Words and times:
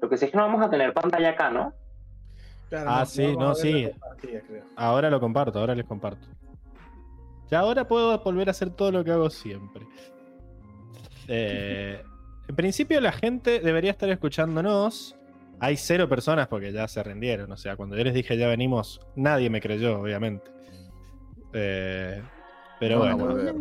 Lo 0.00 0.08
que 0.08 0.16
sí 0.16 0.26
es 0.26 0.30
que 0.30 0.36
no 0.36 0.44
vamos 0.44 0.62
a 0.62 0.70
tener 0.70 0.92
pantalla 0.92 1.30
acá, 1.30 1.50
¿no? 1.50 1.72
Claro, 2.68 2.90
Ah, 2.90 3.06
sí, 3.06 3.34
no, 3.36 3.54
sí. 3.54 3.90
Ahora 4.76 5.10
lo 5.10 5.20
comparto, 5.20 5.58
ahora 5.58 5.74
les 5.74 5.86
comparto. 5.86 6.26
Ya 7.50 7.60
ahora 7.60 7.88
puedo 7.88 8.18
volver 8.18 8.48
a 8.48 8.50
hacer 8.50 8.70
todo 8.70 8.92
lo 8.92 9.04
que 9.04 9.10
hago 9.10 9.30
siempre. 9.30 9.86
Eh, 11.28 12.02
en 12.46 12.56
principio 12.56 13.00
la 13.00 13.12
gente 13.12 13.60
debería 13.60 13.90
estar 13.90 14.08
escuchándonos. 14.10 15.16
Hay 15.60 15.76
cero 15.76 16.08
personas 16.08 16.46
porque 16.48 16.72
ya 16.72 16.86
se 16.88 17.02
rindieron. 17.02 17.50
O 17.50 17.56
sea, 17.56 17.76
cuando 17.76 17.96
yo 17.96 18.04
les 18.04 18.14
dije 18.14 18.36
ya 18.36 18.48
venimos, 18.48 19.00
nadie 19.16 19.50
me 19.50 19.60
creyó, 19.60 20.00
obviamente. 20.00 20.50
Eh, 21.52 22.22
pero 22.78 22.98
bueno, 22.98 23.16
volver. 23.16 23.54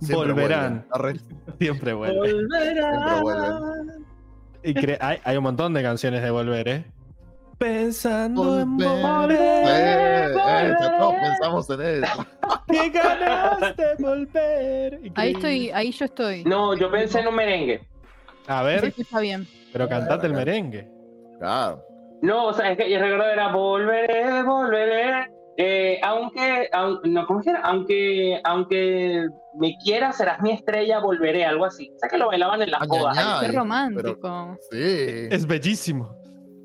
Siempre 0.00 0.32
volverán. 0.32 0.86
vuelven. 0.94 1.20
Siempre 1.58 1.92
vuelven. 1.94 2.48
Siempre 2.50 3.20
vuelven. 3.22 4.05
Y 4.66 4.74
hay, 5.00 5.18
hay 5.22 5.36
un 5.36 5.44
montón 5.44 5.72
de 5.74 5.82
canciones 5.82 6.22
de 6.22 6.30
volver, 6.30 6.66
¿eh? 6.66 6.84
Pensando 7.56 8.58
en 8.58 8.76
Volver. 8.76 9.38
Eh, 9.38 10.26
eh, 10.26 10.74
pensamos 11.22 11.70
en 11.70 11.80
eso. 11.82 12.26
¡Qué 12.68 12.90
ganas 12.90 13.76
de 13.76 13.94
volver! 13.98 15.00
Ahí 15.14 15.32
estoy, 15.32 15.70
ahí 15.70 15.92
yo 15.92 16.04
estoy. 16.04 16.42
No, 16.44 16.74
yo 16.74 16.90
pensé 16.90 17.20
en 17.20 17.28
un 17.28 17.36
merengue. 17.36 17.80
A 18.48 18.64
ver, 18.64 18.84
escucha 18.86 19.20
bien. 19.20 19.46
pero 19.72 19.88
cantate 19.88 20.26
el 20.26 20.32
merengue. 20.32 20.88
Claro. 21.38 21.82
No, 22.22 22.46
o 22.46 22.52
sea, 22.52 22.72
es 22.72 22.76
que 22.76 22.90
yo 22.90 22.98
recuerdo 22.98 23.30
era 23.30 23.52
volveré, 23.52 24.42
volveré. 24.42 25.30
Eh, 25.58 25.98
aunque. 26.02 26.68
Aunque, 27.62 28.40
aunque 28.44 29.26
me 29.58 29.76
quieras, 29.82 30.16
serás 30.18 30.40
mi 30.42 30.52
estrella, 30.52 30.98
volveré, 31.00 31.44
algo 31.44 31.64
así. 31.64 31.90
O 31.96 31.98
sea, 31.98 32.08
que 32.08 32.18
lo 32.18 32.26
bailaban 32.28 32.60
en 32.62 32.70
las 32.70 32.86
bodas. 32.86 33.16
ay, 33.18 33.40
Qué 33.40 33.46
ay, 33.46 33.56
romántico. 33.56 34.56
Sí. 34.70 34.78
Es 35.30 35.46
bellísimo. 35.46 36.14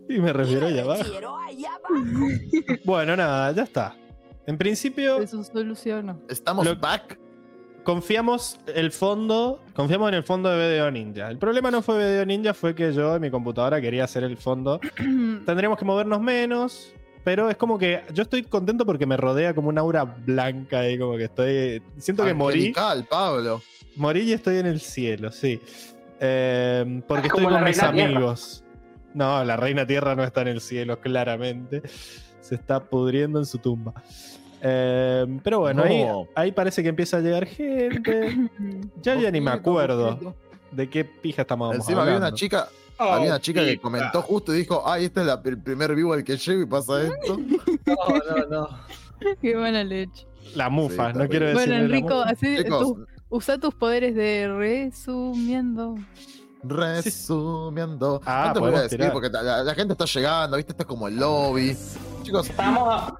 Y 0.10 0.20
me 0.20 0.34
refiero 0.34 0.66
allá 0.68 0.82
abajo. 0.84 1.04
Bueno, 2.86 3.16
nada, 3.16 3.52
ya 3.54 3.64
está. 3.64 3.96
En 4.46 4.58
principio, 4.58 5.18
Eso 5.22 5.44
solucionó. 5.44 6.20
Estamos 6.30 6.66
Lo- 6.66 6.76
back. 6.76 7.18
confiamos 7.84 8.60
el 8.74 8.92
fondo, 8.92 9.62
confiamos 9.74 10.10
en 10.10 10.16
el 10.16 10.24
fondo 10.24 10.50
de 10.50 10.80
BDO 10.80 10.92
Ninja. 10.92 11.30
El 11.30 11.38
problema 11.38 11.72
no 11.72 11.82
fue 11.82 11.96
BDO 11.98 12.26
Ninja, 12.26 12.54
fue 12.54 12.76
que 12.76 12.92
yo 12.94 13.16
en 13.16 13.22
mi 13.22 13.32
computadora 13.32 13.80
quería 13.80 14.04
hacer 14.04 14.24
el 14.24 14.38
fondo. 14.38 14.80
Tendríamos 15.46 15.78
que 15.78 15.86
movernos 15.86 16.20
menos, 16.22 16.94
pero 17.24 17.50
es 17.50 17.58
como 17.58 17.78
que 17.78 18.02
yo 18.14 18.24
estoy 18.24 18.44
contento 18.44 18.86
porque 18.86 19.06
me 19.06 19.18
rodea 19.18 19.54
como 19.54 19.70
una 19.70 19.82
aura 19.82 20.04
blanca 20.04 20.90
y 20.90 20.98
como 20.98 21.18
que 21.18 21.26
estoy 21.26 21.82
siento 21.98 22.24
que 22.26 22.34
morí, 22.34 22.74
Pablo. 23.10 23.62
morí 23.96 24.22
y 24.22 24.34
estoy 24.34 24.58
en 24.58 24.66
el 24.66 24.80
cielo, 24.82 25.32
sí. 25.32 25.60
Eh, 26.20 27.02
porque 27.08 27.24
Ah, 27.28 27.28
estoy 27.36 27.44
con 27.46 27.64
mis 27.64 27.78
Tierra. 27.80 27.90
amigos. 27.90 28.64
No, 29.14 29.44
la 29.44 29.58
reina 29.58 29.86
tierra 29.86 30.16
no 30.16 30.24
está 30.24 30.42
en 30.42 30.48
el 30.50 30.62
cielo, 30.62 31.00
claramente. 31.00 31.82
Se 32.42 32.56
está 32.56 32.84
pudriendo 32.84 33.40
en 33.40 33.46
su 33.46 33.58
tumba. 33.58 33.94
Eh, 34.62 35.26
pero 35.44 35.60
bueno, 35.62 35.84
ahí, 35.84 36.04
No. 36.04 36.28
ahí 36.36 36.52
parece 36.52 36.84
que 36.84 36.90
empieza 36.90 37.18
a 37.18 37.20
llegar 37.20 37.46
gente. 37.46 38.38
Ya, 39.02 39.16
ya 39.16 39.32
ni 39.32 39.42
me 39.42 39.52
acuerdo 39.52 40.36
de 40.72 40.90
qué 40.90 41.04
pija 41.04 41.42
estamos 41.42 41.76
Encima 41.76 42.02
había 42.04 42.14
hablando. 42.14 42.28
una 42.30 42.36
chica, 42.36 42.70
Oh, 43.04 43.14
había 43.14 43.28
una 43.30 43.40
chica 43.42 43.64
que 43.66 43.80
comentó 43.80 44.22
justo 44.22 44.54
y 44.54 44.60
dijo, 44.60 44.84
ay, 44.86 45.06
este 45.06 45.22
es 45.22 45.26
la- 45.26 45.42
el 45.44 45.58
primer 45.62 45.96
vivo 45.96 46.14
al 46.14 46.24
que 46.24 46.38
llego 46.38 46.62
y 46.62 46.66
pasa 46.66 47.02
esto. 47.04 47.38
No, 47.86 47.96
no, 48.48 48.48
no. 48.62 48.70
Qué 49.42 49.56
buena 49.58 49.84
leche. 49.84 50.28
La 50.56 50.70
mufa, 50.70 51.12
Sí, 51.12 51.18
no 51.18 51.24
está 51.24 51.28
quiero 51.28 51.46
decir. 51.48 51.68
Bueno, 51.70 51.76
Enrico, 51.86 52.22
así 52.22 52.58
Chicos, 52.58 52.80
tú, 52.82 53.06
usa 53.30 53.58
tus 53.58 53.74
poderes 53.74 54.16
de 54.16 54.48
resumiendo. 54.56 55.96
resumiendo. 56.64 58.22
Ah, 58.26 58.46
no 58.48 58.54
te 58.54 58.60
voy 58.60 58.76
a 58.76 58.82
decir 58.84 58.98
tirar. 59.00 59.14
porque 59.14 59.30
la, 59.30 59.42
la- 59.42 59.64
la 59.64 59.76
gente 59.76 59.94
está 59.94 60.06
llegando, 60.06 60.58
viste, 60.58 60.72
esto 60.74 60.84
es 60.84 60.88
como 60.88 61.08
el 61.08 61.16
lobby. 61.18 61.76
Chicos, 62.24 62.50
Estamos 62.50 62.88
a... 62.94 63.16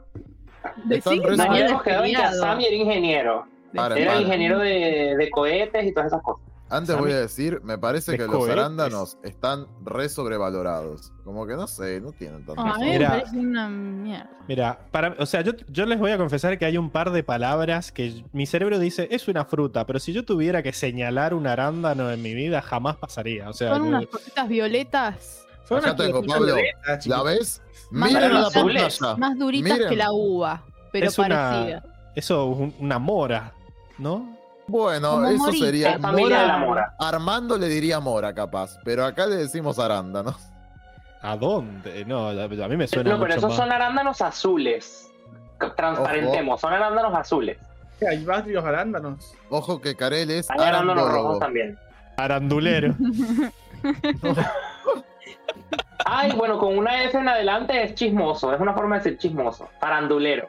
Decí 0.86 1.20
que. 1.20 2.16
Asami 2.16 2.66
era 2.66 2.76
ingeniero. 2.76 3.46
Era 3.74 4.22
ingeniero 4.22 4.60
de, 4.60 5.16
de 5.18 5.30
cohetes 5.32 5.86
y 5.86 5.94
todas 5.94 6.08
esas 6.08 6.22
cosas. 6.22 6.46
Antes 6.72 6.98
voy 6.98 7.12
a 7.12 7.20
decir, 7.20 7.60
me 7.64 7.78
parece 7.78 8.18
que 8.18 8.26
los 8.26 8.48
arándanos 8.50 9.18
están 9.24 9.68
re 9.84 10.08
sobrevalorados. 10.10 11.12
Como 11.24 11.46
que 11.46 11.56
no 11.56 11.68
sé, 11.68 12.00
no 12.02 12.12
tienen 12.14 12.46
tanto. 12.46 12.62
A 12.62 12.78
mí 12.78 12.98
me 12.98 13.06
parece 13.08 13.38
una 13.38 13.70
mierda. 13.70 14.30
Mira, 14.48 14.80
para, 14.92 15.16
o 15.20 15.26
sea, 15.26 15.42
yo, 15.42 15.52
yo 15.68 15.86
les 15.86 16.00
voy 16.00 16.12
a 16.12 16.18
confesar 16.18 16.58
que 16.58 16.66
hay 16.66 16.78
un 16.78 16.90
par 16.90 17.12
de 17.12 17.24
palabras 17.24 17.92
que 17.92 18.24
mi 18.34 18.46
cerebro 18.46 18.80
dice 18.80 19.08
es 19.12 19.28
una 19.28 19.46
fruta, 19.46 19.86
pero 19.86 20.00
si 20.00 20.14
yo 20.14 20.24
tuviera 20.26 20.64
que 20.64 20.74
señalar 20.74 21.34
un 21.34 21.46
arándano 21.46 22.10
en 22.10 22.22
mi 22.22 22.34
vida, 22.34 22.62
jamás 22.62 22.96
pasaría. 22.98 23.50
O 23.50 23.54
sea, 23.54 23.70
Son 23.76 23.82
unas 23.84 24.06
cositas 24.08 24.48
violetas 24.50 25.46
Son 25.68 25.80
Acá 25.80 25.96
tengo, 25.96 26.14
cositas 26.20 26.38
Pablo. 26.38 26.56
violetas, 26.56 27.08
¿La 27.08 27.24
ves? 27.24 27.62
Más 27.92 28.12
Miren 28.12 28.34
la 28.34 28.50
pantalla. 28.50 29.16
más 29.18 29.38
duritas 29.38 29.74
Miren. 29.74 29.90
que 29.90 29.96
la 29.98 30.12
uva, 30.12 30.64
pero 30.92 31.08
Es 31.08 31.18
una- 31.18 31.28
parecida. 31.52 31.84
eso 32.16 32.52
es 32.54 32.58
un- 32.60 32.76
una 32.80 33.00
mora, 33.00 33.54
¿no? 33.98 34.38
Bueno, 34.68 35.12
Como 35.12 35.28
eso 35.28 35.38
morita. 35.46 35.66
sería. 35.66 35.92
La 35.92 36.00
familia 36.00 36.42
de 36.42 36.48
la 36.48 36.58
Mora- 36.58 36.66
mora. 36.68 36.94
Armando 37.00 37.58
le 37.58 37.68
diría 37.68 38.00
mora, 38.00 38.34
capaz. 38.34 38.78
Pero 38.86 39.04
acá 39.06 39.26
le 39.28 39.36
decimos 39.36 39.80
arándanos. 39.80 40.36
¿A 41.22 41.36
dónde? 41.36 42.04
No, 42.06 42.28
a 42.30 42.32
a 42.44 42.48
mí 42.48 42.78
me 42.78 42.88
suena 42.88 43.12
No, 43.12 43.20
pero 43.20 43.28
mucho 43.36 43.38
esos 43.38 43.50
más. 43.50 43.58
son 43.58 43.72
arándanos 43.72 44.22
azules. 44.22 45.12
Transparentemos, 45.76 46.60
son 46.62 46.74
arándanos 46.74 47.14
azules. 47.14 47.58
Hay 48.10 48.24
varios 48.26 48.66
arándanos. 48.66 49.34
Ojo 49.50 49.80
que 49.80 49.96
Karel 49.96 50.32
es 50.32 50.50
Hay 50.50 50.60
arándanos 50.60 51.12
rojos 51.12 51.38
también. 51.40 51.78
Arandulero. 52.18 52.96
Ay, 56.06 56.32
bueno, 56.36 56.58
con 56.58 56.78
una 56.78 57.04
S 57.04 57.16
en 57.18 57.28
adelante 57.30 57.84
es 57.84 57.94
chismoso. 57.96 58.54
Es 58.54 58.60
una 58.60 58.74
forma 58.74 58.98
de 58.98 59.04
decir 59.04 59.20
chismoso. 59.20 59.70
Farandulero. 59.80 60.48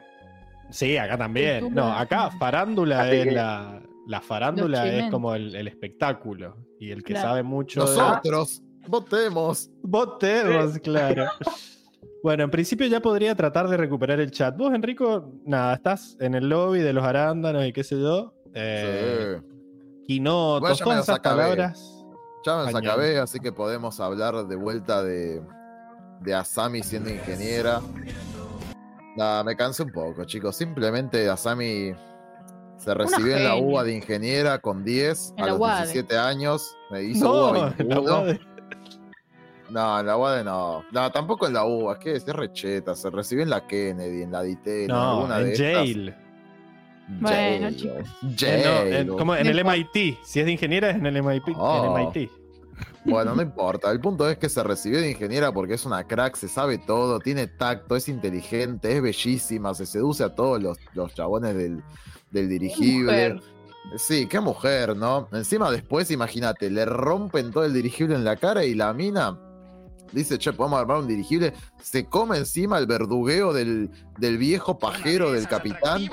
Sí, 0.69 0.97
acá 0.97 1.17
también. 1.17 1.73
No, 1.73 1.93
acá 1.93 2.31
farándula 2.39 3.01
Así 3.03 3.15
es 3.17 3.23
que- 3.25 3.31
la. 3.31 3.79
La 4.07 4.19
farándula 4.21 4.87
es 4.87 5.09
como 5.11 5.33
el, 5.35 5.55
el 5.55 5.67
espectáculo. 5.67 6.57
Y 6.79 6.91
el 6.91 7.03
que 7.03 7.13
Claro. 7.13 7.29
sabe 7.29 7.43
mucho. 7.43 7.85
de- 7.85 7.97
Nosotros 7.97 8.61
votemos. 8.87 9.69
Votemos, 9.81 10.77
claro. 10.79 11.25
Bueno, 12.21 12.45
en 12.45 12.51
principio 12.51 12.87
ya 12.87 13.01
podría 13.01 13.35
tratar 13.35 13.67
de 13.67 13.75
recuperar 13.75 14.21
el 14.21 14.31
chat. 14.31 14.55
Vos, 14.55 14.73
Enrico, 14.73 15.33
nada, 15.45 15.73
estás 15.73 16.15
en 16.21 16.35
el 16.35 16.47
lobby 16.47 16.79
de 16.79 16.93
los 16.93 17.03
arándanos 17.03 17.65
y 17.65 17.73
qué 17.73 17.83
sé 17.83 17.99
yo. 17.99 18.33
Eh, 18.53 19.41
Sí. 19.41 20.03
Quinotos, 20.07 20.79
todas 20.79 20.97
los 20.99 21.03
esas 21.05 21.15
acabé. 21.17 21.41
palabras. 21.43 22.05
Ya 22.45 22.57
me 22.59 22.71
Cañón. 22.71 22.85
acabé, 22.87 23.19
así 23.19 23.39
que 23.41 23.51
podemos 23.51 23.99
hablar 23.99 24.47
de 24.47 24.55
vuelta 24.55 25.03
de, 25.03 25.41
de 26.21 26.33
Asami 26.33 26.81
siendo 26.81 27.09
ingeniera. 27.09 27.81
Nada, 29.17 29.43
me 29.43 29.55
cansé 29.57 29.83
un 29.83 29.91
poco, 29.91 30.23
chicos. 30.23 30.55
Simplemente 30.55 31.29
Asami 31.29 31.93
se 32.77 32.93
recibió 32.93 33.37
en 33.37 33.43
la. 33.45 33.55
UBA 33.55 33.83
de 33.83 33.95
ingeniera 33.95 34.59
con 34.59 34.83
10 34.83 35.33
En 35.37 35.43
a 35.43 35.47
los 35.47 35.59
UADE. 35.59 35.81
17 35.85 36.17
años. 36.17 36.75
Me 36.91 37.03
hizo 37.03 37.25
No, 37.25 37.49
UBA 37.51 37.73
en 37.77 37.89
la 37.89 37.95
21. 37.95 38.01
UADE. 38.03 38.39
No, 39.69 39.99
en 39.99 40.05
la 40.05 40.17
UADE 40.17 40.43
no. 40.43 40.83
No, 40.91 41.11
tampoco 41.11 41.47
en 41.47 41.53
la 41.53 41.65
UBA. 41.65 41.93
Es 41.93 41.99
que 41.99 42.15
es 42.15 42.25
recheta. 42.27 42.95
Se 42.95 43.09
recibió 43.09 43.43
en 43.43 43.49
la 43.49 43.65
Kennedy, 43.65 44.21
en 44.23 44.31
la 44.31 44.41
DIT, 44.43 44.67
en 44.67 44.87
No, 44.87 45.11
alguna 45.19 45.39
en 45.39 45.45
de 45.45 45.53
estas. 45.53 45.87
Yale. 45.87 46.15
Bueno, 47.19 47.69
Yale. 47.69 47.75
chicos. 47.75 47.97
Eh, 47.97 48.03
no, 48.21 48.29
Yale. 48.35 48.99
en- 48.99 49.07
como 49.09 49.35
en 49.35 49.47
el. 49.47 49.59
MIT. 49.63 50.17
Si 50.23 50.39
es 50.39 50.45
de 50.45 50.51
ingeniera, 50.51 50.89
es 50.89 50.95
en 50.97 51.05
el 51.05 51.17
MIT. 51.17 51.47
en. 51.49 51.93
MIT. 51.93 52.29
Bueno, 53.05 53.35
no 53.35 53.41
importa. 53.41 53.91
El 53.91 53.99
punto 53.99 54.27
es 54.29 54.37
que 54.37 54.49
se 54.49 54.63
recibió 54.63 54.99
de 55.01 55.11
ingeniera 55.11 55.51
porque 55.51 55.73
es 55.75 55.85
una 55.85 56.05
crack, 56.05 56.35
se 56.35 56.47
sabe 56.47 56.77
todo, 56.77 57.19
tiene 57.19 57.47
tacto, 57.47 57.95
es 57.95 58.07
inteligente, 58.09 58.95
es 58.95 59.01
bellísima, 59.01 59.73
se 59.73 59.85
seduce 59.85 60.23
a 60.23 60.33
todos 60.33 60.61
los, 60.61 60.77
los 60.93 61.13
chabones 61.13 61.55
del, 61.55 61.83
del 62.33 62.49
dirigible. 62.49 63.33
Mujer. 63.33 63.41
Sí, 63.97 64.27
qué 64.27 64.39
mujer, 64.39 64.95
¿no? 64.95 65.27
Encima 65.33 65.69
después, 65.71 66.09
imagínate, 66.11 66.69
le 66.69 66.85
rompen 66.85 67.51
todo 67.51 67.63
el 67.65 67.73
dirigible 67.73 68.15
en 68.15 68.23
la 68.25 68.35
cara 68.37 68.65
y 68.65 68.73
la 68.75 68.93
mina 68.93 69.37
dice, 70.11 70.37
che, 70.37 70.53
podemos 70.53 70.79
armar 70.79 70.97
un 70.97 71.07
dirigible. 71.07 71.53
Se 71.81 72.05
come 72.05 72.37
encima 72.37 72.77
el 72.77 72.85
verdugueo 72.87 73.51
del, 73.53 73.89
del 74.17 74.37
viejo 74.37 74.79
pajero 74.79 75.31
del 75.31 75.47
capitán. 75.47 76.09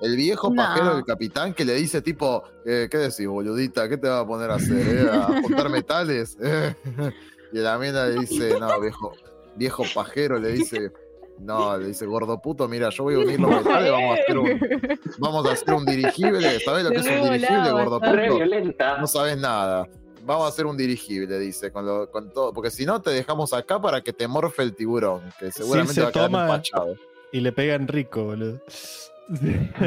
El 0.00 0.16
viejo 0.16 0.48
No. 0.50 0.56
pajero 0.62 0.94
del 0.94 1.04
capitán 1.04 1.54
que 1.54 1.64
le 1.64 1.74
dice 1.74 2.00
tipo, 2.02 2.44
eh, 2.64 2.88
¿qué 2.90 2.98
decís, 2.98 3.26
boludita? 3.26 3.88
¿Qué 3.88 3.96
te 3.98 4.08
va 4.08 4.20
a 4.20 4.26
poner 4.26 4.50
a 4.50 4.54
hacer? 4.54 5.06
eh? 5.06 5.10
¿A 5.12 5.40
juntar 5.42 5.68
metales? 5.70 6.36
y 7.52 7.58
la 7.58 7.78
mina 7.78 8.06
le 8.06 8.20
dice, 8.20 8.58
no, 8.60 8.80
viejo, 8.80 9.12
viejo 9.56 9.82
pajero, 9.94 10.38
le 10.38 10.52
dice, 10.52 10.92
no, 11.40 11.76
le 11.76 11.86
dice, 11.88 12.06
gordo 12.06 12.40
puto, 12.40 12.66
mira, 12.68 12.90
yo 12.90 13.04
voy 13.04 13.14
a 13.14 13.18
unir 13.18 13.38
los 13.40 13.50
metales, 13.50 13.90
vamos 13.92 14.18
a 14.18 14.22
hacer 14.22 14.38
un, 14.38 14.60
vamos 15.18 15.46
a 15.46 15.52
hacer 15.52 15.74
un 15.74 15.84
dirigible. 15.84 16.60
¿Sabés 16.60 16.84
lo 16.84 16.90
que 16.90 16.96
es 16.96 17.06
un 17.06 17.12
Le 17.30 17.38
dirigible, 17.38 17.70
gordo 17.72 18.00
puto? 18.00 18.98
No 19.00 19.06
sabes 19.06 19.36
nada. 19.38 19.86
Vamos 20.24 20.44
a 20.44 20.48
hacer 20.48 20.66
un 20.66 20.76
dirigible, 20.76 21.38
dice, 21.38 21.70
con, 21.72 21.86
lo, 21.86 22.10
con 22.10 22.30
todo. 22.32 22.52
Porque 22.52 22.70
si 22.70 22.84
no, 22.84 23.00
te 23.00 23.10
dejamos 23.10 23.54
acá 23.54 23.80
para 23.80 24.02
que 24.02 24.12
te 24.12 24.28
morfe 24.28 24.62
el 24.62 24.74
tiburón, 24.74 25.22
que 25.38 25.50
seguramente 25.50 25.94
se 25.94 26.02
va 26.02 26.08
a 26.08 26.12
quedar 26.12 26.26
toma- 26.26 26.42
empachado. 26.44 26.94
Y 27.32 27.40
le 27.40 27.52
pega 27.52 27.74
en 27.74 27.88
rico, 27.88 28.24
boludo. 28.24 28.60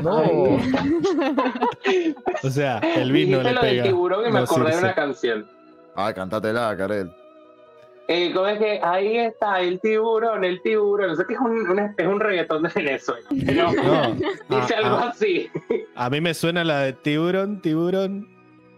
No. 0.04 0.24
O 2.44 2.50
sea, 2.50 2.80
el 2.80 3.12
vino 3.12 3.38
Dijiste 3.40 3.44
le 3.44 3.54
lo 3.54 3.62
del 3.62 3.70
pega. 3.72 3.84
tiburón 3.84 4.28
y 4.28 4.32
me 4.32 4.40
acordé 4.40 4.72
de 4.72 4.78
una 4.80 4.96
canción. 4.96 5.48
Ah, 5.96 6.14
cantátela, 6.14 6.76
Karel. 6.78 7.12
Eh, 8.12 8.32
¿cómo 8.34 8.48
es 8.48 8.60
que 8.60 8.80
ahí 8.84 9.18
está 9.18 9.60
el 9.62 9.80
tiburón, 9.80 10.44
el 10.44 10.62
tiburón? 10.62 11.10
No 11.10 11.16
sé 11.16 11.24
que 11.28 11.34
es 11.34 11.40
un, 11.40 11.70
un- 11.70 11.94
es 11.98 12.08
un 12.08 12.20
reggaetón 12.20 12.64
de 12.64 12.70
Venezuela. 12.76 13.28
Pero 13.46 13.72
No. 13.72 14.14
dice 14.16 14.76
Ah, 14.76 14.78
algo 14.78 14.96
ah, 14.98 15.10
así. 15.14 15.50
a 15.96 16.10
mí 16.10 16.22
me 16.22 16.34
suena 16.34 16.64
la 16.64 16.82
de 16.82 16.94
tiburón, 16.94 17.62
tiburón, 17.62 18.28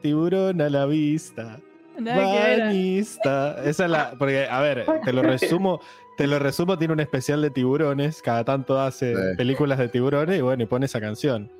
tiburón 0.01 0.61
a 0.61 0.69
la 0.69 0.85
vista. 0.85 1.59
Banista. 1.99 3.61
Esa 3.63 3.85
es 3.85 3.91
la. 3.91 4.11
Porque, 4.17 4.47
a 4.49 4.61
ver, 4.61 4.85
te 5.03 5.13
lo 5.13 5.21
resumo. 5.21 5.79
Te 6.17 6.27
lo 6.27 6.37
resumo, 6.37 6.77
tiene 6.77 6.93
un 6.93 6.99
especial 6.99 7.41
de 7.41 7.49
tiburones. 7.49 8.21
Cada 8.21 8.43
tanto 8.43 8.79
hace 8.79 9.15
Sí. 9.15 9.21
películas 9.37 9.79
de 9.79 9.87
tiburones 9.89 10.37
y 10.37 10.41
bueno, 10.41 10.61
y 10.63 10.65
pone 10.67 10.85
esa 10.85 11.01
canción. 11.01 11.51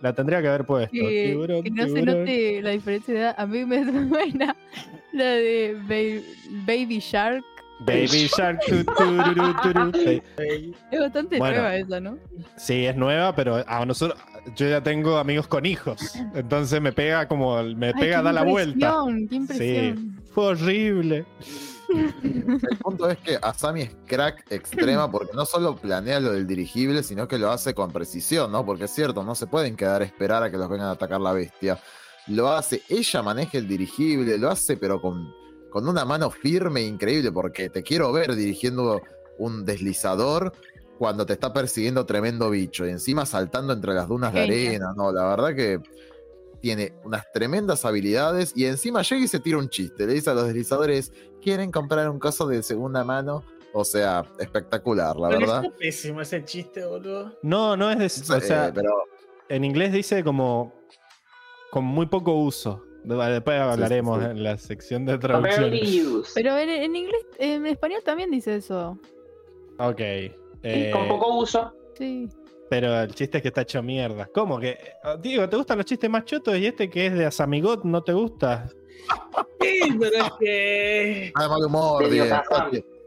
La 0.00 0.12
tendría 0.12 0.42
que 0.42 0.48
haber 0.48 0.64
puesto. 0.64 0.90
Que, 0.92 1.28
tiburón, 1.30 1.62
que 1.62 1.70
no 1.70 1.82
se 1.84 1.92
tiburón. 1.94 2.18
note 2.20 2.60
la 2.62 2.70
diferencia 2.70 3.14
de 3.14 3.20
edad. 3.20 3.34
A 3.38 3.46
mí 3.46 3.64
me 3.64 3.84
suena 4.08 4.56
la 5.14 5.24
de 5.24 5.74
Ba- 5.82 6.64
Baby 6.66 6.98
Shark. 6.98 7.44
Baby 7.80 8.28
Shark. 8.36 8.60
tu, 8.66 8.84
tururu, 8.84 9.54
turu. 9.62 9.92
Es 10.90 11.00
bastante 11.00 11.38
Bueno. 11.38 11.56
nueva 11.56 11.76
esa, 11.76 12.00
¿no? 12.00 12.18
Sí, 12.56 12.86
es 12.86 12.96
nueva, 12.96 13.34
pero 13.34 13.64
a 13.66 13.84
nosotros. 13.84 14.18
Yo 14.56 14.68
ya 14.68 14.82
tengo 14.82 15.16
amigos 15.18 15.48
con 15.48 15.64
hijos. 15.66 16.14
Entonces 16.34 16.80
me 16.80 16.92
pega 16.92 17.26
como. 17.28 17.62
Me 17.62 17.88
Ay, 17.88 17.92
pega, 17.98 18.22
da 18.22 18.32
la 18.32 18.44
vuelta. 18.44 19.04
impresión, 19.06 19.28
Qué 19.28 19.34
impresión. 19.36 20.22
Fue 20.32 20.46
horrible. 20.46 21.24
El 22.22 22.78
punto 22.82 23.08
es 23.10 23.18
que 23.18 23.38
Asami 23.40 23.82
es 23.82 23.96
crack 24.06 24.50
extrema 24.50 25.10
porque 25.10 25.32
no 25.34 25.44
solo 25.44 25.76
planea 25.76 26.18
lo 26.20 26.32
del 26.32 26.46
dirigible, 26.46 27.02
sino 27.02 27.28
que 27.28 27.38
lo 27.38 27.50
hace 27.50 27.74
con 27.74 27.90
precisión, 27.92 28.50
¿no? 28.50 28.64
Porque 28.66 28.84
es 28.84 28.90
cierto, 28.90 29.22
no 29.22 29.34
se 29.34 29.46
pueden 29.46 29.76
quedar 29.76 30.02
a 30.02 30.04
esperar 30.04 30.42
a 30.42 30.50
que 30.50 30.56
los 30.56 30.68
vengan 30.68 30.88
a 30.88 30.92
atacar 30.92 31.20
la 31.20 31.32
bestia. 31.32 31.78
Lo 32.28 32.48
hace, 32.50 32.82
ella 32.88 33.22
maneja 33.22 33.58
el 33.58 33.68
dirigible, 33.68 34.38
lo 34.38 34.50
hace 34.50 34.76
pero 34.76 35.00
con, 35.00 35.32
con 35.70 35.86
una 35.88 36.04
mano 36.04 36.30
firme 36.30 36.80
e 36.80 36.84
increíble 36.86 37.30
porque 37.32 37.68
te 37.68 37.82
quiero 37.82 38.12
ver 38.12 38.34
dirigiendo 38.34 39.02
un 39.38 39.64
deslizador 39.64 40.52
cuando 40.98 41.26
te 41.26 41.32
está 41.34 41.52
persiguiendo 41.52 42.06
tremendo 42.06 42.48
bicho 42.50 42.86
y 42.86 42.90
encima 42.90 43.26
saltando 43.26 43.72
entre 43.72 43.92
las 43.94 44.08
dunas 44.08 44.32
de 44.32 44.40
arena, 44.42 44.94
¿no? 44.96 45.12
La 45.12 45.24
verdad 45.26 45.54
que 45.54 45.80
tiene 46.60 46.94
unas 47.04 47.30
tremendas 47.32 47.84
habilidades 47.84 48.52
y 48.56 48.64
encima 48.64 49.02
llega 49.02 49.22
y 49.24 49.28
se 49.28 49.40
tira 49.40 49.58
un 49.58 49.68
chiste. 49.68 50.06
Le 50.06 50.14
dice 50.14 50.30
a 50.30 50.34
los 50.34 50.46
deslizadores, 50.46 51.12
¿quieren 51.42 51.70
comprar 51.70 52.08
un 52.08 52.18
coso 52.18 52.46
de 52.46 52.62
segunda 52.62 53.04
mano? 53.04 53.44
O 53.74 53.84
sea, 53.84 54.24
espectacular, 54.38 55.16
la 55.16 55.28
Pero 55.28 55.40
verdad. 55.40 55.64
está 55.64 55.76
pésimo 55.76 56.20
ese 56.20 56.44
chiste, 56.44 56.86
boludo. 56.86 57.36
No, 57.42 57.76
no 57.76 57.90
es 57.90 57.98
de. 57.98 58.34
O 58.36 58.40
sea, 58.40 58.68
Eh, 58.68 58.72
pero 58.72 58.92
en 59.48 59.64
inglés 59.64 59.92
dice 59.92 60.22
como. 60.24 60.72
Con 61.74 61.84
muy 61.84 62.06
poco 62.06 62.34
uso. 62.34 62.84
De- 63.02 63.16
Después 63.16 63.60
hablaremos 63.60 64.20
sí. 64.22 64.30
en 64.30 64.42
la 64.44 64.56
sección 64.56 65.04
de 65.04 65.14
used. 65.16 66.30
Pero 66.36 66.56
en, 66.56 66.70
en 66.70 66.94
inglés, 66.94 67.26
en 67.38 67.66
español 67.66 68.00
también 68.04 68.30
dice 68.30 68.54
eso. 68.54 68.96
Ok. 69.80 69.98
Y 70.00 70.32
eh, 70.62 70.90
con 70.92 71.08
poco 71.08 71.36
uso. 71.38 71.74
Sí. 71.98 72.28
pero 72.70 73.00
el 73.02 73.12
chiste 73.12 73.38
es 73.38 73.42
que 73.42 73.48
está 73.48 73.62
hecho 73.62 73.82
mierda. 73.82 74.28
¿Cómo 74.32 74.60
que? 74.60 74.70
eh, 74.70 74.78
Digo, 75.20 75.48
¿te 75.48 75.56
gustan 75.56 75.78
los 75.78 75.84
chistes 75.86 76.08
más 76.08 76.24
chotos 76.24 76.56
y 76.56 76.66
este 76.66 76.88
que 76.88 77.06
es 77.06 77.14
de 77.14 77.26
Asamigot 77.26 77.82
no 77.84 78.02
te 78.04 78.12
gusta? 78.12 78.68
Sí, 79.60 79.80
pero 79.98 80.16
es 80.24 80.32
que. 80.38 81.32
ah, 81.34 81.48
mal 81.48 81.64
humor, 81.64 82.08
Diego. 82.08 82.36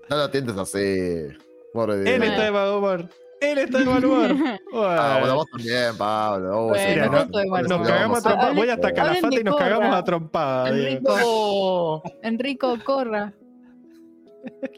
No 0.10 0.18
lo 0.18 0.30
tientes 0.30 0.58
así. 0.58 1.28
Pobre 1.72 2.00
Él 2.16 2.24
está 2.24 2.44
de 2.46 2.52
mal 2.52 2.76
humor. 2.76 3.10
Él 3.42 3.58
está 3.60 3.80
de 3.80 3.86
mal 3.86 4.04
humor. 4.06 4.30
Ah, 4.74 5.18
bueno, 5.20 5.36
vos 5.36 5.46
también, 5.52 5.98
Pablo. 5.98 6.58
Oh, 6.60 6.68
Bueno, 6.70 6.94
sí, 6.94 7.00
no 7.00 7.06
nos 7.78 7.88
cagamos 7.88 7.90
a 7.90 8.00
Vamos 8.00 8.24
trompada. 8.24 8.50
Hablen- 8.52 8.56
Voy 8.58 8.70
hasta 8.70 8.94
Calafate 8.94 9.40
y 9.40 9.44
nos 9.44 9.56
Corra. 9.56 9.70
cagamos 9.70 9.96
a 9.96 10.04
trompada. 10.04 10.72
Diego. 10.72 12.04
Enrico, 12.22 12.74
Enrico, 12.74 12.78
corra. 12.86 13.34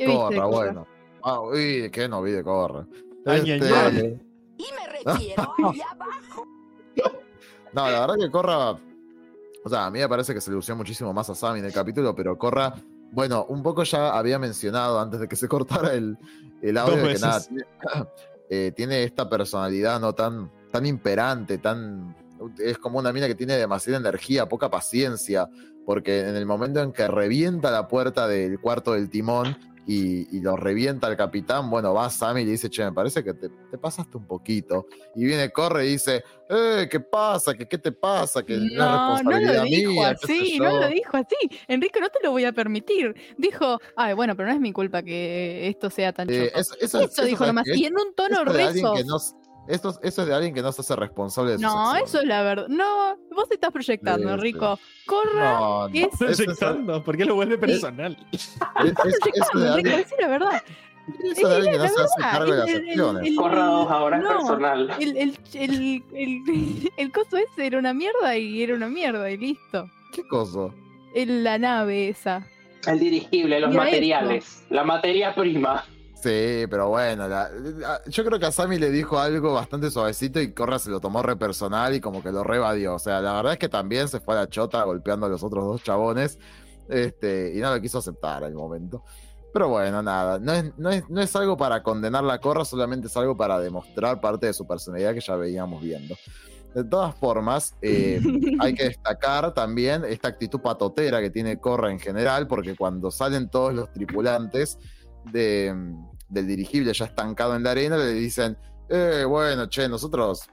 Corra, 0.06 0.46
bueno. 0.46 0.88
Ah, 1.24 1.42
uy, 1.42 1.90
que 1.92 2.08
no 2.08 2.22
vi 2.22 2.32
de 2.32 2.44
Corra. 2.44 2.86
Ay, 3.26 3.42
ay, 3.42 3.52
Este, 3.52 3.74
ay. 3.76 4.20
Y 4.58 4.66
me 4.74 4.88
refiero 5.14 5.54
allá 5.58 5.86
abajo. 5.92 6.46
No, 7.74 7.90
la 7.90 8.00
verdad 8.02 8.16
que 8.20 8.32
Corra. 8.32 8.72
O 8.72 9.70
sea, 9.70 9.86
a 9.88 9.92
mí 9.92 10.00
me 10.00 10.08
parece 10.10 10.34
que 10.34 10.42
se 10.42 10.52
lució 10.52 10.76
muchísimo 10.76 11.14
más 11.14 11.30
a 11.30 11.36
Sammy 11.36 11.60
en 11.60 11.66
el 11.66 11.74
capítulo, 11.74 12.16
pero 12.16 12.38
Corra, 12.38 12.74
bueno, 13.12 13.46
un 13.50 13.62
poco 13.62 13.84
ya 13.84 14.18
había 14.18 14.40
mencionado 14.40 15.00
antes 15.00 15.20
de 15.20 15.28
que 15.28 15.36
se 15.36 15.48
cortara 15.50 15.94
el, 15.94 16.18
el 16.62 16.78
audio 16.78 16.96
Dos 16.98 17.08
de 17.08 17.14
que 17.16 17.20
nada, 17.20 17.38
veces. 17.40 17.66
Eh, 18.50 18.72
tiene 18.76 19.04
esta 19.04 19.30
personalidad 19.30 20.00
no 20.00 20.14
tan, 20.14 20.52
tan 20.72 20.86
imperante, 20.86 21.58
tan. 21.58 22.16
Es 22.58 22.78
como 22.78 23.00
una 23.00 23.14
mina 23.14 23.28
que 23.28 23.36
tiene 23.36 23.58
demasiada 23.58 24.00
energía, 24.00 24.48
poca 24.48 24.70
paciencia, 24.70 25.50
porque 25.86 26.22
en 26.22 26.36
el 26.36 26.46
momento 26.46 26.82
en 26.82 26.92
que 26.92 27.08
revienta 27.08 27.70
la 27.72 27.88
puerta 27.88 28.28
del 28.28 28.60
cuarto 28.60 28.94
del 28.94 29.10
timón 29.10 29.58
y, 29.92 30.38
y 30.38 30.42
lo 30.42 30.56
revienta 30.56 31.08
el 31.08 31.18
capitán, 31.18 31.68
bueno, 31.72 31.96
va 31.96 32.12
Sammy 32.12 32.42
y 32.42 32.46
le 32.46 32.52
dice, 32.52 32.70
che, 32.70 32.84
me 32.86 32.92
parece 32.92 33.24
que 33.24 33.34
te, 33.34 33.50
te 33.50 33.78
pasaste 33.80 34.18
un 34.18 34.28
poquito. 34.28 34.86
Y 35.16 35.26
viene, 35.26 35.50
corre 35.50 35.88
y 35.88 35.94
dice, 35.94 36.24
eh, 36.48 36.88
¿qué 36.92 37.00
pasa? 37.00 37.56
¿Qué, 37.56 37.68
¿Qué 37.68 37.80
te 37.80 37.92
pasa? 37.92 38.44
Que 38.44 38.56
No, 38.58 39.22
no 39.24 39.32
lo 39.32 39.64
dijo 39.64 39.92
mía, 39.92 40.10
así, 40.12 40.58
yo". 40.60 40.64
no 40.66 40.80
lo 40.82 40.88
dijo 40.90 41.18
así. 41.18 41.36
Enrico, 41.68 42.00
no 42.00 42.10
te 42.10 42.20
lo 42.24 42.30
voy 42.32 42.46
a 42.46 42.52
permitir. 42.54 43.16
Dijo, 43.38 43.80
ay, 43.96 44.14
bueno, 44.14 44.36
pero 44.36 44.50
no 44.50 44.54
es 44.54 44.60
mi 44.62 44.72
culpa 44.72 45.02
que 45.02 45.68
esto 45.68 45.90
sea 45.90 46.14
tan 46.14 46.30
Eh, 46.30 46.52
eso, 46.54 46.76
eso- 46.80 47.00
Eso 47.00 47.02
eso 47.02 47.26
dijo 47.26 47.48
nomás, 47.48 47.66
y 47.68 47.86
en 47.86 47.96
un 47.96 48.14
tono 48.14 48.46
rezo. 48.46 48.94
que 48.94 49.04
no 49.06 49.18
s- 49.18 49.34
esto- 49.70 50.00
eso 50.04 50.22
es 50.22 50.28
de 50.28 50.34
alguien 50.34 50.54
que 50.54 50.62
no 50.62 50.72
se 50.72 50.82
hace 50.82 50.96
responsable 50.96 51.52
de 51.52 51.58
sus 51.58 51.64
No, 51.64 51.80
acciones. 51.92 52.10
eso 52.10 52.20
es 52.22 52.28
la 52.28 52.42
verdad. 52.44 52.68
No, 52.68 53.18
vos 53.36 53.48
te 53.48 53.56
estás 53.56 53.72
proyectando, 53.72 54.20
Sí, 54.24 54.28
sí. 54.28 54.34
Enrico. 54.34 54.80
Corra. 55.06 55.52
No, 55.60 55.88
no. 55.90 55.96
es- 55.96 56.22
es- 56.22 56.38
Proyectando, 56.38 57.04
¿por 57.04 57.18
qué 57.18 57.26
lo 57.26 57.36
vuelve 57.36 57.58
personal? 57.58 58.18
es- 58.32 58.58
es- 58.58 58.94
proyectando, 58.96 59.74
alguien- 59.74 59.98
decí 59.98 60.16
la 60.20 60.28
verdad. 60.28 60.64
eso 61.24 61.48
de 61.48 61.56
alguien 61.56 61.74
que 61.74 61.80
no 61.80 61.88
se 61.88 62.02
hace 62.04 62.22
cargo 62.22 62.52
de 62.54 62.58
las 62.60 62.70
acciones. 62.70 63.28
el- 63.28 63.36
Corra 63.36 63.66
dos, 63.66 63.92
ahora 63.92 64.18
es 64.18 64.24
no, 64.24 64.30
personal. 64.30 64.96
El, 65.00 65.18
el, 65.18 65.40
el, 65.54 66.04
el, 66.14 66.92
el 66.98 67.12
coso 67.12 67.38
ese 67.38 67.66
era 67.66 67.80
una 67.80 67.94
mierda 67.94 68.38
y 68.38 68.62
era 68.62 68.76
una 68.76 68.88
mierda 68.90 69.30
y 69.32 69.38
listo. 69.38 69.90
¿Qué 70.14 70.28
cosa? 70.28 70.70
El- 71.16 71.44
la 71.44 71.58
nave 71.58 72.10
esa. 72.10 72.46
El 72.88 73.00
dirigible, 73.00 73.60
los 73.60 73.74
materiales, 73.76 74.64
la 74.70 74.84
materia 74.84 75.36
prima. 75.36 75.84
Sí, 76.22 76.66
pero 76.70 76.90
bueno, 76.90 77.28
la- 77.30 77.50
la- 77.50 78.02
yo 78.08 78.26
creo 78.26 78.38
que 78.40 78.46
a 78.46 78.52
Sammy 78.52 78.78
le 78.78 78.90
dijo 78.90 79.18
algo 79.20 79.54
bastante 79.54 79.90
suavecito 79.90 80.42
y 80.42 80.54
Corra 80.54 80.78
se 80.78 80.90
lo 80.90 81.00
tomó 81.00 81.24
re 81.24 81.38
personal 81.38 81.96
y 81.96 82.02
como 82.02 82.22
que 82.22 82.32
lo 82.32 82.44
rebadió. 82.44 82.96
O 82.96 83.00
sea, 83.00 83.22
la 83.22 83.34
verdad 83.34 83.54
es 83.54 83.60
que 83.60 83.70
también 83.70 84.10
se 84.10 84.20
fue 84.20 84.34
a 84.36 84.40
la 84.42 84.50
chota 84.50 84.84
golpeando 84.84 85.28
a 85.28 85.30
los 85.30 85.44
otros 85.44 85.64
dos 85.64 85.82
chabones 85.84 86.38
este, 86.90 87.54
y 87.56 87.60
no 87.60 87.74
lo 87.74 87.80
quiso 87.82 88.00
aceptar 88.00 88.44
al 88.44 88.54
momento. 88.54 89.02
Pero 89.54 89.70
bueno, 89.70 90.04
nada, 90.04 90.40
no 90.40 90.52
es, 90.52 90.78
no, 90.78 90.90
es, 90.90 91.10
no 91.10 91.22
es 91.22 91.34
algo 91.38 91.56
para 91.56 91.82
condenar 91.84 92.24
la 92.24 92.40
Corra, 92.40 92.66
solamente 92.66 93.08
es 93.08 93.16
algo 93.16 93.38
para 93.38 93.58
demostrar 93.60 94.20
parte 94.20 94.48
de 94.48 94.54
su 94.54 94.68
personalidad 94.68 95.14
que 95.14 95.22
ya 95.22 95.36
veíamos 95.38 95.82
viendo. 95.82 96.16
De 96.76 96.84
todas 96.84 97.16
formas, 97.16 97.74
eh, 97.82 98.22
hay 98.60 98.74
que 98.76 98.84
destacar 98.90 99.54
también 99.54 100.04
esta 100.06 100.28
actitud 100.28 100.60
patotera 100.60 101.22
que 101.22 101.30
tiene 101.30 101.60
Corra 101.60 101.92
en 101.92 102.00
general, 102.00 102.46
porque 102.46 102.76
cuando 102.76 103.10
salen 103.10 103.50
todos 103.50 103.74
los 103.74 103.92
tripulantes 103.94 104.78
de, 105.26 105.76
del 106.30 106.48
dirigible 106.48 106.94
ya 106.94 107.06
estancado 107.06 107.56
en 107.56 107.64
la 107.64 107.72
arena, 107.72 107.98
le 107.98 108.14
dicen, 108.14 108.58
eh, 108.90 109.24
bueno, 109.28 109.68
che, 109.70 109.88
nosotros 109.90 110.48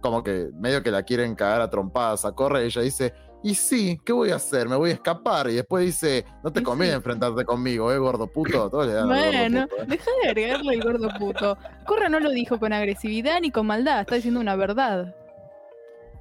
como 0.00 0.22
que 0.22 0.48
medio 0.54 0.82
que 0.82 0.90
la 0.90 1.02
quieren 1.02 1.34
cagar 1.34 1.60
a 1.60 1.68
trompadas 1.70 2.24
a 2.24 2.32
Corra, 2.32 2.62
y 2.62 2.66
ella 2.66 2.80
dice, 2.82 3.12
y 3.42 3.54
sí, 3.54 3.98
¿qué 4.04 4.12
voy 4.12 4.30
a 4.30 4.36
hacer? 4.36 4.68
Me 4.68 4.76
voy 4.76 4.90
a 4.90 4.94
escapar. 4.94 5.48
Y 5.48 5.54
después 5.54 5.84
dice, 5.84 6.24
no 6.44 6.52
te 6.52 6.62
conviene 6.62 6.92
sí. 6.92 6.96
enfrentarte 6.98 7.44
conmigo, 7.44 7.90
eh, 7.92 7.98
gordo 7.98 8.26
puto. 8.26 8.68
Todos 8.70 8.86
le 8.86 8.92
dan 8.92 9.10
al 9.10 9.16
gordo 9.16 9.30
Bueno, 9.38 9.66
puto, 9.68 9.82
eh. 9.82 9.86
deja 9.88 10.10
de 10.22 10.28
agregarle 10.28 10.74
el 10.74 10.82
gordo 10.82 11.08
puto. 11.18 11.58
Corra 11.86 12.08
no 12.10 12.20
lo 12.20 12.30
dijo 12.30 12.58
con 12.58 12.72
agresividad 12.74 13.40
ni 13.40 13.50
con 13.50 13.66
maldad, 13.66 14.00
está 14.00 14.14
diciendo 14.16 14.40
una 14.40 14.56
verdad. 14.56 15.14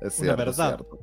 Es 0.01 0.17
Una 0.19 0.35
cierto, 0.35 0.43
es 0.43 0.57
verdad. 0.57 0.75
cierto. 0.77 0.99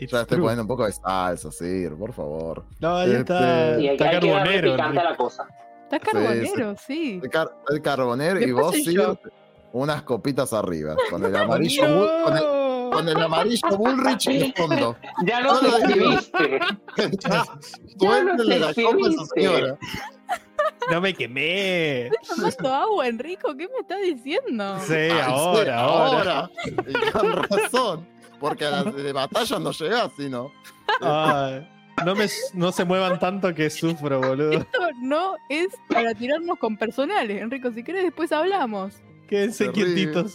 It's 0.00 0.10
Ya 0.12 0.20
estoy 0.22 0.36
true. 0.36 0.40
poniendo 0.42 0.62
un 0.62 0.68
poco 0.68 0.86
de 0.86 0.92
salsa, 0.92 1.52
Sir, 1.52 1.94
por 1.96 2.12
favor. 2.12 2.64
No, 2.80 2.96
ahí 2.96 3.12
está. 3.12 3.70
Este- 3.72 3.82
Y 3.82 3.88
hay, 3.88 3.94
Está 3.96 4.04
hay 4.04 4.10
que 4.10 4.14
darle 4.14 4.30
carbonero. 4.32 4.62
picante 4.72 4.82
a 4.82 4.86
Enrique. 4.88 5.10
la 5.10 5.16
cosa. 5.16 5.48
Está 5.96 6.12
carbonero, 6.12 6.74
sí. 6.86 7.20
El, 7.22 7.30
car- 7.30 7.54
el 7.68 7.82
carbonero 7.82 8.40
y 8.40 8.52
vos, 8.52 8.74
yo. 8.84 9.18
unas 9.72 10.02
copitas 10.02 10.52
arriba. 10.52 10.96
Con 11.10 11.24
el 11.24 11.34
amarillo, 11.36 11.82
bull- 11.84 12.24
con 12.24 12.36
el, 12.36 12.90
con 12.92 13.08
el 13.08 13.20
amarillo 13.22 13.68
Bullrich 13.76 14.26
en 14.28 14.42
el 14.42 14.54
fondo. 14.54 14.96
Ya 15.26 15.40
lo 15.40 15.60
No. 15.60 15.60
Suéltele 17.98 18.58
la 18.58 18.74
copa 18.74 19.06
a 19.06 19.10
esa 19.10 19.24
señora. 19.34 19.78
No 20.90 21.00
me 21.00 21.14
quemé. 21.14 22.10
tomando 22.28 22.72
agua, 22.72 23.08
Enrico, 23.08 23.56
¿qué 23.56 23.68
me 23.68 23.78
estás 23.80 24.00
diciendo? 24.02 24.78
Sí, 24.86 24.92
Ay, 24.94 25.10
sí, 25.10 25.16
ahora, 25.26 25.80
ahora. 25.80 26.40
ahora. 26.40 26.50
Y 26.86 27.10
con 27.10 27.32
razón. 27.32 28.06
Porque 28.40 28.64
a 28.66 28.70
las 28.70 28.94
de 28.94 29.12
batalla 29.12 29.58
no 29.58 29.70
llegás, 29.72 30.10
sino. 30.16 30.52
Ay, 31.00 31.66
no, 32.04 32.14
me, 32.14 32.26
no 32.54 32.72
se 32.72 32.84
muevan 32.84 33.18
tanto 33.18 33.54
que 33.54 33.70
sufro, 33.70 34.20
boludo. 34.20 34.52
Esto 34.52 34.78
no 35.00 35.34
es 35.48 35.68
para 35.88 36.14
tirarnos 36.14 36.58
con 36.58 36.76
personales, 36.76 37.40
Enrico. 37.42 37.70
Si 37.72 37.82
querés, 37.82 38.04
después 38.04 38.32
hablamos. 38.32 38.94
Quédense 39.28 39.68
Terrible. 39.68 39.94
quietitos. 39.94 40.34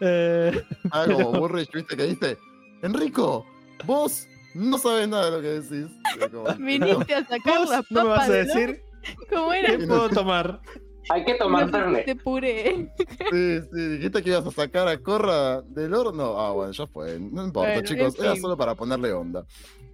Eh, 0.00 0.62
Ah, 0.90 1.04
como 1.10 1.48
viste 1.48 1.96
que 1.96 2.02
dice. 2.04 2.38
Enrico, 2.82 3.46
vos 3.84 4.26
no 4.54 4.78
sabes 4.78 5.08
nada 5.08 5.26
de 5.26 5.30
lo 5.36 5.40
que 5.42 5.60
decís. 5.60 5.96
Como- 6.32 6.44
Viniste 6.58 7.14
a 7.14 7.24
sacar 7.24 7.58
¿Vos 7.58 7.70
las 7.70 7.90
no 7.90 8.02
me 8.04 8.08
vas 8.08 8.18
papas 8.20 8.28
a 8.30 8.32
decir 8.32 8.82
¿Cómo 9.32 9.52
era? 9.52 9.76
qué 9.76 9.86
puedo 9.86 10.08
tomar? 10.10 10.60
Hay 11.08 11.24
que 11.24 11.34
tomar. 11.34 11.70
Te 12.04 12.14
puré. 12.14 12.92
Sí, 13.30 13.60
sí, 13.72 13.88
dijiste 13.88 14.22
que 14.22 14.30
ibas 14.30 14.46
a 14.46 14.50
sacar 14.52 14.86
a 14.86 14.98
Corra 14.98 15.60
del 15.62 15.92
horno. 15.94 16.38
Ah, 16.38 16.52
bueno, 16.52 16.72
ya 16.72 16.86
fue. 16.86 17.18
No 17.18 17.44
importa, 17.44 17.72
Bueno, 17.72 17.88
chicos, 17.88 18.18
era 18.18 18.32
fin. 18.32 18.42
solo 18.42 18.56
para 18.56 18.74
ponerle 18.74 19.12
onda. 19.12 19.44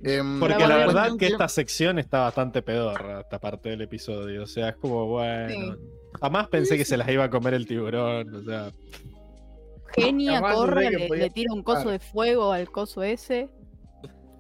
Em, 0.03 0.39
Porque 0.39 0.67
la 0.67 0.77
verdad 0.77 1.17
que 1.19 1.27
esta 1.27 1.49
sección 1.49 1.99
está 1.99 2.21
bastante 2.21 2.63
pedorra, 2.63 3.21
esta 3.21 3.39
parte 3.39 3.71
del 3.71 3.83
episodio. 3.83 4.43
O 4.43 4.47
sea, 4.47 4.71
es 4.71 4.77
como, 4.77 5.07
bueno. 5.07 5.49
Sí. 5.49 5.81
Jamás 6.21 6.49
pensé 6.49 6.77
que 6.77 6.85
se 6.85 6.97
las 6.97 7.09
iba 7.09 7.25
a 7.25 7.31
comer 7.31 7.55
el 7.55 7.67
tiburón. 7.67 8.35
O 8.35 8.43
sea, 8.43 8.71
Genia, 9.95 10.35
Jamás 10.35 10.55
corre, 10.55 10.91
le, 10.91 11.09
podía 11.09 11.25
le 11.25 11.31
tira 11.31 11.53
un 11.53 11.63
coso 11.63 11.91
de 11.91 11.99
fuego 11.99 12.53
al 12.53 12.71
coso 12.71 13.03
ese. 13.03 13.49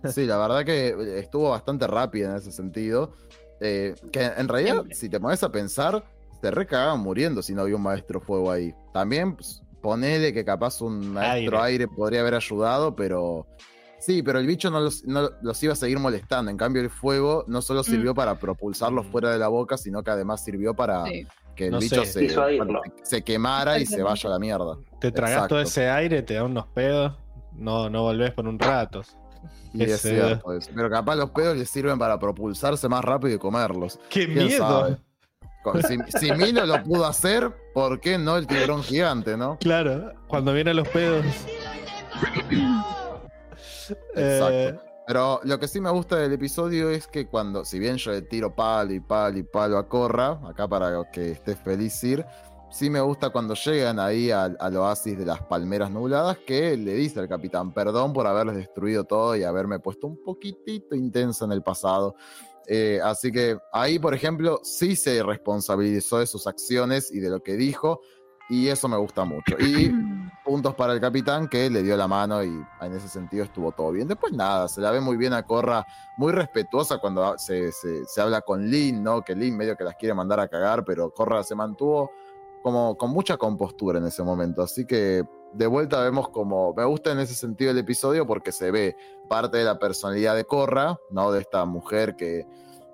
Sí, 0.04 0.26
la 0.26 0.38
verdad 0.38 0.64
que 0.64 1.18
estuvo 1.18 1.50
bastante 1.50 1.86
rápida 1.86 2.30
en 2.30 2.36
ese 2.36 2.52
sentido. 2.52 3.12
Eh, 3.60 3.94
que 4.12 4.22
en 4.22 4.48
realidad, 4.48 4.75
Siempre. 4.75 4.94
si 4.94 5.08
te 5.08 5.18
pones 5.18 5.42
a 5.42 5.50
pensar, 5.50 6.04
se 6.40 6.50
recagaban 6.50 7.00
muriendo 7.00 7.42
si 7.42 7.54
no 7.54 7.62
había 7.62 7.76
un 7.76 7.82
maestro 7.82 8.20
fuego 8.20 8.50
ahí. 8.50 8.75
También 8.92 9.34
pues, 9.34 9.62
ponele 9.80 10.32
que 10.32 10.44
capaz 10.44 10.80
un 10.82 11.12
maestro 11.12 11.62
Aire. 11.62 11.84
aire, 11.84 11.88
podría 11.88 12.20
haber 12.20 12.34
ayudado, 12.34 12.94
pero. 12.94 13.46
Sí, 14.06 14.22
pero 14.22 14.38
el 14.38 14.46
bicho 14.46 14.70
no 14.70 14.78
los, 14.78 15.04
no 15.04 15.28
los 15.42 15.60
iba 15.64 15.72
a 15.72 15.76
seguir 15.76 15.98
molestando. 15.98 16.48
En 16.48 16.56
cambio, 16.56 16.80
el 16.80 16.90
fuego 16.90 17.44
no 17.48 17.60
solo 17.60 17.82
sirvió 17.82 18.14
para 18.14 18.38
propulsarlos 18.38 19.04
fuera 19.08 19.32
de 19.32 19.38
la 19.38 19.48
boca, 19.48 19.76
sino 19.76 20.04
que 20.04 20.12
además 20.12 20.44
sirvió 20.44 20.75
para 20.75 21.04
Sí. 21.06 21.26
que 21.56 21.64
el 21.66 21.72
No 21.72 21.80
bicho 21.80 22.04
se, 22.04 22.20
Disuadirlo. 22.20 22.66
bueno, 22.66 22.94
se 23.02 23.22
quemara 23.25 23.80
y 23.80 23.86
se 23.86 24.02
vaya 24.04 24.28
a 24.28 24.32
la 24.34 24.38
mierda. 24.38 24.76
te 25.00 25.10
tragas 25.10 25.32
Exacto. 25.34 25.54
todo 25.56 25.60
ese 25.62 25.90
aire, 25.90 26.22
te 26.22 26.34
da 26.34 26.44
unos 26.44 26.66
pedos. 26.68 27.14
No, 27.54 27.90
no 27.90 28.02
volvés 28.02 28.30
por 28.30 28.46
un 28.46 28.58
rato. 28.60 29.02
Y 29.72 29.82
es 29.82 29.90
Ese- 29.92 30.10
cierto 30.14 30.52
eso. 30.52 30.70
Pero 30.75 30.88
capaz 30.88 31.16
los 31.16 31.30
pedos 31.30 31.56
les 31.56 31.68
sirven 31.68 31.98
para 31.98 32.16
propulsarse 32.18 32.88
más 32.88 33.04
rápido 33.04 33.34
y 33.34 33.38
comerlos. 33.38 33.98
¡Qué 34.08 34.26
¿Quién 34.26 34.46
miedo! 34.46 34.58
sabe? 34.68 34.98
Si, 35.88 35.98
si 36.20 36.32
Milo 36.32 36.64
lo 36.64 36.80
pudo 36.84 37.06
hacer, 37.06 37.50
¿por 37.75 37.98
qué 37.98 38.18
no 38.18 38.36
el 38.36 38.46
tiburón 38.46 38.84
gigante, 38.84 39.36
no? 39.36 39.58
Claro, 39.58 40.12
cuando 40.28 40.52
vienen 40.52 40.76
los 40.76 40.86
pedos. 40.86 41.25
Exacto. 43.90 44.52
Eh, 44.52 44.78
Pero 45.07 45.40
lo 45.45 45.59
que 45.59 45.69
sí 45.69 45.81
me 45.81 45.90
gusta 45.90 46.16
del 46.16 46.33
episodio 46.33 46.90
es 46.90 47.07
que 47.07 47.26
cuando, 47.28 47.64
si 47.64 47.78
bien 47.78 47.97
yo 47.97 48.12
le 48.12 48.23
tiro 48.23 48.55
palo 48.55 48.93
y 48.93 49.00
palo 49.00 49.38
y 49.38 49.43
palo 49.43 49.78
a 49.78 49.88
Corra, 49.88 50.40
acá 50.45 50.66
para 50.66 51.11
que 51.12 51.33
estés 51.33 51.59
feliz 51.59 52.02
sí 52.71 52.90
me 52.90 53.00
gusta 53.00 53.31
cuando 53.31 53.55
llegan 53.55 53.99
ahí 53.99 54.31
al, 54.31 54.57
al 54.61 54.76
oasis 54.76 55.16
de 55.16 55.25
las 55.25 55.43
palmeras 55.43 55.90
nubladas 55.90 56.38
que 56.38 56.76
le 56.76 56.95
dice 56.95 57.21
al 57.21 57.28
capitán, 57.28 57.73
perdón 57.73 58.12
por 58.12 58.26
haberles 58.26 58.57
destruido 58.57 59.05
todo 59.05 59.37
y 59.37 59.45
haberme 59.45 59.78
puesto 59.78 60.07
un 60.07 60.23
poquitito 60.23 60.95
intenso 60.95 61.45
en 61.45 61.52
el 61.52 61.62
pasado. 61.62 62.16
Eh, 62.66 63.00
así 63.02 63.31
que 63.31 63.59
ahí, 63.73 63.99
por 63.99 64.12
ejemplo, 64.12 64.61
sí 64.62 64.97
se 64.97 65.23
responsabilizó 65.23 66.19
de 66.19 66.26
sus 66.26 66.47
acciones 66.47 67.12
y 67.12 67.21
de 67.21 67.31
lo 67.31 67.43
que 67.43 67.55
dijo, 67.57 68.00
y 68.48 68.68
eso 68.68 68.88
me 68.88 68.96
gusta 68.96 69.24
mucho. 69.24 69.56
Y 69.58 69.92
puntos 70.44 70.74
para 70.74 70.92
el 70.92 71.00
capitán 71.00 71.48
que 71.48 71.68
le 71.68 71.82
dio 71.82 71.96
la 71.96 72.06
mano 72.06 72.44
y 72.44 72.48
en 72.80 72.92
ese 72.94 73.08
sentido 73.08 73.42
estuvo 73.44 73.72
todo 73.72 73.90
bien. 73.90 74.06
Después 74.06 74.32
nada, 74.32 74.68
se 74.68 74.80
la 74.80 74.92
ve 74.92 75.00
muy 75.00 75.16
bien 75.16 75.32
a 75.32 75.42
Corra, 75.42 75.84
muy 76.16 76.32
respetuosa 76.32 76.98
cuando 76.98 77.36
se, 77.38 77.72
se- 77.72 78.04
se 78.04 78.20
habla 78.20 78.42
con 78.42 78.68
Lin, 78.70 79.02
¿no? 79.02 79.22
Que 79.22 79.34
Lin 79.34 79.56
medio 79.56 79.76
que 79.76 79.82
las 79.84 79.96
quiere 79.96 80.14
mandar 80.14 80.38
a 80.40 80.46
cagar, 80.48 80.84
pero 80.84 81.10
Corra 81.10 81.42
se 81.42 81.54
mantuvo 81.56 82.10
como 82.62 82.96
con 82.96 83.10
mucha 83.10 83.36
compostura 83.36 83.98
en 83.98 84.06
ese 84.06 84.22
momento. 84.22 84.62
Así 84.62 84.86
que 84.86 85.24
de 85.52 85.66
vuelta 85.66 86.00
vemos 86.00 86.28
como, 86.28 86.74
me 86.74 86.84
gusta 86.84 87.10
en 87.12 87.18
ese 87.20 87.34
sentido 87.34 87.70
el 87.70 87.78
episodio 87.78 88.26
porque 88.26 88.52
se 88.52 88.70
ve 88.70 88.96
parte 89.28 89.58
de 89.58 89.64
la 89.64 89.78
personalidad 89.78 90.36
de 90.36 90.44
Corra, 90.44 90.96
¿no? 91.10 91.32
De 91.32 91.40
esta 91.40 91.64
mujer 91.64 92.14
que 92.16 92.46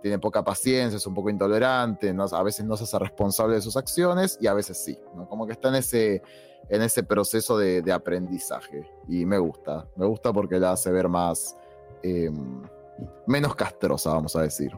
tiene 0.03 0.19
poca 0.19 0.43
paciencia, 0.45 0.97
es 0.97 1.07
un 1.07 1.15
poco 1.15 1.31
intolerante, 1.31 2.13
¿no? 2.13 2.25
a 2.25 2.43
veces 2.43 2.65
no 2.67 2.77
se 2.77 2.85
hace 2.85 2.99
responsable 2.99 3.55
de 3.55 3.63
sus 3.63 3.77
acciones 3.77 4.37
y 4.41 4.47
a 4.49 4.55
veces 4.55 4.77
sí, 4.77 4.99
¿no? 5.15 5.29
Como 5.29 5.47
que 5.47 5.53
está 5.53 5.69
en 5.69 5.77
ese, 5.77 6.21
en 6.69 6.83
ese 6.83 7.03
proceso 7.05 7.57
de, 7.57 7.81
de 7.83 7.93
aprendizaje. 7.93 8.91
Y 9.09 9.25
me 9.25 9.39
gusta, 9.39 9.87
me 9.97 10.05
gusta 10.07 10.33
porque 10.33 10.59
la 10.59 10.73
hace 10.73 10.91
ver 10.91 11.09
más, 11.09 11.57
eh, 12.03 12.31
menos 13.27 13.55
castrosa, 13.55 14.11
vamos 14.11 14.35
a 14.37 14.43
decir. 14.43 14.73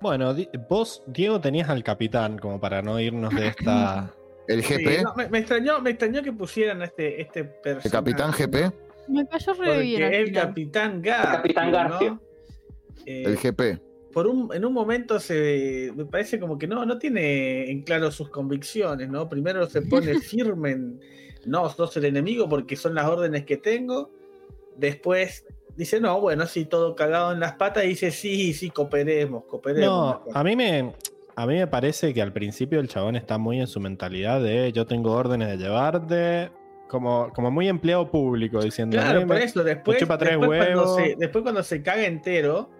bueno, 0.00 0.34
vos, 0.68 1.02
Diego, 1.06 1.40
tenías 1.40 1.68
al 1.68 1.82
capitán 1.82 2.38
como 2.38 2.60
para 2.60 2.82
no 2.82 3.00
irnos 3.00 3.34
de 3.34 3.48
esta. 3.48 4.12
El 4.48 4.62
Sí, 4.62 4.74
GP, 4.82 5.02
no, 5.04 5.14
me, 5.14 5.28
me 5.28 5.38
extrañó, 5.40 5.78
me 5.82 5.90
extrañó 5.90 6.22
que 6.22 6.32
pusieran 6.32 6.80
a 6.80 6.86
este, 6.86 7.20
este 7.20 7.44
personaje. 7.44 7.88
el 7.88 7.92
capitán 7.92 8.30
GP, 8.32 8.72
Me 9.08 9.26
cayó 9.28 9.52
re 9.52 9.78
bien. 9.82 10.10
el 10.14 10.32
capitán 10.32 11.02
Garfio. 11.02 11.32
Capitán 11.36 11.70
Garfio. 11.72 12.20
Eh, 13.06 13.24
el 13.26 13.36
GP. 13.36 13.80
por 14.12 14.26
un, 14.26 14.52
en 14.54 14.64
un 14.64 14.72
momento 14.72 15.20
se 15.20 15.92
me 15.94 16.04
parece 16.04 16.38
como 16.40 16.58
que 16.58 16.66
no, 16.66 16.84
no 16.84 16.98
tiene 16.98 17.70
en 17.70 17.82
claro 17.82 18.10
sus 18.10 18.28
convicciones, 18.30 19.08
¿no? 19.08 19.28
Primero 19.28 19.66
se 19.68 19.82
pone 19.82 20.14
firme 20.20 20.70
en 20.72 21.00
no, 21.46 21.68
sos 21.70 21.96
el 21.96 22.04
enemigo 22.06 22.48
porque 22.48 22.76
son 22.76 22.94
las 22.94 23.06
órdenes 23.06 23.44
que 23.44 23.56
tengo. 23.56 24.10
Después 24.76 25.46
dice, 25.76 26.00
no, 26.00 26.20
bueno, 26.20 26.46
sí, 26.46 26.64
todo 26.64 26.94
cagado 26.94 27.32
en 27.32 27.40
las 27.40 27.52
patas, 27.54 27.84
y 27.84 27.88
dice, 27.88 28.10
sí, 28.10 28.52
sí, 28.52 28.70
cooperemos, 28.70 29.44
cooperemos. 29.44 29.86
No, 29.86 30.22
a 30.34 30.44
mí 30.44 30.56
me. 30.56 30.92
A 31.36 31.46
mí 31.46 31.54
me 31.54 31.68
parece 31.68 32.12
que 32.12 32.20
al 32.20 32.32
principio 32.32 32.80
el 32.80 32.88
chabón 32.88 33.14
está 33.14 33.38
muy 33.38 33.60
en 33.60 33.68
su 33.68 33.78
mentalidad 33.78 34.42
de 34.42 34.72
yo 34.72 34.86
tengo 34.86 35.12
órdenes 35.12 35.48
de 35.48 35.56
llevarte. 35.56 36.50
Como, 36.88 37.30
como 37.34 37.50
muy 37.52 37.68
empleado 37.68 38.10
público, 38.10 38.60
diciendo. 38.60 38.98
"A 38.98 39.02
Claro, 39.04 39.26
por 39.26 39.36
eso, 39.36 39.62
después, 39.62 39.98
chupa 39.98 40.18
tres 40.18 40.38
después, 40.38 40.58
cuando 40.58 40.82
huevos. 40.82 40.96
se, 40.96 41.14
después 41.16 41.42
cuando 41.42 41.62
se 41.62 41.80
caga 41.82 42.06
entero, 42.06 42.70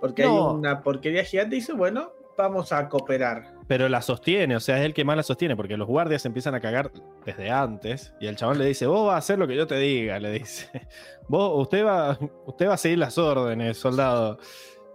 porque 0.00 0.22
hay 0.24 0.28
una 0.28 0.82
porquería 0.82 1.24
gigante, 1.24 1.56
dice, 1.56 1.72
bueno, 1.72 2.12
vamos 2.36 2.72
a 2.72 2.88
cooperar. 2.88 3.54
Pero 3.66 3.88
la 3.88 4.00
sostiene, 4.00 4.56
o 4.56 4.60
sea, 4.60 4.78
es 4.78 4.84
el 4.84 4.94
que 4.94 5.04
más 5.04 5.16
la 5.16 5.22
sostiene, 5.22 5.56
porque 5.56 5.76
los 5.76 5.86
guardias 5.88 6.24
empiezan 6.24 6.54
a 6.54 6.60
cagar 6.60 6.90
desde 7.26 7.50
antes. 7.50 8.14
Y 8.20 8.26
el 8.28 8.36
chabón 8.36 8.58
le 8.58 8.64
dice, 8.64 8.86
vos 8.86 9.06
vas 9.06 9.14
a 9.16 9.18
hacer 9.18 9.38
lo 9.38 9.46
que 9.48 9.56
yo 9.56 9.66
te 9.66 9.76
diga, 9.78 10.18
le 10.20 10.30
dice. 10.32 10.70
Vos, 11.28 11.52
usted 11.62 11.84
va, 11.84 12.18
usted 12.46 12.68
va 12.68 12.74
a 12.74 12.78
seguir 12.78 12.98
las 12.98 13.18
órdenes, 13.18 13.76
soldado. 13.76 14.38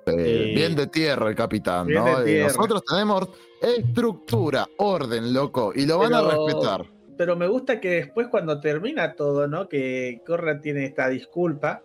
Eh, 0.07 0.49
Y- 0.51 0.55
Bien 0.55 0.75
de 0.75 0.87
tierra 0.87 1.29
el 1.29 1.35
capitán, 1.35 1.85
Bien 1.85 2.03
¿no? 2.03 2.21
de 2.21 2.39
Eh. 2.41 2.43
Nosotros 2.45 2.81
tenemos 2.89 3.29
estructura, 3.61 4.67
orden, 4.77 5.33
loco, 5.33 5.71
y 5.75 5.85
lo 5.85 5.99
van 5.99 6.13
a 6.13 6.21
respetar. 6.21 6.85
Pero 7.17 7.35
me 7.35 7.47
gusta 7.47 7.79
que 7.79 7.89
después 7.89 8.27
cuando 8.29 8.59
termina 8.59 9.13
todo, 9.15 9.47
¿no? 9.47 9.69
Que 9.69 10.21
Corra 10.25 10.59
tiene 10.59 10.85
esta 10.85 11.07
disculpa, 11.09 11.83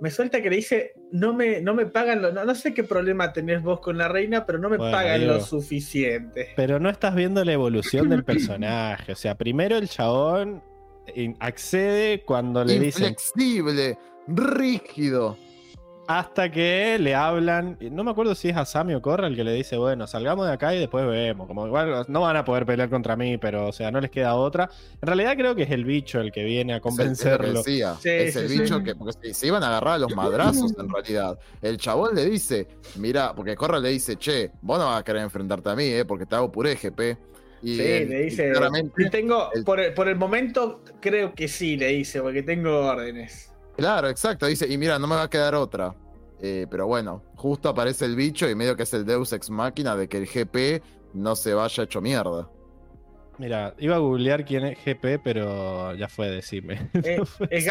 me 0.00 0.10
suelta 0.10 0.42
que 0.42 0.50
le 0.50 0.56
dice, 0.56 0.92
no 1.12 1.32
me, 1.34 1.60
no 1.60 1.74
me 1.74 1.86
pagan, 1.86 2.22
lo, 2.22 2.32
no, 2.32 2.44
no 2.44 2.54
sé 2.54 2.72
qué 2.74 2.84
problema 2.84 3.32
tenés 3.32 3.62
vos 3.62 3.80
con 3.80 3.98
la 3.98 4.08
reina, 4.08 4.46
pero 4.46 4.58
no 4.58 4.68
me 4.68 4.76
Bueno, 4.76 4.92
pagan 4.92 5.20
digo. 5.20 5.34
lo 5.34 5.40
suficiente. 5.40 6.50
Pero 6.56 6.78
no 6.80 6.88
estás 6.88 7.14
viendo 7.14 7.44
la 7.44 7.52
evolución 7.52 8.08
del 8.08 8.24
personaje. 8.24 9.12
O 9.12 9.16
sea, 9.16 9.34
primero 9.36 9.76
el 9.76 9.88
chabón 9.88 10.62
accede 11.40 12.22
cuando 12.24 12.64
le 12.64 12.78
dicen 12.78 13.08
Inflexible, 13.08 13.98
rígido. 14.28 15.36
Hasta 16.18 16.50
que 16.50 16.98
le 16.98 17.14
hablan. 17.14 17.78
No 17.92 18.02
me 18.04 18.10
acuerdo 18.10 18.34
si 18.34 18.48
es 18.48 18.56
a 18.56 18.64
Sammy 18.64 18.94
o 18.94 19.02
Corra 19.02 19.26
el 19.26 19.36
que 19.36 19.44
le 19.44 19.52
dice, 19.52 19.76
bueno, 19.76 20.06
salgamos 20.06 20.46
de 20.46 20.52
acá 20.52 20.74
y 20.74 20.78
después 20.78 21.06
vemos. 21.06 21.46
Como 21.46 21.66
igual 21.66 22.04
no 22.08 22.20
van 22.22 22.36
a 22.36 22.44
poder 22.44 22.66
pelear 22.66 22.88
contra 22.90 23.16
mí, 23.16 23.38
pero 23.38 23.68
o 23.68 23.72
sea, 23.72 23.90
no 23.90 24.00
les 24.00 24.10
queda 24.10 24.34
otra. 24.34 24.68
En 25.00 25.06
realidad 25.06 25.34
creo 25.36 25.54
que 25.54 25.62
es 25.64 25.70
el 25.70 25.84
bicho 25.84 26.20
el 26.20 26.32
que 26.32 26.44
viene 26.44 26.72
a 26.74 26.76
Es 26.78 26.82
el- 26.84 26.88
es 26.90 26.92
lo 26.92 26.96
que 26.96 27.02
convencerlo. 27.02 27.52
decía. 27.62 27.94
Sí, 28.00 28.08
es 28.08 28.36
el 28.36 28.48
sí, 28.48 28.58
bicho 28.60 28.78
sí. 28.78 28.84
que. 28.84 28.94
Porque 28.94 29.12
se, 29.28 29.34
se 29.34 29.46
iban 29.46 29.62
a 29.62 29.68
agarrar 29.68 29.94
a 29.94 29.98
los 29.98 30.14
madrazos 30.14 30.74
en 30.78 30.88
realidad. 30.88 31.38
El 31.62 31.76
chabón 31.76 32.14
le 32.14 32.24
dice: 32.24 32.66
Mira, 32.96 33.34
porque 33.34 33.54
Corra 33.56 33.78
le 33.78 33.90
dice: 33.90 34.16
Che, 34.16 34.50
vos 34.62 34.78
no 34.78 34.86
vas 34.86 35.00
a 35.00 35.04
querer 35.04 35.22
enfrentarte 35.22 35.70
a 35.70 35.74
mí, 35.76 35.84
¿eh? 35.84 36.04
Porque 36.04 36.26
te 36.26 36.34
hago 36.36 36.50
puré, 36.50 36.74
GP. 36.76 37.16
Y, 37.62 37.76
Sí, 37.76 37.82
él- 37.82 38.08
le 38.08 38.22
dice, 38.22 38.50
claramente, 38.52 39.10
tengo, 39.10 39.50
el- 39.52 39.64
por, 39.64 39.78
el, 39.80 39.92
por 39.92 40.08
el 40.08 40.16
momento 40.16 40.82
creo 40.98 41.34
que 41.34 41.46
sí, 41.46 41.76
le 41.76 41.88
dice, 41.88 42.22
porque 42.22 42.42
tengo 42.42 42.86
órdenes. 42.86 43.49
Claro, 43.80 44.08
exacto. 44.08 44.46
Dice: 44.46 44.66
Y 44.72 44.78
mira, 44.78 44.98
no 44.98 45.06
me 45.06 45.16
va 45.16 45.22
a 45.24 45.30
quedar 45.30 45.54
otra. 45.54 45.94
Eh, 46.42 46.66
pero 46.70 46.86
bueno, 46.86 47.22
justo 47.36 47.68
aparece 47.68 48.04
el 48.06 48.16
bicho 48.16 48.48
y 48.48 48.54
medio 48.54 48.74
que 48.76 48.84
es 48.84 48.94
el 48.94 49.04
Deus 49.04 49.32
ex 49.32 49.50
máquina 49.50 49.94
de 49.96 50.08
que 50.08 50.16
el 50.18 50.26
GP 50.26 50.82
no 51.14 51.36
se 51.36 51.52
vaya 51.54 51.82
hecho 51.84 52.00
mierda. 52.00 52.48
Mira, 53.38 53.74
iba 53.78 53.96
a 53.96 53.98
googlear 53.98 54.44
quién 54.44 54.64
es 54.66 54.78
GP, 54.84 55.18
pero 55.24 55.94
ya 55.94 56.08
fue, 56.08 56.28
decirme. 56.30 56.90
Eh, 57.04 57.22
es. 57.50 57.66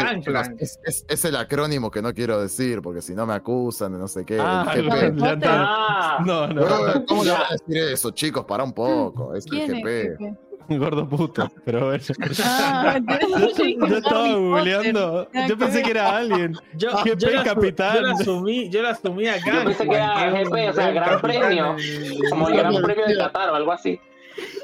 Es, 0.58 0.80
es- 0.84 1.06
es 1.08 1.26
el 1.26 1.36
acrónimo 1.36 1.92
que 1.92 2.02
no 2.02 2.12
quiero 2.14 2.42
decir, 2.42 2.82
porque 2.82 3.02
si 3.04 3.14
no 3.14 3.26
me 3.28 3.34
acusan 3.34 3.94
de 3.94 4.00
no 4.00 4.08
sé 4.08 4.26
qué. 4.26 4.40
Ah, 4.42 4.72
el 4.76 4.90
GP. 4.90 5.24
Ah, 5.46 6.24
No, 6.26 6.48
no, 6.48 6.64
Eh, 6.90 7.04
¿Cómo 7.08 7.24
le 7.24 7.32
van 7.32 7.44
a 7.44 7.50
decir 7.52 7.78
eso, 7.92 8.10
chicos? 8.12 8.46
Para 8.46 8.64
un 8.64 8.74
poco. 8.74 9.36
Es 9.36 9.46
el 9.46 9.52
¿Quién 9.52 9.76
es 9.76 9.84
GP. 10.18 10.38
Gordo 10.78 11.08
puto. 11.08 11.52
Pero 11.66 11.88
bueno. 11.88 12.04
Ah, 12.44 13.00
Yo, 13.00 13.88
yo 13.88 13.98
estaba 13.98 14.34
googleando. 14.34 15.28
Yo 15.48 15.58
pensé 15.58 15.82
que 15.84 15.92
era 15.92 16.18
alguien. 16.18 16.54
Yo, 16.74 16.92
GP 17.04 17.18
yo 17.20 17.30
la, 17.32 17.44
capitán. 17.44 17.96
yo 17.96 18.02
la 18.02 18.12
asumí, 18.12 18.70
yo 18.70 18.82
la 18.82 18.90
asumí 18.92 19.28
a 19.28 19.38
Yo 19.38 19.64
pensé 19.66 19.88
que 19.88 19.96
era 19.96 20.30
GP, 20.32 20.70
o 20.70 20.74
sea, 20.74 20.92
gran 20.92 21.22
premio. 21.22 21.76
como 22.30 22.50
el 22.50 22.58
gran 22.58 22.82
premio 22.82 23.06
de 23.08 23.18
Qatar 23.18 23.50
o 23.50 23.56
algo 23.56 23.72
así. 23.72 24.00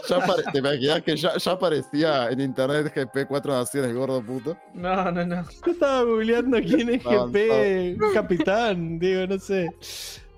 Ya 0.07 0.17
apare- 0.17 0.43
¿Te 0.53 0.59
imaginas 0.59 1.01
que 1.01 1.17
ya, 1.17 1.35
ya 1.35 1.51
aparecía 1.51 2.29
en 2.29 2.39
internet 2.39 2.93
GP 2.95 3.27
4 3.27 3.53
Naciones, 3.53 3.93
gordo 3.93 4.21
puto? 4.21 4.55
No, 4.73 5.11
no, 5.11 5.25
no. 5.25 5.43
Yo 5.65 5.71
estaba 5.71 6.03
googleando 6.03 6.57
quién 6.61 6.89
es 6.91 7.03
No, 7.03 7.27
GP, 7.27 7.97
capitán, 8.13 8.99
digo, 8.99 9.25
no 9.27 9.37
sé. 9.39 9.67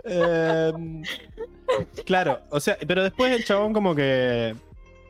Em, 0.03 1.03
claro, 2.05 2.39
o 2.49 2.59
sea, 2.59 2.77
pero 2.87 3.03
después 3.03 3.31
el 3.35 3.43
chabón 3.43 3.73
como 3.73 3.93
que. 3.93 4.55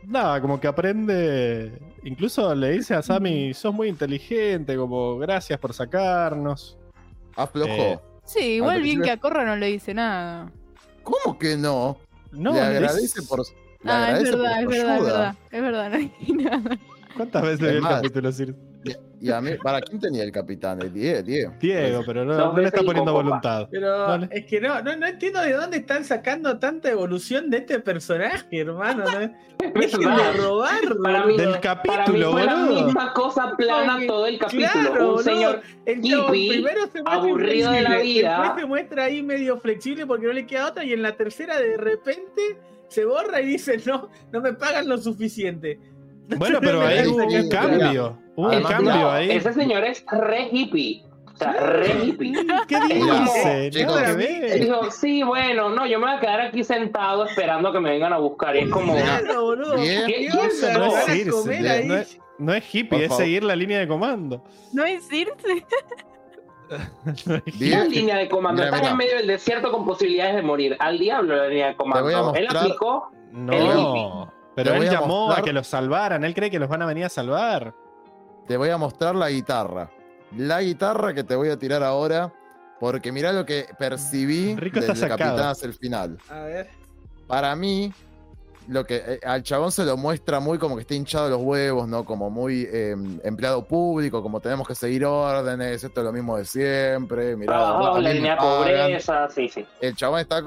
Nada, 0.04 0.40
como 0.42 0.60
que 0.60 0.68
aprende. 0.68 1.80
Incluso 2.04 2.54
le 2.56 2.72
dice 2.72 2.94
a 2.96 3.02
Sammy, 3.02 3.54
sos 3.54 3.74
muy 3.74 3.90
inteligente, 3.90 4.76
como 4.78 5.18
gracias 5.18 5.60
por 5.60 5.74
sacarnos. 5.74 6.78
Aflojó. 7.36 7.72
Eh, 7.72 8.00
Sí, 8.26 8.40
igual 8.56 8.78
Al 8.78 8.82
bien 8.82 9.02
que 9.02 9.10
a 9.12 9.18
Corra 9.18 9.46
no 9.46 9.56
le 9.56 9.68
dice 9.68 9.94
nada. 9.94 10.52
¿Cómo 11.04 11.40
que 11.40 11.56
no? 11.56 11.98
No, 12.32 12.52
le 12.54 12.60
es- 12.60 12.66
agradece 12.66 13.22
por. 13.22 13.40
le 13.40 13.46
Ah, 13.86 14.20
es 14.20 14.30
agradece 14.30 14.32
por 14.34 14.42
verdad, 14.42 14.62
es 14.62 14.68
verdad, 14.68 14.98
es 14.98 15.04
verdad. 15.04 15.36
Es 15.52 15.62
verdad, 15.62 15.90
no 15.90 15.96
hay 15.96 16.12
nada. 16.34 16.78
¿Cuántas 17.16 17.42
veces 17.44 17.60
vi 17.72 17.78
el 17.78 17.84
capítulo 17.84 18.32
Sir? 18.34 18.56
Y 19.20 19.32
a 19.32 19.42
mí, 19.42 19.52
¿para 19.64 19.82
quién 19.82 20.00
tenía 20.00 20.24
el 20.24 20.32
capitán? 20.32 20.80
El 20.80 20.94
Diego, 20.94 21.24
Diego. 21.24 21.54
Diego, 21.60 22.04
pero 22.06 22.24
no, 22.24 22.38
no 22.54 22.58
le 22.58 22.66
está 22.66 22.84
poniendo 22.84 23.12
copa. 23.14 23.24
voluntad. 23.24 23.68
Pero 23.72 23.98
Vale. 24.08 24.30
es 24.32 24.46
que 24.46 24.62
no, 24.62 24.80
no, 24.84 24.96
no 24.96 25.08
entiendo 25.08 25.42
de 25.42 25.54
dónde 25.54 25.78
están 25.78 26.04
sacando 26.06 26.60
tanta 26.60 26.92
evolución 26.92 27.50
de 27.50 27.58
este 27.58 27.80
personaje, 27.80 28.46
hermano. 28.60 29.06
¿no? 29.06 29.20
Dejen 29.74 30.00
de 30.02 30.06
verdad. 30.06 30.36
robar, 30.38 30.82
Para 31.02 31.26
mí- 31.26 31.36
Del 31.36 31.46
Para 31.50 31.56
mí 31.56 31.62
capítulo, 31.90 32.32
fue 32.32 32.46
la 32.46 32.56
misma 32.58 33.14
cosa 33.14 33.54
plana 33.58 33.98
todo 34.06 34.28
el 34.28 34.38
capítulo. 34.38 34.68
Claro, 34.72 34.92
un 34.92 34.98
boludo. 35.16 35.24
señor 35.24 35.62
El 35.88 35.98
hippie, 36.06 36.50
primero 36.50 36.82
se 36.82 37.02
muestra 37.02 37.14
aburrido 37.14 37.72
de 37.72 37.82
la 37.82 37.98
vida. 37.98 38.40
Después 38.40 38.60
se 38.62 38.66
muestra 38.68 39.04
ahí 39.06 39.24
medio 39.24 39.58
flexible 39.60 40.06
porque 40.06 40.28
no 40.28 40.34
le 40.34 40.46
queda 40.46 40.68
otra. 40.68 40.84
Y 40.86 40.94
en 40.94 41.02
la 41.02 41.16
tercera, 41.16 41.60
de 41.60 41.76
repente, 41.76 42.60
se 42.88 43.04
borra 43.04 43.42
y 43.42 43.48
dice: 43.48 43.82
No, 43.88 44.10
no 44.32 44.42
me 44.42 44.54
pagan 44.54 44.88
lo 44.88 45.00
suficiente. 45.00 45.80
Bueno, 46.36 46.60
pero 46.62 46.82
ahí 46.82 47.02
me 47.04 47.08
hubo 47.08 47.18
parece 47.20 47.42
un 47.44 47.50
cambio. 47.50 48.18
Hubo 48.36 48.50
un 48.50 48.64
cambio 48.64 48.94
no, 48.94 49.12
ahí. 49.12 49.32
ese 49.32 49.54
señor 49.54 49.84
es 49.86 50.04
re 50.12 50.50
hippie. 50.52 51.04
O 51.34 51.38
sea, 51.38 51.54
re 51.54 52.04
hippie. 52.04 52.34
¿Qué 52.68 52.80
dice? 52.82 53.70
chicos, 53.72 54.02
Él 54.02 54.60
dijo, 54.62 54.92
sí, 54.92 55.24
bueno, 55.24 55.70
no, 55.70 55.86
yo 55.86 56.00
me 56.00 56.08
voy 56.08 56.16
a 56.16 56.20
quedar 56.20 56.42
aquí 56.42 56.64
sentado 56.64 57.26
esperando 57.26 57.72
que 57.72 57.80
me 57.80 57.92
vengan 57.92 58.12
a 58.14 58.18
buscar. 58.18 58.56
Y 58.56 58.60
es 58.60 58.70
como, 58.70 58.94
boludo. 58.94 59.76
¿Qué 59.76 60.06
¿Me 60.08 60.26
es 60.26 60.34
irse? 60.36 60.74
comer 61.32 61.86
No 61.86 61.94
ahí? 61.96 62.02
es- 62.02 62.20
No 62.40 62.54
es 62.54 62.76
hippie, 62.76 63.06
es 63.06 63.16
seguir 63.16 63.44
la 63.44 63.56
línea 63.56 63.80
de 63.80 63.88
comando. 63.88 64.44
No 64.74 64.84
es 64.86 65.12
irse. 65.12 65.66
No 67.26 67.42
¿Qué 67.46 67.86
línea 67.90 68.18
de 68.18 68.28
comando? 68.28 68.62
Mira, 68.62 68.76
Estás 68.76 68.92
en 68.92 68.98
medio 68.98 69.16
del 69.16 69.28
desierto 69.28 69.72
con 69.72 69.86
posibilidades 69.86 70.36
de 70.36 70.42
morir. 70.42 70.76
Al 70.80 71.00
diablo 71.00 71.36
la 71.38 71.48
línea 71.48 71.68
de 71.68 71.76
comando. 71.78 72.34
Él 72.36 72.46
aplicó, 72.50 73.10
El 73.32 73.46
No. 73.46 74.34
Pero 74.58 74.74
él 74.74 74.90
a 74.90 74.92
llamó 74.92 75.32
a 75.32 75.44
que 75.44 75.54
los 75.54 75.68
salvaran. 75.68 76.24
Él 76.24 76.34
cree 76.34 76.50
que 76.50 76.58
los 76.58 76.68
van 76.68 76.82
a 76.82 76.88
venir 76.88 77.06
a 77.06 77.10
salvar. 77.10 77.76
te 78.48 78.58
voy 78.58 78.70
a 78.70 78.78
mostrar 78.78 79.14
la 79.14 79.30
guitarra. 79.30 79.92
La 80.36 80.62
guitarra 80.62 81.14
que 81.14 81.24
te 81.24 81.36
voy 81.36 81.50
a 81.50 81.60
tirar 81.60 81.84
ahora, 81.84 82.34
porque 82.80 83.12
mirá 83.12 83.32
lo 83.32 83.46
que 83.46 83.68
percibí 83.78 84.56
Rico 84.56 84.80
del 84.80 84.90
está 84.90 85.08
capitán 85.10 85.50
hacia 85.50 85.68
el 85.68 85.76
final. 85.76 86.18
A 86.30 86.40
ver. 86.40 86.70
Para 87.28 87.56
mí, 87.56 87.94
lo 88.68 88.84
que 88.84 88.96
eh, 89.06 89.20
al 89.24 89.44
chabón 89.44 89.72
se 89.72 89.86
lo 89.86 89.96
muestra 89.96 90.40
muy 90.40 90.58
como 90.58 90.76
que 90.76 90.82
está 90.82 90.96
hinchado 90.96 91.30
los 91.30 91.42
huevos, 91.42 91.88
¿no? 91.88 92.04
Como 92.04 92.32
muy 92.32 92.68
eh, 92.68 92.96
empleado 93.24 93.64
público, 93.64 94.24
como 94.24 94.40
tenemos 94.40 94.68
que 94.68 94.74
seguir 94.74 95.06
órdenes, 95.06 95.84
esto 95.84 96.02
es 96.02 96.04
lo 96.04 96.12
mismo 96.12 96.36
de 96.36 96.46
siempre. 96.46 97.36
Mirá, 97.36 97.54
ah, 97.56 97.92
a 97.92 97.98
mí 97.98 98.04
la 98.04 98.12
línea 98.12 98.38
pobreza, 98.38 99.30
sí, 99.30 99.50
sí. 99.50 99.64
el 99.82 99.96
chabón 99.96 100.22
está 100.22 100.44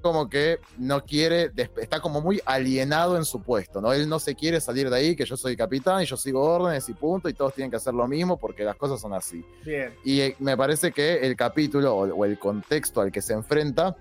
como 0.00 0.28
que 0.28 0.58
no 0.76 1.04
quiere, 1.04 1.50
está 1.76 2.00
como 2.00 2.20
muy 2.20 2.40
alienado 2.44 3.16
en 3.16 3.24
su 3.24 3.42
puesto, 3.42 3.80
¿no? 3.80 3.92
Él 3.92 4.08
no 4.08 4.18
se 4.18 4.34
quiere 4.34 4.60
salir 4.60 4.90
de 4.90 4.96
ahí, 4.96 5.16
que 5.16 5.24
yo 5.24 5.36
soy 5.36 5.56
capitán 5.56 6.02
y 6.02 6.06
yo 6.06 6.16
sigo 6.16 6.42
órdenes 6.42 6.88
y 6.88 6.94
punto, 6.94 7.28
y 7.28 7.34
todos 7.34 7.54
tienen 7.54 7.70
que 7.70 7.76
hacer 7.76 7.94
lo 7.94 8.06
mismo 8.06 8.38
porque 8.38 8.64
las 8.64 8.76
cosas 8.76 9.00
son 9.00 9.12
así. 9.12 9.44
Bien. 9.64 9.94
Y 10.04 10.20
eh, 10.20 10.36
me 10.38 10.56
parece 10.56 10.92
que 10.92 11.18
el 11.26 11.36
capítulo 11.36 11.94
o, 11.94 12.14
o 12.14 12.24
el 12.24 12.38
contexto 12.38 13.00
al 13.00 13.12
que 13.12 13.22
se 13.22 13.32
enfrenta 13.32 13.96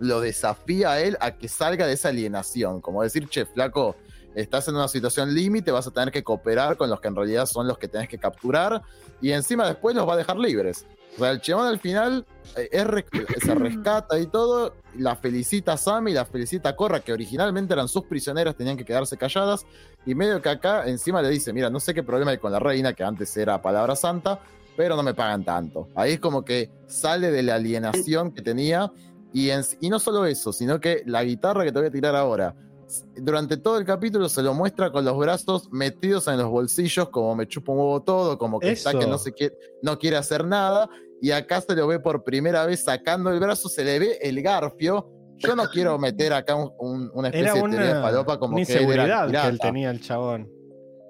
lo 0.00 0.20
desafía 0.20 0.92
a 0.92 1.00
él 1.00 1.16
a 1.20 1.32
que 1.32 1.48
salga 1.48 1.86
de 1.86 1.94
esa 1.94 2.08
alienación, 2.08 2.80
como 2.80 3.02
decir, 3.02 3.28
che, 3.28 3.46
flaco, 3.46 3.96
estás 4.34 4.68
en 4.68 4.74
una 4.74 4.88
situación 4.88 5.34
límite, 5.34 5.70
vas 5.70 5.86
a 5.86 5.90
tener 5.90 6.10
que 6.10 6.22
cooperar 6.22 6.76
con 6.76 6.90
los 6.90 7.00
que 7.00 7.08
en 7.08 7.16
realidad 7.16 7.46
son 7.46 7.66
los 7.66 7.78
que 7.78 7.88
tenés 7.88 8.08
que 8.08 8.18
capturar, 8.18 8.82
y 9.20 9.32
encima 9.32 9.66
después 9.66 9.94
los 9.94 10.08
va 10.08 10.14
a 10.14 10.16
dejar 10.16 10.36
libres. 10.36 10.86
O 11.16 11.20
sea, 11.20 11.30
el 11.30 11.40
chabón 11.40 11.66
al 11.68 11.78
final 11.78 12.26
eh, 12.56 12.68
es 12.72 13.42
se 13.44 13.54
rescata 13.54 14.18
y 14.18 14.26
todo, 14.26 14.74
la 14.98 15.14
felicita 15.16 15.74
a 15.74 15.76
Sammy, 15.76 16.12
la 16.12 16.24
felicita 16.24 16.70
a 16.70 16.76
Corra, 16.76 17.00
que 17.00 17.12
originalmente 17.12 17.72
eran 17.72 17.88
sus 17.88 18.04
prisioneras, 18.04 18.56
tenían 18.56 18.76
que 18.76 18.84
quedarse 18.84 19.16
calladas, 19.16 19.64
y 20.06 20.14
medio 20.14 20.42
que 20.42 20.48
acá 20.48 20.86
encima 20.86 21.22
le 21.22 21.30
dice, 21.30 21.52
mira, 21.52 21.70
no 21.70 21.78
sé 21.80 21.94
qué 21.94 22.02
problema 22.02 22.32
hay 22.32 22.38
con 22.38 22.50
la 22.52 22.58
reina, 22.58 22.92
que 22.92 23.04
antes 23.04 23.36
era 23.36 23.62
palabra 23.62 23.94
santa, 23.96 24.40
pero 24.76 24.96
no 24.96 25.02
me 25.04 25.14
pagan 25.14 25.44
tanto. 25.44 25.88
Ahí 25.94 26.12
es 26.14 26.20
como 26.20 26.44
que 26.44 26.70
sale 26.88 27.30
de 27.30 27.42
la 27.44 27.54
alienación 27.56 28.32
que 28.32 28.42
tenía, 28.42 28.90
y, 29.32 29.50
en- 29.50 29.64
y 29.80 29.88
no 29.90 29.98
solo 30.00 30.26
eso, 30.26 30.52
sino 30.52 30.80
que 30.80 31.02
la 31.06 31.22
guitarra 31.24 31.64
que 31.64 31.72
te 31.72 31.78
voy 31.78 31.88
a 31.88 31.92
tirar 31.92 32.16
ahora, 32.16 32.54
durante 33.16 33.56
todo 33.56 33.78
el 33.78 33.84
capítulo 33.84 34.28
se 34.28 34.42
lo 34.42 34.52
muestra 34.54 34.92
con 34.92 35.04
los 35.04 35.16
brazos 35.16 35.68
metidos 35.72 36.28
en 36.28 36.36
los 36.38 36.48
bolsillos, 36.48 37.08
como 37.08 37.34
me 37.34 37.48
chupa 37.48 37.72
un 37.72 37.78
huevo 37.78 38.02
todo, 38.02 38.38
como 38.38 38.60
que 38.60 38.70
está 38.72 38.90
Eso. 38.90 38.98
que 39.00 39.06
no, 39.06 39.18
se 39.18 39.32
quiere, 39.32 39.56
no 39.82 39.98
quiere 39.98 40.16
hacer 40.16 40.44
nada, 40.44 40.88
y 41.24 41.30
acá 41.30 41.60
se 41.60 41.74
lo 41.74 41.86
ve 41.86 41.98
por 42.00 42.22
primera 42.24 42.66
vez 42.66 42.84
sacando 42.84 43.30
el 43.30 43.40
brazo, 43.40 43.68
se 43.68 43.84
le 43.84 43.98
ve 43.98 44.18
el 44.20 44.42
garfio. 44.42 45.10
Yo 45.36 45.56
no 45.56 45.64
quiero 45.70 45.98
meter 45.98 46.32
acá 46.32 46.54
un- 46.54 46.72
un- 46.78 47.10
una 47.14 47.28
especie 47.28 47.46
Era 47.48 47.54
de 47.54 47.60
teoría 47.60 47.86
de 47.86 47.92
una, 47.92 48.02
falopa 48.02 48.38
como 48.38 48.56
que 48.56 48.60
inseguridad 48.62 49.30
que 49.30 49.48
él 49.48 49.58
tenía 49.58 49.90
el 49.90 50.00
chabón. 50.00 50.50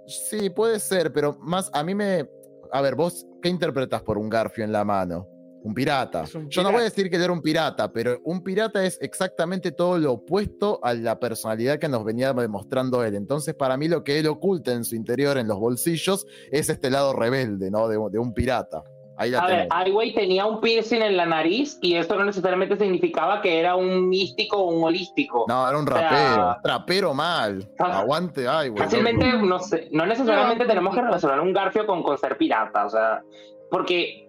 Sí, 0.07 0.51
puede 0.51 0.79
ser, 0.81 1.13
pero 1.13 1.37
más 1.41 1.71
a 1.73 1.83
mí 1.83 1.95
me. 1.95 2.29
A 2.73 2.81
ver, 2.81 2.95
vos, 2.95 3.27
¿qué 3.43 3.49
interpretas 3.49 4.03
por 4.03 4.19
un 4.19 4.29
garfio 4.29 4.65
en 4.65 4.73
la 4.73 4.85
mano? 4.85 5.27
Un 5.63 5.73
pirata. 5.73 6.25
Yo 6.51 6.63
no 6.63 6.73
voy 6.73 6.81
a 6.83 6.85
decir 6.85 7.09
que 7.09 7.17
él 7.17 7.23
era 7.23 7.33
un 7.33 7.41
pirata, 7.41 7.91
pero 7.91 8.21
un 8.25 8.43
pirata 8.43 8.85
es 8.85 8.99
exactamente 9.01 9.73
todo 9.73 9.99
lo 9.99 10.13
opuesto 10.13 10.79
a 10.83 10.93
la 10.93 11.19
personalidad 11.19 11.79
que 11.79 11.89
nos 11.89 12.05
venía 12.05 12.35
demostrando 12.35 13.03
él. 13.03 13.15
Entonces, 13.15 13.55
para 13.55 13.79
mí, 13.79 13.89
lo 13.89 14.05
que 14.05 14.19
él 14.19 14.27
oculta 14.27 14.73
en 14.73 14.85
su 14.85 14.95
interior, 14.95 15.39
en 15.39 15.49
los 15.49 15.59
bolsillos, 15.59 16.27
es 16.51 16.69
este 16.69 16.91
lado 16.91 17.15
rebelde, 17.15 17.71
¿no? 17.71 17.89
De, 17.89 17.97
de 18.11 18.19
un 18.19 18.35
pirata. 18.35 18.83
Ahí 19.17 19.31
la 19.31 19.39
A 19.39 19.47
ver, 19.47 19.57
tenés. 19.57 19.69
Ai 19.71 19.91
Weiwei 19.91 20.15
tenía 20.15 20.47
un 20.47 20.61
piercing 20.61 21.03
en 21.03 21.17
la 21.17 21.27
nariz 21.27 21.79
y 21.81 21.95
eso 21.95 22.17
no 22.17 22.25
necesariamente 22.25 22.77
significaba 22.77 23.41
que 23.41 23.61
era 23.61 23.77
un 23.77 24.09
místico 24.09 24.57
o 24.57 24.71
un 24.71 24.85
holístico. 24.85 25.45
No, 25.49 25.69
era 25.69 25.79
un 25.79 25.87
sea, 25.87 25.95
rapero. 25.95 26.57
Trapero 26.63 27.15
mal. 27.15 27.69
Ah, 27.79 28.01
Aguante, 28.01 28.49
ay, 28.49 28.71
güey. 28.71 28.83
Fácilmente, 28.83 29.33
no, 29.35 29.59
sé, 29.61 29.89
no 29.93 30.05
necesariamente 30.07 30.65
No, 30.65 30.69
tenemos 30.69 30.95
que 30.95 31.03
relacionar 31.03 31.41
un 31.41 31.53
garfio 31.53 31.87
con, 31.87 32.03
con 32.03 32.19
ser 32.19 32.37
pirata, 32.37 32.87
o 32.87 32.91
sea, 32.91 33.23
porque, 33.71 34.29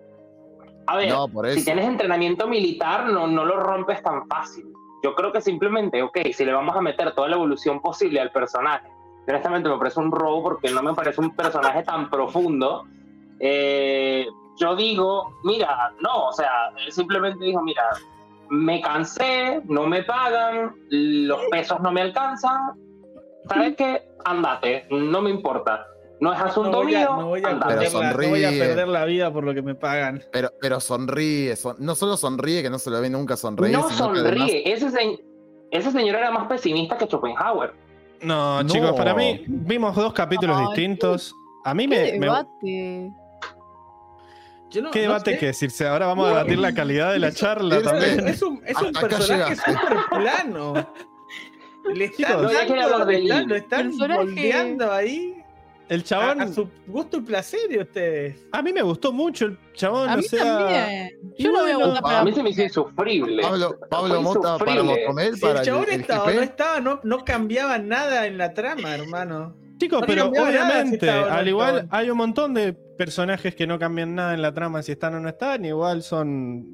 a 0.86 0.98
ver, 0.98 1.10
No, 1.10 1.28
por 1.28 1.50
si 1.50 1.66
tienes 1.66 1.86
entrenamiento 1.86 2.48
militar, 2.48 3.08
no, 3.08 3.28
no 3.28 3.44
lo 3.44 3.58
rompes 3.58 4.04
tan 4.04 4.28
fácil. 4.28 4.66
Yo 5.04 5.16
creo 5.16 5.32
que 5.32 5.42
simplemente, 5.42 6.02
ok, 6.02 6.18
si 6.34 6.46
le 6.46 6.54
vamos 6.54 6.76
a 6.76 6.82
meter 6.82 7.14
toda 7.14 7.28
la 7.28 7.36
evolución 7.36 7.82
posible 7.82 8.20
al 8.20 8.32
personaje, 8.32 8.88
honestamente 9.28 9.70
me 9.70 9.78
parece 9.78 10.00
un 10.00 10.12
robo 10.12 10.44
porque 10.44 10.70
no 10.70 10.82
me 10.84 10.94
parece 10.94 11.22
un 11.22 11.36
personaje 11.36 11.84
tan 11.84 12.10
profundo, 12.10 12.86
eh, 13.40 14.26
yo 14.58 14.76
digo, 14.76 15.34
mira, 15.44 15.92
no, 16.02 16.28
o 16.28 16.32
sea, 16.34 16.50
él 16.86 16.92
simplemente 16.92 17.44
dijo, 17.44 17.62
mira, 17.62 17.84
me 18.50 18.82
cansé, 18.82 19.62
no 19.66 19.88
me 19.88 20.04
pagan, 20.04 20.76
los 20.90 21.40
pesos 21.52 21.80
no 21.82 21.92
me 21.92 22.02
alcanzan, 22.02 22.60
¿sabes 23.50 23.76
qué? 23.76 24.08
Andate, 24.26 24.86
no 24.90 25.22
me 25.22 25.30
importa. 25.30 25.86
No 26.22 26.32
es 26.34 26.40
asunto 26.40 26.72
No 26.72 26.84
voy, 26.84 26.96
a, 26.96 27.00
mío, 27.00 27.16
no 27.20 27.28
voy 27.28 27.44
a 27.44 27.50
andate. 27.50 27.74
Perder 27.76 27.94
la, 27.94 28.12
no 28.14 28.18
voy 28.30 28.44
a 28.44 28.48
sonríe. 28.48 28.66
perder 28.66 28.88
la 28.88 29.06
vida 29.06 29.34
por 29.34 29.44
lo 29.44 29.54
que 29.54 29.62
me 29.62 29.76
pagan. 29.76 30.24
Pero, 30.32 30.50
pero 30.62 30.80
sonríe, 30.80 31.56
son- 31.58 31.76
no 31.80 31.94
solo 31.94 32.16
sonríe, 32.16 32.64
que 32.64 32.70
no 32.70 32.80
se 32.80 32.90
lo 32.90 33.02
ve 33.02 33.10
nunca 33.10 33.36
sonreír, 33.36 33.74
No 33.74 33.80
además 33.86 33.98
sonríe. 33.98 34.64
Ese, 34.72 34.90
se- 34.92 35.20
ese 35.72 35.92
señor 35.92 36.16
era 36.16 36.32
más 36.32 36.48
pesimista 36.48 36.98
que 36.98 37.06
Schopenhauer. 37.06 37.74
No, 38.22 38.64
No. 38.64 38.70
chicos, 38.70 38.94
para 38.94 39.14
mí 39.14 39.44
vimos 39.46 39.94
dos 39.94 40.14
capítulos 40.14 40.56
Ay, 40.58 40.66
distintos. 40.68 41.36
A 41.66 41.74
mí 41.74 41.86
¿Qué 41.90 42.18
me, 42.18 42.28
no- 44.82 44.92
¿Qué 44.92 45.00
no 45.02 45.08
debate 45.14 45.32
sé. 45.34 45.38
que 45.40 45.46
decirse? 45.48 45.88
Ahora 45.88 46.08
vamos 46.08 46.26
a 46.28 46.30
debatir 46.30 46.60
la 46.60 46.74
calidad 46.74 47.14
de 47.14 47.20
la 47.20 47.32
charla 47.32 47.78
es- 47.78 47.84
también. 47.84 48.28
Es 48.28 48.42
un, 48.42 48.62
es 48.66 48.78
un 48.82 48.92
personaje 48.94 49.56
súper 49.56 49.98
plano. 50.10 50.74
Le 51.94 52.06
están 52.06 52.42
no, 52.42 52.50
de 53.06 53.46
lo 53.46 53.56
están 53.56 53.96
moldeando 53.96 54.92
ahí 54.92 55.36
El 55.88 56.04
chabón, 56.04 56.42
a 56.42 56.48
su 56.52 56.68
gusto 56.88 57.18
y 57.18 57.22
placer 57.22 57.60
de 57.70 57.78
ustedes. 57.82 58.44
a 58.52 58.64
mí 58.64 58.74
me 58.74 58.82
gustó 58.82 59.12
mucho 59.14 59.46
el 59.46 59.60
chabón, 59.76 60.10
A 60.10 60.16
o 60.16 60.18
mí 60.18 60.24
sea, 60.24 60.44
también. 60.44 61.10
y 61.38 61.44
Yo 61.44 61.52
no 61.52 61.62
voy 61.62 61.72
a 61.72 61.78
bueno, 61.78 62.02
para 62.02 62.20
A 62.22 62.24
mí 62.26 62.34
se 62.34 62.42
me 62.42 62.50
hizo 62.50 62.64
insufrible. 62.64 63.44
Pablo, 63.44 63.78
Pablo 63.88 64.22
Mota 64.24 64.58
para. 64.58 64.82
Motomel, 64.82 65.36
Si 65.36 65.42
para 65.42 65.60
el 65.60 65.66
chabón 65.68 65.84
el, 65.84 65.94
el 65.94 66.02
estaba 66.02 66.24
o 66.24 66.32
no 66.32 66.42
estaba, 66.42 66.80
no, 66.80 67.00
no 67.04 67.24
cambiaba 67.24 67.78
nada 67.78 68.26
en 68.26 68.40
la 68.40 68.56
trama, 68.56 68.96
hermano. 68.96 69.56
Chicos, 69.78 70.02
No 70.02 70.08
pero 70.08 70.24
cambiaba 70.26 70.52
nada 70.52 70.60
si 70.60 70.74
obviamente, 70.88 71.10
al 71.10 71.48
igual 71.48 71.88
hay 71.92 72.10
un 72.10 72.18
montón 72.18 72.54
de 72.54 72.74
personajes 72.74 73.56
que 73.56 73.68
no 73.68 73.78
cambian 73.78 74.16
nada 74.16 74.34
en 74.34 74.42
la 74.42 74.54
trama 74.54 74.82
si 74.82 74.94
están 74.94 75.16
o 75.16 75.20
no 75.20 75.30
están, 75.30 75.66
igual 75.66 76.02
son 76.02 76.66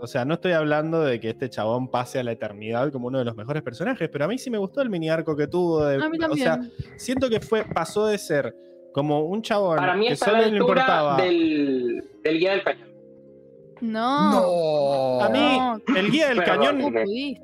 O 0.00 0.06
sea, 0.06 0.24
no 0.26 0.34
estoy 0.34 0.52
hablando 0.52 1.00
de 1.02 1.18
que 1.20 1.30
este 1.30 1.48
chabón 1.48 1.90
pase 1.90 2.18
a 2.18 2.22
la 2.22 2.32
eternidad 2.32 2.92
como 2.92 3.06
uno 3.08 3.18
de 3.18 3.24
los 3.24 3.34
mejores 3.34 3.62
personajes, 3.62 4.08
pero 4.10 4.26
a 4.26 4.28
mí 4.28 4.36
sí 4.36 4.50
me 4.50 4.58
gustó 4.58 4.82
el 4.82 4.90
mini 4.90 5.08
arco 5.08 5.34
que 5.34 5.46
tuvo. 5.46 5.84
de- 5.86 5.96
A 6.04 6.08
mí 6.10 6.18
o 6.30 6.36
sea, 6.36 6.60
siento 6.96 7.30
que 7.30 7.40
fue, 7.40 7.64
pasó 7.64 8.06
de 8.06 8.18
ser 8.18 8.54
como 8.92 9.20
un 9.24 9.40
chabón 9.42 9.76
Para 9.78 9.94
mí 9.94 10.08
que 10.08 10.16
solo 10.16 10.38
le 10.42 10.56
importaba. 10.56 11.16
del, 11.22 12.04
del 12.22 12.38
guía 12.38 12.50
del 12.52 12.62
cañón. 12.62 12.88
No. 13.80 14.30
No. 15.20 15.20
A 15.24 15.28
mí, 15.28 15.58
el 15.96 16.10
guía 16.10 16.28
del 16.28 16.42
cañón. 16.44 16.80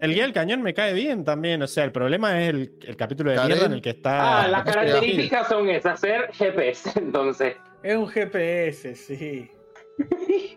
El 0.00 0.14
guía 0.14 0.22
del 0.24 0.32
cañón 0.32 0.62
me 0.62 0.74
cae 0.74 0.92
bien 0.94 1.24
también. 1.24 1.62
O 1.62 1.66
sea, 1.66 1.84
el 1.84 1.92
problema 1.92 2.40
es 2.42 2.48
el, 2.50 2.72
el 2.86 2.96
capítulo 2.96 3.30
de 3.30 3.44
mierda 3.44 3.66
en 3.66 3.72
el 3.72 3.82
que 3.82 3.90
está. 3.90 4.42
Ah, 4.42 4.48
las 4.48 4.64
características 4.64 5.48
son 5.48 5.68
esas, 5.68 6.00
ser 6.00 6.30
GPS, 6.32 6.92
entonces. 6.98 7.56
Es 7.82 7.96
un 7.96 8.08
GPS, 8.08 8.94
sí. 8.94 9.50
¿Qué 9.98 10.56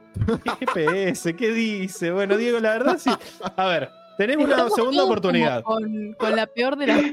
GPS? 0.59 1.35
¿Qué 1.35 1.51
dice? 1.51 2.11
Bueno, 2.11 2.37
Diego, 2.37 2.59
la 2.59 2.71
verdad 2.71 2.97
sí. 2.97 3.09
A 3.57 3.67
ver, 3.67 3.89
tenemos 4.17 4.45
una 4.45 4.69
segunda 4.69 5.03
oportunidad. 5.03 5.61
Con, 5.63 6.13
con 6.13 6.35
la 6.35 6.47
peor 6.47 6.77
de 6.77 6.87
las. 6.87 6.99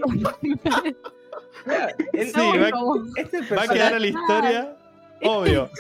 El- 2.13 2.33
Sí, 2.33 2.41
va- 2.59 2.71
este 3.17 3.41
Va 3.55 3.63
a 3.63 3.69
quedar 3.69 3.95
a 3.95 3.99
la 3.99 4.07
historia, 4.07 4.77
obvio. 5.23 5.71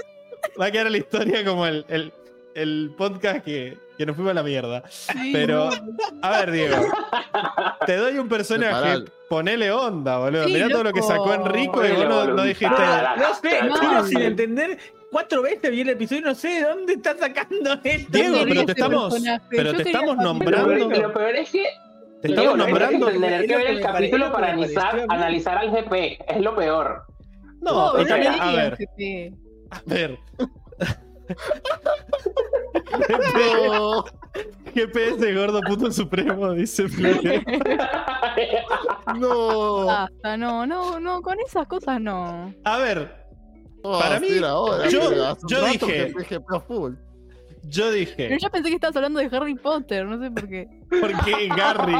Va 0.61 0.67
a 0.67 0.71
quedar 0.71 0.87
a 0.87 0.91
la 0.91 0.99
historia 0.99 1.45
como 1.45 1.67
el, 1.67 1.85
el- 1.89 2.13
el 2.55 2.93
podcast 2.97 3.45
que, 3.45 3.77
que 3.97 4.07
nos 4.07 4.17
fuimos 4.17 4.31
a 4.33 4.35
la 4.35 4.43
mierda. 4.43 4.83
Sí, 4.89 5.31
Pero, 5.33 5.71
a 6.23 6.31
ver, 6.31 6.51
Diego, 6.51 6.77
te 7.87 7.97
doy 7.97 8.19
un 8.19 8.29
personaje, 8.29 9.05
ponele 9.29 9.71
onda, 9.71 10.19
boludo. 10.19 10.45
Sí, 10.47 10.53
Mirá 10.55 10.69
todo 10.69 10.85
lo 10.85 10.93
que 10.93 11.03
sacó 11.03 11.33
Enrico 11.35 11.85
y 11.85 11.93
vos 11.93 12.29
no, 12.29 12.43
dijiste. 12.43 12.75
Ah, 12.77 13.15
No 13.19 13.35
sé, 13.35 13.63
No, 13.65 14.05
sin 14.07 14.21
entender. 14.23 14.79
Cuatro 15.11 15.43
veces 15.43 15.71
vi 15.71 15.83
el 15.83 15.91
episodio 15.91 16.23
y 16.23 16.25
no 16.25 16.35
sé 16.35 16.49
de 16.49 16.63
dónde 16.63 16.95
está 16.95 17.15
sacando 17.17 17.79
esto. 17.85 18.09
Diego, 18.13 18.37
pero 18.49 18.65
te 18.65 18.73
estamos, 18.73 19.13
personaje. 19.13 19.45
pero 19.51 19.73
Yo 19.73 19.77
te 19.77 19.83
estamos 19.83 20.17
nombrando. 20.17 20.89
peor, 20.89 20.99
lo 21.03 21.13
peor 21.13 21.37
es 21.37 21.51
que 21.51 21.67
Te 22.23 22.29
Diego, 22.29 22.43
estamos 22.43 22.67
que 22.67 22.73
nombrando. 22.73 23.07
tener 23.11 23.47
que 23.47 23.57
ver 23.57 23.67
el 23.67 23.81
capítulo 23.83 24.33
para 24.33 24.53
analizar, 24.53 25.59
al 25.59 25.71
GP. 25.71 26.19
Es 26.29 26.41
lo 26.41 26.57
peor. 26.57 27.05
No, 27.61 27.73
No, 27.73 27.89
a 27.91 27.93
ver, 28.53 28.77
a 29.71 29.81
ver. 29.87 30.19
No. 33.35 34.05
GPS 34.75 35.35
gordo 35.35 35.61
puto 35.63 35.91
supremo, 35.93 36.53
dice 36.53 36.89
Flores. 36.89 37.43
No. 39.19 39.87
Basta, 39.87 40.37
no, 40.37 40.67
no, 40.67 40.99
no, 41.01 41.21
con 41.23 41.39
esas 41.41 41.67
cosas 41.67 42.01
no. 42.01 42.55
A 42.65 42.79
ver, 42.79 43.15
Para 43.83 44.19
mí, 44.21 44.29
ahora, 44.45 44.89
yo- 44.89 45.01
pero 45.11 45.37
yo 45.49 45.67
dije- 45.67 46.13
yo 47.65 47.85
Pero 47.85 47.91
dije, 47.93 48.39
yo 48.41 48.51
pensé 48.51 48.69
que 48.71 48.75
estabas 48.75 48.97
hablando 48.97 49.21
de 49.21 49.37
Harry 49.37 49.55
Potter, 49.55 50.05
no 50.07 50.19
sé 50.21 50.31
por 50.31 50.49
qué. 50.49 50.67
porque 51.01 51.49
Gary, 51.49 51.93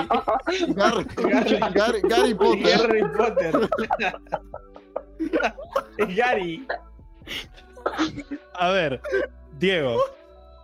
Gary, 0.75 1.07
Gary, 1.75 2.01
Gary 2.09 2.35
Potter. 2.35 2.81
Harry 2.81 3.03
Potter. 3.17 3.71
es 5.99 6.17
Gary. 6.17 6.67
A 8.55 8.71
ver, 8.71 9.01
Diego, 9.59 9.99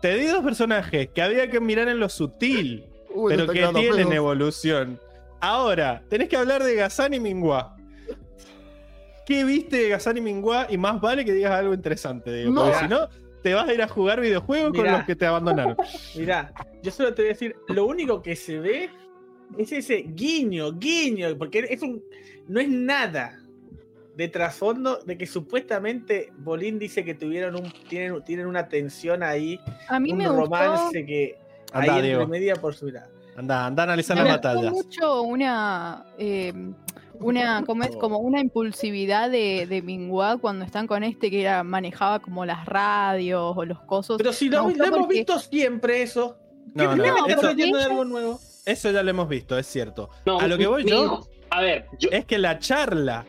te 0.01 0.15
di 0.15 0.27
dos 0.27 0.43
personajes 0.43 1.09
que 1.09 1.23
había 1.23 1.51
que 1.51 1.61
mirar 1.61 1.89
en 1.89 1.99
lo 2.01 2.09
sutil, 2.09 2.85
Uy, 3.15 3.35
pero 3.35 3.47
que 3.53 3.67
tienen 3.75 4.13
evolución. 4.13 5.01
Ahora, 5.41 6.03
tenés 6.09 6.29
que 6.29 6.37
hablar 6.37 6.63
de 6.63 6.75
Gazán 6.75 7.15
y 7.15 7.21
Mingua. 7.21 7.77
¿Qué 9.27 9.45
viste 9.45 9.77
de 9.77 9.89
Gazán 9.91 10.17
y 10.17 10.21
Mingua? 10.21 10.67
Y 10.71 10.79
más 10.79 11.01
vale 11.01 11.25
que 11.25 11.33
digas 11.33 11.53
algo 11.53 11.75
interesante, 11.75 12.33
Diego, 12.33 12.53
No. 12.53 12.65
porque 12.65 12.79
si 12.79 12.89
no, 12.89 13.09
te 13.43 13.55
vas 13.55 13.69
a 13.69 13.75
ir 13.75 13.83
a 13.83 13.89
jugar 13.89 14.21
videojuegos 14.21 14.73
con 14.75 14.87
los 14.87 15.05
que 15.05 15.15
te 15.15 15.27
abandonaron. 15.27 15.77
Mirá, 16.17 16.53
yo 16.83 16.91
solo 16.91 17.15
te 17.15 17.23
voy 17.23 17.31
a 17.31 17.33
decir, 17.35 17.55
lo 17.69 17.87
único 17.87 18.23
que 18.23 18.35
se 18.37 18.59
ve 18.59 18.91
es 19.57 19.73
ese 19.73 20.05
guiño, 20.09 20.73
guiño, 20.73 21.37
porque 21.37 21.67
es 21.69 21.83
un, 21.83 22.03
no 22.49 22.59
es 22.61 22.69
nada 22.69 23.39
de 24.19 24.27
trasfondo 24.27 24.99
de 25.07 25.17
que 25.17 25.27
supuestamente 25.29 26.33
Bolín 26.39 26.81
dice 26.81 27.05
que 27.05 27.15
tuvieron 27.15 27.55
un, 27.55 27.73
tienen, 27.89 28.21
tienen 28.25 28.47
una 28.47 28.69
tensión 28.69 29.23
ahí, 29.23 29.61
A 29.89 30.01
mí 30.01 30.11
un 30.11 30.19
me 30.19 30.25
gustó, 30.29 30.41
romance 30.43 31.07
que 31.07 31.39
Anda, 31.73 31.93
ahí 31.93 31.99
entre 32.01 32.03
Diego. 32.09 32.27
media 32.27 32.57
por 32.57 32.75
su 32.75 32.87
mirada. 32.87 33.09
Anda, 33.37 33.67
anda 33.67 33.83
a 33.83 33.85
analizar 33.85 34.17
me 34.17 34.25
las 34.25 34.33
gustó 34.33 34.49
batallas. 34.49 34.73
mucho 34.73 35.23
una 35.23 36.05
eh, 36.19 36.53
una 37.21 37.63
como 37.65 37.85
es 37.85 37.95
como 37.95 38.19
una 38.19 38.41
impulsividad 38.41 39.31
de, 39.31 39.67
de 39.69 39.83
Mingua 39.83 40.39
cuando 40.39 40.65
están 40.65 40.89
con 40.89 41.05
este 41.05 41.31
que 41.31 41.43
era 41.43 41.63
manejaba 41.63 42.19
como 42.19 42.45
las 42.45 42.67
radios 42.67 43.55
o 43.57 43.65
los 43.65 43.79
cosos. 43.83 44.19
Pero 44.19 44.33
si 44.33 44.49
lo, 44.49 44.69
hemos 44.69 44.89
porque- 44.99 45.15
visto 45.15 45.39
siempre 45.39 46.03
eso. 46.03 46.37
No, 46.75 46.91
¿Qué 46.91 46.97
no, 46.97 47.07
no, 47.07 47.27
eso, 47.29 47.37
porque 47.41 47.55
leyendo 47.55 47.79
de 47.79 47.85
ella- 47.85 47.93
algo 47.93 48.05
nuevo? 48.05 48.41
eso 48.67 48.91
ya 48.91 49.03
lo 49.05 49.11
hemos 49.11 49.29
visto, 49.29 49.57
es 49.57 49.67
cierto. 49.69 50.11
No, 50.27 50.41
A 50.41 50.49
lo 50.49 50.59
que 50.59 50.67
voy 50.67 50.83
mi 50.83 50.91
yo- 50.91 51.25
A 51.51 51.61
ver, 51.63 51.87
yo, 52.01 52.09
Es 52.11 52.25
que 52.25 52.39
la 52.39 52.59
charla 52.59 53.25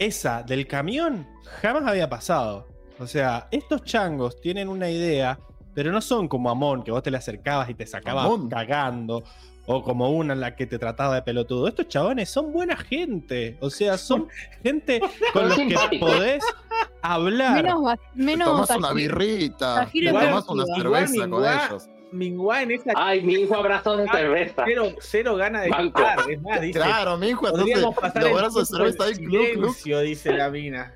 esa 0.00 0.42
del 0.42 0.66
camión 0.66 1.28
jamás 1.62 1.86
había 1.86 2.08
pasado. 2.08 2.66
O 2.98 3.06
sea, 3.06 3.46
estos 3.50 3.84
changos 3.84 4.40
tienen 4.40 4.68
una 4.68 4.90
idea, 4.90 5.38
pero 5.74 5.92
no 5.92 6.00
son 6.00 6.26
como 6.26 6.50
Amon, 6.50 6.82
que 6.82 6.90
vos 6.90 7.02
te 7.02 7.10
le 7.10 7.18
acercabas 7.18 7.70
y 7.70 7.74
te 7.74 7.86
sacabas 7.86 8.26
Amon. 8.26 8.48
cagando. 8.48 9.22
O 9.66 9.84
como 9.84 10.10
una 10.10 10.32
en 10.32 10.40
la 10.40 10.56
que 10.56 10.66
te 10.66 10.78
trataba 10.78 11.14
de 11.14 11.22
pelotudo. 11.22 11.68
Estos 11.68 11.86
chabones 11.86 12.28
son 12.28 12.52
buena 12.52 12.76
gente. 12.76 13.56
O 13.60 13.70
sea, 13.70 13.96
son 13.98 14.26
gente 14.64 15.00
con 15.32 15.48
los 15.48 15.58
que 15.58 15.98
podés 16.00 16.42
hablar. 17.02 17.62
menos 17.62 17.98
menos 18.14 18.48
Tomás 18.48 18.70
una 18.70 18.92
birrita, 18.92 19.88
tomás 19.92 20.48
una 20.48 20.64
igual 20.76 21.08
cerveza 21.08 21.28
con 21.28 21.44
ellos. 21.44 21.88
Mingua 22.12 22.62
en 22.62 22.72
esa 22.72 22.92
ay, 22.96 23.20
mi 23.22 23.34
hijo 23.34 23.54
abrazos 23.54 23.98
de 23.98 24.04
Ah, 24.08 24.12
cerveza. 24.12 24.62
cero, 24.66 24.88
cero 25.00 25.36
gana 25.36 25.62
de 25.62 25.68
Banco. 25.70 26.00
estar. 26.00 26.30
Es 26.30 26.42
más, 26.42 26.60
dice, 26.60 26.78
Claro, 26.80 27.16
mi 27.16 27.28
hijo, 27.28 27.40
podríamos 27.42 27.68
entonces 27.76 28.00
pasar 28.00 28.22
los 28.22 28.30
el 28.32 28.36
brazos 28.38 28.70
de 28.70 28.76
cerveza 28.76 29.04
ahí, 29.04 29.12
club, 29.14 29.30
club. 29.30 29.74
silencio, 29.74 30.00
dice 30.00 30.32
la 30.32 30.50
mina. 30.50 30.94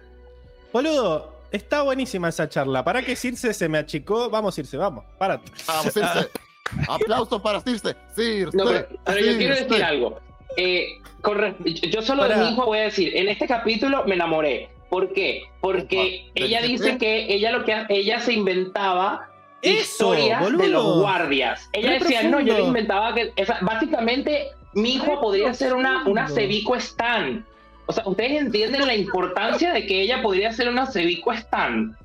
Boludo, 0.72 1.32
está 1.52 1.82
buenísima 1.82 2.28
esa 2.28 2.48
charla. 2.48 2.82
¿Para 2.84 3.02
que 3.02 3.14
Circe 3.16 3.54
se 3.54 3.68
me 3.68 3.78
achicó? 3.78 4.28
Vamos, 4.30 4.54
Circe, 4.56 4.76
vamos. 4.76 5.04
Párate. 5.18 5.50
Vamos, 5.66 5.92
Circe. 5.92 6.28
Aplausos 6.88 7.40
para 7.40 7.60
Circe. 7.60 7.94
Circe. 8.14 8.56
No, 8.56 8.64
pero, 8.64 8.88
pero 9.04 9.18
yo 9.20 9.36
quiero 9.38 9.54
decir 9.54 9.82
algo. 9.84 10.18
Eh, 10.56 10.98
con 11.22 11.56
yo 11.64 12.02
solo 12.02 12.22
Para- 12.22 12.38
de 12.38 12.44
mi 12.44 12.50
hijo 12.52 12.66
voy 12.66 12.78
a 12.78 12.82
decir, 12.82 13.16
en 13.16 13.28
este 13.28 13.46
capítulo 13.46 14.04
me 14.04 14.14
enamoré. 14.14 14.68
¿Por 14.90 15.12
qué? 15.12 15.42
Porque 15.60 15.96
Opa, 16.26 16.32
¿del 16.34 16.44
ella 16.44 16.60
qué? 16.60 16.66
dice 16.68 16.98
que 16.98 17.32
ella 17.34 17.50
lo 17.52 17.64
que 17.64 17.84
ella 17.88 18.20
se 18.20 18.32
inventaba 18.32 19.28
Eso, 19.64 20.14
historias 20.14 20.58
de 20.58 20.68
los 20.68 21.00
guardias. 21.00 21.68
Ella 21.72 21.92
decía, 21.92 22.22
no, 22.24 22.40
yo 22.40 22.54
le 22.54 22.62
inventaba 22.64 23.14
que 23.14 23.32
esa- 23.36 23.58
básicamente 23.62 24.48
mi 24.74 24.94
hijo 24.94 25.20
podría 25.20 25.52
ser 25.54 25.74
una, 25.74 26.02
una 26.06 26.22
profundo. 26.26 26.34
Cevico 26.34 26.76
Stan. 26.76 27.44
O 27.86 27.92
sea, 27.92 28.02
ustedes 28.06 28.40
entienden 28.40 28.86
la 28.86 28.94
importancia 28.94 29.72
de 29.72 29.86
que 29.86 30.00
ella 30.00 30.22
podría 30.22 30.52
ser 30.52 30.68
una 30.68 30.86
Cevico 30.86 31.32
Stan. 31.32 31.96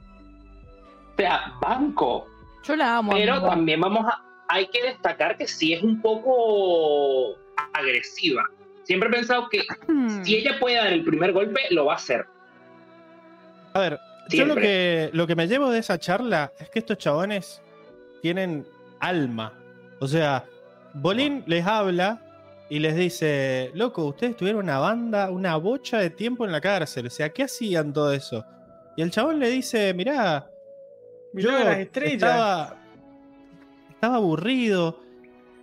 O 1.13 1.17
sea, 1.17 1.53
banco. 1.61 2.27
Yo 2.63 2.75
la 2.75 2.97
amo. 2.97 3.11
Pero 3.13 3.41
también 3.41 3.79
vamos 3.81 4.05
a. 4.05 4.21
Hay 4.47 4.67
que 4.67 4.81
destacar 4.83 5.37
que 5.37 5.47
sí 5.47 5.73
es 5.73 5.83
un 5.83 6.01
poco 6.01 7.35
agresiva. 7.73 8.43
Siempre 8.83 9.09
he 9.09 9.11
pensado 9.11 9.47
que 9.49 9.61
Hmm. 9.87 10.23
si 10.23 10.35
ella 10.37 10.57
puede 10.59 10.75
dar 10.77 10.87
el 10.93 11.03
primer 11.03 11.31
golpe, 11.33 11.61
lo 11.69 11.85
va 11.85 11.93
a 11.93 11.95
hacer. 11.97 12.25
A 13.73 13.79
ver, 13.79 13.99
yo 14.29 14.45
lo 14.45 14.55
que, 14.55 15.09
lo 15.13 15.27
que 15.27 15.35
me 15.35 15.47
llevo 15.47 15.69
de 15.69 15.79
esa 15.79 15.97
charla 15.97 16.51
es 16.59 16.69
que 16.69 16.79
estos 16.79 16.97
chabones 16.97 17.61
tienen 18.21 18.65
alma. 18.99 19.53
O 19.99 20.07
sea, 20.07 20.45
Bolín 20.93 21.43
les 21.47 21.65
habla 21.65 22.21
y 22.69 22.79
les 22.79 22.95
dice, 22.95 23.71
loco, 23.73 24.05
ustedes 24.05 24.37
tuvieron 24.37 24.63
una 24.63 24.79
banda, 24.79 25.31
una 25.31 25.55
bocha 25.57 25.97
de 25.97 26.09
tiempo 26.09 26.45
en 26.45 26.51
la 26.51 26.61
cárcel. 26.61 27.07
O 27.07 27.09
sea, 27.09 27.29
¿qué 27.29 27.43
hacían 27.43 27.93
todo 27.93 28.13
eso? 28.13 28.45
Y 28.95 29.01
el 29.01 29.11
chabón 29.11 29.39
le 29.39 29.49
dice, 29.49 29.93
mirá, 29.93 30.49
yo 31.33 31.51
Mirá 31.51 31.63
las 31.63 31.77
estrellas. 31.79 32.13
Estaba, 32.13 32.75
estaba 33.89 34.15
aburrido, 34.15 34.99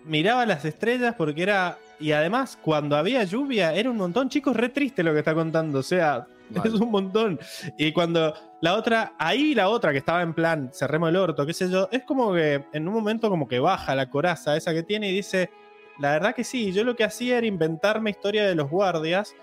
miraba 0.04 0.46
las 0.46 0.64
estrellas 0.64 1.14
porque 1.16 1.42
era... 1.42 1.78
Y 1.98 2.12
además, 2.12 2.58
cuando 2.60 2.94
había 2.94 3.24
lluvia, 3.24 3.72
era 3.72 3.90
un 3.90 3.96
montón. 3.96 4.28
Chicos, 4.28 4.54
re 4.54 4.68
triste 4.68 5.02
lo 5.02 5.14
que 5.14 5.20
está 5.20 5.34
contando. 5.34 5.78
O 5.78 5.82
sea, 5.82 6.26
Es 6.64 6.74
un 6.74 6.90
montón. 6.90 7.38
Y 7.76 7.92
cuando 7.92 8.34
la 8.60 8.74
otra, 8.74 9.14
ahí 9.18 9.54
la 9.54 9.68
otra 9.68 9.92
que 9.92 9.98
estaba 9.98 10.22
en 10.22 10.34
plan, 10.34 10.70
cerremos 10.72 11.08
el 11.08 11.16
orto, 11.16 11.46
qué 11.46 11.52
sé 11.52 11.70
yo, 11.70 11.88
es 11.90 12.02
como 12.04 12.32
que 12.32 12.64
en 12.72 12.88
un 12.88 12.94
momento 12.94 13.28
como 13.28 13.48
que 13.48 13.58
baja 13.58 13.94
la 13.94 14.10
coraza 14.10 14.56
esa 14.56 14.72
que 14.72 14.82
tiene 14.82 15.10
y 15.10 15.14
dice, 15.14 15.50
la 15.98 16.12
verdad 16.12 16.34
que 16.34 16.44
sí, 16.44 16.72
yo 16.72 16.84
lo 16.84 16.96
que 16.96 17.04
hacía 17.04 17.38
era 17.38 17.46
inventarme 17.46 18.10
historia 18.10 18.46
de 18.46 18.54
los 18.54 18.70
guardias 18.70 19.34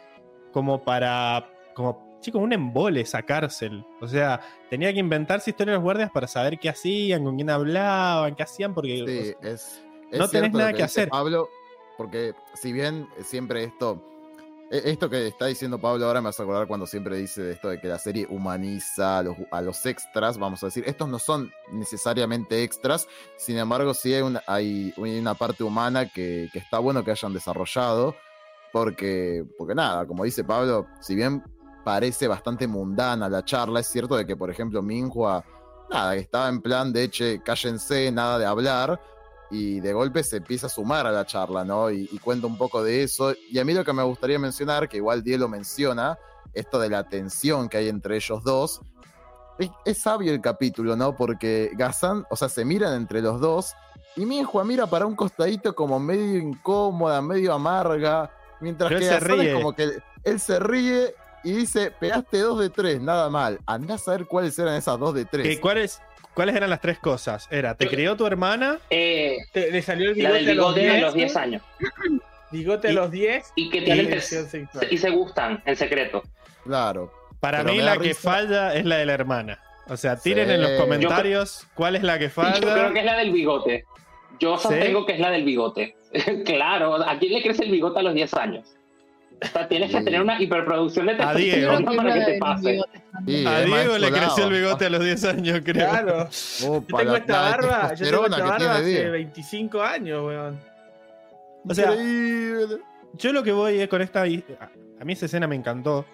como 0.52 0.84
para, 0.84 1.50
como, 1.74 2.20
chicos, 2.22 2.42
un 2.42 2.54
embole 2.54 3.02
esa 3.02 3.24
cárcel. 3.24 3.86
O 4.02 4.08
sea, 4.08 4.40
tenía 4.70 4.94
que 4.94 5.00
inventarse 5.00 5.50
historia 5.50 5.74
de 5.74 5.78
los 5.78 5.84
guardias 5.84 6.12
para 6.12 6.28
saber 6.28 6.60
qué 6.60 6.70
hacían, 6.70 7.24
con 7.24 7.36
quién 7.36 7.50
hablaban, 7.50 8.36
qué 8.36 8.44
hacían, 8.44 8.74
porque... 8.74 9.04
o 9.04 9.08
Sí, 9.08 9.24
sea, 9.24 9.52
es, 9.52 9.84
es 10.12 10.20
no 10.20 10.28
tenés 10.28 10.54
nada 10.54 10.72
que 10.72 10.84
dice 10.84 11.02
hacer. 11.02 11.10
Pablo, 11.10 11.50
porque 11.98 12.34
si 12.54 12.72
bien 12.72 13.08
siempre 13.24 13.64
esto 13.64 14.02
Esto 14.74 15.08
que 15.08 15.28
está 15.28 15.46
diciendo 15.46 15.78
Pablo 15.78 16.08
ahora 16.08 16.20
me 16.20 16.30
hace 16.30 16.42
acordar 16.42 16.66
cuando 16.66 16.88
siempre 16.88 17.16
dice 17.18 17.44
de 17.44 17.52
esto 17.54 17.70
de 17.70 17.80
que 17.80 17.88
la 17.88 18.00
serie 18.00 18.26
humaniza 18.28 19.20
a 19.20 19.22
los, 19.22 19.38
a 19.52 19.62
los 19.62 19.86
extras, 19.86 20.40
vamos 20.40 20.64
a 20.64 20.66
decir. 20.66 20.84
Estos 20.88 21.08
no 21.08 21.20
son 21.20 21.52
necesariamente 21.72 22.64
extras, 22.64 23.08
sin 23.38 23.60
embargo 23.60 23.94
sí 23.94 24.16
hay 24.16 24.24
una, 24.24 24.42
hay 24.48 24.92
una 24.98 25.36
parte 25.36 25.64
humana 25.64 26.10
que, 26.10 26.50
que 26.52 26.58
está 26.58 26.80
bueno 26.80 27.04
que 27.04 27.12
hayan 27.12 27.34
desarrollado, 27.34 28.16
porque, 28.72 29.46
porque 29.60 29.76
nada, 29.76 30.08
como 30.08 30.24
dice 30.24 30.44
Pablo, 30.44 30.88
si 31.02 31.14
bien 31.14 31.44
parece 31.86 32.28
bastante 32.28 32.66
mundana 32.66 33.30
la 33.30 33.46
charla, 33.46 33.80
es 33.80 33.88
cierto 33.88 34.16
de 34.16 34.26
que, 34.26 34.36
por 34.36 34.50
ejemplo, 34.50 34.82
Minhua, 34.82 35.46
nada, 35.92 36.16
estaba 36.16 36.50
en 36.50 36.64
plan 36.64 36.92
de, 36.92 37.12
che, 37.12 37.44
cállense, 37.44 38.12
nada 38.12 38.40
de 38.40 38.48
hablar, 38.48 39.00
y 39.54 39.80
de 39.80 39.94
golpe 39.94 40.24
se 40.24 40.38
empieza 40.38 40.68
a 40.68 40.70
sumar 40.70 41.06
a 41.08 41.12
la 41.12 41.26
charla, 41.26 41.64
¿no? 41.64 41.92
Y, 41.92 42.10
y 42.12 42.18
cuenta 42.20 42.48
un 42.48 42.58
poco 42.58 42.84
de 42.84 43.04
eso. 43.04 43.34
Y 43.50 43.60
a 43.60 43.64
mí 43.66 43.74
lo 43.74 43.86
que 43.86 43.94
me 43.94 44.04
gustaría 44.04 44.40
mencionar, 44.40 44.90
que 44.90 44.98
igual 44.98 45.24
Diego 45.24 45.42
lo 45.42 45.50
menciona, 45.50 46.18
esto 46.54 46.80
de 46.80 46.90
la 46.90 47.08
tensión 47.08 47.70
que 47.70 47.78
hay 47.78 47.90
entre 47.90 48.16
ellos 48.16 48.44
dos. 48.44 48.82
Es, 49.60 49.70
es 49.86 50.00
sabio 50.02 50.34
el 50.34 50.42
capítulo, 50.42 50.96
¿no? 50.96 51.16
Porque 51.16 51.72
Gazan, 51.76 52.26
o 52.30 52.36
sea, 52.36 52.50
se 52.50 52.66
miran 52.66 52.94
entre 52.96 53.22
los 53.22 53.40
dos 53.40 53.74
y 54.16 54.26
Minhua 54.26 54.64
mira 54.64 54.88
para 54.88 55.06
un 55.06 55.16
costadito 55.16 55.74
como 55.76 56.00
medio 56.00 56.38
incómoda, 56.38 57.22
medio 57.22 57.54
amarga, 57.54 58.32
mientras 58.62 58.90
Pero 58.90 59.00
que 59.00 59.06
él 59.06 59.12
se 59.14 59.20
Gazan 59.20 59.32
es 59.40 59.46
ríe. 59.46 59.54
como 59.54 59.74
que 59.74 59.92
él 60.24 60.40
se 60.40 60.60
ríe 60.60 61.16
y 61.44 61.52
dice, 61.54 61.92
pegaste 61.92 62.40
dos 62.40 62.60
de 62.60 62.70
tres, 62.70 63.02
nada 63.02 63.30
mal. 63.30 63.60
Andá 63.66 63.96
a 63.96 63.98
saber 63.98 64.26
cuáles 64.28 64.58
eran 64.58 64.76
esas 64.76 64.98
dos 64.98 65.14
de 65.14 65.26
tres. 65.26 65.48
¿Qué- 65.48 65.60
¿Cuáles, 65.62 66.00
¿Cuáles 66.34 66.56
eran 66.56 66.70
las 66.70 66.82
tres 66.82 66.98
cosas? 67.00 67.48
Era, 67.52 67.76
te 67.76 67.88
crió 67.88 68.16
tu 68.18 68.26
hermana, 68.26 68.80
Eh, 68.90 69.38
Te- 69.52 69.72
le 69.72 69.82
salió 69.82 70.12
el 70.12 70.18
la 70.24 70.32
bigote, 70.32 70.46
del 70.46 70.56
bigote 70.56 70.90
a 70.90 70.94
de 70.94 71.00
los 71.00 71.02
los 71.08 71.14
10, 71.14 71.34
10 71.34 71.38
años. 71.38 71.62
bigote 72.52 72.88
a 72.90 72.94
los 72.94 73.12
10 73.12 73.52
Y 73.56 73.70
que 73.70 73.82
tienen 73.82 74.20
y 74.90 74.98
se 74.98 75.10
gustan 75.12 75.62
en 75.66 75.76
secreto. 75.76 76.24
Claro. 76.64 77.12
para 77.40 77.64
mí 77.64 77.78
la 77.82 77.98
que 77.98 78.10
risa. 78.10 78.32
falla 78.32 78.74
es 78.74 78.86
la 78.86 78.98
de 78.98 79.06
la 79.06 79.14
hermana. 79.14 79.60
O 79.90 79.98
sea, 79.98 80.16
tiren 80.16 80.48
Sí. 80.48 80.54
en 80.54 80.62
los 80.62 80.72
Yo- 80.72 80.78
comentarios 80.78 81.68
cuál 81.76 81.96
es 81.98 82.04
la 82.04 82.18
que 82.18 82.30
Yo 82.30 82.42
creo 82.42 82.62
falla. 82.62 82.94
que 82.94 83.00
es 83.00 83.06
la 83.06 83.18
del 83.18 83.32
bigote. 83.32 83.84
Yo 84.40 84.58
¿Sí? 84.58 84.64
sostengo 84.64 85.06
que 85.06 85.14
es 85.14 85.20
la 85.20 85.30
del 85.30 85.44
bigote. 85.44 85.96
claro, 86.46 86.96
¿a 86.96 87.18
quién 87.20 87.34
le 87.34 87.44
crece 87.44 87.64
el 87.66 87.72
bigote 87.72 88.00
a 88.00 88.04
los 88.04 88.14
10 88.14 88.34
años? 88.36 88.76
O 89.44 89.48
sea, 89.48 89.68
tienes 89.68 89.92
que 89.92 90.02
tener 90.02 90.22
una 90.22 90.42
hiperproducción 90.42 91.08
de 91.08 91.16
testosterona 91.16 91.92
para 91.92 92.14
que 92.14 92.20
te 92.22 92.38
pase. 92.40 92.82
Sí, 93.26 93.46
A 93.46 93.62
Diego 93.62 93.98
le 93.98 94.12
creció 94.12 94.48
el 94.48 94.54
bigote 94.54 94.86
a 94.86 94.90
los 94.90 95.04
10 95.04 95.26
años, 95.26 95.62
creo. 95.64 95.90
Claro. 95.90 96.30
Opa, 96.68 96.88
Yo 96.90 96.98
tengo 96.98 97.16
esta 97.16 97.42
barba, 97.42 97.94
yo 97.94 98.06
tengo 98.10 98.26
esta 98.26 98.44
barba 98.44 98.76
hace 98.76 98.86
Diego. 98.86 99.12
25 99.12 99.82
años, 99.82 100.26
weón. 100.26 100.60
O 101.68 101.74
sea, 101.74 101.92
Increíble. 101.92 102.78
Yo 103.18 103.32
lo 103.32 103.44
que 103.44 103.52
voy 103.52 103.80
es 103.80 103.88
con 103.88 104.02
esta. 104.02 104.24
A 104.24 104.26
mí 104.26 105.14
esa 105.14 105.26
escena 105.26 105.48
me 105.48 105.56
encantó. 105.56 106.06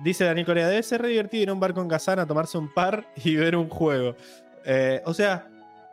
Dice 0.00 0.24
Daniel 0.24 0.46
Corea: 0.46 0.68
debe 0.68 0.82
ser 0.82 1.02
re 1.02 1.08
divertido 1.08 1.42
ir 1.44 1.48
a 1.50 1.52
un 1.52 1.60
bar 1.60 1.74
con 1.74 1.88
Kazan 1.88 2.18
a 2.18 2.26
tomarse 2.26 2.58
un 2.58 2.72
par 2.72 3.06
y 3.22 3.36
ver 3.36 3.56
un 3.56 3.68
juego. 3.68 4.16
Eh, 4.64 5.00
o 5.04 5.14
sea, 5.14 5.46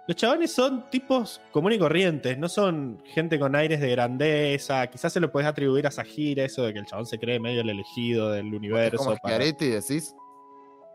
los 0.07 0.15
chavales 0.15 0.51
son 0.53 0.89
tipos 0.89 1.41
comunes 1.51 1.77
y 1.77 1.79
corrientes, 1.79 2.37
no 2.37 2.47
son 2.49 3.01
gente 3.05 3.37
con 3.37 3.55
aires 3.55 3.81
de 3.81 3.89
grandeza. 3.91 4.87
Quizás 4.87 5.11
se 5.11 5.19
lo 5.19 5.31
puedes 5.31 5.47
atribuir 5.49 5.85
a 5.87 5.91
Sajira, 5.91 6.43
eso 6.45 6.63
de 6.63 6.73
que 6.73 6.79
el 6.79 6.85
chabón 6.85 7.05
se 7.05 7.19
cree 7.19 7.39
medio 7.39 7.61
el 7.61 7.69
elegido 7.69 8.31
del 8.31 8.53
universo. 8.53 8.97
Como 8.97 9.17
para- 9.17 9.35
Schiaretti, 9.35 9.67
decís. 9.69 10.15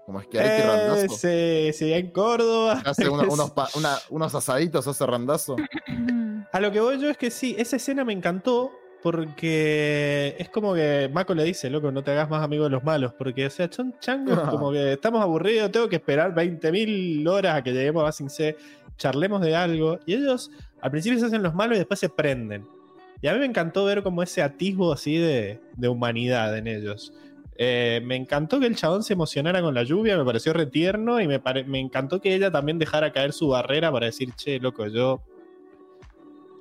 Como 0.07 0.21
Schiaretti 0.23 0.63
Eh, 0.63 0.67
Randazo. 0.67 1.17
sí, 1.17 1.73
sí, 1.75 1.93
en 1.93 2.11
Córdoba. 2.11 2.83
Hace 2.85 3.09
uno- 3.09 3.23
unos, 3.31 3.51
pa- 3.51 3.69
una- 3.77 3.99
unos 4.11 4.35
asaditos, 4.35 4.87
hace 4.89 5.07
Randazo. 5.07 5.57
A 6.51 6.61
lo 6.61 6.73
que 6.73 6.81
voy 6.81 6.99
yo 7.01 7.09
es 7.11 7.17
que 7.17 7.31
sí, 7.31 7.55
esa 7.59 7.77
escena 7.77 8.05
me 8.05 8.13
encantó 8.13 8.73
porque 9.03 10.37
es 10.39 10.49
como 10.49 10.75
que 10.75 11.11
Mako 11.13 11.35
le 11.35 11.45
dice, 11.45 11.69
loco, 11.71 11.91
no 11.91 12.03
te 12.03 12.13
hagas 12.13 12.31
más 12.31 12.43
amigo 12.43 12.65
de 12.65 12.71
los 12.71 12.85
malos, 12.85 13.13
porque, 13.19 13.47
o 13.47 13.51
sea, 13.51 13.69
son 13.71 13.95
changos 14.01 14.39
como 14.51 14.71
que 14.73 14.93
estamos 14.93 15.21
aburridos, 15.23 15.71
tengo 15.73 15.89
que 15.89 15.97
esperar 15.97 16.35
20.000 16.35 17.27
horas 17.29 17.57
a 17.57 17.63
que 17.63 17.73
lleguemos 17.73 18.09
a 18.09 18.13
Sin 18.13 18.31
C, 18.31 18.57
charlemos 18.97 19.41
de 19.41 19.57
algo, 19.57 19.99
y 20.07 20.15
ellos 20.15 20.51
al 20.81 20.91
principio 20.91 21.19
se 21.19 21.27
hacen 21.27 21.43
los 21.43 21.55
malos 21.55 21.77
y 21.77 21.79
después 21.79 22.01
se 22.01 22.09
prenden. 22.09 22.65
Y 23.21 23.29
a 23.29 23.33
mí 23.35 23.39
me 23.39 23.47
encantó 23.47 23.85
ver 23.85 24.03
como 24.03 24.23
ese 24.23 24.43
atisbo 24.43 24.93
así 24.93 25.17
de, 25.17 25.61
de 25.77 25.89
humanidad 25.89 26.57
en 26.57 26.67
ellos. 26.67 27.13
Eh, 27.57 28.01
me 28.05 28.17
encantó 28.17 28.59
que 28.59 28.67
el 28.67 28.75
chabón 28.75 29.05
se 29.05 29.13
emocionara 29.13 29.61
con 29.61 29.75
la 29.75 29.85
lluvia, 29.85 30.17
me 30.17 30.25
pareció 30.25 30.53
retierno 30.53 31.21
y 31.21 31.29
me, 31.29 31.39
pare- 31.39 31.65
me 31.65 31.79
encantó 31.79 32.21
que 32.21 32.35
ella 32.35 32.51
también 32.51 32.79
dejara 32.79 33.13
caer 33.13 33.33
su 33.33 33.49
barrera 33.49 33.93
para 33.93 34.07
decir, 34.07 34.33
che, 34.35 34.59
loco, 34.59 34.87
yo 34.89 35.23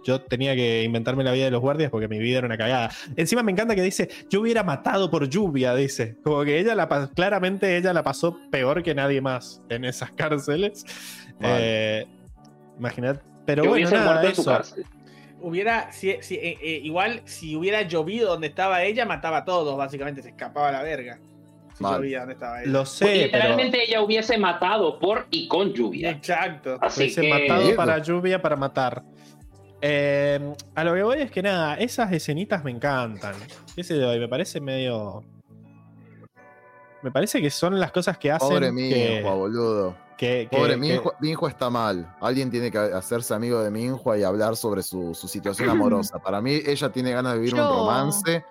yo 0.04 0.20
tenía 0.22 0.56
que 0.56 0.84
inventarme 0.84 1.24
la 1.24 1.32
vida 1.32 1.46
de 1.46 1.52
los 1.52 1.62
guardias 1.62 1.92
porque 1.92 2.08
mi 2.08 2.18
vida 2.18 2.40
era 2.40 2.48
una 2.48 2.58
cagada. 2.58 2.90
Encima 3.16 3.44
me 3.44 3.52
encanta 3.52 3.76
que 3.76 3.84
dice, 3.84 4.10
yo 4.30 4.42
hubiera 4.42 4.64
matado 4.64 5.12
por 5.12 5.30
lluvia, 5.30 5.76
dice. 5.76 6.18
Como 6.24 6.44
que 6.44 6.60
ella 6.60 6.74
la 6.74 7.10
claramente 7.14 7.78
ella 7.78 7.94
la 7.94 8.02
pasó 8.04 8.38
peor 8.50 8.82
que 8.82 8.96
nadie 8.96 9.22
más 9.22 9.62
en 9.70 9.86
esas 9.86 10.12
cárceles. 10.12 10.86
Vale. 11.40 11.56
Eh, 12.02 12.08
Imaginad. 12.78 13.22
Pero 13.46 13.64
Que 13.64 13.70
bueno, 13.70 13.88
hubiese 13.88 13.96
nada, 13.96 14.12
muerto 14.12 14.28
en 14.30 14.36
su 14.36 14.42
eso. 14.42 14.52
cárcel. 14.52 14.86
Hubiera, 15.42 15.92
si, 15.92 16.16
si- 16.22 16.36
eh, 16.36 16.58
eh, 16.62 16.80
igual, 16.84 17.22
si 17.26 17.56
hubiera 17.56 17.82
llovido 17.82 18.30
donde 18.30 18.48
estaba 18.48 18.84
ella, 18.84 19.06
mataba 19.06 19.38
a 19.38 19.46
todos, 19.46 19.76
básicamente, 19.78 20.22
se 20.22 20.30
escapaba 20.30 20.70
a 20.70 20.72
la 20.72 20.84
verga. 20.84 21.20
Si 21.76 21.82
Mal. 21.84 21.96
llovía 21.96 22.20
donde 22.20 22.34
estaba 22.34 22.62
ella. 22.62 22.72
Lo 22.72 22.80
Pues 22.80 22.90
sé, 22.90 23.06
pero 23.06 23.24
literalmente 23.26 23.84
ella 23.84 24.02
hubiese 24.04 24.38
matado 24.38 25.00
por 25.00 25.26
y 25.32 25.48
con 25.48 25.74
lluvia. 25.74 26.12
Exacto. 26.12 26.78
Así 26.80 27.02
hubiese 27.02 27.22
que 27.22 27.30
matado 27.30 27.76
para 27.76 27.98
lluvia 28.00 28.40
para 28.42 28.56
matar. 28.56 29.02
Eh, 29.82 30.40
a 30.76 30.84
lo 30.84 30.94
que 30.94 31.02
voy 31.02 31.22
es 31.22 31.32
que 31.32 31.42
nada, 31.42 31.74
esas 31.78 32.12
escenitas 32.12 32.64
me 32.64 32.70
encantan. 32.70 33.34
¿Qué 33.76 33.84
sé 33.84 33.98
yo? 34.00 34.14
Y 34.14 34.20
me 34.20 34.28
parece 34.28 34.62
medio. 34.62 35.24
Me 37.02 37.10
parece 37.10 37.42
que 37.42 37.50
son 37.50 37.80
las 37.80 37.92
cosas 37.92 38.16
que 38.20 38.30
hacen. 38.32 38.48
Pobre 38.48 38.68
que, 38.68 38.72
Minhua, 38.72 39.34
boludo. 39.34 39.98
Que- 40.22 40.48
que- 40.52 40.56
Pobre 40.56 40.74
que- 40.74 40.78
Minhua, 40.78 41.16
Minhua 41.20 41.50
está 41.50 41.70
mal. 41.72 42.16
Alguien 42.22 42.52
tiene 42.52 42.70
que 42.70 42.78
hacerse 42.78 43.34
amigo 43.34 43.60
de 43.64 43.72
Minhua 43.72 44.18
y 44.20 44.24
hablar 44.24 44.56
sobre 44.56 44.84
su, 44.84 45.16
su 45.16 45.28
situación 45.28 45.68
amorosa. 45.72 46.20
Para 46.20 46.40
mí, 46.42 46.60
ella 46.64 46.90
tiene 46.92 47.12
ganas 47.12 47.34
de 47.34 47.40
vivir 47.40 47.56
Yo- 47.56 47.68
un 47.68 47.78
romance 47.80 48.46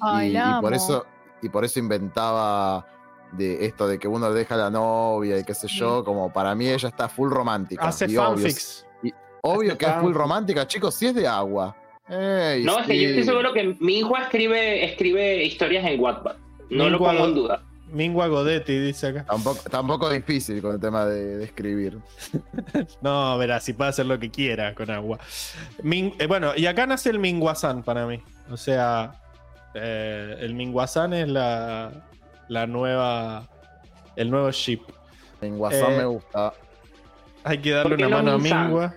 Ay, 0.00 0.36
y, 0.36 0.60
por 0.60 0.74
eso 0.74 1.06
y 1.40 1.48
por 1.48 1.64
eso 1.64 1.78
inventaba 1.78 2.84
de 3.32 3.64
esto 3.66 3.86
de 3.86 3.98
que 4.00 4.08
uno 4.08 4.32
deja 4.32 4.56
a 4.56 4.58
la 4.58 4.70
novia 4.70 5.38
y 5.38 5.44
qué 5.44 5.54
sé 5.54 5.68
yo, 5.68 6.04
como 6.04 6.32
para 6.32 6.54
mí 6.56 6.68
ella 6.68 6.88
está 6.88 7.08
full 7.08 7.30
romántica. 7.30 7.86
hace 7.86 8.06
y 8.06 8.16
obvio, 8.16 8.26
fanfics. 8.30 8.84
obvio 9.42 9.70
hace 9.70 9.78
que 9.78 9.86
es 9.86 9.94
full 10.00 10.12
romántica, 10.12 10.66
chicos, 10.66 10.94
si 10.96 11.06
es 11.06 11.14
de 11.14 11.26
agua. 11.28 11.76
No, 12.08 12.78
es 12.80 12.86
que 12.86 13.00
yo 13.00 13.08
estoy 13.10 13.24
seguro 13.24 13.52
que 13.52 13.76
mi 13.80 13.98
hijo 13.98 14.16
escribe, 14.16 14.84
escribe 14.84 15.44
historias 15.44 15.84
en 15.86 16.00
Wattpad. 16.00 16.36
No 16.70 16.88
lo 16.90 16.98
pongo 16.98 17.26
en 17.26 17.34
duda. 17.34 17.62
Mingua 17.88 18.26
Godetti 18.26 18.78
dice 18.78 19.06
acá. 19.08 19.24
Tampoco, 19.24 19.60
tampoco 19.70 20.10
es 20.10 20.16
difícil 20.26 20.60
con 20.60 20.74
el 20.74 20.80
tema 20.80 21.04
de, 21.06 21.38
de 21.38 21.44
escribir. 21.44 21.98
No, 23.00 23.38
verá, 23.38 23.60
si 23.60 23.72
puede 23.72 23.90
hacer 23.90 24.06
lo 24.06 24.18
que 24.18 24.30
quiera 24.30 24.74
con 24.74 24.90
agua. 24.90 25.18
Min- 25.82 26.14
eh, 26.18 26.26
bueno, 26.26 26.52
y 26.56 26.66
acá 26.66 26.86
nace 26.86 27.10
el 27.10 27.18
Minguazán 27.18 27.82
para 27.82 28.06
mí. 28.06 28.20
O 28.50 28.56
sea, 28.56 29.12
eh, 29.74 30.36
el 30.40 30.54
Minguazán 30.54 31.12
es 31.14 31.28
la, 31.28 31.90
la 32.48 32.66
nueva. 32.66 33.48
El 34.16 34.30
nuevo 34.30 34.50
ship. 34.50 34.80
WhatsApp 35.42 35.90
Eh, 35.90 35.96
me 35.98 36.04
gusta. 36.06 36.52
Hay 37.44 37.58
que 37.58 37.70
darle 37.70 37.90
¿Por 37.90 37.98
qué 37.98 38.06
una 38.06 38.22
no 38.22 38.38
mano 38.38 38.54
a? 38.54 38.62
Mingua. 38.64 38.94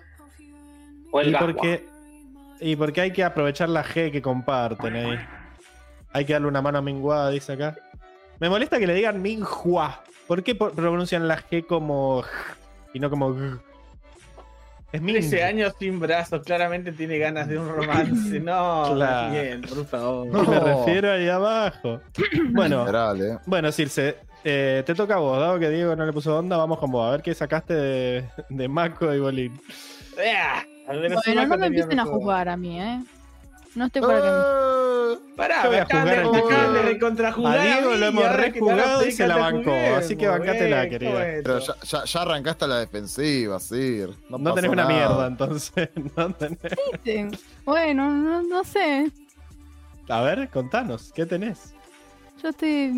O 1.12 1.22
el 1.22 1.30
Y 1.30 1.36
porque, 1.36 1.86
y 2.62 2.76
porque 2.76 3.02
hay 3.02 3.12
que 3.14 3.24
aprovechar 3.24 3.70
la 3.70 3.84
G 3.84 4.12
que 4.12 4.22
comparten 4.22 4.96
ahí. 4.96 5.20
Hay 6.14 6.26
que 6.26 6.34
darle 6.34 6.48
una 6.48 6.62
mano 6.62 6.80
a 6.80 6.82
Mingua, 6.82 7.30
dice 7.30 7.54
acá. 7.54 7.76
Me 8.40 8.50
molesta 8.50 8.80
que 8.80 8.88
le 8.88 8.94
digan 8.94 9.22
Minhua. 9.22 10.04
¿Por 10.28 10.44
qué 10.44 10.56
pronuncian 10.56 11.28
la 11.28 11.38
G 11.42 11.66
como 11.66 12.22
G 12.24 12.28
y 12.94 13.00
no 13.00 13.10
como 13.10 13.32
G? 13.36 13.60
Es 14.92 15.02
Min. 15.02 15.16
13 15.16 15.44
años 15.44 15.74
sin 15.78 16.00
brazos, 16.00 16.42
claramente 16.44 16.92
tiene 16.92 17.18
ganas 17.20 17.48
de 17.48 17.60
un 17.60 17.68
romance. 17.68 18.40
No, 18.44 18.92
Claro. 18.96 19.32
bien, 19.32 19.62
por 19.62 19.86
favor. 19.86 20.28
Y 20.28 20.50
me 20.50 20.60
refiero 20.60 21.12
ahí 21.12 21.28
abajo. 21.30 22.02
Bueno, 22.52 22.80
Literal, 22.80 23.22
eh. 23.22 23.38
bueno, 23.46 23.72
Circe, 23.72 24.18
eh, 24.44 24.84
te 24.86 24.96
toca 24.96 25.16
a 25.16 25.20
vos, 25.20 25.40
dado 25.40 25.60
que 25.60 25.70
Diego 25.70 25.96
no 25.96 26.06
le 26.06 26.14
puso 26.14 26.38
onda, 26.38 26.58
vamos 26.58 26.80
con 26.80 26.92
vos, 26.92 27.08
a 27.08 27.12
ver 27.12 27.22
qué 27.22 27.34
sacaste 27.36 27.74
de, 27.76 28.26
de 28.50 28.68
Mako 28.68 29.14
y 29.14 29.20
Bolín. 29.20 29.62
Al 30.88 31.00
menos 31.02 31.22
Bueno, 31.26 31.46
no 31.46 31.58
me 31.58 31.68
empiecen 31.68 32.00
a 32.00 32.06
juzgar 32.06 32.50
a 32.50 32.58
mí, 32.58 32.82
¿eh? 32.82 33.00
No 33.76 33.86
estoy 33.86 34.02
para 34.02 34.16
que 34.22 34.28
me... 34.28 34.30
Eh, 34.34 35.18
Pará, 35.36 35.64
Yo 35.64 35.70
voy 35.70 35.76
me 35.78 35.82
a 35.82 35.86
quiera. 35.86 36.82
recontrajugar 36.84 37.58
A 37.58 37.64
Diego 37.64 37.96
lo 37.96 38.06
hemos 38.06 38.36
rejugado 38.36 39.06
y 39.08 39.12
se 39.12 39.28
la 39.28 39.38
bancó, 39.38 39.72
así 39.98 40.16
que 40.18 40.28
bancátela, 40.28 40.88
querida. 40.90 41.42
ya, 41.60 41.76
ya, 41.84 42.04
ya 42.04 42.22
arrancaste 42.22 42.66
a 42.66 42.68
la 42.68 42.80
defensiva, 42.80 43.60
Sir. 43.60 44.10
No, 44.30 44.54
tenés 44.54 44.70
una 44.72 44.86
mierda, 44.86 45.28
entonces. 45.28 45.90
no 46.18 46.30
tenés- 46.36 47.40
Bueno, 47.66 48.12
no, 48.12 48.42
no 48.44 48.64
sé. 48.64 49.12
A 50.10 50.22
ver, 50.22 50.50
contanos, 50.50 51.12
¿qué 51.14 51.26
tenés? 51.26 51.74
Yo 52.44 52.50
estoy 52.50 52.92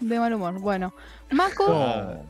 de 0.00 0.18
mal 0.18 0.32
humor. 0.34 0.58
Bueno, 0.60 0.94
Mako, 1.30 1.64
Oh. 1.68 2.24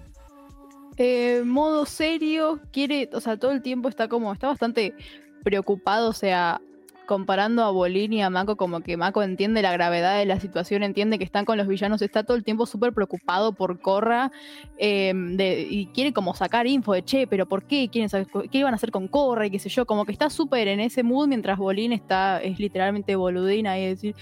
eh, 0.97 1.43
modo 1.45 1.85
serio, 1.87 2.61
quiere, 2.73 3.09
o 3.13 3.21
sea, 3.21 3.37
todo 3.37 3.51
el 3.53 3.63
tiempo 3.63 3.89
está 3.89 4.09
como, 4.09 4.33
está 4.33 4.47
bastante 4.49 4.95
preocupado, 5.43 6.11
o 6.11 6.13
sea, 6.13 6.61
comparando 7.07 7.63
a 7.65 7.71
Bolín 7.71 8.13
y 8.13 8.23
a 8.23 8.31
Mako, 8.31 8.57
como 8.57 8.81
que 8.81 8.97
Mako 8.97 9.23
entiende 9.23 9.61
la 9.63 9.73
gravedad 9.73 10.19
de 10.19 10.25
la 10.27 10.39
situación, 10.41 10.83
entiende 10.83 11.19
que 11.19 11.25
están 11.25 11.45
con 11.45 11.59
los 11.59 11.67
villanos, 11.67 12.01
está 12.03 12.23
todo 12.25 12.37
el 12.37 12.45
tiempo 12.45 12.65
súper 12.67 12.93
preocupado 12.93 13.53
por 13.53 13.81
Korra 13.81 14.31
eh, 14.79 15.13
de- 15.15 15.67
y 15.69 15.87
quiere 15.87 16.13
como 16.13 16.35
sacar 16.35 16.67
info 16.67 16.93
de, 16.93 17.05
che, 17.05 17.27
pero 17.27 17.47
¿por 17.47 17.65
qué? 17.65 17.89
¿Quieren 17.89 18.09
¿Qué 18.51 18.59
iban 18.59 18.73
a 18.73 18.77
hacer 18.77 18.91
con 18.91 19.09
Korra? 19.09 19.47
Y 19.47 19.51
qué 19.51 19.59
sé 19.59 19.69
yo, 19.69 19.85
como 19.87 20.05
que 20.05 20.13
está 20.13 20.31
súper 20.31 20.69
en 20.69 20.81
ese 20.81 21.03
mood 21.03 21.29
mientras 21.29 21.59
Bolín 21.59 21.93
está, 21.93 22.41
es 22.41 22.59
literalmente 22.59 23.17
boludina 23.17 23.79
y 23.79 23.87
decir, 23.87 24.15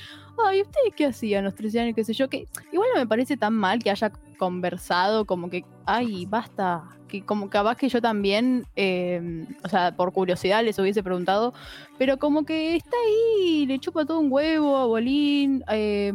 ay, 0.46 0.62
¿ustedes 0.62 0.94
qué 0.96 1.06
hacían 1.06 1.44
los 1.44 1.54
13 1.54 1.80
años? 1.80 1.94
qué 1.94 2.04
sé 2.04 2.12
yo, 2.14 2.28
que 2.28 2.46
igual 2.72 2.88
no 2.94 3.00
me 3.00 3.06
parece 3.06 3.36
tan 3.36 3.54
mal 3.54 3.82
que 3.82 3.90
haya 3.90 4.10
conversado, 4.38 5.26
como 5.26 5.50
que, 5.50 5.64
ay, 5.86 6.24
basta, 6.26 6.82
que 7.10 7.22
como 7.22 7.50
capaz 7.50 7.76
que 7.76 7.88
yo 7.88 8.00
también, 8.00 8.66
eh, 8.76 9.46
o 9.64 9.68
sea, 9.68 9.94
por 9.96 10.12
curiosidad 10.12 10.64
les 10.64 10.78
hubiese 10.78 11.02
preguntado, 11.02 11.52
pero 11.98 12.18
como 12.18 12.44
que 12.44 12.76
está 12.76 12.96
ahí, 13.06 13.66
le 13.66 13.78
chupa 13.78 14.04
todo 14.04 14.20
un 14.20 14.32
huevo 14.32 14.76
a 14.76 14.86
Bolín, 14.86 15.64
eh, 15.70 16.12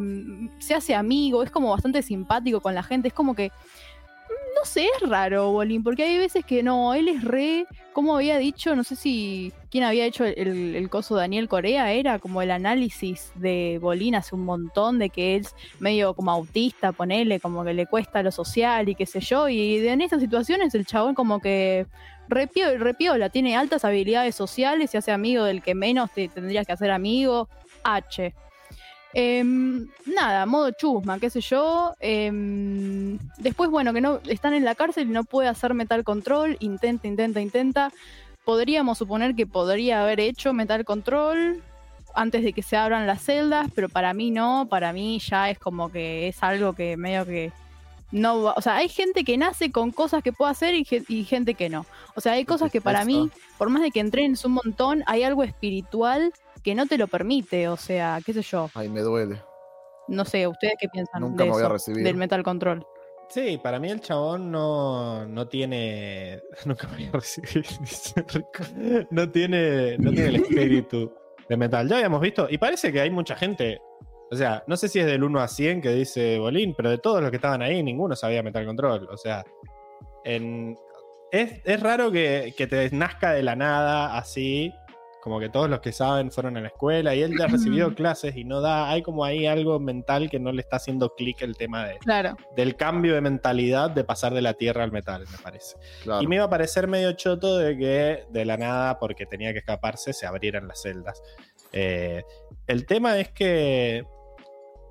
se 0.58 0.74
hace 0.74 0.94
amigo, 0.94 1.42
es 1.42 1.50
como 1.50 1.70
bastante 1.70 2.02
simpático 2.02 2.60
con 2.60 2.74
la 2.74 2.82
gente, 2.82 3.08
es 3.08 3.14
como 3.14 3.34
que, 3.34 3.52
no 4.56 4.64
sé, 4.64 4.86
es 5.00 5.08
raro 5.08 5.52
Bolín, 5.52 5.82
porque 5.82 6.04
hay 6.04 6.18
veces 6.18 6.44
que 6.44 6.62
no, 6.62 6.94
él 6.94 7.08
es 7.08 7.22
re, 7.22 7.66
como 7.92 8.16
había 8.16 8.38
dicho, 8.38 8.74
no 8.74 8.84
sé 8.84 8.96
si 8.96 9.52
quién 9.70 9.84
había 9.84 10.06
hecho 10.06 10.24
el, 10.24 10.74
el 10.74 10.90
coso 10.90 11.14
Daniel 11.14 11.48
Corea, 11.48 11.92
era 11.92 12.18
como 12.18 12.40
el 12.40 12.50
análisis 12.50 13.32
de 13.34 13.78
Bolín 13.80 14.14
hace 14.14 14.34
un 14.34 14.44
montón, 14.44 14.98
de 14.98 15.10
que 15.10 15.36
es 15.36 15.54
medio 15.78 16.14
como 16.14 16.30
autista, 16.30 16.92
ponele, 16.92 17.38
como 17.38 17.64
que 17.64 17.74
le 17.74 17.86
cuesta 17.86 18.22
lo 18.22 18.32
social 18.32 18.88
y 18.88 18.94
qué 18.94 19.04
sé 19.06 19.20
yo, 19.20 19.48
y 19.48 19.86
en 19.86 20.00
esas 20.00 20.20
situaciones 20.20 20.74
el 20.74 20.86
chabón 20.86 21.14
como 21.14 21.40
que 21.40 21.86
repio- 22.28 22.78
repiola, 22.78 23.28
tiene 23.28 23.56
altas 23.56 23.84
habilidades 23.84 24.34
sociales, 24.34 24.90
se 24.90 24.98
hace 24.98 25.12
amigo 25.12 25.44
del 25.44 25.62
que 25.62 25.74
menos 25.74 26.10
te 26.12 26.28
tendrías 26.28 26.66
que 26.66 26.72
hacer 26.72 26.90
amigo, 26.90 27.48
H. 27.84 28.34
Em, 29.12 29.88
nada, 30.04 30.44
modo 30.46 30.70
chusma, 30.72 31.18
qué 31.18 31.30
sé 31.30 31.40
yo. 31.40 31.94
Em, 32.00 33.18
después, 33.38 33.70
bueno, 33.70 33.92
que 33.92 34.00
no 34.00 34.20
están 34.28 34.54
en 34.54 34.64
la 34.64 34.74
cárcel 34.74 35.08
y 35.08 35.12
no 35.12 35.24
puede 35.24 35.48
hacer 35.48 35.74
metal 35.74 36.04
control. 36.04 36.56
Intenta, 36.60 37.06
intenta, 37.06 37.40
intenta. 37.40 37.92
Podríamos 38.44 38.98
suponer 38.98 39.34
que 39.34 39.46
podría 39.46 40.02
haber 40.02 40.20
hecho 40.20 40.52
metal 40.52 40.84
control 40.84 41.62
antes 42.14 42.42
de 42.42 42.52
que 42.52 42.62
se 42.62 42.76
abran 42.76 43.06
las 43.06 43.22
celdas, 43.22 43.70
pero 43.74 43.88
para 43.88 44.12
mí 44.12 44.30
no. 44.30 44.66
Para 44.68 44.92
mí 44.92 45.18
ya 45.18 45.50
es 45.50 45.58
como 45.58 45.90
que 45.90 46.28
es 46.28 46.42
algo 46.42 46.74
que 46.74 46.96
medio 46.96 47.24
que 47.24 47.52
no 48.12 48.42
va. 48.42 48.54
O 48.56 48.60
sea, 48.60 48.76
hay 48.76 48.88
gente 48.88 49.24
que 49.24 49.36
nace 49.38 49.72
con 49.72 49.92
cosas 49.92 50.22
que 50.22 50.32
puede 50.32 50.50
hacer 50.50 50.74
y, 50.74 50.86
y 51.08 51.24
gente 51.24 51.54
que 51.54 51.68
no. 51.68 51.86
O 52.14 52.20
sea, 52.20 52.32
hay 52.32 52.44
cosas 52.44 52.70
que 52.70 52.80
para 52.80 53.04
mí, 53.04 53.30
por 53.58 53.68
más 53.70 53.82
de 53.82 53.90
que 53.90 54.00
entrenes 54.00 54.44
un 54.44 54.52
montón, 54.52 55.02
hay 55.06 55.22
algo 55.22 55.42
espiritual 55.42 56.32
que 56.66 56.74
no 56.74 56.86
te 56.86 56.98
lo 56.98 57.06
permite. 57.06 57.68
O 57.68 57.76
sea, 57.76 58.18
qué 58.26 58.32
sé 58.32 58.42
yo. 58.42 58.68
Ay, 58.74 58.88
me 58.88 59.00
duele. 59.00 59.40
No 60.08 60.24
sé, 60.24 60.46
¿ustedes 60.48 60.74
qué 60.80 60.88
piensan 60.88 61.20
Nunca 61.22 61.44
de 61.44 61.50
me 61.50 61.54
voy 61.56 61.64
a 61.64 61.68
recibir. 61.68 62.04
del 62.04 62.16
Metal 62.16 62.42
Control? 62.42 62.84
Sí, 63.28 63.58
para 63.62 63.78
mí 63.78 63.88
el 63.90 64.00
chabón 64.00 64.50
no, 64.50 65.24
no 65.26 65.46
tiene. 65.48 66.40
Nunca 66.64 66.88
me 66.88 66.96
voy 66.96 67.04
a 67.06 67.12
recibir, 67.12 67.64
dice 67.80 68.24
Rico. 68.28 69.06
No 69.10 69.30
tiene, 69.30 69.96
no 69.98 70.10
tiene 70.10 70.28
el 70.28 70.36
espíritu 70.36 71.12
de 71.48 71.56
metal. 71.56 71.88
Ya 71.88 71.96
habíamos 71.96 72.20
visto, 72.20 72.48
y 72.50 72.58
parece 72.58 72.92
que 72.92 73.00
hay 73.00 73.10
mucha 73.10 73.36
gente. 73.36 73.78
O 74.32 74.34
sea, 74.34 74.64
no 74.66 74.76
sé 74.76 74.88
si 74.88 74.98
es 74.98 75.06
del 75.06 75.22
1 75.22 75.38
a 75.40 75.46
100 75.46 75.80
que 75.82 75.90
dice 75.90 76.38
Bolín, 76.40 76.74
pero 76.76 76.90
de 76.90 76.98
todos 76.98 77.20
los 77.22 77.30
que 77.30 77.36
estaban 77.36 77.62
ahí, 77.62 77.80
ninguno 77.84 78.16
sabía 78.16 78.42
Metal 78.42 78.66
Control. 78.66 79.08
O 79.08 79.16
sea, 79.16 79.44
en- 80.24 80.76
es, 81.30 81.60
es 81.64 81.80
raro 81.80 82.10
que, 82.10 82.54
que 82.56 82.66
te 82.66 82.90
nazca 82.90 83.32
de 83.32 83.42
la 83.42 83.54
nada 83.56 84.16
así, 84.16 84.72
como 85.26 85.40
que 85.40 85.48
todos 85.48 85.68
los 85.68 85.80
que 85.80 85.90
saben 85.90 86.30
fueron 86.30 86.56
a 86.56 86.60
la 86.60 86.68
escuela 86.68 87.12
y 87.12 87.20
él 87.20 87.34
ya 87.36 87.46
ha 87.46 87.48
recibido 87.48 87.92
clases 87.96 88.36
y 88.36 88.44
no 88.44 88.60
da. 88.60 88.88
Hay 88.90 89.02
como 89.02 89.24
ahí 89.24 89.44
algo 89.44 89.80
mental 89.80 90.30
que 90.30 90.38
no 90.38 90.52
le 90.52 90.60
está 90.60 90.76
haciendo 90.76 91.16
clic 91.16 91.42
el 91.42 91.56
tema 91.56 91.84
de, 91.84 91.98
Claro. 91.98 92.36
del 92.54 92.76
cambio 92.76 93.12
de 93.12 93.20
mentalidad 93.20 93.90
de 93.90 94.04
pasar 94.04 94.32
de 94.34 94.40
la 94.40 94.54
tierra 94.54 94.84
al 94.84 94.92
metal, 94.92 95.24
me 95.32 95.38
parece. 95.38 95.78
Claro. 96.04 96.22
Y 96.22 96.28
me 96.28 96.36
iba 96.36 96.44
a 96.44 96.48
parecer 96.48 96.86
medio 96.86 97.10
choto 97.14 97.58
de 97.58 97.76
que 97.76 98.24
de 98.30 98.44
la 98.44 98.56
nada, 98.56 99.00
porque 99.00 99.26
tenía 99.26 99.52
que 99.52 99.58
escaparse, 99.58 100.12
se 100.12 100.26
abrieran 100.26 100.68
las 100.68 100.80
celdas. 100.82 101.20
Eh, 101.72 102.22
el 102.68 102.86
tema 102.86 103.18
es 103.18 103.30
que, 103.32 104.04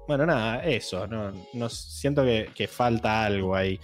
bueno, 0.06 0.26
nada, 0.26 0.66
eso, 0.66 1.08
no, 1.08 1.32
no 1.54 1.70
siento 1.70 2.26
que, 2.26 2.50
que 2.54 2.68
falta 2.68 3.24
algo 3.24 3.56
ahí. 3.56 3.80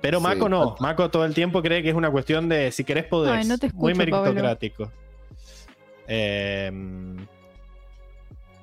Pero 0.00 0.18
Sí, 0.18 0.22
Mako 0.24 0.48
no, 0.48 0.68
falta- 0.68 0.82
Mako 0.82 1.10
todo 1.10 1.24
el 1.24 1.34
tiempo 1.34 1.60
cree 1.62 1.82
que 1.82 1.88
es 1.88 1.96
una 1.96 2.12
cuestión 2.12 2.48
de 2.48 2.70
si 2.70 2.84
querés 2.84 3.06
podés. 3.06 3.32
Ay, 3.32 3.44
no 3.48 3.58
te 3.58 3.72
Muy 3.72 3.92
Pablo. 3.92 4.56
Eh, 6.08 6.70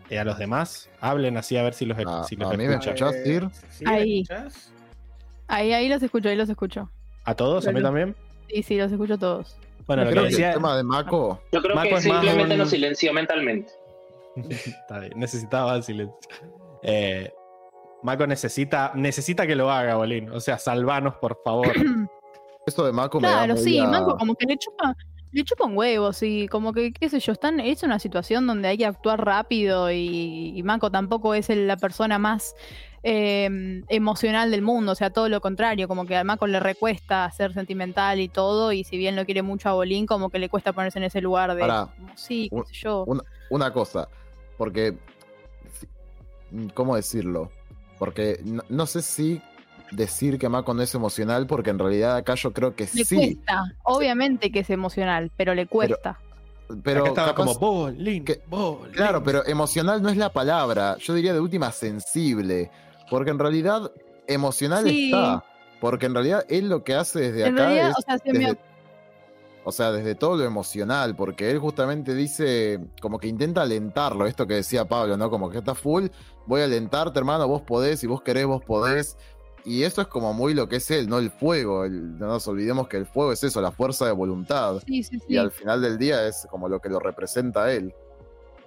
y 0.09 0.15
a 0.17 0.23
los 0.23 0.37
demás, 0.37 0.89
hablen 0.99 1.37
así 1.37 1.57
a 1.57 1.63
ver 1.63 1.73
si 1.73 1.85
los, 1.85 1.97
Ah, 2.05 2.23
si 2.27 2.35
los 2.35 2.51
a 2.51 2.57
mí 2.57 2.67
me 2.67 2.75
escuchás? 2.75 3.15
¿Sí, 3.69 3.83
Ahí. 3.85 4.23
¿me 4.29 4.35
escuchás? 4.35 4.71
Ahí, 5.47 5.73
ahí 5.73 5.89
los 5.89 6.01
escucho, 6.03 6.29
ahí 6.29 6.35
los 6.35 6.49
escucho. 6.49 6.89
¿A 7.25 7.35
todos? 7.35 7.65
¿A 7.67 7.71
mí 7.71 7.79
Claro. 7.79 7.87
también? 7.87 8.15
Sí, 8.49 8.63
sí, 8.63 8.77
los 8.77 8.91
escucho 8.91 9.17
todos. 9.17 9.57
Bueno, 9.87 10.03
lo 10.03 10.09
que 10.09 10.13
Creo 10.13 10.23
que 10.23 10.27
el 10.29 10.33
decía, 10.35 10.53
tema 10.53 10.77
de 10.77 10.83
Mako, 10.83 11.41
Yo 11.51 11.61
creo 11.61 11.75
Mako 11.75 11.89
que 11.89 12.01
simplemente 12.01 12.53
un- 12.53 12.59
nos 12.59 12.69
silenció 12.69 13.13
mentalmente. 13.13 13.71
Está 14.49 14.99
bien, 14.99 15.13
necesitaba 15.15 15.75
el 15.75 15.83
silencio. 15.83 16.17
Eh, 16.83 17.31
Mako 18.03 18.27
necesita, 18.27 18.91
necesita 18.95 19.47
que 19.47 19.55
lo 19.55 19.71
haga, 19.71 19.95
Bolín. 19.95 20.29
O 20.31 20.39
sea, 20.39 20.57
salvanos, 20.57 21.15
por 21.15 21.39
favor. 21.43 21.67
esto 22.65 22.85
de 22.85 22.91
Mako 22.91 23.19
me 23.19 23.27
da 23.29 23.45
Claro, 23.45 23.57
sí, 23.57 23.79
a- 23.79 23.85
Manco 23.87 24.17
como 24.17 24.35
que 24.35 24.45
le 24.45 24.57
chupa, 24.57 24.95
le 25.33 25.43
chupa 25.43 25.65
un 25.65 25.75
huevo, 25.77 26.13
sí, 26.13 26.47
como 26.49 26.71
que, 26.73 26.93
qué 26.93 27.09
sé 27.09 27.19
yo, 27.19 27.31
están, 27.33 27.59
es 27.59 27.83
una 27.83 27.99
situación 27.99 28.45
donde 28.47 28.67
hay 28.69 28.77
que 28.77 28.85
actuar 28.85 29.23
rápido 29.25 29.91
y, 29.91 30.53
y 30.55 30.63
Manco 30.63 30.89
tampoco 30.91 31.33
es 31.33 31.49
el- 31.49 31.67
la 31.67 31.75
persona 31.77 32.17
más 32.19 32.55
eh, 33.05 33.83
emocional 33.89 34.49
del 34.51 34.61
mundo, 34.61 34.93
o 34.93 34.95
sea, 34.95 35.09
todo 35.09 35.27
lo 35.27 35.41
contrario, 35.41 35.89
como 35.89 36.05
que 36.05 36.15
a 36.15 36.23
Manco 36.23 36.47
le 36.47 36.59
recuesta 36.61 37.29
ser 37.31 37.53
sentimental 37.53 38.21
y 38.21 38.29
todo, 38.29 38.71
y 38.71 38.83
si 38.85 38.97
bien 38.97 39.15
lo 39.17 39.25
quiere 39.25 39.41
mucho 39.41 39.67
a 39.67 39.73
Bolín, 39.73 40.05
como 40.05 40.29
que 40.29 40.39
le 40.39 40.47
cuesta 40.47 40.71
ponerse 40.71 40.99
en 40.99 41.05
ese 41.05 41.19
lugar 41.19 41.53
de, 41.53 41.59
Pará. 41.59 41.93
como, 41.97 42.15
sí, 42.15 42.47
qué 42.49 42.55
Un- 42.55 42.65
sé 42.65 42.73
yo. 42.75 43.03
una, 43.05 43.23
una 43.49 43.73
cosa, 43.73 44.07
porque, 44.57 44.95
¿cómo 46.73 46.95
decirlo? 46.95 47.51
Porque 47.99 48.39
no, 48.45 48.63
no 48.69 48.85
sé 48.85 49.01
si 49.01 49.41
decir 49.95 50.37
que 50.39 50.49
Mako 50.49 50.73
no 50.73 50.81
es 50.81 50.93
emocional, 50.95 51.47
porque 51.47 51.69
en 51.69 51.79
realidad 51.79 52.15
acá 52.17 52.35
yo 52.35 52.51
creo 52.53 52.75
que 52.75 52.87
Le 52.93 53.05
sí, 53.05 53.15
cuesta, 53.15 53.63
obviamente 53.83 54.51
que 54.51 54.59
es 54.59 54.69
emocional, 54.69 55.31
pero 55.37 55.53
le 55.55 55.67
cuesta. 55.67 56.19
pero 56.83 57.05
estaba 57.05 57.33
capaz- 57.35 57.35
como 57.35 57.59
Bolín, 57.59 58.25
que- 58.25 58.41
Bolín. 58.47 58.93
Claro, 58.93 59.21
pero 59.23 59.45
emocional 59.45 60.01
no 60.01 60.09
es 60.09 60.17
la 60.17 60.31
palabra. 60.33 60.97
Yo 60.99 61.13
diría 61.13 61.33
de 61.33 61.39
última 61.39 61.71
sensible. 61.71 62.71
Porque 63.09 63.29
en 63.31 63.37
realidad 63.37 63.91
emocional 64.27 64.85
Sí. 64.85 65.05
está. 65.11 65.43
Porque 65.79 66.05
en 66.07 66.13
realidad 66.15 66.45
él 66.49 66.69
lo 66.69 66.83
que 66.83 66.95
hace 66.95 67.19
desde 67.19 67.45
en 67.45 67.53
acá 67.55 67.65
realidad, 67.65 67.89
es 67.89 67.95
o 67.97 68.01
sea, 68.01 68.17
se 68.17 68.31
me 68.33 68.39
desde, 68.39 68.57
o 69.65 69.71
sea, 69.71 69.91
desde 69.91 70.15
todo 70.15 70.37
lo 70.37 70.45
emocional. 70.45 71.15
Porque 71.15 71.51
él 71.51 71.59
justamente 71.59 72.15
dice, 72.15 72.79
como 73.01 73.19
que 73.19 73.27
intenta 73.27 73.61
alentarlo. 73.61 74.25
Esto 74.25 74.47
que 74.47 74.55
decía 74.55 74.85
Pablo, 74.85 75.17
¿no? 75.17 75.29
Como 75.29 75.49
que 75.49 75.57
está 75.59 75.75
full. 75.75 76.07
Voy 76.47 76.61
a 76.61 76.63
alentarte, 76.65 77.19
hermano. 77.19 77.47
Vos 77.47 77.61
podés. 77.61 77.99
Si 77.99 78.07
vos 78.07 78.21
querés, 78.21 78.45
vos 78.45 78.63
podés. 78.63 79.17
Y 79.65 79.83
eso 79.83 80.01
es 80.01 80.07
como 80.07 80.33
muy 80.33 80.53
lo 80.53 80.67
que 80.67 80.75
es 80.77 80.91
él, 80.91 81.07
no 81.07 81.19
el 81.19 81.31
fuego. 81.31 81.85
El- 81.85 82.17
no 82.19 82.27
nos 82.27 82.47
olvidemos 82.47 82.87
que 82.87 82.97
el 82.97 83.05
fuego 83.05 83.31
es 83.31 83.43
eso, 83.43 83.61
la 83.61 83.71
fuerza 83.71 84.05
de 84.05 84.11
voluntad. 84.11 84.81
Sí, 84.85 85.03
sí, 85.03 85.19
sí. 85.19 85.25
Y 85.29 85.37
al 85.37 85.51
final 85.51 85.81
del 85.81 85.97
día 85.97 86.27
es 86.27 86.45
como 86.49 86.67
lo 86.67 86.79
que 86.79 86.89
lo 86.89 86.99
representa 86.99 87.63
a 87.65 87.71
él. 87.71 87.93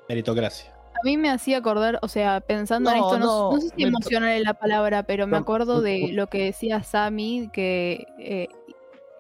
Meritocracia. 0.09 0.73
A 0.95 1.05
mí 1.05 1.19
me 1.19 1.29
hacía 1.29 1.59
acordar, 1.59 1.99
o 2.01 2.09
sea, 2.09 2.41
pensando 2.41 2.91
en 2.91 2.97
esto, 2.97 3.19
no, 3.19 3.27
no, 3.27 3.53
no 3.57 3.61
sé 3.61 3.69
si 3.77 3.83
emocional 3.85 4.31
es 4.31 4.43
la 4.43 4.55
palabra, 4.55 5.03
pero 5.03 5.27
me 5.27 5.37
acuerdo 5.37 5.83
de 5.83 6.09
lo 6.13 6.29
que 6.29 6.45
decía 6.45 6.83
Sammy, 6.83 7.51
que, 7.53 8.07
eh, 8.19 8.49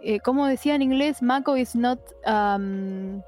eh, 0.00 0.20
¿cómo 0.20 0.46
decía 0.46 0.74
en 0.74 0.80
inglés? 0.80 1.20
Mako 1.20 1.58
is 1.58 1.76
not 1.76 1.98
um, 2.26 3.20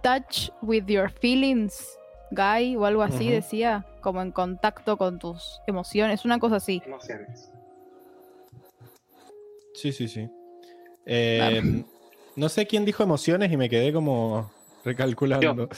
touch 0.00 0.50
with 0.62 0.84
your 0.86 1.10
feelings, 1.10 1.98
guy, 2.30 2.76
o 2.76 2.84
algo 2.84 3.02
así 3.02 3.28
decía, 3.28 3.84
como 4.00 4.22
en 4.22 4.30
contacto 4.30 4.96
con 4.96 5.18
tus 5.18 5.60
emociones, 5.66 6.24
una 6.24 6.38
cosa 6.38 6.56
así. 6.56 6.80
Emociones. 6.86 7.50
Sí, 9.74 9.92
sí, 9.92 10.08
sí. 10.08 10.28
Eh, 11.06 11.82
No 12.36 12.48
sé 12.48 12.66
quién 12.66 12.84
dijo 12.84 13.02
emociones 13.02 13.52
y 13.52 13.56
me 13.56 13.68
quedé 13.68 13.92
como 13.92 14.50
recalculando. 14.84 15.68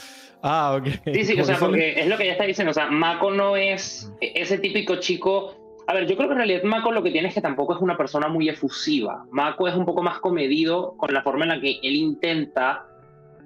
Ah, 0.41 0.77
ok. 0.79 0.87
Sí, 1.13 1.25
sí, 1.25 1.39
o 1.39 1.43
sea, 1.43 1.57
son- 1.57 1.69
porque 1.71 1.99
es 1.99 2.07
lo 2.07 2.17
que 2.17 2.25
ya 2.27 2.31
está 2.33 2.45
diciendo. 2.45 2.71
O 2.71 2.73
sea, 2.73 2.87
Mako 2.89 3.31
no 3.31 3.57
es 3.57 4.11
ese 4.21 4.57
típico 4.59 4.95
chico. 4.97 5.55
A 5.87 5.93
ver, 5.93 6.07
yo 6.07 6.15
creo 6.15 6.27
que 6.29 6.33
en 6.33 6.37
realidad 6.39 6.63
Mako 6.63 6.91
lo 6.91 7.03
que 7.03 7.11
tiene 7.11 7.27
es 7.27 7.33
que 7.33 7.41
tampoco 7.41 7.75
es 7.75 7.81
una 7.81 7.97
persona 7.97 8.27
muy 8.29 8.47
efusiva. 8.49 9.25
Mako 9.31 9.67
es 9.67 9.75
un 9.75 9.85
poco 9.85 10.01
más 10.01 10.19
comedido 10.19 10.95
con 10.97 11.13
la 11.13 11.21
forma 11.23 11.43
en 11.45 11.49
la 11.49 11.59
que 11.61 11.79
él 11.83 11.95
intenta 11.95 12.85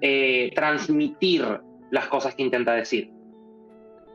eh, 0.00 0.50
transmitir 0.54 1.44
las 1.90 2.06
cosas 2.06 2.34
que 2.34 2.42
intenta 2.42 2.72
decir. 2.74 3.10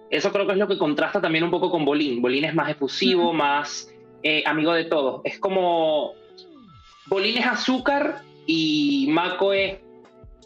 Eso 0.10 0.32
creo 0.32 0.46
que 0.46 0.54
es 0.54 0.58
lo 0.58 0.68
que 0.68 0.78
contrasta 0.78 1.20
también 1.20 1.44
un 1.44 1.52
poco 1.52 1.70
con 1.70 1.84
Bolín. 1.86 2.22
Bolín 2.22 2.46
es 2.46 2.56
más 2.56 2.70
efusivo, 2.70 3.34
más 3.34 3.92
eh, 4.24 4.42
amigo 4.46 4.74
de 4.74 4.86
todos. 4.86 5.22
Es 5.26 5.38
como. 5.40 6.14
Bolín 7.08 7.38
es 7.38 7.46
azúcar 7.46 8.22
y 8.46 9.08
Mako 9.12 9.54
es 9.54 9.80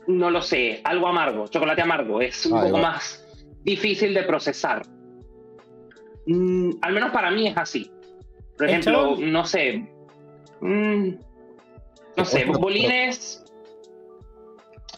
no 0.07 0.31
lo 0.31 0.41
sé, 0.41 0.81
algo 0.85 1.07
amargo, 1.07 1.47
chocolate 1.47 1.81
amargo, 1.83 2.19
es 2.21 2.45
un 2.47 2.57
Ahí 2.57 2.63
poco 2.65 2.81
va. 2.81 2.91
más 2.93 3.23
difícil 3.63 4.13
de 4.13 4.23
procesar. 4.23 4.81
Mm, 6.25 6.71
al 6.81 6.93
menos 6.93 7.11
para 7.11 7.29
mí 7.31 7.47
es 7.47 7.57
así. 7.57 7.91
Por 8.57 8.67
ejemplo, 8.67 9.15
no 9.19 9.45
sé. 9.45 9.87
mm, 10.61 11.09
no 12.17 12.25
sé, 12.25 12.45
Otro- 12.49 12.59
Bolines. 12.59 13.43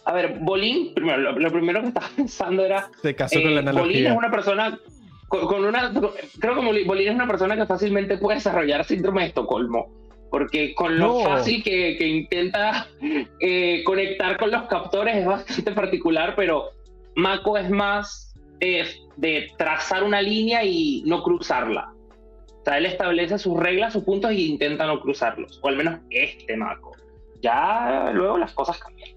A 0.06 0.14
ver, 0.14 0.40
Bolín, 0.40 0.94
primero, 0.96 1.18
lo, 1.20 1.38
lo 1.40 1.52
primero 1.52 1.82
que 1.82 1.88
estaba 1.90 2.08
pensando 2.16 2.64
era. 2.66 2.90
Se 3.02 3.14
casó 3.16 3.40
con 3.42 3.52
eh, 3.52 3.56
la 3.56 3.62
Bolín 3.62 3.78
analogía. 3.78 4.12
es 4.12 4.18
una 4.18 4.32
persona. 4.32 4.80
Con, 5.28 5.48
con 5.48 5.64
una, 5.66 5.92
creo 6.40 6.56
que 6.56 6.66
Bolín 6.66 6.88
Bolín 6.88 7.08
es 7.10 7.16
una 7.16 7.28
persona 7.28 7.56
que 7.56 7.66
fácilmente 7.66 8.18
puede 8.18 8.36
desarrollar 8.38 8.84
síndrome 8.86 9.22
de 9.22 9.28
Estocolmo. 9.28 9.94
Porque 10.32 10.74
con 10.74 10.98
lo 10.98 11.20
No. 11.20 11.20
fácil 11.26 11.62
que, 11.62 11.98
que 11.98 12.08
intenta 12.08 12.88
eh, 13.40 13.84
conectar 13.84 14.38
con 14.38 14.50
los 14.50 14.64
captores 14.64 15.18
es 15.18 15.26
bastante 15.26 15.72
particular, 15.74 16.34
pero 16.36 16.72
Mako 17.16 17.58
es 17.58 17.70
más 17.70 18.34
eh, 18.62 18.88
de 19.18 19.52
trazar 19.58 20.04
una 20.04 20.22
línea 20.22 20.64
y 20.64 21.04
no 21.06 21.22
cruzarla. 21.22 21.94
O 22.48 22.64
sea, 22.64 22.78
él 22.78 22.86
establece 22.86 23.38
sus 23.40 23.58
reglas, 23.60 23.92
sus 23.94 24.04
puntos 24.04 24.32
y 24.32 24.48
intenta 24.48 24.86
no 24.88 25.02
cruzarlos. 25.02 25.60
O 25.62 25.68
al 25.68 25.76
menos 25.76 26.00
este 26.10 26.56
Mako. 26.56 26.96
Ya 27.42 28.12
luego 28.14 28.38
las 28.38 28.54
cosas 28.54 28.80
cambian. 28.80 29.10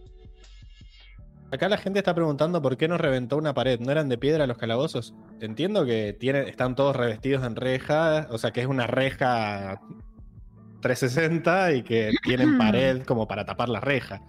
Acá 1.52 1.68
la 1.68 1.76
gente 1.76 2.00
está 2.00 2.14
preguntando 2.14 2.60
por 2.60 2.76
qué 2.76 2.88
nos 2.88 3.00
reventó 3.00 3.36
una 3.36 3.54
pared. 3.54 3.78
¿No 3.78 3.92
eran 3.92 4.08
de 4.08 4.18
piedra 4.18 4.48
los 4.48 4.58
calabozos? 4.58 5.14
Entiendo 5.40 5.84
que 5.84 6.12
tienen, 6.12 6.48
están 6.48 6.74
todos 6.74 6.96
revestidos 6.96 7.44
en 7.46 7.54
reja, 7.54 8.26
o 8.30 8.38
sea 8.38 8.50
que 8.50 8.62
es 8.62 8.66
una 8.66 8.88
reja 8.88 9.80
360 10.84 11.72
y 11.72 11.82
que 11.82 12.12
tienen 12.22 12.58
pared 12.58 13.02
como 13.04 13.26
para 13.26 13.44
tapar 13.44 13.68
la 13.68 13.80
reja. 13.80 14.20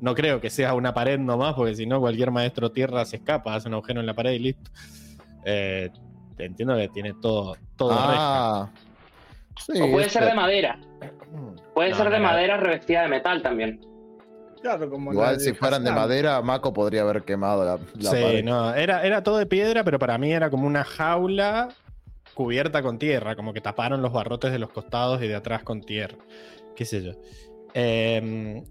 No 0.00 0.14
creo 0.14 0.40
que 0.40 0.50
sea 0.50 0.74
una 0.74 0.92
pared 0.94 1.18
nomás, 1.18 1.54
porque 1.54 1.74
si 1.76 1.86
no, 1.86 2.00
cualquier 2.00 2.30
maestro 2.30 2.70
tierra 2.72 3.04
se 3.04 3.16
escapa, 3.16 3.54
hace 3.54 3.68
un 3.68 3.74
agujero 3.74 4.00
en 4.00 4.06
la 4.06 4.14
pared 4.14 4.32
y 4.32 4.38
listo. 4.40 4.70
Eh, 5.44 5.90
entiendo 6.38 6.74
que 6.76 6.88
tiene 6.88 7.14
todo, 7.20 7.56
todo 7.76 7.90
reja. 7.90 8.62
Ah. 8.62 8.70
Sí, 9.58 9.72
O 9.80 9.90
puede 9.90 10.06
es 10.06 10.12
ser 10.12 10.24
de 10.24 10.34
madera. 10.34 10.78
Puede 11.74 11.90
No, 11.90 11.96
ser 11.96 12.06
de 12.10 12.18
no, 12.18 12.24
no. 12.24 12.30
madera 12.32 12.56
revestida 12.56 13.02
de 13.02 13.08
metal 13.08 13.42
también. 13.42 13.80
Claro, 14.62 14.90
como 14.90 15.12
Igual 15.12 15.38
si 15.40 15.52
fueran 15.54 15.84
de 15.84 15.92
madera, 15.92 16.40
Mako 16.42 16.72
podría 16.72 17.02
haber 17.02 17.22
quemado 17.22 17.64
la, 17.64 17.78
la 17.98 18.10
sí, 18.10 18.22
pared. 18.22 18.44
no, 18.44 18.74
era, 18.74 19.02
era 19.04 19.22
todo 19.22 19.38
de 19.38 19.46
piedra, 19.46 19.84
pero 19.84 19.98
para 19.98 20.18
mí 20.18 20.32
era 20.32 20.50
como 20.50 20.66
una 20.66 20.84
jaula 20.84 21.68
cubierta 22.44 22.80
con 22.82 22.98
tierra, 22.98 23.36
como 23.36 23.52
que 23.52 23.60
taparon 23.60 24.00
los 24.00 24.14
barrotes 24.14 24.50
de 24.50 24.58
los 24.58 24.70
costados 24.70 25.22
y 25.22 25.28
de 25.28 25.34
atrás 25.34 25.62
con 25.62 25.82
tierra. 25.82 26.16
Qué 26.74 26.86
sé 26.86 27.02
yo. 27.02 27.12
Eh, 27.74 28.62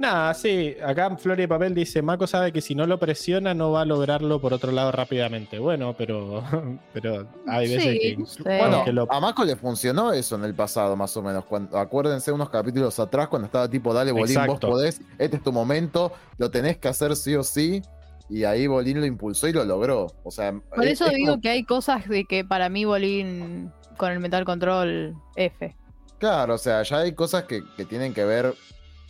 nada, 0.00 0.34
sí, 0.34 0.74
acá 0.84 1.16
Flor 1.16 1.38
y 1.38 1.46
Papel 1.46 1.74
dice, 1.76 2.02
Mako 2.02 2.26
sabe 2.26 2.50
que 2.52 2.60
si 2.60 2.74
no 2.74 2.84
lo 2.84 2.98
presiona 2.98 3.54
no 3.54 3.70
va 3.70 3.82
a 3.82 3.84
lograrlo 3.84 4.40
por 4.40 4.52
otro 4.52 4.72
lado 4.72 4.90
rápidamente. 4.90 5.60
Bueno, 5.60 5.94
pero, 5.96 6.42
pero 6.92 7.28
hay 7.46 7.68
veces 7.68 7.82
Sí, 7.84 7.98
que... 8.42 8.42
Bueno, 8.58 8.84
que 8.84 8.92
lo- 8.92 9.06
a 9.12 9.20
Mako 9.20 9.44
le 9.44 9.54
funcionó 9.54 10.12
eso 10.12 10.34
en 10.34 10.42
el 10.44 10.54
pasado, 10.56 10.96
más 10.96 11.16
o 11.16 11.22
menos. 11.22 11.44
Cuando, 11.44 11.78
acuérdense 11.78 12.32
unos 12.32 12.50
capítulos 12.50 12.98
atrás 12.98 13.28
cuando 13.28 13.46
estaba 13.46 13.68
tipo, 13.70 13.94
dale, 13.94 14.10
Bolín, 14.10 14.36
Exacto. 14.38 14.66
vos 14.66 14.76
podés, 14.78 15.00
este 15.18 15.36
es 15.36 15.42
tu 15.44 15.52
momento, 15.52 16.10
lo 16.36 16.50
tenés 16.50 16.78
que 16.78 16.88
hacer 16.88 17.14
sí 17.14 17.36
o 17.36 17.44
sí. 17.44 17.80
Y 18.28 18.44
ahí 18.44 18.66
Bolín 18.66 19.00
lo 19.00 19.06
impulsó 19.06 19.46
y 19.48 19.52
lo 19.52 19.64
logró. 19.64 20.06
O 20.24 20.30
sea, 20.30 20.52
Por 20.52 20.84
es- 20.84 20.92
eso 20.94 21.06
es 21.06 21.14
digo 21.14 21.32
como- 21.32 21.42
que 21.42 21.48
hay 21.50 21.64
cosas 21.64 22.08
de 22.08 22.24
que 22.24 22.44
para 22.44 22.68
mí 22.68 22.84
Bolín 22.84 23.72
con 23.96 24.10
el 24.12 24.18
Metal 24.20 24.44
Control 24.44 25.14
F. 25.36 25.74
Claro, 26.18 26.54
o 26.54 26.58
sea, 26.58 26.82
ya 26.82 26.98
hay 26.98 27.12
cosas 27.12 27.44
que, 27.44 27.62
que 27.76 27.84
tienen 27.84 28.12
que 28.14 28.24
ver, 28.24 28.54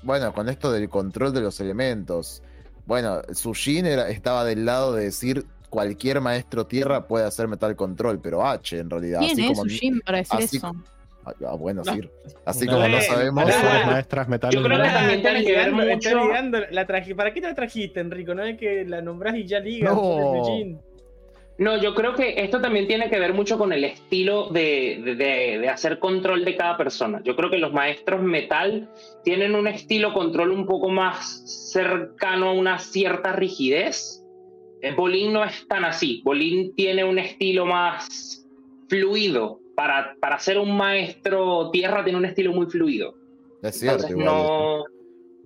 bueno, 0.03 0.33
con 0.35 0.49
esto 0.49 0.71
del 0.73 0.89
control 0.89 1.33
de 1.33 1.41
los 1.41 1.61
elementos. 1.61 2.43
Bueno, 2.85 3.23
Sushin 3.33 3.87
era, 3.87 4.09
estaba 4.11 4.45
del 4.45 4.65
lado 4.65 4.93
de 4.93 5.05
decir 5.05 5.47
cualquier 5.71 6.21
maestro 6.21 6.67
tierra 6.67 7.07
puede 7.07 7.25
hacer 7.25 7.49
metal 7.49 7.75
control, 7.77 8.21
pero 8.21 8.47
H 8.47 8.79
en 8.79 8.91
realidad. 8.91 9.21
¿Quién 9.21 9.33
así 9.33 9.43
es 9.43 9.49
como, 9.49 9.63
Sushin 9.63 10.01
para 10.01 10.19
decir 10.19 10.39
así 10.39 10.57
eso? 10.59 10.73
Ah, 11.27 11.33
ah, 11.49 11.57
bueno, 11.57 11.83
No. 11.85 11.93
sí. 11.93 12.01
Así 12.45 12.65
Una 12.69 12.73
como 12.75 12.89
no 12.89 13.01
sabemos. 13.01 13.45
Pará. 13.45 13.59
horas 13.61 13.87
maestras 13.87 14.29
metales. 14.29 14.55
Yo 14.55 14.63
creo 14.65 14.79
¿no? 14.79 14.85
que 14.85 14.91
también 14.91 15.23
tiene 15.23 15.45
que 15.45 15.53
ver 15.53 15.73
mucho- 15.73 16.21
ligando 16.23 16.59
la 16.71 16.87
traje- 16.87 17.15
¿Para 17.17 17.35
qué 17.35 17.41
te 17.41 17.49
la 17.49 17.55
trajiste, 17.55 17.99
Enrico? 18.01 18.35
No 18.35 18.45
es 18.45 18.57
que 18.57 18.85
la 18.85 19.03
nombrás 19.03 19.35
y 19.37 19.45
ya 19.45 19.59
ligas. 19.59 19.93
No. 19.93 20.81
No, 21.59 21.81
yo 21.81 21.95
creo 21.95 22.15
que 22.15 22.35
esto 22.43 22.61
también 22.61 22.87
tiene 22.87 23.09
que 23.09 23.19
ver 23.19 23.33
mucho 23.33 23.57
con 23.57 23.73
el 23.73 23.83
estilo 23.83 24.51
de, 24.51 25.01
de- 25.03 25.15
de- 25.17 25.59
de 25.59 25.69
hacer 25.71 25.99
control 25.99 26.45
de 26.45 26.55
cada 26.55 26.77
persona. 26.77 27.23
Yo 27.25 27.35
creo 27.35 27.51
que 27.51 27.57
los 27.59 27.73
maestros 27.73 28.21
metal 28.23 28.91
tienen 29.25 29.55
un 29.55 29.67
estilo 29.67 30.13
control 30.13 30.51
un 30.53 30.67
poco 30.67 30.91
más 30.91 31.71
cercano 31.73 32.51
a 32.51 32.53
una 32.53 32.79
cierta 32.79 33.33
rigidez. 33.33 34.23
Eh, 34.83 34.93
Bolín 34.95 35.33
no 35.33 35.43
es 35.45 35.67
tan 35.67 35.87
así. 35.87 36.21
Bolín 36.25 36.75
tiene 36.77 37.05
un 37.05 37.19
estilo 37.19 37.65
más 37.65 38.47
fluido. 38.91 39.61
Para, 39.77 40.17
para 40.21 40.39
ser 40.39 40.59
un 40.59 40.77
maestro 40.77 41.71
tierra 41.71 42.03
tiene 42.03 42.19
un 42.19 42.25
estilo 42.25 42.53
muy 42.53 42.67
fluido. 42.67 43.15
Es 43.63 43.79
cierto, 43.79 44.09
Entonces 44.09 44.25
no, 44.25 44.85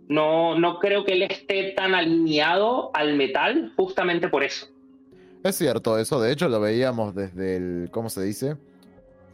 no, 0.09 0.59
no 0.59 0.79
creo 0.79 1.05
que 1.05 1.13
él 1.13 1.23
esté 1.23 1.73
tan 1.77 1.95
alineado 1.95 2.91
al 2.95 3.17
metal 3.17 3.73
justamente 3.77 4.29
por 4.29 4.43
eso. 4.43 4.67
Es 5.43 5.57
cierto, 5.57 5.99
eso 5.99 6.21
de 6.21 6.33
hecho 6.33 6.49
lo 6.49 6.61
veíamos 6.61 7.15
desde 7.15 7.57
el. 7.57 7.89
¿Cómo 7.91 8.11
se 8.11 8.23
dice? 8.23 8.57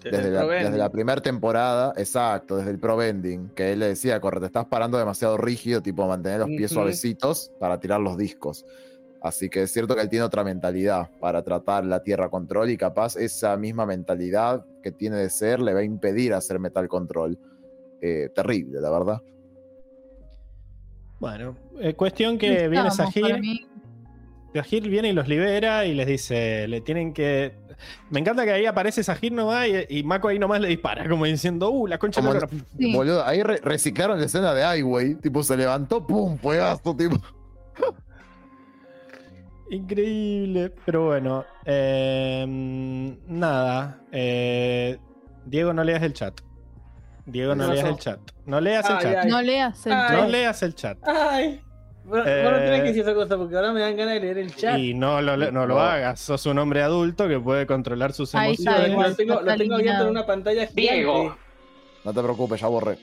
Desde 0.04 0.30
la, 0.30 0.46
desde 0.46 0.78
la 0.78 0.90
primera 0.90 1.20
temporada, 1.20 1.92
exacto, 1.96 2.56
desde 2.56 2.70
el 2.70 2.78
Pro 2.78 2.96
Bending, 2.96 3.48
que 3.56 3.72
él 3.72 3.80
le 3.80 3.88
decía, 3.88 4.20
corre, 4.20 4.38
te 4.38 4.46
estás 4.46 4.66
parando 4.66 4.98
demasiado 4.98 5.36
rígido, 5.36 5.82
tipo 5.82 6.06
mantener 6.06 6.40
los 6.40 6.48
pies 6.48 6.70
suavecitos 6.70 7.50
para 7.58 7.80
tirar 7.80 8.00
los 8.00 8.16
discos. 8.16 8.64
Así 9.22 9.48
que 9.48 9.62
es 9.62 9.72
cierto 9.72 9.94
que 9.96 10.02
él 10.02 10.08
tiene 10.08 10.24
otra 10.24 10.44
mentalidad 10.44 11.10
para 11.20 11.42
tratar 11.42 11.84
la 11.84 12.02
tierra 12.02 12.28
control 12.28 12.70
y 12.70 12.76
capaz 12.76 13.16
esa 13.16 13.56
misma 13.56 13.84
mentalidad 13.86 14.64
que 14.82 14.92
tiene 14.92 15.16
de 15.16 15.30
ser 15.30 15.60
le 15.60 15.74
va 15.74 15.80
a 15.80 15.84
impedir 15.84 16.32
hacer 16.34 16.58
metal 16.60 16.86
control. 16.88 17.38
Eh, 18.00 18.28
terrible, 18.34 18.80
la 18.80 18.90
verdad. 18.90 19.22
Bueno, 21.18 21.56
eh, 21.80 21.94
cuestión 21.94 22.38
que 22.38 22.68
viene 22.68 22.88
Estamos, 22.88 23.14
para 23.14 23.28
Sahir. 23.36 23.66
Sahir 24.54 24.88
viene 24.88 25.08
y 25.08 25.12
los 25.12 25.28
libera 25.28 25.84
y 25.86 25.94
les 25.94 26.06
dice, 26.06 26.68
le 26.68 26.80
tienen 26.82 27.12
que... 27.12 27.52
Me 28.10 28.20
encanta 28.20 28.44
que 28.44 28.52
ahí 28.52 28.64
aparece 28.66 29.02
Sahir 29.02 29.32
nomás 29.32 29.66
y, 29.68 29.98
y 29.98 30.02
Mako 30.02 30.28
ahí 30.28 30.38
nomás 30.38 30.60
le 30.60 30.68
dispara, 30.68 31.06
como 31.08 31.24
diciendo, 31.26 31.70
uh, 31.70 31.86
la 31.86 31.98
concha 31.98 32.20
de 32.20 32.26
la 32.26 32.32
el- 32.34 32.40
lora". 32.40 32.48
Sí. 32.78 32.94
Boludo, 32.94 33.24
ahí 33.24 33.42
re- 33.42 33.60
reciclaron 33.62 34.18
la 34.18 34.24
escena 34.26 34.54
de 34.54 34.62
Highway, 34.62 35.16
tipo 35.16 35.42
se 35.42 35.56
levantó, 35.56 36.06
pum, 36.06 36.38
fuegazo, 36.38 36.94
tipo. 36.96 37.16
Increíble. 39.70 40.72
Pero 40.84 41.06
bueno, 41.06 41.44
eh, 41.64 42.44
nada. 43.28 44.00
eh, 44.12 44.98
Diego, 45.44 45.72
no 45.72 45.84
leas 45.84 46.02
el 46.02 46.12
chat. 46.12 46.40
Diego, 47.24 47.54
no 47.54 47.68
¿Qué 47.68 47.74
leas 47.74 47.88
el 47.88 47.96
chat. 47.98 48.20
No 48.44 48.60
leas 48.60 48.88
el 48.88 48.96
Ay, 48.96 49.02
chat. 49.02 49.16
ay. 49.24 49.30
No 49.30 49.42
leas 49.42 49.86
el 49.86 49.92
Ay. 49.92 50.16
No 50.16 50.26
leas 50.28 50.62
el 50.62 50.74
chat. 50.74 50.98
Ay. 51.02 51.60
Bueno, 52.04 52.24
Eh, 52.24 52.42
vos 52.44 52.52
no 52.52 52.58
tenés 52.58 52.80
que 52.82 52.88
decir 52.88 53.02
esa 53.02 53.14
cosa 53.14 53.36
porque 53.36 53.56
ahora 53.56 53.72
me 53.72 53.80
dan 53.80 53.96
ganas 53.96 54.14
de 54.14 54.20
leer 54.20 54.38
el 54.38 54.54
chat. 54.54 54.78
Y 54.78 54.94
no 54.94 55.20
lo, 55.20 55.36
no 55.36 55.66
lo 55.66 55.74
No. 55.74 55.80
hagas. 55.80 56.20
Sos 56.20 56.46
un 56.46 56.58
hombre 56.58 56.82
adulto 56.82 57.26
que 57.26 57.40
puede 57.40 57.66
controlar 57.66 58.12
sus 58.12 58.32
Ahí 58.36 58.54
Sí, 58.54 58.62
está, 58.62 58.78
lo, 58.78 58.84
emociones. 58.86 59.16
tengo, 59.16 59.40
lo 59.40 59.56
tengo 59.56 59.74
abierto 59.74 60.04
en 60.04 60.10
una 60.10 60.24
pantalla 60.24 60.66
gigante. 60.68 60.80
Diego. 60.80 61.36
No 62.04 62.14
te 62.14 62.22
preocupes, 62.22 62.60
ya 62.60 62.68
borré. 62.68 62.96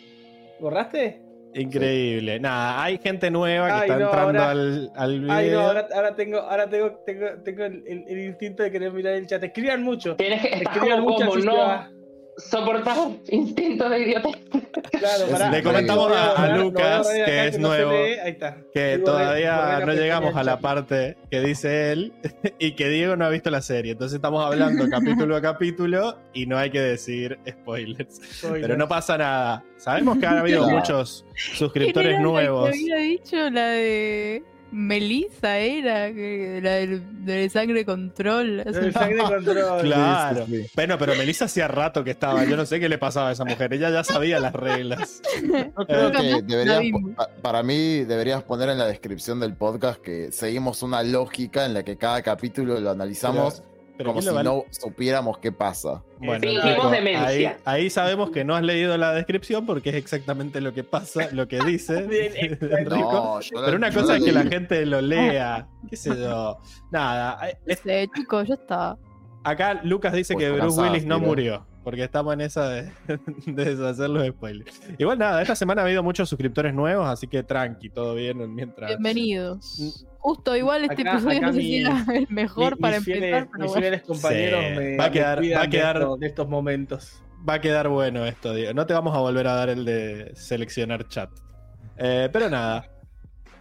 ¿Borraste? 0.61 1.22
Increíble. 1.56 2.39
Nada, 2.39 2.84
hay 2.84 2.97
gente 2.97 3.30
nueva 3.32 3.68
que 3.68 3.74
Ay, 3.74 3.82
está 3.82 3.97
no, 3.99 4.06
entrando 4.06 4.39
ahora- 4.39 4.49
al, 4.51 4.91
al 4.95 5.20
video. 5.20 5.34
Ay, 5.36 5.49
no, 5.51 5.60
ahora, 5.62 5.88
ahora 5.93 6.16
tengo, 6.16 6.38
ahora 6.39 6.70
tengo, 6.70 6.91
tengo, 7.06 7.26
tengo 7.43 7.64
el, 7.66 7.84
el- 7.88 8.04
el 8.08 8.20
instinto 8.26 8.64
de 8.64 8.72
querer 8.72 8.91
mirar 8.91 9.14
el 9.14 9.28
chat. 9.28 9.43
Escriban 9.43 9.84
mucho. 9.84 10.16
Tienes 10.16 10.41
que 10.41 10.47
estar 10.56 10.74
Escriban 10.76 11.04
como, 11.04 11.16
mucho 11.18 11.30
como 11.30 11.45
no. 11.45 11.88
Soportar 12.38 12.98
instinto 13.30 13.90
de 13.90 14.00
idiotez. 14.00 14.36
Claro, 14.92 15.26
pará. 15.32 15.50
le 15.52 15.64
comentamos 15.64 16.12
a- 16.12 16.58
Lucas, 16.58 17.08
que 17.26 17.48
es 17.48 17.60
nuevo, 17.60 17.92
lee. 17.92 18.14
Ahí 18.24 18.32
está. 18.32 18.58
Que 18.74 19.00
todavía 19.00 19.82
no 19.86 19.94
llegamos 19.94 20.36
a 20.36 20.44
la 20.44 20.60
parte 20.60 21.18
que 21.30 21.42
dice 21.42 21.92
él 21.92 22.14
y 22.60 22.74
que 22.74 22.90
Diego 22.90 23.16
no 23.16 23.26
ha 23.26 23.30
visto 23.30 23.50
la 23.50 23.62
serie. 23.62 23.94
Entonces 23.94 24.16
estamos 24.16 24.46
hablando 24.46 24.90
capítulo 24.90 25.36
a 25.36 25.42
capítulo 25.42 26.18
y 26.34 26.46
no 26.46 26.58
hay 26.58 26.70
que 26.70 26.82
decir 26.82 27.40
spoilers. 27.48 28.22
Pero 28.52 28.78
no 28.78 28.88
pasa 28.88 29.18
nada. 29.18 29.64
Sabemos 29.78 30.18
que 30.18 30.26
han 30.28 30.38
habido 30.38 30.70
muchos 30.70 31.26
¿Quién 31.34 31.58
suscriptores 31.58 32.14
la 32.14 32.20
nuevos. 32.22 32.70
Que 32.72 32.76
había 32.78 32.98
dicho 32.98 33.50
la 33.50 33.68
de 33.68 34.44
Melissa 34.74 35.58
era 35.60 36.12
que 36.14 36.60
la 36.62 36.72
del, 36.72 37.26
del 37.26 37.50
sangre 37.50 37.86
control. 37.86 38.60
El 38.62 38.94
sangre 38.94 39.18
control. 39.20 39.82
Claro. 39.84 40.46
Sí, 40.46 40.52
sí, 40.56 40.64
sí. 40.64 40.72
Bueno, 40.76 40.98
pero 40.98 41.16
Melissa 41.16 41.46
hacía 41.46 41.68
rato 41.68 42.04
que 42.04 42.12
estaba. 42.12 42.44
Yo 42.46 42.58
no 42.58 42.66
sé 42.66 42.80
qué 42.80 42.90
le 42.90 42.98
pasaba 42.98 43.30
a 43.30 43.32
esa 43.34 43.46
mujer. 43.46 43.74
Ella 43.74 43.90
ya 43.90 44.04
sabía 44.04 44.40
las 44.40 44.54
reglas. 44.54 45.22
Yo 45.42 45.86
creo 45.86 46.08
Eh, 46.10 46.42
que 46.48 46.56
deberías, 46.56 46.82
para 47.42 47.64
mí 47.64 48.04
deberías 48.04 48.44
poner 48.44 48.70
en 48.70 48.78
la 48.78 48.86
descripción 48.88 49.40
del 49.40 49.54
podcast 49.56 50.02
que 50.02 50.32
seguimos 50.32 50.82
una 50.84 51.04
lógica 51.04 51.66
en 51.66 51.74
la 51.74 51.84
que 51.84 51.98
cada 51.98 52.22
capítulo 52.22 52.80
lo 52.80 52.92
analizamos 52.92 53.62
Pero 53.62 53.73
Como 54.04 54.22
si 54.22 54.43
no 54.43 54.64
supiéramos 54.72 55.38
qué 55.39 55.51
pasa. 55.51 56.04
Bueno, 56.20 56.45
Nico, 56.47 56.89
demencia. 56.89 57.26
ahí, 57.28 57.47
ahí 57.66 57.89
sabemos 57.89 58.30
que 58.32 58.43
no 58.45 58.56
has 58.56 58.64
leído 58.64 58.97
la 58.97 59.12
descripción 59.14 59.66
porque 59.66 59.89
es 59.89 59.95
exactamente 59.95 60.62
lo 60.62 60.74
que 60.74 60.84
pasa, 60.84 61.28
lo 61.32 61.47
que 61.47 61.60
dice 61.64 62.01
Bien, 62.08 62.34
Enrico. 62.62 63.12
No, 63.12 63.39
yo 63.41 63.60
la- 63.60 63.66
Pero 63.66 63.78
una 63.78 63.91
cosa 63.91 64.18
es 64.18 64.24
que 64.24 64.32
la 64.32 64.43
gente 64.43 64.86
lo 64.86 65.01
lea, 65.01 65.68
qué 65.89 65.95
sé 65.97 66.10
yo. 66.18 66.58
Nada, 66.91 67.39
es- 67.66 67.82
chicos, 68.16 68.47
ya 68.47 68.54
está. 68.56 68.97
acá 69.43 69.82
Lucas 69.84 70.14
dice 70.14 70.34
Pues 70.34 70.45
que 70.45 70.51
Bruce 70.51 70.68
cansado, 70.68 70.88
Willis 70.91 71.06
no 71.06 71.20
murió, 71.20 71.66
porque 71.84 72.04
estamos 72.04 72.34
en 72.34 72.42
esa 72.42 72.70
de, 72.70 72.92
de 73.46 73.76
deshacer 73.76 74.10
los 74.10 74.26
spoilers. 74.28 74.82
Igual 74.98 75.18
nada, 75.20 75.42
esta 75.42 75.56
semana 75.56 75.82
ha 75.82 75.86
habido 75.86 76.02
muchos 76.04 76.30
suscriptores 76.30 76.74
nuevos, 76.74 77.08
así 77.08 77.28
que 77.28 77.44
tranqui, 77.44 77.90
todo 77.90 78.16
bien 78.16 78.54
mientras... 78.56 78.90
Bienvenidos. 78.90 80.06
Justo, 80.20 80.56
igual 80.56 80.84
este 80.86 81.02
Acá- 81.02 81.12
episodio 81.14 81.38
acá 81.38 81.48
no 81.48 81.54
sé 81.54 81.60
si 81.60 81.76
era 81.78 82.06
el 82.14 82.28
mejor 82.30 82.76
Mi- 82.78 82.82
para 82.82 83.00
mis 83.00 83.08
empezar, 83.10 83.22
fieles, 83.22 83.48
pero 83.52 83.64
mis 83.64 83.72
bueno. 83.72 83.82
fieles 83.82 84.02
compañeros 84.04 84.64
Sí, 84.70 84.76
me, 84.78 84.98
va 84.98 85.06
a 85.06 85.12
quedar- 85.12 85.38
va 85.40 85.60
a 85.60 85.64
de 85.64 85.70
quedar- 85.70 85.98
estos- 85.98 86.20
de 86.20 86.28
estos 86.28 86.48
momentos. 86.50 87.24
Va 87.48 87.54
a 87.56 87.62
quedar 87.62 87.90
bueno 87.90 88.26
esto, 88.26 88.54
Diego. 88.54 88.74
No 88.74 88.86
te 88.86 88.94
vamos 88.94 89.14
a 89.16 89.20
volver 89.20 89.48
a 89.48 89.54
dar 89.56 89.68
el 89.70 89.84
de 89.84 90.32
seleccionar 90.36 91.08
chat. 91.10 91.30
Eh, 91.98 92.30
pero 92.32 92.50
nada. 92.50 92.86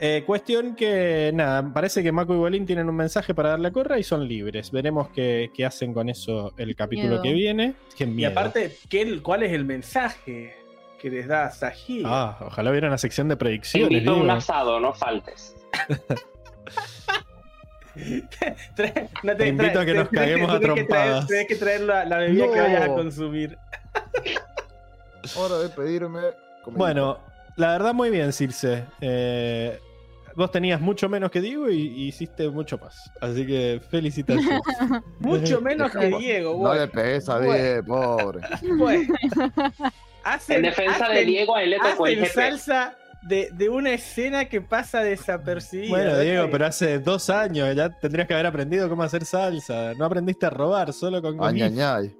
Eh, 0.05 0.25
cuestión 0.27 0.75
que, 0.75 1.31
nada, 1.33 1.63
parece 1.73 2.03
que 2.03 2.11
Mako 2.11 2.35
y 2.35 2.39
Bolín 2.39 2.67
tienen 2.67 2.89
un 2.89 2.97
mensaje 2.97 3.35
para 3.35 3.51
darle 3.51 3.69
a 3.69 3.71
Corra 3.71 4.01
y 4.01 4.03
son 4.03 4.27
libres. 4.27 4.73
Veremos 4.73 5.09
qué, 5.11 5.53
qué 5.55 5.65
hacen 5.65 5.95
con 5.95 6.09
eso 6.09 6.53
el 6.57 6.75
capítulo 6.75 7.09
Miedo. 7.11 7.23
que 7.23 7.33
viene. 7.33 7.75
Qué 7.97 8.05
Y 8.05 8.25
aparte, 8.25 8.77
¿qué, 8.89 9.23
¿cuál 9.23 9.45
es 9.45 9.53
el 9.53 9.65
mensaje 9.65 10.57
que 11.01 11.09
les 11.09 11.29
da 11.29 11.53
Sahir? 11.53 12.03
Ah, 12.05 12.37
ojalá 12.41 12.71
hubiera 12.71 12.89
una 12.89 12.99
sección 12.99 13.29
de 13.29 13.37
predicciones. 13.37 13.93
invito 13.93 14.17
un 14.17 14.29
asado, 14.29 14.81
no 14.81 14.93
faltes. 14.93 15.55
No 19.23 19.37
Te 19.37 19.49
invito 19.49 19.79
a 19.81 19.85
que 19.85 19.93
nos 19.95 20.09
caguemos 20.09 20.51
a 20.51 20.59
trompadas. 20.61 21.27
Tenés 21.27 21.47
que 21.47 21.57
traer 21.57 21.83
la, 21.83 22.05
la 22.07 22.17
bebida 22.19 22.47
No. 22.47 22.53
que 22.53 22.61
vayas 22.61 22.83
a 22.85 22.89
consumir. 22.89 23.59
Hora 25.37 25.59
de 25.59 25.69
pedirme. 25.69 26.21
Bueno, 26.67 27.19
la 27.57 27.73
verdad, 27.73 27.93
muy 27.93 28.09
bien, 28.11 28.33
Circe. 28.33 28.85
Eh, 29.01 29.79
vos 30.37 30.51
tenías 30.51 30.81
mucho 30.81 31.09
menos 31.09 31.31
que 31.31 31.41
Diego 31.41 31.71
y, 31.71 31.81
y 31.89 32.09
hiciste 32.09 32.49
mucho 32.49 32.79
más. 32.79 33.11
Así 33.21 33.47
que 33.47 33.81
felicitaciones. 33.91 34.61
Mucho 35.21 35.61
menos 35.61 35.91
que 35.93 36.07
Diego. 36.19 36.53
No 36.53 36.59
Bueno, 36.59 36.81
le 36.83 36.89
pegues 36.89 37.29
a 37.29 37.39
Bueno. 37.39 37.53
10, 37.55 37.83
pobre. 37.87 38.41
bueno. 38.79 39.15
Hacen- 40.25 40.57
En 40.57 40.63
defensa 40.63 41.09
de 41.09 41.25
Diego, 41.25 41.57
a 41.57 41.63
él 41.63 41.71
le 41.71 41.79
tocó 41.79 42.07
el 42.07 42.27
salsa 42.27 42.97
de, 43.23 43.51
de 43.53 43.69
una 43.69 43.91
escena 43.93 44.45
que 44.47 44.61
pasa 44.61 45.01
desapercibida. 45.03 45.89
Bueno, 45.91 46.11
¿no? 46.13 46.19
Diego, 46.21 46.49
pero 46.51 46.67
hace 46.67 46.99
dos 46.99 47.31
años 47.31 47.75
ya 47.75 47.89
tendrías 47.91 48.27
que 48.27 48.35
haber 48.35 48.47
aprendido 48.47 48.89
cómo 48.89 49.03
hacer 49.03 49.25
salsa. 49.25 49.95
No 49.95 50.05
aprendiste 50.05 50.47
a 50.47 50.51
robar, 50.51 50.93
solo 50.93 51.21
con 51.23 51.35
Ay, 51.35 51.61
comida. 51.61 51.97
ay, 51.97 52.05
ay. 52.07 52.17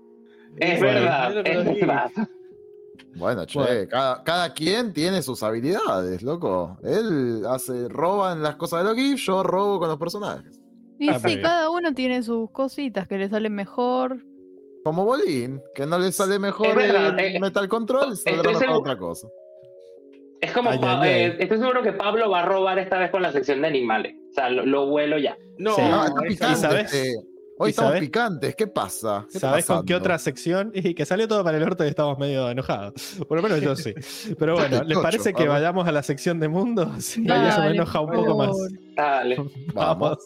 Es 0.59 0.79
Bueno, 0.81 1.01
verdad, 1.01 1.47
es 1.47 1.65
verdad. 1.81 2.11
Bueno, 3.15 3.45
che, 3.47 3.59
Bueno. 3.59 3.89
Cada, 3.91 4.23
cada 4.25 4.53
quien 4.55 4.93
tiene 4.93 5.23
sus 5.23 5.43
habilidades, 5.43 6.23
loco. 6.23 6.79
Él 6.83 7.43
hace, 7.49 7.89
roba 7.89 8.33
en 8.33 8.43
las 8.43 8.57
cosas 8.57 8.83
de 8.83 8.91
Loki, 8.91 9.17
yo 9.17 9.43
robo 9.43 9.79
con 9.79 9.89
los 9.89 9.99
personajes. 9.99 10.59
Y 10.99 11.09
Ah, 11.11 11.19
sí, 11.19 11.27
bien. 11.27 11.43
cada 11.43 11.69
uno 11.71 11.93
tiene 11.95 12.23
sus 12.23 12.51
cositas 12.51 13.07
que 13.09 13.19
le 13.19 13.29
salen 13.29 13.55
mejor. 13.55 14.25
Como 14.85 15.05
Bolín, 15.05 15.61
que 15.75 15.85
no 15.87 15.99
le 15.99 16.11
sale 16.13 16.39
mejor 16.39 16.69
Es 16.69 16.75
verdad, 16.77 17.19
el 17.19 17.37
eh, 17.37 17.41
Metal 17.41 17.69
Control, 17.69 18.17
saldrá 18.17 18.51
estoy 18.53 18.67
mejor 18.69 18.81
otra 18.81 18.97
cosa. 18.97 19.29
Es 20.41 20.51
como, 20.53 20.71
Ay, 20.71 20.79
Pa- 20.81 21.01
ay, 21.01 21.09
ay. 21.11 21.21
eh, 21.23 21.37
estoy 21.41 21.59
seguro 21.59 21.83
que 21.83 21.93
Pablo 21.93 22.29
va 22.31 22.41
a 22.41 22.45
robar 22.47 22.79
esta 22.79 22.99
vez 22.99 23.11
con 23.13 23.23
la 23.23 23.31
sección 23.31 23.61
de 23.63 23.69
animales. 23.69 24.15
O 24.31 24.33
sea, 24.35 24.51
lo, 24.51 24.67
lo 24.67 24.87
vuelo 24.87 25.19
ya. 25.19 25.37
No, 25.59 25.75
Sí. 25.75 25.83
Ah, 25.85 26.07
está 26.09 26.25
esa- 26.27 26.29
picante. 26.29 26.61
sabes? 26.61 26.93
este. 26.95 27.15
Hoy 27.59 27.69
¿Y 27.69 27.71
estamos 27.71 27.91
sabes? 27.91 28.01
picantes, 28.01 28.57
¿qué 28.57 28.67
pasa? 28.67 29.27
¿Qué 29.31 29.39
¿Sabes 29.39 29.67
con 29.67 29.85
qué 29.85 29.95
otra 29.95 30.19
sección? 30.19 30.73
Y 30.75 30.95
que 30.95 31.05
salió 31.05 31.29
todo 31.29 31.45
para 31.45 31.59
el 31.59 31.63
orto 31.63 31.85
y 31.85 31.89
estamos 31.89 32.19
medio 32.19 32.51
enojados. 32.51 33.19
Por 33.29 33.37
lo 33.37 33.43
menos 33.43 33.61
yo 33.61 33.77
sí. 33.77 33.95
Pero 34.39 34.55
bueno, 34.55 34.83
¿les 34.85 34.99
parece 34.99 35.33
que 35.33 35.47
vayamos 35.47 35.87
a 35.87 35.93
la 35.93 36.03
sección 36.03 36.41
de 36.41 36.49
mundo? 36.49 36.93
Sí, 36.99 37.25
eso 37.49 37.61
me 37.61 37.71
enoja 37.71 38.01
un 38.01 38.11
poco 38.11 38.37
más. 38.37 38.57
Dale. 38.97 39.37
Vamos. 39.75 40.19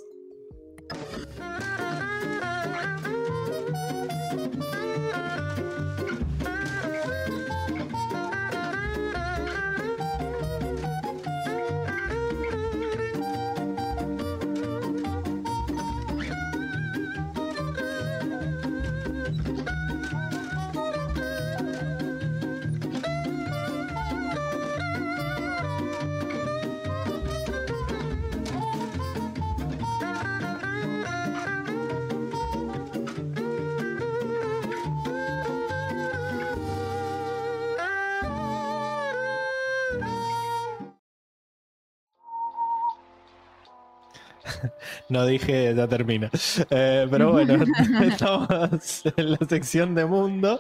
No 45.17 45.25
dije, 45.25 45.75
ya 45.75 45.89
termina. 45.89 46.31
Eh, 46.69 47.07
pero 47.11 47.33
bueno, 47.33 47.55
estamos 48.03 49.03
en 49.17 49.31
la 49.31 49.39
sección 49.49 49.95
de 49.95 50.05
mundo, 50.05 50.59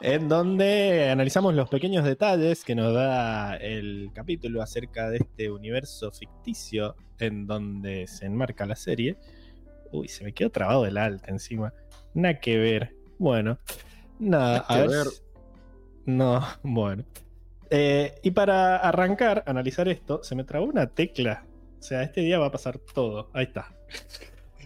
en 0.00 0.28
donde 0.28 1.10
analizamos 1.10 1.52
los 1.54 1.68
pequeños 1.68 2.04
detalles 2.04 2.62
que 2.62 2.76
nos 2.76 2.94
da 2.94 3.56
el 3.56 4.12
capítulo 4.14 4.62
acerca 4.62 5.10
de 5.10 5.16
este 5.16 5.50
universo 5.50 6.12
ficticio 6.12 6.94
en 7.18 7.48
donde 7.48 8.06
se 8.06 8.26
enmarca 8.26 8.64
la 8.64 8.76
serie. 8.76 9.16
Uy, 9.90 10.06
se 10.06 10.22
me 10.22 10.32
quedó 10.32 10.50
trabado 10.50 10.86
el 10.86 10.98
alta 10.98 11.32
encima. 11.32 11.74
Nada 12.14 12.38
que 12.38 12.58
ver. 12.58 12.94
Bueno, 13.18 13.58
nada, 14.20 14.58
a 14.68 14.86
ver. 14.86 15.08
No, 16.04 16.46
bueno. 16.62 17.04
Eh, 17.70 18.14
y 18.22 18.30
para 18.30 18.76
arrancar, 18.76 19.42
analizar 19.48 19.88
esto, 19.88 20.22
se 20.22 20.36
me 20.36 20.44
trabó 20.44 20.66
una 20.66 20.86
tecla. 20.86 21.44
O 21.80 21.82
sea, 21.82 22.04
este 22.04 22.20
día 22.20 22.38
va 22.38 22.46
a 22.46 22.52
pasar 22.52 22.78
todo. 22.78 23.30
Ahí 23.34 23.46
está. 23.46 23.75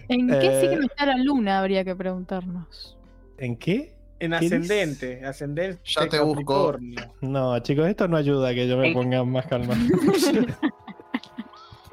¿En 0.08 0.28
qué 0.28 0.46
Eh, 0.46 0.60
signo 0.60 0.86
está 0.86 1.06
la 1.06 1.16
luna? 1.16 1.60
Habría 1.60 1.84
que 1.84 1.94
preguntarnos. 1.94 2.96
¿En 3.38 3.56
qué? 3.56 3.94
En 4.18 4.30
¿Qué 4.32 4.36
ascendente, 4.36 5.24
ascendente. 5.24 5.80
Ya 5.84 6.08
te 6.08 6.20
busco. 6.20 6.76
No, 7.22 7.58
chicos, 7.60 7.86
esto 7.88 8.06
no 8.08 8.16
ayuda 8.16 8.50
a 8.50 8.54
que 8.54 8.68
yo 8.68 8.76
me 8.76 8.88
En- 8.88 8.94
ponga 8.94 9.24
más 9.24 9.46
calma. 9.46 9.74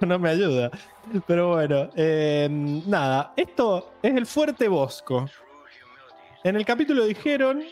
no 0.02 0.20
me 0.20 0.30
ayuda. 0.30 0.72
Pero 1.26 1.50
bueno, 1.54 1.90
eh, 1.96 2.48
nada, 2.52 3.34
esto 3.38 3.94
es 4.04 4.16
el 4.16 4.26
Fuerte 4.26 4.68
Bosco. 4.68 5.26
En 6.44 6.56
el 6.56 6.66
capítulo 6.66 7.06
dijeron 7.06 7.64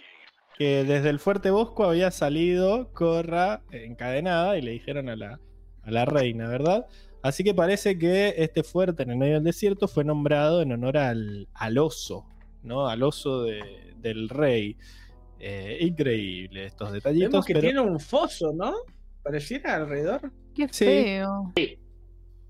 que 0.58 0.84
desde 0.86 1.10
el 1.10 1.20
Fuerte 1.20 1.52
Bosco 1.52 1.84
había 1.84 2.12
salido 2.12 2.92
Corra 2.94 3.62
encadenada 3.72 4.58
y 4.58 4.62
le 4.62 4.72
dijeron 4.72 5.10
a 5.10 5.16
la, 5.16 5.40
a 5.84 5.92
la 5.92 6.06
reina, 6.06 6.48
¿verdad? 6.48 6.86
Así 7.28 7.44
que 7.44 7.54
parece 7.54 7.98
que 7.98 8.36
este 8.38 8.64
fuerte 8.64 9.04
en 9.04 9.12
el 9.12 9.18
medio 9.18 9.36
del 9.36 9.44
desierto 9.44 9.88
fue 9.88 10.04
nombrado 10.04 10.62
en 10.62 10.72
honor 10.72 10.98
al, 10.98 11.48
al 11.54 11.78
oso, 11.78 12.26
¿no? 12.64 12.88
Al 12.88 13.02
oso 13.04 13.44
de- 13.44 13.94
del 13.98 14.30
rey. 14.30 14.78
Eh, 15.40 15.80
increíble 15.82 16.66
estos 16.66 16.92
detallitos. 16.92 17.32
Vemos 17.32 17.46
que 17.46 17.54
pero 17.54 17.66
tiene 17.66 17.80
un 17.82 18.00
foso, 18.00 18.54
¿no? 18.54 18.74
Pareciera 19.24 19.76
alrededor. 19.76 20.32
Qué 20.54 20.68
Sí. 20.72 20.86
feo. 20.86 21.54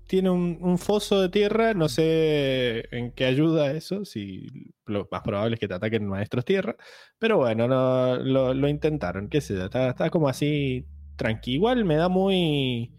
tiene 0.06 0.30
un, 0.30 0.58
un 0.60 0.78
foso 0.78 1.20
de 1.20 1.28
tierra, 1.30 1.74
no 1.74 1.88
sé 1.88 2.84
en 2.96 3.10
qué 3.10 3.24
ayuda 3.24 3.72
eso, 3.72 4.04
si 4.04 4.46
lo 4.84 5.08
más 5.10 5.22
probable 5.22 5.54
es 5.54 5.60
que 5.60 5.66
te 5.66 5.74
ataquen 5.74 6.06
maestros 6.06 6.44
tierra, 6.44 6.76
pero 7.18 7.38
bueno, 7.38 7.66
no, 7.66 8.16
lo, 8.16 8.54
lo 8.54 8.68
intentaron, 8.68 9.28
qué 9.28 9.40
sé 9.40 9.54
yo, 9.56 9.64
está, 9.64 9.88
está 9.88 10.08
como 10.10 10.28
así 10.28 10.86
tranqui. 11.16 11.54
Igual 11.54 11.84
me 11.84 11.96
da 11.96 12.08
muy, 12.08 12.92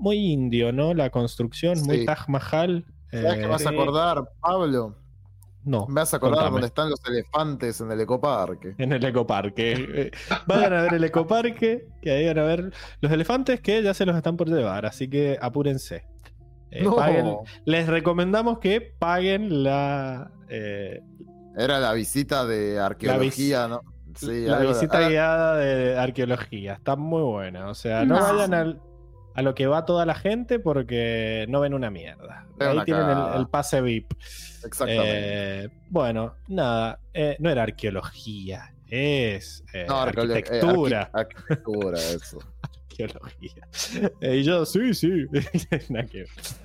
muy 0.00 0.16
indio, 0.32 0.72
¿no? 0.72 0.94
La 0.94 1.10
construcción, 1.10 1.80
muy. 1.84 2.04
Taj 2.04 2.28
Mahal. 2.28 2.84
¿Sabes 3.10 3.32
eh, 3.32 3.36
qué 3.36 3.42
me 3.42 3.46
vas 3.48 3.66
a 3.66 3.70
acordar, 3.70 4.24
Pablo? 4.40 4.96
no, 5.64 5.86
Me 5.88 5.94
vas 5.94 6.14
a 6.14 6.18
acordar 6.18 6.36
Contame. 6.38 6.52
donde 6.52 6.66
están 6.68 6.90
los 6.90 7.00
elefantes 7.08 7.80
en 7.80 7.90
el 7.90 8.00
ecoparque. 8.00 8.74
en 8.78 8.92
el 8.92 9.04
ecoparque. 9.04 9.72
Eh, 9.72 10.10
Vayan 10.46 10.72
a 10.74 10.82
ver 10.82 10.94
el 10.94 11.04
ecoparque, 11.04 11.88
que 12.02 12.10
ahí 12.10 12.26
van 12.26 12.38
a 12.38 12.42
ver 12.44 12.72
los 13.00 13.10
elefantes 13.12 13.60
que 13.60 13.82
ya 13.82 13.92
se 13.94 14.06
los 14.06 14.14
están 14.16 14.36
por 14.36 14.48
llevar, 14.48 14.86
así 14.86 15.08
que 15.10 15.38
apúrense. 15.40 16.04
Eh, 16.70 16.82
No, 16.84 16.96
paguen- 16.96 17.38
les 17.64 17.86
recomendamos 17.88 18.58
que 18.58 18.80
paguen 18.80 19.62
la, 19.64 20.30
eh, 20.48 21.00
era 21.56 21.80
la 21.80 21.92
visita 21.94 22.44
de 22.44 22.78
arqueología, 22.78 23.66
¿no? 23.66 23.80
Sí, 24.14 24.46
la 24.46 24.58
algo- 24.58 24.72
visita 24.72 24.98
ah, 25.04 25.08
guiada 25.08 25.56
de 25.56 25.98
arqueología. 25.98 26.74
Está 26.74 26.96
muy 26.96 27.22
buena. 27.22 27.68
O 27.68 27.74
sea, 27.74 28.04
no, 28.04 28.16
No. 28.16 28.22
vayan 28.22 28.54
al, 28.54 28.80
a 29.36 29.42
lo 29.42 29.54
que 29.54 29.66
va 29.66 29.84
toda 29.84 30.04
la 30.06 30.14
gente 30.14 30.58
porque 30.58 31.46
no 31.48 31.60
ven 31.60 31.74
una 31.74 31.90
mierda. 31.90 32.46
Ahí 32.58 32.74
una 32.76 32.84
tienen 32.84 33.06
el, 33.36 33.46
pase 33.48 33.80
VIP. 33.82 34.12
Exactamente. 34.64 35.64
Eh, 35.64 35.68
bueno, 35.90 36.34
nada, 36.48 36.98
eh, 37.14 37.36
no 37.38 37.50
era 37.50 37.62
arqueología, 37.64 38.72
es 38.88 39.62
eh, 39.72 39.84
no, 39.88 39.98
eh, 40.04 40.08
arquitectura. 40.08 41.10
arqui- 41.12 41.20
arquitectura, 41.36 41.98
eso. 42.14 42.38
arqueología. 42.88 43.68
Y 44.22 44.42
yo, 44.42 44.64
sí, 44.64 44.94
sí. 44.94 45.26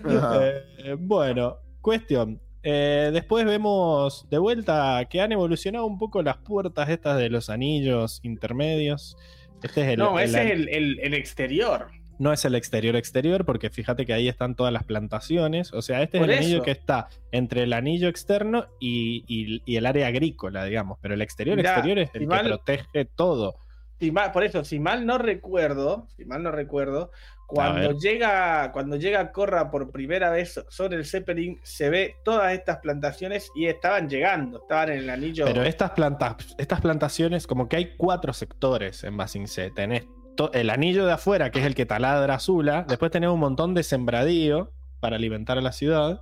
Eh, 0.06 0.96
bueno, 0.98 1.58
cuestión. 1.82 2.40
Eh, 2.64 3.10
después 3.12 3.44
vemos 3.46 4.28
de 4.30 4.38
vuelta 4.38 5.04
que 5.10 5.20
han 5.20 5.32
evolucionado 5.32 5.86
un 5.88 5.98
poco 5.98 6.22
las 6.22 6.38
puertas 6.38 6.90
estas 6.90 7.18
de 7.18 7.30
los 7.30 7.50
anillos 7.50 8.20
intermedios. 8.24 9.18
Este 9.64 9.82
es 9.82 9.88
el, 9.90 10.00
no, 10.00 10.18
el 10.20 10.26
ese 10.26 10.44
es 10.46 10.52
el, 10.52 10.70
el- 10.70 11.00
el 11.02 11.14
exterior. 11.16 11.88
No 12.22 12.32
es 12.32 12.46
el 12.46 12.54
exterior 12.54 12.96
exterior, 12.96 13.46
porque 13.46 13.72
fíjate 13.72 14.06
que 14.06 14.14
ahí 14.14 14.28
están 14.28 14.54
todas 14.56 14.72
las 14.72 14.84
plantaciones. 14.84 15.74
O 15.74 15.82
sea, 15.82 16.04
este 16.04 16.20
Por 16.20 16.30
es 16.30 16.38
el 16.38 16.44
anillo 16.46 16.62
que 16.62 16.70
está 16.72 17.08
entre 17.32 17.64
el 17.64 17.74
anillo 17.74 18.08
externo 18.10 18.68
y, 18.80 19.24
y- 19.28 19.64
y 19.66 19.76
el 19.78 19.88
área 19.88 20.06
agrícola, 20.06 20.64
digamos. 20.66 21.00
Pero 21.02 21.16
el 21.16 21.22
exterior 21.24 21.58
Mirá, 21.58 21.72
exterior 21.72 21.98
es 21.98 22.12
el 22.14 22.30
que 22.30 22.38
protege 22.44 23.06
todo. 23.06 23.56
Si 24.00 24.12
mal- 24.12 24.32
por 24.32 24.44
eso, 24.44 24.64
si 24.64 24.80
mal 24.80 25.06
no 25.06 25.18
recuerdo, 25.18 26.08
si 26.16 26.26
mal 26.26 26.44
no 26.44 26.52
recuerdo, 26.52 27.12
cuando 27.48 27.98
llega, 28.00 28.72
cuando 28.72 28.96
llega 28.98 29.32
Corra 29.32 29.72
por 29.72 29.92
primera 29.92 30.30
vez 30.30 30.64
sobre 30.70 30.98
el 30.98 31.06
Zeppelin, 31.06 31.60
se 31.64 31.90
ve 31.90 32.16
todas 32.24 32.54
estas 32.54 32.78
plantaciones 32.78 33.50
y 33.56 33.66
estaban 33.66 34.08
llegando, 34.08 34.60
estaban 34.62 34.92
en 34.92 35.00
el 35.00 35.10
anillo. 35.10 35.46
Pero 35.46 35.64
estas 35.64 35.92
plantas, 35.92 36.36
estas 36.58 36.82
plantaciones, 36.82 37.48
como 37.48 37.68
que 37.68 37.76
hay 37.78 37.96
cuatro 37.98 38.32
sectores 38.32 39.04
en 39.04 39.18
Basing 39.18 39.48
C. 39.48 39.72
Tenés 39.72 40.06
el 40.54 40.70
anillo 40.70 41.06
de 41.06 41.14
afuera, 41.14 41.52
que 41.52 41.60
es 41.60 41.66
el 41.66 41.76
que 41.76 41.86
taladra 41.86 42.36
Azula. 42.36 42.86
Después 42.88 43.12
tenés 43.12 43.30
un 43.30 43.40
montón 43.40 43.74
de 43.74 43.84
sembradío 43.84 44.72
para 45.00 45.16
alimentar 45.16 45.58
a 45.58 45.62
la 45.62 45.72
ciudad. 45.72 46.22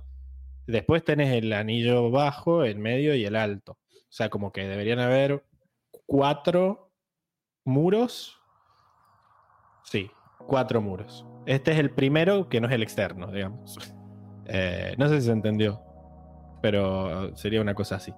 Después 0.66 1.04
tenés 1.04 1.32
el 1.32 1.52
anillo 1.52 2.10
bajo, 2.10 2.64
el 2.64 2.78
medio 2.78 3.14
y 3.14 3.24
el 3.24 3.36
alto. 3.36 3.72
O 3.72 4.12
sea, 4.12 4.28
como 4.28 4.52
que 4.52 4.66
deberían 4.66 4.98
haber 4.98 5.44
cuatro 6.06 6.92
muros. 7.64 8.36
Sí, 9.84 10.10
cuatro 10.46 10.80
muros. 10.82 11.24
Este 11.46 11.72
es 11.72 11.78
el 11.78 11.90
primero 11.90 12.48
que 12.48 12.60
no 12.60 12.68
es 12.68 12.74
el 12.74 12.82
externo, 12.82 13.28
digamos. 13.32 13.78
Eh, 14.46 14.94
no 14.98 15.08
sé 15.08 15.20
si 15.20 15.26
se 15.26 15.32
entendió. 15.32 15.80
Pero 16.62 17.34
sería 17.36 17.60
una 17.62 17.74
cosa 17.74 17.96
así. 17.96 18.12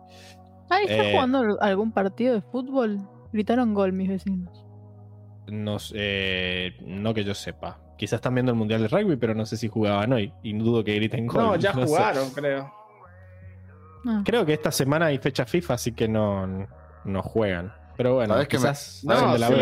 Ay, 0.68 0.86
¿está 0.88 1.05
Eh. 1.09 1.12
jugando 1.12 1.61
algún 1.61 1.93
partido 1.93 2.34
de 2.34 2.43
fútbol? 2.43 2.99
Gritaron 3.32 3.72
gol 3.74 3.93
mis 3.93 4.09
vecinos. 4.09 4.62
No, 5.49 5.78
sé, 5.78 6.74
no 6.80 7.12
que 7.14 7.24
yo 7.24 7.34
sepa. 7.34 7.78
Quizás 7.99 8.18
están 8.18 8.34
viendo 8.34 8.53
el 8.53 8.59
Mundial 8.59 8.80
de 8.82 8.88
Rugby, 8.88 9.16
pero 9.16 9.34
no 9.34 9.45
sé 9.47 9.57
si 9.57 9.68
jugaban 9.68 10.12
hoy. 10.12 10.32
Y 10.43 10.53
dudo 10.57 10.82
que 10.84 10.95
griten 10.95 11.26
gol. 11.26 11.43
no, 11.43 11.57
ya 11.57 11.72
jugaron, 11.72 12.30
creo. 12.30 12.72
Ah. 14.07 14.22
Creo 14.24 14.45
que 14.45 14.53
esta 14.55 14.72
semana 14.72 15.07
hay 15.07 15.18
fecha 15.18 15.45
FIFA, 15.47 15.74
así 15.74 15.93
que 15.93 16.09
no, 16.09 16.66
no 17.05 17.22
juegan. 17.22 17.72
Pero 17.97 18.14
bueno, 18.16 18.34
¿Sabés 18.34 18.49
que 18.49 18.57
me- 18.59 18.62
quizás 18.62 19.01
No, 19.05 19.32
de 19.34 19.38
la 19.38 19.49
sí, 19.49 19.55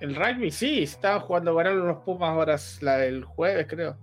el, 0.00 0.14
rugby 0.16 0.50
sí, 0.50 0.82
estaban 0.82 1.20
jugando, 1.20 1.54
ganaron 1.54 1.88
los 1.88 1.98
Pumas 2.04 2.30
ahora 2.30 2.56
la- 2.80 3.04
el 3.04 3.24
jueves, 3.24 3.66
creo. 3.68 3.96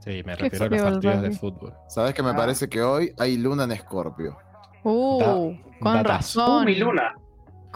Sí, 0.00 0.22
me 0.24 0.36
refiero 0.36 0.66
a 0.66 0.68
los 0.68 0.82
partidos 0.82 1.22
de 1.22 1.30
fútbol. 1.32 1.74
¿Sabes 1.88 2.14
que 2.14 2.22
me 2.22 2.30
Ah. 2.30 2.36
parece 2.36 2.68
que 2.68 2.80
hoy 2.82 3.12
hay 3.18 3.36
luna 3.38 3.64
en 3.64 3.72
Escorpio? 3.72 4.36
Uh, 4.84 5.52
con 5.80 5.94
datazo. 5.94 6.40
Uh, 6.40 6.42
razón. 6.46 6.64
mi 6.66 6.74
luna. 6.76 7.14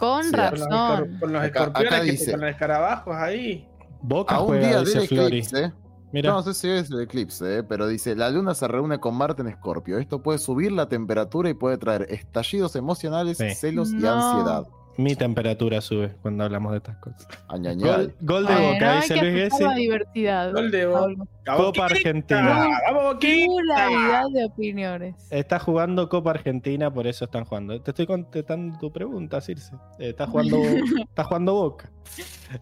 Con 0.01 0.23
Sí, 0.23 0.31
razón. 0.35 1.17
con 1.19 1.31
los 1.31 1.41
Acá- 1.43 1.59
escorpiones, 1.59 1.93
acá 1.93 2.03
que- 2.05 2.11
dice- 2.11 2.31
con 2.31 2.41
los 2.41 2.49
escarabajos 2.49 3.15
ahí. 3.15 3.67
Boca 4.01 4.35
A 4.35 4.41
un 4.41 4.47
juega, 4.47 4.67
día 4.67 4.79
dice 4.79 4.99
del 5.15 5.27
eclipse. 5.27 5.73
Mira, 6.11 6.31
No 6.31 6.41
sé 6.43 6.53
si 6.55 6.67
es 6.69 6.89
el 6.91 7.01
eclipse, 7.01 7.59
eh, 7.59 7.63
pero 7.63 7.87
dice, 7.87 8.15
la 8.15 8.29
luna 8.31 8.53
se 8.55 8.67
reúne 8.67 8.99
con 8.99 9.15
Marte 9.15 9.43
en 9.43 9.47
Escorpio. 9.47 9.97
Esto 9.99 10.21
puede 10.21 10.39
subir 10.39 10.71
la 10.73 10.89
temperatura 10.89 11.49
y 11.49 11.53
puede 11.53 11.77
traer 11.77 12.07
estallidos 12.09 12.75
emocionales, 12.75 13.37
Sí. 13.37 13.51
celos 13.55 13.91
y 13.93 14.05
ansiedad. 14.05 14.65
Mi 14.97 15.15
temperatura 15.15 15.81
sube 15.81 16.15
cuando 16.21 16.43
hablamos 16.43 16.71
de 16.73 16.77
estas 16.79 16.97
cosas. 16.97 17.27
Añañal. 17.47 18.13
Gol, 18.21 18.45
gol 18.45 18.47
de 18.47 18.53
Boca, 18.73 18.91
hay 18.93 19.01
dice 19.01 19.15
Luis 19.17 19.33
Gessi. 19.33 19.63
diversidad. 19.75 20.51
Gol 20.53 20.71
de 20.71 20.85
Boca. 20.85 21.13
Copa 21.57 21.85
Argentina. 21.85 22.67
¡Vamos! 22.91 23.15
Pluralidad 23.19 24.23
de 24.33 24.45
opiniones. 24.45 25.15
Está 25.31 25.59
jugando 25.59 26.07
Copa 26.09 26.31
Argentina, 26.31 26.93
por 26.93 27.07
eso 27.07 27.25
están 27.25 27.45
jugando. 27.45 27.81
Te 27.81 27.91
estoy 27.91 28.05
contestando 28.05 28.77
tu 28.79 28.91
pregunta, 28.91 29.41
Circe. 29.41 29.73
Eh, 29.97 30.09
Está 30.09 30.27
jugando, 30.27 30.57
está 31.09 31.23
jugando 31.23 31.53
Boca. 31.53 31.89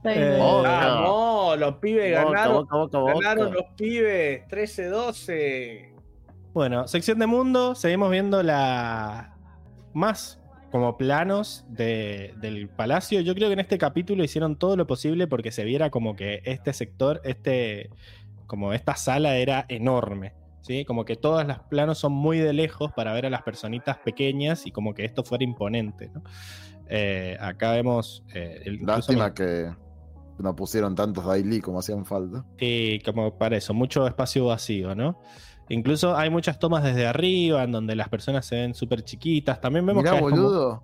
Eh, 0.06 0.38
Boca. 0.40 0.70
Vamos, 0.70 1.60
los 1.60 1.76
pibes 1.76 2.12
Boca, 2.24 2.32
ganaron. 2.32 2.54
boca, 2.64 2.78
boca, 2.78 2.98
boca. 3.00 3.14
Ganaron 3.14 3.54
los 3.54 3.66
pibes 3.76 4.48
13-12. 4.48 5.94
Bueno, 6.54 6.88
sección 6.88 7.20
de 7.20 7.28
mundo, 7.28 7.76
seguimos 7.76 8.10
viendo 8.12 8.42
la 8.44 9.36
más 9.94 10.39
como 10.72 10.98
planos 10.98 11.66
de- 11.70 12.34
del 12.42 12.70
palacio. 12.70 13.22
Yo 13.22 13.34
creo 13.36 13.50
que 13.50 13.54
en 13.54 13.60
este 13.60 13.78
capítulo 13.78 14.24
hicieron 14.24 14.56
todo 14.58 14.76
lo 14.78 14.86
posible 14.88 15.28
porque 15.28 15.52
se 15.52 15.64
viera 15.64 15.90
como 15.90 16.16
que 16.16 16.42
este 16.46 16.74
sector, 16.74 17.22
este, 17.24 17.90
como 18.48 18.74
esta 18.74 18.96
sala 18.96 19.36
era 19.38 19.66
enorme. 19.70 20.34
¿sí? 20.62 20.86
Como 20.86 21.06
que 21.06 21.16
todos 21.16 21.48
los 21.48 21.58
planos 21.70 21.98
son 21.98 22.12
muy 22.12 22.38
de 22.38 22.54
lejos 22.54 22.92
para 22.92 23.14
ver 23.14 23.26
a 23.26 23.30
las 23.30 23.42
personitas 23.44 23.98
pequeñas 24.00 24.68
y 24.68 24.72
como 24.72 24.94
que 24.94 25.06
esto 25.06 25.24
fuera 25.24 25.44
imponente. 25.44 26.12
¿no? 26.14 26.22
Eh, 26.88 27.38
acá 27.40 27.72
vemos. 27.72 28.24
eh, 28.34 28.62
el- 28.66 28.80
Lástima 28.86 29.34
que 29.34 29.72
no 30.38 30.56
pusieron 30.56 30.96
tantos 30.96 31.26
daily 31.26 31.62
como 31.62 31.80
hacían 31.80 32.06
falta. 32.06 32.46
Y 32.60 33.00
como 33.00 33.38
para 33.38 33.58
eso, 33.58 33.74
mucho 33.74 34.06
espacio 34.08 34.46
vacío, 34.46 34.94
¿no? 34.96 35.20
Incluso 35.70 36.18
hay 36.18 36.30
muchas 36.30 36.58
tomas 36.60 36.84
desde 36.84 37.06
arriba 37.08 37.64
en 37.64 37.72
donde 37.72 37.96
las 37.96 38.10
personas 38.10 38.46
se 38.46 38.56
ven 38.56 38.74
súper 38.74 39.04
chiquitas. 39.04 39.62
También 39.62 39.86
vemos 39.86 40.04
Mirá, 40.04 40.12
que 40.14 40.18
hay 40.18 40.24
como- 40.24 40.36
boludo. 40.36 40.84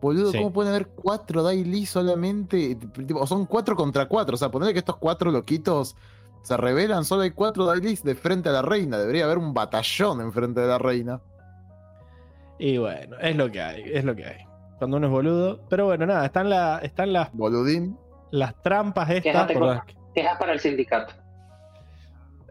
Boludo, 0.00 0.30
Sí. 0.32 0.38
¿cómo 0.38 0.52
pueden 0.52 0.72
haber 0.74 0.88
cuatro 0.88 1.42
daily 1.42 1.86
solamente? 1.86 2.74
Tipo, 2.74 3.26
son 3.26 3.46
cuatro 3.46 3.74
contra 3.76 4.06
cuatro. 4.06 4.34
O 4.34 4.36
sea, 4.38 4.50
ponerle 4.50 4.72
que 4.74 4.80
estos 4.80 4.96
cuatro 4.96 5.30
loquitos 5.30 5.96
se 6.42 6.56
revelan, 6.56 7.04
solo 7.04 7.22
hay 7.22 7.30
cuatro 7.30 7.64
dailies 7.64 8.02
de 8.04 8.14
frente 8.14 8.48
a 8.48 8.52
la 8.52 8.62
reina. 8.62 8.98
Debería 8.98 9.24
haber 9.24 9.38
un 9.38 9.54
batallón 9.54 10.20
enfrente 10.20 10.60
de 10.60 10.66
la 10.66 10.78
reina. 10.78 11.20
Y 12.58 12.78
bueno, 12.78 13.16
es 13.20 13.36
lo 13.36 13.50
que 13.50 13.60
hay, 13.60 13.82
es 13.92 14.04
lo 14.04 14.14
que 14.14 14.24
hay. 14.26 14.36
Cuando 14.78 14.96
uno 14.98 15.06
es 15.06 15.12
boludo. 15.12 15.60
Pero 15.68 15.86
bueno, 15.86 16.04
nada, 16.06 16.26
están, 16.26 16.50
la, 16.50 16.78
están 16.78 17.12
las, 17.12 17.32
Boludín. 17.32 17.96
las 18.30 18.54
trampas 18.62 19.08
estas. 19.10 19.22
Quéjate 19.22 19.52
por 19.54 19.62
con- 19.62 19.74
las 19.76 19.84
que- 19.86 19.94
Quejas 20.14 20.38
para 20.38 20.52
el 20.52 20.60
sindicato. 20.60 21.12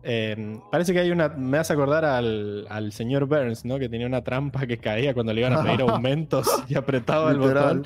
Eh, 0.06 0.60
parece 0.72 0.94
que 0.94 1.00
hay 1.00 1.12
una. 1.12 1.30
Me 1.30 1.58
hace 1.58 1.74
acordar 1.74 2.06
al, 2.06 2.66
al 2.70 2.92
señor 2.92 3.26
Burns, 3.26 3.66
¿no? 3.66 3.80
Que 3.80 3.90
tenía 3.90 4.06
una 4.08 4.24
trampa 4.24 4.66
que 4.68 4.78
caía 4.78 5.14
cuando 5.14 5.34
le 5.34 5.42
iban 5.42 5.54
a 5.54 5.64
pedir 5.64 5.82
aumentos 5.90 6.48
y 6.68 6.76
apretaba 6.76 7.32
el 7.32 7.40
botón. 7.40 7.86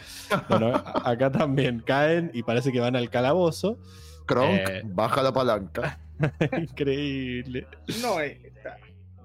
Bueno, 0.50 0.74
acá 1.06 1.32
también 1.32 1.80
caen 1.80 2.30
y 2.34 2.44
parece 2.44 2.72
que 2.72 2.80
van 2.80 2.96
al 2.96 3.10
calabozo. 3.10 3.78
Kronk, 4.26 4.60
Eh. 4.68 4.82
baja 4.86 5.24
la 5.24 5.32
palanca. 5.34 6.00
Increíble. 6.58 7.66
No 8.02 8.20
esta. 8.20 8.78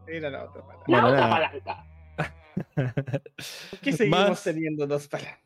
Era 0.06 0.30
la 0.30 0.44
otra 0.44 0.62
palanca. 0.62 0.84
La 0.86 1.00
Bueno, 1.00 1.08
otra 1.08 1.20
nada. 1.28 1.50
palanca. 1.50 1.86
¿Por 3.70 3.78
qué 3.80 3.92
seguimos 3.92 4.28
Más- 4.30 4.42
teniendo 4.44 4.86
dos 4.86 5.08
palancas? 5.08 5.40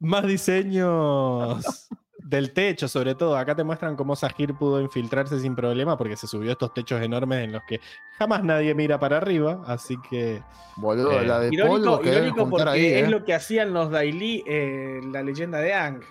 Más 0.00 0.26
diseños 0.26 1.88
del 2.36 2.52
techo, 2.52 2.88
sobre 2.88 3.14
todo. 3.14 3.36
Acá 3.36 3.54
te 3.54 3.64
muestran 3.64 3.96
cómo 3.96 4.14
Sahir 4.16 4.54
pudo 4.54 4.80
infiltrarse 4.80 5.38
sin 5.40 5.54
problema 5.54 5.96
porque 5.98 6.16
se 6.16 6.26
subió 6.26 6.50
a 6.50 6.52
estos 6.52 6.72
techos 6.74 7.00
enormes 7.02 7.44
en 7.44 7.52
los 7.52 7.62
que 7.68 7.80
jamás 8.18 8.42
nadie 8.44 8.74
mira 8.74 8.98
para 8.98 9.18
arriba. 9.18 9.62
Así 9.66 9.96
que 10.10 10.42
Boludo, 10.76 11.20
Eh. 11.20 11.26
la 11.26 11.40
de 11.40 11.48
Irónico, 11.52 11.76
polvo 11.78 12.00
que 12.00 12.10
deben 12.10 12.24
irónico 12.28 12.50
porque 12.50 12.68
ahí, 12.70 12.86
es 12.86 13.08
eh. 13.08 13.10
lo 13.10 13.24
que 13.24 13.34
hacían 13.34 13.72
los 13.72 13.90
Daily 13.90 14.42
en 14.46 15.12
la 15.12 15.22
leyenda 15.22 15.58
de 15.58 15.74
Ang. 15.74 16.02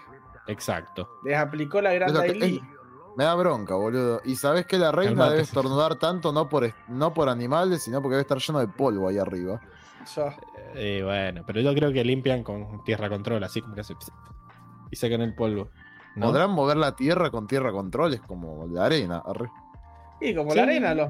exacto. 0.47 1.09
Les 1.23 1.37
aplicó 1.37 1.81
la 1.81 1.93
gran 1.93 2.13
Daily. 2.13 2.57
es- 2.57 2.61
me 3.17 3.25
da 3.25 3.35
bronca, 3.35 3.75
boludo. 3.75 4.21
Y 4.23 4.35
sabes 4.37 4.65
que 4.65 4.77
la 4.77 4.91
reina 4.93 5.11
Calmate. 5.11 5.31
debe 5.31 5.41
estornudar 5.43 5.95
tanto 5.95 6.31
no 6.31 6.47
por, 6.47 6.71
no 6.87 7.13
por 7.13 7.27
animales, 7.27 7.83
sino 7.83 8.01
porque 8.01 8.13
debe 8.15 8.21
estar 8.21 8.37
lleno 8.37 8.59
de 8.59 8.67
polvo 8.69 9.09
ahí 9.09 9.17
arriba. 9.17 9.59
Eh, 10.75 11.01
bueno, 11.03 11.43
pero 11.45 11.59
yo 11.61 11.73
creo 11.75 11.91
que 11.91 12.03
limpian 12.05 12.41
con 12.43 12.83
tierra 12.85 13.09
control, 13.09 13.43
así 13.43 13.61
como 13.61 13.75
que 13.75 13.81
hace 13.81 13.93
y 14.89 14.95
sacan 14.95 15.21
el 15.21 15.35
polvo. 15.35 15.69
¿No? 16.15 16.27
Podrán 16.27 16.51
mover 16.51 16.77
la 16.77 16.95
tierra 16.95 17.31
con 17.31 17.47
tierra 17.47 17.71
control, 17.71 18.13
es 18.13 18.21
como 18.21 18.67
la 18.67 18.85
arena. 18.85 19.21
arre. 19.25 19.49
Y 20.19 20.35
como 20.35 20.51
Sí. 20.51 20.57
la 20.57 20.63
arena, 20.63 20.93
los, 20.93 21.09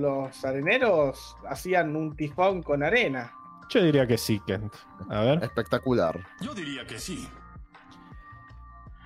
los 0.00 0.44
areneros 0.44 1.36
hacían 1.48 1.96
un 1.96 2.14
tifón 2.16 2.62
con 2.62 2.82
arena. 2.82 3.32
Yo 3.68 3.82
diría 3.82 4.06
que 4.06 4.16
sí, 4.16 4.40
Kent. 4.46 4.72
A 5.10 5.20
ver. 5.22 5.42
Espectacular. 5.42 6.20
Yo 6.40 6.54
diría 6.54 6.86
que 6.86 6.98
sí. 7.00 7.28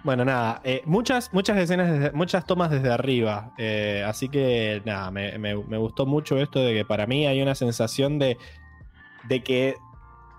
Bueno, 0.02 0.24
nada, 0.24 0.60
eh, 0.64 0.82
muchas, 0.86 1.32
muchas 1.34 1.58
escenas, 1.58 1.90
desde- 1.90 2.12
muchas 2.12 2.46
tomas 2.46 2.70
desde 2.70 2.90
arriba. 2.90 3.52
eh, 3.58 4.02
así 4.06 4.28
que 4.30 4.80
nada, 4.86 5.10
me, 5.10 5.36
me- 5.38 5.62
me 5.64 5.76
gustó 5.76 6.06
mucho 6.06 6.38
esto 6.38 6.58
de 6.60 6.72
que 6.74 6.84
para 6.86 7.06
mí 7.06 7.26
hay 7.26 7.42
una 7.42 7.54
sensación 7.54 8.18
de, 8.18 8.38
de 9.28 9.42
que 9.42 9.76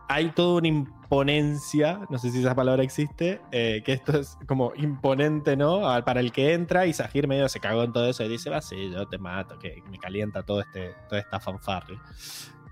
hay 0.09 0.29
todo 0.31 0.57
un, 0.57 0.91
no 1.11 2.17
sé 2.17 2.31
si 2.31 2.39
esa 2.39 2.55
palabra 2.55 2.83
existe, 2.83 3.41
eh, 3.51 3.81
que 3.85 3.91
esto 3.93 4.17
es 4.17 4.37
como 4.47 4.71
imponente, 4.77 5.57
¿no? 5.57 5.89
A- 5.89 6.05
Para 6.05 6.21
el 6.21 6.31
que 6.31 6.53
entra 6.53 6.85
y 6.85 6.93
Sahir 6.93 7.27
medio 7.27 7.49
se 7.49 7.59
cagó 7.59 7.83
en 7.83 7.91
todo 7.91 8.07
eso 8.07 8.23
y 8.23 8.29
dice, 8.29 8.49
va, 8.49 8.61
sí, 8.61 8.89
yo 8.91 9.05
te 9.07 9.17
mato, 9.17 9.59
que 9.59 9.83
me 9.89 9.97
calienta 9.99 10.43
todo 10.43 10.61
este, 10.61 10.95
toda 11.09 11.19
esta 11.19 11.39
fanfarria. 11.41 11.99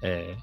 Eh, 0.02 0.38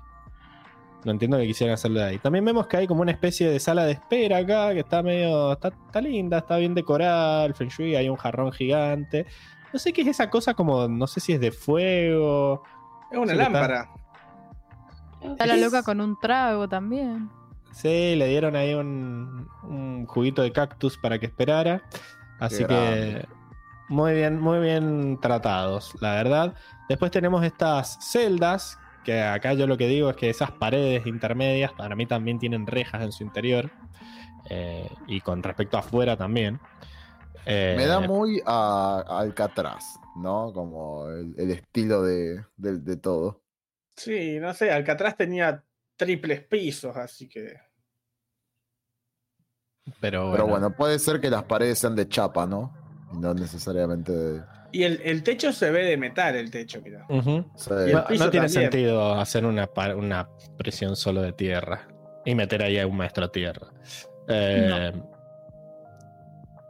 no 1.05 1.13
entiendo 1.13 1.39
que 1.39 1.47
quisieran 1.47 1.75
hacerlo 1.75 2.01
de 2.01 2.07
ahí. 2.07 2.19
También 2.19 2.45
vemos 2.45 2.67
que 2.67 2.77
hay 2.77 2.87
como 2.87 3.01
una 3.01 3.13
especie 3.13 3.49
de 3.49 3.59
sala 3.61 3.85
de 3.85 3.93
espera 3.93 4.39
acá, 4.39 4.73
que 4.75 4.81
está 4.81 5.03
medio, 5.03 5.53
está, 5.53 5.69
está 5.69 6.01
linda, 6.01 6.39
está 6.39 6.57
bien 6.59 6.75
decorada, 6.75 7.45
el 7.47 7.55
feng 7.55 7.69
shui, 7.69 7.95
hay 7.97 8.09
un 8.09 8.17
jarrón 8.17 8.53
gigante. 8.53 9.25
No 9.73 9.79
sé 9.79 9.93
qué 9.93 10.03
es 10.03 10.09
esa 10.09 10.29
cosa 10.29 10.53
como, 10.55 10.87
no 10.89 11.07
sé 11.07 11.21
si 11.21 11.33
es 11.33 11.41
de 11.41 11.51
fuego. 11.53 12.63
Es 13.11 13.19
una 13.19 13.33
está- 13.33 13.45
lámpara. 13.45 13.91
Está 15.23 15.47
la 15.47 15.57
loca 15.57 15.83
con 15.83 16.01
un 16.01 16.19
trago 16.21 16.69
también. 16.69 17.31
Sí, 17.77 18.16
le 18.16 18.27
dieron 18.29 18.57
ahí 18.57 18.72
un, 18.74 19.49
un 19.62 20.07
juguito 20.07 20.43
de 20.43 20.51
cactus 20.53 20.97
para 20.97 21.18
que 21.18 21.27
esperara. 21.27 21.83
Así 22.41 22.59
Qué 22.59 22.66
que 22.66 22.74
grande. 22.74 23.27
muy 23.89 24.14
bien, 24.14 24.41
muy 24.41 24.59
bien 24.61 25.18
tratados, 25.20 25.95
la 26.01 26.14
verdad. 26.14 26.55
Después 26.89 27.11
tenemos 27.11 27.45
estas 27.45 27.99
celdas, 28.01 28.79
que 29.05 29.20
acá 29.22 29.53
yo 29.53 29.66
lo 29.66 29.77
que 29.77 29.89
digo 29.89 30.09
es 30.11 30.16
que 30.16 30.31
esas 30.31 30.51
paredes 30.53 31.07
intermedias 31.07 31.72
para 31.72 31.95
mí 31.95 32.07
también 32.07 32.39
tienen 32.39 32.66
rejas 32.66 33.03
en 33.03 33.12
su 33.12 33.22
interior. 33.24 33.70
eh, 34.49 34.89
y 35.09 35.20
con 35.20 35.43
respecto 35.43 35.77
a 35.77 35.81
afuera 35.81 36.16
también. 36.16 36.59
Eh, 37.47 37.74
Me 37.77 37.87
da 37.87 38.01
muy 38.01 38.41
a, 38.47 39.05
a 39.07 39.18
Alcatraz, 39.20 39.99
¿no? 40.16 40.53
Como 40.55 41.09
el, 41.11 41.35
el 41.37 41.51
estilo 41.51 42.03
de, 42.03 42.45
de- 42.57 42.79
de 42.79 42.97
todo. 42.97 43.43
Sí, 43.97 44.39
no 44.39 44.55
sé, 44.55 44.70
Alcatraz 44.70 45.16
tenía 45.16 45.64
triples 45.97 46.43
pisos, 46.45 46.97
así 46.97 47.29
que. 47.29 47.57
Pero, 50.01 50.30
Pero 50.30 50.45
bueno, 50.45 50.47
bueno, 50.47 50.70
puede 50.76 50.99
ser 50.99 51.20
que 51.20 51.30
las 51.30 51.45
paredes 51.45 51.78
sean 51.78 51.95
de 51.97 52.09
chapa, 52.09 52.47
¿no? 52.47 52.72
Y 53.12 53.18
no 53.18 53.34
necesariamente 53.34 54.12
de. 54.12 54.43
Y 54.72 54.82
el, 54.82 55.01
el 55.05 55.22
techo 55.22 55.53
se 55.53 55.70
ve 55.70 55.84
de 55.84 55.97
metal, 55.97 56.34
el 56.34 56.51
techo, 56.51 56.80
mira. 56.82 57.07
Sí. 57.09 57.70
El 57.70 57.93
No, 57.93 58.05
tiene 58.07 58.18
también. 58.28 58.49
sentido 58.51 59.14
hacer 59.14 59.47
una, 59.47 59.70
una 59.97 60.28
presión 60.59 60.97
solo 60.97 61.22
de 61.22 61.32
tierra 61.32 61.87
y 62.24 62.34
meter 62.34 62.62
ahí 62.62 62.78
a 62.78 62.87
un 62.87 62.97
maestro 62.97 63.30
tierra. 63.30 63.68
Eh, 64.28 64.93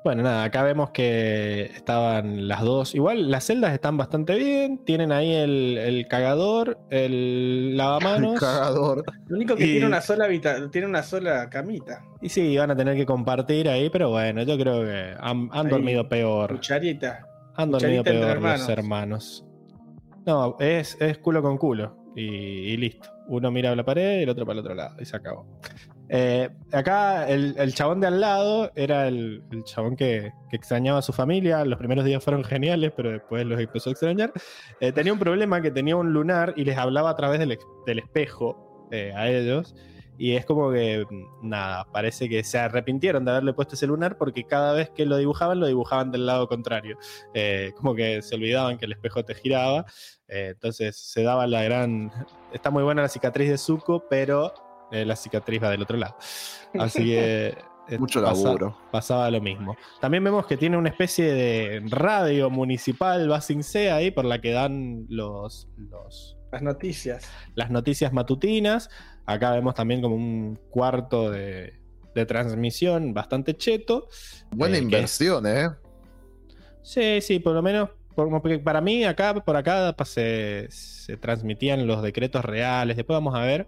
Bueno, 0.07 0.23
nada, 0.23 0.45
acá 0.45 0.63
vemos 0.63 0.91
que 0.91 1.63
estaban 1.75 2.47
las 2.47 2.63
dos. 2.63 2.95
Igual 2.95 3.29
las 3.29 3.45
celdas 3.45 3.73
están 3.73 3.97
bastante 3.97 4.37
bien. 4.37 4.79
Tienen 4.85 5.11
ahí 5.11 5.33
el, 5.33 5.77
el 5.79 6.07
cagador, 6.07 6.79
el 6.91 7.77
lavamanos. 7.77 8.35
El 8.35 8.39
cagador. 8.39 9.03
Lo 9.27 9.37
único 9.37 9.57
que 9.57 9.65
Y- 9.67 9.71
tiene 9.73 9.87
una 9.87 10.01
sola 10.01 10.27
habita- 10.27 10.71
tiene 10.71 10.87
una 10.87 11.03
sola 11.03 11.51
camita. 11.51 12.05
Y 12.23 12.29
sí, 12.29 12.57
van 12.57 12.71
a 12.71 12.77
tener 12.77 12.95
que 12.95 13.05
compartir 13.05 13.69
ahí, 13.69 13.91
pero 13.91 14.11
bueno, 14.11 14.45
yo 14.45 14.57
creo 14.57 14.83
que 14.83 15.13
han, 15.19 15.49
han 15.51 15.67
Ahí, 15.67 15.73
dormido 15.73 16.09
peor. 16.09 16.53
Cucharita. 16.53 17.27
Han 17.57 17.73
dormido 17.73 18.05
cucharita 18.05 18.11
peor 18.13 18.23
los 18.27 18.31
hermanos. 18.37 18.69
hermanos. 18.69 19.45
No, 20.25 20.57
es, 20.61 20.97
es 21.01 21.19
culo 21.19 21.43
con 21.43 21.59
culo. 21.59 21.97
Y, 22.15 22.23
y 22.23 22.77
listo. 22.77 23.09
Uno 23.27 23.51
mira 23.51 23.73
a 23.73 23.75
la 23.75 23.85
pared 23.85 24.21
y 24.21 24.23
el 24.23 24.29
otro 24.29 24.47
para 24.47 24.53
el 24.55 24.61
otro 24.61 24.77
lado. 24.77 24.95
Y 25.01 25.05
se 25.05 25.17
acabó. 25.17 25.47
Eh, 26.09 26.49
acá 26.73 27.29
el, 27.29 27.75
chabón 27.75 28.01
de 28.01 28.07
al 28.07 28.21
lado 28.21 28.71
era 28.77 29.09
el, 29.09 29.43
chabón 29.65 29.97
que, 29.97 30.33
extrañaba 30.53 30.99
a 30.99 31.03
su 31.03 31.13
familia. 31.13 31.65
Los 31.65 31.79
primeros 31.79 32.05
días 32.05 32.23
fueron 32.23 32.45
geniales, 32.45 32.93
pero 32.97 33.11
después 33.11 33.45
los 33.47 33.61
empezó 33.61 33.91
a 33.91 33.93
extrañar. 33.93 34.33
Eh, 34.81 34.93
tenía 34.93 35.13
un 35.13 35.19
problema 35.19 35.61
que 35.61 35.71
tenía 35.71 35.97
un 35.97 36.13
lunar 36.13 36.55
y 36.57 36.65
les 36.65 36.77
hablaba 36.79 37.11
a 37.11 37.17
través 37.17 37.41
del, 37.41 37.59
espejo 37.99 38.89
eh, 38.91 39.13
a 39.15 39.29
ellos. 39.29 39.75
Y 40.19 40.33
es 40.33 40.47
como 40.47 40.71
que, 40.73 41.05
mm, 41.09 41.49
nada, 41.49 41.85
parece 41.93 42.29
que 42.29 42.43
se 42.43 42.59
arrepintieron 42.59 43.25
de 43.25 43.33
haberle 43.33 43.53
puesto 43.53 43.75
ese 43.75 43.87
lunar 43.87 44.17
porque 44.17 44.45
cada 44.45 44.73
vez 44.73 44.89
que 44.89 45.05
lo 45.05 45.19
dibujaban, 45.19 45.61
lo 45.61 45.67
dibujaban 45.67 46.11
del 46.11 46.25
lado 46.25 46.49
contrario. 46.49 46.97
Como 47.77 47.95
que 47.95 48.23
se 48.23 48.35
olvidaban 48.35 48.79
que 48.79 48.87
el 48.87 48.93
espejo 48.93 49.25
te 49.25 49.35
giraba. 49.35 49.85
Entonces 50.29 50.97
se 50.97 51.23
daba 51.23 51.47
la 51.47 51.63
gran. 51.65 52.11
Está 52.53 52.71
muy 52.71 52.83
buena 52.83 53.03
la 53.03 53.09
cicatriz 53.09 53.51
de 53.51 53.59
Zuko, 53.59 54.09
pero 54.09 54.55
eh, 54.93 55.05
la 55.05 55.17
cicatriz 55.17 55.63
va 55.63 55.71
del 55.71 55.83
otro 55.83 55.97
lado. 55.97 56.17
Así 56.79 57.05
que. 57.05 57.57
eh, 57.89 57.99
Mucho 57.99 58.21
pasa- 58.23 58.43
laburo. 58.45 58.77
pasaba 58.91 59.31
lo 59.31 59.41
mismo. 59.41 59.77
También 60.01 60.25
vemos 60.25 60.47
que 60.47 60.57
tiene 60.57 60.77
una 60.77 60.89
especie 60.89 61.33
de 61.33 61.83
radio 61.89 62.51
municipal 62.51 63.29
Basing 63.29 63.63
ahí 63.93 64.11
por 64.11 64.25
la 64.25 64.41
que 64.41 64.51
dan 64.51 65.07
los, 65.09 65.69
los, 65.77 66.37
Las 66.51 66.63
noticias. 66.63 67.31
las 67.55 67.71
noticias 67.71 68.13
matutinas. 68.13 68.91
Acá 69.25 69.53
vemos 69.53 69.75
también 69.75 70.01
como 70.03 70.15
un 70.17 70.59
cuarto 70.71 71.31
de, 71.31 71.75
de 72.15 72.27
transmisión 72.27 73.15
bastante 73.15 73.57
cheto. 73.57 74.09
Buena 74.51 74.77
Eh, 74.77 74.79
que- 74.81 74.85
inversión, 74.85 75.47
¿eh? 75.47 75.69
Sí, 76.83 77.21
sí, 77.21 77.39
por 77.41 77.53
lo 77.55 77.63
menos 77.63 77.91
por- 78.15 78.31
porque 78.41 78.59
para 78.59 78.81
mí 78.81 79.05
acá 79.05 79.35
por 79.35 79.57
acá 79.57 79.95
se, 80.05 80.67
se 80.71 81.17
transmitían 81.17 81.87
los 81.87 82.03
decretos 82.03 82.45
reales. 82.45 82.97
Después 82.97 83.15
vamos 83.17 83.35
a 83.35 83.41
ver 83.41 83.67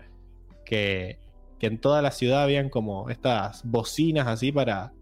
que, 0.69 1.19
que 1.59 1.67
en 1.67 1.81
toda 1.81 2.03
la 2.03 2.11
ciudad 2.11 2.43
habían 2.43 2.69
como 2.69 3.09
estas 3.11 3.63
bocinas 3.65 4.27
así 4.27 4.53
para 4.53 4.93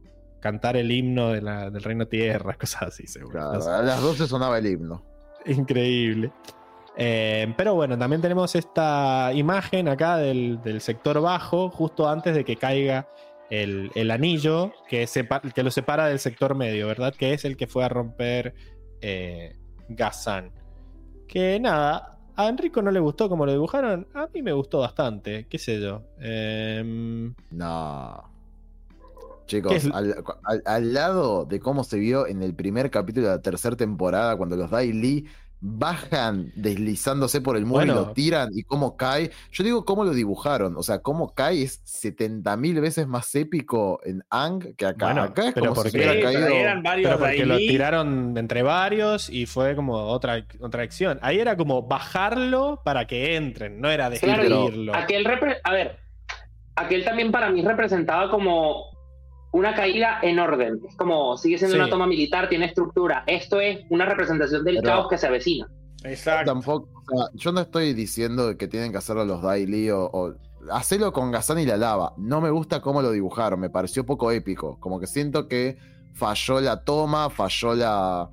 cantar 0.40 0.76
el 0.76 0.90
himno 0.92 1.32
de 1.32 1.42
la- 1.42 1.70
del 1.70 1.82
Reino 1.82 2.06
Tierra, 2.06 2.54
cosas 2.60 2.82
así, 2.82 3.06
seguro. 3.06 3.32
Claro, 3.32 3.68
a 3.74 3.82
las 3.82 4.00
12 4.00 4.26
sonaba 4.26 4.58
el 4.58 4.66
himno. 4.66 5.02
Increíble. 5.46 6.30
Eh, 6.96 7.52
pero 7.56 7.74
bueno, 7.74 7.98
también 7.98 8.22
tenemos 8.22 8.54
esta 8.54 9.30
imagen 9.34 9.88
acá 9.88 10.16
del, 10.16 10.60
del 10.62 10.80
sector 10.80 11.20
bajo, 11.20 11.68
justo 11.70 12.08
antes 12.08 12.34
de 12.34 12.44
que 12.44 12.56
caiga 12.56 13.06
el, 13.50 13.90
el 13.94 14.10
anillo 14.10 14.72
que, 14.88 15.04
sepa- 15.06 15.40
que 15.52 15.62
lo 15.62 15.70
separa 15.70 16.06
del 16.06 16.18
sector 16.18 16.54
medio, 16.54 16.86
¿verdad? 16.86 17.14
Que 17.14 17.34
es 17.34 17.44
el 17.44 17.56
que 17.56 17.66
fue 17.66 17.84
a 17.84 17.88
romper 17.88 18.54
eh, 19.02 19.56
Gazan. 19.88 20.52
Que 21.28 21.60
nada, 21.60 22.15
a 22.36 22.48
Enrico 22.48 22.82
no 22.82 22.90
le 22.90 23.00
gustó 23.00 23.28
como 23.28 23.46
lo 23.46 23.52
dibujaron. 23.52 24.06
A 24.14 24.28
mí 24.32 24.42
me 24.42 24.52
gustó 24.52 24.80
bastante, 24.80 25.46
qué 25.48 25.58
sé 25.58 25.80
yo. 25.80 26.02
Em, 26.18 27.34
No. 27.50 28.22
¿Qué 29.68 29.78
Chicos, 29.78 29.88
al, 29.92 30.24
al- 30.42 30.62
al 30.64 30.92
lado 30.92 31.44
de 31.44 31.60
cómo 31.60 31.84
se 31.84 31.98
vio 31.98 32.26
en 32.26 32.42
el 32.42 32.54
primer 32.54 32.90
capítulo 32.90 33.28
de 33.28 33.34
la 33.36 33.42
tercera 33.42 33.76
temporada, 33.76 34.36
cuando 34.36 34.56
los 34.56 34.70
Dai 34.70 34.92
Li 34.92 35.26
bajan 35.60 36.52
deslizándose 36.54 37.40
por 37.40 37.56
el 37.56 37.64
muro 37.66 37.82
y 37.84 37.86
lo 37.86 38.12
tiran 38.12 38.50
y 38.52 38.62
cómo 38.62 38.96
cae. 38.96 39.30
Yo 39.52 39.64
digo 39.64 39.84
cómo 39.84 40.04
lo 40.04 40.12
dibujaron. 40.12 40.76
O 40.76 40.82
sea, 40.82 41.00
cómo 41.00 41.34
cae 41.34 41.62
es 41.62 41.80
70 41.84 42.56
mil 42.56 42.80
veces 42.80 43.06
más 43.06 43.34
épico 43.34 44.00
en 44.04 44.22
Ang 44.30 44.74
que 44.76 44.86
acá. 44.86 45.06
Bueno, 45.06 45.22
acá 45.22 45.48
es 45.48 45.54
pero 45.54 45.66
como 45.66 45.74
porque- 45.76 45.90
si 45.90 45.96
hubiera 45.98 46.12
Sí, 46.12 46.18
pero 46.22 46.32
caído. 46.32 46.46
ahí 46.48 46.54
eran 46.60 46.82
varios 46.82 47.08
pero 47.08 47.18
porque 47.18 47.46
lo 47.46 47.56
tiraron 47.58 48.34
de 48.34 48.40
entre 48.40 48.62
varios 48.62 49.30
y 49.30 49.46
fue 49.46 49.74
como 49.74 49.94
otra, 49.94 50.44
otra 50.60 50.82
acción. 50.82 51.18
Ahí 51.22 51.38
era 51.38 51.56
como 51.56 51.82
bajarlo 51.82 52.80
para 52.84 53.06
que 53.06 53.36
entren, 53.36 53.80
no 53.80 53.90
era 53.90 54.10
Claro, 54.10 54.42
destruirlo. 54.42 54.94
Aquel 54.94 55.24
repre- 55.24 55.58
a 55.64 55.72
ver, 55.72 55.98
aquel 56.76 57.04
también 57.04 57.32
para 57.32 57.50
mí 57.50 57.62
representaba 57.62 58.30
como 58.30 58.95
una 59.56 59.74
caída 59.74 60.18
en 60.22 60.38
orden. 60.38 60.80
Es 60.88 60.94
como 60.96 61.36
sigue 61.36 61.58
siendo 61.58 61.76
Sí. 61.76 61.80
una 61.80 61.88
toma 61.90 62.06
militar, 62.06 62.48
tiene 62.48 62.66
estructura. 62.66 63.24
Esto 63.26 63.60
es 63.60 63.80
una 63.90 64.04
representación 64.04 64.64
del 64.64 64.76
Pero- 64.76 64.86
caos 64.88 65.08
que 65.08 65.18
se 65.18 65.26
avecina. 65.26 65.66
Exacto. 66.04 66.52
Tampoco, 66.52 66.88
o 67.12 67.16
sea, 67.16 67.26
yo 67.34 67.52
no 67.52 67.60
estoy 67.62 67.94
diciendo 67.94 68.56
que 68.56 68.68
tienen 68.68 68.92
que 68.92 68.98
hacerlo 68.98 69.24
los 69.24 69.42
Daily 69.42 69.90
o, 69.90 70.04
o 70.12 70.34
hacerlo 70.70 71.12
con 71.12 71.30
Gazan 71.32 71.58
y 71.58 71.64
la 71.66 71.76
lava. 71.76 72.12
No 72.18 72.40
me 72.40 72.50
gusta 72.50 72.80
cómo 72.80 73.00
lo 73.02 73.10
dibujaron, 73.10 73.58
me 73.58 73.70
pareció 73.70 74.04
poco 74.04 74.30
épico. 74.30 74.78
Como 74.78 75.00
que 75.00 75.06
siento 75.06 75.48
que 75.48 75.78
falló 76.14 76.60
la 76.60 76.84
toma, 76.84 77.30
falló 77.30 77.74
la 77.74 78.28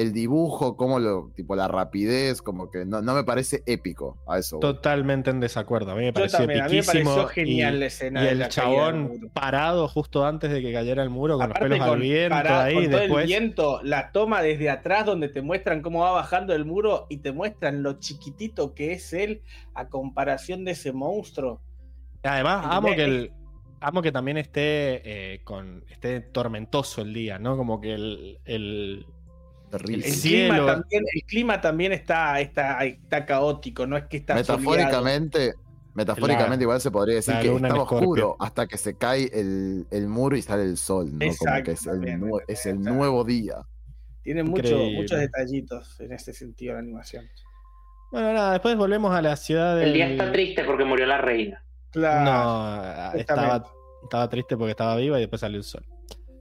el 0.00 0.12
dibujo, 0.12 0.76
como 0.76 1.00
lo, 1.00 1.32
tipo 1.34 1.56
la 1.56 1.66
rapidez, 1.66 2.40
como 2.40 2.70
que 2.70 2.84
no, 2.84 3.02
no 3.02 3.14
me 3.14 3.24
parece 3.24 3.62
épico 3.66 4.16
a 4.28 4.38
eso. 4.38 4.58
Totalmente 4.60 5.30
en 5.30 5.40
desacuerdo. 5.40 5.90
A 5.90 5.94
mí 5.96 6.02
me 6.04 6.12
pareció 6.12 6.38
también, 6.38 6.60
a 6.60 6.64
mí 6.68 6.74
me 6.74 6.78
epiquísimo. 6.78 7.10
pareció 7.16 7.28
genial 7.28 7.74
y, 7.74 7.78
la 7.80 7.86
escena. 7.86 8.20
y 8.22 8.24
de 8.26 8.30
el 8.30 8.38
la 8.38 8.48
chabón 8.48 9.30
parado 9.32 9.88
justo 9.88 10.24
antes 10.24 10.50
de 10.52 10.62
que 10.62 10.72
cayera 10.72 11.02
el 11.02 11.10
muro 11.10 11.34
con 11.36 11.46
Aparte, 11.46 11.68
los 11.68 11.78
pelos 11.78 11.84
al 11.84 11.90
con, 11.90 12.00
viento 12.00 12.34
pará, 12.36 12.64
ahí. 12.64 12.74
con 12.74 12.84
todo 12.90 13.00
después, 13.00 13.22
el 13.22 13.26
viento, 13.26 13.80
la 13.82 14.12
toma 14.12 14.40
desde 14.42 14.70
atrás 14.70 15.04
donde 15.04 15.28
te 15.28 15.42
muestran 15.42 15.82
cómo 15.82 16.00
va 16.00 16.12
bajando 16.12 16.54
el 16.54 16.64
muro 16.64 17.06
y 17.08 17.16
te 17.18 17.32
muestran 17.32 17.82
lo 17.82 17.94
chiquitito 17.98 18.74
que 18.74 18.92
es 18.92 19.12
él 19.12 19.42
a 19.74 19.88
comparación 19.88 20.64
de 20.64 20.70
ese 20.72 20.92
monstruo. 20.92 21.60
Además, 22.22 22.64
amo 22.68 22.88
que 22.94 23.04
el. 23.04 23.32
Amo 23.80 24.02
que 24.02 24.10
también 24.10 24.36
esté 24.38 25.34
eh, 25.34 25.40
con 25.44 25.84
esté 25.88 26.20
tormentoso 26.20 27.00
el 27.02 27.14
día, 27.14 27.38
¿no? 27.38 27.56
Como 27.56 27.80
que 27.80 27.94
el, 27.94 28.38
el- 28.44 29.06
Terrible. 29.70 30.06
El, 30.06 30.14
clima, 30.20 30.66
también, 30.66 31.04
el 31.14 31.22
clima 31.26 31.60
también 31.60 31.92
está, 31.92 32.40
está, 32.40 32.84
está 32.84 33.26
caótico, 33.26 33.86
no 33.86 33.96
es 33.96 34.04
que 34.04 34.16
está 34.18 34.42
soleado. 34.42 34.70
Metafóricamente, 34.70 35.54
metafóricamente 35.94 36.56
La- 36.56 36.62
igual 36.62 36.80
se 36.80 36.90
podría 36.90 37.16
decir 37.16 37.34
que 37.40 37.54
estaba 37.54 37.82
oscuro 37.82 38.36
hasta 38.38 38.66
que 38.66 38.78
se 38.78 38.96
cae 38.96 39.30
el, 39.32 39.86
el 39.90 40.08
muro 40.08 40.36
y 40.36 40.42
sale 40.42 40.62
el 40.62 40.76
sol, 40.76 41.10
¿no? 41.12 41.18
Como 41.38 41.62
que 41.62 41.72
es 41.72 41.86
el, 41.86 42.32
es 42.48 42.66
nuevo 42.76 43.24
día. 43.24 43.56
Tiene 44.22 44.42
mucho- 44.42 44.76
muchos 44.94 45.18
detallitos 45.18 45.98
en 46.00 46.12
ese 46.12 46.32
sentido 46.32 46.74
la 46.74 46.80
animación. 46.80 47.26
Bueno, 48.10 48.32
nada, 48.32 48.52
después 48.52 48.74
volvemos 48.76 49.14
a 49.14 49.20
la 49.20 49.36
ciudad 49.36 49.76
del. 49.76 49.88
El 49.88 49.94
día 49.94 50.08
está 50.10 50.32
triste 50.32 50.64
porque 50.64 50.84
murió 50.84 51.04
la 51.06 51.18
reina. 51.18 51.62
Claro. 51.90 52.24
No, 53.12 53.18
estaba, 53.18 53.64
estaba 54.02 54.28
triste 54.30 54.56
porque 54.56 54.70
estaba 54.70 54.96
viva 54.96 55.18
y 55.18 55.20
después 55.22 55.40
salió 55.40 55.58
el 55.58 55.64
sol. 55.64 55.84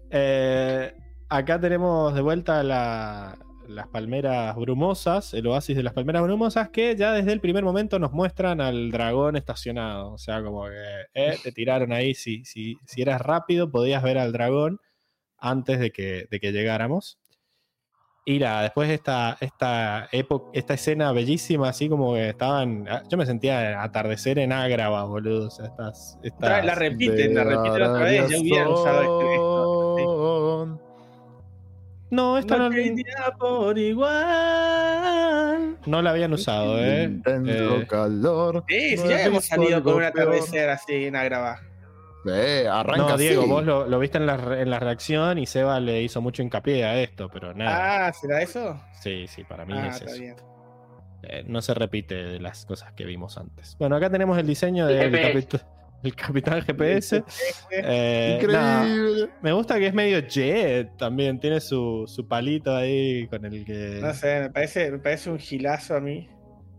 Eh, 0.09 0.93
acá 1.29 1.59
tenemos 1.59 2.13
de 2.13 2.21
vuelta 2.21 2.63
la- 2.63 3.37
las 3.67 3.87
palmeras 3.87 4.55
brumosas, 4.55 5.33
el 5.33 5.45
oasis 5.47 5.75
de 5.75 5.83
las 5.83 5.91
palmeras 5.93 6.23
brumosas, 6.23 6.69
que 6.69 6.95
ya 6.95 7.11
desde 7.11 7.33
el 7.33 7.41
primer 7.41 7.65
momento 7.65 7.99
nos 7.99 8.13
muestran 8.13 8.61
al 8.61 8.91
dragón 8.91 9.35
estacionado. 9.35 10.13
O 10.13 10.17
sea, 10.17 10.41
como 10.41 10.65
que 10.67 10.71
eh, 11.13 11.37
te 11.43 11.51
tiraron 11.51 11.91
ahí. 11.91 12.13
Si, 12.15 12.45
si, 12.45 12.77
si 12.85 13.01
eras 13.01 13.19
rápido, 13.21 13.69
podías 13.69 14.01
ver 14.03 14.17
al 14.19 14.31
dragón 14.31 14.79
antes 15.37 15.79
de 15.79 15.91
que, 15.91 16.27
de 16.31 16.39
que 16.39 16.53
llegáramos. 16.53 17.19
Y 18.23 18.39
nada, 18.39 18.61
después 18.63 18.89
esta, 18.89 19.37
esta, 19.39 20.09
esta 20.53 20.73
escena 20.73 21.13
bellísima, 21.13 21.69
así 21.69 21.87
como 21.89 22.13
que 22.13 22.29
estaban. 22.29 22.85
ah, 22.89 23.01
Yo 23.09 23.17
me 23.17 23.25
sentía 23.25 23.81
atardecer 23.81 24.37
en 24.39 24.51
Ágrava, 24.53 25.03
boludo. 25.05 25.47
O 25.47 25.51
sea, 25.51 25.65
estas, 25.65 26.17
estas- 26.23 26.65
La 26.65 26.75
repiten, 26.75 27.35
la 27.35 27.43
repiten 27.45 27.81
otra 27.83 28.03
vez. 28.03 28.29
Ya 28.29 28.37
hubieran 28.39 28.67
usado 28.69 29.01
esto. 29.01 29.76
No, 32.09 32.37
esta 32.37 32.57
no, 32.57 32.69
No 32.69 33.37
por 33.37 33.77
igual. 33.77 35.77
no 35.85 36.01
la 36.01 36.09
habían 36.11 36.33
usado, 36.33 36.79
¿eh? 36.79 37.19
Eh, 37.25 37.85
calor. 37.89 38.63
Sí, 38.67 38.97
sí, 38.97 39.03
No 39.03 39.09
ya 39.09 39.25
hemos 39.25 39.45
salido 39.45 39.83
con 39.83 39.95
un 39.95 40.03
algo 40.03 40.13
peor. 40.15 40.27
atardecer 40.29 40.69
así 40.69 41.05
en 41.05 41.15
Agrava. 41.15 41.59
Sí, 42.25 42.65
arranca 42.69 43.11
no, 43.11 43.17
Diego, 43.17 43.41
así. 43.43 43.49
vos 43.51 43.63
lo, 43.65 43.87
lo 43.87 43.99
viste 43.99 44.17
en 44.17 44.25
la, 44.25 44.35
en 44.59 44.69
la 44.69 44.79
reacción 44.79 45.37
y 45.37 45.45
Seba 45.45 45.79
le 45.79 46.01
hizo 46.01 46.21
mucho 46.21 46.41
hincapié 46.41 46.83
a 46.85 46.99
esto, 47.01 47.29
pero 47.31 47.53
nada. 47.53 48.07
Ah, 48.07 48.13
¿será 48.13 48.41
eso? 48.41 48.79
Sí, 49.01 49.25
sí, 49.27 49.43
para 49.43 49.65
mí 49.65 49.73
Ah, 49.75 49.87
es 49.87 49.95
está 50.01 50.11
eso. 50.11 50.21
bien. 50.21 50.35
Eh, 51.23 51.43
no 51.47 51.61
se 51.61 51.73
repite 51.73 52.15
de 52.15 52.39
las 52.39 52.65
cosas 52.65 52.91
que 52.93 53.05
vimos 53.05 53.37
antes. 53.37 53.75
Bueno, 53.79 53.95
acá 53.95 54.09
tenemos 54.09 54.37
el 54.37 54.45
diseño 54.47 54.87
del 54.87 55.11
GPS. 55.11 55.61
El 56.03 56.15
capitán 56.15 56.61
GPS. 56.61 57.23
Eh, 57.71 58.39
Increíble. 58.41 59.29
me 59.41 59.51
gusta 59.51 59.77
que 59.79 59.87
es 59.87 59.93
medio 59.93 60.19
jet 60.19 60.95
también, 60.97 61.39
tiene 61.39 61.59
su, 61.59 62.05
su 62.07 62.27
palito 62.27 62.75
ahí 62.75 63.27
con 63.27 63.43
el 63.45 63.65
que... 63.65 63.99
No 64.01 64.13
sé, 64.13 64.41
me 64.41 64.49
parece, 64.51 64.91
me 64.91 64.99
parece 64.99 65.29
un 65.29 65.39
gilazo 65.39 65.95
a 65.95 65.99
mí. 65.99 66.29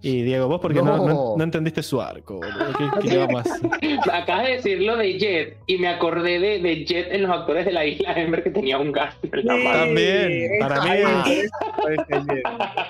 Y 0.00 0.22
Diego, 0.22 0.46
vos 0.46 0.60
porque 0.60 0.80
no, 0.80 0.96
No. 0.96 1.08
no- 1.08 1.34
no 1.36 1.42
entendiste 1.44 1.82
su 1.82 2.00
arco, 2.00 2.36
boludo. 2.36 2.72
¿Qué, 3.02 3.08
qué? 3.08 3.98
Acabas 4.12 4.46
de 4.46 4.52
decir 4.52 4.80
lo 4.80 4.96
de 4.96 5.18
Jet 5.18 5.56
y 5.66 5.76
me 5.78 5.88
acordé 5.88 6.38
de, 6.38 6.60
de 6.60 6.84
Jet 6.84 7.08
en 7.12 7.22
los 7.22 7.32
actores 7.32 7.64
de 7.66 7.72
la 7.72 7.84
isla 7.84 8.12
Ember 8.12 8.44
que 8.44 8.50
tenía 8.50 8.78
un 8.78 8.92
gas 8.92 9.16
en 9.24 9.44
la 9.44 9.56
mano. 9.56 9.70
También, 9.72 10.50
para 10.60 10.82
mí 10.84 10.90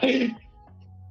es- 0.02 0.32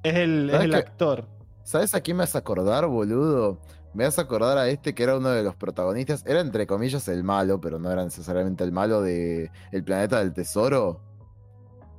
el, 0.04 0.50
es 0.50 0.52
¿Sabes 0.52 0.64
el 0.66 0.74
actor. 0.74 1.26
¿Sabes 1.64 1.94
a 1.94 2.00
quién 2.00 2.16
me 2.16 2.22
hace 2.22 2.38
acordar, 2.38 2.86
boludo? 2.86 3.60
Me 3.98 4.04
hace 4.04 4.20
acordar 4.20 4.56
a 4.58 4.68
este 4.68 4.94
que 4.94 5.02
era 5.02 5.16
uno 5.16 5.30
de 5.30 5.42
los 5.42 5.56
protagonistas. 5.56 6.24
Era 6.24 6.40
entre 6.40 6.68
comillas 6.68 7.08
el 7.08 7.24
malo, 7.24 7.60
pero 7.60 7.80
no 7.80 7.90
era 7.90 8.04
necesariamente 8.04 8.62
el 8.62 8.70
malo 8.70 9.02
de 9.02 9.50
El 9.72 9.82
Planeta 9.82 10.20
del 10.20 10.32
Tesoro. 10.32 11.00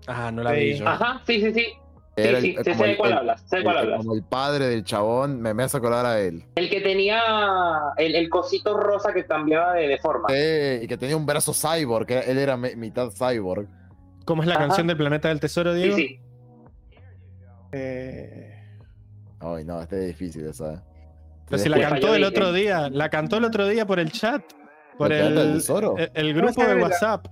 Ah, 0.07 0.31
no 0.31 0.41
la 0.41 0.51
Sí. 0.53 0.59
vi 0.61 0.73
yo. 0.77 0.87
Ajá, 0.87 1.21
sí, 1.27 1.41
sí, 1.41 1.51
sí. 1.53 1.65
Sí, 1.65 1.75
Era 2.15 2.39
sí, 2.39 2.55
el- 2.57 2.63
sé 2.63 2.71
como 2.71 2.83
de 2.85 2.91
el- 2.91 2.97
cuál 2.97 3.11
el- 3.11 3.17
hablas, 3.17 3.41
sé 3.49 3.57
de 3.57 3.63
cuál 3.63 3.75
el- 3.75 3.81
hablas. 3.83 3.97
como 3.97 4.13
el 4.15 4.23
padre 4.23 4.67
del 4.67 4.85
chabón, 4.85 5.41
me, 5.41 5.53
me 5.53 5.63
hace 5.63 5.75
acordar 5.75 6.05
a 6.05 6.21
él. 6.21 6.45
El 6.55 6.69
que 6.69 6.79
tenía 6.79 7.21
el, 7.97 8.15
el 8.15 8.29
cosito 8.29 8.77
rosa 8.77 9.11
que 9.13 9.25
cambiaba 9.25 9.73
de, 9.73 9.89
de 9.89 9.97
forma. 9.97 10.29
Sí, 10.29 10.83
y 10.83 10.87
que 10.87 10.97
tenía 10.97 11.17
un 11.17 11.25
brazo 11.25 11.53
cyborg, 11.53 12.05
que 12.05 12.19
él 12.19 12.37
era 12.37 12.55
me- 12.55 12.77
mitad 12.77 13.09
cyborg. 13.11 13.67
¿Cómo 14.23 14.41
es 14.43 14.47
la 14.47 14.55
Ajá. 14.55 14.67
canción 14.67 14.87
del 14.87 14.95
Planeta 14.95 15.27
del 15.27 15.41
Tesoro, 15.41 15.73
Sí, 15.73 15.79
Diego? 15.81 15.97
sí. 15.97 16.19
Eh, 17.73 18.55
Ay, 19.41 19.65
no, 19.65 19.81
este 19.81 19.99
es 19.99 20.07
difícil 20.07 20.45
esa. 20.47 20.81
Pero 21.49 21.61
si 21.61 21.69
la 21.69 21.79
cantó 21.89 22.13
el 22.15 22.23
otro 22.23 22.53
día, 22.53 22.89
la 22.89 23.09
cantó 23.09 23.37
el 23.37 23.45
otro 23.45 23.67
día 23.67 23.85
por 23.85 23.99
el 23.99 24.11
chat, 24.11 24.41
por 24.97 25.11
¿El 25.11 25.19
Planeta 25.19 25.41
del 25.41 25.49
el, 25.51 25.57
Tesoro? 25.57 25.97
el, 25.97 26.11
el 26.13 26.33
grupo 26.33 26.53
¿Cómo 26.55 26.67
se 26.67 26.75
de 26.75 26.81
WhatsApp. 26.81 27.25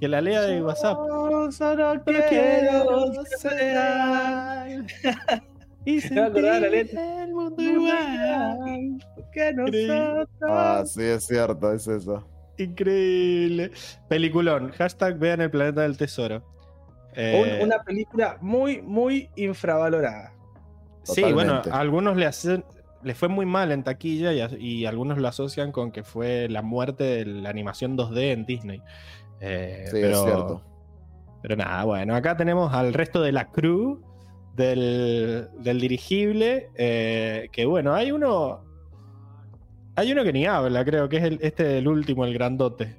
Que 0.00 0.08
la 0.08 0.20
lea 0.20 0.42
de 0.42 0.62
WhatsApp. 0.62 0.98
Yo 1.08 1.52
solo 1.52 2.02
quiero 2.04 3.12
ser 3.38 4.84
Y 5.86 6.00
sentir 6.00 6.44
el 6.46 7.32
mundo 7.34 7.62
igual. 7.62 8.98
que 9.32 9.52
nosotros. 9.52 10.28
Ah, 10.48 10.82
sí, 10.86 11.02
es 11.02 11.26
cierto, 11.26 11.72
es 11.72 11.86
eso. 11.86 12.26
Increíble. 12.58 13.70
Peliculón. 14.08 14.70
Hashtag 14.72 15.18
vean 15.18 15.40
el 15.42 15.50
Planeta 15.50 15.82
del 15.82 15.96
Tesoro. 15.96 16.42
Eh, 17.14 17.58
Un- 17.60 17.66
una 17.68 17.82
película 17.82 18.38
muy, 18.40 18.80
muy 18.82 19.30
infravalorada. 19.36 20.32
Sí, 21.02 21.22
bueno, 21.32 21.60
a 21.70 21.78
algunos 21.78 22.16
le 22.16 22.26
hacen, 22.26 22.64
le 23.04 23.14
fue 23.14 23.28
muy 23.28 23.46
mal 23.46 23.70
en 23.70 23.84
taquilla 23.84 24.32
y, 24.32 24.86
algunos 24.86 25.18
lo 25.18 25.28
asocian 25.28 25.70
con 25.72 25.92
que 25.92 26.02
fue 26.02 26.48
la 26.48 26.62
muerte 26.62 27.04
de 27.04 27.26
la 27.26 27.50
animación 27.50 27.96
2D 27.96 28.32
en 28.32 28.44
Disney. 28.46 28.82
Eh, 29.40 29.84
Sí, 29.86 29.98
pero, 30.00 30.16
es 30.16 30.22
cierto. 30.24 30.62
Pero 31.42 31.56
nada, 31.56 31.84
bueno, 31.84 32.14
acá 32.16 32.36
tenemos 32.36 32.72
al 32.72 32.94
resto 32.94 33.20
de 33.20 33.32
la 33.32 33.50
crew 33.52 34.00
del, 34.56 35.48
del 35.60 35.80
dirigible. 35.80 36.70
eh, 36.76 37.48
que 37.52 37.66
bueno, 37.66 37.94
hay 37.94 38.10
uno. 38.12 38.64
Hay 39.96 40.10
uno 40.10 40.24
que 40.24 40.32
ni 40.32 40.46
habla, 40.46 40.84
creo 40.84 41.08
que 41.08 41.18
es 41.18 41.22
el, 41.24 41.38
este 41.42 41.78
el 41.78 41.86
último, 41.86 42.24
el 42.24 42.34
grandote. 42.34 42.96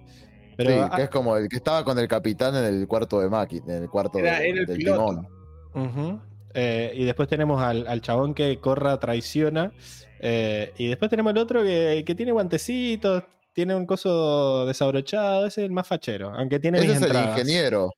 Pero 0.56 0.70
sí, 0.70 0.78
ah, 0.82 0.92
que 0.96 1.02
es 1.04 1.10
como 1.10 1.36
el 1.36 1.50
que 1.50 1.58
estaba 1.58 1.84
con 1.84 2.00
el 2.00 2.08
capitán 2.08 2.56
en 2.56 2.64
el 2.64 2.88
cuarto 2.88 3.20
de 3.20 3.30
Maki, 3.30 3.58
en 3.68 3.84
el 3.84 3.90
cuarto 3.90 4.20
Era- 4.20 4.40
de- 4.40 4.50
era 4.50 4.60
el 4.62 4.66
del 4.66 4.78
piloto. 4.78 5.28
timón. 5.74 6.22
Eh, 6.58 6.94
y 6.96 7.04
después 7.04 7.28
tenemos 7.28 7.62
al, 7.62 7.86
al 7.88 8.02
chabón 8.02 8.34
que 8.34 8.60
corra, 8.60 8.98
traiciona. 9.00 9.72
eh, 10.20 10.74
y 10.78 10.88
después 10.88 11.10
tenemos 11.12 11.32
el 11.34 11.38
otro 11.40 11.62
que, 11.64 12.04
que 12.06 12.16
tiene 12.16 12.32
guantecitos, 12.32 13.24
tiene 13.54 13.76
un 13.76 13.86
coso 13.86 14.66
desabrochado. 14.66 15.46
Ese 15.48 15.62
es 15.62 15.66
el 15.66 15.72
más 15.74 15.86
fachero, 15.88 16.32
aunque 16.34 16.60
tiene 16.60 16.78
Ese 16.80 16.88
mis 16.88 16.98
es 17.02 17.04
el 17.12 17.16
ingeniero. 17.30 17.92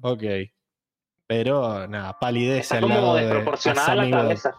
Ok. 0.00 0.22
Pero 1.26 1.86
nada, 1.86 2.18
palidece 2.18 2.60
Está 2.74 2.78
al 2.78 2.88
lado 2.88 3.14
de 3.14 4.04
la 4.10 4.10
cabeza. 4.10 4.54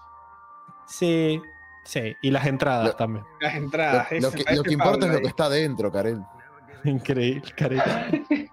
Sí, 0.87 1.41
sí. 1.85 2.13
Y 2.21 2.31
las 2.31 2.45
entradas 2.45 2.87
Lo- 2.89 2.95
también. 2.95 3.25
Las 3.39 3.53
Lo, 3.55 3.59
entradas. 3.59 4.11
lo 4.11 4.17
eso 4.17 4.31
que, 4.31 4.55
lo 4.55 4.63
que 4.63 4.73
importa 4.73 5.05
es 5.05 5.11
lo 5.11 5.17
ahí. 5.17 5.21
que 5.23 5.27
está 5.29 5.49
dentro, 5.49 5.91
Karel. 5.91 6.21
Increíble, 6.83 7.51
Karel. 7.57 7.81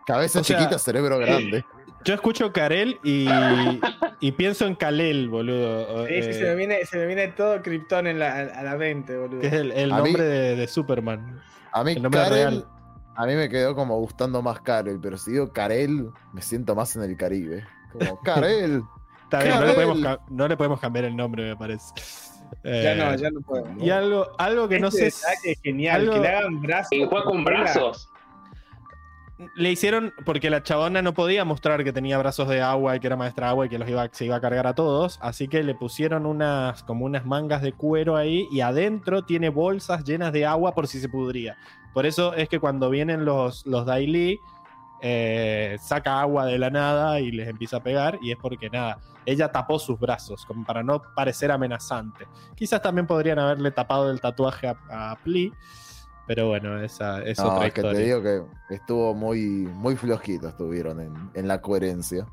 Cabeza 0.06 0.40
O 0.40 0.44
sea, 0.44 0.56
chiquita, 0.58 0.78
cerebro 0.78 1.18
grande. 1.18 1.64
Yo 2.04 2.14
escucho 2.14 2.52
Karel 2.52 2.98
y, 3.02 3.26
y 4.20 4.32
pienso 4.32 4.66
en 4.66 4.74
Kalel, 4.74 5.28
boludo. 5.28 6.06
Sí, 6.06 6.22
sí, 6.22 6.28
eh, 6.30 6.32
se, 6.32 6.42
me 6.44 6.54
viene, 6.54 6.84
se 6.86 6.96
me 6.98 7.06
viene 7.06 7.28
todo 7.28 7.60
Krypton 7.62 8.06
en 8.06 8.18
la, 8.18 8.32
a 8.40 8.62
la 8.62 8.76
mente, 8.76 9.16
boludo. 9.16 9.40
que 9.40 9.48
es 9.48 9.52
el, 9.52 9.72
el 9.72 9.92
A 9.92 9.96
mí- 9.96 10.04
nombre 10.12 10.24
de, 10.24 10.56
de 10.56 10.68
Superman. 10.68 11.40
A 11.72 11.84
mí, 11.84 11.92
el 11.92 12.02
nombre 12.02 12.20
Karel, 12.20 12.36
real. 12.50 12.66
a 13.16 13.26
mí 13.26 13.34
me 13.34 13.48
quedó 13.48 13.74
como 13.74 13.98
gustando 13.98 14.40
más 14.42 14.60
Karel, 14.60 14.98
pero 15.02 15.18
si 15.18 15.32
digo 15.32 15.52
Karel, 15.52 16.10
me 16.32 16.40
siento 16.40 16.74
más 16.74 16.94
en 16.96 17.02
el 17.02 17.16
Caribe. 17.16 17.64
Como, 17.92 18.20
Karel. 18.22 18.82
Está 19.24 19.42
bien, 19.42 19.60
no 19.60 19.66
le, 19.66 19.72
podemos, 19.74 20.00
ca- 20.00 20.20
no 20.30 20.48
le 20.48 20.56
podemos 20.56 20.80
cambiar 20.80 21.04
el 21.04 21.14
nombre, 21.16 21.42
me 21.50 21.56
parece. 21.56 21.92
Ya 22.64 22.92
Eh, 22.92 22.96
no, 22.96 23.14
ya 23.14 23.30
no 23.30 23.40
puedo. 23.42 23.66
Y 23.78 23.90
algo, 23.90 24.28
algo 24.38 24.66
que 24.68 24.80
no 24.80 24.88
Este 24.88 25.10
sé. 25.10 25.26
es 25.44 25.60
genial, 25.62 26.00
algo- 26.02 26.14
que 26.14 26.20
le 26.20 26.28
hagan 26.28 26.62
brazos. 26.62 26.92
Y 26.92 27.04
juega 27.04 27.24
con 27.24 27.44
brazos. 27.44 28.08
Le 29.54 29.70
hicieron 29.70 30.12
porque 30.24 30.50
la 30.50 30.64
chabona 30.64 31.00
no 31.00 31.14
podía 31.14 31.44
mostrar 31.44 31.84
que 31.84 31.92
tenía 31.92 32.18
brazos 32.18 32.48
de 32.48 32.60
agua 32.60 32.96
y 32.96 33.00
que 33.00 33.06
era 33.06 33.16
maestra 33.16 33.50
agua 33.50 33.66
y 33.66 33.68
que 33.68 33.78
los 33.78 33.88
iba, 33.88 34.08
se 34.10 34.24
iba 34.24 34.36
a 34.36 34.40
cargar 34.40 34.66
a 34.66 34.74
todos. 34.74 35.18
Así 35.22 35.46
que 35.46 35.62
le 35.62 35.76
pusieron 35.76 36.26
unas 36.26 36.82
como 36.82 37.04
unas 37.04 37.24
mangas 37.24 37.62
de 37.62 37.72
cuero 37.72 38.16
ahí 38.16 38.48
y 38.50 38.62
adentro 38.62 39.22
tiene 39.22 39.48
bolsas 39.48 40.02
llenas 40.02 40.32
de 40.32 40.44
agua 40.44 40.74
por 40.74 40.88
si 40.88 40.98
se 41.00 41.08
pudría. 41.08 41.56
Por 41.94 42.04
eso 42.04 42.34
es 42.34 42.48
que 42.48 42.58
cuando 42.58 42.90
vienen 42.90 43.24
los, 43.24 43.64
los 43.64 43.86
Daily, 43.86 44.40
eh, 45.00 45.76
saca 45.80 46.20
agua 46.20 46.44
de 46.44 46.58
la 46.58 46.70
nada 46.70 47.20
y 47.20 47.30
les 47.30 47.48
empieza 47.48 47.76
a 47.76 47.82
pegar. 47.82 48.18
Y 48.20 48.32
es 48.32 48.38
porque 48.38 48.68
nada, 48.70 48.98
ella 49.24 49.52
tapó 49.52 49.78
sus 49.78 50.00
brazos 50.00 50.44
como 50.46 50.64
para 50.64 50.82
no 50.82 51.00
parecer 51.14 51.52
amenazante. 51.52 52.26
Quizás 52.56 52.82
también 52.82 53.06
podrían 53.06 53.38
haberle 53.38 53.70
tapado 53.70 54.10
el 54.10 54.20
tatuaje 54.20 54.66
a, 54.66 55.12
a 55.12 55.16
Pli. 55.22 55.52
Pero 56.28 56.46
bueno, 56.48 56.80
esa 56.80 57.22
es 57.24 57.38
No, 57.38 57.48
otra 57.54 57.66
es 57.66 57.72
que 57.72 57.80
historia. 57.80 57.98
te 57.98 58.04
digo 58.04 58.22
que 58.22 58.74
estuvo 58.74 59.14
muy, 59.14 59.40
muy 59.40 59.96
flojito, 59.96 60.48
estuvieron 60.48 61.00
en, 61.00 61.12
en 61.34 61.48
la 61.48 61.60
coherencia. 61.60 62.26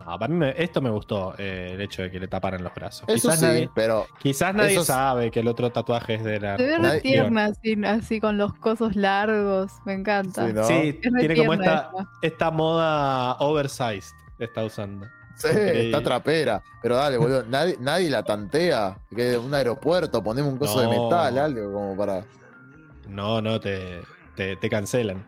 No, 0.00 0.18
para 0.18 0.28
mí 0.28 0.36
me- 0.36 0.54
esto 0.62 0.80
me 0.80 0.88
gustó, 0.88 1.34
eh, 1.36 1.72
el 1.74 1.80
hecho 1.82 2.00
de 2.00 2.10
que 2.10 2.18
le 2.18 2.26
taparan 2.28 2.64
los 2.64 2.74
brazos. 2.74 3.04
Eso 3.06 3.28
quizás 3.28 3.38
sí, 3.40 3.44
nadie, 3.44 3.70
pero 3.74 4.06
quizás 4.18 4.54
nadie 4.54 4.70
eso 4.72 4.80
es- 4.80 4.86
sabe 4.86 5.30
que 5.30 5.40
el 5.40 5.48
otro 5.48 5.70
tatuaje 5.70 6.14
es 6.14 6.24
de 6.24 6.40
la. 6.40 6.56
Se 6.56 6.62
ve 6.66 6.78
re 6.78 7.00
tierna 7.02 7.44
así, 7.46 7.84
así 7.84 8.18
con 8.20 8.38
los 8.38 8.54
cosos 8.54 8.96
largos. 8.96 9.72
Me 9.84 9.92
encanta. 9.92 10.46
Sí, 10.46 10.52
¿no? 10.54 10.64
Sí, 10.64 10.98
Es 11.02 11.12
re 11.12 11.20
tiene 11.20 11.36
como 11.36 11.52
esta, 11.52 11.90
esta 12.22 12.50
moda 12.50 13.34
oversized 13.40 14.14
está 14.38 14.64
usando. 14.64 15.06
sí, 15.36 15.48
está 15.52 16.02
trapera. 16.02 16.62
Pero 16.80 16.96
dale, 16.96 17.18
boludo, 17.18 17.44
nadie, 17.46 17.76
nadie 17.78 18.08
la 18.08 18.22
tantea. 18.22 18.96
Que 19.14 19.36
un 19.36 19.52
aeropuerto, 19.52 20.22
ponemos 20.22 20.50
un 20.52 20.58
coso 20.58 20.80
de 20.80 20.88
metal, 20.88 21.36
algo 21.36 21.70
como 21.70 21.94
para. 21.96 22.24
No, 23.08 23.40
no, 23.40 23.58
te, 23.58 24.00
te, 24.36 24.56
te 24.56 24.68
cancelan. 24.70 25.26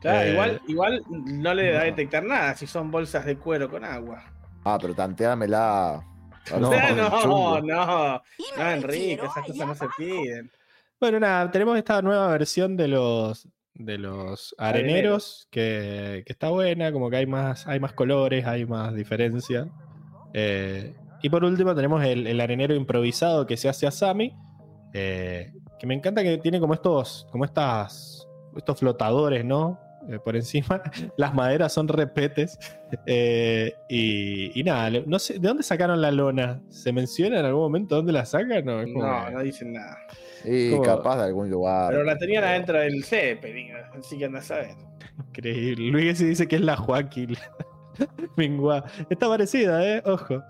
Claro, 0.00 0.20
Eh, 0.28 0.32
igual, 0.32 0.60
igual 0.66 1.02
no 1.08 1.54
le 1.54 1.72
da 1.72 1.82
a 1.82 1.84
detectar 1.84 2.24
nada 2.24 2.56
si 2.56 2.66
son 2.66 2.90
bolsas 2.90 3.24
de 3.24 3.36
cuero 3.36 3.70
con 3.70 3.84
agua. 3.84 4.24
Ah, 4.64 4.78
pero 4.80 4.94
tanteámela. 4.94 6.02
No, 6.50 6.58
No, 6.60 7.60
no, 7.60 8.22
no, 8.56 8.70
Enrique, 8.70 9.20
esas 9.24 9.44
cosas 9.46 9.66
no 9.68 9.74
se 9.74 9.86
piden. 9.96 10.50
Bueno, 11.00 11.20
nada, 11.20 11.50
tenemos 11.50 11.76
esta 11.78 12.02
nueva 12.02 12.28
versión 12.28 12.76
de 12.76 12.88
los 12.88 13.46
de 13.74 13.96
los 13.98 14.54
areneros 14.58 15.48
que, 15.50 16.22
que 16.26 16.32
está 16.32 16.50
buena, 16.50 16.92
como 16.92 17.08
que 17.10 17.16
hay 17.16 17.26
más, 17.26 17.66
hay 17.66 17.80
más 17.80 17.92
colores, 17.94 18.46
hay 18.46 18.66
más 18.66 18.94
diferencia. 18.94 19.68
Eh, 20.34 20.94
y 21.22 21.30
por 21.30 21.42
último 21.44 21.74
tenemos 21.74 22.04
el, 22.04 22.26
el 22.26 22.40
arenero 22.40 22.74
improvisado 22.74 23.46
que 23.46 23.56
se 23.56 23.68
hace 23.68 23.86
a 23.86 23.90
Sami, 23.90 24.34
eh, 24.92 25.52
que 25.82 25.86
me 25.88 25.94
encanta 25.94 26.22
que 26.22 26.38
tiene 26.38 26.60
como 26.60 26.74
estos, 26.74 27.26
como 27.32 27.44
estas, 27.44 28.28
estos 28.56 28.78
flotadores, 28.78 29.44
¿no? 29.44 29.80
Eh, 30.08 30.20
por 30.24 30.36
encima, 30.36 30.80
las 31.16 31.34
maderas 31.34 31.72
son 31.72 31.88
repetes. 31.88 32.56
Eh, 33.04 33.74
y, 33.88 34.60
y 34.60 34.62
nada, 34.62 34.90
no 35.04 35.18
sé, 35.18 35.40
¿de 35.40 35.48
dónde 35.48 35.64
sacaron 35.64 36.00
la 36.00 36.12
lona? 36.12 36.60
¿Se 36.68 36.92
menciona 36.92 37.40
en 37.40 37.46
algún 37.46 37.62
momento 37.62 37.96
dónde 37.96 38.12
la 38.12 38.24
sacan? 38.24 38.64
No, 38.64 38.80
como 38.92 39.04
No, 39.04 39.30
no 39.32 39.40
dicen 39.42 39.72
nada. 39.72 39.98
Y 40.44 40.70
Como- 40.70 40.82
capaz 40.84 41.16
de 41.16 41.24
algún 41.24 41.50
lugar. 41.50 41.90
Pero 41.90 42.04
la 42.04 42.16
tenían 42.16 42.44
adentro 42.44 42.78
del 42.78 43.02
Zeppelin, 43.02 43.72
así 43.98 44.16
que 44.18 44.26
andás 44.26 44.52
a 44.52 44.58
ver. 44.58 44.76
Increíble. 45.30 45.90
Luis 45.90 46.20
dice 46.20 46.46
que 46.46 46.54
es 46.56 46.62
la 46.62 46.76
Joaquín. 46.76 47.34
Mingua. 48.36 48.84
Está 49.10 49.26
parecida, 49.26 49.84
¿eh? 49.84 50.00
Ojo. 50.06 50.44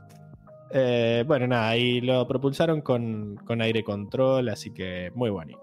Eh, 0.73 1.25
bueno, 1.27 1.47
nada, 1.47 1.77
y 1.77 2.01
lo 2.01 2.27
propulsaron 2.27 2.81
con, 2.81 3.37
con 3.45 3.61
aire 3.61 3.85
control, 3.85 4.49
así 4.49 4.73
que 4.73 5.11
muy 5.15 5.31
bonito. 5.31 5.61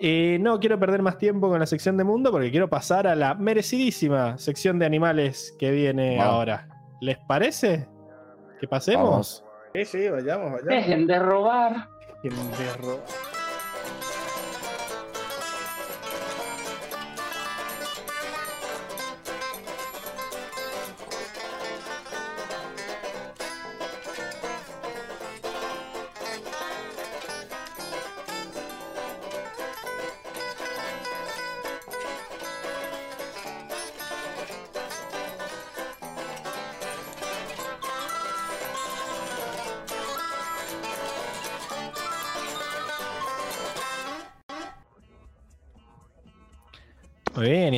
Y 0.00 0.36
no 0.40 0.58
quiero 0.58 0.78
perder 0.78 1.02
más 1.02 1.18
tiempo 1.18 1.48
con 1.48 1.60
la 1.60 1.66
sección 1.66 1.96
de 1.96 2.04
mundo 2.04 2.32
porque 2.32 2.50
quiero 2.50 2.68
pasar 2.68 3.06
a 3.06 3.14
la 3.14 3.34
merecidísima 3.34 4.36
sección 4.38 4.78
de 4.78 4.86
animales 4.86 5.54
que 5.58 5.70
viene 5.70 6.20
ahora. 6.20 6.68
¿Les 7.00 7.16
parece? 7.18 7.88
¿Que 8.60 8.66
pasemos? 8.66 9.08
Vamos. 9.08 9.44
Sí, 9.74 9.84
sí, 9.84 10.08
vayamos, 10.08 10.52
vayamos. 10.52 10.64
Dejen 10.64 11.06
de 11.06 11.18
robar. 11.18 11.88
Pendejo. 12.22 12.42
Muy 12.42 12.58
bien, 12.58 13.33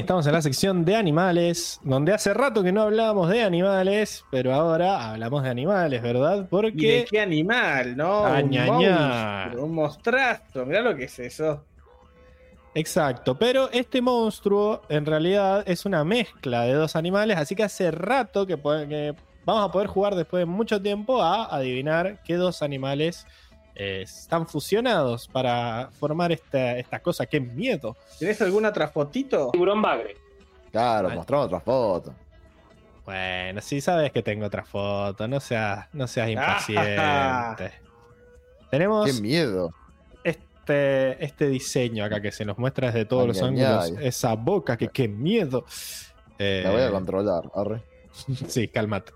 estamos 0.06 0.24
en 0.28 0.34
la 0.34 0.42
sección 0.42 0.84
de 0.84 0.94
animales, 0.94 1.80
donde 1.82 2.14
hace 2.14 2.32
rato 2.32 2.62
que 2.62 2.70
no 2.70 2.82
hablábamos 2.82 3.28
de 3.28 3.42
animales, 3.42 4.24
pero 4.30 4.54
ahora 4.54 5.10
hablamos 5.10 5.42
de 5.42 5.50
animales, 5.50 6.00
¿verdad? 6.00 6.36
¿Y 6.36 6.42
de 6.42 6.46
Porque 6.48 7.06
qué 7.10 7.20
animal, 7.20 7.96
no? 7.96 8.24
Ah, 8.24 8.40
un 8.40 8.50
monstruo, 8.50 9.64
un 9.64 9.74
mostrazo. 9.74 10.64
Mirá 10.64 10.82
lo 10.82 10.94
que 10.94 11.06
es 11.06 11.18
eso. 11.18 11.64
Exacto, 12.72 13.36
pero 13.36 13.68
este 13.72 14.00
monstruo 14.00 14.82
en 14.88 15.06
realidad 15.06 15.64
es 15.66 15.84
una 15.84 16.04
mezcla 16.04 16.62
de 16.62 16.74
dos 16.74 16.94
animales, 16.94 17.36
así 17.36 17.56
que 17.56 17.64
hace 17.64 17.90
rato 17.90 18.46
que 18.46 18.54
vamos 18.54 19.68
a 19.68 19.72
poder 19.72 19.88
jugar 19.88 20.14
después 20.14 20.42
de 20.42 20.46
mucho 20.46 20.80
tiempo 20.80 21.20
a 21.20 21.46
adivinar 21.46 22.22
qué 22.22 22.34
dos 22.34 22.62
animales 22.62 23.26
eh, 23.76 24.02
están 24.02 24.46
fusionados 24.46 25.28
para 25.28 25.90
formar 25.98 26.32
esta, 26.32 26.76
esta 26.78 26.98
cosa, 27.00 27.26
qué 27.26 27.38
miedo. 27.40 27.96
¿Tienes 28.18 28.40
alguna 28.42 28.70
otra 28.70 28.88
fotito? 28.88 29.50
Tiburón 29.52 29.80
bagre. 29.82 30.16
Claro, 30.72 31.10
mostramos 31.10 31.46
otra 31.46 31.60
foto. 31.60 32.14
Bueno, 33.04 33.60
sí 33.60 33.80
sabes 33.80 34.10
que 34.10 34.22
tengo 34.22 34.46
otra 34.46 34.64
foto, 34.64 35.28
no 35.28 35.38
seas, 35.40 35.86
no 35.92 36.06
seas 36.08 36.28
impaciente. 36.30 37.72
Tenemos 38.70 39.06
Qué 39.06 39.20
miedo. 39.22 39.72
este, 40.24 41.24
este 41.24 41.46
diseño 41.48 42.04
acá 42.04 42.20
que 42.20 42.32
se 42.32 42.44
nos 42.44 42.58
muestra 42.58 42.88
desde 42.88 43.04
todos 43.04 43.22
Ay, 43.22 43.28
los 43.28 43.42
ay, 43.42 43.48
ángulos, 43.48 43.84
ay. 43.84 44.06
esa 44.08 44.34
boca, 44.34 44.76
que 44.76 44.88
qué 44.88 45.06
miedo. 45.06 45.64
Eh, 46.38 46.62
La 46.64 46.72
voy 46.72 46.82
a 46.82 46.90
controlar. 46.90 47.44
Arre. 47.54 47.82
Sí, 48.48 48.66
cálmate. 48.68 49.12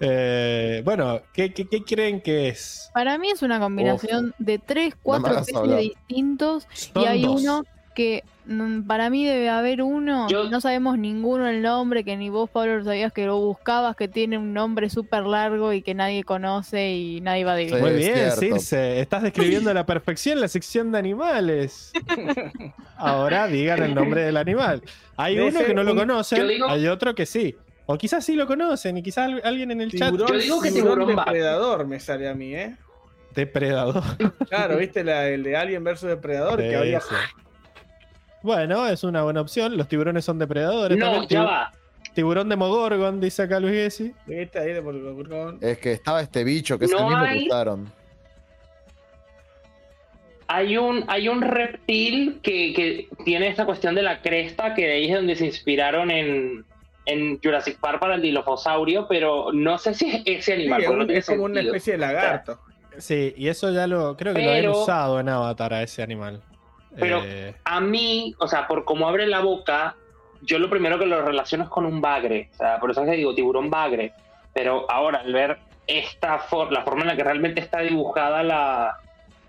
Eh, 0.00 0.82
bueno, 0.84 1.20
¿qué, 1.32 1.52
qué, 1.52 1.66
qué 1.66 1.82
creen 1.82 2.20
que 2.20 2.48
es? 2.48 2.90
Para 2.94 3.18
mí 3.18 3.30
es 3.30 3.42
una 3.42 3.58
combinación 3.60 4.34
de 4.38 4.58
tres, 4.58 4.94
cuatro 5.02 5.38
especies 5.38 5.78
distintos 5.78 6.66
Son 6.72 7.02
y 7.02 7.06
hay 7.06 7.22
dos. 7.22 7.40
uno 7.42 7.64
que 7.94 8.24
mm, 8.46 8.82
para 8.88 9.08
mí 9.08 9.24
debe 9.24 9.48
haber 9.48 9.80
uno, 9.80 10.28
Yo- 10.28 10.50
no 10.50 10.60
sabemos 10.60 10.98
ninguno 10.98 11.46
el 11.48 11.62
nombre, 11.62 12.02
que 12.02 12.16
ni 12.16 12.28
vos 12.28 12.50
Pablo 12.50 12.78
lo 12.78 12.84
sabías 12.84 13.12
que 13.12 13.24
lo 13.24 13.38
buscabas, 13.38 13.94
que 13.94 14.08
tiene 14.08 14.36
un 14.36 14.52
nombre 14.52 14.90
súper 14.90 15.22
largo 15.24 15.72
y 15.72 15.80
que 15.80 15.94
nadie 15.94 16.24
conoce 16.24 16.90
y 16.92 17.20
nadie 17.20 17.44
va 17.44 17.52
a 17.52 17.54
adivinar. 17.54 17.78
Sí, 17.78 17.84
Muy 17.86 17.94
bien. 17.94 18.30
Circe. 18.32 19.00
Estás 19.00 19.22
describiendo 19.22 19.70
a 19.70 19.74
la 19.74 19.86
perfección 19.86 20.40
la 20.40 20.48
sección 20.48 20.90
de 20.90 20.98
animales. 20.98 21.92
Ahora 22.96 23.46
digan 23.46 23.82
el 23.82 23.94
nombre 23.94 24.22
del 24.22 24.36
animal. 24.36 24.82
Hay 25.16 25.38
uno 25.38 25.60
que 25.64 25.74
no 25.74 25.82
lo 25.84 25.94
digo- 25.94 26.68
hay 26.68 26.86
otro 26.88 27.14
que 27.14 27.26
sí. 27.26 27.54
O 27.86 27.98
quizás 27.98 28.24
sí 28.24 28.34
lo 28.34 28.46
conocen 28.46 28.96
y 28.96 29.02
quizás 29.02 29.26
al- 29.26 29.42
alguien 29.44 29.70
en 29.70 29.80
el 29.82 29.90
Tiburón, 29.90 30.28
Yo 30.28 30.38
digo 30.38 30.62
que 30.62 30.70
tiburón 30.72 31.06
depredador 31.08 31.86
me 31.86 32.00
sale 32.00 32.28
a 32.28 32.34
mí, 32.34 32.54
¿eh? 32.54 32.76
chat 32.76 33.36
depredador. 33.36 34.02
Claro, 34.48 34.76
¿viste 34.78 35.04
la- 35.04 35.28
el 35.28 35.42
de 35.42 35.56
Alien 35.56 35.82
versus 35.84 36.08
Depredador? 36.08 36.56
de 36.60 36.68
que 36.70 36.76
había... 36.76 37.00
Bueno, 38.42 38.86
es 38.86 39.02
una 39.04 39.22
buena 39.22 39.40
opción. 39.40 39.76
Los 39.76 39.88
tiburones 39.88 40.24
son 40.24 40.38
depredadores. 40.38 40.96
No, 40.98 41.06
también. 41.06 41.28
ya 41.28 41.42
va. 41.42 41.72
Tiburón 42.14 42.48
de 42.48 42.56
Mogorgon, 42.56 43.20
dice 43.20 43.42
acá 43.42 43.58
Luis 43.58 43.72
Gessi. 43.74 44.14
¿Viste 44.26 44.58
ahí 44.58 44.72
de 44.72 44.80
Borgón? 44.80 45.58
Es 45.60 45.78
que 45.78 45.92
estaba 45.92 46.20
este 46.20 46.44
bicho 46.44 46.78
que 46.78 46.84
es 46.84 46.90
No 46.92 46.98
el 46.98 47.04
mismo 47.06 47.18
hay- 47.24 47.38
que 47.40 47.46
usaron. 47.46 47.92
Hay 50.46 50.76
un, 50.76 51.04
hay 51.08 51.28
un 51.28 51.40
reptil 51.40 52.38
que, 52.42 52.74
que 52.74 53.08
tiene 53.24 53.48
esta 53.48 53.64
cuestión 53.64 53.94
de 53.94 54.02
la 54.02 54.20
cresta, 54.20 54.74
que 54.74 54.86
de 54.86 54.92
ahí 54.92 55.06
es 55.06 55.14
donde 55.14 55.36
se 55.36 55.46
inspiraron 55.46 56.10
en, 56.10 56.64
en 57.06 57.38
Jurassic 57.42 57.78
Park 57.78 58.00
para 58.00 58.14
el 58.14 58.22
dilofosaurio, 58.22 59.06
pero 59.08 59.52
no 59.52 59.78
sé 59.78 59.94
si 59.94 60.10
es 60.10 60.22
ese 60.26 60.54
animal. 60.54 60.80
Sí, 60.82 60.88
no 60.92 61.12
es 61.12 61.26
como 61.26 61.44
una 61.44 61.60
especie 61.60 61.92
de 61.94 61.98
lagarto. 61.98 62.58
Sí, 62.98 63.34
y 63.36 63.48
eso 63.48 63.72
ya 63.72 63.86
lo 63.86 64.16
creo 64.16 64.34
que 64.34 64.42
lo 64.42 64.50
han 64.52 64.68
usado 64.68 65.18
en 65.20 65.28
Avatar 65.28 65.74
a 65.74 65.82
ese 65.82 66.02
animal. 66.02 66.40
Pero- 66.96 67.22
Eh, 67.24 67.54
A 67.64 67.80
mí, 67.80 68.34
o 68.38 68.46
sea, 68.46 68.66
por 68.68 68.84
cómo 68.84 69.08
abre 69.08 69.26
la 69.26 69.40
boca, 69.40 69.96
yo 70.42 70.58
lo 70.60 70.70
primero 70.70 70.98
que 70.98 71.06
lo 71.06 71.20
relaciono 71.22 71.64
es 71.64 71.70
con 71.70 71.86
un 71.86 72.00
bagre. 72.00 72.50
O 72.54 72.56
sea, 72.58 72.78
por 72.78 72.90
eso 72.92 73.02
es 73.02 73.10
que 73.10 73.16
digo 73.16 73.34
tiburón 73.34 73.68
bagre. 73.68 74.12
Pero 74.52 74.88
ahora, 74.88 75.18
al 75.20 75.32
ver 75.32 75.58
esta 75.88 76.38
for- 76.38 76.70
la 76.72 76.82
forma 76.82 77.02
en 77.02 77.08
la 77.08 77.16
que 77.16 77.24
realmente 77.24 77.60
está 77.60 77.80
dibujada 77.80 78.42
la, 78.44 78.96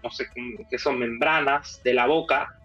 no 0.03 0.09
sé, 0.09 0.25
qué 0.69 0.79
son 0.79 0.97
membranas 0.97 1.81
de 1.83 1.93
la 1.93 2.07
boca, 2.07 2.57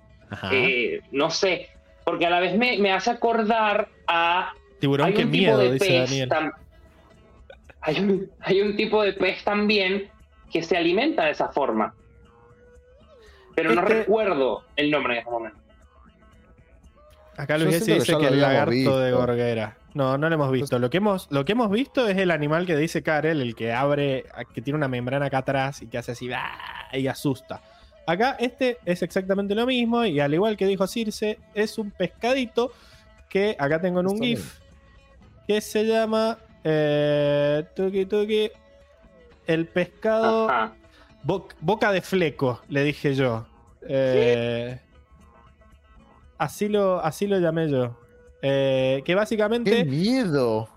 eh, 0.50 1.00
no 1.12 1.28
sé, 1.28 1.68
porque 2.04 2.24
a 2.26 2.30
la 2.30 2.40
vez 2.40 2.56
me, 2.56 2.78
me 2.78 2.90
hace 2.92 3.10
acordar 3.10 3.88
a 4.06 4.54
Tiburón, 4.80 5.06
hay 5.06 5.14
qué 5.14 5.24
un 5.24 5.30
miedo, 5.30 5.58
tipo 5.58 5.58
de 5.58 5.72
dice 5.72 5.86
pez 5.86 6.10
Daniel. 6.10 6.28
tam- 6.28 6.52
hay, 7.82 8.00
un, 8.00 8.30
hay 8.40 8.60
un 8.60 8.76
tipo 8.76 9.02
de 9.02 9.12
pez 9.12 9.44
también 9.44 10.08
que 10.50 10.62
se 10.62 10.76
alimenta 10.76 11.24
de 11.24 11.30
esa 11.30 11.48
forma. 11.48 11.94
Pero 13.54 13.74
no 13.74 13.82
recuerdo 13.82 14.64
el 14.76 14.90
nombre 14.90 15.14
en 15.14 15.18
este 15.20 15.30
momento. 15.30 15.58
Acá 17.36 17.56
Luis 17.56 17.82
que 17.82 17.94
dice 17.94 18.16
que, 18.16 18.22
lo 18.24 18.28
el 18.28 18.40
lagarto 18.40 18.98
de. 18.98 19.12
Gorguera. 19.12 19.76
No, 19.94 20.18
no 20.18 20.28
lo 20.28 20.34
hemos 20.34 20.52
visto. 20.52 20.78
Lo 20.78 20.90
que 20.90 20.98
hemos, 20.98 21.26
lo 21.30 21.44
que 21.44 21.52
hemos 21.52 21.70
visto 21.70 22.06
es 22.06 22.16
el 22.16 22.30
animal 22.30 22.66
que 22.66 22.76
dice 22.76 23.02
Karel, 23.02 23.40
el 23.40 23.54
que 23.54 23.72
abre, 23.72 24.24
que 24.54 24.62
tiene 24.62 24.76
una 24.76 24.88
membrana 24.88 25.26
acá 25.26 25.38
atrás 25.38 25.82
y 25.82 25.86
que 25.86 25.98
hace 25.98 26.12
así 26.12 26.30
¡ah! 26.32 26.88
y 26.92 27.06
asusta. 27.06 27.60
Acá 28.06 28.36
este 28.38 28.78
es 28.84 29.02
exactamente 29.02 29.54
lo 29.54 29.66
mismo 29.66 30.04
y 30.04 30.20
al 30.20 30.32
igual 30.34 30.56
que 30.56 30.66
dijo 30.66 30.86
Circe, 30.86 31.38
es 31.54 31.78
un 31.78 31.90
pescadito 31.90 32.72
que 33.28 33.56
acá 33.58 33.80
tengo 33.80 34.00
en 34.00 34.06
un 34.06 34.14
Está 34.14 34.24
GIF 34.24 34.58
que 35.50 35.60
se 35.60 35.84
llama 35.84 36.38
eh, 36.62 37.64
tuki 37.74 38.06
tuki 38.06 38.50
el 39.48 39.66
pescado. 39.66 40.48
Bo- 41.24 41.48
boca 41.60 41.90
de 41.90 42.00
fleco, 42.02 42.60
le 42.68 42.84
dije 42.84 43.16
yo. 43.16 43.46
Eh, 43.82 44.78
así, 46.38 46.68
lo, 46.68 47.00
así 47.04 47.26
lo 47.26 47.40
llamé 47.40 47.68
yo. 47.68 47.98
Eh, 48.42 48.98
que 48.98 49.04
¡Qué 49.06 49.14
básicamente 49.16 49.84
miedo! 49.84 50.68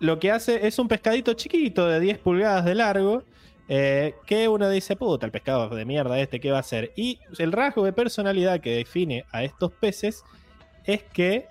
lo 0.00 0.18
que 0.18 0.30
hace 0.30 0.66
es 0.66 0.78
un 0.78 0.86
pescadito 0.86 1.32
chiquito 1.32 1.88
de 1.88 1.98
10 1.98 2.18
pulgadas 2.18 2.66
de 2.66 2.74
largo. 2.74 3.22
eh, 3.68 4.14
que 4.26 4.46
uno 4.50 4.68
dice, 4.68 4.96
puta, 4.96 5.24
el 5.24 5.32
pescado 5.32 5.70
de 5.70 5.86
mierda 5.86 6.20
este, 6.20 6.38
¿qué 6.40 6.50
va 6.50 6.58
a 6.58 6.60
hacer? 6.60 6.92
Y 6.94 7.20
el 7.38 7.52
rasgo 7.52 7.86
de 7.86 7.94
personalidad 7.94 8.60
que 8.60 8.76
define 8.76 9.24
a 9.32 9.42
estos 9.44 9.72
peces 9.72 10.22
es 10.84 11.02
que 11.04 11.46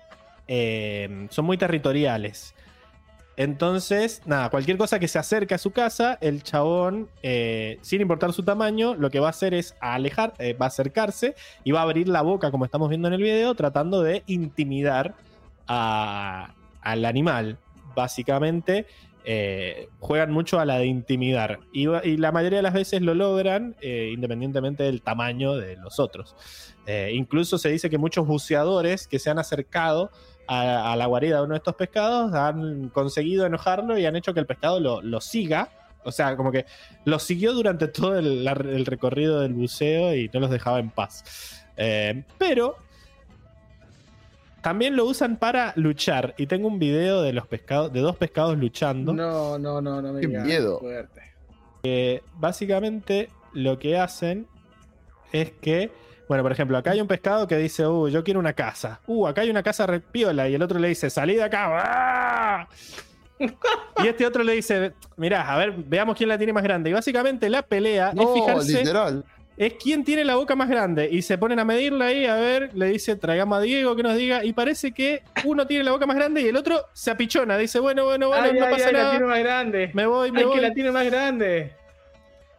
eh, 0.48 1.26
son 1.30 1.44
muy 1.44 1.56
territoriales. 1.56 2.54
Entonces, 3.36 4.22
nada, 4.26 4.48
cualquier 4.48 4.76
cosa 4.76 5.00
que 5.00 5.08
se 5.08 5.18
acerque 5.18 5.54
a 5.54 5.58
su 5.58 5.72
casa, 5.72 6.18
el 6.20 6.44
chabón, 6.44 7.08
eh, 7.22 7.78
sin 7.82 8.00
importar 8.00 8.32
su 8.32 8.44
tamaño, 8.44 8.94
lo 8.94 9.10
que 9.10 9.18
va 9.18 9.26
a 9.26 9.30
hacer 9.30 9.54
es 9.54 9.74
alejar, 9.80 10.34
eh, 10.38 10.52
va 10.54 10.66
a 10.66 10.68
acercarse 10.68 11.34
y 11.64 11.72
va 11.72 11.80
a 11.80 11.82
abrir 11.82 12.08
la 12.08 12.22
boca, 12.22 12.52
como 12.52 12.64
estamos 12.64 12.88
viendo 12.90 13.08
en 13.08 13.14
el 13.14 13.22
video, 13.22 13.54
tratando 13.54 14.02
de 14.02 14.22
intimidar 14.26 15.16
al 15.66 17.04
animal. 17.04 17.58
Básicamente, 17.96 18.86
juegan 19.98 20.30
mucho 20.30 20.60
a 20.60 20.64
la 20.64 20.78
de 20.78 20.86
intimidar. 20.86 21.58
Y, 21.72 21.86
la 22.18 22.30
mayoría 22.30 22.58
de 22.58 22.62
las 22.62 22.74
veces 22.74 23.02
lo 23.02 23.14
logran, 23.14 23.74
independientemente 23.82 24.84
del 24.84 25.02
tamaño 25.02 25.56
de 25.56 25.76
los 25.76 25.98
otros. 25.98 26.36
Incluso 27.10 27.56
se 27.56 27.70
dice 27.70 27.88
que 27.88 27.98
muchos 27.98 28.26
buceadores 28.26 29.08
que 29.08 29.18
se 29.18 29.30
han 29.30 29.38
acercado 29.38 30.10
a, 30.46 30.92
a 30.92 30.96
la 30.96 31.06
guarida 31.06 31.36
de 31.38 31.42
uno 31.44 31.54
de 31.54 31.58
estos 31.58 31.74
pescados 31.76 32.32
han 32.34 32.88
conseguido 32.90 33.46
enojarlo 33.46 33.98
y 33.98 34.06
han 34.06 34.16
hecho 34.16 34.34
que 34.34 34.40
el 34.40 34.46
pescado 34.46 34.80
lo, 34.80 35.00
lo 35.02 35.20
siga. 35.20 35.70
O 36.04 36.12
sea, 36.12 36.36
como 36.36 36.52
que 36.52 36.66
lo 37.06 37.18
siguió 37.18 37.54
durante 37.54 37.88
todo 37.88 38.18
el, 38.18 38.44
la- 38.44 38.52
el 38.52 38.84
recorrido 38.84 39.40
del 39.40 39.54
buceo 39.54 40.14
y 40.14 40.30
no 40.34 40.40
los 40.40 40.50
dejaba 40.50 40.78
en 40.78 40.90
paz. 40.90 41.64
Eh, 41.78 42.24
pero 42.38 42.76
también 44.60 44.96
lo 44.96 45.04
usan 45.06 45.36
para 45.36 45.72
luchar. 45.76 46.34
Y 46.38 46.46
tengo 46.46 46.68
un 46.68 46.78
video 46.78 47.22
de 47.22 47.32
los 47.32 47.46
pescados, 47.46 47.92
de 47.92 48.00
dos 48.00 48.16
pescados 48.16 48.56
luchando. 48.58 49.12
No, 49.12 49.58
no, 49.58 49.80
no, 49.80 50.00
no 50.02 50.12
me 50.12 50.20
Qué 50.20 50.28
miedo. 50.28 50.78
Fuerte. 50.80 51.22
básicamente 52.38 53.28
lo 53.52 53.78
que 53.78 53.98
hacen 53.98 54.46
es 55.32 55.52
que, 55.52 55.90
bueno, 56.28 56.42
por 56.42 56.52
ejemplo, 56.52 56.76
acá 56.78 56.92
hay 56.92 57.00
un 57.00 57.06
pescado 57.08 57.46
que 57.46 57.56
dice, 57.56 57.86
uh, 57.86 58.08
yo 58.08 58.24
quiero 58.24 58.40
una 58.40 58.52
casa. 58.54 59.00
Uh, 59.06 59.26
acá 59.26 59.42
hay 59.42 59.50
una 59.50 59.62
casa 59.62 59.86
repiola. 59.86 60.48
Y 60.48 60.54
el 60.54 60.62
otro 60.62 60.78
le 60.78 60.88
dice, 60.88 61.10
salí 61.10 61.34
de 61.36 61.42
acá. 61.44 61.66
¡Ah! 61.70 62.68
Y 64.02 64.06
este 64.08 64.24
otro 64.26 64.42
le 64.44 64.52
dice, 64.54 64.92
mirá, 65.16 65.52
a 65.52 65.56
ver, 65.58 65.72
veamos 65.76 66.16
quién 66.16 66.28
la 66.28 66.38
tiene 66.38 66.52
más 66.52 66.62
grande. 66.62 66.90
Y 66.90 66.92
básicamente 66.92 67.50
la 67.50 67.62
pelea 67.62 68.12
es 68.14 68.26
fijarse, 68.32 68.78
literal. 68.78 69.24
es 69.56 69.74
quién 69.74 70.04
tiene 70.04 70.24
la 70.24 70.36
boca 70.36 70.54
más 70.56 70.68
grande. 70.68 71.08
Y 71.10 71.20
se 71.22 71.36
ponen 71.36 71.58
a 71.58 71.64
medirla 71.64 72.06
ahí, 72.06 72.26
a 72.26 72.36
ver, 72.36 72.70
le 72.74 72.86
dice, 72.86 73.16
traigamos 73.16 73.58
a 73.58 73.60
Diego 73.60 73.94
que 73.96 74.02
nos 74.02 74.16
diga. 74.16 74.44
Y 74.44 74.52
parece 74.52 74.92
que 74.92 75.22
uno 75.44 75.66
tiene 75.66 75.84
la 75.84 75.90
boca 75.90 76.06
más 76.06 76.16
grande 76.16 76.40
y 76.42 76.46
el 76.48 76.56
otro 76.56 76.80
se 76.92 77.10
apichona. 77.10 77.58
Dice, 77.58 77.80
bueno, 77.80 78.04
bueno, 78.04 78.28
bueno, 78.28 78.44
ay, 78.44 78.58
no 78.58 78.64
ay, 78.66 78.72
pasa 78.72 78.86
ay, 78.88 78.92
la 78.92 78.98
nada. 79.00 79.10
tiene 79.10 79.26
más 79.26 79.38
grande. 79.40 79.90
Me 79.92 80.06
voy, 80.06 80.30
me 80.32 80.38
Ay, 80.40 80.44
voy. 80.46 80.54
que 80.56 80.60
la 80.62 80.72
tiene 80.72 80.90
más 80.92 81.04
grande. 81.04 81.72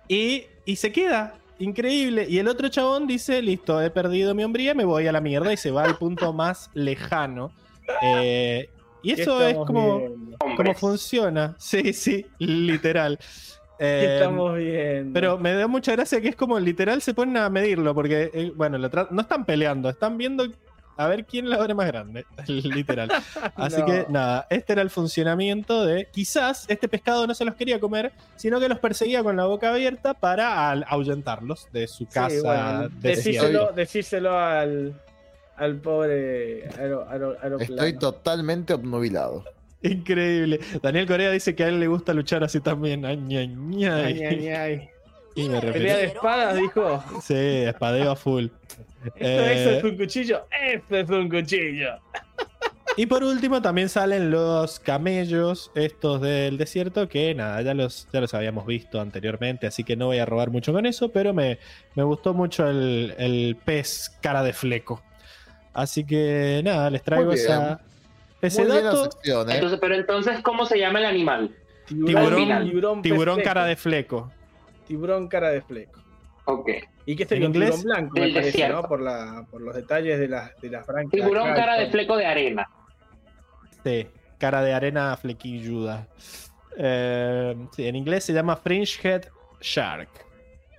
Y, 0.08 0.46
y 0.66 0.76
se 0.76 0.92
queda. 0.92 1.36
Increíble. 1.60 2.26
Y 2.30 2.38
el 2.40 2.48
otro 2.48 2.68
chabón 2.70 3.08
dice, 3.08 3.42
listo, 3.42 3.82
he 3.82 3.90
perdido 3.90 4.36
mi 4.36 4.44
hombría, 4.44 4.74
me 4.74 4.84
voy 4.86 5.08
a 5.08 5.12
la 5.12 5.22
mierda 5.22 5.54
y 5.54 5.58
se 5.58 5.72
va 5.72 5.84
al 5.84 5.98
punto 5.98 6.34
más 6.34 6.70
lejano. 6.74 7.52
Eh, 8.02 8.70
y 9.02 9.14
¿Qué 9.16 9.22
eso 9.22 9.42
es 9.48 9.56
como, 9.56 10.02
como 10.58 10.74
funciona. 10.74 11.56
Sí, 11.58 11.94
sí, 11.94 12.26
literal. 12.40 13.18
¿Qué 13.78 13.86
Eh, 13.88 14.16
estamos 14.16 14.58
viendo? 14.58 15.14
pero 15.14 15.38
me 15.38 15.54
da 15.54 15.68
mucha 15.68 15.92
gracia 15.92 16.22
que 16.22 16.30
es 16.30 16.36
como 16.36 16.60
literal 16.60 17.02
se 17.02 17.14
ponen 17.14 17.38
a 17.38 17.50
medirlo, 17.50 17.94
porque, 17.94 18.32
eh, 18.34 18.52
bueno, 18.56 18.78
lo 18.78 18.90
no 19.12 19.22
están 19.22 19.46
peleando, 19.46 19.90
están 19.90 20.18
viendo 20.18 20.46
a 20.98 21.08
ver 21.08 21.26
quién 21.26 21.50
la 21.50 21.58
abre 21.58 21.74
más 21.74 21.88
grande, 21.88 22.26
literal. 22.48 23.12
Así 23.56 23.80
No. 23.80 23.86
que 23.86 24.06
nada, 24.10 24.48
este 24.50 24.74
era 24.74 24.82
el 24.82 24.90
funcionamiento 24.90 25.86
de. 25.86 26.08
Quizás 26.12 26.66
este 26.70 26.88
pescado 26.88 27.28
no 27.28 27.34
se 27.34 27.46
los 27.46 27.56
quería 27.56 27.80
comer, 27.80 28.12
sino 28.36 28.60
que 28.60 28.70
los 28.70 28.80
perseguía 28.80 29.24
con 29.24 29.36
la 29.36 29.46
boca 29.46 29.70
abierta 29.74 30.14
para 30.14 30.70
al- 30.70 30.86
ahuyentarlos 30.88 31.68
de 31.72 31.88
su 31.88 32.06
Sí, 32.06 32.10
casa 32.12 32.42
bueno, 32.44 32.90
desierta. 33.00 33.08
decíselo, 33.48 33.72
decíselo 33.74 34.38
al, 34.38 35.02
al 35.58 35.76
pobre 35.78 36.70
aero, 36.80 37.06
aero- 37.10 37.38
aeroplano. 37.42 37.74
Estoy 37.74 37.94
totalmente 37.98 38.74
obnubilado. 38.74 39.44
Increíble. 39.82 40.60
Daniel 40.82 41.06
Corea 41.06 41.30
dice 41.32 41.54
que 41.56 41.64
a 41.64 41.68
él 41.68 41.80
le 41.80 41.88
gusta 41.88 42.14
luchar 42.14 42.44
así 42.44 42.60
también. 42.60 43.06
Ay, 43.06 43.20
ay. 43.86 44.90
Y 45.36 45.50
me. 45.50 45.60
Pelea 45.62 45.98
de 45.98 46.06
espadas, 46.06 46.56
dijo. 46.58 47.04
Sí, 47.22 47.34
espadeo 47.36 48.12
a 48.12 48.16
full. 48.16 48.46
Esto, 49.04 49.14
Eh, 49.20 49.62
eso 49.62 49.70
es 49.72 49.84
un 49.84 49.98
cuchillo. 49.98 50.46
Esto 50.66 50.98
es 50.98 51.10
un 51.10 51.30
cuchillo. 51.30 51.90
Y 52.98 53.08
por 53.08 53.24
último 53.26 53.62
también 53.62 53.90
salen 53.90 54.32
los 54.32 54.80
camellos, 54.80 55.70
estos 55.76 56.22
del 56.22 56.58
desierto, 56.58 57.10
que 57.10 57.36
nada, 57.36 57.62
ya 57.62 57.74
los, 57.74 58.08
ya 58.14 58.22
los 58.22 58.34
habíamos 58.34 58.66
visto 58.66 59.02
anteriormente, 59.02 59.68
así 59.68 59.84
que 59.84 59.98
no 59.98 60.06
voy 60.06 60.20
a 60.20 60.26
robar 60.26 60.50
mucho 60.50 60.72
con 60.72 60.86
eso, 60.86 61.10
pero 61.12 61.34
me, 61.34 61.60
me 61.96 62.04
gustó 62.04 62.34
mucho 62.34 62.66
el, 62.70 63.14
el 63.18 63.58
pez 63.66 64.18
cara 64.22 64.44
de 64.44 64.54
fleco. 64.54 65.04
Así 65.74 66.06
que 66.06 66.62
nada, 66.64 66.90
les 66.90 67.04
traigo 67.04 67.26
Muy 67.26 67.36
bien. 67.36 67.46
esa, 67.48 67.82
ese 68.42 68.62
Muy 68.62 68.72
bien 68.72 68.86
la 68.86 68.92
dato. 68.92 69.12
sección, 69.12 69.50
¿eh? 69.50 69.56
Entonces, 69.56 69.80
pero 69.82 69.96
entonces, 69.96 70.40
¿cómo 70.42 70.66
se 70.66 70.80
llama 70.80 71.00
el 71.00 71.06
animal? 71.06 71.54
Tiburón- 71.90 73.02
tiburón, 73.02 73.42
cara 73.42 73.66
de 73.66 73.76
fleco. 73.76 74.32
Tiburón 74.86 75.28
cara 75.28 75.50
de 75.50 75.62
fleco. 75.62 76.02
Ok. 76.46 76.70
Y 77.06 77.16
que 77.16 77.24
este 77.24 77.36
¿En 77.36 77.42
con 77.44 77.52
inglés? 77.56 77.72
tiburón 77.76 77.86
blanco, 77.86 78.14
me 78.16 78.20
parece, 78.22 78.42
desierto. 78.42 78.82
¿no? 78.82 78.88
Por, 78.88 79.02
la, 79.02 79.46
por 79.50 79.62
los 79.62 79.76
detalles 79.76 80.20
de 80.20 80.28
la, 80.28 80.52
de 80.62 80.70
la 80.70 80.84
franca. 80.84 81.10
Tiburón 81.12 81.54
cara 81.54 81.76
de 81.76 81.88
fleco 81.90 82.18
de 82.18 82.26
arena. 82.26 82.70
Sí, 83.84 84.08
cara 84.38 84.62
de 84.62 84.74
arena 84.74 85.16
flequilluda. 85.18 86.08
Eh, 86.78 87.56
sí, 87.76 87.88
en 87.88 87.96
inglés 87.96 88.24
se 88.24 88.34
llama 88.34 88.56
Fringe 88.56 89.00
Head 89.08 89.26
Shark. 89.62 90.10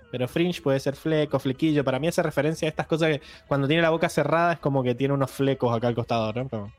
Pero 0.09 0.25
fringe 0.29 0.61
puede 0.61 0.79
ser 0.79 0.95
fleco, 0.95 1.37
flequillo. 1.37 1.83
Para 1.83 1.99
mí 1.99 2.07
hace 2.07 2.23
referencia 2.23 2.65
a 2.65 2.69
estas 2.69 2.87
cosas 2.87 3.09
que 3.09 3.21
cuando 3.45 3.67
tiene 3.67 3.81
la 3.81 3.89
boca 3.89 4.07
cerrada 4.07 4.53
es 4.53 4.59
como 4.59 4.81
que 4.81 4.95
tiene 4.95 5.13
unos 5.13 5.29
flecos 5.29 5.75
acá 5.75 5.87
al 5.89 5.95
costado, 5.95 6.31
¿no? 6.31 6.47
Como- 6.47 6.71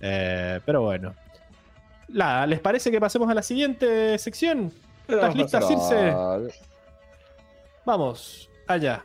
Eh, 0.00 0.60
pero 0.66 0.82
bueno. 0.82 1.14
Nada, 2.08 2.46
¿les 2.46 2.60
parece 2.60 2.90
que 2.90 3.00
pasemos 3.00 3.30
a 3.30 3.34
la 3.34 3.42
siguiente 3.42 4.18
sección? 4.18 4.70
¿Estás 5.08 5.34
lista, 5.34 5.60
Circe? 5.62 6.14
Vamos, 7.84 8.50
allá. 8.66 9.04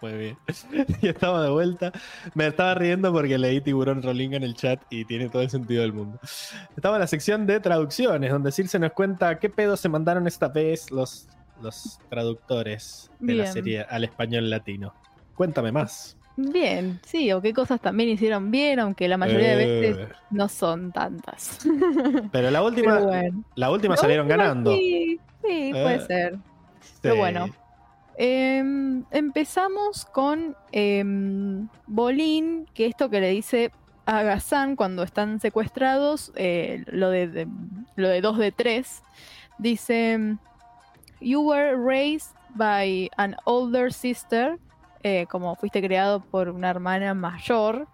Muy 0.00 0.12
bien. 0.12 0.38
Y 1.02 1.08
estaba 1.08 1.42
de 1.42 1.50
vuelta. 1.50 1.92
Me 2.34 2.46
estaba 2.46 2.74
riendo 2.74 3.12
porque 3.12 3.38
leí 3.38 3.60
tiburón 3.60 4.02
Rolinga 4.02 4.36
en 4.36 4.42
el 4.42 4.54
chat 4.54 4.80
y 4.90 5.04
tiene 5.04 5.28
todo 5.28 5.42
el 5.42 5.50
sentido 5.50 5.82
del 5.82 5.92
mundo. 5.92 6.18
Estaba 6.76 6.96
en 6.96 7.00
la 7.00 7.06
sección 7.06 7.46
de 7.46 7.60
traducciones, 7.60 8.30
donde 8.30 8.52
Circe 8.52 8.78
nos 8.78 8.92
cuenta 8.92 9.38
qué 9.38 9.48
pedo 9.48 9.76
se 9.76 9.88
mandaron 9.88 10.26
esta 10.26 10.48
vez 10.48 10.90
los, 10.90 11.28
los 11.62 11.98
traductores 12.10 13.10
de 13.18 13.34
la 13.34 13.46
serie 13.46 13.82
al 13.88 14.04
español 14.04 14.50
latino. 14.50 14.94
Cuéntame 15.34 15.72
más. 15.72 16.16
Bien, 16.36 17.00
sí, 17.06 17.30
o 17.32 17.40
qué 17.40 17.52
cosas 17.54 17.80
también 17.80 18.08
hicieron 18.08 18.50
bien, 18.50 18.80
aunque 18.80 19.06
la 19.06 19.16
mayoría 19.16 19.56
de 19.56 19.56
veces 19.56 19.96
Eh, 19.98 20.08
no 20.30 20.48
son 20.48 20.90
tantas. 20.90 21.60
pero 22.32 22.50
la 22.50 22.60
última, 22.62 22.96
Pero 22.96 23.06
bueno. 23.06 23.44
la 23.54 23.70
última 23.70 23.94
La 23.94 24.00
salieron 24.00 24.26
última 24.26 24.42
ganando. 24.44 24.72
Sí, 24.76 25.20
sí, 25.42 25.70
puede 25.72 25.94
Eh, 25.94 26.00
ser. 26.06 26.38
pero 27.00 27.16
bueno. 27.16 27.46
Em, 28.16 29.04
empezamos 29.10 30.04
con 30.06 30.56
em, 30.72 31.66
Bolín, 31.86 32.66
que 32.74 32.86
esto 32.86 33.10
que 33.10 33.20
le 33.20 33.30
dice 33.30 33.72
a 34.06 34.22
Gazán 34.22 34.76
cuando 34.76 35.02
están 35.02 35.40
secuestrados, 35.40 36.32
eh, 36.36 36.84
lo, 36.86 37.10
de, 37.10 37.26
de- 37.28 37.48
lo 37.96 38.08
de 38.08 38.20
2 38.20 38.38
de 38.38 38.52
3, 38.52 39.02
dice, 39.58 40.36
You 41.20 41.40
were 41.42 41.74
raised 41.76 42.34
by 42.54 43.10
an 43.16 43.36
older 43.44 43.92
sister, 43.92 44.58
eh, 45.02 45.26
como 45.30 45.54
fuiste 45.56 45.80
creado 45.82 46.20
por 46.20 46.48
una 46.50 46.70
hermana 46.70 47.14
mayor, 47.14 47.88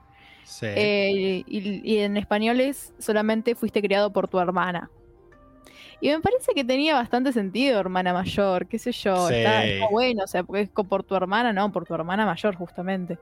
Sí. 0.44 0.66
eh, 0.68 1.44
y, 1.46 1.80
y 1.84 1.98
en 1.98 2.16
español 2.16 2.60
es 2.60 2.92
solamente 2.98 3.54
fuiste 3.54 3.80
criado 3.80 4.12
por 4.12 4.26
tu 4.26 4.38
hermana. 4.40 4.90
Y 6.00 6.08
me 6.08 6.20
parece 6.20 6.52
que 6.54 6.64
tenía 6.64 6.94
bastante 6.94 7.32
sentido, 7.32 7.78
hermana 7.78 8.12
mayor, 8.12 8.66
qué 8.66 8.78
sé 8.78 8.92
yo. 8.92 9.28
Sí. 9.28 9.34
Está, 9.34 9.64
está 9.64 9.88
bueno, 9.90 10.24
o 10.24 10.26
sea, 10.26 10.42
porque 10.42 10.62
es 10.62 10.70
por 10.70 11.02
tu 11.02 11.14
hermana, 11.14 11.52
no, 11.52 11.70
por 11.70 11.84
tu 11.84 11.94
hermana 11.94 12.24
mayor, 12.24 12.54
justamente. 12.56 13.18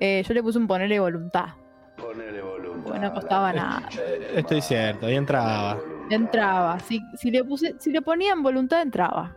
Eh, 0.00 0.24
yo 0.26 0.34
le 0.34 0.42
puse 0.42 0.58
un 0.58 0.66
ponerle 0.66 0.98
voluntad. 1.00 1.48
Porque 1.96 2.98
no 2.98 3.12
costaba 3.12 3.52
nada. 3.52 3.88
Eh, 3.98 4.34
Estoy 4.36 4.60
cierto, 4.60 5.06
ahí 5.06 5.14
entraba. 5.16 5.78
Entraba. 6.10 6.78
Si, 6.80 7.00
si 7.16 7.30
le 7.30 7.44
puse, 7.44 7.74
si 7.78 7.90
le 7.90 8.02
ponían 8.02 8.42
voluntad, 8.42 8.82
entraba. 8.82 9.36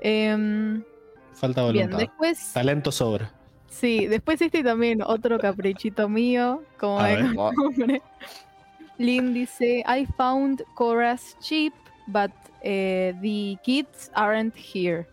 Em, 0.00 0.82
Falta 1.32 1.62
bien, 1.70 1.90
voluntad. 1.90 1.98
después. 1.98 2.52
Talento 2.52 2.92
sobra. 2.92 3.30
Sí, 3.68 4.06
después 4.06 4.40
este 4.40 4.62
también, 4.62 5.02
otro 5.02 5.38
caprichito 5.38 6.08
mío, 6.08 6.62
como 6.78 7.02
de 7.02 7.34
costumbre. 7.34 8.02
Lynn 8.98 9.34
dice, 9.34 9.84
I 9.88 10.06
found 10.16 10.62
Cora's 10.74 11.36
ship, 11.40 11.72
but 12.06 12.30
eh, 12.62 13.14
the 13.20 13.58
kids 13.64 14.10
aren't 14.14 14.54
here. 14.56 15.06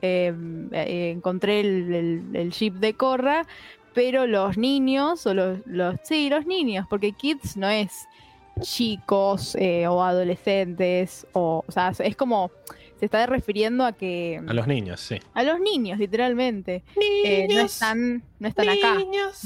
Eh, 0.00 0.32
eh, 0.72 1.10
encontré 1.10 1.60
el, 1.60 1.92
el, 1.92 2.22
el 2.34 2.50
ship 2.50 2.74
de 2.74 2.94
Korra, 2.94 3.46
pero 3.94 4.26
los 4.26 4.56
niños, 4.56 5.26
o 5.26 5.34
los, 5.34 5.58
los 5.66 5.96
sí, 6.04 6.30
los 6.30 6.46
niños, 6.46 6.86
porque 6.88 7.12
kids 7.12 7.56
no 7.56 7.68
es 7.68 8.06
chicos 8.60 9.56
eh, 9.56 9.86
o 9.86 10.02
adolescentes, 10.02 11.26
o, 11.32 11.64
o 11.66 11.72
sea, 11.72 11.92
es 11.98 12.16
como, 12.16 12.50
se 12.98 13.06
está 13.06 13.26
refiriendo 13.26 13.84
a 13.84 13.92
que... 13.92 14.40
A 14.46 14.52
los 14.52 14.66
niños, 14.66 15.00
sí. 15.00 15.20
a 15.34 15.42
los 15.42 15.60
niños, 15.60 15.98
literalmente. 15.98 16.82
Eh, 17.24 17.46
no 17.50 17.60
están, 17.60 18.22
no 18.38 18.48
están 18.48 18.68
acá, 18.68 18.98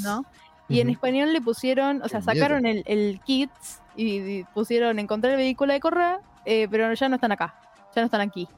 ¿no? 0.03 0.25
Y 0.69 0.81
en 0.81 0.89
español 0.89 1.33
le 1.33 1.41
pusieron, 1.43 2.01
o 2.03 2.09
sea, 2.09 2.23
sacaron 2.23 2.65
el, 2.65 2.83
el 2.87 3.21
Kids 3.27 3.81
y, 3.95 4.17
y 4.21 4.45
pusieron 4.55 4.99
encontrar 4.99 5.33
el 5.33 5.39
vehículo 5.39 5.75
de 5.75 5.81
Correa, 5.81 6.21
eh, 6.45 6.67
pero 6.71 6.93
ya 6.93 7.09
no 7.09 7.17
están 7.17 7.33
acá, 7.33 7.55
ya 7.95 8.03
no 8.03 8.07
están 8.07 8.21
aquí. 8.21 8.49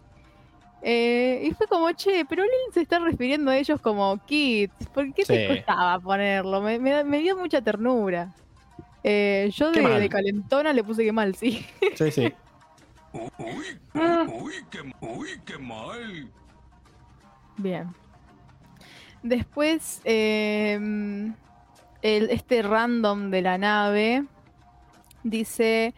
Eh, 0.86 1.43
y 1.44 1.51
fue 1.52 1.66
como, 1.66 1.90
che, 1.93 2.27
pero 2.27 2.43
Lynn 2.43 2.73
se 2.74 2.82
está 2.82 2.98
refiriendo 2.98 3.51
a 3.51 3.56
ellos 3.56 3.81
como 3.81 4.19
Kids. 4.27 4.86
¿Por 4.93 5.12
qué 5.15 5.24
te 5.24 5.48
costaba 5.48 5.98
ponerlo? 5.98 6.61
Me, 6.61 6.78
me 6.78 6.90
da- 6.90 7.05
me 7.05 7.20
dio 7.20 7.36
mucha 7.36 7.62
ternura. 7.62 8.31
Eh, 9.02 9.51
yo 9.55 9.70
de, 9.70 10.09
calentona 10.09 10.73
le 10.73 10.85
puse 10.85 11.05
que 11.05 11.12
mal, 11.12 11.35
sí. 11.35 11.65
Sí, 11.97 12.11
sí. 12.11 12.32
Uy, 13.12 14.52
qué, 14.70 14.81
uy, 15.01 15.28
qué 15.47 15.56
mal. 15.59 16.28
Bien. 17.56 17.94
Después, 19.23 20.01
eh, 20.05 20.74
el, 22.02 22.31
este 22.31 22.62
random 22.62 23.31
de 23.31 23.43
la 23.43 23.56
nave 23.56 24.24
dice: 25.23 25.94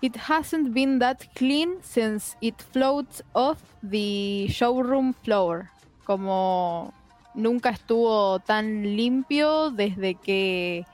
It 0.00 0.16
hasn't 0.28 0.72
been 0.72 0.98
that 1.00 1.18
clean 1.34 1.78
since 1.82 2.36
it 2.40 2.54
floats 2.72 3.22
off 3.32 3.58
the 3.82 4.46
showroom 4.48 5.12
floor. 5.12 5.70
Como 6.04 6.92
nunca 7.34 7.70
estuvo 7.70 8.38
tan 8.40 8.96
limpio 8.96 9.70
desde 9.70 10.14
que 10.14 10.84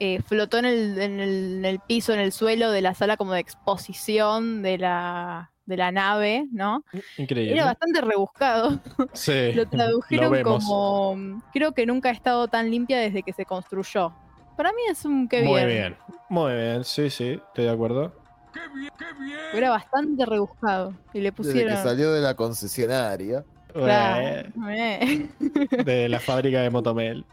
eh, 0.00 0.20
flotó 0.22 0.58
en 0.58 0.64
el, 0.64 0.98
en, 1.00 1.20
el, 1.20 1.54
en 1.58 1.64
el 1.64 1.78
piso, 1.78 2.12
en 2.12 2.20
el 2.20 2.32
suelo 2.32 2.70
de 2.72 2.80
la 2.80 2.94
sala 2.94 3.16
como 3.16 3.32
de 3.32 3.40
exposición 3.40 4.62
de 4.62 4.78
la, 4.78 5.52
de 5.66 5.76
la 5.76 5.92
nave, 5.92 6.46
¿no? 6.50 6.84
Increíble. 7.18 7.54
Era 7.54 7.66
bastante 7.66 8.00
rebuscado. 8.00 8.80
Sí. 9.12 9.52
Lo 9.54 9.66
tradujeron 9.66 10.42
como. 10.42 11.40
Creo 11.52 11.72
que 11.72 11.86
nunca 11.86 12.08
ha 12.08 12.12
estado 12.12 12.48
tan 12.48 12.70
limpia 12.70 12.98
desde 12.98 13.22
que 13.22 13.32
se 13.32 13.44
construyó. 13.44 14.12
Para 14.56 14.72
mí 14.72 14.82
es 14.90 15.04
un 15.04 15.28
qué 15.28 15.42
Muy 15.42 15.64
bien. 15.64 15.68
bien. 15.68 15.96
Muy 16.28 16.52
bien, 16.54 16.84
sí, 16.84 17.08
sí, 17.08 17.40
estoy 17.46 17.64
de 17.64 17.70
acuerdo. 17.70 18.21
Qué 18.52 18.60
bien, 18.74 18.90
qué 18.98 19.04
bien. 19.18 19.38
Era 19.54 19.70
bastante 19.70 20.26
rebuscado. 20.26 20.94
Y 21.12 21.18
le 21.20 21.30
Desde 21.30 21.32
pusieron. 21.32 21.76
que 21.76 21.82
salió 21.82 22.12
de 22.12 22.20
la 22.20 22.34
concesionaria. 22.34 23.44
Claro, 23.72 24.48
eh. 24.68 25.28
De 25.84 26.08
la 26.08 26.20
fábrica 26.20 26.60
de 26.60 26.68
Motomel. 26.70 27.24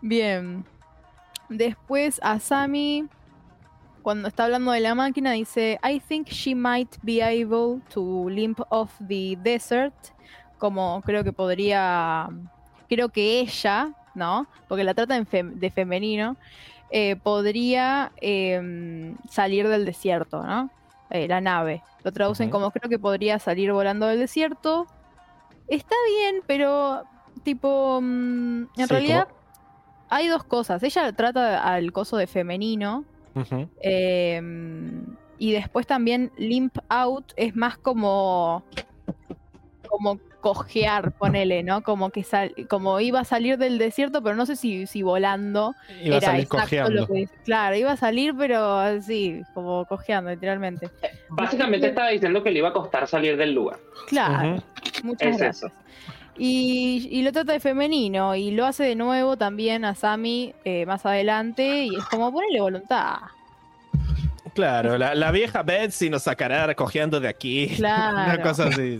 Bien. 0.00 0.64
Después 1.48 2.18
Asami, 2.22 3.06
cuando 4.02 4.28
está 4.28 4.44
hablando 4.44 4.72
de 4.72 4.80
la 4.80 4.94
máquina, 4.94 5.32
dice: 5.32 5.78
I 5.84 6.00
think 6.00 6.28
she 6.28 6.54
might 6.54 6.96
be 7.02 7.22
able 7.22 7.80
to 7.92 8.28
limp 8.30 8.60
off 8.70 8.90
the 9.06 9.36
desert. 9.42 9.94
Como 10.58 11.02
creo 11.04 11.22
que 11.24 11.32
podría. 11.32 12.28
Creo 12.88 13.08
que 13.10 13.40
ella, 13.40 13.90
¿no? 14.14 14.46
Porque 14.68 14.84
la 14.84 14.94
trata 14.94 15.18
fem- 15.24 15.54
de 15.54 15.70
femenino. 15.70 16.36
Eh, 16.92 17.16
podría 17.16 18.12
em, 18.20 19.16
salir 19.28 19.66
del 19.66 19.86
desierto, 19.86 20.42
¿no? 20.42 20.70
Eh, 21.10 21.26
la 21.26 21.40
nave. 21.40 21.82
Lo 22.04 22.12
traducen 22.12 22.50
como 22.50 22.70
creo 22.70 22.88
que 22.88 22.98
podría 22.98 23.38
salir 23.38 23.72
volando 23.72 24.06
del 24.06 24.18
desierto. 24.18 24.86
Está 25.68 25.94
bien, 26.06 26.42
pero 26.46 27.02
tipo, 27.42 27.98
mm, 28.02 28.62
en 28.62 28.68
Sí, 28.76 28.86
realidad 28.86 29.28
hay 30.10 30.28
dos 30.28 30.44
cosas. 30.44 30.82
Ella 30.82 31.10
trata 31.12 31.64
al 31.64 31.92
coso 31.92 32.18
de 32.18 32.26
femenino 32.26 33.04
eh, 33.80 34.42
y 35.38 35.52
después 35.52 35.86
también 35.86 36.30
limp 36.36 36.76
out 36.90 37.32
es 37.36 37.56
más 37.56 37.78
como 37.78 38.62
como 39.88 40.18
cojear, 40.42 41.12
ponele, 41.12 41.62
¿no? 41.62 41.82
Como 41.82 42.10
que 42.10 42.24
sal- 42.24 42.52
como 42.68 43.00
iba 43.00 43.20
a 43.20 43.24
salir 43.24 43.56
del 43.56 43.78
desierto, 43.78 44.22
pero 44.22 44.34
no 44.36 44.44
sé 44.44 44.56
si, 44.56 44.86
si 44.86 45.00
volando. 45.02 45.74
Iba 46.04 46.16
a 46.16 46.18
era 46.18 46.26
salir 46.26 46.42
exacto 46.42 46.60
cojeando. 46.64 46.90
lo 47.00 47.06
que 47.06 47.24
claro, 47.44 47.76
iba 47.76 47.92
a 47.92 47.96
salir, 47.96 48.34
pero 48.36 48.74
así, 48.78 49.42
como 49.54 49.86
cojeando, 49.86 50.30
literalmente. 50.30 50.90
Básicamente 51.30 51.86
estaba 51.86 52.08
diciendo 52.08 52.42
que 52.42 52.50
le 52.50 52.58
iba 52.58 52.68
a 52.68 52.72
costar 52.72 53.06
salir 53.08 53.36
del 53.38 53.54
lugar. 53.54 53.78
Claro, 54.08 54.56
Ujú. 54.56 54.62
muchas 55.04 55.28
Es 55.28 55.38
gracias. 55.38 55.72
Y, 56.36 57.08
y 57.10 57.22
lo 57.22 57.30
trata 57.30 57.52
de 57.52 57.60
femenino 57.60 58.34
y 58.34 58.50
lo 58.50 58.66
hace 58.66 58.84
de 58.84 58.96
nuevo 58.96 59.36
también 59.36 59.84
a 59.84 59.94
Sami 59.94 60.52
eh, 60.64 60.86
más 60.86 61.06
adelante 61.06 61.84
y 61.84 61.94
es 61.94 62.04
como 62.06 62.32
ponerle 62.32 62.60
voluntad. 62.60 63.16
Claro, 64.54 64.98
la, 64.98 65.14
la 65.14 65.30
vieja 65.30 65.62
Betsy 65.62 66.10
nos 66.10 66.24
sacará 66.24 66.74
cojeando 66.74 67.20
de 67.20 67.28
aquí. 67.28 67.68
Claro. 67.76 68.16
Una 68.16 68.42
cosa 68.42 68.64
así. 68.66 68.98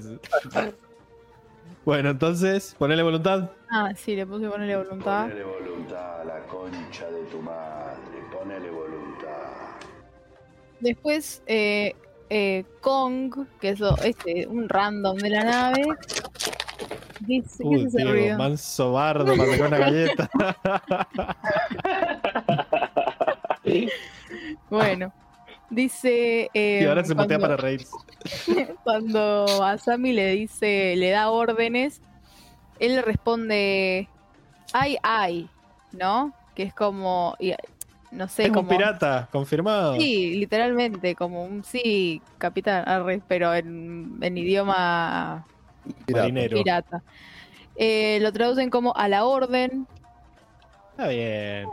Bueno, 1.85 2.11
entonces, 2.11 2.75
ponele 2.79 3.03
voluntad. 3.03 3.51
Ah, 3.71 3.93
sí, 3.97 4.15
le 4.15 4.27
puse 4.27 4.49
ponerle 4.49 4.77
voluntad. 4.77 5.25
Ponele 5.25 5.45
voluntad 5.45 6.21
a 6.21 6.25
la 6.25 6.39
concha 6.47 7.11
de 7.11 7.25
tu 7.25 7.43
madre. 7.43 7.99
Ponele 8.33 8.71
voluntad. 8.71 9.29
Después, 10.81 11.43
eh, 11.47 11.95
eh, 12.31 12.65
Kong, 12.81 13.47
que 13.61 13.71
es 13.71 13.81
este, 14.05 14.47
un 14.47 14.69
random 14.69 15.17
de 15.19 15.31
la 15.31 15.45
nave, 15.45 15.83
dice, 17.21 17.65
¿qué 17.69 17.69
Uy, 17.69 17.81
es 17.83 17.87
ese 17.87 17.99
Diego, 17.99 18.13
ruido? 18.13 18.39
manso 18.39 18.93
bardo 18.93 19.33
una 19.35 19.79
galleta. 19.79 20.31
Bueno, 24.71 25.13
dice... 25.73 26.51
eh, 26.55 26.81
y 26.83 26.87
ahora 26.87 27.05
se 27.05 27.15
patea 27.15 27.39
cuando- 27.39 27.57
para 27.57 27.69
reírse. 27.69 27.91
cuando 28.85 29.65
a 29.65 29.77
Sammy 29.79 30.13
le 30.13 30.33
dice, 30.33 30.95
le 30.97 31.11
da 31.11 31.31
órdenes, 31.31 32.01
él 32.79 32.95
le 32.97 33.03
responde, 33.03 34.09
ay, 34.73 34.97
ay, 35.03 35.49
¿no? 35.93 36.33
Que 36.55 36.63
es 36.65 36.75
como, 36.75 37.35
y- 37.41 37.55
no 38.11 38.29
sé, 38.29 38.43
Es 38.45 38.49
un 38.51 38.55
como... 38.55 38.69
pirata, 38.69 39.29
confirmado. 39.33 39.97
Sí, 39.97 40.37
literalmente, 40.37 41.15
como 41.15 41.45
un 41.45 41.65
sí, 41.65 42.21
capitán, 42.39 42.87
arre, 42.87 43.23
pero 43.27 43.55
en, 43.55 44.19
en 44.21 44.37
idioma 44.39 45.47
Pirata. 46.07 47.03
Eh, 47.75 48.19
lo 48.21 48.31
traducen 48.33 48.69
como 48.71 48.95
a 48.95 49.09
la 49.09 49.25
orden. 49.25 49.87
Está 50.91 51.09
bien. 51.09 51.65
Eh, 51.65 51.67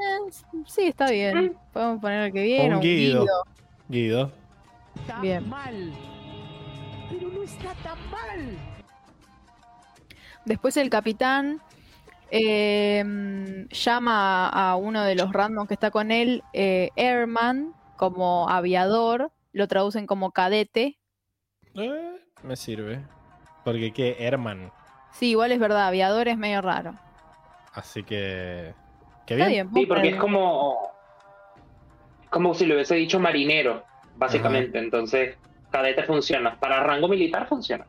sí, 0.65 0.83
está 0.87 1.11
bien. 1.11 1.55
Podemos 1.73 1.99
poner 1.99 2.31
que 2.31 2.41
bien. 2.41 2.67
Un 2.67 2.73
o 2.73 2.75
un 2.77 2.81
Guido. 2.81 3.25
Guido. 3.89 4.31
Bien. 5.21 5.49
mal. 5.49 5.93
Pero 7.09 7.27
no 7.29 7.43
está 7.43 7.73
tan 7.83 7.97
mal. 8.09 8.57
Después 10.45 10.77
el 10.77 10.89
capitán 10.89 11.59
eh, 12.31 13.03
llama 13.71 14.47
a 14.47 14.75
uno 14.75 15.03
de 15.03 15.15
los 15.15 15.33
randoms 15.33 15.67
que 15.67 15.73
está 15.73 15.91
con 15.91 16.11
él, 16.11 16.43
eh, 16.53 16.91
Airman, 16.95 17.73
como 17.97 18.47
aviador. 18.49 19.31
Lo 19.51 19.67
traducen 19.67 20.05
como 20.05 20.31
cadete. 20.31 20.99
Eh, 21.73 22.19
me 22.43 22.55
sirve. 22.55 23.03
Porque 23.63 23.91
qué, 23.91 24.15
Herman. 24.19 24.71
Sí, 25.11 25.31
igual 25.31 25.51
es 25.51 25.59
verdad, 25.59 25.87
aviador 25.87 26.27
es 26.27 26.37
medio 26.37 26.61
raro. 26.61 26.95
Así 27.73 28.03
que. 28.03 28.73
Qué 29.25 29.33
Está 29.33 29.47
bien. 29.47 29.69
bien. 29.71 29.83
Sí, 29.83 29.87
porque 29.87 30.09
es 30.09 30.15
como. 30.15 30.77
Como 32.29 32.53
si 32.53 32.65
le 32.65 32.75
hubiese 32.75 32.95
dicho 32.95 33.19
marinero, 33.19 33.83
básicamente. 34.15 34.79
Entonces, 34.79 35.37
cadete 35.71 36.03
funciona. 36.03 36.59
Para 36.59 36.83
rango 36.83 37.07
militar 37.07 37.47
funciona. 37.47 37.85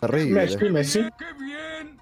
Terrible. 0.00 0.34
Messi, 0.34 0.70
Messi. 0.70 1.00
¡Qué 1.18 1.32
bien! 1.38 2.00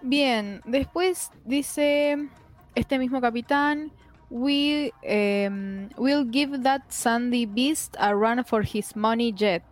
Bien, 0.00 0.60
después 0.64 1.30
dice 1.44 2.28
este 2.74 2.98
mismo 2.98 3.20
capitán, 3.20 3.92
we 4.30 4.92
em, 5.02 5.88
will 5.96 6.28
give 6.30 6.62
that 6.62 6.82
sandy 6.88 7.46
beast 7.46 7.96
a 7.98 8.14
run 8.14 8.44
for 8.44 8.62
his 8.62 8.94
money 8.94 9.32
jet. 9.32 9.62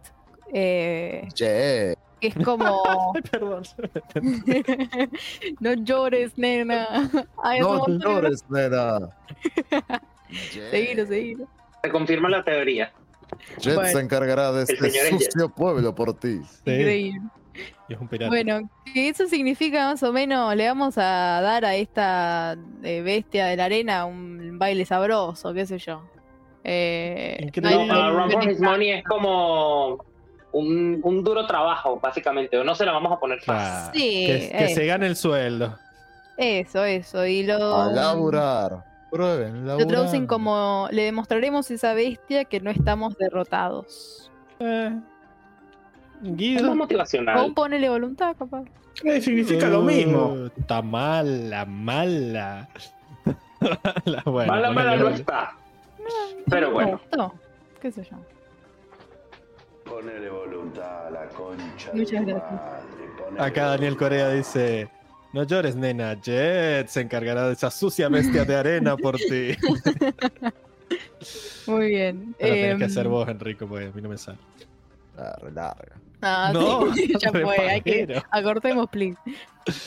Eh, 0.53 1.29
que 1.35 1.97
es 2.21 2.35
como 2.45 2.65
Ay, 3.15 3.23
perdón. 3.31 3.63
no 5.61 5.73
llores, 5.75 6.37
nena. 6.37 7.11
Ay, 7.43 7.61
no 7.61 7.87
llores, 7.87 8.45
nena. 8.49 9.11
Seguilo, 10.71 11.07
seguilo. 11.07 11.47
Se 11.83 11.91
confirma 11.91 12.29
la 12.29 12.43
teoría. 12.43 12.93
Jet 13.59 13.75
Bueno. 13.75 13.91
se 13.91 14.01
encargará 14.01 14.53
de 14.53 14.63
El 14.63 14.71
este 14.71 15.11
sucio 15.11 15.49
pueblo 15.49 15.95
por 15.95 16.15
ti. 16.15 16.41
Sí. 16.65 16.71
Increíble. 16.71 17.21
Y 17.89 17.95
es 17.95 18.01
un 18.01 18.09
pirata. 18.09 18.29
Bueno, 18.29 18.69
que 18.93 19.09
eso 19.09 19.27
significa 19.27 19.87
más 19.87 20.03
o 20.03 20.13
menos, 20.13 20.55
le 20.57 20.67
vamos 20.67 20.99
a 20.99 21.41
dar 21.41 21.65
a 21.65 21.77
esta 21.77 22.57
eh, 22.83 23.03
bestia 23.03 23.47
de 23.47 23.57
la 23.57 23.67
arena 23.67 24.05
un 24.05 24.59
baile 24.59 24.85
sabroso, 24.85 25.55
qué 25.55 25.65
sé 25.65 25.79
yo. 25.79 26.03
Eh, 26.65 27.51
no 27.63 27.85
uh, 27.85 28.19
Run 28.19 28.31
for 28.33 28.51
His 28.51 28.61
Money 28.61 28.91
es 28.91 29.05
como 29.05 30.05
un, 30.59 31.01
un 31.03 31.23
duro 31.25 31.47
trabajo, 31.47 31.99
básicamente. 32.01 32.57
O 32.59 32.65
no 32.65 32.75
se 32.75 32.85
la 32.87 32.93
vamos 32.93 33.13
a 33.13 33.19
poner 33.21 33.41
fácil. 33.41 34.01
Sí, 34.01 34.27
que, 34.27 34.57
que 34.57 34.65
eh. 34.65 34.75
se 34.75 34.87
gane 34.87 35.07
el 35.07 35.17
sueldo. 35.17 35.79
Eso, 36.37 36.85
eso. 36.85 37.27
Y 37.27 37.43
lo, 37.45 37.75
A 37.77 37.93
laburar. 37.93 38.85
Prueben, 39.11 39.67
lo 39.67 39.77
traducen 39.77 40.23
laburar. 40.23 40.27
como 40.27 40.89
le 40.91 41.03
demostraremos 41.05 41.71
a 41.71 41.75
esa 41.75 41.95
bestia 41.95 42.45
que 42.45 42.61
no 42.61 42.71
estamos 42.71 43.17
derrotados. 43.17 44.31
Eh, 44.59 44.89
Es 44.89 44.93
más 46.23 46.37
Guido. 46.37 46.73
O 46.73 46.75
motivacional. 46.75 47.53
ponele 47.55 47.89
voluntad, 47.89 48.35
capaz. 48.37 48.65
Eh, 49.05 49.21
significa 49.21 49.69
lo 49.69 49.83
mismo. 49.83 50.29
Uh, 50.33 50.51
Está 50.59 50.81
mala, 50.83 51.65
mala. 51.67 52.69
Mala, 53.61 54.23
bueno, 54.27 54.53
Mala, 54.53 54.71
mala 54.71 54.97
no 54.97 55.09
está. 55.09 55.53
Pero 56.49 56.71
bueno. 56.73 56.93
gustó. 56.93 57.35
¿Qué 57.81 57.91
sé 57.91 58.05
yo? 58.05 58.17
Ponele 59.89 60.29
voluntad 60.29 61.07
a 61.07 61.11
la 61.11 61.27
concha 61.29 61.91
Muchas 61.93 62.27
gracias. 62.27 62.53
madre. 62.53 63.07
ponele 63.19 63.43
Acá 63.45 63.67
Daniel 63.67 63.95
voluntad. 63.95 63.99
Corea 64.07 64.29
dice: 64.31 64.89
No 65.33 65.43
llores, 65.45 65.77
nena. 65.77 66.15
Jet 66.21 66.89
se 66.89 67.01
encargará 67.01 67.47
de 67.47 67.53
esa 67.55 67.71
sucia 67.71 68.09
bestia 68.09 68.45
de 68.45 68.57
arena 68.57 68.97
por 68.97 69.17
ti. 69.17 69.57
Muy 71.67 71.89
bien. 71.89 72.35
Pero 72.39 72.55
tenés 72.55 72.73
Em, 72.73 72.79
que 72.79 72.85
hacer 72.85 73.09
vos, 73.09 73.29
Enrico, 73.29 73.67
porque 73.67 73.87
a 73.87 73.91
mí 73.91 74.01
no 74.03 74.09
me 74.09 74.19
sale. 74.19 74.39
Larga, 75.17 75.51
larga. 75.51 75.97
Ah, 76.23 76.51
No, 76.55 76.95
sí, 76.95 77.13
ya 77.21 77.31
fue, 77.31 77.59
hay 77.59 77.81
que 77.83 78.23
acortemos, 78.31 78.89
please. 78.91 79.19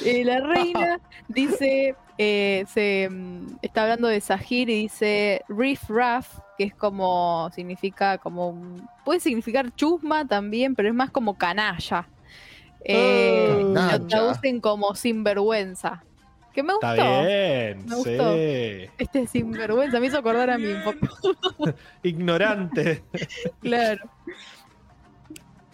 Eh, 0.04 0.24
la 0.26 0.40
reina 0.42 1.00
dice, 1.30 1.96
eh, 2.22 2.66
se 2.68 3.08
mm, 3.10 3.60
está 3.62 3.84
hablando 3.84 4.10
de 4.10 4.20
Sahir 4.20 4.70
y 4.70 4.82
dice 4.82 5.42
Riff 5.48 5.90
Raff, 5.90 6.40
que 6.58 6.66
es 6.66 6.76
como, 6.76 7.50
significa 7.56 8.18
como, 8.18 8.76
puede 9.06 9.22
significar 9.22 9.74
chusma 9.74 10.28
también, 10.28 10.76
pero 10.76 10.90
es 10.90 10.94
más 10.94 11.12
como 11.12 11.38
canalla. 11.38 12.10
Eh, 12.84 13.56
lo 13.62 13.74
Canalla. 13.74 14.08
traducen 14.08 14.60
como 14.60 14.94
sinvergüenza. 14.96 16.04
Que 16.54 16.62
me 16.62 16.74
gustó. 16.74 16.92
Está 16.92 17.22
bien, 17.22 17.86
Me 17.86 17.96
gustó. 17.96 18.34
sí. 18.34 18.90
Este 18.98 19.28
sinvergüenza 19.28 20.00
me 20.02 20.08
hizo 20.08 20.18
acordar 20.18 20.50
a 20.50 20.58
mí 20.58 20.68
un 20.68 20.84
poco. 20.84 21.74
Ignorante. 22.04 23.02
Claro. 23.62 24.10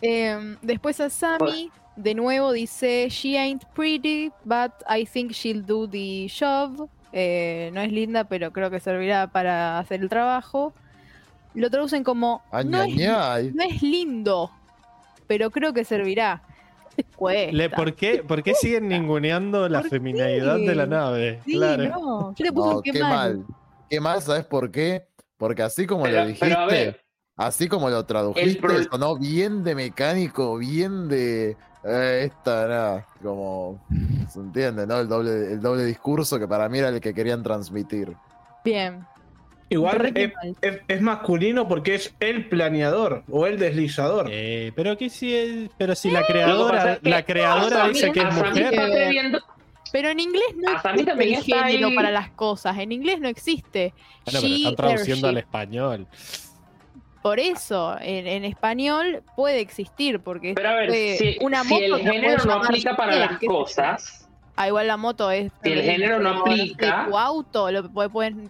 Em, 0.01 0.57
después 0.61 0.99
a 0.99 1.09
Sammy, 1.09 1.71
de 1.95 2.13
nuevo 2.15 2.51
dice, 2.51 3.07
She 3.09 3.37
ain't 3.37 3.63
pretty, 3.73 4.31
but 4.43 4.71
I 4.89 5.05
think 5.05 5.31
she'll 5.31 5.61
do 5.65 5.87
the 5.87 6.27
job. 6.29 6.89
Eh, 7.13 7.69
no 7.73 7.81
es 7.81 7.91
linda, 7.91 8.25
pero 8.25 8.51
creo 8.51 8.69
que 8.69 8.79
servirá 8.79 9.27
para 9.27 9.79
hacer 9.79 10.01
el 10.01 10.09
trabajo. 10.09 10.73
Lo 11.53 11.69
traducen 11.69 12.03
como, 12.03 12.43
no 12.51 12.57
es, 12.83 12.93
Añañay. 12.93 13.51
no 13.53 13.63
es 13.63 13.81
lindo, 13.81 14.51
pero 15.25 15.49
creo 15.51 15.71
que 15.73 15.85
servirá. 15.85 16.43
Le- 17.51 17.69
¿por, 17.69 17.93
qué, 17.93 18.23
¿Por 18.23 18.41
qué 18.43 18.53
siguen 18.55 18.87
ninguneando 18.87 19.67
la 19.67 19.81
¿Por 19.81 19.89
feminidad 19.89 20.57
de 20.57 20.75
la 20.75 20.85
nave? 20.85 21.41
Sí, 21.45 21.53
claro. 21.53 21.83
no. 21.89 22.35
Yo 22.35 22.45
le 22.45 22.51
puse 22.53 22.69
No, 22.69 22.75
un 22.77 22.83
qué, 22.83 22.91
qué 22.91 22.99
mal. 22.99 23.11
mal. 23.11 23.45
Qué 23.89 23.99
mal, 23.99 24.21
¿sabes 24.21 24.45
por 24.45 24.71
qué? 24.71 25.07
Porque 25.37 25.61
así 25.61 25.85
como 25.85 26.03
Pero- 26.03 26.21
lo 26.21 26.27
dijiste, 26.27 26.97
así 27.35 27.67
como 27.67 27.89
lo 27.89 28.05
tradujiste, 28.05 28.61
pro- 28.61 28.83
sonó 28.83 29.17
bien 29.17 29.63
de 29.63 29.75
mecánico, 29.75 30.57
bien 30.57 31.07
de 31.09 31.57
eh, 31.87 32.23
esta, 32.31 32.67
nada, 32.67 33.05
como 33.21 33.79
se 34.29 34.39
entiende, 34.39 34.85
¿no? 34.87 34.99
El 34.99 35.07
doble, 35.07 35.53
el 35.53 35.61
doble 35.61 35.85
discurso 35.85 36.39
que 36.39 36.47
para 36.47 36.67
mí 36.69 36.79
era 36.79 36.89
el 36.89 36.99
que 36.99 37.13
querían 37.13 37.43
transmitir. 37.43 38.13
Bien. 38.63 39.05
Igual 39.69 40.11
es, 40.15 40.33
mal. 40.35 40.55
es- 40.61 40.79
es 40.87 41.01
masculino 41.01 41.67
porque 41.67 41.95
es 41.95 42.13
el 42.19 42.47
planeador 42.49 43.23
o 43.31 43.47
el 43.47 43.57
deslizador. 43.57 44.27
Eh, 44.29 44.71
pero 44.75 44.95
que 44.97 45.09
si 45.09 45.35
el- 45.35 45.71
pero 45.77 45.95
si 45.95 46.11
la 46.11 46.23
creadora, 46.25 46.93
es 46.93 46.99
que 46.99 47.09
la 47.09 47.23
creadora 47.23 47.87
dice 47.87 48.11
que 48.11 48.19
es 48.19 48.33
mujer. 48.33 49.41
Pero 49.91 50.09
en 50.09 50.19
inglés 50.19 50.43
no 50.57 50.75
Hasta 50.75 50.89
mí 50.93 50.99
existe 50.99 51.11
también 51.11 51.33
el 51.33 51.39
está 51.39 51.63
género 51.67 51.87
ahí- 51.87 51.95
para 51.95 52.11
las 52.11 52.29
cosas. 52.31 52.77
En 52.77 52.91
inglés 52.91 53.19
no 53.21 53.29
existe. 53.29 53.93
Bueno, 54.25 54.39
pero 54.41 54.55
están 54.55 54.75
traduciendo 54.75 55.27
al 55.29 55.37
español. 55.37 56.07
Por 57.25 57.39
eso, 57.39 57.97
en, 58.01 58.27
en 58.27 58.45
español 58.45 59.23
puede 59.35 59.59
existir, 59.59 60.19
porque 60.19 60.53
Pero 60.53 60.69
a 60.69 60.75
ver, 60.75 60.89
puede- 60.89 61.17
si, 61.17 61.37
una 61.41 61.63
si 61.63 61.69
moto 61.73 61.95
el 61.95 62.01
género 62.03 62.45
no 62.45 62.53
aplica 62.53 62.95
para 62.95 63.15
las 63.15 63.39
cosas, 63.39 64.29
Ah, 64.55 64.67
igual 64.67 64.85
la 64.85 64.95
moto 64.95 65.31
es. 65.31 65.51
Si 65.63 65.71
el 65.71 65.81
género 65.81 66.19
no 66.19 66.41
aplica- 66.41 67.07
tu 67.09 67.17
auto 67.17 67.71
lo 67.71 67.81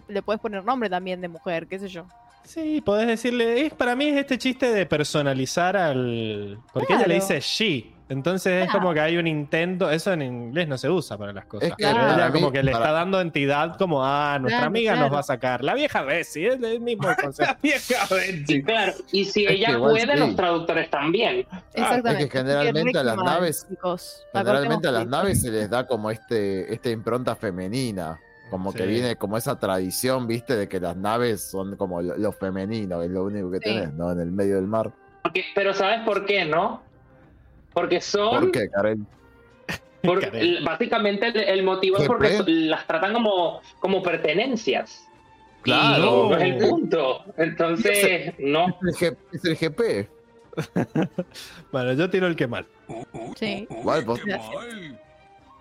le 0.08 0.20
puedes 0.22 0.40
poner 0.42 0.62
nombre 0.62 0.90
también 0.90 1.22
de 1.22 1.28
mujer, 1.28 1.66
qué 1.68 1.78
sé 1.78 1.88
yo. 1.88 2.04
Sí, 2.44 2.82
podés 2.82 3.06
decirle, 3.06 3.64
es, 3.64 3.72
para 3.72 3.96
mí 3.96 4.10
es 4.10 4.18
este 4.18 4.36
chiste 4.36 4.70
de 4.70 4.84
personalizar 4.84 5.74
al... 5.74 6.58
Porque 6.74 6.92
ella 6.96 7.06
le 7.06 7.14
dice 7.14 7.40
she, 7.40 7.86
entonces 8.08 8.66
es 8.66 8.70
como 8.72 8.94
que 8.94 9.00
hay 9.00 9.16
un 9.16 9.26
intento, 9.26 9.90
eso 9.90 10.12
en 10.12 10.22
inglés 10.22 10.68
no 10.68 10.78
se 10.78 10.88
usa 10.88 11.18
para 11.18 11.32
las 11.32 11.44
cosas. 11.46 11.70
Es 11.70 11.74
que 11.76 11.84
pero 11.84 11.96
para 11.96 12.14
ella 12.14 12.26
mí- 12.28 12.32
como 12.40 12.52
que 12.52 12.62
le 12.62 12.72
para- 12.72 12.84
está 12.84 12.92
dando 12.92 13.20
entidad 13.20 13.76
como, 13.76 14.04
ah, 14.04 14.38
nuestra 14.40 14.58
Claro, 14.60 14.66
amiga 14.68 14.96
nos 14.96 15.12
va 15.12 15.18
a 15.20 15.22
sacar. 15.24 15.64
La 15.64 15.74
vieja 15.74 16.02
Bessie, 16.02 16.48
es 16.48 16.62
el 16.62 16.80
mismo 16.80 17.08
concepto. 17.22 17.56
Vieja 17.62 18.06
Benji. 18.14 18.54
y 18.56 18.62
claro, 18.62 18.92
y 19.12 19.24
si 19.24 19.44
Es 19.44 19.48
que 19.48 19.54
ella 19.56 19.78
puede, 19.78 20.00
sí. 20.00 20.18
los 20.18 20.36
traductores 20.36 20.90
también. 20.90 21.46
Exactamente. 21.74 22.30
generalmente 22.30 22.92
Qué 22.92 22.98
a 22.98 23.02
las 23.04 23.16
re 23.16 23.22
mal, 23.24 23.34
naves-. 23.40 23.66
Generalmente 24.32 24.88
a 24.88 24.92
las 24.92 25.06
naves 25.06 25.42
se 25.42 25.50
les 25.50 25.68
da 25.70 25.86
como 25.86 26.10
este, 26.10 26.72
esta 26.72 26.90
impronta 26.90 27.34
femenina. 27.36 28.18
Como 28.50 28.72
que 28.72 28.86
viene 28.86 29.16
como 29.16 29.36
esa 29.36 29.58
tradición, 29.58 30.28
viste, 30.28 30.54
de 30.54 30.68
que 30.68 30.78
las 30.78 30.96
naves 30.96 31.42
son 31.42 31.74
como 31.76 32.00
lo, 32.00 32.16
lo 32.16 32.30
femenino, 32.30 33.02
es 33.02 33.10
lo 33.10 33.24
único 33.24 33.50
que 33.50 33.58
Sí. 33.58 33.64
tenés, 33.64 33.92
¿no? 33.94 34.12
En 34.12 34.20
el 34.20 34.30
medio 34.30 34.54
del 34.54 34.68
mar. 34.68 34.92
Porque- 35.24 35.44
pero 35.52 35.74
¿sabes 35.74 36.02
por 36.04 36.24
qué, 36.26 36.44
no? 36.44 36.80
Porque 37.76 38.00
son, 38.00 38.40
¿Por 38.40 38.50
qué, 38.52 38.70
Karen? 38.70 39.06
por- 40.02 40.18
Caray. 40.20 40.64
básicamente 40.64 41.26
el, 41.26 41.36
el 41.36 41.62
motivo 41.62 41.98
es 41.98 42.06
porque 42.06 42.42
las 42.46 42.86
tratan 42.86 43.12
como, 43.12 43.60
como 43.80 44.02
pertenencias. 44.02 45.06
Claro. 45.60 46.02
No, 46.04 46.28
no 46.30 46.36
es 46.38 46.42
el 46.42 46.56
punto. 46.70 47.22
Entonces, 47.36 48.32
no. 48.38 48.68
Es 48.88 49.02
el, 49.02 49.12
G- 49.12 49.16
es 49.32 49.44
el 49.44 49.56
GP. 49.56 50.08
Bueno, 51.70 51.92
yo 51.92 52.08
tiro 52.08 52.26
el 52.28 52.34
que 52.34 52.46
mal. 52.46 52.66
Sí. 53.36 53.68
Igual, 53.70 54.04
Gracias. 54.06 54.38
mal. 54.54 55.00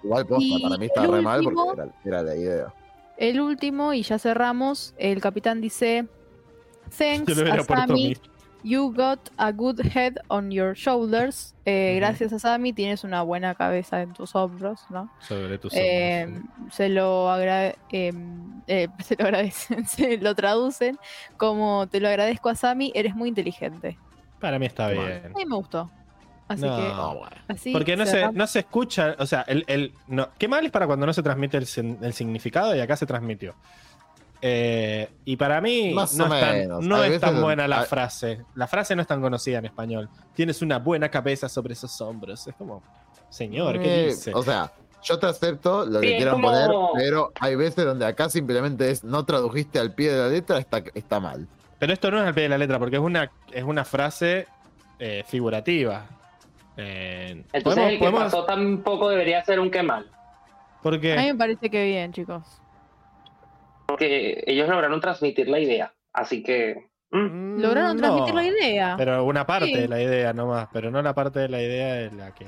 Igual 0.04 0.26
posta, 0.26 0.56
para 0.64 0.78
mí 0.78 0.86
está 0.86 1.06
re 1.08 1.22
mal 1.22 1.44
porque 1.44 1.62
era, 1.74 1.90
era 2.06 2.22
la 2.24 2.36
idea. 2.38 2.74
El 3.18 3.42
último, 3.42 3.92
y 3.92 4.04
ya 4.04 4.20
cerramos, 4.20 4.94
el 4.98 5.20
capitán 5.20 5.60
dice: 5.60 6.06
Thanks, 6.98 7.38
a 7.38 7.56
Asami. 7.56 8.16
You 8.68 8.92
got 8.92 9.20
a 9.38 9.52
good 9.52 9.80
head 9.80 10.16
on 10.28 10.52
your 10.52 10.76
shoulders. 10.76 11.54
Eh. 11.66 11.98
Gracias 11.98 12.34
a 12.34 12.40
Sammy 12.40 12.74
tienes 12.74 13.04
una 13.04 13.22
buena 13.22 13.54
cabeza 13.54 14.02
en 14.02 14.14
tus 14.14 14.34
hombros, 14.36 14.82
¿no? 14.90 15.12
Sobre 15.20 15.60
tus 15.60 15.72
Eh, 15.76 16.26
hombros, 16.26 16.74
se 16.74 16.90
lo 16.90 17.30
agrade- 17.30 17.76
em, 17.92 18.62
eh, 18.66 18.88
se 19.06 19.16
lo 19.18 19.26
agradecen, 19.26 19.86
se 19.88 20.18
lo 20.18 20.34
traducen 20.34 20.98
como 21.38 21.86
te 21.88 22.00
lo 22.00 22.08
agradezco 22.08 22.50
a 22.50 22.56
Sammy, 22.56 22.92
eres 22.96 23.16
muy 23.16 23.30
inteligente. 23.30 24.00
Para 24.40 24.58
mí 24.58 24.66
está 24.66 24.90
bien. 24.90 25.22
A 25.26 25.38
mí 25.38 25.46
me 25.46 25.56
gustó. 25.56 25.92
Así 26.48 26.62
No, 26.64 26.76
que 26.78 26.84
bueno. 27.20 27.36
así 27.48 27.72
Porque 27.72 27.96
no 27.96 28.06
se, 28.08 28.32
no 28.32 28.48
se 28.48 28.60
escucha, 28.60 29.16
o 29.20 29.28
sea, 29.28 29.42
el, 29.48 29.64
el- 29.68 29.94
no, 30.08 30.30
qué 30.40 30.48
mal 30.48 30.66
es 30.66 30.72
para 30.72 30.88
cuando 30.88 31.06
no 31.06 31.14
se 31.14 31.22
transmite 31.22 31.58
el, 31.58 31.68
el 32.02 32.14
significado 32.14 32.76
y 32.76 32.80
acá 32.80 32.96
se 32.96 33.06
transmitió. 33.06 33.54
Eh, 34.48 35.10
y 35.26 35.38
para 35.38 35.60
mí 35.60 35.92
Más 35.92 36.14
no, 36.14 36.26
o 36.26 36.34
es 36.34 36.40
tan, 36.40 36.88
no 36.88 37.04
es 37.04 37.42
buena 37.42 37.68
la 37.68 37.80
hay- 37.80 37.86
frase. 37.88 38.42
La 38.54 38.68
frase 38.68 38.96
no 38.96 39.02
es 39.02 39.08
tan 39.08 39.20
conocida 39.20 39.58
en 39.58 39.66
español. 39.66 40.08
Tienes 40.36 40.62
una 40.62 40.78
buena 40.78 41.10
cabeza 41.10 41.50
sobre 41.50 41.74
esos 41.74 42.00
hombros. 42.02 42.46
Es 42.46 42.54
como, 42.54 42.84
señor, 43.30 43.80
¿qué 43.82 44.04
Eh, 44.04 44.06
dice? 44.10 44.32
O 44.36 44.44
sea, 44.44 44.72
yo 45.02 45.18
te 45.18 45.26
acepto 45.26 45.84
lo 45.88 46.00
Sí, 46.00 46.08
que 46.10 46.18
quieran 46.18 46.36
como- 46.36 46.50
poner, 46.50 46.70
pero 46.96 47.32
hay 47.40 47.56
veces 47.56 47.86
donde 47.86 48.06
acá 48.06 48.30
simplemente 48.30 48.92
es 48.92 49.04
no 49.04 49.26
tradujiste 49.26 49.80
al 49.80 49.96
pie 49.96 50.12
de 50.12 50.20
la 50.20 50.28
letra, 50.28 50.60
está, 50.60 50.84
está 50.94 51.20
mal. 51.20 51.48
Pero 51.80 51.94
esto 51.94 52.12
no 52.12 52.22
es 52.22 52.28
al 52.28 52.34
pie 52.36 52.44
de 52.44 52.50
la 52.50 52.60
letra, 52.60 52.78
porque 52.78 52.98
es 52.98 53.02
una, 53.02 53.32
es 53.52 53.64
una 53.64 53.84
frase 53.84 54.46
eh, 55.00 55.24
figurativa. 55.28 56.06
Eh, 56.78 57.44
Entonces 57.52 57.64
podemos- 57.64 57.86
el 57.92 57.94
que 57.96 58.00
podemos- 58.00 58.24
pasó 58.26 58.46
tampoco 58.46 59.10
debería 59.10 59.44
ser 59.44 59.60
un 59.60 59.72
que 59.72 59.82
mal. 59.82 60.06
porque 60.84 61.14
A 61.14 61.22
mí 61.22 61.28
me 61.34 61.36
parece 61.36 61.68
que 61.72 61.84
bien, 61.84 62.14
chicos. 62.14 62.44
Porque 63.88 64.44
ellos 64.48 64.68
lograron 64.70 65.00
transmitir 65.02 65.48
la 65.50 65.60
idea. 65.60 65.94
Así 66.14 66.44
que. 66.44 66.90
mm, 67.12 67.18
Mm, 67.18 67.62
Lograron 67.62 67.98
transmitir 67.98 68.34
no. 68.34 68.42
la 68.42 68.48
idea. 68.48 68.96
Pero 68.98 69.24
una 69.26 69.46
parte 69.46 69.68
Sí. 69.68 69.74
de 69.78 69.88
la 69.88 70.02
idea 70.02 70.34
nomás, 70.34 70.68
pero 70.74 70.92
no 70.92 71.02
la 71.02 71.14
parte 71.14 71.40
de 71.40 71.50
la 71.50 71.62
idea 71.62 71.94
de 71.96 72.12
la 72.12 72.34
que 72.34 72.46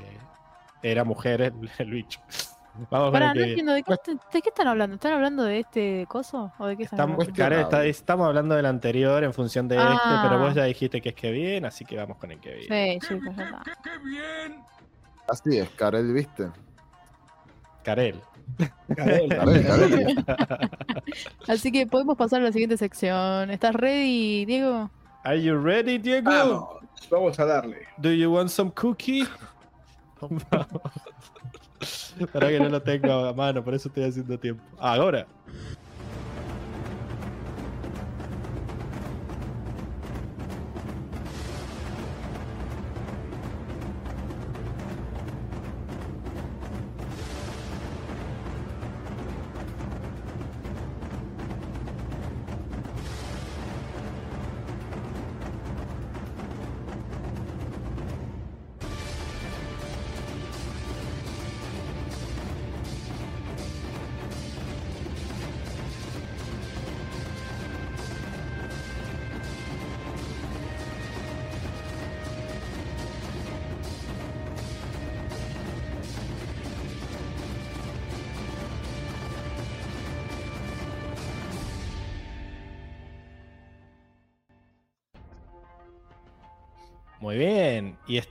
era 0.83 1.03
mujer 1.03 1.41
el, 1.41 1.53
el 1.77 1.91
bicho. 1.91 2.19
Vamos 2.91 3.11
Pará, 3.11 3.33
no 3.33 3.41
entiendo, 3.41 3.73
¿de 3.73 3.81
qué, 3.81 3.91
est- 3.93 4.07
¿de 4.07 4.39
qué 4.41 4.49
están 4.49 4.67
hablando? 4.67 4.95
¿Están 4.97 5.13
hablando 5.13 5.43
de 5.43 5.61
este 5.61 6.05
coso? 6.07 6.51
¿O 6.59 6.67
de 6.67 6.77
qué 6.77 6.83
están 6.83 6.99
Estamos, 6.99 7.15
hablando? 7.21 7.35
Karen, 7.35 7.59
está- 7.61 7.85
estamos 7.85 8.27
hablando 8.27 8.53
del 8.55 8.67
anterior 8.67 9.23
en 9.23 9.33
función 9.33 9.67
de 9.67 9.77
este, 9.77 9.87
Ah. 9.89 10.19
pero 10.27 10.39
vos 10.39 10.53
ya 10.53 10.63
dijiste 10.65 11.01
que 11.01 11.09
es 11.09 11.15
que 11.15 11.31
bien, 11.31 11.65
así 11.65 11.85
que 11.85 11.97
vamos 11.97 12.17
con 12.17 12.31
el 12.31 12.39
que 12.39 12.53
bien. 12.53 13.01
Sí, 13.01 13.07
chicos, 13.07 13.35
ya 13.35 13.43
está. 13.45 13.63
¡Qué 13.83 13.97
bien! 14.03 14.61
Así 15.27 15.57
es, 15.57 15.69
Karel, 15.71 16.13
¿viste? 16.13 16.49
Karel. 17.83 18.21
Karel. 18.95 19.29
Karel, 19.29 19.65
Karel. 19.65 20.25
Así 21.47 21.71
que 21.71 21.87
podemos 21.87 22.17
pasar 22.17 22.41
a 22.41 22.45
la 22.45 22.51
siguiente 22.51 22.77
sección. 22.77 23.49
¿Estás 23.51 23.75
ready, 23.75 24.45
Diego? 24.45 24.89
Are 25.23 25.41
you 25.41 25.57
ready, 25.57 25.97
Diego? 25.97 26.29
Vamos, 26.29 26.67
vamos 27.11 27.39
a 27.39 27.45
darle. 27.45 27.77
Do 27.97 28.11
you 28.11 28.31
want 28.31 28.49
some 28.49 28.71
cookie? 28.71 29.25
Para 32.33 32.49
que 32.49 32.59
no 32.59 32.69
lo 32.69 32.81
tengo 32.81 33.11
a 33.11 33.33
mano, 33.33 33.63
por 33.63 33.75
eso 33.75 33.89
estoy 33.89 34.05
haciendo 34.05 34.39
tiempo. 34.39 34.63
Ahora. 34.79 35.27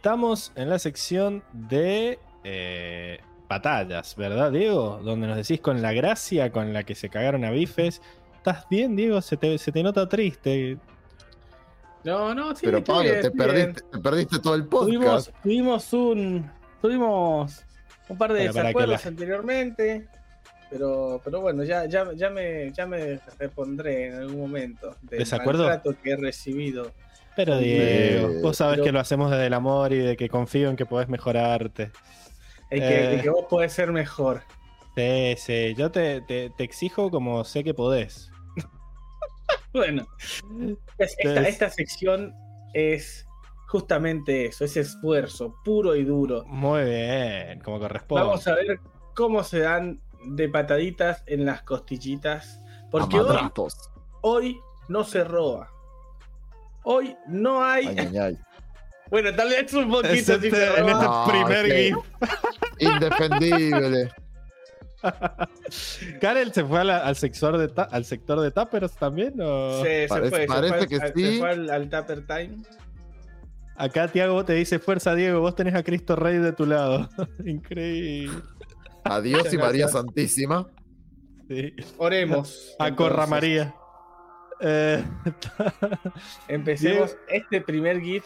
Estamos 0.07 0.53
en 0.55 0.71
la 0.71 0.79
sección 0.79 1.43
de 1.53 2.21
eh, 2.45 3.19
batallas, 3.49 4.15
¿verdad, 4.15 4.53
Diego? 4.53 5.01
Donde 5.03 5.27
nos 5.27 5.37
decís 5.37 5.61
con 5.61 5.83
la 5.83 5.93
gracia 5.93 6.53
con 6.53 6.73
la 6.73 6.85
que 6.85 6.95
se 6.95 7.09
cagaron 7.09 7.45
a 7.45 7.51
bifes. 7.51 8.01
¿Estás 8.37 8.69
bien, 8.71 8.95
Diego? 8.95 9.21
Se 9.21 9.37
te, 9.37 9.59
se 9.59 9.73
te 9.73 9.83
nota 9.83 10.09
triste. 10.09 10.79
No, 12.05 12.33
no, 12.37 12.55
sí. 12.55 12.67
Pero 12.67 12.85
Pablo, 12.85 13.03
bien, 13.03 13.21
te 13.21 13.31
perdiste, 13.33 13.83
te 13.91 13.99
perdiste 13.99 14.39
todo 14.39 14.55
el 14.55 14.67
podcast. 14.67 15.31
tuvimos 15.43 15.93
un. 15.93 16.53
Tuvimos 16.81 17.65
un 18.09 18.17
par 18.17 18.33
de 18.33 18.45
desacuerdos 18.45 19.03
la- 19.05 19.09
anteriormente. 19.11 20.07
Pero, 20.71 21.21
pero 21.25 21.41
bueno, 21.41 21.65
ya, 21.65 21.87
ya, 21.87 22.13
ya, 22.15 22.31
me, 22.31 22.71
ya 22.73 22.87
me 22.87 23.19
repondré 23.41 24.07
en 24.07 24.15
algún 24.15 24.39
momento 24.39 24.95
del 25.03 25.19
¿Desacuerdo? 25.19 25.65
maltrato 25.65 26.01
que 26.01 26.13
he 26.13 26.17
recibido. 26.17 26.93
Pero 27.37 27.59
Diego, 27.59 28.41
vos 28.43 28.57
sabés 28.57 28.77
pero- 28.77 28.85
que 28.85 28.93
lo 28.93 29.01
hacemos 29.01 29.31
desde 29.31 29.47
el 29.47 29.55
amor 29.55 29.93
y 29.93 29.99
de 29.99 30.17
que 30.17 30.29
confío 30.29 30.71
en 30.71 30.77
que 30.77 30.87
podés 30.87 31.09
mejorarte. 31.09 31.93
Que, 32.71 33.17
Eh. 33.17 33.21
que 33.23 33.31
vos 33.31 33.45
podés 33.49 33.73
ser 33.73 33.93
mejor. 33.93 34.43
Sí, 34.97 35.35
sí, 35.37 35.75
yo 35.77 35.91
te, 35.91 36.23
te- 36.23 36.51
te 36.51 36.65
exijo 36.65 37.11
como 37.11 37.45
sé 37.45 37.63
que 37.63 37.75
podés. 37.75 38.31
Bueno, 39.75 40.07
es- 40.19 40.43
esta, 40.99 41.23
Entonces- 41.29 41.49
esta 41.53 41.71
sección 41.71 42.35
es 42.73 43.27
justamente 43.69 44.47
eso, 44.47 44.65
ese 44.65 44.81
esfuerzo 44.81 45.55
puro 45.65 45.95
y 45.97 46.05
duro. 46.05 46.45
Muy 46.47 46.85
bien, 46.85 47.61
como 47.61 47.79
corresponde. 47.79 48.25
Vamos 48.25 48.47
a 48.49 48.55
ver 48.55 48.81
cómo 49.15 49.43
se 49.45 49.59
dan 49.61 50.01
de 50.25 50.49
pataditas 50.49 51.23
en 51.27 51.45
las 51.45 51.63
costillitas. 51.63 52.61
Porque 52.91 53.19
hoy 54.23 54.61
no 54.89 55.05
se 55.05 55.25
roba. 55.25 55.71
Hoy 56.89 57.17
no 57.27 57.63
hay. 57.65 57.87
Ay, 57.89 57.97
ay, 57.99 58.19
ay. 58.19 58.39
Bueno, 59.09 59.33
tal 59.37 59.49
vez 59.51 59.73
un 59.73 59.89
poquito 59.89 60.13
sí 60.15 60.19
Excepto 60.19 60.57
se 60.57 60.65
en 60.81 60.89
este 60.89 61.05
No, 61.05 61.27
primer 61.29 61.67
que- 61.67 61.95
GIF. 61.95 61.97
Indefendible. 62.81 64.11
Karel 66.21 66.53
se 66.53 66.65
fue 66.65 66.85
la- 66.85 66.99
al, 66.99 67.15
sector 67.17 67.57
de 67.59 67.69
ta- 67.69 67.89
al 67.91 68.05
sector 68.05 68.41
de 68.41 68.51
tappers 68.51 68.93
también. 68.97 69.35
¿o? 69.41 69.81
Se, 69.83 70.03
se 70.03 70.09
Parece- 70.09 70.31
fue, 70.31 70.41
se 70.41 70.47
fue 70.47 70.57
al- 70.57 70.89
se 70.89 71.13
sí. 71.15 71.39
fue 71.39 71.51
al, 71.51 71.71
al 71.71 71.89
Tupper 71.89 72.27
Time. 72.27 72.57
Acá 73.77 74.09
Tiago 74.09 74.45
te 74.45 74.55
dice 74.55 74.79
fuerza, 74.79 75.15
Diego. 75.15 75.41
Vos 75.41 75.55
tenés 75.55 75.75
a 75.75 75.83
Cristo 75.85 76.17
Rey 76.17 76.39
de 76.39 76.53
tu 76.53 76.67
lado. 76.67 77.09
Increíble. 77.47 78.41
Adiós 79.05 79.53
y 79.53 79.59
María. 79.59 79.87
Santísima. 79.89 80.67
Sí. 81.49 81.75
Oremos. 81.99 82.75
A 82.81 82.91
Corra 82.97 83.25
entonces. 83.25 83.31
María. 83.31 83.75
Eh, 84.61 85.05
Empecemos 86.49 87.17
este 87.29 87.61
primer 87.61 88.01
GIF. 88.01 88.25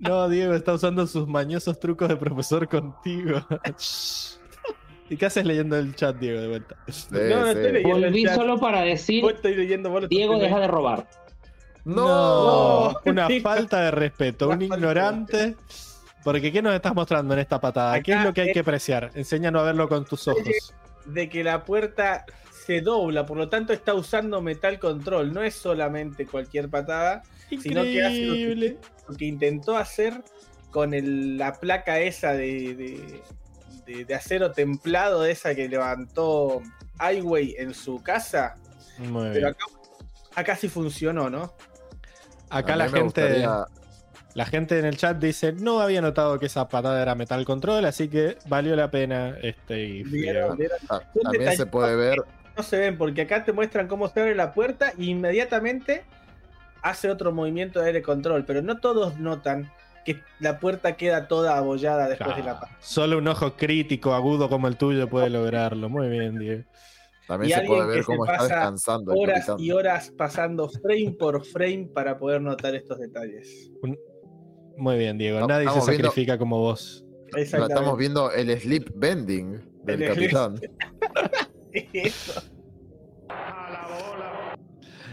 no, 0.00 0.28
Diego 0.28 0.54
está 0.54 0.74
usando 0.74 1.06
sus 1.06 1.26
mañosos 1.26 1.78
trucos 1.80 2.08
de 2.08 2.16
profesor 2.16 2.68
contigo. 2.68 3.40
¿Y 5.08 5.16
qué 5.16 5.26
haces 5.26 5.44
leyendo 5.44 5.76
el 5.76 5.94
chat, 5.94 6.16
Diego, 6.16 6.40
de 6.40 6.48
vuelta? 6.48 6.76
Sí, 6.88 7.06
No, 7.12 7.18
no 7.40 7.44
sí. 7.44 7.50
estoy 7.50 7.72
leyendo. 7.72 7.88
Volví 8.00 8.22
el 8.22 8.26
chat. 8.28 8.34
solo 8.36 8.58
para 8.58 8.80
decir, 8.82 9.24
estoy 9.24 9.54
leyendo, 9.54 9.90
vos 9.90 10.08
Diego, 10.08 10.38
deja 10.38 10.58
de 10.58 10.66
robar. 10.66 11.06
No. 11.84 12.90
No, 12.92 13.00
una 13.04 13.28
falta 13.40 13.82
de 13.82 13.90
respeto, 13.92 14.48
un 14.48 14.62
ignorante. 14.62 15.54
Porque 16.24 16.50
¿qué 16.50 16.60
nos 16.60 16.74
estás 16.74 16.92
mostrando 16.92 17.34
en 17.34 17.40
esta 17.40 17.60
patada? 17.60 18.00
¿Qué 18.02 18.14
es 18.14 18.24
lo 18.24 18.34
que 18.34 18.40
hay 18.40 18.48
es- 18.48 18.54
que 18.54 18.60
apreciar? 18.60 19.12
Enséñanos 19.14 19.62
a 19.62 19.66
verlo 19.66 19.88
con 19.88 20.04
tus 20.04 20.26
ojos. 20.26 20.74
de 21.04 21.28
que 21.28 21.44
la 21.44 21.62
puerta 21.64 22.24
se 22.66 22.80
dobla, 22.80 23.24
por 23.24 23.36
lo 23.36 23.48
tanto 23.48 23.72
está 23.72 23.94
usando 23.94 24.40
metal 24.42 24.78
control. 24.80 25.32
No 25.32 25.42
es 25.42 25.54
solamente 25.54 26.26
cualquier 26.26 26.68
patada, 26.68 27.22
sino 27.62 27.82
que 27.84 28.04
hace 28.04 28.22
lo 28.26 28.34
que, 28.34 28.40
Increíble. 28.40 28.78
lo 29.08 29.16
que 29.16 29.24
intentó 29.26 29.76
hacer 29.76 30.22
con 30.70 30.92
el- 30.92 31.38
la 31.38 31.54
placa 31.54 32.00
esa 32.00 32.32
de, 32.32 32.74
de- 32.74 33.22
de- 33.86 34.04
de 34.04 34.14
acero 34.14 34.50
templado, 34.50 35.24
esa 35.24 35.54
que 35.54 35.68
levantó 35.68 36.60
Highway 37.00 37.54
en 37.58 37.72
su 37.72 38.02
casa. 38.02 38.56
Muy 38.98 39.30
Pero 39.32 39.48
acá, 39.48 39.64
acá 40.34 40.56
sí 40.56 40.68
funcionó, 40.68 41.30
¿no? 41.30 41.52
Acá 42.50 42.74
la 42.76 42.88
gente, 42.88 43.02
gustaría- 43.22 43.64
la 44.34 44.44
gente 44.46 44.78
en 44.78 44.84
el 44.86 44.96
chat 44.96 45.16
dice 45.18 45.52
no 45.52 45.80
había 45.80 46.00
notado 46.02 46.38
que 46.38 46.46
esa 46.46 46.68
patada 46.68 47.00
era 47.00 47.14
metal 47.14 47.44
control, 47.44 47.84
así 47.84 48.08
que 48.08 48.36
valió 48.48 48.74
la 48.76 48.90
pena 48.90 49.36
este 49.42 49.80
y 49.84 50.02
Vieron, 50.02 50.56
vieron. 50.56 50.78
ta- 50.88 51.08
Un 51.14 51.22
También 51.22 51.56
se 51.56 51.66
puede 51.66 51.94
ver. 51.96 52.18
No 52.56 52.62
se 52.62 52.78
ven 52.78 52.96
porque 52.96 53.22
acá 53.22 53.44
te 53.44 53.52
muestran 53.52 53.86
cómo 53.88 54.08
se 54.08 54.20
abre 54.20 54.34
la 54.34 54.52
puerta 54.54 54.92
e 54.98 55.04
inmediatamente 55.04 56.04
hace 56.82 57.10
otro 57.10 57.32
movimiento 57.32 57.80
de 57.80 57.86
aire 57.88 58.02
control, 58.02 58.44
pero 58.44 58.62
no 58.62 58.78
todos 58.78 59.18
notan 59.18 59.70
que 60.04 60.20
la 60.38 60.58
puerta 60.60 60.96
queda 60.96 61.26
toda 61.28 61.56
abollada 61.58 62.08
después 62.08 62.36
de 62.36 62.44
la 62.44 62.52
Ah, 62.52 62.76
Solo 62.80 63.18
un 63.18 63.26
ojo 63.28 63.56
crítico, 63.56 64.14
agudo 64.14 64.48
como 64.48 64.68
el 64.68 64.76
tuyo 64.76 65.08
puede 65.08 65.28
lograrlo. 65.30 65.88
Muy 65.88 66.08
bien, 66.08 66.38
Diego. 66.38 66.62
También 67.26 67.50
Y 67.58 67.60
se 67.60 67.66
puede 67.66 67.86
ver 67.88 68.04
cómo 68.04 68.24
está 68.24 68.44
descansando. 68.44 69.12
horas 69.14 69.46
y 69.58 69.72
horas 69.72 70.12
pasando 70.16 70.68
frame 70.68 71.16
por 71.18 71.44
frame 71.44 71.88
para 71.92 72.16
poder 72.18 72.40
notar 72.40 72.74
estos 72.76 73.00
detalles. 73.00 73.68
Muy 74.76 74.96
bien, 74.96 75.18
Diego. 75.18 75.40
No, 75.40 75.48
Nadie 75.48 75.66
se 75.66 75.72
viendo- 75.72 75.86
sacrifica 75.92 76.38
como 76.38 76.58
vos. 76.60 77.04
Estamos 77.36 77.98
viendo 77.98 78.30
el 78.30 78.56
sleep 78.60 78.92
bending 78.94 79.60
del 79.82 80.02
El 80.04 80.14
sleep- 80.14 80.30
capitán. 80.32 80.60
Eso. 81.92 82.42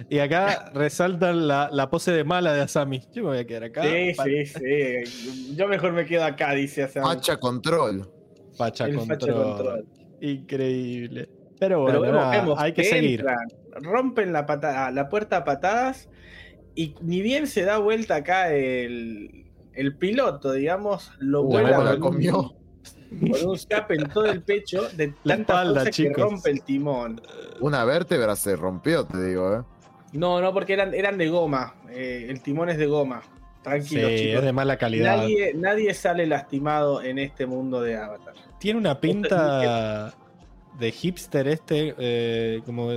Y 0.10 0.20
acá 0.20 0.72
resaltan 0.74 1.48
la, 1.48 1.70
la 1.72 1.90
pose 1.90 2.12
de 2.12 2.24
mala 2.24 2.54
de 2.54 2.62
Asami. 2.62 3.02
Yo 3.14 3.24
me 3.24 3.30
voy 3.30 3.38
a 3.40 3.46
quedar 3.48 3.64
acá. 3.66 3.84
Sí, 3.84 4.14
sí, 4.14 4.46
sí. 4.46 5.56
Yo 5.56 5.68
mejor 5.68 5.94
me 5.94 6.06
quedo 6.06 6.26
acá, 6.26 6.54
dice 6.54 6.84
Asami. 6.84 7.06
Facha 7.08 7.38
control. 7.38 8.10
Facha 8.58 8.86
El 8.86 8.98
control. 8.98 9.86
Increíble. 10.22 11.30
Pero 11.60 11.82
bueno, 11.82 12.02
Pero 12.02 12.12
vemos, 12.12 12.26
nada, 12.26 12.42
vemos 12.42 12.60
hay 12.60 12.74
que 12.74 12.82
que 12.82 12.90
seguir. 12.90 13.20
entran, 13.22 13.48
rompen 13.82 14.34
la, 14.34 14.46
puerta 15.10 15.38
a 15.38 15.44
patadas 15.46 16.10
y 16.76 16.96
ni 17.02 17.22
bien 17.22 17.48
se 17.48 17.64
da 17.64 17.78
vuelta 17.78 18.16
acá 18.16 18.54
el, 18.54 19.46
el 19.74 19.98
piloto, 19.98 20.52
digamos, 20.52 21.12
lo 21.20 21.44
vuela 21.44 21.78
la 21.80 22.00
comió. 22.00 22.56
Con 23.20 23.50
un 23.50 23.56
escape 23.56 23.96
en 23.96 24.10
todo 24.10 24.26
el 24.26 24.42
pecho 24.42 24.90
de 24.90 25.14
La 25.24 25.36
tanta 25.36 25.54
espalda, 25.54 25.82
fuerza 25.82 25.86
que 25.86 25.92
chicos. 26.10 26.24
rompe 26.24 26.50
el 26.52 26.62
timón. 26.64 27.22
Una 27.60 27.84
vértebra 27.86 28.36
se 28.36 28.56
rompió, 28.56 29.06
te 29.06 29.24
digo, 29.30 29.56
¿eh? 29.56 29.62
No, 30.14 30.40
no, 30.42 30.54
porque 30.54 30.74
eran, 30.74 30.94
eran 30.94 31.18
de 31.18 31.28
goma. 31.30 31.76
eh, 31.90 32.28
el 32.30 32.42
timón 32.42 32.70
es 32.70 32.78
de 32.78 32.86
goma. 32.88 33.22
Sí, 33.24 33.30
Tranquilo, 33.64 34.08
es 34.10 34.22
chicos. 34.22 34.44
de 34.44 34.52
mala 34.52 34.78
calidad. 34.78 35.18
Nadie, 35.18 35.54
nadie 35.56 35.94
sale 35.94 36.28
lastimado 36.28 37.02
en 37.02 37.18
este 37.18 37.46
mundo 37.46 37.82
de 37.82 37.96
Avatar. 37.98 38.34
Tiene 38.60 38.78
una 38.80 39.00
pinta 39.00 40.14
de 40.80 40.92
hipster 40.92 41.48
este, 41.48 41.96
eh, 41.98 42.62
como, 42.66 42.90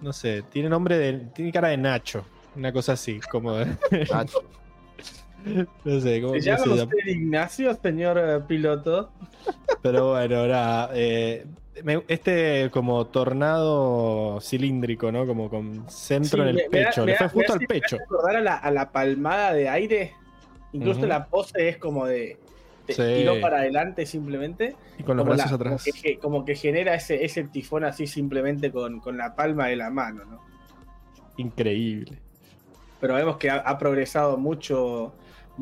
no 0.00 0.12
sé, 0.12 0.42
tiene 0.50 0.68
nombre 0.68 0.98
de, 0.98 1.12
tiene 1.34 1.52
cara 1.52 1.68
de 1.68 1.76
Nacho, 1.76 2.24
una 2.56 2.72
cosa 2.72 2.92
así, 2.94 3.20
como 3.30 3.54
Nacho. 4.12 4.42
No 5.84 6.00
sé 6.00 6.20
cómo 6.22 6.34
¿Se 6.34 6.40
llama 6.40 6.64
usted 6.74 6.88
Ignacio, 7.06 7.74
señor 7.74 8.18
eh, 8.18 8.40
piloto? 8.46 9.10
Pero 9.82 10.10
bueno, 10.10 10.46
nada. 10.46 10.90
eh, 10.94 11.46
este 12.08 12.70
como 12.70 13.06
tornado 13.06 14.40
cilíndrico, 14.40 15.10
¿no? 15.10 15.26
Como 15.26 15.48
con 15.50 15.88
centro 15.90 16.42
Sí, 16.44 16.48
en 16.48 16.48
el 16.48 16.54
me 16.56 16.68
pecho. 16.68 17.00
me 17.04 17.12
Le 17.12 17.18
fue 17.18 17.28
justo 17.28 17.52
al 17.54 17.60
pecho. 17.60 17.96
Acordar 17.96 18.36
a 18.36 18.40
la, 18.40 18.56
a 18.56 18.70
la 18.70 18.92
palmada 18.92 19.52
de 19.54 19.68
aire. 19.68 20.12
Incluso 20.72 21.06
la 21.06 21.26
pose 21.26 21.68
es 21.68 21.78
como 21.78 22.06
de. 22.06 22.38
Sí. 22.88 23.00
tiró 23.18 23.40
para 23.40 23.58
adelante 23.58 24.06
simplemente. 24.06 24.74
Y 24.98 25.02
con 25.02 25.16
los 25.16 25.24
como, 25.24 25.34
brazos 25.36 25.50
la- 25.52 25.56
atrás. 25.56 25.84
Como 25.84 26.02
que, 26.02 26.18
como 26.18 26.44
que 26.44 26.54
genera 26.56 26.94
ese, 26.94 27.24
ese 27.24 27.44
tifón 27.44 27.84
así 27.84 28.06
simplemente 28.06 28.70
con, 28.70 29.00
con 29.00 29.16
la 29.16 29.34
palma 29.34 29.68
de 29.68 29.76
la 29.76 29.88
mano, 29.90 30.24
¿no? 30.24 30.40
Increíble. 31.36 32.18
Pero 33.00 33.14
vemos 33.14 33.36
que 33.36 33.50
ha, 33.50 33.56
ha 33.56 33.78
progresado 33.78 34.36
mucho, 34.36 35.12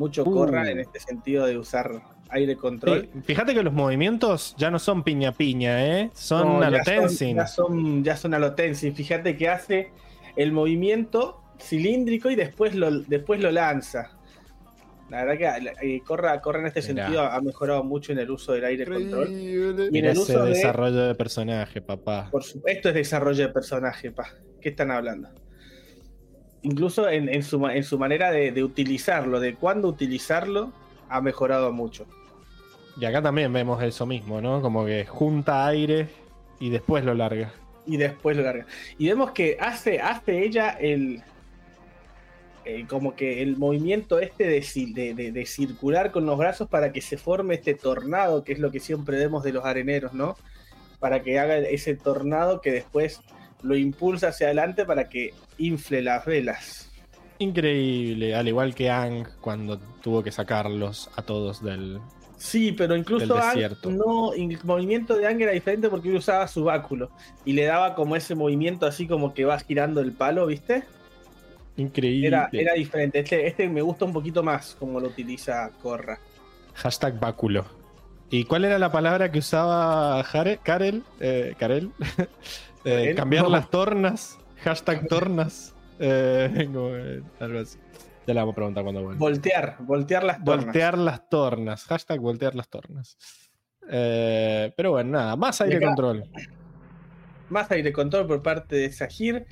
mucho 0.01 0.23
Uh. 0.23 0.33
Corra 0.33 0.69
en 0.69 0.79
este 0.79 0.99
sentido 0.99 1.45
de 1.45 1.57
usar 1.57 1.89
aire 2.29 2.55
control. 2.55 3.09
Sí, 3.13 3.21
fíjate 3.23 3.53
que 3.53 3.61
los 3.63 3.73
movimientos 3.73 4.55
ya 4.57 4.71
no 4.71 4.79
son 4.79 5.03
piña 5.03 5.31
piña, 5.31 5.85
¿eh? 5.85 6.09
Son 6.13 6.59
No, 6.59 6.69
ya 6.71 6.83
son-. 6.83 8.03
Ya 8.03 8.15
son, 8.17 8.33
son. 8.75 8.95
Fíjate 8.95 9.37
que 9.37 9.47
hace 9.49 9.91
el 10.35 10.51
movimiento 10.51 11.41
cilíndrico 11.59 12.29
y 12.29 12.35
después 12.35 12.73
lo, 12.75 12.89
después 13.01 13.39
lo 13.41 13.51
lanza. 13.51 14.11
La 15.09 15.25
verdad 15.25 15.69
que 15.81 15.95
eh, 15.95 16.01
Corra, 16.05 16.39
Corra 16.39 16.59
en 16.61 16.67
este 16.67 16.81
Mirá. 16.81 17.03
sentido 17.03 17.21
ha 17.23 17.41
mejorado 17.41 17.83
mucho 17.83 18.13
en 18.13 18.19
el 18.19 18.31
uso 18.31 18.53
del 18.53 18.63
aire 18.63 18.85
control. 18.85 19.29
Y 19.29 19.53
en 19.55 19.91
Mira 19.91 20.11
el 20.11 20.17
ese 20.17 20.21
uso 20.31 20.43
de- 20.45 20.49
desarrollo 20.51 21.01
de 21.07 21.15
personaje, 21.15 21.81
papá. 21.81 22.29
Por 22.31 22.43
su- 22.43 22.61
esto 22.65 22.87
es 22.89 22.95
desarrollo 22.95 23.45
de 23.47 23.53
personaje, 23.53 24.09
pa. 24.11 24.29
¿Qué 24.61 24.69
están 24.69 24.89
hablando? 24.89 25.27
Incluso 26.63 27.09
en, 27.09 27.27
en 27.29 27.43
su, 27.43 27.59
ma- 27.59 27.75
en 27.75 27.83
su 27.83 27.97
manera 27.97 28.31
de, 28.31 28.51
de 28.51 28.63
utilizarlo, 28.63 29.39
de 29.39 29.55
cuándo 29.55 29.87
utilizarlo, 29.87 30.71
ha 31.09 31.19
mejorado 31.21 31.71
mucho. 31.71 32.05
Y 32.99 33.05
acá 33.05 33.21
también 33.21 33.51
vemos 33.51 33.81
eso 33.81 34.05
mismo, 34.05 34.41
¿no? 34.41 34.61
Como 34.61 34.85
que 34.85 35.05
junta 35.05 35.65
aire 35.67 36.07
y 36.59 36.69
después 36.69 37.03
lo 37.03 37.13
larga. 37.13 37.51
y 37.87 37.97
después 37.97 38.37
lo 38.37 38.43
larga. 38.43 38.67
Y 38.99 39.07
vemos 39.07 39.31
que 39.31 39.57
hace, 39.59 39.99
hace 39.99 40.43
ella 40.45 40.69
el, 40.69 41.23
el- 42.65 42.87
como 42.87 43.15
que 43.15 43.41
el 43.41 43.57
movimiento 43.57 44.19
este 44.19 44.47
de, 44.47 44.59
ci- 44.59 44.93
de- 44.93 45.15
de- 45.15 45.31
de 45.31 45.45
circular 45.47 46.11
con 46.11 46.25
los 46.27 46.37
brazos 46.37 46.69
para 46.69 46.91
que 46.91 47.01
se 47.01 47.17
forme 47.17 47.55
este 47.55 47.73
tornado, 47.73 48.43
que 48.43 48.53
es 48.53 48.59
lo 48.59 48.69
que 48.71 48.79
siempre 48.79 49.17
vemos 49.17 49.43
de 49.43 49.53
los 49.53 49.65
areneros, 49.65 50.13
¿no? 50.13 50.37
Para 50.99 51.23
que 51.23 51.39
haga 51.39 51.57
ese 51.57 51.95
tornado 51.95 52.61
que 52.61 52.71
después 52.71 53.21
lo 53.63 53.75
impulsa 53.75 54.29
hacia 54.29 54.47
adelante 54.47 54.85
para 54.85 55.07
que 55.09 55.33
infle 55.57 56.01
las 56.01 56.25
velas. 56.25 56.91
Increíble, 57.39 58.35
al 58.35 58.47
igual 58.47 58.75
que 58.75 58.89
Ang 58.89 59.27
cuando 59.41 59.79
tuvo 60.01 60.21
que 60.23 60.31
sacarlos 60.31 61.09
a 61.15 61.23
todos 61.23 61.63
del. 61.63 61.99
Sí, 62.37 62.71
pero 62.71 62.95
incluso 62.95 63.35
desierto. 63.35 63.91
no, 63.91 64.33
el 64.33 64.57
movimiento 64.63 65.15
de 65.15 65.27
Ang 65.27 65.41
era 65.41 65.51
diferente 65.51 65.89
porque 65.89 66.09
él 66.09 66.15
usaba 66.17 66.47
su 66.47 66.63
báculo 66.63 67.11
y 67.45 67.53
le 67.53 67.65
daba 67.65 67.93
como 67.95 68.15
ese 68.15 68.35
movimiento 68.35 68.85
así 68.85 69.07
como 69.07 69.33
que 69.33 69.45
va 69.45 69.59
girando 69.59 70.01
el 70.01 70.11
palo, 70.11 70.45
¿viste? 70.47 70.83
Increíble. 71.77 72.27
Era, 72.27 72.49
era 72.51 72.73
diferente. 72.73 73.19
Este, 73.19 73.47
este 73.47 73.69
me 73.69 73.81
gusta 73.81 74.05
un 74.05 74.13
poquito 74.13 74.43
más 74.43 74.75
como 74.79 74.99
lo 74.99 75.07
utiliza 75.07 75.71
Corra. 75.81 76.19
Hashtag 76.75 77.19
báculo. 77.19 77.65
¿Y 78.29 78.45
cuál 78.45 78.65
era 78.65 78.79
la 78.79 78.91
palabra 78.91 79.31
que 79.31 79.39
usaba 79.39 80.23
Jare- 80.23 80.59
Karel? 80.63 81.03
Eh, 81.19 81.53
Karel. 81.59 81.91
Eh, 82.85 83.13
cambiar 83.15 83.47
las 83.49 83.69
tornas. 83.69 84.37
Hashtag 84.63 85.07
tornas. 85.07 85.73
Eh, 85.99 86.67
como, 86.73 86.89
eh, 86.95 87.21
algo 87.39 87.59
así. 87.59 87.77
Ya 88.27 88.33
le 88.35 88.39
vamos 88.39 88.53
a 88.53 88.55
preguntar 88.55 88.83
cuando 88.83 89.01
vuelva. 89.03 89.19
Voltear, 89.19 89.75
voltear 89.79 90.23
las 90.23 90.43
tornas. 90.43 90.65
Voltear 90.65 90.97
las 90.97 91.29
tornas. 91.29 91.83
Hashtag 91.85 92.19
voltear 92.19 92.55
las 92.55 92.69
tornas. 92.69 93.17
Eh, 93.89 94.71
pero 94.77 94.91
bueno, 94.91 95.11
nada. 95.11 95.35
Más 95.35 95.59
aire 95.61 95.77
acá- 95.77 95.87
control. 95.87 96.23
Más 97.49 97.69
aire 97.71 97.91
control 97.91 98.27
por 98.27 98.41
parte 98.41 98.75
de 98.75 98.91
Sahir. 98.91 99.45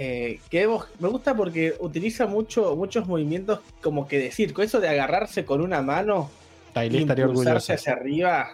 eh, 0.00 0.38
que 0.48 0.68
me 1.00 1.08
gusta 1.08 1.34
porque 1.34 1.74
utiliza 1.80 2.26
mucho, 2.26 2.76
muchos 2.76 3.08
movimientos 3.08 3.58
como 3.82 4.06
que 4.06 4.18
de 4.20 4.30
circo. 4.30 4.62
Eso 4.62 4.78
de 4.78 4.88
agarrarse 4.88 5.44
con 5.44 5.60
una 5.60 5.82
mano 5.82 6.30
y 6.76 6.98
estaría 6.98 7.24
orgulloso. 7.26 7.72
hacia 7.72 7.92
arriba. 7.94 8.50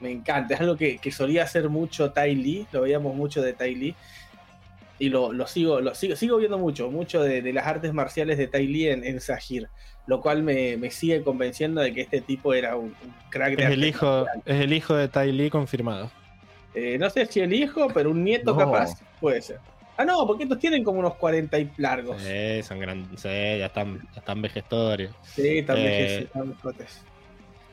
Me 0.00 0.10
encanta. 0.10 0.54
Es 0.54 0.60
algo 0.60 0.76
que, 0.76 0.98
que 0.98 1.10
solía 1.12 1.42
hacer 1.44 1.68
mucho 1.68 2.12
Tai 2.12 2.34
Lee. 2.34 2.66
Lo 2.72 2.82
veíamos 2.82 3.14
mucho 3.14 3.42
de 3.42 3.52
Tai 3.52 3.74
Lee. 3.74 3.94
Y 5.00 5.10
lo, 5.10 5.32
lo 5.32 5.46
sigo, 5.46 5.80
lo 5.80 5.94
sigo, 5.94 6.16
sigo 6.16 6.38
viendo 6.38 6.58
mucho, 6.58 6.90
mucho 6.90 7.22
de, 7.22 7.40
de 7.40 7.52
las 7.52 7.66
artes 7.66 7.92
marciales 7.92 8.36
de 8.36 8.48
Tai 8.48 8.66
Lee 8.66 8.88
en, 8.88 9.04
en 9.04 9.20
Sahir. 9.20 9.68
Lo 10.06 10.20
cual 10.20 10.42
me, 10.42 10.76
me 10.76 10.90
sigue 10.90 11.22
convenciendo 11.22 11.80
de 11.80 11.92
que 11.92 12.00
este 12.00 12.20
tipo 12.20 12.54
era 12.54 12.76
un, 12.76 12.86
un 12.86 13.14
crack 13.30 13.56
de 13.56 13.64
Es 13.64 13.70
el, 13.70 13.84
hijo, 13.84 14.26
es 14.44 14.60
el 14.60 14.72
hijo 14.72 14.94
de 14.94 15.06
Ty 15.08 15.30
Lee 15.32 15.50
confirmado. 15.50 16.10
Eh, 16.74 16.96
no 16.98 17.08
sé 17.10 17.26
si 17.26 17.40
el 17.40 17.52
hijo, 17.52 17.88
pero 17.92 18.10
un 18.10 18.24
nieto 18.24 18.52
No. 18.52 18.58
capaz 18.58 19.00
puede 19.20 19.42
ser. 19.42 19.58
Ah, 19.96 20.04
no, 20.04 20.26
porque 20.26 20.44
estos 20.44 20.58
tienen 20.60 20.84
como 20.84 21.00
unos 21.00 21.14
40 21.16 21.58
y 21.58 21.70
largos. 21.76 22.22
Sí, 22.22 22.62
son 22.62 22.78
grandes. 22.78 23.20
Sí, 23.20 23.28
ya 23.28 23.66
están, 23.66 23.98
ya 24.14 24.20
están 24.20 24.40
vejestorios. 24.40 25.12
Sí, 25.24 25.42
Eh, 25.42 25.58
están 25.58 26.46
viejotes. 26.46 27.02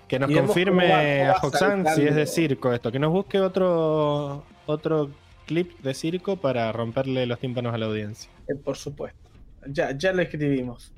Que 0.08 0.20
nos 0.20 0.32
confirme 0.32 1.24
va- 1.26 1.32
a 1.32 1.40
Hoxan 1.42 1.86
si 1.96 2.04
es 2.08 2.16
de 2.16 2.26
circo 2.28 2.72
esto. 2.74 2.92
Que 2.92 3.00
nos 3.00 3.12
busque 3.12 3.40
otro 3.40 4.44
otro 4.68 5.10
clip 5.46 5.80
de 5.80 5.94
circo 5.94 6.38
para 6.38 6.72
romperle 6.72 7.26
los 7.26 7.40
tímpanos 7.40 7.74
a 7.74 7.78
la 7.78 7.86
audiencia. 7.88 8.30
Eh, 8.48 8.56
por 8.56 8.78
supuesto. 8.78 9.20
Ya, 9.68 9.92
ya 9.98 10.14
lo 10.14 10.22
escribimos. 10.22 10.92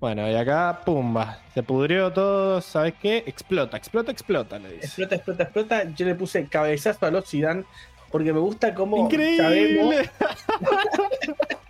Bueno, 0.00 0.28
y 0.30 0.34
acá, 0.34 0.80
pumba. 0.84 1.40
Se 1.54 1.62
pudrió 1.62 2.12
todo, 2.12 2.60
¿sabes 2.60 2.94
qué? 3.00 3.18
Explota, 3.26 3.76
explota, 3.76 4.12
explota, 4.12 4.58
le 4.58 4.72
dice. 4.74 4.86
Explota, 4.86 5.14
explota, 5.14 5.42
explota. 5.44 5.84
Yo 5.94 6.06
le 6.06 6.14
puse 6.14 6.46
cabezazo 6.46 7.06
al 7.06 7.16
Oxidan 7.16 7.64
porque 8.10 8.32
me 8.32 8.38
gusta 8.40 8.74
cómo 8.74 8.96
¡Increíble! 8.98 10.10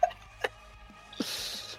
sí, 1.19 1.77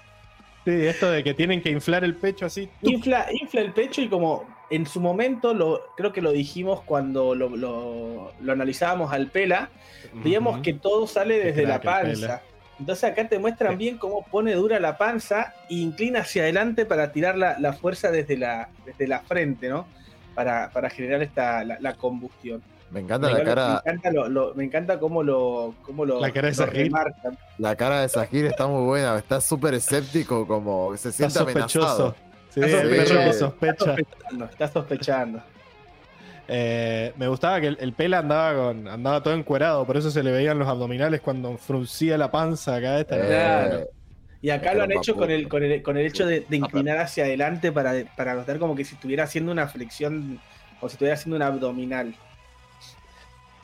esto 0.66 1.12
de 1.12 1.24
que 1.24 1.34
tienen 1.34 1.62
que 1.62 1.70
inflar 1.70 2.04
el 2.04 2.16
pecho 2.16 2.46
así. 2.46 2.70
infla, 2.82 3.28
infla 3.32 3.62
el 3.62 3.74
pecho 3.74 4.02
y 4.02 4.08
como 4.08 4.46
en 4.70 4.86
su 4.86 5.00
momento, 5.00 5.54
lo, 5.54 5.82
creo 5.96 6.12
que 6.12 6.22
lo 6.22 6.32
dijimos 6.32 6.82
cuando 6.82 7.36
lo, 7.36 7.50
lo- 7.56 8.32
lo 8.40 8.52
analizábamos 8.52 9.12
al 9.14 9.28
Pela, 9.28 9.70
veíamos 10.14 10.60
que 10.62 10.74
todo 10.74 11.08
sale 11.08 11.40
desde 11.40 11.66
la 11.66 11.80
panza. 11.82 12.42
Entonces 12.80 13.04
acá 13.10 13.28
te 13.30 13.40
muestran 13.40 13.78
bien 13.78 13.98
cómo 13.98 14.26
pone 14.30 14.54
dura 14.54 14.80
la 14.82 14.98
panza 14.98 15.54
e 15.70 15.76
inclina 15.76 16.20
hacia 16.22 16.44
adelante 16.44 16.86
para 16.86 17.12
tirar 17.14 17.38
la, 17.38 17.58
la 17.60 17.72
fuerza 17.74 18.12
desde 18.12 18.38
la, 18.38 18.68
desde 18.86 19.08
la 19.08 19.22
frente, 19.22 19.70
¿no? 19.70 19.88
Para, 20.34 20.70
para 20.72 20.90
generar 20.90 21.22
esta, 21.24 21.64
la, 21.64 21.78
la 21.80 21.94
combustión. 21.94 22.62
Me 22.92 23.00
encanta 23.00 23.28
Me 23.28 23.34
la 23.34 23.44
cara, 23.44 23.68
me 23.68 23.74
encanta, 23.92 24.12
lo, 24.12 24.28
lo- 24.28 24.54
me 24.56 24.64
encanta 24.66 25.00
cómo 25.00 25.24
lo, 25.24 25.74
cómo 25.84 26.04
lo, 26.06 26.20
La 26.20 26.32
cara 26.32 26.52
de 26.52 26.66
remarcan. 26.66 27.38
la 27.58 27.76
cara 27.76 28.02
de 28.02 28.10
Sahir 28.10 28.46
está 28.46 28.68
muy 28.68 28.84
buena, 28.84 29.18
está 29.18 29.40
súper 29.40 29.74
escéptico, 29.74 30.46
como 30.46 30.90
se 30.98 31.10
Está 31.10 31.30
siente 31.30 31.34
sospechoso. 31.40 31.80
amenazado. 31.88 32.16
Sí, 32.56 32.62
Está. 32.62 32.82
Está 32.84 33.34
sospecha. 33.34 33.86
sospechando, 33.86 34.46
está 34.46 34.68
sospechando. 34.70 35.44
Eh, 36.48 37.12
me 37.18 37.28
gustaba 37.28 37.60
que 37.60 37.68
el, 37.68 37.78
el 37.80 37.94
pela 37.94 38.20
andaba 38.20 38.54
con 38.56 38.88
andaba 38.88 39.22
todo 39.22 39.34
encuerado, 39.34 39.86
por 39.86 39.98
eso 39.98 40.10
se 40.12 40.24
le 40.24 40.32
veían 40.32 40.58
los 40.60 40.68
abdominales 40.68 41.22
cuando 41.22 41.58
fruncía 41.58 42.18
la 42.18 42.32
panza 42.32 42.76
acá 42.76 43.00
esta. 43.00 43.18
Eh, 43.18 43.28
Claro. 43.28 43.88
Y 44.42 44.52
acá 44.52 44.74
lo 44.76 44.84
han 44.84 44.92
hecho 44.92 45.16
con 45.16 45.32
el, 45.32 45.48
con 45.48 45.64
el, 45.64 45.82
con 45.82 45.98
el 45.98 46.06
hecho 46.06 46.28
de, 46.28 46.42
de 46.42 46.58
inclinar 46.58 47.00
hacia 47.00 47.24
adelante 47.24 47.72
para, 47.72 47.94
para 48.16 48.36
notar 48.36 48.60
como 48.60 48.76
que 48.76 48.86
si 48.86 48.94
estuviera 48.96 49.24
haciendo 49.24 49.52
una 49.52 49.68
flexión 49.68 50.40
o 50.82 50.88
si 50.88 50.94
estuviera 50.94 51.16
haciendo 51.16 51.36
una 51.38 51.48
abdominal. 51.48 52.16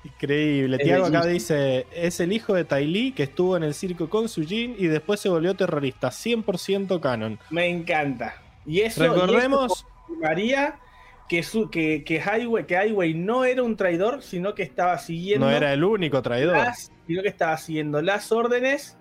Increíble. 0.04 0.80
Tiago 0.80 1.06
acá 1.06 1.26
dice, 1.28 1.86
es 1.94 2.20
el 2.20 2.34
hijo 2.34 2.56
de 2.56 2.64
Tai 2.66 2.88
Lee 2.88 3.12
que 3.12 3.24
estuvo 3.24 3.56
en 3.56 3.62
el 3.64 3.76
circo 3.76 4.10
con 4.10 4.28
Sujin 4.28 4.76
y 4.80 4.88
después 4.88 5.20
se 5.20 5.30
volvió 5.30 5.54
terrorista, 5.56 6.08
100% 6.10 7.00
canon. 7.00 7.38
Me 7.52 7.68
encanta. 7.68 8.34
Y 8.66 8.82
eso, 8.82 9.04
Recordemos, 9.04 9.86
María 10.22 10.80
que, 11.28 11.44
su, 11.44 11.70
que, 11.70 12.04
que, 12.04 12.20
Highway, 12.20 12.66
que 12.66 12.76
Highway 12.76 13.14
no 13.14 13.46
era 13.46 13.64
un 13.64 13.78
traidor, 13.78 14.22
sino 14.22 14.54
que 14.54 14.64
estaba 14.64 14.98
siguiendo 14.98 15.46
no 15.46 15.52
era 15.52 15.72
el 15.72 15.84
único 15.84 16.22
traidor. 16.22 16.58
las, 16.58 16.92
sino 17.08 17.22
que 17.22 17.30
estaba 17.30 17.58
siguiendo 17.58 18.02
las 18.02 18.32
órdenes 18.32 18.98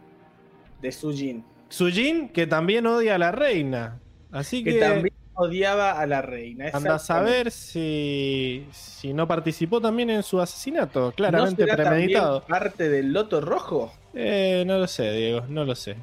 de 0.80 0.92
Sujin, 0.92 1.44
Sujin, 1.68 2.28
que 2.28 2.46
también 2.46 2.86
odia 2.86 3.16
a 3.16 3.18
la 3.18 3.32
reina. 3.32 4.00
Así 4.30 4.62
que 4.62 4.74
que, 4.74 4.80
también 4.80 5.14
odiaba 5.34 5.92
a 5.92 6.06
la 6.06 6.22
reina. 6.22 6.66
anda 6.72 6.96
a 6.96 6.98
saber 6.98 7.50
si, 7.50 8.66
si 8.70 9.12
no 9.12 9.26
participó 9.26 9.80
también 9.80 10.10
en 10.10 10.22
su 10.22 10.40
asesinato, 10.40 11.06
¿No 11.06 11.12
claramente 11.12 11.64
será 11.64 11.76
premeditado. 11.76 12.44
parte 12.44 12.88
del 12.88 13.12
Loto 13.12 13.40
Rojo? 13.40 13.92
Eh, 14.14 14.64
no 14.66 14.78
lo 14.78 14.86
sé, 14.86 15.12
Diego, 15.12 15.44
no 15.48 15.64
lo 15.64 15.74
sé. 15.74 15.96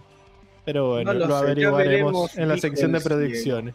Pero 0.67 0.89
bueno, 0.89 1.13
No 1.13 1.19
lo, 1.19 1.27
lo 1.27 1.39
sé, 1.39 1.55
ya 1.55 1.69
averiguaremos 1.69 2.37
en 2.37 2.49
la 2.49 2.57
sección 2.57 2.91
de 2.91 2.99
predicciones. 2.99 3.73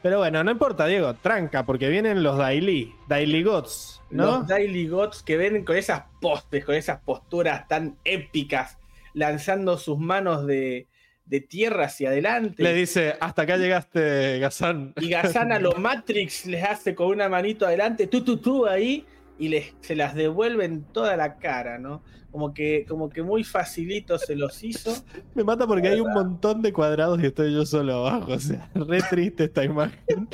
Pero 0.00 0.16
bueno, 0.16 0.42
no 0.42 0.50
importa, 0.50 0.86
Diego, 0.86 1.12
tranca, 1.12 1.66
porque 1.66 1.90
vienen 1.90 2.22
los 2.22 2.38
Daily, 2.38 2.94
Daily 3.06 3.42
Gods, 3.42 4.00
¿no? 4.08 4.38
Los 4.38 4.48
Daily 4.48 4.88
Gods 4.88 5.22
que 5.22 5.36
ven 5.36 5.62
con 5.62 5.76
esas 5.76 6.04
postes, 6.22 6.64
con 6.64 6.74
esas 6.74 7.00
posturas 7.00 7.68
tan 7.68 7.98
épicas, 8.02 8.78
lanzando 9.12 9.76
sus 9.76 9.98
manos 9.98 10.46
de, 10.46 10.86
de 11.26 11.40
tierra 11.42 11.84
hacia 11.84 12.08
adelante. 12.08 12.62
Le 12.62 12.72
dice, 12.72 13.14
hasta 13.20 13.42
acá 13.42 13.58
llegaste, 13.58 14.38
Gazán. 14.38 14.94
Y 15.02 15.10
Gazán 15.10 15.52
a 15.52 15.58
lo 15.58 15.72
Matrix 15.76 16.46
les 16.46 16.64
hace 16.64 16.94
con 16.94 17.08
una 17.08 17.28
manito 17.28 17.66
adelante, 17.66 18.06
tú, 18.06 18.24
tú, 18.24 18.38
tú 18.38 18.66
ahí, 18.66 19.04
y 19.42 19.48
les, 19.48 19.74
se 19.80 19.96
las 19.96 20.14
devuelve 20.14 20.64
en 20.64 20.84
toda 20.84 21.16
la 21.16 21.34
cara, 21.34 21.76
¿no? 21.76 22.00
Como 22.30 22.54
que, 22.54 22.86
como 22.88 23.10
que 23.10 23.24
muy 23.24 23.42
facilito 23.42 24.16
se 24.16 24.36
los 24.36 24.62
hizo. 24.62 24.94
Me 25.34 25.42
mata 25.42 25.66
porque 25.66 25.88
hay 25.88 26.00
un 26.00 26.12
montón 26.12 26.62
de 26.62 26.72
cuadrados 26.72 27.20
y 27.20 27.26
estoy 27.26 27.52
yo 27.52 27.66
solo 27.66 28.06
abajo. 28.06 28.34
O 28.34 28.38
sea, 28.38 28.70
re 28.76 29.00
triste 29.10 29.44
esta 29.44 29.64
imagen. 29.64 30.28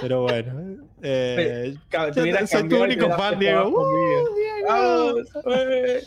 Pero 0.00 0.22
bueno. 0.22 0.78
Eh, 1.02 1.76
yo 1.92 2.12
tuviera 2.12 2.46
soy 2.46 2.66
tu 2.66 2.82
único 2.82 3.10
fan, 3.10 3.38
Diego. 3.38 3.68
¡Uh, 3.68 4.34
Diego! 4.34 4.68
Vamos, 4.68 5.28
eh. 5.58 6.02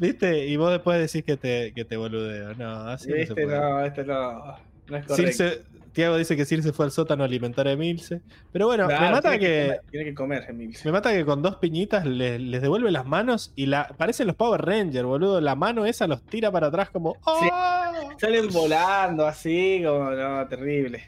¿Viste? 0.00 0.46
Y 0.46 0.56
vos 0.56 0.70
después 0.70 0.98
decís 1.00 1.22
que 1.22 1.36
te, 1.36 1.74
que 1.74 1.84
te 1.84 1.98
boludeo. 1.98 2.54
No, 2.54 2.88
así 2.88 3.10
no 3.10 3.26
se 3.26 3.34
puede. 3.34 3.60
no, 3.60 3.84
este 3.84 4.04
no. 4.04 4.71
No 4.92 4.98
es 4.98 5.06
correcto. 5.06 5.32
Circe, 5.32 5.62
Tiago 5.92 6.16
dice 6.16 6.36
que 6.36 6.44
Circe 6.44 6.72
fue 6.72 6.84
al 6.86 6.92
sótano 6.92 7.22
a 7.22 7.26
alimentar 7.26 7.66
a 7.66 7.72
Emilce. 7.72 8.20
Pero 8.52 8.66
bueno, 8.66 8.86
Claro, 8.86 9.04
me 9.06 9.10
mata 9.10 9.30
tiene 9.30 9.44
que. 9.44 9.62
comer, 9.66 9.80
tiene 9.90 10.04
que 10.06 10.14
comer, 10.14 10.44
Emilce. 10.48 10.82
Me 10.88 10.92
mata 10.92 11.12
que 11.12 11.24
con 11.24 11.42
dos 11.42 11.56
piñitas 11.56 12.06
les, 12.06 12.40
les 12.40 12.62
devuelve 12.62 12.90
las 12.90 13.04
manos 13.06 13.52
y 13.56 13.66
la 13.66 13.88
parecen 13.88 14.26
los 14.26 14.36
Power 14.36 14.60
Rangers, 14.64 15.04
boludo. 15.04 15.40
La 15.40 15.54
mano 15.54 15.84
esa 15.86 16.06
los 16.06 16.22
tira 16.22 16.50
para 16.50 16.68
atrás 16.68 16.90
como. 16.90 17.14
Sí. 17.14 17.20
¡Oh! 17.52 18.10
Salen 18.18 18.48
volando 18.52 19.26
así, 19.26 19.82
como 19.84 20.10
no, 20.12 20.46
terrible. 20.48 21.02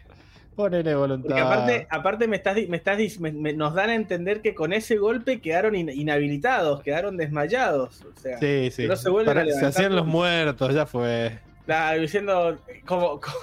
Ponele 0.57 0.95
voluntad. 0.95 1.29
Porque 1.31 1.41
aparte, 1.41 1.87
aparte 1.91 2.29
me 2.29 2.37
estás, 2.37 2.57
me 2.69 2.77
estás, 2.77 2.97
di- 2.97 3.13
me- 3.19 3.33
me- 3.33 3.53
nos 3.55 3.75
dan 3.75 3.91
a 3.91 3.95
entender 3.97 4.41
que 4.41 4.55
con 4.55 4.73
ese 4.73 4.97
golpe 4.97 5.41
quedaron 5.41 5.75
in- 5.75 5.89
inhabilitados, 5.89 6.81
quedaron 6.83 7.17
desmayados. 7.17 8.03
O 8.03 8.21
sea, 8.21 8.39
Sí, 8.39 8.71
sí. 8.71 8.87
no 8.87 8.95
se 8.97 9.11
vuelven 9.11 9.31
a 9.31 9.41
Para- 9.41 9.45
se 9.47 9.49
levantar 9.57 9.71
hacían 9.71 9.97
los 9.97 10.07
muertos, 10.07 10.73
ya 10.75 10.87
fue. 10.87 11.39
claro, 11.67 12.01
diciendo 12.01 12.59
como, 12.87 13.21
como, 13.21 13.35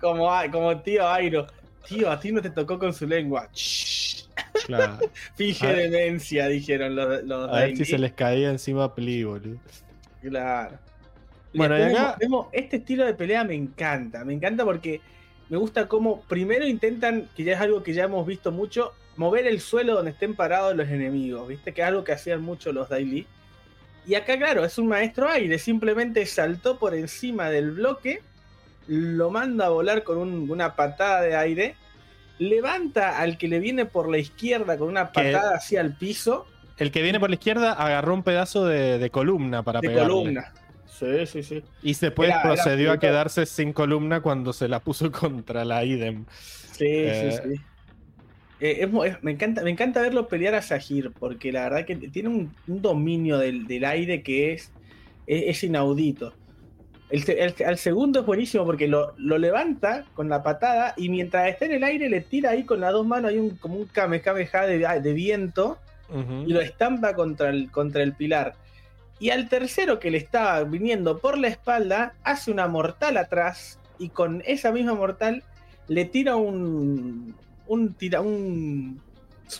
como 0.00 0.80
tío 0.82 1.08
Airo, 1.08 1.46
tío, 1.86 2.10
a 2.10 2.18
ti 2.20 2.32
no 2.32 2.40
te 2.42 2.50
tocó 2.50 2.78
con 2.78 2.92
su 2.92 3.06
lengua. 3.06 3.48
Claro. 4.66 4.98
Finge 5.36 5.66
demencia, 5.66 6.46
dijeron 6.48 6.94
los, 6.96 7.22
los 7.24 7.48
A 7.50 7.60
ver 7.60 7.76
si 7.76 7.84
se 7.84 7.98
les 7.98 8.12
caía 8.12 8.50
encima 8.50 8.84
a 8.84 8.94
Pli, 8.94 9.24
boludo. 9.24 9.58
Claro. 10.22 10.78
Bueno, 11.52 11.78
y 11.78 11.82
acá- 11.82 12.16
vemos- 12.20 12.46
este 12.52 12.76
estilo 12.76 13.04
de 13.04 13.14
pelea 13.14 13.44
me 13.44 13.54
encanta. 13.54 14.24
Me 14.24 14.32
encanta 14.34 14.64
porque 14.64 15.00
me 15.48 15.56
gusta 15.56 15.88
cómo 15.88 16.22
primero 16.22 16.66
intentan, 16.66 17.28
que 17.36 17.44
ya 17.44 17.54
es 17.54 17.60
algo 17.60 17.82
que 17.82 17.92
ya 17.92 18.04
hemos 18.04 18.26
visto 18.26 18.52
mucho, 18.52 18.92
mover 19.16 19.46
el 19.46 19.60
suelo 19.60 19.94
donde 19.94 20.12
estén 20.12 20.34
parados 20.34 20.76
los 20.76 20.88
enemigos. 20.88 21.48
¿Viste? 21.48 21.72
Que 21.74 21.82
es 21.82 21.88
algo 21.88 22.04
que 22.04 22.12
hacían 22.12 22.40
mucho 22.40 22.72
los 22.72 22.88
Daily. 22.88 23.26
Y 24.06 24.14
acá, 24.14 24.38
claro, 24.38 24.64
es 24.64 24.78
un 24.78 24.88
maestro 24.88 25.28
aire. 25.28 25.58
Simplemente 25.58 26.24
saltó 26.26 26.78
por 26.78 26.94
encima 26.94 27.50
del 27.50 27.72
bloque, 27.72 28.22
lo 28.92 29.30
manda 29.30 29.66
a 29.66 29.68
volar 29.68 30.02
con 30.02 30.18
un- 30.18 30.50
una 30.50 30.74
patada 30.74 31.20
de 31.22 31.36
aire, 31.36 31.76
levanta 32.40 33.18
al 33.18 33.38
que 33.38 33.46
le 33.48 33.60
viene 33.60 33.86
por 33.86 34.08
la 34.10 34.18
izquierda 34.18 34.76
con 34.76 34.88
una 34.88 35.12
Que- 35.12 35.32
patada 35.32 35.54
hacia 35.56 35.80
el 35.80 35.94
piso 35.94 36.46
El 36.76 36.90
que 36.90 37.02
viene 37.02 37.20
por 37.20 37.28
la 37.30 37.34
izquierda 37.34 37.72
agarró 37.74 38.14
un 38.14 38.22
pedazo 38.22 38.64
de, 38.66 38.98
de 38.98 39.10
columna 39.10 39.62
para 39.62 39.80
de 39.80 39.88
pegarle. 39.88 40.08
columna. 40.12 40.52
Sí, 40.86 41.26
sí, 41.26 41.42
sí. 41.42 41.62
Y 41.82 41.94
después 41.94 42.28
Era- 42.30 42.40
era 42.40 42.42
procedió 42.54 42.92
a 42.92 42.98
quedarse 42.98 43.46
sin 43.46 43.72
columna 43.72 44.20
cuando 44.22 44.52
se 44.52 44.66
la 44.66 44.80
puso 44.80 45.10
contra 45.12 45.64
la 45.64 45.84
idem. 45.84 46.24
Sí, 46.72 46.84
Eh, 46.88 47.38
sí, 47.44 47.48
sí. 47.54 47.60
Eh, 48.60 48.78
es 48.80 48.90
mu- 48.90 49.04
es- 49.04 49.22
me, 49.22 49.30
encanta, 49.30 49.62
me 49.62 49.70
encanta 49.70 50.00
verlo 50.02 50.26
pelear 50.28 50.54
a 50.54 50.62
Sahir, 50.62 51.12
porque 51.18 51.52
la 51.52 51.62
verdad 51.64 51.84
que 51.86 51.96
tiene 51.96 52.28
un, 52.28 52.54
un 52.66 52.82
dominio 52.82 53.38
del, 53.38 53.66
del 53.66 53.84
aire 53.84 54.22
que 54.22 54.52
es, 54.54 54.72
es, 55.26 55.44
es 55.56 55.64
inaudito. 55.64 56.34
El, 57.10 57.28
el- 57.30 57.54
al 57.66 57.76
segundo 57.78 58.20
es 58.20 58.26
buenísimo 58.26 58.64
porque 58.64 58.86
lo, 58.86 59.14
lo 59.18 59.36
levanta 59.38 60.04
con 60.14 60.28
la 60.28 60.42
patada 60.42 60.94
y 60.96 61.08
mientras 61.08 61.48
está 61.48 61.64
en 61.64 61.72
el 61.72 61.84
aire 61.84 62.08
le 62.08 62.20
tira 62.20 62.50
ahí 62.50 62.64
con 62.64 62.80
las 62.80 62.92
dos 62.92 63.04
manos, 63.06 63.30
hay 63.30 63.38
un, 63.38 63.50
como 63.56 63.76
un 63.76 63.86
kamehameha 63.86 64.66
de, 64.66 65.00
de 65.00 65.12
viento 65.12 65.78
y 66.46 66.52
lo 66.52 66.60
estampa 66.60 67.14
contra 67.14 67.50
el, 67.50 67.70
contra 67.70 68.02
el 68.02 68.14
pilar. 68.14 68.54
Y 69.20 69.30
al 69.30 69.48
tercero 69.48 69.98
que 70.00 70.10
le 70.10 70.18
estaba 70.18 70.62
viniendo 70.64 71.18
por 71.18 71.36
la 71.38 71.48
espalda, 71.48 72.14
hace 72.24 72.50
una 72.50 72.66
mortal 72.68 73.16
atrás 73.16 73.78
y 73.98 74.08
con 74.08 74.42
esa 74.46 74.72
misma 74.72 74.94
mortal 74.94 75.42
le 75.88 76.04
tira 76.06 76.36
un, 76.36 77.34
un, 77.66 77.92
tira, 77.94 78.22
un, 78.22 79.00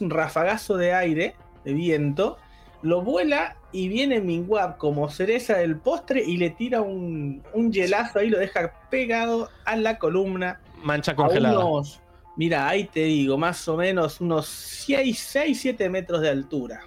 un 0.01 0.11
rafagazo 0.11 0.77
de 0.77 0.93
aire, 0.95 1.35
de 1.65 1.73
viento, 1.75 2.39
lo 2.83 3.03
vuela 3.03 3.57
y 3.73 3.89
viene 3.89 4.21
Mingwab 4.21 4.77
como 4.79 5.09
cereza 5.11 5.59
del 5.59 5.77
postre 5.77 6.23
y 6.25 6.37
le 6.39 6.51
tira 6.51 6.81
un, 6.81 7.43
un 7.53 7.73
hielazo 7.73 8.19
ahí, 8.19 8.29
lo 8.31 8.39
deja 8.39 8.73
pegado 8.91 9.49
a 9.65 9.77
la 9.77 9.99
columna 9.99 10.61
Mancha 10.83 11.15
congelada. 11.15 11.59
unos, 11.65 12.01
mira, 12.37 12.69
ahí 12.69 12.85
te 12.85 13.01
digo, 13.05 13.37
más 13.39 13.69
o 13.69 13.77
menos 13.77 14.21
unos 14.21 14.47
6, 14.47 15.19
6 15.19 15.61
7 15.61 15.89
metros 15.91 16.21
de 16.23 16.31
altura. 16.31 16.81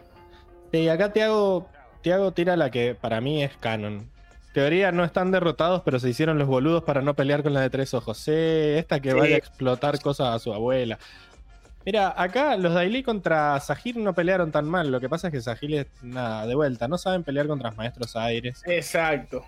Y 0.72 0.88
acá 0.88 1.14
Tiago, 1.14 1.68
Tiago 2.02 2.32
tira 2.32 2.56
la 2.58 2.72
que 2.72 2.96
para 2.96 3.22
mí 3.22 3.44
es 3.44 3.56
canon. 3.58 4.10
Teoría 4.54 4.92
no 4.92 5.04
están 5.04 5.32
derrotados, 5.32 5.82
pero 5.84 6.00
se 6.00 6.10
hicieron 6.10 6.38
los 6.38 6.48
boludos 6.48 6.84
para 6.84 7.02
no 7.02 7.16
pelear 7.16 7.42
con 7.44 7.54
la 7.54 7.62
de 7.62 7.70
tres 7.70 7.94
ojos. 7.94 8.18
Sí, 8.18 8.32
esta 8.34 9.00
que 9.00 9.12
Sí. 9.12 9.18
vaya 9.18 9.36
a 9.36 9.38
explotar 9.38 10.00
cosas 10.00 10.36
a 10.36 10.40
su 10.40 10.54
abuela. 10.54 11.00
Mira, 11.86 12.14
acá 12.16 12.56
los 12.58 12.74
Daily 12.74 13.04
contra 13.04 13.60
Sahir 13.60 13.98
no 13.98 14.14
pelearon 14.14 14.52
tan 14.52 14.66
mal. 14.66 14.90
Lo 14.92 15.00
que 15.00 15.10
pasa 15.10 15.28
es 15.28 15.34
que 15.34 15.42
Sahir 15.42 15.76
es 15.76 15.88
nada, 16.02 16.48
de 16.48 16.56
vuelta. 16.56 16.88
No 16.88 16.98
saben 16.98 17.24
pelear 17.24 17.48
contra 17.48 17.70
los 17.70 17.78
maestros 17.78 18.16
aires. 18.16 18.62
Exacto. 18.66 19.44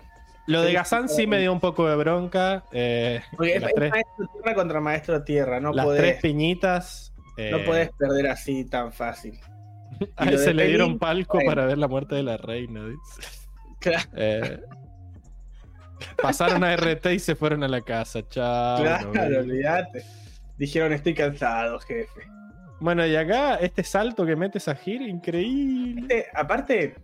Lo 0.46 0.62
de 0.62 0.72
Gazán 0.72 1.08
sí 1.08 1.26
me 1.26 1.38
dio 1.40 1.52
un 1.52 1.58
poco 1.60 1.88
de 1.88 1.96
bronca. 1.96 2.62
eh, 2.72 3.20
Porque 3.36 3.56
es, 3.56 3.64
tres, 3.74 3.90
maestro 3.90 4.26
tierra 4.32 4.54
contra 4.54 4.80
maestro 4.80 5.24
tierra, 5.24 5.60
no 5.60 5.72
las 5.72 5.84
podés, 5.84 6.00
tres 6.00 6.20
piñitas. 6.22 7.12
eh, 7.36 7.50
no 7.50 7.64
podés 7.64 7.90
perder 7.98 8.28
así 8.28 8.64
tan 8.64 8.92
fácil. 8.92 9.40
a 10.16 10.24
ese 10.30 10.48
de 10.48 10.54
le 10.54 10.66
dieron 10.68 10.98
palco 10.98 11.38
bueno. 11.38 11.50
para 11.50 11.66
ver 11.66 11.78
la 11.78 11.88
muerte 11.88 12.14
de 12.14 12.22
la 12.22 12.36
reina. 12.36 12.82
Claro, 13.80 14.08
Eh, 14.14 14.60
pasaron 16.22 16.62
a 16.64 16.72
RT 16.76 17.06
y 17.14 17.18
se 17.18 17.34
fueron 17.34 17.64
a 17.64 17.68
la 17.68 17.80
casa. 17.80 18.20
Chao. 18.28 18.82
claro, 18.82 19.10
vemos. 19.12 19.36
olvídate. 19.38 20.04
Dijeron, 20.58 20.92
estoy 20.92 21.14
cansado, 21.14 21.78
jefe. 21.80 22.22
Bueno, 22.80 23.06
y 23.06 23.16
acá 23.16 23.56
este 23.56 23.82
salto 23.84 24.24
que 24.26 24.36
mete 24.36 24.60
Sahir, 24.60 25.02
increíble. 25.02 26.02
Este, 26.02 26.26
aparte, 26.34 26.94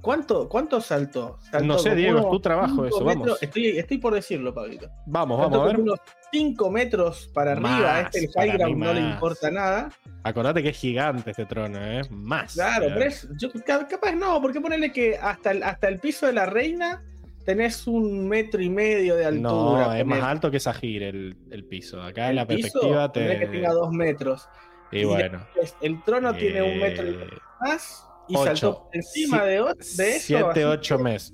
¿cuánto, 0.00 0.48
cuánto 0.48 0.80
saltó? 0.80 1.38
Saltó 1.50 1.66
No 1.66 1.78
sé, 1.78 1.94
Diego, 1.94 2.18
es 2.20 2.30
tu 2.30 2.40
trabajo 2.40 2.84
eso, 2.84 3.00
metros- 3.00 3.06
vamos. 3.24 3.42
Estoy, 3.42 3.78
estoy 3.78 3.98
por 3.98 4.14
decirlo, 4.14 4.52
Pablito. 4.54 4.88
Vamos, 5.06 5.38
Saltó 5.40 5.58
vamos 5.58 5.64
a 5.64 5.72
ver. 5.76 5.80
unos 5.80 5.98
5 6.32 6.70
metros 6.70 7.30
para 7.32 7.52
arriba. 7.52 7.68
Más, 7.70 8.14
este 8.14 8.26
el 8.26 8.32
high 8.32 8.58
ground 8.58 8.76
no 8.82 8.92
le 8.92 9.00
importa 9.00 9.50
nada. 9.50 9.88
Acordate 10.22 10.62
que 10.62 10.70
es 10.70 10.76
gigante 10.76 11.30
este 11.30 11.46
trono, 11.46 11.78
¿eh? 11.82 12.02
Más. 12.10 12.54
Claro, 12.54 12.86
pero 12.92 13.04
es, 13.04 13.28
yo, 13.38 13.48
ca- 13.64 13.86
capaz 13.86 14.12
no, 14.12 14.40
porque 14.42 14.60
ponerle 14.60 14.90
que 14.92 15.16
hasta 15.16 15.52
el, 15.52 15.62
hasta 15.62 15.88
el 15.88 15.98
piso 16.00 16.26
de 16.26 16.32
la 16.32 16.46
reina 16.46 17.02
tenés 17.46 17.86
un 17.86 18.28
metro 18.28 18.60
y 18.60 18.68
medio 18.68 19.16
de 19.16 19.24
altura. 19.24 19.50
No, 19.86 19.94
es 19.94 20.04
más 20.04 20.22
alto 20.22 20.50
que 20.50 20.60
Sahir 20.60 21.02
el, 21.04 21.36
el 21.50 21.64
piso. 21.64 22.02
Acá 22.02 22.28
en 22.28 22.36
la 22.36 22.46
piso, 22.46 22.62
perspectiva 22.62 23.10
ponele 23.12 23.38
que 23.38 23.46
te. 23.46 23.52
tenga 23.52 23.72
dos 23.72 23.90
metros. 23.92 24.46
Y 24.92 25.04
bueno. 25.04 25.46
El 25.80 26.02
trono 26.04 26.34
tiene 26.34 26.62
un 26.62 26.78
metro 26.78 27.06
y 27.06 27.10
eh, 27.10 27.16
medio 27.16 27.38
más 27.60 28.04
y 28.28 28.36
ocho. 28.36 28.44
saltó 28.44 28.88
encima 28.92 29.44
de, 29.44 29.62
de 29.96 30.16
eso. 30.16 30.26
7, 30.26 30.44
así 30.50 30.62
8 30.64 30.96
que- 30.98 31.02
metros. 31.02 31.32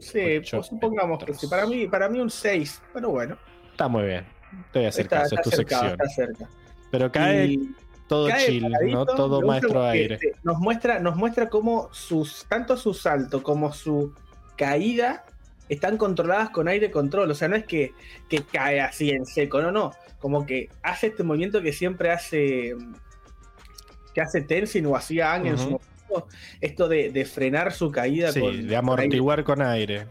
Sí, 0.00 0.20
ocho 0.38 0.56
pues 0.58 0.66
supongamos 0.68 1.24
que 1.24 1.34
sí. 1.34 1.46
Para 1.48 1.66
mí, 1.66 1.86
para 1.88 2.08
mí 2.08 2.20
un 2.20 2.30
6, 2.30 2.82
pero 2.94 3.10
bueno. 3.10 3.36
Está 3.72 3.88
muy 3.88 4.04
bien. 4.04 4.24
Te 4.72 4.78
voy 4.78 4.86
a 4.86 4.88
hacer 4.88 5.04
Está, 5.04 5.22
caso, 5.22 5.34
está 5.34 5.40
es 5.40 5.44
tu 5.50 5.56
cerca, 5.56 5.78
sección. 5.80 5.92
está 6.00 6.08
cerca. 6.08 6.48
Pero 6.90 7.12
cae 7.12 7.46
Y 7.46 7.70
todo 8.06 8.28
cae 8.28 8.46
chill, 8.46 8.68
¿no? 8.90 9.04
Todo 9.04 9.42
maestro 9.42 9.84
aire. 9.84 10.16
te- 10.16 10.32
Nos 10.44 10.58
muestra, 10.58 10.98
nos 11.00 11.16
muestra 11.16 11.48
cómo 11.50 11.88
sus, 11.92 12.46
tanto 12.48 12.76
su 12.76 12.94
salto 12.94 13.42
como 13.42 13.72
su 13.72 14.14
caída 14.58 15.24
están 15.70 15.96
controladas 15.96 16.50
con 16.50 16.68
aire 16.68 16.90
control. 16.90 17.30
O 17.30 17.34
sea, 17.34 17.48
no 17.48 17.56
es 17.56 17.64
que, 17.64 17.92
que 18.28 18.42
cae 18.42 18.80
así 18.80 19.10
en 19.10 19.24
seco, 19.24 19.62
no, 19.62 19.72
no. 19.72 19.92
Como 20.18 20.44
que 20.44 20.68
hace 20.82 21.06
este 21.08 21.22
movimiento 21.22 21.62
que 21.62 21.72
siempre 21.72 22.10
hace 22.10 22.74
que 24.14 24.20
hace 24.20 24.40
Tenzin 24.42 24.84
o 24.86 24.96
hacía 24.96 25.32
Ang 25.32 25.46
en 25.46 25.58
su 25.58 25.64
momento. 25.64 26.28
Esto 26.60 26.88
de, 26.88 27.10
de 27.10 27.24
frenar 27.24 27.72
su 27.72 27.90
caída 27.90 28.32
Sí, 28.32 28.40
con, 28.40 28.50
de 28.50 28.56
con 28.56 28.64
aire. 28.64 28.76
amortiguar 28.76 29.44
con 29.44 29.62
aire. 29.62 30.06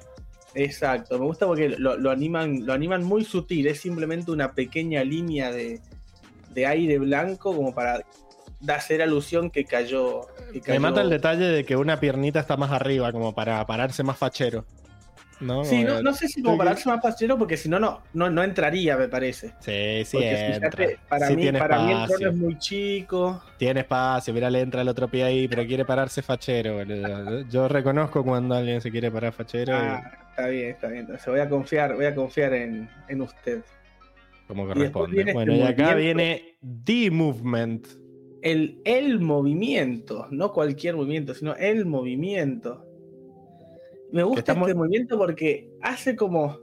Exacto, 0.53 1.19
me 1.19 1.26
gusta 1.26 1.45
porque 1.45 1.69
lo, 1.69 1.98
lo 1.98 2.10
animan, 2.10 2.65
lo 2.65 2.74
animan 2.74 3.03
muy 3.03 3.24
sutil, 3.26 3.68
es 3.68 3.80
simplemente 3.80 4.32
una 4.32 4.53
pequeña 4.53 5.03
línea 5.03 5.52
de, 5.52 5.82
de 6.53 6.65
aire 6.65 6.98
blanco 6.99 7.56
como 7.56 7.76
para 7.76 8.03
da- 8.60 8.76
hacer 8.76 9.02
alusión 9.02 9.50
que 9.50 9.66
cayó. 9.66 10.22
que 10.64 10.72
Me 10.72 10.80
mata 10.80 11.02
el 11.02 11.10
detalle 11.10 11.46
de 11.46 11.64
que 11.66 11.76
una 11.76 12.00
piernita 12.00 12.40
está 12.40 12.58
más 12.58 12.72
arriba, 12.72 13.12
como 13.12 13.34
para 13.36 13.66
pararse 13.66 14.04
más 14.04 14.18
fachero. 14.18 14.66
¿No? 15.40 15.64
Sí, 15.64 15.84
no, 15.84 16.02
no 16.02 16.16
sé 16.16 16.28
si 16.28 16.42
como 16.42 16.58
para 16.58 16.72
darse 16.72 16.90
más 16.90 17.00
pasero, 17.00 17.38
porque 17.38 17.58
si 17.58 17.70
no, 17.70 17.80
no, 17.80 18.02
no, 18.12 18.44
entraría, 18.44 18.98
me 18.98 19.08
parece. 19.08 19.54
Sí, 19.60 20.04
sí, 20.04 20.18
Porque 20.18 20.46
entra. 20.48 20.72
fíjate, 20.72 21.00
para, 21.08 21.28
Sí 21.28 21.36
mí, 21.36 21.52
para 21.52 21.80
mí 21.84 21.92
el 21.92 22.08
trono 22.08 22.30
es 22.32 22.36
muy 22.36 22.58
chico. 22.58 23.44
Tiene 23.60 23.82
espacio, 23.82 24.34
mira, 24.34 24.50
le 24.50 24.62
entra 24.62 24.82
el 24.82 24.88
otro 24.88 25.08
pie 25.08 25.24
ahí, 25.26 25.48
pero 25.48 25.64
quiere 25.68 25.86
pararse 25.86 26.24
fachero, 26.24 26.78
boludo. 26.78 27.42
Yo 27.50 27.68
reconozco 27.68 28.24
cuando 28.24 28.56
alguien 28.56 28.82
se 28.82 28.90
quiere 28.90 29.12
parar 29.12 29.32
fachero. 29.32 29.74
y- 29.74 29.76
Ah, 29.80 30.12
está 30.32 30.48
bien, 30.48 30.70
está 30.72 30.88
bien. 30.88 31.02
Entonces 31.02 31.28
voy 31.28 31.40
a 31.40 31.48
confiar, 31.48 31.94
voy 31.96 32.06
a 32.06 32.16
confiar 32.16 32.54
en, 32.56 32.90
en 33.08 33.22
usted. 33.22 33.62
Como 34.48 34.64
Y 34.64 34.68
corresponde. 34.70 35.34
Bueno, 35.34 35.54
este 35.54 35.64
y 35.64 35.68
acá 35.68 35.92
movimiento. 35.94 35.98
viene 36.24 36.58
D-Movement. 36.62 37.88
El, 38.42 38.80
el 38.86 39.20
movimiento, 39.20 40.28
no 40.32 40.54
cualquier 40.54 40.96
movimiento, 40.96 41.34
sino 41.34 41.56
el 41.56 41.86
movimiento. 41.86 42.86
Me 44.12 44.24
gusta 44.24 44.54
este 44.54 44.74
movimiento 44.74 45.18
porque 45.18 45.70
hace 45.82 46.16
como, 46.16 46.60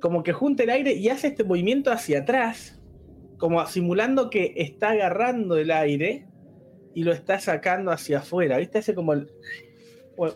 como 0.00 0.22
que 0.22 0.32
junta 0.32 0.62
el 0.62 0.70
aire 0.70 0.94
y 0.94 1.08
hace 1.08 1.28
este 1.28 1.44
movimiento 1.44 1.90
hacia 1.90 2.20
atrás, 2.20 2.80
como 3.38 3.66
simulando 3.66 4.30
que 4.30 4.54
está 4.56 4.90
agarrando 4.90 5.56
el 5.56 5.70
aire 5.70 6.26
y 6.94 7.02
lo 7.02 7.12
está 7.12 7.38
sacando 7.38 7.90
hacia 7.90 8.18
afuera. 8.18 8.58
¿Viste? 8.58 8.78
Hace 8.78 8.94
como 8.94 9.12
el. 9.12 9.30
Bueno, 10.16 10.34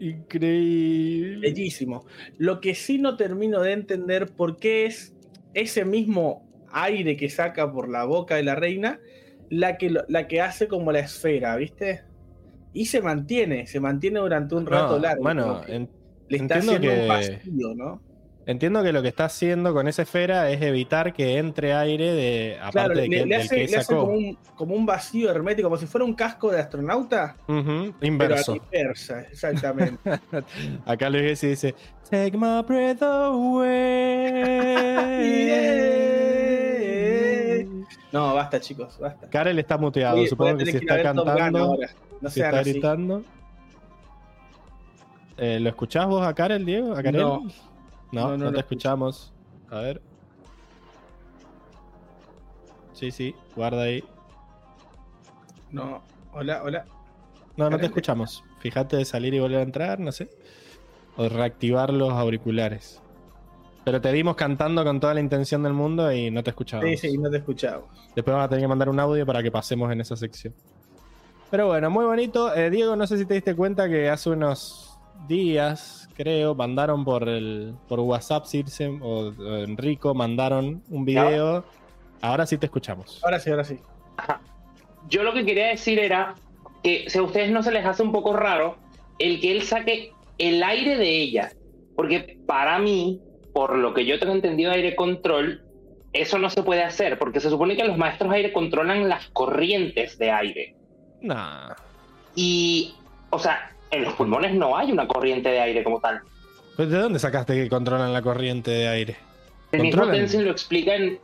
Increíble. 0.00 1.48
bellísimo. 1.48 2.06
Lo 2.36 2.60
que 2.60 2.74
sí 2.74 2.98
no 2.98 3.16
termino 3.16 3.62
de 3.62 3.72
entender 3.72 4.26
por 4.26 4.58
qué 4.58 4.86
es 4.86 5.14
ese 5.54 5.84
mismo 5.84 6.46
aire 6.70 7.16
que 7.16 7.30
saca 7.30 7.72
por 7.72 7.88
la 7.88 8.04
boca 8.04 8.36
de 8.36 8.42
la 8.42 8.54
reina 8.54 9.00
la 9.50 9.76
que, 9.78 9.94
la 10.08 10.26
que 10.28 10.40
hace 10.40 10.68
como 10.68 10.92
la 10.92 11.00
esfera, 11.00 11.56
¿viste? 11.56 12.02
Y 12.72 12.86
se 12.86 13.00
mantiene, 13.02 13.66
se 13.66 13.80
mantiene 13.80 14.20
durante 14.20 14.54
un 14.54 14.66
rato 14.66 14.96
No, 14.96 14.98
largo. 15.00 15.22
bueno, 15.22 15.60
en- 15.66 15.88
le 16.28 16.36
está 16.36 16.56
entiendo 16.58 16.72
haciendo 16.88 16.90
un 16.92 17.00
que- 17.00 17.06
vacío, 17.08 17.74
¿no? 17.74 18.02
entiendo 18.46 18.82
que 18.82 18.92
lo 18.92 19.02
que 19.02 19.08
está 19.08 19.26
haciendo 19.26 19.74
con 19.74 19.88
esa 19.88 20.00
esfera 20.02 20.50
es 20.50 20.62
evitar 20.62 21.12
que 21.12 21.36
entre 21.36 21.74
aire 21.74 22.12
de 22.14 22.56
aparte 22.56 22.72
Claro, 22.72 22.94
de 22.94 23.02
que, 23.02 23.08
le 23.10 23.16
del 23.26 23.32
hace, 23.34 23.56
que 23.56 23.66
le 23.68 23.76
hace 23.76 23.94
como, 23.94 24.12
un, 24.12 24.38
como 24.56 24.74
un 24.74 24.86
vacío 24.86 25.30
hermético, 25.30 25.68
como 25.68 25.76
si 25.78 25.84
fuera 25.86 26.06
un 26.06 26.14
casco 26.14 26.50
de 26.50 26.58
astronauta, 26.60 27.36
pero 27.46 27.60
a 28.00 28.06
inverso. 28.06 28.56
inversa, 28.56 29.20
exactamente. 29.30 29.98
Acá 30.86 31.10
Luis 31.10 31.38
dice: 31.42 31.74
Take 32.10 32.38
my 32.38 32.62
breath 32.66 33.02
away. 35.18 36.17
No, 38.12 38.34
basta, 38.34 38.60
chicos, 38.60 38.98
basta. 38.98 39.28
Karel 39.28 39.58
está 39.58 39.76
muteado, 39.78 40.24
supongo 40.26 40.58
que 40.58 40.66
si 40.66 40.76
está 40.78 41.02
cantando. 41.02 41.76
No 42.20 42.30
si 42.30 42.40
está 42.40 42.60
así. 42.60 42.72
gritando. 42.72 43.22
Eh, 45.36 45.60
¿Lo 45.60 45.68
escuchás 45.68 46.06
vos 46.06 46.26
a 46.26 46.34
Karel, 46.34 46.64
Diego? 46.64 46.92
¿A 46.94 47.02
Karel? 47.02 47.20
No. 47.22 47.38
no, 47.44 47.50
No, 48.12 48.28
no 48.30 48.36
no 48.38 48.44
lo 48.46 48.52
te 48.52 48.60
escuchamos. 48.60 49.32
A 49.70 49.80
ver. 49.80 50.02
Sí, 52.92 53.10
sí, 53.12 53.34
guarda 53.54 53.82
ahí. 53.82 54.02
No, 55.70 56.02
hola, 56.32 56.62
hola. 56.64 56.84
No, 57.56 57.70
no 57.70 57.78
te 57.78 57.86
escuchamos. 57.86 58.42
Fíjate 58.60 58.96
de 58.96 59.04
salir 59.04 59.34
y 59.34 59.38
volver 59.40 59.58
a 59.58 59.62
entrar, 59.62 60.00
no 60.00 60.10
sé. 60.10 60.28
O 61.16 61.28
reactivar 61.28 61.92
los 61.92 62.12
auriculares. 62.12 63.00
Pero 63.88 64.02
te 64.02 64.12
vimos 64.12 64.36
cantando 64.36 64.84
con 64.84 65.00
toda 65.00 65.14
la 65.14 65.20
intención 65.20 65.62
del 65.62 65.72
mundo 65.72 66.12
y 66.12 66.30
no 66.30 66.42
te 66.42 66.50
escuchábamos. 66.50 67.00
Sí, 67.00 67.08
sí, 67.08 67.16
no 67.16 67.30
te 67.30 67.38
escuchamos. 67.38 67.86
Después 68.14 68.34
vamos 68.34 68.44
a 68.44 68.48
tener 68.50 68.62
que 68.62 68.68
mandar 68.68 68.90
un 68.90 69.00
audio 69.00 69.24
para 69.24 69.42
que 69.42 69.50
pasemos 69.50 69.90
en 69.90 70.02
esa 70.02 70.14
sección. 70.14 70.52
Pero 71.50 71.68
bueno, 71.68 71.88
muy 71.88 72.04
bonito. 72.04 72.54
Eh, 72.54 72.68
Diego, 72.68 72.96
no 72.96 73.06
sé 73.06 73.16
si 73.16 73.24
te 73.24 73.32
diste 73.32 73.56
cuenta 73.56 73.88
que 73.88 74.10
hace 74.10 74.28
unos 74.28 74.98
días, 75.26 76.06
creo, 76.12 76.54
mandaron 76.54 77.02
por 77.02 77.30
el 77.30 77.76
por 77.88 78.00
WhatsApp, 78.00 78.44
Circe 78.44 78.88
o, 79.00 79.28
o 79.30 79.56
Enrico, 79.56 80.12
mandaron 80.12 80.82
un 80.90 81.06
video. 81.06 81.64
Ahora 82.20 82.44
sí 82.44 82.58
te 82.58 82.66
escuchamos. 82.66 83.24
Ahora 83.24 83.40
sí, 83.40 83.48
ahora 83.48 83.64
sí. 83.64 83.78
Yo 85.08 85.22
lo 85.22 85.32
que 85.32 85.46
quería 85.46 85.68
decir 85.68 85.98
era 85.98 86.34
que 86.82 87.08
si 87.08 87.16
a 87.16 87.22
ustedes 87.22 87.50
no 87.50 87.62
se 87.62 87.72
les 87.72 87.86
hace 87.86 88.02
un 88.02 88.12
poco 88.12 88.36
raro 88.36 88.76
el 89.18 89.40
que 89.40 89.50
él 89.50 89.62
saque 89.62 90.12
el 90.36 90.62
aire 90.62 90.98
de 90.98 91.08
ella, 91.08 91.52
porque 91.96 92.38
para 92.46 92.78
mí, 92.78 93.22
por 93.58 93.76
lo 93.76 93.92
que 93.92 94.06
yo 94.06 94.20
tengo 94.20 94.34
entendido 94.34 94.70
de 94.70 94.76
aire 94.76 94.94
control, 94.94 95.60
eso 96.12 96.38
no 96.38 96.48
se 96.48 96.62
puede 96.62 96.84
hacer, 96.84 97.18
porque 97.18 97.40
se 97.40 97.50
supone 97.50 97.76
que 97.76 97.82
los 97.82 97.98
maestros 97.98 98.32
aire 98.32 98.52
controlan 98.52 99.08
las 99.08 99.26
corrientes 99.30 100.16
de 100.16 100.30
aire. 100.30 100.76
Nah. 101.22 101.74
Y, 102.36 102.94
o 103.30 103.38
sea, 103.40 103.72
en 103.90 104.04
los 104.04 104.14
pulmones 104.14 104.54
no 104.54 104.76
hay 104.76 104.92
una 104.92 105.08
corriente 105.08 105.48
de 105.48 105.58
aire 105.58 105.82
como 105.82 105.98
tal. 105.98 106.20
Pues, 106.76 106.88
¿De 106.88 106.98
dónde 106.98 107.18
sacaste 107.18 107.54
que 107.54 107.68
controlan 107.68 108.12
la 108.12 108.22
corriente 108.22 108.70
de 108.70 108.86
aire? 108.86 109.16
El 109.72 109.82
mismo. 109.82 110.06
Tenzin 110.06 110.44
lo 110.44 110.52
explica 110.52 110.94
en. 110.94 111.18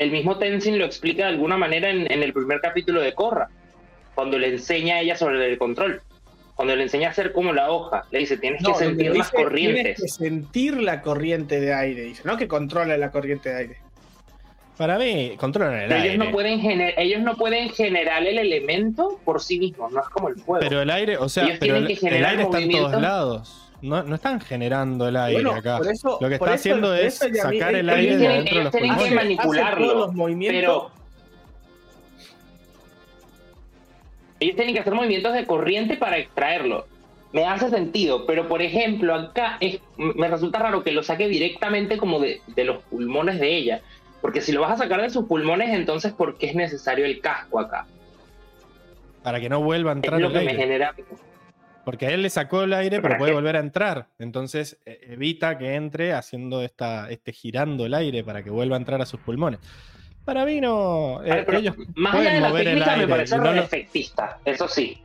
El 0.00 0.10
mismo 0.10 0.38
Tenzin 0.38 0.76
lo 0.76 0.86
explica 0.86 1.22
de 1.22 1.28
alguna 1.28 1.56
manera 1.56 1.88
en, 1.88 2.10
en 2.10 2.24
el 2.24 2.32
primer 2.32 2.60
capítulo 2.60 3.00
de 3.00 3.14
Korra. 3.14 3.48
Cuando 4.16 4.40
le 4.40 4.48
enseña 4.48 4.96
a 4.96 5.00
ella 5.02 5.14
sobre 5.14 5.48
el 5.48 5.56
control. 5.56 6.02
Cuando 6.60 6.76
le 6.76 6.82
enseña 6.82 7.08
a 7.08 7.10
hacer 7.12 7.32
como 7.32 7.54
la 7.54 7.70
hoja. 7.70 8.04
Le 8.10 8.18
dice, 8.18 8.36
tienes 8.36 8.60
No, 8.60 8.74
que 8.74 8.80
sentir 8.80 9.16
las 9.16 9.30
corrientes. 9.30 9.82
Tienes 9.96 10.00
que 10.02 10.08
sentir 10.08 10.82
la 10.82 11.00
corriente 11.00 11.58
de 11.58 11.72
aire, 11.72 12.02
dice, 12.02 12.20
no 12.26 12.36
que 12.36 12.46
controla 12.48 12.98
la 12.98 13.10
corriente 13.10 13.48
de 13.48 13.56
aire. 13.56 13.76
Para 14.76 14.98
mí, 14.98 15.36
controlan 15.38 15.74
el 15.80 15.88
Pero 15.88 15.94
aire. 16.02 16.14
ellos 16.14 16.26
no, 16.26 16.30
pueden 16.32 16.60
gener- 16.60 16.92
ellos 16.98 17.22
no 17.22 17.36
pueden 17.36 17.70
generar 17.70 18.26
el 18.26 18.36
elemento 18.36 19.18
por 19.24 19.40
sí 19.42 19.58
mismos, 19.58 19.90
no 19.90 20.00
es 20.02 20.08
como 20.10 20.28
el 20.28 20.34
fuego. 20.36 20.60
Pero 20.60 20.82
el 20.82 20.90
aire, 20.90 21.16
o 21.16 21.30
sea, 21.30 21.44
Ellos 21.44 21.56
pero 21.60 21.72
tienen 21.76 21.90
el, 21.92 21.98
que 21.98 22.08
el 22.18 22.24
aire 22.26 22.42
está 22.42 22.60
en 22.60 22.70
todos 22.72 23.00
lados. 23.00 23.70
No, 23.80 24.02
no 24.02 24.14
están 24.16 24.38
generando 24.42 25.08
el 25.08 25.16
aire 25.16 25.42
Bueno, 25.42 25.58
acá. 25.58 25.78
por 25.78 25.88
eso- 25.90 26.18
Lo 26.20 26.28
que 26.28 26.36
por 26.36 26.48
está 26.48 26.54
eso- 26.56 26.68
haciendo 26.76 26.94
es 26.94 27.22
mí- 27.24 27.38
sacar 27.38 27.74
el 27.74 27.88
aire 27.88 28.18
de 28.18 28.26
adentro 28.28 28.58
de 28.58 28.64
los 28.64 28.74
ellos 28.74 28.82
tienen 28.82 28.90
que 28.98 29.04
pulmones. 29.06 29.14
Manipularlo, 29.38 29.94
los 29.94 30.12
movimientos. 30.14 30.60
pero 30.60 30.99
ellos 34.40 34.56
tienen 34.56 34.74
que 34.74 34.80
hacer 34.80 34.94
movimientos 34.94 35.34
de 35.34 35.46
corriente 35.46 35.96
para 35.96 36.18
extraerlo. 36.18 36.86
Me 37.32 37.44
hace 37.44 37.70
sentido, 37.70 38.26
pero 38.26 38.48
por 38.48 38.60
ejemplo, 38.60 39.14
acá 39.14 39.56
es, 39.60 39.80
me 39.96 40.26
resulta 40.26 40.58
raro 40.58 40.82
que 40.82 40.90
lo 40.90 41.02
saque 41.02 41.28
directamente 41.28 41.96
como 41.96 42.18
de, 42.18 42.40
de 42.48 42.64
los 42.64 42.82
pulmones 42.84 43.38
de 43.38 43.56
ella. 43.56 43.80
Porque 44.20 44.40
si 44.40 44.52
lo 44.52 44.62
vas 44.62 44.72
a 44.72 44.76
sacar 44.78 45.00
de 45.00 45.10
sus 45.10 45.26
pulmones, 45.26 45.70
entonces 45.70 46.12
¿por 46.12 46.36
qué 46.36 46.46
es 46.46 46.54
necesario 46.54 47.04
el 47.04 47.20
casco 47.20 47.60
acá? 47.60 47.86
Para 49.22 49.40
que 49.40 49.48
no 49.48 49.62
vuelva 49.62 49.90
a 49.90 49.94
Es 49.94 49.98
entrar 49.98 50.20
lo 50.20 50.28
el 50.28 50.32
que 50.32 50.44
me 50.44 50.54
genera. 50.54 50.94
Porque 51.84 52.06
a 52.06 52.10
él 52.10 52.22
le 52.22 52.30
sacó 52.30 52.62
el 52.62 52.72
aire, 52.72 52.96
pero 52.96 53.12
¿Para 53.12 53.18
puede 53.18 53.32
volver 53.32 53.56
a 53.56 53.60
entrar. 53.60 54.08
Entonces 54.18 54.78
eh, 54.84 55.00
evita 55.10 55.56
que 55.58 55.74
entre 55.74 56.12
haciendo 56.12 56.62
esta, 56.62 57.10
este 57.10 57.32
girando 57.32 57.86
el 57.86 57.94
aire 57.94 58.24
para 58.24 58.42
que 58.42 58.50
vuelva 58.50 58.76
a 58.76 58.78
entrar 58.78 59.00
a 59.00 59.06
sus 59.06 59.20
pulmones. 59.20 59.60
Para 60.30 60.44
mí 60.44 60.60
no. 60.60 61.20
eh, 61.24 61.44
ver, 61.44 61.54
ellos 61.56 61.74
más 61.96 62.14
allá 62.14 62.34
de 62.34 62.40
la 62.40 62.52
técnica, 62.52 62.96
me 62.96 63.08
parece 63.08 63.36
no, 63.36 63.52
efectista, 63.52 64.38
eso 64.44 64.68
sí. 64.68 64.96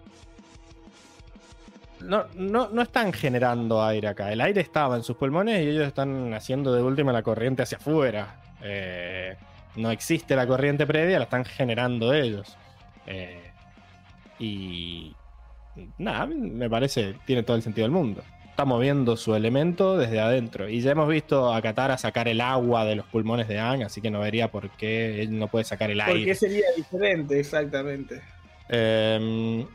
no, 2.01 2.25
no, 2.35 2.69
no 2.69 2.81
están 2.83 3.11
generando 3.11 3.83
aire 3.83 4.09
acá. 4.09 4.31
El 4.31 4.39
aire 4.39 4.61
estaba 4.61 4.95
en 4.95 5.01
sus 5.01 5.17
pulmones 5.17 5.63
y 5.63 5.69
ellos 5.69 5.87
están 5.87 6.31
haciendo 6.35 6.75
de 6.75 6.83
última 6.83 7.11
la 7.11 7.23
corriente 7.23 7.63
hacia 7.63 7.79
afuera. 7.79 8.35
Eh, 8.61 9.35
no 9.77 9.89
existe 9.89 10.35
la 10.35 10.45
corriente 10.45 10.85
previa, 10.85 11.17
la 11.17 11.23
están 11.23 11.43
generando 11.43 12.13
ellos. 12.13 12.55
Eh, 13.07 13.51
y 14.37 15.15
nada, 15.97 16.27
me 16.27 16.69
parece, 16.69 17.15
tiene 17.25 17.41
todo 17.41 17.57
el 17.57 17.63
sentido 17.63 17.85
del 17.85 17.91
mundo. 17.93 18.21
Está 18.55 18.63
moviendo 18.63 19.17
su 19.17 19.35
elemento 19.35 19.97
desde 19.97 20.21
adentro. 20.21 20.69
Y 20.69 20.79
ya 20.79 20.91
hemos 20.91 21.09
visto 21.09 21.53
a 21.53 21.61
Katara 21.61 21.97
sacar 21.97 22.29
el 22.29 22.39
agua 22.39 22.85
de 22.85 22.95
los 22.95 23.05
pulmones 23.05 23.49
de 23.49 23.59
Aang, 23.59 23.83
así 23.83 23.99
que 23.99 24.09
no 24.09 24.21
vería 24.21 24.49
por 24.49 24.69
qué 24.69 25.21
él 25.21 25.37
no 25.37 25.49
puede 25.49 25.65
sacar 25.65 25.91
el 25.91 25.97
¿Por 25.99 26.07
aire. 26.15 26.23
qué 26.23 26.35
sería 26.35 26.63
diferente? 26.77 27.37
Exactamente. 27.37 28.21
Eh, 28.69 29.65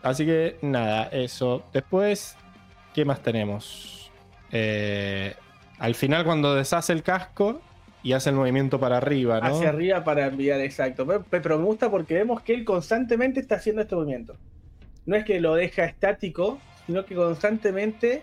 así 0.00 0.24
que 0.24 0.58
nada, 0.62 1.08
eso. 1.10 1.64
Después, 1.72 2.36
¿qué 2.94 3.04
más 3.04 3.20
tenemos? 3.20 4.12
Eh, 4.52 5.34
al 5.80 5.96
final, 5.96 6.24
cuando 6.24 6.54
deshace 6.54 6.92
el 6.92 7.02
casco 7.02 7.60
y 8.04 8.12
hace 8.12 8.30
el 8.30 8.36
movimiento 8.36 8.78
para 8.78 8.98
arriba, 8.98 9.40
¿no? 9.40 9.46
Hacia 9.56 9.70
arriba 9.70 10.04
para 10.04 10.26
enviar, 10.26 10.60
exacto. 10.60 11.04
Pe- 11.04 11.18
pe- 11.18 11.40
Pero 11.40 11.58
me 11.58 11.64
gusta 11.64 11.90
porque 11.90 12.14
vemos 12.14 12.42
que 12.42 12.54
él 12.54 12.64
constantemente 12.64 13.40
está 13.40 13.56
haciendo 13.56 13.82
este 13.82 13.96
movimiento. 13.96 14.36
No 15.04 15.16
es 15.16 15.24
que 15.24 15.40
lo 15.40 15.56
deja 15.56 15.84
estático, 15.84 16.60
sino 16.86 17.04
que 17.04 17.14
constantemente 17.14 18.22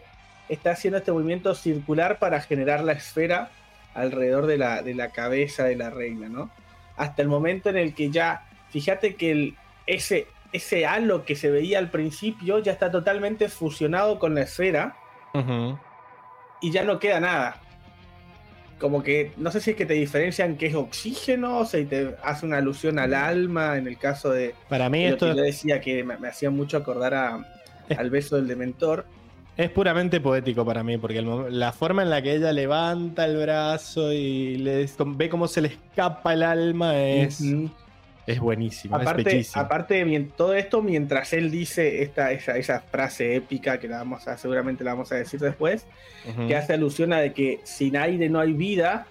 está 0.49 0.71
haciendo 0.71 0.97
este 0.97 1.11
movimiento 1.11 1.55
circular 1.55 2.19
para 2.19 2.41
generar 2.41 2.83
la 2.83 2.91
esfera 2.93 3.49
alrededor 3.93 4.45
de 4.47 4.57
la, 4.57 4.81
de 4.81 4.93
la 4.93 5.09
cabeza 5.11 5.63
de 5.63 5.75
la 5.75 5.89
reina, 5.89 6.29
¿no? 6.29 6.49
Hasta 6.97 7.21
el 7.21 7.27
momento 7.27 7.69
en 7.69 7.77
el 7.77 7.93
que 7.93 8.09
ya, 8.11 8.47
fíjate 8.69 9.15
que 9.15 9.31
el, 9.31 9.55
ese, 9.87 10.27
ese 10.51 10.85
halo 10.85 11.25
que 11.25 11.35
se 11.35 11.49
veía 11.49 11.79
al 11.79 11.89
principio 11.89 12.59
ya 12.59 12.71
está 12.73 12.91
totalmente 12.91 13.49
fusionado 13.49 14.19
con 14.19 14.35
la 14.35 14.41
esfera 14.41 14.95
y 16.61 16.71
ya 16.71 16.83
no 16.83 16.99
queda 16.99 17.19
nada. 17.19 17.57
Como 18.79 19.03
que, 19.03 19.31
no 19.37 19.51
sé 19.51 19.61
si 19.61 19.71
es 19.71 19.77
que 19.77 19.85
te 19.85 19.93
diferencian 19.93 20.57
que 20.57 20.65
es 20.65 20.75
oxígeno 20.75 21.59
o 21.59 21.65
si 21.65 21.85
te 21.85 22.15
hace 22.23 22.45
una 22.45 22.57
alusión 22.57 22.97
al 22.97 23.13
alma 23.13 23.77
en 23.77 23.87
el 23.87 23.97
caso 23.97 24.31
de 24.31 24.55
Para 24.69 24.89
mí 24.89 25.05
esto 25.05 25.27
que 25.27 25.35
yo 25.35 25.43
decía 25.43 25.79
que 25.81 26.03
me, 26.03 26.17
me 26.17 26.27
hacía 26.29 26.49
mucho 26.49 26.77
acordar 26.77 27.13
a- 27.13 27.50
Es- 27.89 27.97
al 27.99 28.09
beso 28.09 28.35
del 28.35 28.47
dementor. 28.47 29.05
es 29.57 29.69
puramente 29.69 30.19
poético 30.21 30.65
para 30.65 30.83
mí, 30.83 30.97
porque 30.97 31.19
el 31.19 31.59
la 31.59 31.71
forma 31.73 32.01
en 32.03 32.09
la 32.09 32.21
que 32.21 32.35
ella 32.35 32.51
levanta 32.53 33.25
el 33.25 33.37
brazo 33.37 34.11
y 34.13 34.57
le, 34.57 34.87
ve 35.07 35.29
cómo 35.29 35.47
se 35.47 35.61
le 35.61 35.67
escapa 35.69 36.33
el 36.33 36.43
alma 36.43 36.97
es, 36.99 37.41
Ujú. 37.41 37.69
Es 38.27 38.39
buenísimo, 38.39 38.95
es 38.97 39.01
Aparte, 39.01 39.23
bellísimo. 39.23 39.63
aparte 39.63 40.05
mien- 40.05 40.31
todo 40.37 40.53
esto 40.53 40.81
mientras 40.83 41.33
él 41.33 41.49
dice 41.49 42.03
esta, 42.03 42.31
esa, 42.31 42.55
esa 42.55 42.79
frase 42.79 43.35
épica 43.35 43.79
que 43.79 43.87
la 43.87 43.97
vamos 43.97 44.27
a, 44.27 44.37
seguramente 44.37 44.83
la 44.83 44.91
vamos 44.93 45.11
a 45.11 45.15
decir 45.15 45.39
después, 45.39 45.87
que 46.47 46.55
hace 46.55 46.73
alusión 46.73 47.13
a 47.13 47.19
de 47.19 47.33
que 47.33 47.59
sin 47.63 47.97
aire 47.97 48.29
no 48.29 48.39
hay 48.39 48.53
vida, 48.53 49.07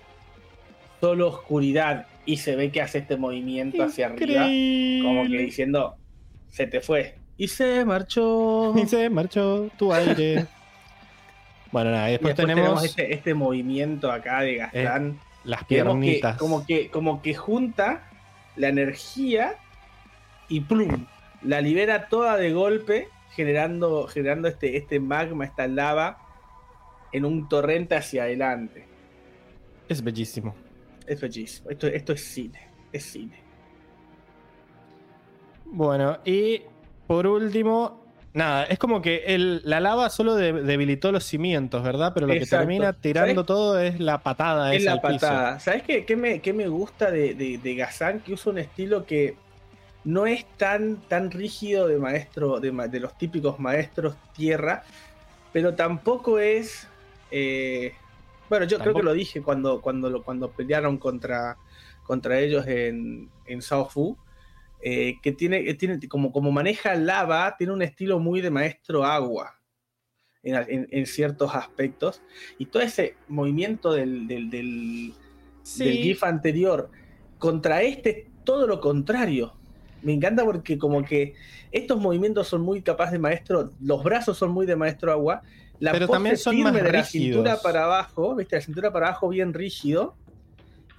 solo 1.00 1.26
oscuridad. 1.28 2.06
Y 2.24 2.36
se 2.36 2.54
ve 2.54 2.70
que 2.70 2.80
hace 2.82 2.98
este 2.98 3.16
movimiento 3.16 3.82
hacia 3.82 4.06
arriba, 4.06 4.42
como 5.02 5.24
que 5.28 5.38
diciendo, 5.38 5.96
se 6.48 6.66
te 6.68 6.80
fue. 6.80 7.16
Y 7.40 7.48
se 7.48 7.86
marchó. 7.86 8.74
Y 8.76 8.86
se 8.86 9.08
marchó 9.08 9.70
tu 9.78 9.94
aire. 9.94 10.46
bueno, 11.72 11.90
nada, 11.90 12.10
y 12.10 12.10
Y 12.10 12.12
después, 12.12 12.36
después 12.36 12.36
tenemos, 12.36 12.62
tenemos 12.64 12.84
este, 12.84 13.14
este 13.14 13.32
movimiento 13.32 14.12
acá 14.12 14.42
de 14.42 14.56
Gastán. 14.56 15.18
las 15.44 15.60
que 15.60 15.76
piernitas. 15.76 16.36
como 16.36 16.66
que 16.66 16.90
como 16.90 17.22
que 17.22 17.32
junta 17.34 18.10
la 18.56 18.68
energía 18.68 19.54
y 20.50 20.60
plum 20.60 21.06
la 21.40 21.62
libera 21.62 22.08
toda 22.08 22.36
de 22.36 22.52
golpe 22.52 23.08
generando 23.30 24.06
generando 24.06 24.46
este 24.46 24.76
este 24.76 25.00
magma 25.00 25.46
esta 25.46 25.66
lava 25.66 26.18
en 27.12 27.24
un 27.24 27.48
torrente 27.48 27.94
hacia 27.96 28.24
adelante 28.24 28.86
Es 29.88 30.02
bellísimo. 30.04 30.54
es 31.06 31.18
bellísimo 31.18 31.70
esto 31.70 31.86
esto 31.86 32.12
es 32.12 32.22
cine 32.22 32.68
es 32.92 33.04
cine 33.04 33.40
Bueno, 35.64 36.18
y 36.24 36.62
por 37.10 37.26
último, 37.26 38.04
nada, 38.34 38.66
es 38.66 38.78
como 38.78 39.02
que 39.02 39.24
el- 39.26 39.62
la 39.64 39.80
lava 39.80 40.08
solo 40.10 40.36
de- 40.36 40.52
debilitó 40.62 41.10
los 41.10 41.24
cimientos, 41.24 41.82
¿verdad? 41.82 42.12
Pero 42.14 42.28
lo 42.28 42.34
que 42.34 42.46
termina 42.46 42.92
tirando 42.92 43.44
todo 43.44 43.80
es 43.80 43.98
la 43.98 44.18
patada. 44.18 44.72
es 44.72 44.82
esa 44.84 44.94
la 44.94 45.02
piso. 45.02 45.14
patada 45.26 45.58
sabes 45.58 45.82
qué, 45.82 46.04
qué 46.04 46.14
me, 46.14 46.40
qué 46.40 46.52
me 46.52 46.68
gusta 46.68 47.10
de, 47.10 47.34
de, 47.34 47.58
de 47.58 47.74
Gazan? 47.74 48.20
que 48.20 48.32
usa 48.34 48.52
un 48.52 48.58
estilo 48.58 49.06
que 49.06 49.34
no 50.04 50.24
es 50.26 50.44
tan, 50.56 50.98
tan 51.08 51.32
rígido 51.32 51.88
de 51.88 51.98
maestro, 51.98 52.60
de, 52.60 52.70
de 52.70 53.00
los 53.00 53.18
típicos 53.18 53.58
maestros 53.58 54.14
tierra, 54.36 54.84
pero 55.52 55.74
tampoco 55.74 56.38
es. 56.38 56.86
eh, 57.32 57.92
bueno, 58.48 58.66
yo 58.66 58.78
creo 58.78 58.94
que 58.94 59.02
lo 59.02 59.12
dije 59.14 59.42
cuando, 59.42 59.80
cuando, 59.80 60.22
cuando 60.22 60.48
pelearon 60.52 60.96
contra, 60.96 61.56
contra 62.04 62.38
ellos 62.38 62.68
en, 62.68 63.28
en 63.46 63.62
Sao 63.62 63.88
Fu. 63.88 64.16
Eh, 64.82 65.16
que 65.22 65.32
tiene, 65.32 65.64
que 65.64 65.74
tiene 65.74 65.98
como, 66.08 66.32
como 66.32 66.50
maneja 66.52 66.94
lava, 66.94 67.54
tiene 67.58 67.72
un 67.72 67.82
estilo 67.82 68.18
muy 68.18 68.40
de 68.40 68.50
maestro 68.50 69.04
agua 69.04 69.54
en, 70.42 70.54
en- 70.56 70.88
en 70.90 71.06
ciertos 71.06 71.54
aspectos. 71.54 72.22
Y 72.58 72.66
todo 72.66 72.82
ese 72.82 73.14
movimiento 73.28 73.92
del, 73.92 74.26
del, 74.26 74.48
del, 74.50 75.14
del 75.76 75.98
GIF 76.02 76.24
anterior 76.24 76.90
contra 77.38 77.82
este, 77.82 78.28
todo 78.44 78.66
lo 78.66 78.80
contrario. 78.80 79.52
Me 80.02 80.14
encanta 80.14 80.44
porque 80.44 80.78
como 80.78 81.04
que 81.04 81.34
estos 81.72 82.00
movimientos 82.00 82.48
son 82.48 82.62
muy 82.62 82.80
capaz 82.80 83.10
de 83.10 83.18
maestro, 83.18 83.70
los 83.80 84.02
brazos 84.02 84.38
son 84.38 84.50
muy 84.50 84.64
de 84.64 84.76
maestro 84.76 85.12
agua, 85.12 85.42
la 85.78 85.92
Pero 85.92 86.06
pose 86.06 86.16
también 86.16 86.36
son 86.38 86.54
firme 86.54 86.72
más 86.72 86.74
de 86.74 86.82
la 86.84 87.02
rígidos. 87.02 87.36
cintura 87.36 87.56
para 87.62 87.84
abajo, 87.84 88.34
viste, 88.34 88.56
la 88.56 88.62
cintura 88.62 88.92
para 88.92 89.08
abajo 89.08 89.28
bien 89.28 89.52
rígido, 89.52 90.16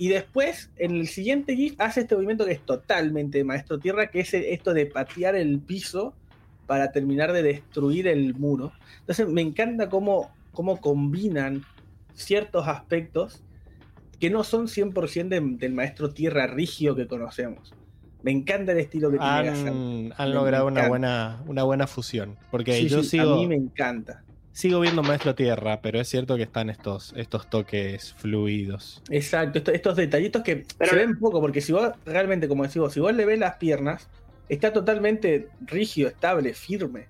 y 0.01 0.07
después 0.07 0.71
en 0.77 0.95
el 0.95 1.07
siguiente 1.07 1.55
GIF 1.55 1.75
hace 1.79 2.01
este 2.01 2.15
movimiento 2.15 2.43
que 2.43 2.53
es 2.53 2.65
totalmente 2.65 3.37
de 3.37 3.43
maestro 3.43 3.77
tierra, 3.77 4.07
que 4.07 4.21
es 4.21 4.33
esto 4.33 4.73
de 4.73 4.87
patear 4.87 5.35
el 5.35 5.59
piso 5.59 6.15
para 6.65 6.91
terminar 6.91 7.31
de 7.33 7.43
destruir 7.43 8.07
el 8.07 8.33
muro. 8.33 8.71
Entonces 9.01 9.27
me 9.27 9.41
encanta 9.41 9.89
cómo, 9.89 10.31
cómo 10.53 10.81
combinan 10.81 11.63
ciertos 12.15 12.67
aspectos 12.67 13.43
que 14.19 14.31
no 14.31 14.43
son 14.43 14.67
100% 14.67 15.29
de- 15.29 15.57
del 15.59 15.73
maestro 15.75 16.09
tierra 16.09 16.47
rígido 16.47 16.95
que 16.95 17.05
conocemos. 17.05 17.71
Me 18.23 18.31
encanta 18.31 18.71
el 18.71 18.79
estilo 18.79 19.11
que 19.11 19.19
tiene 19.19 19.43
Gazan. 19.43 19.67
Han, 19.67 20.13
han 20.17 20.29
Me- 20.29 20.33
logrado 20.35 20.65
me 20.65 20.71
una 20.71 20.87
buena, 20.87 21.43
una 21.45 21.61
buena 21.61 21.85
fusión. 21.85 22.37
Porque 22.49 22.73
Sí, 22.73 22.87
yo 22.89 23.03
sí, 23.03 23.09
sigo, 23.09 23.33
A 23.33 23.37
mí 23.37 23.45
me 23.45 23.55
encanta. 23.55 24.23
Sigo 24.53 24.79
viendo 24.79 25.01
Maestro 25.03 25.33
Tierra, 25.35 25.81
pero 25.81 25.99
es 25.99 26.07
cierto 26.09 26.35
que 26.37 26.43
están 26.43 26.69
estos, 26.69 27.13
estos 27.15 27.49
toques 27.49 28.13
fluidos. 28.17 29.01
Exacto, 29.09 29.59
esto- 29.59 29.71
estos 29.71 29.95
detallitos 29.95 30.43
que 30.43 30.65
Pero- 30.77 30.91
se 30.91 30.97
ven 30.97 31.17
poco, 31.19 31.39
porque 31.39 31.61
si 31.61 31.71
vos 31.71 31.91
realmente, 32.05 32.47
como 32.47 32.63
decís 32.63 32.77
vos, 32.81 32.93
si 32.93 32.99
vos 32.99 33.13
le 33.13 33.25
ves 33.25 33.39
las 33.39 33.55
piernas, 33.55 34.07
está 34.49 34.73
totalmente 34.73 35.47
rígido, 35.65 36.09
estable, 36.09 36.53
firme. 36.53 37.05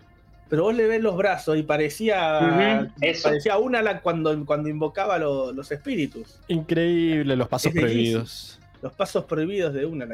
Pero 0.49 0.63
vos 0.63 0.75
le 0.75 0.85
ves 0.85 1.01
los 1.01 1.15
brazos 1.15 1.57
y 1.57 1.63
parecía, 1.63 2.91
eso. 2.99 3.23
parecía 3.29 3.57
una 3.57 4.01
cuando, 4.01 4.45
cuando 4.45 4.67
invocaba 4.69 5.17
lo- 5.17 5.53
los 5.53 5.71
espíritus. 5.71 6.39
Increíble, 6.49 7.35
los 7.37 7.47
pasos 7.47 7.73
Es 7.73 7.79
prohibidos. 7.81 8.59
los 8.81 8.91
pasos 8.93 9.23
prohibidos 9.25 9.73
de 9.73 9.85
una. 9.85 10.07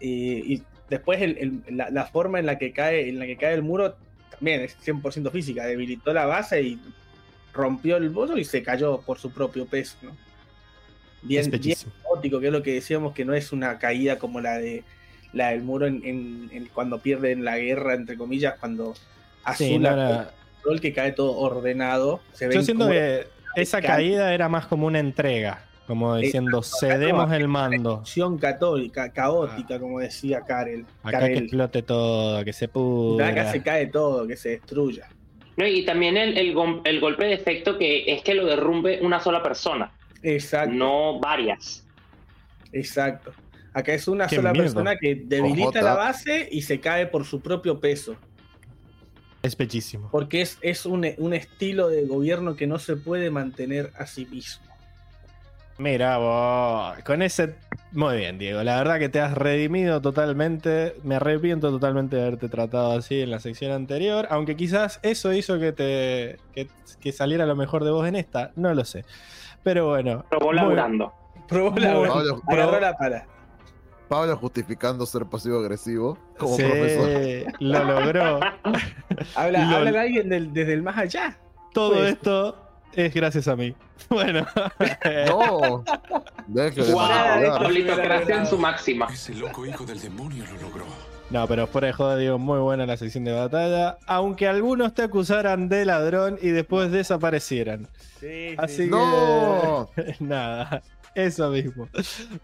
Y, 0.00 0.54
y 0.54 0.62
después 0.88 1.20
el- 1.20 1.36
el- 1.66 1.76
la, 1.76 1.90
la 1.90 2.06
forma 2.06 2.38
en 2.38 2.46
la 2.46 2.56
que 2.56 2.72
cae, 2.72 3.10
en 3.10 3.18
la 3.18 3.26
que 3.26 3.36
cae 3.36 3.52
el 3.54 3.62
muro 3.62 3.94
también 4.30 4.60
es 4.62 4.76
100% 4.84 5.30
física. 5.30 5.66
Debilitó 5.66 6.12
la 6.12 6.26
base 6.26 6.62
y 6.62 6.78
rompió 7.52 7.96
el 7.96 8.10
bozo 8.10 8.36
y 8.36 8.44
se 8.44 8.62
cayó 8.62 9.00
por 9.00 9.18
su 9.18 9.30
propio 9.32 9.66
peso. 9.66 9.96
¿no? 10.02 10.10
Bien, 11.22 11.50
bien 11.50 11.76
caótico, 12.02 12.40
que 12.40 12.46
es 12.46 12.52
lo 12.52 12.62
que 12.62 12.74
decíamos 12.74 13.12
que 13.14 13.24
no 13.24 13.34
es 13.34 13.52
una 13.52 13.78
caída 13.78 14.18
como 14.18 14.40
la 14.40 14.58
de 14.58 14.84
la 15.32 15.50
del 15.50 15.62
muro 15.62 15.86
en, 15.86 16.00
en- 16.04 16.48
en 16.52 16.66
cuando 16.66 17.00
pierden 17.00 17.44
la 17.44 17.58
guerra, 17.58 17.94
entre 17.94 18.16
comillas, 18.16 18.54
cuando 18.58 18.94
Sí, 18.94 19.00
Azul 19.44 19.82
no 19.82 19.88
control 20.54 20.80
que 20.80 20.92
cae 20.92 21.12
todo 21.12 21.36
ordenado. 21.38 22.20
Se 22.32 22.52
Yo 22.52 22.62
siento 22.62 22.88
que 22.88 23.26
esa 23.56 23.80
caída 23.82 24.32
era 24.34 24.48
más 24.48 24.66
como 24.66 24.86
una 24.86 24.98
entrega, 25.00 25.64
como 25.88 26.14
diciendo, 26.16 26.62
cedemos 26.62 27.32
el 27.32 27.48
mando. 27.48 27.94
acción 27.94 28.38
católica, 28.38 29.10
caótica, 29.12 29.80
como 29.80 29.98
decía 29.98 30.42
Karel. 30.46 30.84
Acá 31.02 31.18
que 31.18 31.24
Karel. 31.24 31.38
explote 31.38 31.82
todo, 31.82 32.44
que 32.44 32.52
se 32.52 32.66
Acá 32.66 32.72
pudra. 32.74 33.50
se 33.52 33.62
cae 33.62 33.86
todo, 33.88 34.26
que 34.28 34.36
se 34.36 34.50
destruya. 34.50 35.08
No, 35.56 35.66
y 35.66 35.84
también 35.84 36.16
el, 36.16 36.38
el, 36.38 37.00
golpe 37.00 37.24
de 37.24 37.32
efecto 37.32 37.76
que 37.78 38.04
es 38.12 38.22
que 38.22 38.34
lo 38.34 38.46
derrumbe 38.46 39.00
una 39.02 39.18
sola 39.18 39.42
persona, 39.42 39.90
Exacto, 40.22 40.72
no 40.74 41.18
varias. 41.18 41.84
exacto. 42.72 43.32
Acá 43.72 43.94
es 43.94 44.06
una 44.08 44.26
Qué 44.26 44.36
sola 44.36 44.52
miedo. 44.52 44.64
persona 44.64 44.96
que 44.96 45.14
debilita 45.24 45.62
Ojota. 45.68 45.82
la 45.82 45.94
base 45.94 46.48
y 46.50 46.62
se 46.62 46.80
cae 46.80 47.06
por 47.06 47.24
su 47.24 47.40
propio 47.40 47.80
peso. 47.80 48.16
Es 49.42 49.56
bellísimo. 49.56 50.08
Porque 50.10 50.40
es, 50.42 50.58
es 50.62 50.84
un, 50.84 51.06
un 51.18 51.32
estilo 51.32 51.88
de 51.88 52.04
gobierno 52.06 52.56
que 52.56 52.66
no 52.66 52.78
se 52.78 52.96
puede 52.96 53.30
mantener 53.30 53.92
a 53.96 54.06
sí 54.06 54.26
mismo. 54.26 54.64
Mira 55.78 56.18
vos, 56.18 56.98
con 57.04 57.22
ese... 57.22 57.54
Muy 57.92 58.16
bien, 58.18 58.36
Diego. 58.38 58.62
La 58.64 58.76
verdad 58.76 58.98
que 58.98 59.08
te 59.08 59.20
has 59.20 59.32
redimido 59.32 60.02
totalmente. 60.02 60.96
Me 61.04 61.14
arrepiento 61.16 61.70
totalmente 61.70 62.16
de 62.16 62.22
haberte 62.22 62.48
tratado 62.48 62.92
así 62.98 63.22
en 63.22 63.30
la 63.30 63.38
sección 63.40 63.72
anterior. 63.72 64.26
Aunque 64.30 64.56
quizás 64.56 65.00
eso 65.02 65.32
hizo 65.32 65.58
que 65.58 65.72
te 65.72 66.38
que, 66.52 66.68
que 67.00 67.12
saliera 67.12 67.46
lo 67.46 67.56
mejor 67.56 67.84
de 67.84 67.90
vos 67.90 68.06
en 68.06 68.16
esta. 68.16 68.50
No 68.56 68.74
lo 68.74 68.84
sé. 68.84 69.04
Pero 69.62 69.88
bueno. 69.88 70.24
Probó 70.28 70.52
laburando. 70.52 71.12
Probó 71.48 71.78
la 71.78 71.94
Muy- 71.94 72.08
Pablo, 72.08 72.42
agarró 72.46 72.80
la 72.80 72.92
pala. 72.94 73.26
Pablo 74.08 74.36
justificando 74.36 75.06
ser 75.06 75.24
pasivo-agresivo 75.26 76.18
como 76.36 76.56
Sí, 76.56 76.62
profesor. 76.64 77.52
lo 77.60 77.84
logró. 77.84 78.40
Habla, 79.34 79.64
Lol. 79.64 79.74
habla 79.74 79.90
de 79.92 79.98
alguien 79.98 80.28
del- 80.28 80.52
desde 80.52 80.74
el 80.74 80.82
más 80.82 80.98
allá. 80.98 81.38
Todo 81.72 81.94
Pues. 81.94 82.12
esto 82.12 82.56
es 82.92 83.14
gracias 83.14 83.48
a 83.48 83.56
mí. 83.56 83.74
Bueno. 84.08 84.46
No, 85.26 85.84
Wow, 86.48 87.70
en 88.28 88.46
su 88.46 88.58
máxima. 88.58 89.06
Ese 89.12 89.34
loco 89.34 89.66
hijo 89.66 89.84
del 89.84 90.00
demonio 90.00 90.44
lo 90.46 90.62
logró. 90.62 90.84
No, 91.30 91.46
pero 91.46 91.66
fuera 91.66 91.88
de 91.88 91.92
joda, 91.92 92.16
digo, 92.16 92.38
muy 92.38 92.58
buena 92.58 92.86
la 92.86 92.96
sección 92.96 93.24
de 93.24 93.32
batalla. 93.32 93.98
Aunque 94.06 94.48
algunos 94.48 94.94
te 94.94 95.02
acusaran 95.02 95.68
de 95.68 95.84
ladrón 95.84 96.38
y 96.40 96.48
después 96.48 96.90
desaparecieran. 96.90 97.86
Sí, 98.18 98.54
Así 98.56 98.84
sí. 98.84 98.86
No, 98.86 99.90
que. 99.94 100.16
Nada. 100.20 100.82
Eso 101.14 101.50
mismo. 101.50 101.88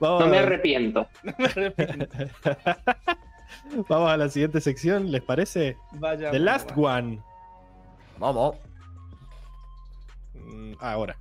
Vamos, 0.01 0.21
No 0.21 0.27
me 0.27 0.39
a, 0.39 0.43
arrepiento. 0.43 1.09
vamos 3.89 4.11
a 4.11 4.17
la 4.17 4.29
siguiente 4.29 4.61
sección, 4.61 5.11
¿les 5.11 5.23
parece? 5.23 5.77
Vaya, 5.93 6.31
The 6.31 6.39
Last. 6.41 6.73
One. 6.77 7.21
vamos. 8.19 8.57
Mm, 10.35 10.75
Ahora. 10.81 11.17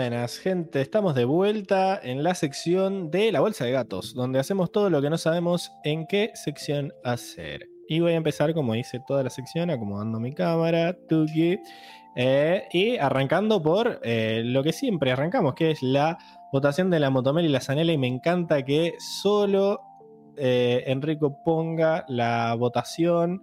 Buenas, 0.00 0.38
gente. 0.38 0.80
Estamos 0.80 1.14
de 1.14 1.26
vuelta 1.26 2.00
en 2.02 2.22
la 2.22 2.34
sección 2.34 3.10
de 3.10 3.30
la 3.32 3.40
bolsa 3.40 3.66
de 3.66 3.72
gatos, 3.72 4.14
donde 4.14 4.38
hacemos 4.38 4.72
todo 4.72 4.88
lo 4.88 5.02
que 5.02 5.10
no 5.10 5.18
sabemos 5.18 5.72
en 5.84 6.06
qué 6.06 6.30
sección 6.32 6.94
hacer. 7.04 7.68
Y 7.86 8.00
voy 8.00 8.12
a 8.12 8.16
empezar, 8.16 8.54
como 8.54 8.74
hice 8.74 8.98
toda 9.06 9.22
la 9.22 9.28
sección, 9.28 9.68
acomodando 9.68 10.18
mi 10.18 10.32
cámara, 10.32 10.96
tuki, 11.06 11.58
eh, 12.16 12.62
y 12.72 12.96
arrancando 12.96 13.62
por 13.62 14.00
eh, 14.02 14.40
lo 14.42 14.62
que 14.62 14.72
siempre 14.72 15.12
arrancamos, 15.12 15.52
que 15.52 15.72
es 15.72 15.82
la 15.82 16.16
votación 16.50 16.88
de 16.88 16.98
la 16.98 17.10
Motomel 17.10 17.44
y 17.44 17.50
la 17.50 17.60
Zanela. 17.60 17.92
Y 17.92 17.98
me 17.98 18.08
encanta 18.08 18.64
que 18.64 18.94
solo 19.20 19.82
eh, 20.38 20.82
Enrico 20.86 21.44
ponga 21.44 22.06
la 22.08 22.54
votación. 22.54 23.42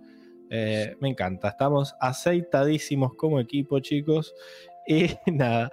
Eh, 0.49 0.95
me 1.01 1.09
encanta, 1.09 1.49
estamos 1.49 1.93
aceitadísimos 1.99 3.13
como 3.15 3.39
equipo, 3.39 3.79
chicos. 3.79 4.33
Y 4.89 5.09
nada. 5.29 5.69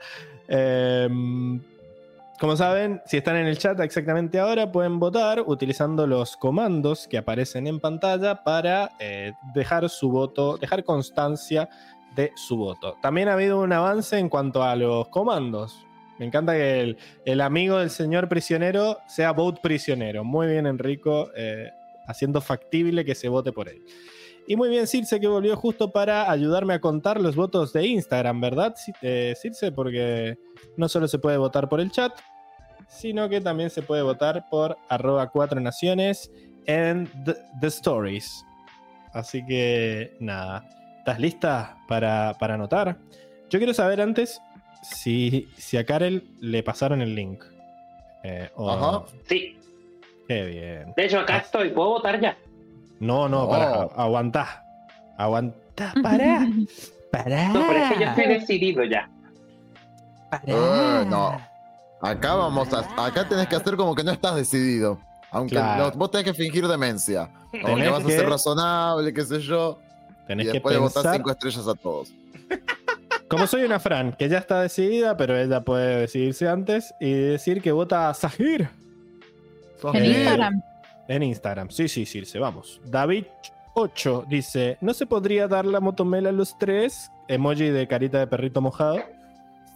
Em, 0.49 1.61
como 2.41 2.57
saben, 2.57 3.01
si 3.07 3.17
están 3.17 3.37
en 3.37 3.47
el 3.47 3.59
chat 3.59 3.79
exactamente 3.81 4.39
ahora, 4.39 4.73
pueden 4.73 4.99
votar 4.99 5.43
utilizando 5.47 6.07
los 6.07 6.37
comandos 6.37 7.07
que 7.09 7.17
aparecen 7.17 7.67
en 7.67 7.81
pantalla 7.81 8.43
para 8.43 8.91
eh, 8.99 9.33
dejar 9.55 9.89
su 9.89 10.11
voto, 10.11 10.59
dejar 10.59 10.85
constancia 10.85 11.69
de 12.17 12.33
su 12.35 12.57
voto. 12.57 12.97
También 13.01 13.29
ha 13.29 13.35
habido 13.35 13.61
un 13.61 13.73
avance 13.73 14.19
en 14.19 14.29
cuanto 14.29 14.63
a 14.63 14.75
los 14.77 15.09
comandos. 15.09 15.87
Me 16.19 16.27
encanta 16.27 16.53
que 16.55 16.97
el, 17.25 17.41
amigo 17.41 17.79
del 17.79 17.91
señor 17.91 18.29
prisionero 18.29 18.99
sea 19.09 19.33
vote 19.33 19.61
prisionero. 19.63 20.25
Muy 20.25 20.47
bien, 20.49 20.67
Enrico, 20.67 21.31
eh, 21.37 21.71
haciendo 22.07 22.41
factible 22.41 23.05
que 23.05 23.15
se 23.15 23.29
vote 23.29 23.53
por 23.53 23.69
él. 23.69 23.83
Y 24.47 24.57
muy 24.57 24.69
bien, 24.69 24.87
Circe, 24.87 25.19
que 25.21 25.27
volvió 25.27 25.57
justo 25.57 25.91
para 25.91 26.31
ayudarme 26.31 26.75
a 26.75 26.81
contar 26.81 27.21
los 27.21 27.35
votos 27.35 27.73
de 27.73 27.87
Instagram, 27.87 28.41
¿verdad, 28.41 28.75
eh, 29.01 29.35
Circe? 29.41 29.73
Porque 29.73 30.37
no 30.77 30.89
solo 30.89 31.09
se 31.09 31.19
puede 31.19 31.39
votar 31.39 31.69
por 31.69 31.81
el 31.81 31.91
chat, 31.91 32.13
sino 32.89 33.29
que 33.29 33.41
también 33.41 33.71
se 33.71 33.81
puede 33.83 34.03
votar 34.03 34.47
por 34.51 34.77
arroba 34.91 35.31
cuatro 35.31 35.61
naciones 35.61 36.31
en 36.67 37.09
the, 37.25 37.35
the 37.61 37.69
stories. 37.69 38.45
Así 39.15 39.45
que 39.47 40.13
nada, 40.21 40.69
¿estás 40.99 41.19
lista 41.19 41.79
para, 41.89 42.35
para 42.39 42.55
anotar? 42.55 42.99
Yo 43.49 43.59
quiero 43.59 43.73
saber 43.73 44.01
antes 44.03 44.41
si, 44.83 45.49
si 45.57 45.79
a 45.79 45.87
Karel 45.87 46.23
le 46.41 46.63
pasaron 46.63 47.01
el 47.01 47.15
link. 47.15 47.43
Eh, 48.25 48.51
o- 48.57 48.71
Ajá. 48.71 49.05
Sí, 49.27 49.57
Qué 50.29 50.45
bien. 50.45 50.93
de 50.97 51.05
hecho 51.05 51.21
acá 51.21 51.39
estoy, 51.39 51.71
¿puedo 51.71 51.91
votar 51.91 52.21
ya? 52.21 52.37
No, 53.05 53.29
no, 53.29 53.43
No. 53.45 53.49
para, 53.49 53.83
aguantá. 54.03 54.65
Aguantá, 55.19 55.93
pará. 56.03 56.47
Pará. 57.13 57.49
No, 57.49 57.65
pero 57.69 57.79
es 57.85 57.93
que 57.93 58.01
yo 58.05 58.11
estoy 58.11 58.27
decidido 58.27 58.85
ya. 58.85 59.09
Eh, 60.47 61.05
no. 61.09 61.41
Acá 62.01 62.35
vamos 62.35 62.69
a, 62.73 62.81
acá 63.07 63.29
tenés 63.29 63.47
que 63.47 63.57
hacer 63.57 63.77
como 63.77 63.95
que 63.95 64.03
no 64.03 64.11
estás 64.11 64.35
decidido. 64.35 64.99
Aunque 65.31 65.55
Claro. 65.55 65.85
no- 65.87 65.93
vos 65.93 66.11
tenés 66.11 66.25
que 66.27 66.35
fingir 66.35 66.67
demencia. 66.67 67.29
Como 67.51 67.63
que 67.77 67.83
Tenés 67.83 67.91
vas 67.93 68.05
a 68.05 68.07
que- 68.07 68.13
ser 68.13 68.29
razonable, 68.29 69.13
qué 69.15 69.23
sé 69.25 69.41
yo. 69.41 69.79
Tenés 70.27 70.45
y 70.47 70.49
que 70.49 70.53
después 70.55 70.75
de 70.75 70.81
votar 70.81 71.03
pensar. 71.03 71.17
cinco 71.17 71.31
estrellas 71.31 71.69
a 71.69 71.75
todos. 71.75 72.13
Como 73.29 73.47
soy 73.47 73.63
una 73.65 73.79
Fran, 73.81 74.13
que 74.13 74.29
ya 74.29 74.39
está 74.39 74.61
decidida, 74.61 75.17
pero 75.17 75.37
ella 75.37 75.63
puede 75.63 76.01
decidirse 76.01 76.49
antes 76.49 76.95
y 77.01 77.13
decir 77.13 77.63
que 77.63 77.73
vota 77.73 78.09
a 78.11 78.15
Sahir 78.15 78.69
En 79.93 79.97
Eh, 80.05 80.09
Instagram. 80.09 80.63
En 81.09 81.23
Instagram. 81.23 81.71
Sí, 81.71 81.89
sí, 81.89 82.07
Circe, 82.07 82.39
vamos. 82.39 82.81
David8 82.87 84.27
dice: 84.29 84.79
¿No 84.81 84.95
se 84.95 85.07
podría 85.07 85.49
dar 85.49 85.65
la 85.65 85.81
motomela 85.81 86.29
a 86.31 86.33
los 86.33 86.57
tres? 86.59 87.11
Emoji 87.29 87.71
de 87.71 87.87
carita 87.89 88.19
de 88.19 88.27
perrito 88.27 88.61
mojado. 88.61 89.03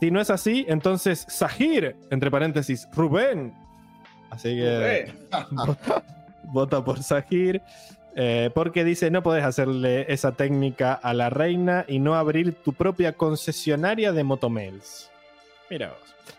Si 0.00 0.10
no 0.10 0.20
es 0.20 0.30
así, 0.30 0.64
entonces 0.68 1.24
Sahir, 1.28 1.96
entre 2.10 2.30
paréntesis, 2.30 2.88
Rubén. 2.92 3.52
Así 4.30 4.54
que 4.54 5.12
vota, 5.50 6.04
vota 6.44 6.84
por 6.84 7.02
Sahir. 7.02 7.60
eh, 8.14 8.50
porque 8.54 8.84
dice, 8.84 9.10
no 9.10 9.22
podés 9.22 9.44
hacerle 9.44 10.06
esa 10.12 10.32
técnica 10.32 10.92
a 10.94 11.14
la 11.14 11.30
reina 11.30 11.84
y 11.88 11.98
no 11.98 12.14
abrir 12.14 12.54
tu 12.62 12.72
propia 12.72 13.12
concesionaria 13.14 14.12
de 14.12 14.24
motomels. 14.24 15.10
Mira 15.70 15.88
vos. 15.88 16.36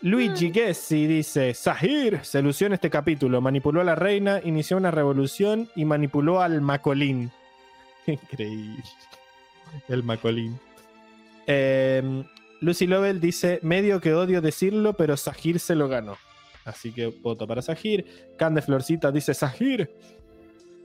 Luigi 0.00 0.52
Gessi 0.52 1.08
dice, 1.08 1.54
Sahir 1.54 2.20
se 2.22 2.40
lució 2.40 2.68
en 2.68 2.74
este 2.74 2.88
capítulo, 2.88 3.40
manipuló 3.40 3.80
a 3.80 3.84
la 3.84 3.96
reina, 3.96 4.40
inició 4.44 4.76
una 4.76 4.92
revolución 4.92 5.68
y 5.74 5.84
manipuló 5.84 6.40
al 6.40 6.60
Macolín. 6.60 7.32
Increíble. 8.06 8.82
El 9.88 10.04
Macolín. 10.04 10.58
Eh, 11.48 12.24
Lucy 12.60 12.86
Lovell 12.86 13.20
dice, 13.20 13.58
medio 13.62 14.00
que 14.00 14.14
odio 14.14 14.40
decirlo, 14.40 14.92
pero 14.92 15.16
Sahir 15.16 15.58
se 15.58 15.74
lo 15.74 15.88
ganó. 15.88 16.16
Así 16.64 16.92
que 16.92 17.06
voto 17.06 17.46
para 17.48 17.62
Sahir. 17.62 18.34
Cande 18.36 18.62
Florcita 18.62 19.10
dice 19.10 19.34
Sahir. 19.34 19.90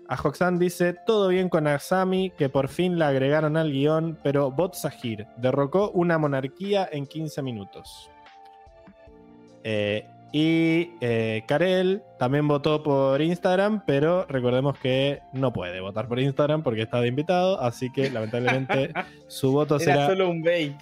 A 0.07 0.15
Hoxan 0.15 0.57
dice, 0.57 0.95
todo 1.05 1.27
bien 1.27 1.49
con 1.49 1.67
Asami, 1.67 2.31
que 2.31 2.49
por 2.49 2.67
fin 2.67 2.97
la 2.97 3.09
agregaron 3.09 3.57
al 3.57 3.71
guion, 3.71 4.17
pero 4.23 4.49
Bot 4.51 4.73
Sahir 4.73 5.27
derrocó 5.37 5.91
una 5.91 6.17
monarquía 6.17 6.89
en 6.91 7.05
15 7.05 7.41
minutos. 7.41 8.09
Eh, 9.63 10.05
y 10.31 10.89
eh, 10.99 11.43
Karel 11.47 12.01
también 12.17 12.47
votó 12.47 12.81
por 12.81 13.21
Instagram, 13.21 13.83
pero 13.85 14.25
recordemos 14.27 14.77
que 14.79 15.19
no 15.31 15.53
puede 15.53 15.79
votar 15.79 16.07
por 16.07 16.19
Instagram 16.19 16.63
porque 16.63 16.81
está 16.81 16.99
de 17.01 17.07
invitado, 17.07 17.61
así 17.61 17.91
que 17.91 18.09
lamentablemente 18.09 18.91
su 19.27 19.51
voto 19.51 19.75
Era 19.75 19.83
será 19.85 20.07
solo 20.07 20.29
un 20.29 20.41
bait. 20.41 20.73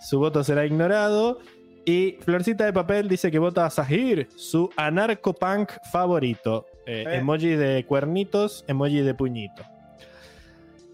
su 0.00 0.18
voto 0.20 0.44
será 0.44 0.64
ignorado. 0.64 1.38
Y 1.86 2.16
Florcita 2.20 2.64
de 2.64 2.72
Papel 2.72 3.08
dice 3.08 3.30
que 3.30 3.38
vota 3.38 3.66
a 3.66 3.70
Sahir, 3.70 4.28
su 4.36 4.70
anarcopunk 4.76 5.70
favorito. 5.92 6.64
Eh, 6.86 7.04
Eh. 7.06 7.16
Emoji 7.16 7.48
de 7.56 7.84
cuernitos, 7.84 8.64
emoji 8.68 9.00
de 9.00 9.14
puñito. 9.14 9.62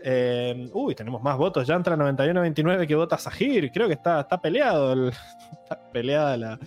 Eh, 0.02 0.68
uy, 0.72 0.94
tenemos 0.94 1.22
más 1.22 1.36
votos. 1.36 1.66
Ya 1.66 1.74
entra 1.74 1.96
91-29 1.96 2.86
que 2.86 2.94
vota 2.94 3.18
Sahir. 3.18 3.70
Creo 3.70 3.86
que 3.86 3.94
está, 3.94 4.20
está 4.20 4.40
peleado. 4.40 4.92
el- 4.92 5.12
está 5.52 5.80
peleada 5.92 6.58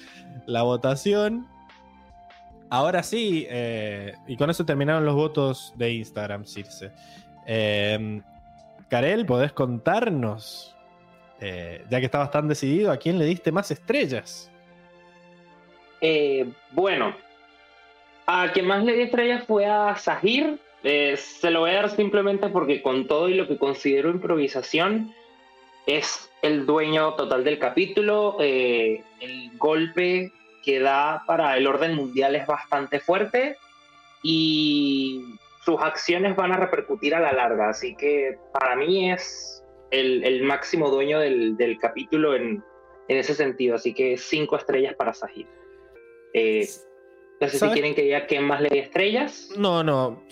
la, 0.45 0.61
votación. 0.63 1.47
Ahora 2.69 3.03
sí, 3.03 3.45
eh, 3.49 4.13
y 4.27 4.35
con 4.35 4.49
eso 4.49 4.65
terminaron 4.65 5.05
los 5.05 5.15
votos 5.15 5.73
de 5.75 5.93
Instagram, 5.93 6.45
Circe. 6.45 6.91
Eh, 7.45 8.21
Karel, 8.89 9.25
¿podés 9.25 9.51
contarnos 9.53 10.75
eh, 11.39 11.83
ya 11.89 11.99
que 11.99 12.05
estabas 12.05 12.31
tan 12.31 12.47
decidido, 12.47 12.91
¿a 12.91 12.97
quién 12.97 13.19
le 13.19 13.25
diste 13.25 13.51
más 13.51 13.69
estrellas? 13.69 14.49
Bueno, 16.71 17.15
a 18.25 18.51
quien 18.51 18.65
más 18.65 18.83
le 18.83 18.93
di 18.93 19.01
estrellas 19.03 19.43
fue 19.45 19.65
a 19.65 19.95
Sahir. 19.95 20.59
Eh, 20.83 21.15
se 21.17 21.49
lo 21.49 21.61
voy 21.61 21.71
a 21.71 21.75
dar 21.75 21.89
simplemente 21.89 22.49
porque 22.49 22.81
con 22.81 23.07
todo 23.07 23.29
y 23.29 23.35
lo 23.35 23.47
que 23.47 23.57
considero 23.57 24.09
improvisación, 24.09 25.13
es 25.85 26.29
el 26.41 26.65
dueño 26.65 27.13
total 27.15 27.43
del 27.43 27.59
capítulo. 27.59 28.37
Eh, 28.39 29.03
el 29.19 29.57
golpe 29.57 30.31
que 30.63 30.79
da 30.79 31.23
para 31.25 31.57
el 31.57 31.67
orden 31.67 31.95
mundial 31.95 32.35
es 32.35 32.47
bastante 32.47 32.99
fuerte 32.99 33.57
y 34.21 35.37
sus 35.65 35.81
acciones 35.81 36.35
van 36.35 36.51
a 36.51 36.57
repercutir 36.57 37.15
a 37.15 37.19
la 37.19 37.33
larga. 37.33 37.69
Así 37.69 37.95
que 37.95 38.37
para 38.53 38.75
mí 38.75 39.11
es 39.11 39.63
el, 39.91 40.23
el 40.23 40.43
máximo 40.43 40.89
dueño 40.89 41.19
del, 41.19 41.57
del 41.57 41.77
capítulo 41.79 42.35
en, 42.35 42.63
en 43.07 43.17
ese 43.17 43.33
sentido. 43.33 43.75
Así 43.75 43.93
que 43.93 44.17
cinco 44.17 44.55
estrellas 44.57 44.95
para 44.95 45.13
Sahir. 45.13 45.47
Eh, 46.33 46.67
no 47.41 47.49
sé 47.49 47.59
si 47.59 47.67
quieren 47.69 47.93
que 47.93 48.03
diga 48.03 48.25
quién 48.25 48.45
más 48.45 48.61
le 48.61 48.69
dé 48.69 48.79
estrellas. 48.79 49.49
No, 49.57 49.83
no. 49.83 50.23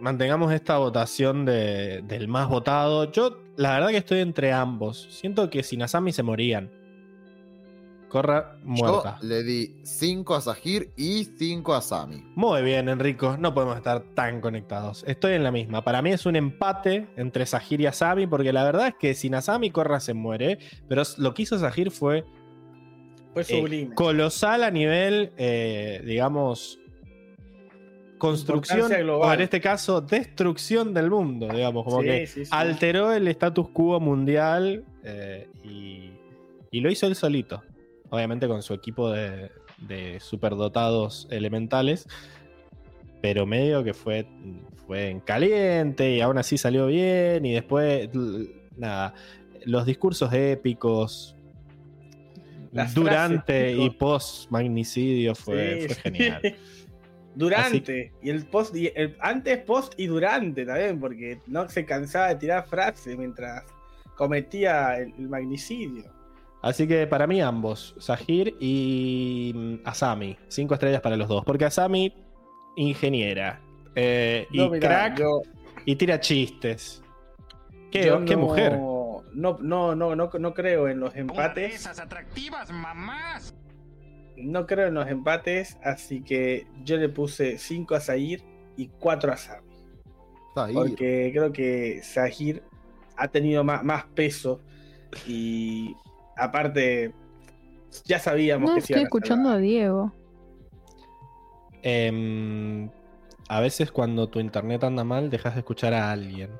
Mantengamos 0.00 0.52
esta 0.52 0.78
votación 0.78 1.44
de- 1.44 2.02
del 2.02 2.28
más 2.28 2.48
votado. 2.48 3.10
Yo, 3.12 3.38
la 3.56 3.74
verdad 3.74 3.88
que 3.90 3.96
estoy 3.98 4.20
entre 4.20 4.52
ambos. 4.52 5.06
Siento 5.10 5.48
que 5.50 5.62
sin 5.62 5.82
Asami 5.82 6.12
se 6.12 6.22
morían. 6.22 6.70
Corra 8.08 8.58
muerta. 8.62 9.16
Yo 9.22 9.28
le 9.28 9.42
di 9.42 9.74
5 9.84 10.34
a 10.34 10.40
Sahir 10.42 10.90
y 10.98 11.24
5 11.24 11.72
a 11.72 11.80
Sami. 11.80 12.22
Muy 12.34 12.60
bien, 12.60 12.90
Enrico. 12.90 13.38
No 13.38 13.54
podemos 13.54 13.76
estar 13.78 14.02
tan 14.14 14.42
conectados. 14.42 15.02
Estoy 15.06 15.32
en 15.32 15.42
la 15.42 15.50
misma. 15.50 15.82
Para 15.82 16.02
mí 16.02 16.10
es 16.10 16.26
un 16.26 16.36
empate 16.36 17.08
entre 17.16 17.46
Sahir 17.46 17.80
y 17.80 17.86
Asami, 17.86 18.26
porque 18.26 18.52
la 18.52 18.64
verdad 18.64 18.88
es 18.88 18.94
que 19.00 19.14
sin 19.14 19.34
Asami 19.34 19.70
Corra 19.70 19.98
se 19.98 20.12
muere. 20.12 20.58
Pero 20.88 21.02
lo 21.16 21.32
que 21.32 21.42
hizo 21.42 21.58
Sahir 21.58 21.90
fue 21.90 22.24
Fue 23.32 23.42
eh, 23.42 23.44
sublime. 23.46 23.94
colosal 23.94 24.62
a 24.62 24.70
nivel, 24.70 25.32
eh, 25.38 26.02
digamos, 26.04 26.78
construcción, 28.28 28.88
global. 28.90 29.30
o 29.30 29.34
en 29.34 29.40
este 29.40 29.60
caso, 29.60 30.00
destrucción 30.00 30.94
del 30.94 31.10
mundo, 31.10 31.48
digamos, 31.48 31.84
como 31.84 32.00
Sí, 32.02 32.06
que 32.06 32.26
sí, 32.26 32.44
sí. 32.44 32.50
alteró 32.54 33.12
el 33.12 33.26
status 33.28 33.68
quo 33.70 33.98
mundial 34.00 34.84
eh, 35.04 35.48
y, 35.64 36.10
y 36.70 36.80
lo 36.80 36.90
hizo 36.90 37.06
él 37.06 37.14
solito, 37.16 37.62
obviamente 38.10 38.46
con 38.46 38.62
su 38.62 38.74
equipo 38.74 39.10
de, 39.10 39.50
de 39.78 40.20
superdotados 40.20 41.26
elementales, 41.30 42.06
pero 43.20 43.44
medio 43.46 43.82
que 43.84 43.92
fue, 43.94 44.26
fue 44.86 45.08
en 45.10 45.20
caliente 45.20 46.12
y 46.14 46.20
aún 46.20 46.38
así 46.38 46.56
salió 46.58 46.86
bien 46.86 47.44
y 47.44 47.52
después, 47.54 48.08
nada, 48.76 49.14
los 49.64 49.84
discursos 49.86 50.32
épicos, 50.32 51.36
Las 52.72 52.94
durante 52.94 53.72
y 53.76 53.90
post 53.90 54.50
magnicidio 54.50 55.34
fue, 55.34 55.80
Sí, 55.82 55.86
fue 55.86 55.94
sí. 55.94 56.00
genial. 56.02 56.40
Durante. 57.34 58.12
Y 58.22 58.30
el 58.30 58.44
post, 58.46 58.74
y 58.76 58.92
el 58.94 59.16
antes, 59.20 59.58
post 59.58 59.94
y 59.98 60.06
durante 60.06 60.64
también, 60.66 61.00
porque 61.00 61.40
no 61.46 61.68
se 61.68 61.84
cansaba 61.84 62.28
de 62.28 62.36
tirar 62.36 62.66
frases 62.66 63.16
mientras 63.16 63.64
cometía 64.16 64.98
el, 64.98 65.12
el 65.18 65.28
magnicidio. 65.28 66.04
Así 66.62 66.86
que 66.86 67.06
para 67.06 67.26
mí 67.26 67.40
ambos, 67.40 67.94
Sahir 67.98 68.54
y 68.60 69.52
mm, 69.54 69.74
Asami, 69.84 70.36
cinco 70.48 70.74
estrellas 70.74 71.00
para 71.00 71.16
los 71.16 71.28
dos, 71.28 71.44
porque 71.44 71.64
Asami, 71.64 72.14
ingeniera, 72.76 73.60
eh, 73.94 74.46
y 74.52 74.68
mirá, 74.68 74.88
crack, 74.88 75.18
yo- 75.18 75.42
y 75.84 75.96
tira 75.96 76.20
chistes. 76.20 77.02
¿Qué, 77.90 78.06
yo 78.06 78.24
qué 78.24 78.36
no- 78.36 78.42
mujer? 78.42 78.78
No, 79.34 79.58
no, 79.60 79.94
no, 79.94 80.14
no, 80.14 80.30
no 80.38 80.54
creo 80.54 80.88
en 80.88 81.00
los 81.00 81.16
empates. 81.16 81.74
esas 81.74 81.98
atractivas 81.98 82.70
mamás. 82.70 83.54
No 84.36 84.66
creo 84.66 84.88
en 84.88 84.94
los 84.94 85.08
empates, 85.08 85.78
así 85.82 86.22
que 86.22 86.66
yo 86.84 86.96
le 86.96 87.08
puse 87.08 87.58
5 87.58 87.94
a 87.94 88.00
Zahir 88.00 88.42
y 88.76 88.88
4 88.88 89.32
a 89.32 89.36
Sami. 89.36 89.72
Porque 90.74 91.30
creo 91.34 91.52
que 91.52 92.00
Zahir 92.02 92.62
ha 93.16 93.28
tenido 93.28 93.64
más, 93.64 93.84
más 93.84 94.04
peso 94.04 94.60
y 95.26 95.96
aparte 96.36 97.12
ya 98.04 98.18
sabíamos 98.18 98.70
No 98.70 98.74
que 98.76 98.80
se 98.80 98.92
estoy 98.92 99.02
a 99.02 99.04
escuchando 99.04 99.50
a 99.50 99.58
Diego. 99.58 100.12
Em, 101.82 102.90
a 103.48 103.60
veces 103.60 103.90
cuando 103.90 104.28
tu 104.28 104.40
internet 104.40 104.84
anda 104.84 105.04
mal, 105.04 105.30
dejas 105.30 105.54
de 105.54 105.60
escuchar 105.60 105.94
a 105.94 106.10
alguien. 106.10 106.50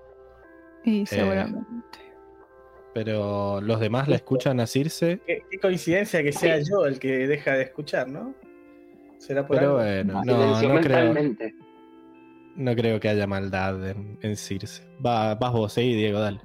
Y 0.84 1.06
seguramente. 1.06 2.11
Pero 2.94 3.60
los 3.62 3.80
demás 3.80 4.08
la 4.08 4.16
escuchan 4.16 4.60
a 4.60 4.66
Circe. 4.66 5.20
Qué, 5.26 5.42
qué 5.50 5.58
coincidencia 5.58 6.22
que 6.22 6.32
sea 6.32 6.58
yo 6.58 6.84
el 6.86 6.98
que 6.98 7.26
deja 7.26 7.54
de 7.54 7.62
escuchar, 7.62 8.08
¿no? 8.08 8.34
¿Será 9.18 9.46
por 9.46 9.56
Pero 9.56 9.78
algo? 9.78 9.82
bueno, 9.82 10.22
no, 10.24 10.32
Silenció 10.58 10.68
no 10.74 10.80
creo, 10.80 11.14
no 12.56 12.74
creo 12.76 13.00
que 13.00 13.08
haya 13.08 13.26
maldad 13.26 13.88
en, 13.90 14.18
en 14.20 14.36
Circe. 14.36 14.82
Va, 15.04 15.34
vas 15.36 15.52
vos, 15.52 15.78
eh, 15.78 15.82
Diego, 15.82 16.20
dale. 16.20 16.40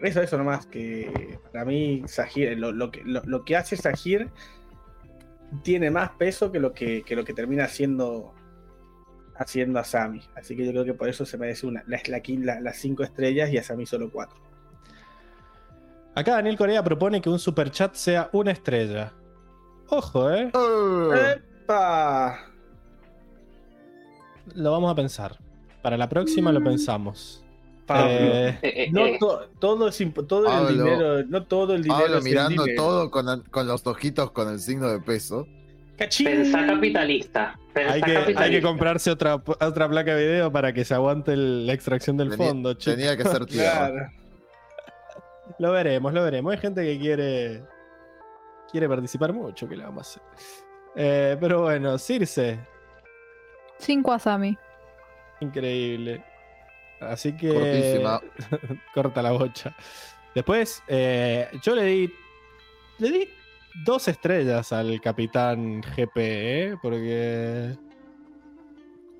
Eso, 0.00 0.20
eso 0.22 0.36
nomás, 0.38 0.66
que 0.66 1.38
para 1.52 1.64
mí 1.64 2.02
Sahir, 2.06 2.58
lo, 2.58 2.70
lo 2.72 2.90
que, 2.90 3.02
lo, 3.04 3.22
lo 3.24 3.44
que 3.44 3.56
hace 3.56 3.76
Sahir 3.76 4.28
tiene 5.62 5.90
más 5.90 6.10
peso 6.10 6.52
que 6.52 6.60
lo 6.60 6.72
que, 6.72 7.02
que 7.02 7.16
lo 7.16 7.24
que 7.24 7.32
termina 7.32 7.64
haciendo 7.64 8.34
haciendo 9.38 9.78
a 9.78 9.84
Sami. 9.84 10.20
Así 10.34 10.56
que 10.56 10.64
yo 10.64 10.70
creo 10.72 10.84
que 10.84 10.94
por 10.94 11.08
eso 11.08 11.24
se 11.26 11.36
merece 11.38 11.66
una, 11.66 11.82
la, 11.86 12.00
la, 12.08 12.22
la- 12.26 12.60
las 12.60 12.76
cinco 12.76 13.02
estrellas 13.02 13.50
y 13.52 13.58
a 13.58 13.62
Sami 13.62 13.84
solo 13.86 14.10
cuatro. 14.10 14.38
Acá 16.16 16.32
Daniel 16.32 16.56
Corea 16.56 16.82
propone 16.82 17.20
que 17.20 17.28
un 17.28 17.38
superchat 17.38 17.94
sea 17.94 18.28
una 18.32 18.50
estrella. 18.50 19.12
Ojo, 19.88 20.30
eh. 20.32 20.50
Eh, 20.52 21.34
¡Epa! 21.62 22.38
Lo 24.54 24.72
vamos 24.72 24.90
a 24.90 24.94
pensar. 24.94 25.36
Para 25.82 25.96
la 25.96 26.08
próxima 26.08 26.50
lo 26.52 26.62
pensamos. 26.64 27.44
Pablo. 27.86 28.08
Eh, 28.10 28.48
Eh, 28.48 28.58
eh, 28.62 28.88
no 28.90 29.06
eh, 29.06 29.16
to- 29.20 29.48
todo, 29.60 29.88
es 29.88 30.02
todo 30.26 30.68
el 30.68 30.76
dinero, 30.76 31.22
no 31.28 31.44
todo 31.44 31.74
el 31.74 31.82
dinero 31.84 32.00
Pablo 32.02 32.18
es 32.18 32.24
mirando 32.24 32.64
dinero. 32.64 32.82
todo 32.82 33.10
con, 33.12 33.42
con 33.50 33.68
los 33.68 33.86
ojitos 33.86 34.32
con 34.32 34.48
el 34.48 34.58
signo 34.58 34.88
de 34.88 34.98
peso. 35.00 35.46
¡Cachín! 35.96 36.26
Pensá 36.26 36.66
capitalista. 36.66 37.58
Pensá 37.72 37.92
hay, 37.94 38.00
que, 38.02 38.10
hay 38.10 38.16
capitalista. 38.22 38.50
que 38.50 38.62
comprarse 38.62 39.10
otra, 39.10 39.34
otra 39.36 39.88
placa 39.88 40.14
de 40.16 40.26
video 40.26 40.50
para 40.50 40.72
que 40.72 40.84
se 40.84 40.94
aguante 40.94 41.34
el- 41.34 41.66
la 41.66 41.74
extracción 41.74 42.16
del 42.16 42.30
Tenía- 42.30 42.46
fondo, 42.48 42.74
chicos. 42.74 42.96
Tenía 42.96 43.16
que 43.16 43.24
ser. 43.24 43.46
Claro. 43.46 44.10
Lo 45.58 45.72
veremos, 45.72 46.12
lo 46.12 46.22
veremos. 46.22 46.52
Hay 46.52 46.58
gente 46.58 46.82
que 46.82 46.98
quiere 46.98 47.64
quiere 48.70 48.88
participar 48.88 49.32
mucho, 49.32 49.68
que 49.68 49.76
le 49.76 49.84
vamos 49.84 49.98
a 49.98 50.10
hacer. 50.10 50.22
Eh, 50.96 51.36
pero 51.40 51.62
bueno, 51.62 51.98
Circe, 51.98 52.58
5 53.78 54.12
a 54.12 54.18
Sami. 54.18 54.56
increíble. 55.40 56.24
Así 57.00 57.36
que 57.36 57.52
Cortísima. 57.52 58.20
corta 58.94 59.22
la 59.22 59.32
bocha. 59.32 59.74
Después, 60.34 60.82
eh, 60.88 61.48
yo 61.62 61.74
le 61.74 61.82
di 61.84 62.10
le 62.98 63.10
di 63.10 63.28
dos 63.84 64.08
estrellas 64.08 64.72
al 64.72 64.98
capitán 65.02 65.82
GP, 65.82 66.16
¿eh? 66.16 66.76
porque 66.82 67.74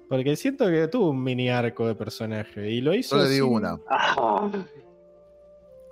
porque 0.09 0.37
siento 0.37 0.67
que 0.69 0.89
tuvo 0.89 1.11
un 1.11 1.23
mini 1.23 1.51
arco 1.51 1.87
de 1.87 1.95
personaje 1.95 2.71
y 2.71 2.81
lo 2.81 2.95
hizo. 2.95 3.17
Yo 3.17 3.23
le 3.25 3.29
di 3.29 3.37
sin- 3.37 3.45
una. 3.45 3.79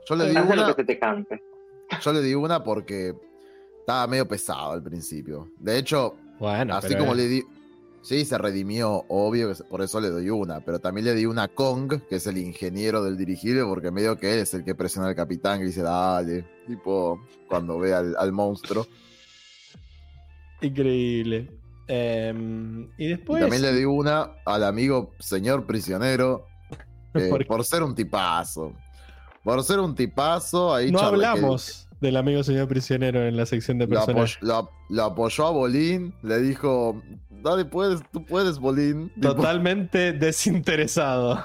Ah, 0.04 0.06
Yo 0.08 0.16
le 0.16 0.30
di 0.30 0.36
haz 0.36 0.46
lo 0.48 0.52
una. 0.52 0.66
que 0.66 0.82
se 0.82 0.84
te 0.84 0.98
cante. 0.98 1.42
Yo 2.02 2.12
le 2.12 2.20
di 2.22 2.34
una 2.34 2.62
porque 2.62 3.14
estaba 3.80 4.06
medio 4.06 4.26
pesado 4.28 4.72
al 4.72 4.82
principio. 4.82 5.50
De 5.58 5.78
hecho, 5.78 6.16
Bueno, 6.38 6.76
así 6.76 6.88
pero 6.88 7.00
como 7.00 7.12
es- 7.12 7.18
le 7.18 7.28
di. 7.28 7.42
Sí, 8.02 8.26
se 8.26 8.36
redimió, 8.36 9.06
obvio, 9.08 9.48
que 9.54 9.64
por 9.64 9.80
eso 9.80 9.98
le 9.98 10.10
doy 10.10 10.28
una. 10.28 10.60
Pero 10.60 10.78
también 10.78 11.06
le 11.06 11.14
di 11.14 11.24
una 11.24 11.44
a 11.44 11.48
Kong, 11.48 12.02
que 12.06 12.16
es 12.16 12.26
el 12.26 12.36
ingeniero 12.36 13.02
del 13.02 13.16
dirigible, 13.16 13.64
porque 13.64 13.90
medio 13.90 14.18
que 14.18 14.34
él 14.34 14.40
es 14.40 14.52
el 14.52 14.62
que 14.62 14.74
presiona 14.74 15.08
al 15.08 15.14
capitán 15.14 15.62
y 15.62 15.64
dice, 15.64 15.80
dale. 15.80 16.44
Tipo, 16.66 17.18
cuando 17.48 17.78
ve 17.78 17.94
al, 17.94 18.14
al 18.18 18.30
monstruo. 18.32 18.86
Increíble. 20.60 21.50
Em, 21.86 22.90
y 22.98 23.06
Y 23.06 23.08
después. 23.08 23.40
también 23.40 23.62
le 23.62 23.72
di 23.74 23.84
una 23.84 24.32
al 24.44 24.64
amigo 24.64 25.12
señor 25.18 25.66
prisionero, 25.66 26.46
eh, 27.14 27.30
por 27.46 27.64
ser 27.64 27.82
un 27.82 27.94
tipazo. 27.94 28.72
Por 29.44 29.62
ser 29.62 29.78
un 29.80 29.94
tipazo, 29.94 30.74
ahí 30.74 30.90
no 30.90 30.98
que- 31.00 31.04
hablamos 31.04 31.86
del 32.00 32.16
amigo 32.16 32.42
señor 32.42 32.66
prisionero 32.68 33.22
en 33.26 33.36
la 33.36 33.46
sección 33.46 33.78
de 33.78 33.86
Lo, 33.86 33.90
personajes. 33.90 34.38
lo- 34.42 34.70
lo 34.90 35.04
apoyó 35.04 35.46
a 35.46 35.50
Bolín, 35.50 36.14
le 36.22 36.38
dijo, 36.40 37.00
dale, 37.30 37.64
puedes, 37.64 38.00
tú 38.12 38.24
puedes, 38.24 38.58
Bolín. 38.58 39.10
Tipo, 39.14 39.34
Totalmente 39.34 40.12
desinteresado. 40.12 41.42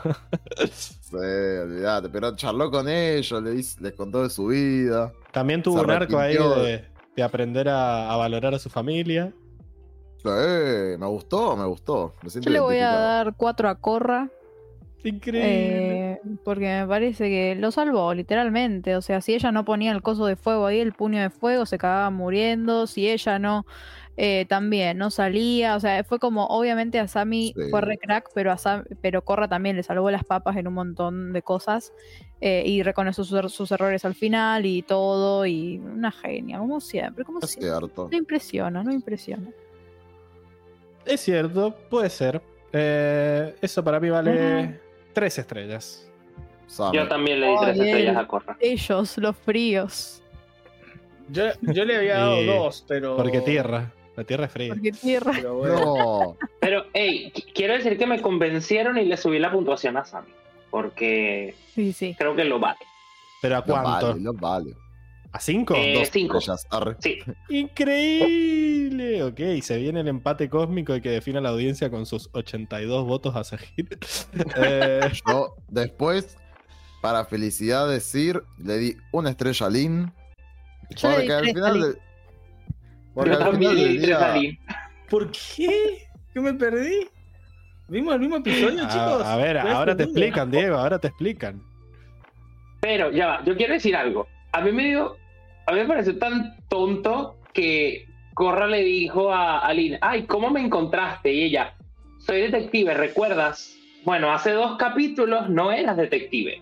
Sí, 0.71 1.15
olvídate, 1.15 2.09
pero 2.09 2.35
charló 2.35 2.69
con 2.71 2.87
ellos, 2.89 3.41
les 3.43 3.93
contó 3.95 4.23
de 4.23 4.29
su 4.29 4.47
vida. 4.47 5.11
También 5.31 5.63
tuvo 5.63 5.81
un 5.81 5.89
arco 5.91 6.17
ahí 6.19 6.35
de, 6.35 6.85
de 7.15 7.23
aprender 7.23 7.69
a, 7.69 8.11
a 8.11 8.17
valorar 8.17 8.53
a 8.53 8.59
su 8.59 8.69
familia. 8.69 9.33
Sí, 10.17 10.27
me 10.27 11.05
gustó, 11.07 11.55
me 11.55 11.65
gustó. 11.65 12.15
Me 12.21 12.29
Yo 12.41 12.49
le 12.51 12.59
voy 12.59 12.77
a 12.79 12.91
dar 12.91 13.33
4 13.37 13.69
a 13.69 13.75
Corra. 13.75 14.29
Increíble. 15.03 16.11
eh, 16.13 16.21
porque 16.43 16.65
me 16.81 16.85
parece 16.87 17.29
que 17.29 17.55
lo 17.55 17.71
salvó, 17.71 18.13
literalmente. 18.13 18.95
O 18.95 19.01
sea, 19.01 19.21
si 19.21 19.33
ella 19.33 19.51
no 19.51 19.63
ponía 19.65 19.91
el 19.91 20.01
coso 20.01 20.25
de 20.25 20.35
fuego 20.35 20.65
ahí, 20.65 20.79
el 20.79 20.93
puño 20.93 21.21
de 21.21 21.29
fuego, 21.29 21.65
se 21.65 21.77
cagaba 21.77 22.09
muriendo. 22.09 22.85
Si 22.85 23.09
ella 23.09 23.39
no, 23.39 23.65
eh, 24.17 24.45
también 24.49 24.97
no 24.97 25.09
salía. 25.09 25.75
O 25.77 25.79
sea, 25.79 26.03
fue 26.03 26.19
como, 26.19 26.47
obviamente 26.47 26.99
a 26.99 27.07
Sammy 27.07 27.53
Sí. 27.55 27.69
fue 27.69 27.79
re 27.79 27.97
crack, 27.97 28.29
pero, 28.35 28.51
a 28.51 28.57
Sam- 28.57 28.85
pero 29.01 29.23
Corra 29.23 29.47
también 29.47 29.77
le 29.77 29.83
salvó 29.83 30.11
las 30.11 30.25
papas 30.25 30.57
en 30.57 30.67
un 30.67 30.73
montón 30.73 31.31
de 31.33 31.41
cosas. 31.41 31.93
eh, 32.41 32.63
y 32.65 32.83
reconoció 32.83 33.25
sus, 33.25 33.37
er- 33.37 33.49
sus 33.49 33.69
errores 33.73 34.05
al 34.05 34.15
final 34.15 34.65
y 34.65 34.81
todo. 34.81 35.45
Y 35.45 35.77
una 35.77 36.09
genia, 36.11 36.57
como 36.59 36.79
siempre. 36.79 37.25
Como 37.25 37.39
Es 37.39 37.49
siempre. 37.51 37.69
cierto. 37.69 38.07
No 38.11 38.17
impresiona, 38.17 38.81
no 38.81 38.93
impresiona. 38.93 39.49
Es 41.05 41.19
cierto, 41.21 41.75
puede 41.89 42.09
ser. 42.09 42.41
Eh, 42.71 43.55
eso 43.61 43.83
para 43.83 43.99
mí 43.99 44.09
vale 44.09 44.79
tres 45.13 45.37
estrellas. 45.37 46.05
Yo 46.93 47.07
también 47.07 47.39
le 47.41 47.47
di 47.47 47.53
Oh, 47.57 47.61
tres 47.61 47.75
bien. 47.75 47.87
estrellas 47.87 48.17
a 48.17 48.27
Corra. 48.27 48.57
Ellos, 48.59 49.17
los 49.17 49.35
fríos. 49.37 50.21
Yo, 51.29 51.45
yo 51.61 51.85
le 51.85 51.95
había 51.97 52.17
dado 52.19 52.43
dos, 52.45 52.85
pero. 52.87 53.17
Porque 53.17 53.41
tierra. 53.41 53.91
La 54.15 54.23
tierra 54.23 54.45
es 54.45 54.51
fría. 54.51 54.73
Porque 54.73 54.91
tierra. 54.91 55.31
Pero 55.35 55.55
bueno. 55.55 55.75
No, 55.79 56.37
Pero, 56.59 56.85
hey, 56.93 57.31
qu- 57.33 57.45
quiero 57.53 57.73
decir 57.73 57.97
que 57.97 58.05
me 58.05 58.21
convencieron 58.21 58.97
y 58.97 59.05
le 59.05 59.15
subí 59.17 59.39
la 59.39 59.51
puntuación 59.51 59.95
a 59.97 60.03
Sammy. 60.05 60.27
Porque 60.69 61.55
Sí, 61.73 61.93
sí. 61.93 62.15
creo 62.17 62.35
que 62.35 62.43
lo 62.43 62.59
vale. 62.59 62.79
¿Pero 63.41 63.57
a 63.57 63.63
cuánto? 63.63 64.07
vale, 64.09 64.19
no 64.19 64.33
vale. 64.33 64.73
¿A 65.31 65.39
cinco? 65.39 65.75
Eh, 65.75 65.93
Dos 65.93 66.09
cinco. 66.11 66.37
estrellas, 66.37 66.67
arre. 66.71 66.95
Sí, 66.99 67.19
Increíble. 67.49 69.23
Ok, 69.23 69.61
se 69.61 69.77
viene 69.77 69.99
el 70.01 70.07
empate 70.07 70.49
cósmico 70.49 70.95
y 70.95 71.01
que 71.01 71.09
defina 71.09 71.39
la 71.39 71.49
audiencia 71.49 71.89
con 71.91 72.05
sus 72.05 72.29
82 72.33 73.05
votos 73.05 73.35
a 73.35 73.43
seguir. 73.43 73.97
Eh, 74.55 75.11
Yo 75.27 75.55
después, 75.67 76.37
para 77.01 77.25
felicidad 77.25 77.87
decir, 77.87 78.41
le 78.57 78.77
di 78.77 78.97
una 79.11 79.29
estrella 79.29 79.67
a 79.67 79.69
di 79.69 79.89
Porque 81.01 81.33
al 81.33 81.45
final 81.45 81.99
porque 83.13 83.31
yo 83.31 83.37
al 83.37 83.43
también 83.43 83.71
final 83.75 83.93
le 83.93 84.07
di 84.07 84.11
a. 84.11 84.35
¿Por 85.09 85.31
qué? 85.31 86.07
¿Qué 86.33 86.39
me 86.39 86.53
perdí? 86.53 87.07
¿Vimos 87.87 88.13
el 88.13 88.19
mismo 88.19 88.37
episodio, 88.37 88.87
chicos? 88.87 89.23
a, 89.25 89.35
ver, 89.35 89.57
ahora 89.57 89.97
te 89.97 90.03
explican, 90.03 90.51
Diego, 90.51 90.77
ahora 90.77 90.99
te 90.99 91.07
explican. 91.07 91.61
Pero 92.81 93.11
ya 93.11 93.27
va, 93.27 93.43
yo 93.43 93.57
quiero 93.57 93.73
decir 93.73 93.95
algo. 93.95 94.27
A 94.51 94.61
mí 94.61 94.71
me 94.71 94.85
dio, 94.87 95.15
a 95.67 95.71
mí 95.71 95.79
me 95.79 95.85
pareció 95.87 96.17
tan 96.17 96.57
tonto 96.67 97.37
que 97.53 98.05
Corra 98.33 98.67
le 98.67 98.83
dijo 98.83 99.31
a 99.31 99.59
Aline, 99.59 99.97
ay, 100.01 100.23
¿cómo 100.23 100.49
me 100.49 100.61
encontraste? 100.61 101.31
Y 101.33 101.43
ella, 101.43 101.75
soy 102.19 102.41
detective, 102.41 102.93
¿recuerdas? 102.93 103.75
Bueno, 104.05 104.31
hace 104.31 104.51
dos 104.51 104.77
capítulos 104.77 105.49
no 105.49 105.71
eras 105.71 105.97
detective. 105.97 106.61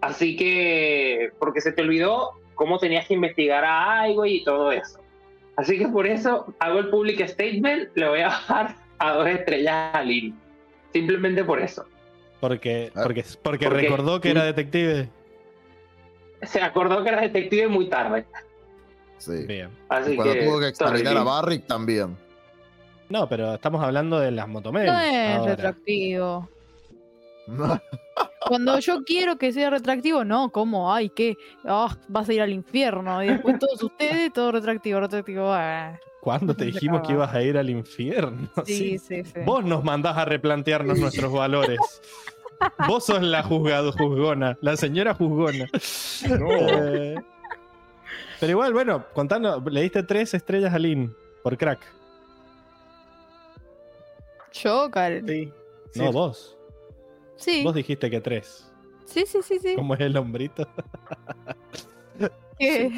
Así 0.00 0.36
que, 0.36 1.30
porque 1.38 1.60
se 1.60 1.72
te 1.72 1.82
olvidó 1.82 2.30
cómo 2.54 2.78
tenías 2.78 3.06
que 3.06 3.14
investigar 3.14 3.64
a 3.64 4.00
Aigo 4.00 4.24
y 4.24 4.42
todo 4.44 4.72
eso. 4.72 4.98
Así 5.56 5.78
que 5.78 5.88
por 5.88 6.06
eso 6.06 6.54
hago 6.58 6.78
el 6.78 6.88
public 6.88 7.26
statement, 7.28 7.90
le 7.94 8.08
voy 8.08 8.20
a 8.20 8.28
bajar 8.28 8.76
a 8.98 9.12
dos 9.12 9.28
estrellas 9.28 9.94
a 9.94 10.02
Lin. 10.02 10.34
Simplemente 10.92 11.44
por 11.44 11.60
eso. 11.60 11.84
Porque, 12.40 12.90
Ah. 12.94 13.00
porque, 13.02 13.22
porque 13.42 13.66
Porque- 13.66 13.82
recordó 13.82 14.20
que 14.20 14.30
era 14.30 14.44
detective. 14.44 15.10
Se 16.42 16.60
acordó 16.60 17.02
que 17.02 17.10
era 17.10 17.20
detective 17.22 17.68
muy 17.68 17.88
tarde. 17.88 18.26
Sí. 19.18 19.44
Bien. 19.46 19.70
Así 19.88 20.12
Y 20.12 20.16
cuando 20.16 20.34
que, 20.34 20.42
tuvo 20.44 20.60
que 20.60 20.74
sorry, 20.74 21.06
a. 21.06 21.22
Barrick 21.22 21.66
también. 21.66 22.16
No, 23.10 23.28
pero 23.28 23.54
estamos 23.54 23.82
hablando 23.82 24.18
de 24.18 24.30
las 24.30 24.48
motomel. 24.48 24.86
No 24.86 24.98
es 25.00 25.36
ahora. 25.36 25.50
retroactivo. 25.56 26.48
Cuando 28.46 28.78
yo 28.78 29.02
quiero 29.04 29.36
que 29.36 29.52
sea 29.52 29.70
retractivo, 29.70 30.24
no, 30.24 30.50
¿cómo? 30.50 30.92
Ay, 30.92 31.10
¿qué? 31.10 31.36
Ah, 31.64 31.94
vas 32.08 32.28
a 32.28 32.32
ir 32.32 32.40
al 32.40 32.50
infierno. 32.52 33.22
Y 33.22 33.28
después 33.28 33.58
todos 33.58 33.82
ustedes, 33.82 34.32
todo 34.32 34.52
retractivo, 34.52 35.00
retractivo. 35.00 35.52
ah. 35.52 35.98
¿Cuándo 36.20 36.54
te 36.54 36.66
dijimos 36.66 37.00
que 37.06 37.14
ibas 37.14 37.34
a 37.34 37.42
ir 37.42 37.56
al 37.56 37.70
infierno? 37.70 38.48
Sí, 38.66 38.98
sí, 38.98 39.24
sí. 39.24 39.40
Vos 39.44 39.64
nos 39.64 39.82
mandás 39.84 40.16
a 40.16 40.24
replantearnos 40.24 40.98
nuestros 40.98 41.32
valores. 41.32 41.78
Vos 42.88 43.04
sos 43.06 43.22
la 43.22 43.42
juzgado, 43.42 43.92
juzgona, 43.92 44.56
la 44.60 44.76
señora 44.76 45.14
juzgona. 45.14 45.66
Eh, 46.24 47.14
pero 48.38 48.50
igual, 48.52 48.72
bueno, 48.72 49.04
contando, 49.14 49.62
le 49.70 49.82
diste 49.82 50.02
tres 50.02 50.34
estrellas 50.34 50.72
a 50.74 50.78
Lin 50.78 51.14
por 51.42 51.56
crack. 51.56 51.80
Yo, 54.52 54.90
Karen. 54.90 55.26
Sí. 55.26 55.52
No, 55.94 56.06
Sí. 56.06 56.12
vos. 56.12 56.56
Sí, 57.36 57.62
Vos 57.64 57.74
dijiste 57.74 58.10
que 58.10 58.20
tres. 58.20 58.70
sí, 59.06 59.24
sí, 59.26 59.38
sí, 59.42 59.58
sí. 59.58 59.74
¿Cómo 59.74 59.94
es 59.94 60.00
el 60.00 60.16
hombrito? 60.16 60.68
¿Qué? 62.58 62.90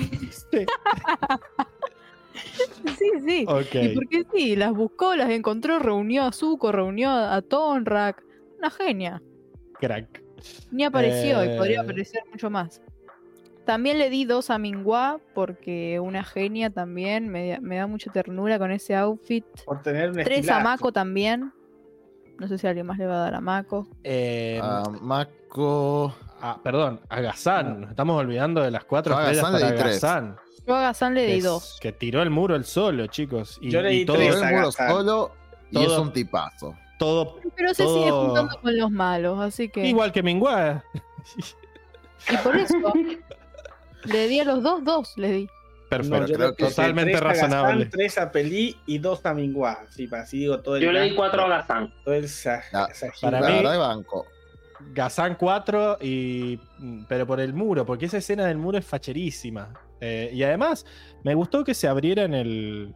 Sí. 0.50 0.66
Sí, 2.98 3.10
sí. 3.24 3.44
Ok. 3.46 3.74
¿Y 3.74 3.88
por 3.94 4.08
qué 4.08 4.24
sí? 4.34 4.56
Las 4.56 4.72
buscó, 4.72 5.14
las 5.14 5.30
encontró, 5.30 5.78
reunió 5.78 6.24
a 6.24 6.32
Zuko, 6.32 6.72
reunió 6.72 7.10
a 7.10 7.40
Tonrak. 7.42 8.22
Una 8.58 8.70
genia. 8.70 9.22
Crack. 9.86 10.22
Ni 10.70 10.84
apareció 10.84 11.42
Eh. 11.42 11.54
y 11.54 11.58
podría 11.58 11.80
aparecer 11.82 12.22
mucho 12.30 12.50
más. 12.50 12.80
También 13.64 13.98
le 13.98 14.10
di 14.10 14.24
dos 14.24 14.50
a 14.50 14.58
Mingua 14.58 15.20
porque 15.34 16.00
una 16.00 16.24
genia 16.24 16.70
también 16.70 17.28
me, 17.28 17.58
me 17.60 17.76
da 17.76 17.86
mucha 17.86 18.10
ternura 18.10 18.58
con 18.58 18.72
ese 18.72 18.96
outfit. 18.96 19.44
Por 19.64 19.82
tener 19.82 20.10
un 20.10 20.16
Tres 20.24 20.48
a. 20.48 20.58
Mako 20.60 20.92
también. 20.92 21.52
No 22.38 22.48
sé 22.48 22.58
si 22.58 22.66
alguien 22.66 22.86
más 22.86 22.98
le 22.98 23.06
va 23.06 23.14
a 23.16 23.18
dar 23.18 23.34
a 23.36 23.40
Mako. 23.40 23.86
Eh, 24.02 24.58
A 24.60 24.82
Mako. 25.00 26.12
ah, 26.40 26.58
perdón, 26.64 27.00
a 27.08 27.20
Gazán. 27.20 27.82
Nos 27.82 27.90
estamos 27.90 28.18
olvidando 28.20 28.62
de 28.62 28.70
las 28.72 28.84
cuatro 28.84 29.16
a 29.16 29.30
estrellas 29.30 29.42
Gazán 29.44 29.54
le 29.54 29.60
para 29.60 29.72
di 29.72 29.78
tres. 29.80 29.94
Gazán. 30.02 30.36
Yo 30.66 30.74
a 30.76 30.80
Gazán 30.80 31.14
le 31.14 31.26
Que, 31.26 31.32
di 31.32 31.38
es- 31.38 31.44
dos. 31.44 31.78
que 31.80 31.92
tiró 31.92 32.22
el 32.22 32.30
muro 32.30 32.56
el 32.56 32.64
solo, 32.64 33.06
chicos. 33.06 33.58
Y, 33.60 33.70
Yo 33.70 33.80
le 33.80 33.94
y 33.94 33.98
di 33.98 34.06
todo, 34.06 34.16
tres. 34.16 34.34
Tiró 34.34 34.48
el 34.48 34.54
muro 34.56 34.72
solo 34.72 35.32
y 35.70 35.74
Todo- 35.74 35.84
es 35.84 35.98
un 35.98 36.12
tipazo. 36.12 36.74
Todo 37.04 37.38
Pero 37.56 37.74
se 37.74 37.86
sigue 37.86 38.10
juntando 38.10 38.58
con 38.60 38.76
los 38.76 38.90
malos, 38.90 39.40
así 39.40 39.68
que. 39.68 39.86
igual 39.86 40.12
que 40.12 40.22
Mingua. 40.22 40.84
Y 42.30 42.36
por 42.38 42.56
eso. 42.56 42.74
le 44.04 44.28
di 44.28 44.40
a 44.40 44.44
los 44.44 44.62
dos, 44.62 44.84
dos 44.84 45.12
le 45.16 45.32
di. 45.32 45.48
Perfecto. 45.88 46.20
No, 46.20 46.24
creo 46.26 46.48
le 46.50 46.56
que 46.56 46.64
totalmente 46.64 47.10
tres 47.12 47.22
a 47.22 47.24
Gazán, 47.26 47.50
razonable. 47.50 47.86
tres 47.86 48.18
a 48.18 48.30
Pelí 48.32 48.76
y 48.86 48.98
dos 48.98 49.24
a 49.26 49.34
Mingua. 49.34 49.80
Sí, 49.90 50.06
para 50.06 50.22
así 50.22 50.38
digo 50.38 50.60
todo 50.60 50.76
el 50.76 50.82
Yo 50.82 50.92
le 50.92 51.02
di 51.02 51.14
cuatro 51.14 51.42
a 51.42 51.48
Gazán. 51.48 51.92
todo 52.04 52.14
el 52.14 52.28
sa- 52.28 52.62
Ah, 52.72 52.88
para 53.20 53.40
La 53.40 53.48
mí- 53.48 53.56
verdad, 53.56 53.78
banco. 53.78 54.26
Gazán 54.94 55.36
4 55.36 55.98
y. 56.00 56.58
Pero 57.08 57.24
por 57.26 57.38
el 57.40 57.54
muro, 57.54 57.86
porque 57.86 58.06
esa 58.06 58.16
escena 58.18 58.46
del 58.46 58.58
muro 58.58 58.78
es 58.78 58.84
facherísima. 58.86 59.72
Eh, 60.00 60.30
y 60.32 60.42
además, 60.42 60.84
me 61.22 61.34
gustó 61.34 61.62
que 61.62 61.72
se 61.74 61.86
abriera 61.86 62.24
en 62.24 62.34
el. 62.34 62.94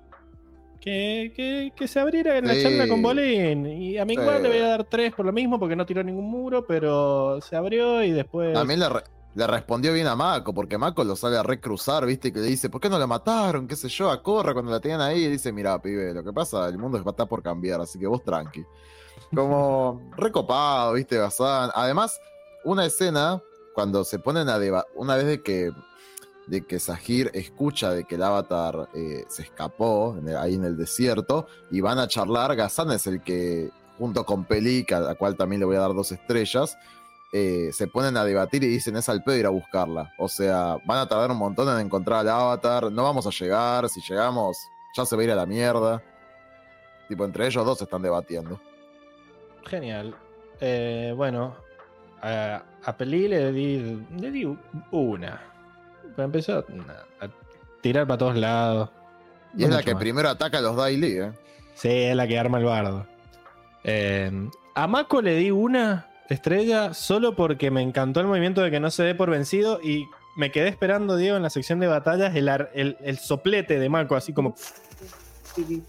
Que, 0.86 1.32
que- 1.34 1.72
que 1.74 1.88
se 1.88 1.98
abriera 1.98 2.38
en 2.38 2.46
la 2.46 2.54
Sí. 2.54 2.62
charla 2.62 2.86
con 2.86 3.02
Bolín. 3.02 3.66
Y 3.66 3.98
a 3.98 4.04
Mingua 4.04 4.36
Sí. 4.36 4.42
le 4.44 4.48
voy 4.50 4.58
a 4.58 4.68
dar 4.68 4.84
3 4.84 5.12
por 5.12 5.26
lo 5.26 5.32
mismo, 5.32 5.58
porque 5.58 5.74
no 5.74 5.84
tiró 5.84 6.04
ningún 6.04 6.30
muro, 6.30 6.64
pero 6.64 7.40
se 7.40 7.56
abrió 7.56 8.04
y 8.04 8.12
después. 8.12 8.54
También 8.54 8.78
le, 8.78 8.88
re- 8.88 9.02
le 9.34 9.46
respondió 9.48 9.92
bien 9.92 10.06
a 10.06 10.14
Mako, 10.14 10.54
porque 10.54 10.78
Mako 10.78 11.02
lo 11.02 11.16
sale 11.16 11.38
a 11.38 11.42
recruzar, 11.42 12.06
¿viste? 12.06 12.32
Que 12.32 12.38
le 12.38 12.46
dice, 12.46 12.70
¿por 12.70 12.80
qué 12.80 12.88
no 12.88 13.00
la 13.00 13.08
mataron? 13.08 13.66
¿Qué 13.66 13.74
sé 13.74 13.88
yo? 13.88 14.10
A 14.10 14.22
Corra 14.22 14.52
cuando 14.52 14.70
la 14.70 14.78
tenían 14.78 15.00
ahí. 15.00 15.24
Y 15.24 15.28
dice, 15.28 15.50
mira, 15.50 15.82
pibe, 15.82 16.14
lo 16.14 16.22
que 16.22 16.32
pasa, 16.32 16.68
el 16.68 16.78
mundo 16.78 16.98
está 16.98 17.26
por 17.26 17.42
cambiar, 17.42 17.80
así 17.80 17.98
que 17.98 18.06
vos 18.06 18.22
tranqui. 18.22 18.64
Como 19.34 20.00
recopado, 20.16 20.92
¿viste? 20.92 21.16
Gazán. 21.18 21.70
Además, 21.74 22.20
una 22.64 22.86
escena, 22.86 23.42
cuando 23.74 24.04
se 24.04 24.20
ponen 24.20 24.48
a 24.48 24.60
debatir, 24.60 24.88
una 24.94 25.16
vez 25.16 25.26
de 25.26 25.42
que, 25.42 25.72
de 26.46 26.64
que 26.64 26.78
Sahir 26.78 27.30
escucha 27.34 27.90
de 27.90 28.04
que 28.04 28.14
el 28.14 28.22
avatar 28.22 28.88
eh, 28.94 29.24
se 29.28 29.42
escapó 29.42 30.16
ahí 30.38 30.54
en 30.54 30.64
el 30.64 30.76
desierto 30.76 31.46
y 31.70 31.80
van 31.80 31.98
a 31.98 32.08
charlar, 32.08 32.54
Gazán 32.54 32.90
es 32.92 33.06
el 33.06 33.20
que, 33.22 33.70
junto 33.98 34.24
con 34.24 34.44
Pelik, 34.44 34.92
a 34.92 35.00
la 35.00 35.14
cual 35.14 35.36
también 35.36 35.60
le 35.60 35.66
voy 35.66 35.76
a 35.76 35.80
dar 35.80 35.94
dos 35.94 36.12
estrellas, 36.12 36.76
eh, 37.32 37.70
se 37.72 37.88
ponen 37.88 38.16
a 38.16 38.24
debatir 38.24 38.62
y 38.62 38.68
dicen 38.68 38.96
es 38.96 39.08
al 39.08 39.24
pedo 39.24 39.36
ir 39.36 39.46
a 39.46 39.50
buscarla. 39.50 40.12
O 40.18 40.28
sea, 40.28 40.78
van 40.86 40.98
a 40.98 41.08
tardar 41.08 41.30
un 41.32 41.38
montón 41.38 41.68
en 41.68 41.84
encontrar 41.84 42.20
al 42.20 42.28
avatar, 42.28 42.92
no 42.92 43.02
vamos 43.02 43.26
a 43.26 43.30
llegar, 43.30 43.88
si 43.88 44.00
llegamos 44.00 44.58
ya 44.96 45.04
se 45.04 45.14
va 45.14 45.22
a 45.22 45.24
ir 45.24 45.30
a 45.30 45.36
la 45.36 45.46
mierda. 45.46 46.02
Tipo, 47.08 47.24
entre 47.24 47.46
ellos 47.46 47.64
dos 47.64 47.82
están 47.82 48.02
debatiendo. 48.02 48.60
Genial. 49.64 50.14
Eh, 50.60 51.12
bueno, 51.14 51.54
a, 52.22 52.62
a 52.82 53.04
le 53.04 53.28
le 53.28 54.30
di 54.30 54.58
una. 54.90 55.55
Pero 56.16 56.24
empezó 56.26 56.54
a, 56.58 57.24
a 57.24 57.28
tirar 57.82 58.06
para 58.06 58.18
todos 58.18 58.36
lados. 58.36 58.90
Y 59.54 59.60
No 59.62 59.68
es 59.68 59.74
la 59.74 59.82
que 59.82 59.92
más. 59.94 60.00
primero 60.00 60.28
ataca 60.28 60.58
a 60.58 60.60
los 60.62 60.76
Daily, 60.76 61.18
¿eh? 61.18 61.32
Sí, 61.74 61.88
es 61.90 62.16
la 62.16 62.26
que 62.26 62.38
arma 62.38 62.58
el 62.58 62.64
bardo. 62.64 63.06
Eh, 63.84 64.48
a 64.74 64.86
Mako 64.86 65.22
le 65.22 65.34
di 65.36 65.50
una 65.50 66.06
estrella 66.28 66.92
solo 66.94 67.36
porque 67.36 67.70
me 67.70 67.82
encantó 67.82 68.20
el 68.20 68.26
movimiento 68.26 68.60
de 68.62 68.70
que 68.70 68.80
no 68.80 68.90
se 68.90 69.02
dé 69.04 69.14
por 69.14 69.30
vencido 69.30 69.78
y 69.82 70.06
me 70.36 70.50
quedé 70.50 70.68
esperando, 70.68 71.16
Diego, 71.16 71.36
en 71.36 71.42
la 71.42 71.50
sección 71.50 71.78
de 71.78 71.86
batallas 71.86 72.34
el, 72.34 72.48
ar- 72.48 72.70
el- 72.74 72.96
el 73.02 73.18
soplete 73.18 73.78
de 73.78 73.88
Mako, 73.88 74.16
así 74.16 74.32
como... 74.32 74.54
Sí, 75.54 75.82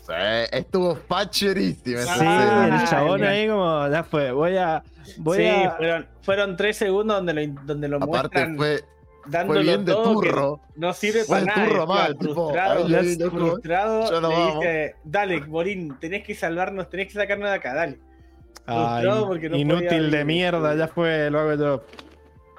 estuvo 0.52 0.96
facherísimo. 0.96 2.00
Sí, 2.00 2.10
el 2.26 2.88
chabón 2.88 3.20
mira. 3.20 3.32
ahí 3.32 3.48
como, 3.50 3.88
ya 3.90 4.04
fue, 4.04 4.32
voy 4.32 4.56
a... 4.56 4.82
Voy 5.18 5.38
sí, 5.40 5.46
a... 5.48 5.72
fueron, 5.72 6.08
fueron 6.22 6.56
tres 6.58 6.78
segundos 6.78 7.18
donde 7.18 7.34
lo, 7.34 7.62
donde 7.66 7.88
lo 7.90 7.98
Aparte 7.98 8.46
muestran 8.48 8.56
fue, 8.58 8.84
dándolo 9.30 9.62
bien 9.62 9.86
de 9.86 9.94
todo, 9.94 10.20
que 10.22 10.30
turro. 10.30 10.62
No 10.76 10.94
sirve 10.94 11.26
para 11.26 11.46
nada. 11.46 11.68
turro 11.68 11.88
mal, 11.88 12.18
tipo, 12.18 12.34
frustrado, 12.34 12.88
loco, 12.88 13.38
frustrado, 13.38 14.22
no 14.22 14.30
le 14.30 14.54
dice, 14.54 14.96
dale, 15.04 15.40
Borín, 15.42 15.98
tenés 16.00 16.24
que 16.24 16.36
salvarnos, 16.36 16.90
tenés 16.90 17.08
que 17.08 17.14
sacarnos 17.14 17.50
de 17.50 17.56
acá, 17.56 17.74
dale. 17.74 18.00
Ay, 18.66 19.06
no 19.06 19.34
inútil 19.36 19.88
podía 19.88 20.18
de 20.18 20.26
mierda, 20.26 20.76
ya 20.76 20.88
fue, 20.88 21.30
lo 21.30 21.40
hago 21.40 21.56
yo. 21.56 21.84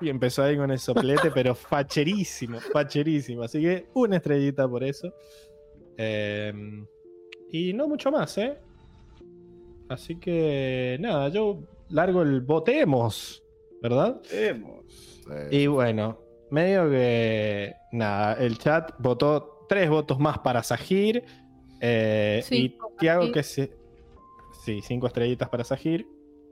Y 0.01 0.09
empezó 0.09 0.45
ahí 0.45 0.57
con 0.57 0.70
el 0.70 0.78
soplete, 0.78 1.31
pero 1.35 1.55
facherísimo, 1.55 2.61
facherísimo. 2.61 3.43
Así 3.43 3.61
que 3.61 3.86
una 3.95 4.16
estrellita 4.16 4.69
por 4.69 4.85
eso. 4.85 5.12
Eh, 5.97 6.53
y 7.51 7.73
no 7.73 7.89
mucho 7.89 8.11
más, 8.11 8.39
¿eh? 8.39 8.57
Así 9.89 10.16
que 10.16 10.97
nada, 11.01 11.28
yo 11.28 11.61
largo 11.90 12.23
el 12.23 12.40
votemos, 12.43 13.43
¿verdad? 13.82 14.20
Sí. 14.23 14.62
Y 15.51 15.66
bueno, 15.66 16.19
medio 16.51 16.89
que 16.91 17.75
nada, 17.93 18.35
el 18.35 18.59
chat 18.59 18.93
votó 18.99 19.66
tres 19.69 19.89
votos 19.91 20.19
más 20.19 20.39
para 20.39 20.62
Sahir. 20.62 21.25
eh, 21.81 22.43
y 22.51 22.77
Tiago 22.99 23.31
que 23.33 23.43
se. 23.43 23.73
Sí, 24.65 24.81
cinco 24.83 25.07
estrellitas 25.07 25.49
para 25.49 25.65
Sahir. 25.65 26.07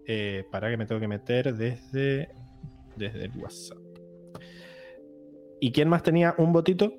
Eh, 0.06 0.44
para 0.52 0.70
que 0.70 0.76
me 0.76 0.86
tengo 0.86 1.00
que 1.00 1.08
meter 1.08 1.54
desde. 1.54 2.28
Desde 2.96 3.24
el 3.24 3.32
WhatsApp. 3.36 3.78
¿Y 5.60 5.72
quién 5.72 5.88
más 5.88 6.02
tenía 6.02 6.34
un 6.38 6.52
votito? 6.52 6.92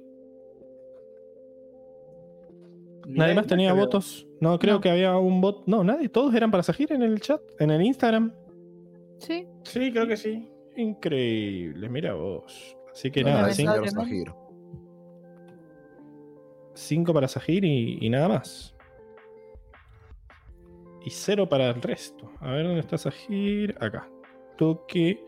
¿Nadie 3.07 3.35
más 3.35 3.47
tenía 3.47 3.71
creo. 3.71 3.83
votos? 3.85 4.27
No, 4.41 4.59
creo 4.59 4.75
No. 4.75 4.81
que 4.81 4.89
había 4.89 5.15
un 5.17 5.39
voto. 5.41 5.63
No, 5.65 5.83
nadie. 5.83 6.09
Todos 6.09 6.33
eran 6.35 6.51
para 6.51 6.61
Sahir 6.63 6.91
en 6.91 7.01
el 7.03 7.21
chat, 7.21 7.41
en 7.59 7.71
el 7.71 7.81
Instagram. 7.81 8.33
Sí. 9.19 9.47
Sí, 9.63 9.91
creo 9.91 10.07
que 10.07 10.17
sí. 10.17 10.49
Increíble, 10.75 11.89
mira 11.89 12.13
vos. 12.13 12.76
Así 12.97 13.11
que 13.11 13.23
No, 13.23 13.29
nada, 13.29 13.49
el 13.49 13.53
cinco, 13.53 13.73
señor 13.73 13.85
Lamentablemente. 13.85 14.31
Sahir. 14.31 14.47
cinco 16.73 17.13
para 17.13 17.27
Sahir 17.27 17.63
y, 17.63 17.99
y 18.01 18.09
nada 18.09 18.27
más. 18.27 18.75
Y 21.05 21.11
cero 21.11 21.47
para 21.47 21.69
el 21.69 21.79
resto. 21.79 22.31
A 22.39 22.51
ver 22.53 22.65
dónde 22.65 22.79
está 22.79 22.97
Sahir. 22.97 23.77
Acá. 23.79 24.09
Toque. 24.57 25.23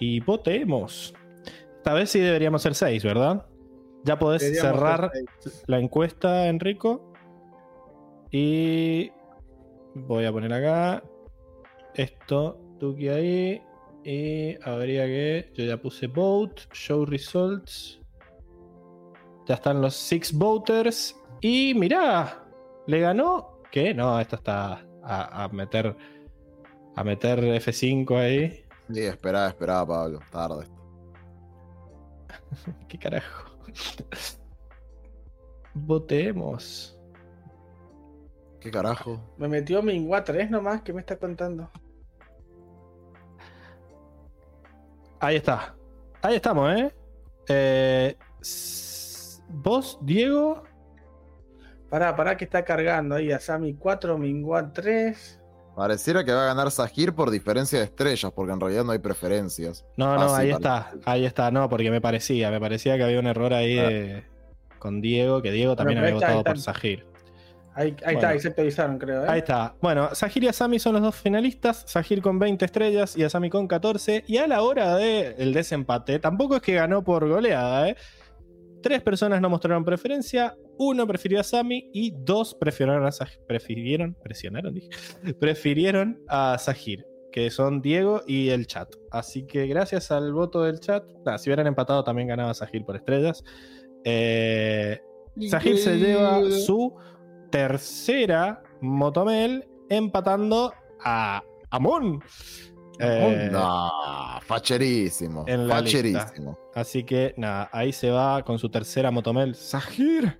Y 0.00 0.20
votemos. 0.20 1.12
Esta 1.76 1.92
vez 1.92 2.08
sí 2.08 2.20
deberíamos 2.20 2.62
ser 2.62 2.74
seis, 2.74 3.04
¿verdad? 3.04 3.44
Ya 4.04 4.18
podés 4.18 4.40
Deberíamos 4.40 4.80
cerrar 4.80 5.12
la 5.66 5.78
encuesta, 5.78 6.48
Enrico. 6.48 7.12
Y 8.30 9.12
voy 9.94 10.24
a 10.24 10.32
poner 10.32 10.54
acá 10.54 11.02
esto, 11.94 12.58
Tuki 12.80 13.08
ahí. 13.08 13.62
Y 14.04 14.56
habría 14.62 15.06
que. 15.06 15.52
Yo 15.54 15.64
ya 15.64 15.76
puse 15.80 16.06
vote, 16.06 16.62
show 16.72 17.04
results. 17.04 18.00
Ya 19.46 19.54
están 19.54 19.80
los 19.80 19.94
Six 19.94 20.32
Voters. 20.32 21.16
Y 21.40 21.74
mirá, 21.74 22.44
le 22.86 23.00
ganó. 23.00 23.60
¿Qué? 23.70 23.94
No, 23.94 24.18
esto 24.20 24.36
está 24.36 24.84
a, 25.02 25.44
a 25.44 25.48
meter. 25.48 25.96
A 26.96 27.04
meter 27.04 27.38
F5 27.40 28.18
ahí. 28.18 28.64
Sí, 28.92 29.02
esperá, 29.02 29.48
esperá, 29.48 29.86
Pablo. 29.86 30.20
Tarde. 30.30 30.66
¿Qué 32.88 32.98
carajo? 32.98 33.50
Votemos. 35.74 36.98
¿Qué 38.60 38.70
carajo? 38.70 39.20
Me 39.36 39.48
metió 39.48 39.82
Mingua 39.82 40.24
3 40.24 40.50
nomás, 40.50 40.82
¿qué 40.82 40.92
me 40.92 41.00
está 41.00 41.16
contando? 41.16 41.70
Ahí 45.20 45.36
está. 45.36 45.74
Ahí 46.22 46.36
estamos, 46.36 46.72
¿eh? 46.76 46.94
eh 47.48 48.16
vos, 49.48 49.98
Diego. 50.02 50.62
Pará, 51.88 52.14
pará 52.14 52.36
que 52.36 52.44
está 52.44 52.64
cargando 52.64 53.14
ahí. 53.14 53.32
Asami 53.32 53.74
4, 53.74 54.18
Mingua 54.18 54.72
3. 54.72 55.40
Pareciera 55.74 56.24
que 56.24 56.32
va 56.32 56.42
a 56.42 56.46
ganar 56.46 56.70
Sahir 56.70 57.14
por 57.14 57.30
diferencia 57.30 57.78
de 57.78 57.84
estrellas, 57.84 58.32
porque 58.34 58.52
en 58.52 58.60
realidad 58.60 58.84
no 58.84 58.92
hay 58.92 58.98
preferencias. 58.98 59.86
No, 59.96 60.14
no, 60.14 60.28
Fácil, 60.28 60.36
ahí 60.36 60.50
está. 60.50 60.90
Ahí 61.04 61.24
está. 61.24 61.50
No, 61.50 61.68
porque 61.68 61.90
me 61.90 62.00
parecía. 62.00 62.50
Me 62.50 62.60
parecía 62.60 62.96
que 62.96 63.04
había 63.04 63.20
un 63.20 63.26
error 63.28 63.54
ahí 63.54 63.78
Ah. 63.78 63.88
de- 63.88 64.24
con 64.78 65.00
Diego, 65.00 65.40
que 65.40 65.50
Diego 65.52 65.76
también 65.76 65.98
había 65.98 66.14
votado 66.14 66.44
por. 66.44 66.58
Sahir. 66.58 67.06
Ahí, 67.78 67.94
ahí 68.04 68.14
Bueno. 68.14 68.18
está, 68.18 68.28
ahí 68.30 68.40
se 68.40 68.48
actualizaron, 68.48 68.98
creo. 68.98 69.24
¿eh? 69.24 69.26
Ahí 69.28 69.38
está. 69.38 69.76
Bueno, 69.80 70.12
Sahir 70.14 70.42
y 70.44 70.48
Asami 70.48 70.80
son 70.80 70.94
los 70.94 71.02
dos 71.02 71.14
finalistas. 71.14 71.84
Sahir 71.86 72.20
con 72.20 72.38
20 72.38 72.64
estrellas 72.64 73.16
y 73.16 73.22
Asami 73.22 73.50
con 73.50 73.68
14. 73.68 74.24
Y 74.26 74.38
a 74.38 74.48
la 74.48 74.62
hora 74.62 74.96
del 74.96 75.52
desempate, 75.52 76.18
tampoco 76.18 76.56
es 76.56 76.62
que 76.62 76.74
ganó 76.74 77.04
por 77.04 77.28
goleada, 77.28 77.88
¿eh? 77.90 77.96
Tres 78.82 79.00
personas 79.02 79.40
no 79.40 79.48
mostraron 79.48 79.84
preferencia, 79.84 80.56
uno 80.76 81.06
prefirió 81.06 81.38
a 81.38 81.40
Asami 81.42 81.88
y 81.92 82.12
dos 82.16 82.54
prefirieron 82.54 83.06
a 83.06 83.12
Sahir. 83.12 83.38
Prefirieron, 83.46 84.16
presionaron, 84.22 84.74
dije. 84.74 84.88
Prefirieron 85.40 86.20
a 86.28 86.56
Sahir, 86.58 87.04
que 87.30 87.50
son 87.50 87.80
Diego 87.80 88.22
y 88.26 88.48
el 88.48 88.66
chat. 88.66 88.88
Así 89.12 89.46
que 89.46 89.66
gracias 89.68 90.10
al 90.10 90.32
voto 90.32 90.62
del 90.62 90.80
chat, 90.80 91.04
si 91.38 91.48
hubieran 91.48 91.66
empatado 91.68 92.02
también 92.02 92.26
ganaba 92.28 92.54
Sahir 92.54 92.84
por 92.84 92.96
estrellas. 92.96 93.44
Eh, 94.04 95.00
Sahir 95.48 95.78
se 95.78 95.96
lleva 95.98 96.40
su 96.50 96.94
tercera 97.50 98.62
Motomel 98.80 99.68
empatando 99.88 100.72
a 101.04 101.42
Amon. 101.70 102.22
Eh, 103.00 103.48
no, 103.52 103.90
facherísimo. 104.42 105.44
en 105.46 105.68
la 105.68 105.76
facherísimo. 105.76 106.58
Así 106.74 107.04
que 107.04 107.34
nada, 107.36 107.68
ahí 107.72 107.92
se 107.92 108.10
va 108.10 108.42
con 108.42 108.58
su 108.58 108.68
tercera 108.68 109.10
Motomel. 109.10 109.54
Sahir. 109.54 110.38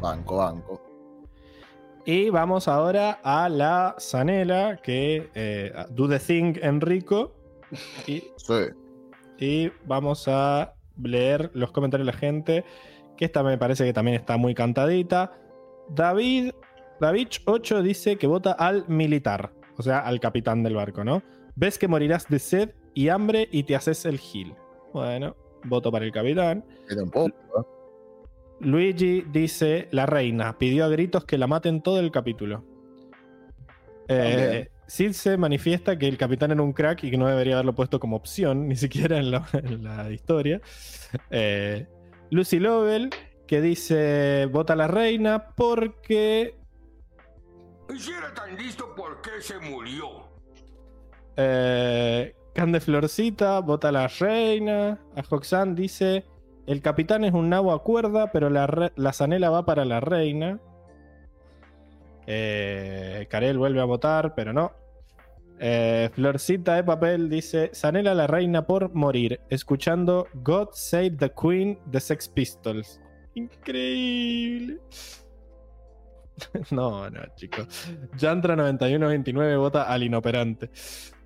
Banco, 0.00 0.36
banco. 0.36 0.82
Y 2.04 2.30
vamos 2.30 2.68
ahora 2.68 3.18
a 3.24 3.48
la 3.48 3.96
Zanela, 3.98 4.80
que 4.82 5.30
eh, 5.34 5.72
do 5.90 6.08
the 6.08 6.18
thing 6.18 6.54
Enrico. 6.62 7.34
Y 8.06 8.22
Sí. 8.36 8.68
Y 9.38 9.72
vamos 9.84 10.28
a 10.28 10.75
leer 11.02 11.50
los 11.54 11.72
comentarios 11.72 12.06
de 12.06 12.12
la 12.12 12.18
gente. 12.18 12.64
Que 13.16 13.24
esta 13.24 13.42
me 13.42 13.58
parece 13.58 13.84
que 13.84 13.92
también 13.92 14.16
está 14.16 14.36
muy 14.36 14.54
cantadita. 14.54 15.32
David, 15.88 16.52
David 17.00 17.28
8 17.44 17.82
dice 17.82 18.16
que 18.16 18.26
vota 18.26 18.52
al 18.52 18.86
militar. 18.88 19.52
O 19.78 19.82
sea, 19.82 20.00
al 20.00 20.20
capitán 20.20 20.62
del 20.62 20.74
barco, 20.74 21.04
¿no? 21.04 21.22
Ves 21.54 21.78
que 21.78 21.88
morirás 21.88 22.28
de 22.28 22.38
sed 22.38 22.70
y 22.94 23.08
hambre 23.08 23.48
y 23.50 23.64
te 23.64 23.76
haces 23.76 24.04
el 24.06 24.18
gil. 24.18 24.54
Bueno, 24.92 25.36
voto 25.64 25.90
para 25.92 26.04
el 26.04 26.12
capitán. 26.12 26.64
Queda 26.88 27.02
un 27.02 27.10
poco. 27.10 27.28
¿eh? 27.28 27.76
Luigi 28.60 29.22
dice, 29.32 29.88
la 29.90 30.06
reina, 30.06 30.56
pidió 30.58 30.84
a 30.86 30.88
gritos 30.88 31.24
que 31.24 31.36
la 31.36 31.46
maten 31.46 31.82
todo 31.82 32.00
el 32.00 32.10
capítulo. 32.10 32.64
Eh, 34.08 34.68
Circe 34.86 35.36
manifiesta 35.36 35.98
que 35.98 36.06
el 36.06 36.16
capitán 36.16 36.52
era 36.52 36.62
un 36.62 36.72
crack 36.72 37.04
y 37.04 37.10
que 37.10 37.16
no 37.16 37.26
debería 37.26 37.54
haberlo 37.54 37.74
puesto 37.74 37.98
como 37.98 38.16
opción, 38.16 38.68
ni 38.68 38.76
siquiera 38.76 39.18
en 39.18 39.30
la, 39.30 39.46
en 39.52 39.82
la 39.82 40.10
historia. 40.10 40.60
Eh, 41.30 41.86
Lucy 42.30 42.58
Lovell, 42.58 43.10
que 43.46 43.60
dice, 43.60 44.46
vota 44.46 44.74
a 44.74 44.76
la 44.76 44.88
reina 44.88 45.48
porque... 45.56 46.56
Si 47.96 48.10
era 48.10 48.32
tan 48.34 48.56
listo, 48.56 48.94
¿por 48.94 49.20
qué 49.22 49.40
se 49.40 49.58
murió? 49.58 50.28
Eh, 51.36 52.34
Cande 52.54 52.80
Florcita, 52.80 53.60
vota 53.60 53.90
a 53.90 53.92
la 53.92 54.08
reina. 54.08 54.98
A 55.14 55.22
Hoxan 55.28 55.74
dice, 55.74 56.24
el 56.66 56.80
capitán 56.80 57.24
es 57.24 57.32
un 57.32 57.48
nabo 57.48 57.72
a 57.72 57.82
cuerda, 57.82 58.32
pero 58.32 58.50
la, 58.50 58.92
la 58.96 59.12
zanela 59.12 59.50
va 59.50 59.66
para 59.66 59.84
la 59.84 60.00
reina. 60.00 60.60
Eh, 62.26 63.26
Karel 63.30 63.58
vuelve 63.58 63.80
a 63.80 63.84
votar, 63.84 64.34
pero 64.34 64.52
no. 64.52 64.72
Eh, 65.58 66.10
Florcita 66.12 66.74
de 66.74 66.84
papel 66.84 67.30
dice: 67.30 67.70
Zanela 67.74 68.14
la 68.14 68.26
reina 68.26 68.66
por 68.66 68.94
morir, 68.94 69.40
escuchando 69.48 70.28
God 70.34 70.68
Save 70.72 71.12
the 71.12 71.30
Queen 71.30 71.78
de 71.86 72.00
Sex 72.00 72.28
Pistols. 72.28 73.00
Increíble. 73.34 74.78
no, 76.70 77.08
no, 77.08 77.20
chicos. 77.36 77.90
Yantra9129 78.18 79.58
vota 79.58 79.84
al 79.84 80.02
inoperante. 80.02 80.68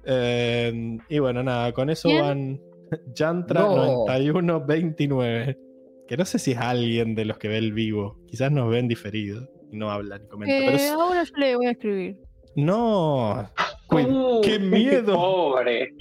Eh, 0.04 0.98
y 1.08 1.18
bueno, 1.18 1.42
nada, 1.42 1.72
con 1.72 1.90
eso 1.90 2.08
¿Quién? 2.08 2.22
van 2.22 2.60
No. 2.90 2.98
Yantra9129. 3.14 5.58
Que 6.06 6.16
no 6.16 6.24
sé 6.24 6.38
si 6.38 6.52
es 6.52 6.58
alguien 6.58 7.14
de 7.14 7.24
los 7.24 7.38
que 7.38 7.48
ve 7.48 7.58
el 7.58 7.72
vivo. 7.72 8.18
Quizás 8.26 8.50
nos 8.50 8.68
ven 8.68 8.88
diferido 8.88 9.48
y 9.72 9.76
no 9.76 9.90
hablan 9.90 10.22
y 10.24 10.28
comentan. 10.28 10.56
Eh, 10.56 10.62
pero 10.66 10.76
es- 10.76 10.90
ahora 10.90 11.22
yo 11.24 11.32
le 11.36 11.56
voy 11.56 11.66
a 11.66 11.70
escribir. 11.72 12.18
no. 12.56 13.50
Uh, 13.92 14.40
¡Qué 14.42 14.58
miedo! 14.60 15.14
Pobre. 15.14 15.94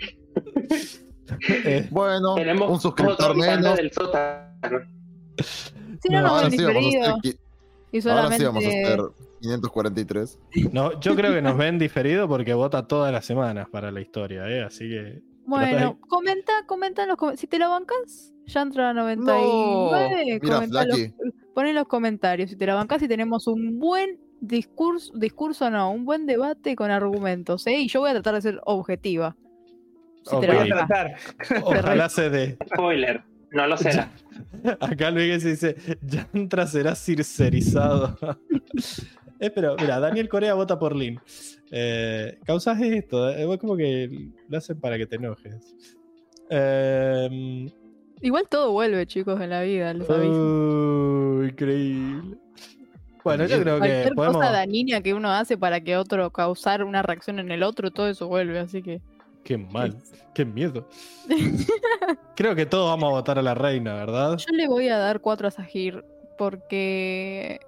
Eh, 1.66 1.88
Bueno, 1.91 2.36
Tenemos 2.36 2.70
un 2.72 2.80
suscriptor 2.80 3.36
menos. 3.36 3.76
del 3.78 3.91
sótano. 3.91 4.80
Si 6.02 6.10
no, 6.10 6.22
No, 6.22 6.28
Ahora 6.28 6.50
ven 6.50 6.52
sí, 6.60 6.64
vamos 6.66 6.84
a 6.84 6.88
hacer, 7.14 7.36
Y 7.91 8.08
ahora 8.08 8.32
sí 8.38 8.44
vamos 8.44 8.64
a 8.64 8.70
solamente. 8.70 8.84
hacer 8.84 9.00
543. 9.41 10.40
no, 10.72 11.00
yo 11.00 11.16
creo 11.16 11.34
que 11.34 11.41
nos 11.41 11.58
ven 11.58 11.80
diferido 11.80 12.28
porque 12.28 12.54
vota 12.54 12.88
todas 12.88 13.12
las 13.12 13.26
semanas 13.26 13.68
para 13.72 13.91
la 13.91 14.02
historia, 14.02 14.48
¿eh? 14.50 14.64
Así 14.64 14.88
que. 14.88 15.22
Bueno, 15.46 15.98
comenta, 16.08 16.54
comenta 16.68 17.02
en 17.04 17.08
los 17.10 17.18
com- 17.18 17.36
Si 17.36 17.48
te 17.48 17.58
la 17.58 17.70
bancas, 17.70 18.34
ya 18.46 18.62
entra 18.62 18.94
99. 18.94 19.41
No. 19.48 19.91
Mira, 20.26 20.40
comenta 20.58 20.86
los- 20.86 20.96
Flaky. 20.96 21.14
Pon 21.53 21.67
en 21.67 21.76
los 21.76 21.88
comentarios. 21.88 22.49
Si 22.49 22.55
te 22.55 22.65
la 22.65 22.76
bancas 22.76 23.01
y 23.01 23.07
tenemos 23.07 23.47
un 23.47 23.80
buen 23.80 24.19
discurso, 24.41 25.11
discurso 25.17 25.69
no, 25.69 25.91
un 25.91 26.05
buen 26.05 26.26
debate 26.26 26.76
con 26.76 26.91
argumentos, 26.91 27.67
¿eh? 27.67 27.80
Y 27.80 27.88
yo 27.88 28.01
voy 28.01 28.11
a 28.11 28.13
tratar 28.13 28.35
de 28.35 28.41
ser 28.41 28.61
objetiva. 28.65 29.35
Si 30.23 30.39
te 30.39 30.47
Voy 30.47 30.47
la 30.47 30.53
a 30.53 30.57
bancas. 30.57 30.88
tratar. 30.88 31.63
Ojalá 31.63 32.09
se 32.09 32.30
dé. 32.30 32.57
Spoiler. 32.73 33.23
No 33.51 33.65
lo 33.65 33.77
será. 33.77 34.11
Acá 34.80 35.11
Luis 35.11 35.43
dice: 35.43 35.76
Yantra 36.01 36.67
será 36.67 36.95
circerizado. 36.95 38.17
eh, 39.39 39.49
pero, 39.49 39.76
mira, 39.80 39.99
Daniel 39.99 40.30
Corea 40.30 40.53
vota 40.53 40.77
por 40.77 40.95
Lin. 40.95 41.19
Eh, 41.71 42.38
causas 42.45 42.80
esto, 42.81 43.30
eh, 43.30 43.57
como 43.57 43.76
que 43.76 44.30
lo 44.47 44.57
hacen 44.57 44.80
para 44.80 44.97
que 44.97 45.07
te 45.07 45.15
enojes. 45.15 45.95
Eh, 46.49 47.71
Igual 48.22 48.48
todo 48.50 48.72
vuelve, 48.72 49.06
chicos, 49.08 49.40
en 49.41 49.50
la 49.50 49.62
vida, 49.62 49.94
les 49.94 50.10
aviso. 50.10 50.32
uh, 50.34 51.44
increíble. 51.44 52.38
Bueno, 53.24 53.46
yo 53.46 53.62
creo 53.62 53.76
que 53.76 53.80
Cualquier 53.80 54.14
podemos. 54.16 54.38
cosa 54.38 54.52
dañina 54.52 55.02
que 55.02 55.14
uno 55.14 55.30
hace 55.32 55.58
para 55.58 55.82
que 55.82 55.98
otro 55.98 56.32
causar 56.32 56.84
una 56.84 57.02
reacción 57.02 57.40
en 57.40 57.52
el 57.52 57.64
otro, 57.64 57.91
todo 57.91 58.08
eso 58.08 58.28
vuelve, 58.28 58.60
así 58.60 58.82
que. 58.82 59.02
Qué 59.44 59.58
mal, 59.58 59.96
qué 60.34 60.46
miedo. 60.46 60.88
Creo 62.36 62.56
que 62.56 62.66
todos 62.66 62.90
vamos 62.90 63.10
a 63.10 63.12
votar 63.16 63.40
a 63.40 63.41
la 63.41 63.56
reina, 63.56 63.94
¿verdad? 63.96 64.38
Yo 64.38 64.56
le 64.56 64.68
voy 64.68 64.90
a 64.90 64.98
dar 64.98 65.22
4 65.22 65.48
a 65.48 65.52
Sahir 65.52 66.04
porque 66.38 67.60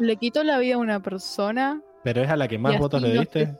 le 0.00 0.16
quitó 0.16 0.42
la 0.44 0.58
vida 0.58 0.74
a 0.74 0.78
una 0.78 1.00
persona. 1.00 1.80
Pero 2.02 2.22
es 2.22 2.28
a 2.28 2.36
la 2.36 2.48
que 2.48 2.58
más 2.58 2.78
votos 2.78 3.00
le 3.02 3.14
no 3.14 3.20
diste. 3.20 3.56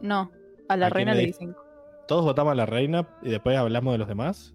No, 0.00 0.30
a 0.68 0.76
la 0.76 0.86
¿A 0.86 0.90
quién 0.90 1.06
reina 1.08 1.14
le 1.14 1.26
di? 1.26 1.32
5. 1.32 1.64
¿Todos 2.06 2.24
votamos 2.24 2.52
a 2.52 2.54
la 2.54 2.66
reina 2.66 3.06
y 3.22 3.30
después 3.30 3.56
hablamos 3.56 3.92
de 3.94 3.98
los 3.98 4.08
demás? 4.08 4.54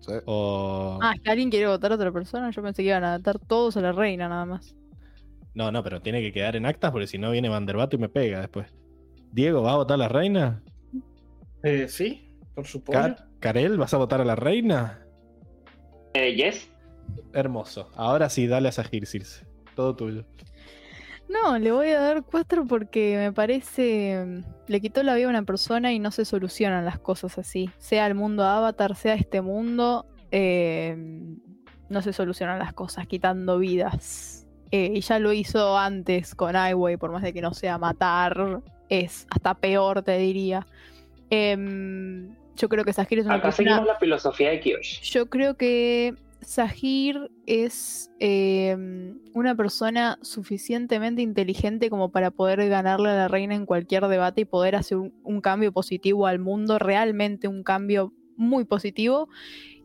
Sí. 0.00 0.12
O... 0.26 0.98
Ah, 1.02 1.12
es 1.14 1.22
que 1.22 1.30
alguien 1.30 1.50
quiere 1.50 1.66
votar 1.66 1.92
a 1.92 1.94
otra 1.96 2.12
persona. 2.12 2.50
Yo 2.50 2.62
pensé 2.62 2.82
que 2.82 2.88
iban 2.88 3.04
a 3.04 3.16
votar 3.16 3.38
todos 3.38 3.76
a 3.76 3.80
la 3.80 3.92
reina 3.92 4.28
nada 4.28 4.44
más. 4.44 4.76
No, 5.54 5.72
no, 5.72 5.82
pero 5.82 6.00
tiene 6.02 6.20
que 6.20 6.32
quedar 6.32 6.54
en 6.54 6.66
actas 6.66 6.90
porque 6.92 7.06
si 7.06 7.18
no 7.18 7.30
viene 7.30 7.48
Vanderbato 7.48 7.96
y 7.96 7.98
me 7.98 8.08
pega 8.08 8.40
después. 8.40 8.74
Diego, 9.32 9.62
¿va 9.62 9.72
a 9.72 9.76
votar 9.76 9.94
a 9.94 9.98
la 9.98 10.08
reina? 10.08 10.62
Eh, 11.62 11.88
sí, 11.88 12.30
por 12.54 12.66
supuesto. 12.66 13.02
Car- 13.02 13.28
Karel, 13.40 13.76
¿vas 13.78 13.92
a 13.94 13.96
votar 13.96 14.20
a 14.20 14.24
la 14.24 14.36
reina? 14.36 15.06
Eh, 16.14 16.34
yes. 16.34 16.70
Hermoso. 17.32 17.90
Ahora 17.96 18.28
sí, 18.28 18.46
dale 18.46 18.68
a 18.68 18.72
Sahir, 18.72 19.06
Circe. 19.06 19.46
Todo 19.74 19.96
tuyo. 19.96 20.24
No, 21.28 21.58
le 21.58 21.72
voy 21.72 21.88
a 21.88 22.00
dar 22.00 22.22
cuatro 22.22 22.64
porque 22.66 23.16
me 23.18 23.32
parece. 23.32 24.24
mm, 24.24 24.40
Le 24.68 24.80
quitó 24.80 25.02
la 25.02 25.14
vida 25.14 25.26
a 25.26 25.30
una 25.30 25.42
persona 25.42 25.92
y 25.92 25.98
no 25.98 26.10
se 26.10 26.24
solucionan 26.24 26.84
las 26.84 26.98
cosas 26.98 27.38
así. 27.38 27.70
Sea 27.78 28.06
el 28.06 28.14
mundo 28.14 28.44
Avatar, 28.44 28.94
sea 28.96 29.14
este 29.14 29.40
mundo, 29.40 30.06
eh, 30.30 30.96
no 31.88 32.02
se 32.02 32.12
solucionan 32.12 32.58
las 32.58 32.72
cosas 32.72 33.06
quitando 33.06 33.58
vidas. 33.58 34.46
Eh, 34.72 34.92
y 34.94 35.00
ya 35.00 35.18
lo 35.20 35.32
hizo 35.32 35.78
antes 35.78 36.34
con 36.34 36.54
Highway, 36.56 36.96
por 36.96 37.12
más 37.12 37.22
de 37.22 37.32
que 37.32 37.40
no 37.40 37.54
sea 37.54 37.78
matar, 37.78 38.60
es 38.88 39.26
hasta 39.30 39.54
peor, 39.54 40.02
te 40.02 40.18
diría. 40.18 40.66
Em, 41.30 42.34
yo 42.56 42.68
creo 42.68 42.84
que 42.84 42.92
Sahir 42.92 43.20
es 43.20 43.26
una 43.26 43.36
Acá 43.36 43.44
persona. 43.48 43.70
seguimos 43.70 43.86
la 43.86 43.98
filosofía 43.98 44.50
de 44.50 44.60
Kiyoshi. 44.60 45.02
Yo 45.04 45.26
creo 45.26 45.56
que 45.56 46.14
Sahir 46.46 47.32
es 47.44 48.08
eh, 48.20 48.76
una 49.34 49.56
persona 49.56 50.16
suficientemente 50.22 51.20
inteligente 51.20 51.90
como 51.90 52.12
para 52.12 52.30
poder 52.30 52.68
ganarle 52.68 53.08
a 53.08 53.16
la 53.16 53.26
reina 53.26 53.56
en 53.56 53.66
cualquier 53.66 54.06
debate 54.06 54.42
y 54.42 54.44
poder 54.44 54.76
hacer 54.76 54.96
un 54.96 55.40
cambio 55.40 55.72
positivo 55.72 56.24
al 56.28 56.38
mundo, 56.38 56.78
realmente 56.78 57.48
un 57.48 57.64
cambio 57.64 58.12
muy 58.36 58.64
positivo. 58.64 59.28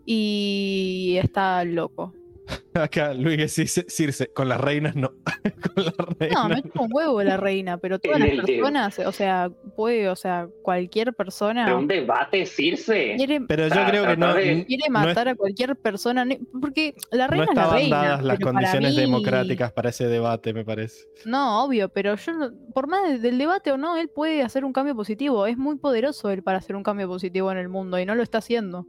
Y 0.06 1.18
está 1.20 1.64
loco. 1.64 2.14
Acá 2.74 3.14
Luis 3.14 3.56
dice 3.56 3.86
Circe, 3.88 4.28
con 4.34 4.48
las 4.50 4.60
reinas 4.62 4.96
no. 4.96 5.10
con 5.76 5.86
las 5.86 5.96
reinas. 6.20 6.36
No, 6.44 6.50
me 6.50 6.62
chupa 6.62 6.82
un 6.82 6.90
huevo 6.94 7.24
la 7.24 7.38
reina, 7.38 7.78
pero 7.78 8.00
todas 8.00 8.20
las 8.20 8.46
personas, 8.46 9.00
o 9.00 9.12
sea, 9.12 9.50
puede, 9.76 10.10
o 10.10 10.16
sea, 10.16 10.48
cualquier 10.62 11.14
persona 11.14 11.66
Pero 11.66 11.80
un 11.80 11.88
debate, 11.88 12.46
Circe. 12.46 13.16
quiere, 13.18 13.42
Pero 13.42 13.68
yo 13.68 13.74
Tra- 13.76 13.90
creo 13.90 14.08
que 14.08 14.18
no, 14.18 14.34
quiere 14.34 14.66
no 14.68 14.86
es- 14.86 14.90
matar 15.08 15.28
a 15.30 15.36
cualquier 15.36 15.76
persona, 15.76 16.26
porque 16.62 16.96
la 17.12 17.28
no 17.28 17.32
reina 17.32 17.44
es 17.44 17.56
la 17.56 17.62
estaban 17.62 17.76
reina. 17.82 17.98
dadas 18.04 18.24
las 18.24 18.40
condiciones 18.40 18.96
mí- 18.96 19.02
democráticas 19.02 19.72
para 19.74 19.90
ese 19.90 20.08
debate, 20.08 20.54
me 20.54 20.64
parece. 20.66 21.06
No, 21.26 21.64
obvio, 21.66 21.90
pero 21.90 22.16
yo, 22.16 22.34
no- 22.34 22.52
por 22.74 22.88
más 22.88 23.04
de- 23.10 23.20
del 23.20 23.38
debate 23.38 23.72
o 23.72 23.78
no, 23.78 23.98
él 23.98 24.10
puede 24.10 24.42
hacer 24.44 24.66
un 24.66 24.74
cambio 24.74 24.96
positivo. 24.96 25.46
Es 25.46 25.58
muy 25.58 25.78
poderoso 25.78 26.30
él 26.30 26.44
para 26.44 26.58
hacer 26.60 26.76
un 26.76 26.84
cambio 26.84 27.08
positivo 27.08 27.52
en 27.52 27.58
el 27.58 27.70
mundo 27.70 28.00
y 28.00 28.06
no 28.06 28.16
lo 28.16 28.24
está 28.24 28.38
haciendo. 28.40 28.88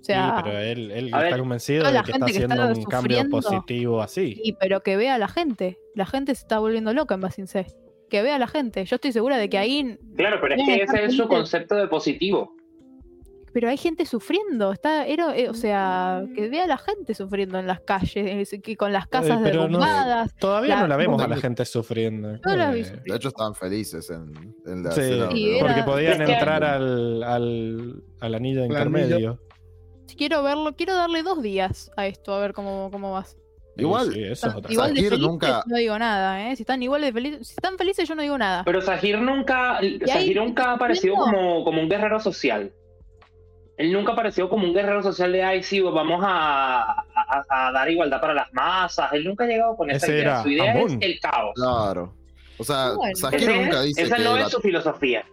O 0.00 0.04
sea, 0.04 0.36
sí, 0.38 0.42
pero 0.44 0.58
él, 0.58 0.90
él 0.92 1.04
está 1.06 1.18
ver, 1.18 1.38
convencido 1.38 1.84
de 1.86 1.92
que 2.02 2.12
está 2.12 2.26
que 2.26 2.32
haciendo 2.32 2.54
está 2.54 2.78
un 2.78 2.84
cambio 2.84 3.28
positivo 3.28 4.00
así. 4.00 4.40
sí, 4.42 4.56
pero 4.58 4.82
que 4.82 4.96
vea 4.96 5.14
a 5.16 5.18
la 5.18 5.28
gente. 5.28 5.78
La 5.94 6.06
gente 6.06 6.34
se 6.34 6.40
está 6.42 6.58
volviendo 6.58 6.92
loca 6.94 7.14
en 7.16 7.20
Basin 7.20 7.46
Que 8.08 8.22
vea 8.22 8.36
a 8.36 8.38
la 8.38 8.46
gente. 8.48 8.84
Yo 8.86 8.96
estoy 8.96 9.12
segura 9.12 9.36
de 9.36 9.48
que 9.50 9.58
ahí. 9.58 9.98
Claro, 10.16 10.38
pero 10.40 10.54
es 10.54 10.62
que 10.66 10.82
ese 10.82 11.04
es 11.04 11.16
su 11.16 11.28
concepto 11.28 11.74
de 11.76 11.86
positivo. 11.88 12.54
Pero 13.52 13.68
hay 13.68 13.76
gente 13.76 14.06
sufriendo. 14.06 14.72
Está, 14.72 15.06
era- 15.08 15.36
eh, 15.36 15.48
o 15.48 15.54
sea, 15.54 16.22
que 16.36 16.48
vea 16.48 16.64
a 16.64 16.66
la 16.68 16.78
gente 16.78 17.14
sufriendo 17.14 17.58
en 17.58 17.66
las 17.66 17.80
calles, 17.80 18.52
eh, 18.52 18.60
que 18.60 18.76
con 18.76 18.92
las 18.92 19.08
casas 19.08 19.38
Eh, 19.40 19.42
pero 19.42 19.62
no- 19.62 19.78
derrumbadas. 19.80 20.36
Todavía 20.36 20.76
la- 20.76 20.82
no 20.82 20.86
la 20.86 20.96
vemos 20.96 21.20
a 21.20 21.26
la 21.26 21.36
gente 21.36 21.64
sufriendo. 21.64 22.36
Yo 22.46 22.56
la 22.56 22.70
vi 22.70 22.82
Eh. 22.82 23.02
De 23.04 23.16
hecho, 23.16 23.28
estaban 23.28 23.56
felices 23.56 24.08
en, 24.10 24.54
en 24.66 24.84
la 24.84 24.92
Sí, 24.92 25.58
porque 25.60 25.82
podían 25.84 26.20
Es 26.22 26.26
que- 26.28 26.32
entrar 26.34 26.62
al, 26.62 27.22
al, 27.24 28.02
al 28.20 28.34
anillo 28.36 28.64
intermedio. 28.64 29.40
Quiero 30.16 30.42
verlo, 30.42 30.74
quiero 30.76 30.94
darle 30.94 31.22
dos 31.22 31.42
días 31.42 31.90
a 31.96 32.06
esto, 32.06 32.34
a 32.34 32.40
ver 32.40 32.52
cómo, 32.52 32.90
cómo 32.90 33.12
vas. 33.12 33.36
Igual, 33.76 34.12
Sí, 34.12 34.22
eso 34.24 34.48
es 34.48 34.54
otra 34.56 34.72
Igual 34.72 34.90
de 34.90 34.96
Sahir 34.96 35.10
felices 35.10 35.28
nunca- 35.28 35.62
no 35.66 35.76
digo 35.76 35.98
nada, 35.98 36.50
¿eh? 36.50 36.56
Si 36.56 36.62
están 36.64 36.82
igual 36.82 37.00
de 37.02 37.12
felices, 37.12 37.46
si 37.48 37.54
están 37.54 37.78
felices 37.78 38.06
yo 38.08 38.14
no 38.14 38.22
digo 38.22 38.36
nada. 38.36 38.62
Pero 38.64 38.82
Sahir 38.82 39.18
nunca, 39.20 39.80
Sahir 40.06 40.36
nunca 40.36 40.70
ha 40.70 40.72
aparecido 40.74 41.14
¿entiendo? 41.14 41.38
como, 41.38 41.64
como 41.64 41.80
un 41.80 41.88
guerrero 41.88 42.20
social. 42.20 42.72
Él 43.78 43.92
nunca 43.92 44.12
apareció 44.12 44.50
como 44.50 44.66
un 44.66 44.74
guerrero 44.74 45.02
social 45.02 45.32
de, 45.32 45.42
ay, 45.42 45.62
sí, 45.62 45.80
vamos 45.80 46.20
a, 46.22 46.82
a- 46.82 47.44
a 47.48 47.72
dar 47.72 47.88
igualdad 47.90 48.20
para 48.20 48.34
las 48.34 48.52
masas. 48.52 49.10
Él 49.14 49.24
nunca 49.24 49.44
ha 49.44 49.46
llegado 49.46 49.74
con 49.76 49.90
esa 49.90 50.04
Ese 50.06 50.16
idea. 50.18 50.42
Su 50.42 50.48
idea 50.50 50.78
es 50.82 50.96
el 51.00 51.18
caos. 51.20 51.52
Claro. 51.54 52.14
O 52.58 52.64
sea, 52.64 52.92
Bueno. 52.94 53.16
Sahir 53.16 53.48
nunca 53.50 53.80
dice 53.82 54.02
esa 54.02 54.16
que 54.16 54.22
no 54.24 54.36
la- 54.36 54.42
es 54.42 54.50
su 54.50 54.60
filosofía. 54.60 55.24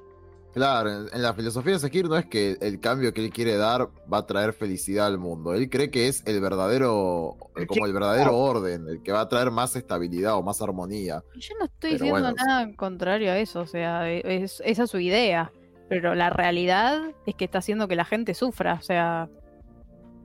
Claro, 0.58 0.90
en, 0.92 1.06
en 1.14 1.22
la 1.22 1.36
filosofía 1.36 1.74
de 1.74 1.80
Sekir 1.80 2.10
no 2.10 2.18
es 2.18 2.26
que 2.26 2.58
el 2.62 2.80
cambio 2.80 3.14
que 3.14 3.24
él 3.24 3.30
quiere 3.32 3.58
dar 3.58 3.90
va 4.12 4.18
a 4.18 4.26
traer 4.26 4.54
felicidad 4.54 5.06
al 5.06 5.20
mundo. 5.20 5.54
Él 5.54 5.70
cree 5.70 5.92
que 5.92 6.08
es 6.08 6.26
el 6.26 6.42
verdadero, 6.42 7.38
como 7.68 7.86
el 7.86 7.94
verdadero 7.94 8.36
orden, 8.36 8.88
el 8.90 9.04
que 9.04 9.12
va 9.12 9.22
a 9.22 9.30
traer 9.30 9.52
más 9.52 9.76
estabilidad 9.76 10.36
o 10.36 10.42
más 10.42 10.60
armonía. 10.60 11.22
Yo 11.36 11.54
no 11.60 11.66
estoy 11.66 11.92
Pero 11.92 12.06
diciendo 12.06 12.32
bueno, 12.32 12.36
nada 12.44 12.76
contrario 12.76 13.30
a 13.32 13.38
eso, 13.38 13.60
o 13.60 13.68
sea, 13.68 14.12
e- 14.12 14.24
es, 14.24 14.64
esa 14.66 14.86
es 14.86 14.90
su 14.90 14.98
idea. 14.98 15.52
Pero 15.90 16.16
la 16.16 16.32
realidad 16.32 17.12
es 17.28 17.36
que 17.36 17.46
está 17.46 17.60
haciendo 17.60 17.88
que 17.88 17.96
la 17.96 18.06
gente 18.06 18.34
sufra, 18.34 18.74
o 18.74 18.82
sea, 18.82 19.30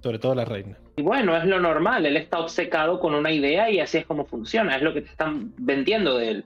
Sobre 0.02 0.18
todo 0.18 0.34
la 0.34 0.46
reina. 0.46 0.78
Y 0.96 1.02
bueno, 1.02 1.36
es 1.36 1.44
lo 1.44 1.60
normal. 1.60 2.06
Él 2.06 2.16
está 2.16 2.38
obcecado 2.38 2.98
con 3.00 3.14
una 3.14 3.30
idea 3.30 3.70
y 3.70 3.80
así 3.80 3.98
es 3.98 4.06
como 4.06 4.24
funciona. 4.24 4.76
Es 4.76 4.82
lo 4.82 4.94
que 4.94 5.02
te 5.02 5.10
están 5.10 5.52
vendiendo 5.58 6.16
de 6.16 6.28
él. 6.30 6.44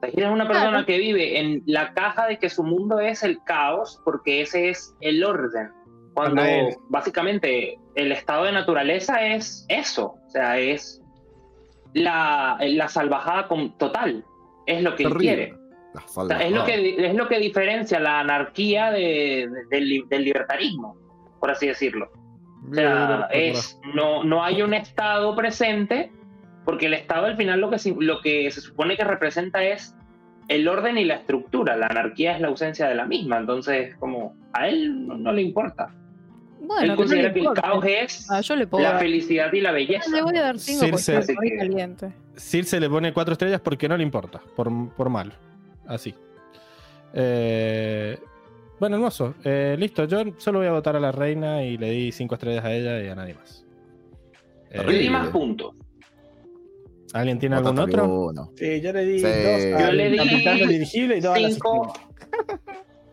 Sahir 0.00 0.22
es 0.24 0.30
una 0.30 0.46
persona 0.48 0.70
Claro. 0.70 0.86
que 0.86 0.98
vive 0.98 1.38
en 1.40 1.62
la 1.66 1.92
caja 1.92 2.26
de 2.26 2.38
que 2.38 2.48
su 2.48 2.62
mundo 2.64 3.00
es 3.00 3.22
el 3.22 3.42
caos 3.44 4.00
porque 4.04 4.40
ese 4.40 4.70
es 4.70 4.94
el 5.00 5.22
orden. 5.24 5.70
Cuando 6.14 6.42
básicamente 6.88 7.78
el 7.94 8.12
estado 8.12 8.44
de 8.44 8.52
naturaleza 8.52 9.24
es 9.26 9.64
eso. 9.68 10.16
O 10.26 10.30
sea, 10.30 10.58
es 10.58 11.00
la, 11.94 12.58
la 12.60 12.88
salvajada 12.88 13.46
con, 13.48 13.76
total. 13.78 14.24
Es 14.66 14.82
lo 14.82 14.94
que 14.96 15.04
él 15.04 15.14
quiere. 15.14 15.54
La 15.94 16.02
O 16.16 16.26
sea, 16.26 16.38
es, 16.44 16.52
lo 16.52 16.64
que, 16.64 17.06
es 17.06 17.14
lo 17.14 17.26
que 17.28 17.38
diferencia 17.38 17.98
la 17.98 18.20
anarquía 18.20 18.90
de- 18.92 19.48
de- 19.50 19.64
del, 19.70 20.04
del 20.08 20.24
libertarismo, 20.24 20.96
por 21.40 21.50
así 21.50 21.66
decirlo. 21.66 22.10
O 22.70 22.74
sea, 22.74 23.28
es, 23.32 23.80
no, 23.94 24.22
no 24.22 24.44
hay 24.44 24.62
un 24.62 24.72
Estado 24.74 25.34
presente, 25.34 26.12
porque 26.64 26.86
el 26.86 26.94
Estado 26.94 27.26
al 27.26 27.36
final 27.36 27.60
lo 27.60 27.70
que, 27.70 27.78
se- 27.78 27.94
lo 27.98 28.20
que 28.20 28.50
se 28.50 28.60
supone 28.60 28.96
que 28.96 29.04
representa 29.04 29.62
es 29.64 29.94
el 30.48 30.66
orden 30.68 30.98
y 30.98 31.04
la 31.04 31.14
estructura. 31.16 31.76
La 31.76 31.86
anarquía 31.86 32.34
es 32.34 32.40
la 32.40 32.48
ausencia 32.48 32.88
de 32.88 32.94
la 32.94 33.06
misma. 33.06 33.38
Entonces, 33.38 33.94
como 33.96 34.34
a 34.52 34.68
él 34.68 35.06
no, 35.06 35.16
no 35.16 35.32
le 35.32 35.42
importa. 35.42 35.94
bueno, 36.60 36.82
él 36.82 36.88
no 36.88 36.96
considera 36.96 37.32
que 37.32 37.40
el 37.40 37.48
caos 37.54 37.84
es 37.86 38.30
Ah, 38.30 38.40
yo 38.40 38.56
le 38.56 38.66
puedo 38.66 38.82
la 38.84 38.92
dar- 38.92 39.00
felicidad 39.00 39.52
y 39.52 39.60
la 39.60 39.72
belleza. 39.72 40.10
le 40.14 40.22
voy 40.22 40.36
a 40.36 40.42
dar 40.42 40.58
cinco 40.58 40.80
porque 40.90 40.98
Circe. 40.98 41.18
estoy 41.32 41.36
Así 41.36 41.50
que- 41.50 41.56
caliente. 41.58 42.12
Circe 42.36 42.80
le 42.80 42.88
pone 42.90 43.12
cuatro 43.12 43.32
estrellas 43.32 43.60
porque 43.60 43.88
no 43.88 43.96
le 43.96 44.02
importa, 44.02 44.40
por, 44.56 44.70
por 44.94 45.08
malo. 45.08 45.32
Así. 45.86 46.14
Eh, 47.12 48.18
bueno, 48.78 48.96
hermoso. 48.96 49.34
Eh, 49.44 49.76
listo, 49.78 50.04
yo 50.04 50.22
solo 50.38 50.58
voy 50.60 50.68
a 50.68 50.72
votar 50.72 50.96
a 50.96 51.00
la 51.00 51.12
reina 51.12 51.62
y 51.64 51.76
le 51.76 51.90
di 51.90 52.12
cinco 52.12 52.34
estrellas 52.34 52.64
a 52.64 52.72
ella 52.72 53.02
y 53.02 53.08
a 53.08 53.14
nadie 53.14 53.34
más. 53.34 53.64
Eh, 54.70 55.10
más 55.10 55.28
puntos. 55.28 55.74
¿Alguien 57.12 57.38
tiene 57.38 57.56
algún 57.56 57.78
otro? 57.78 58.04
uno. 58.28 58.52
Sí, 58.56 58.80
yo 58.80 58.92
le 58.92 59.04
di 59.04 59.18
Sí. 59.18 59.24
dos 59.26 59.80
Yo 59.80 59.86
al 59.86 59.96
le 59.96 60.10
di 60.10 60.16
capitán 60.18 60.58
del 60.58 60.68
dirigible 60.68 61.16
y 61.16 61.20
dos 61.20 61.36
a 61.36 61.40
la 61.40 61.48
cinco. 61.50 61.92
asistente. 61.94 62.10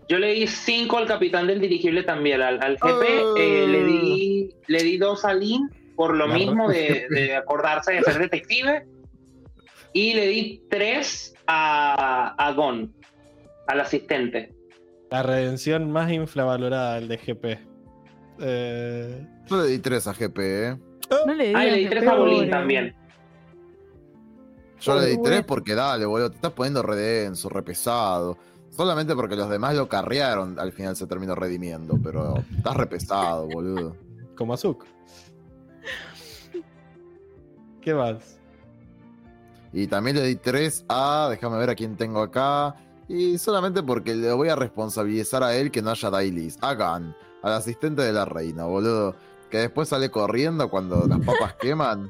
Yo 0.09 0.19
le 0.19 0.33
di 0.33 0.47
5 0.47 0.97
al 0.99 1.05
capitán 1.05 1.47
del 1.47 1.59
dirigible 1.59 2.01
también. 2.03 2.41
Al, 2.41 2.61
al 2.63 2.75
GP 2.75 2.83
Oh. 3.25 3.35
eh, 3.37 3.67
le 3.67 3.83
di 3.83 4.49
le 4.67 4.83
di 4.83 4.97
2 4.97 5.25
a 5.25 5.33
Lin 5.33 5.69
por 5.97 6.15
lo 6.15 6.27
mismo 6.29 6.69
de, 6.69 7.07
de 7.09 7.35
acordarse 7.35 7.91
de 7.93 8.03
ser 8.03 8.17
detective. 8.19 8.85
Y 9.93 10.13
le 10.13 10.27
di 10.27 10.61
3 10.69 11.33
a, 11.47 12.35
a 12.37 12.51
Gon, 12.53 12.93
al 13.67 13.79
asistente. 13.81 14.53
La 15.11 15.23
redención 15.23 15.91
más 15.91 16.09
infravalorada 16.11 16.95
del 16.99 17.09
DGP. 17.09 17.45
Eh, 18.39 19.25
Yo 19.49 19.61
le 19.61 19.67
di 19.69 19.79
tres 19.79 20.07
a 20.07 20.13
GP, 20.13 20.37
¿eh? 20.39 20.77
No 21.25 21.33
le 21.33 21.43
Ah, 21.55 21.65
y 21.65 21.67
digan 21.67 21.71
le 21.71 21.77
di 21.79 21.85
3 21.87 22.07
a 22.07 22.15
Bolín 22.15 22.49
también. 22.49 22.95
Yo 24.79 24.99
le 24.99 25.07
di 25.07 25.15
Bueno. 25.15 25.23
tres 25.23 25.45
porque 25.45 25.75
dale, 25.75 26.05
boludo, 26.05 26.29
te 26.29 26.35
estás 26.35 26.51
poniendo 26.53 26.83
re 26.83 26.95
denso, 26.95 27.49
re 27.49 27.63
pesado. 27.63 28.37
Solamente 28.69 29.15
porque 29.15 29.35
los 29.35 29.49
demás 29.49 29.75
lo 29.75 29.89
carrearon, 29.89 30.59
al 30.59 30.71
final 30.71 30.95
se 30.95 31.07
terminó 31.07 31.33
redimiendo, 31.33 31.99
pero 32.03 32.35
estás 32.55 32.75
re 32.77 32.85
pesado, 32.85 33.47
boludo. 33.47 33.95
como 34.35 34.53
Azuk. 34.53 34.85
¿Qué 37.81 37.93
más? 37.93 38.37
Y 39.73 39.87
también 39.87 40.17
le 40.17 40.23
di 40.23 40.35
tres 40.35 40.85
a, 40.89 41.27
déjame 41.29 41.57
ver 41.57 41.69
a 41.71 41.75
quién 41.75 41.95
tengo 41.95 42.21
acá. 42.21 42.75
Y 43.07 43.37
solamente 43.37 43.81
porque 43.83 44.15
le 44.15 44.31
voy 44.33 44.49
a 44.49 44.55
responsabilizar 44.55 45.41
a 45.43 45.55
él 45.55 45.71
que 45.71 45.81
no 45.81 45.91
haya 45.91 46.09
dailies. 46.09 46.57
A 46.61 46.73
Gan, 46.73 47.15
al 47.41 47.53
asistente 47.53 48.01
de 48.01 48.11
la 48.11 48.25
reina, 48.25 48.65
boludo. 48.65 49.15
Que 49.49 49.59
después 49.59 49.87
sale 49.89 50.11
corriendo 50.11 50.69
cuando 50.69 51.07
las 51.07 51.19
papas 51.19 51.55
queman. 51.55 52.09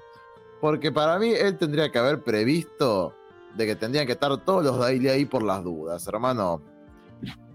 Porque 0.62 0.92
para 0.92 1.20
mí 1.20 1.32
él 1.32 1.58
tendría 1.58 1.92
que 1.92 2.00
haber 2.00 2.24
previsto 2.24 3.14
de 3.56 3.66
que 3.66 3.76
tendrían 3.76 4.06
que 4.06 4.14
estar 4.14 4.36
todos 4.38 4.64
los 4.64 4.80
daily 4.80 5.10
ahí 5.10 5.26
por 5.26 5.44
las 5.44 5.64
dudas, 5.64 6.08
hermano. 6.08 6.62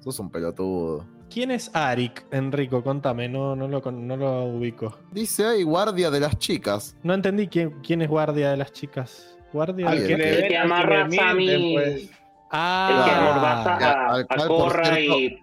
Sos 0.01 0.19
un 0.19 0.31
pelotudo. 0.31 1.05
¿Quién 1.31 1.51
es 1.51 1.71
Arik, 1.75 2.27
Enrico? 2.31 2.83
Contame, 2.83 3.29
no, 3.29 3.57
no, 3.57 3.67
lo, 3.69 3.81
no 3.91 4.17
lo 4.17 4.45
ubico. 4.45 4.99
Dice 5.13 5.47
ahí 5.47 5.63
guardia 5.63 6.11
de 6.11 6.21
las 6.21 6.39
chicas. 6.39 6.97
No 7.03 7.15
entendí 7.15 7.49
quién, 7.49 7.81
quién 7.83 8.03
es 8.03 8.09
guardia 8.09 8.51
de 8.51 8.57
las 8.57 8.73
chicas. 8.73 9.39
¿Guardia 9.53 9.89
Al 9.89 9.99
de 10.01 10.07
que 10.07 10.13
El 10.15 10.19
le 10.19 10.25
que 10.25 10.31
ven, 10.33 10.43
al 10.43 10.49
que 10.49 10.59
amarra 10.59 11.05
a 11.05 11.11
Sammy. 11.11 11.75
pues. 11.75 11.87
El 12.03 12.09
que 12.09 12.23
Ah, 12.55 13.63
a, 14.11 14.15
al 14.15 14.21
a 14.23 14.27
cual, 14.27 14.49
por 14.49 14.59
Corra 14.73 14.85
cierto, 14.95 15.19
y. 15.21 15.39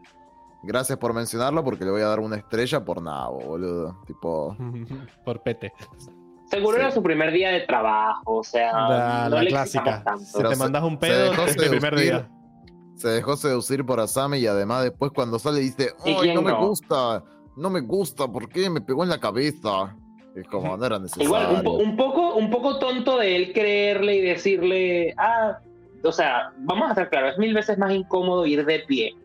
Gracias 0.61 0.97
por 0.99 1.13
mencionarlo 1.13 1.63
porque 1.63 1.85
le 1.85 1.91
voy 1.91 2.01
a 2.01 2.07
dar 2.07 2.19
una 2.19 2.35
estrella 2.35 2.83
por 2.85 3.01
nabo, 3.01 3.39
boludo. 3.39 3.99
Tipo, 4.05 4.55
por 5.25 5.41
pete. 5.41 5.73
Seguro 6.49 6.77
Sí. 6.77 6.81
era 6.81 6.91
su 6.91 7.03
primer 7.03 7.31
día 7.31 7.49
de 7.51 7.61
trabajo, 7.61 8.37
o 8.37 8.43
sea, 8.43 8.71
La, 8.73 9.23
no 9.29 9.35
la 9.37 9.43
le 9.43 9.49
clásica. 9.49 10.03
tanto. 10.03 10.23
Si 10.25 10.41
te 10.41 10.49
se- 10.49 10.55
mandas 10.55 10.83
un 10.83 10.97
pedo 10.97 11.29
dejó 11.31 11.43
es 11.43 11.55
el 11.57 11.69
primer 11.69 11.93
seducir. 11.99 12.11
día. 12.13 12.29
Se 12.95 13.07
dejó 13.09 13.37
seducir 13.37 13.85
por 13.85 13.99
Asami 13.99 14.39
y 14.39 14.47
además 14.47 14.83
después 14.83 15.11
cuando 15.13 15.39
sale 15.39 15.59
dice, 15.59 15.91
¿Y 16.05 16.09
¡ay, 16.11 16.33
no 16.33 16.41
me 16.41 16.51
gusta! 16.53 17.23
No 17.55 17.69
me 17.69 17.81
gusta, 17.81 18.27
¿por 18.27 18.49
qué? 18.49 18.69
Me 18.69 18.81
pegó 18.81 19.03
en 19.03 19.09
la 19.09 19.19
cabeza. 19.19 19.95
Es 20.35 20.47
como, 20.47 20.75
no 20.77 20.85
era 20.85 20.97
necesario. 20.99 21.25
Igual, 21.27 21.55
un, 21.55 21.63
po- 21.63 21.73
un 21.77 21.95
poco, 21.97 22.35
un 22.35 22.49
poco 22.49 22.79
tonto 22.79 23.17
de 23.17 23.35
él 23.35 23.53
creerle 23.53 24.15
y 24.15 24.21
decirle, 24.21 25.13
ah, 25.17 25.59
o 26.03 26.11
sea, 26.11 26.51
vamos 26.59 26.87
a 26.87 26.89
estar 26.91 27.09
claros, 27.09 27.33
es 27.33 27.37
mil 27.37 27.53
veces 27.53 27.77
más 27.77 27.91
incómodo 27.93 28.45
ir 28.45 28.65
de 28.65 28.79
pie. 28.79 29.15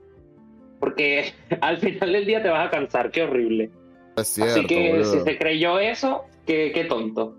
Porque 0.80 1.32
al 1.60 1.78
final 1.78 2.12
del 2.12 2.26
día 2.26 2.42
te 2.42 2.48
vas 2.50 2.66
a 2.66 2.70
cansar, 2.70 3.10
qué 3.10 3.22
horrible. 3.22 3.70
Es 4.16 4.28
cierto, 4.28 4.52
Así 4.60 4.66
que 4.66 4.90
boludo. 4.92 5.12
si 5.12 5.20
se 5.20 5.38
creyó 5.38 5.78
eso, 5.80 6.24
qué, 6.46 6.72
qué 6.74 6.84
tonto. 6.84 7.38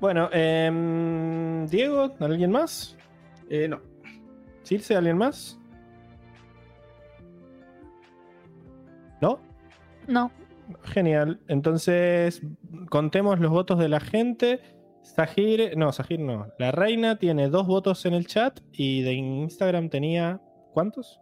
Bueno, 0.00 0.28
em, 0.32 1.66
Diego, 1.66 2.14
¿alguien 2.20 2.52
más? 2.52 2.96
Eh, 3.50 3.66
no. 3.66 3.80
¿Circe, 4.62 4.94
alguien 4.94 5.18
más? 5.18 5.58
¿No? 9.20 9.40
No. 10.06 10.30
Genial. 10.84 11.40
Entonces, 11.48 12.42
contemos 12.90 13.40
los 13.40 13.50
votos 13.50 13.78
de 13.78 13.88
la 13.88 14.00
gente. 14.00 14.60
Sahir, 15.02 15.76
no, 15.76 15.92
Sahir 15.92 16.20
no. 16.20 16.46
La 16.58 16.70
reina 16.70 17.18
tiene 17.18 17.48
dos 17.48 17.66
votos 17.66 18.04
en 18.06 18.14
el 18.14 18.26
chat 18.26 18.60
y 18.72 19.02
de 19.02 19.14
Instagram 19.14 19.88
tenía. 19.88 20.40
¿Cuántos? 20.72 21.20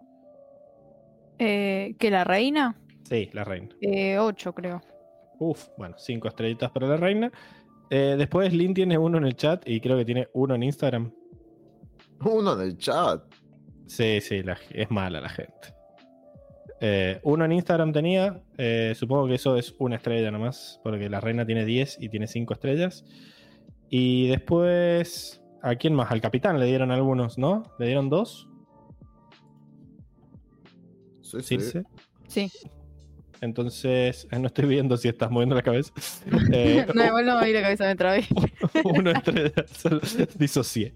Eh, 1.39 1.95
¿Que 1.99 2.11
la 2.11 2.25
reina? 2.25 2.77
Sí, 3.05 3.31
la 3.33 3.45
reina. 3.45 3.69
Eh, 3.81 4.19
ocho, 4.19 4.53
creo. 4.53 4.83
Uf, 5.39 5.69
bueno, 5.77 5.95
cinco 5.99 6.29
estrellitas 6.29 6.71
para 6.71 6.87
la 6.89 6.97
reina. 6.97 7.31
Eh, 7.91 8.17
después 8.19 8.53
Lin 8.53 8.75
tiene 8.75 8.99
uno 8.99 9.19
en 9.19 9.25
el 9.27 9.37
chat 9.37 9.63
y 9.69 9.81
creo 9.81 9.97
que 9.97 10.05
tiene 10.05 10.29
uno 10.35 10.55
en 10.55 10.63
Instagram. 10.65 11.13
Uno 12.25 12.55
en 12.55 12.61
el 12.61 12.79
chat. 12.79 13.23
Sí, 13.87 14.21
sí, 14.21 14.43
la- 14.43 14.59
es 14.71 14.91
mala 14.91 15.21
la 15.21 15.29
gente. 15.29 15.75
Eh, 16.81 17.21
uno 17.23 17.45
en 17.45 17.53
Instagram 17.53 17.93
tenía, 17.93 18.43
eh, 18.59 18.93
supongo 18.97 19.29
que 19.29 19.35
eso 19.37 19.57
es 19.57 19.75
una 19.79 19.97
estrella 19.97 20.31
nomás, 20.31 20.81
porque 20.83 21.09
la 21.09 21.21
reina 21.21 21.47
tiene 21.47 21.65
10 21.65 21.97
y 22.01 22.09
tiene 22.09 22.27
5 22.27 22.53
estrellas. 22.55 23.05
Y 23.89 24.27
después, 24.29 25.43
¿a 25.63 25.77
quién 25.77 25.95
más? 25.95 26.11
Al 26.11 26.21
capitán 26.21 26.59
le 26.59 26.67
dieron 26.67 26.91
algunos, 26.91 27.39
¿no? 27.39 27.63
¿Le 27.79 27.87
dieron 27.87 28.09
dos? 28.11 28.49
Sí, 31.23 31.39
sí. 31.43 31.59
Circe. 31.59 31.83
Sí. 32.29 32.51
Entonces, 33.41 34.27
no 34.39 34.47
estoy 34.47 34.67
viendo 34.67 34.97
si 34.97 35.09
estás 35.09 35.31
moviendo 35.31 35.55
la 35.55 35.63
cabeza. 35.63 35.93
Eh, 36.53 36.87
no, 36.95 37.05
igual 37.05 37.27
no, 37.27 37.39
ahí 37.39 37.53
la 37.53 37.63
cabeza 37.63 37.85
me 37.85 37.97
trabé. 37.97 38.25
una 38.85 39.13
estrella, 39.13 39.53
solo 39.75 40.01
disocié. 40.37 40.93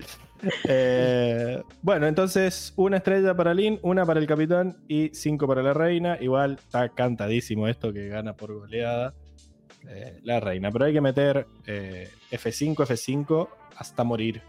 Eh, 0.64 1.62
bueno, 1.82 2.06
entonces 2.06 2.72
una 2.76 2.98
estrella 2.98 3.34
para 3.34 3.52
Lin, 3.52 3.78
una 3.82 4.06
para 4.06 4.20
el 4.20 4.26
capitán 4.26 4.76
y 4.88 5.10
cinco 5.12 5.46
para 5.46 5.62
la 5.62 5.74
reina. 5.74 6.18
Igual 6.20 6.52
está 6.52 6.88
cantadísimo 6.90 7.68
esto 7.68 7.92
que 7.92 8.08
gana 8.08 8.34
por 8.34 8.54
goleada 8.54 9.14
eh, 9.88 10.20
la 10.22 10.40
reina. 10.40 10.70
Pero 10.70 10.84
hay 10.84 10.92
que 10.92 11.00
meter 11.00 11.46
eh, 11.66 12.10
F5, 12.30 12.76
F5 12.76 13.48
hasta 13.76 14.04
morir. 14.04 14.42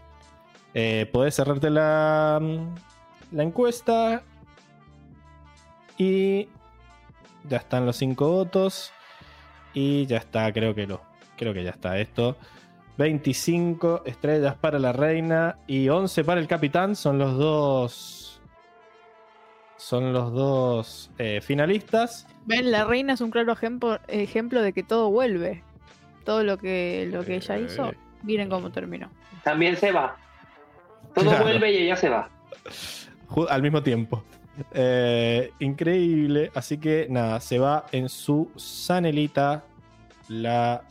Podés 1.12 1.34
cerrarte 1.34 1.68
la, 1.68 2.38
mm, 2.40 3.34
la 3.36 3.42
encuesta 3.42 4.22
y 5.98 6.48
ya 7.48 7.58
están 7.58 7.86
los 7.86 7.96
cinco 7.96 8.28
votos 8.30 8.92
y 9.74 10.06
ya 10.06 10.18
está, 10.18 10.52
creo 10.52 10.74
que 10.74 10.86
lo, 10.86 11.00
creo 11.36 11.52
que 11.54 11.64
ya 11.64 11.70
está 11.70 11.98
esto. 11.98 12.36
25 12.98 14.02
estrellas 14.04 14.54
para 14.56 14.78
la 14.78 14.92
reina 14.92 15.58
y 15.66 15.88
11 15.88 16.24
para 16.24 16.40
el 16.40 16.46
capitán. 16.46 16.94
Son 16.94 17.18
los 17.18 17.36
dos. 17.38 18.40
Son 19.76 20.12
los 20.12 20.32
dos 20.32 21.10
eh, 21.18 21.40
finalistas. 21.42 22.26
Ven, 22.46 22.70
la 22.70 22.84
reina 22.84 23.14
es 23.14 23.20
un 23.20 23.30
claro 23.30 23.52
ejemplo, 23.52 23.98
ejemplo 24.08 24.62
de 24.62 24.72
que 24.72 24.82
todo 24.82 25.10
vuelve. 25.10 25.62
Todo 26.24 26.44
lo 26.44 26.56
que, 26.58 27.08
lo 27.10 27.24
que 27.24 27.36
ella 27.36 27.58
hizo, 27.58 27.88
Eh. 27.90 27.96
miren 28.22 28.48
cómo 28.48 28.70
terminó. 28.70 29.10
También 29.42 29.76
se 29.76 29.90
va. 29.90 30.16
Todo 31.14 31.24
Claro. 31.30 31.44
vuelve 31.44 31.72
y 31.72 31.76
ella 31.78 31.96
se 31.96 32.08
va. 32.08 32.28
al 33.48 33.62
mismo 33.62 33.82
tiempo. 33.82 34.22
Eh, 34.74 35.50
increíble. 35.60 36.50
Así 36.54 36.78
que 36.78 37.06
nada, 37.08 37.40
se 37.40 37.58
va 37.58 37.86
en 37.92 38.08
su 38.08 38.50
Sanelita 38.56 39.64
la, 40.28 40.82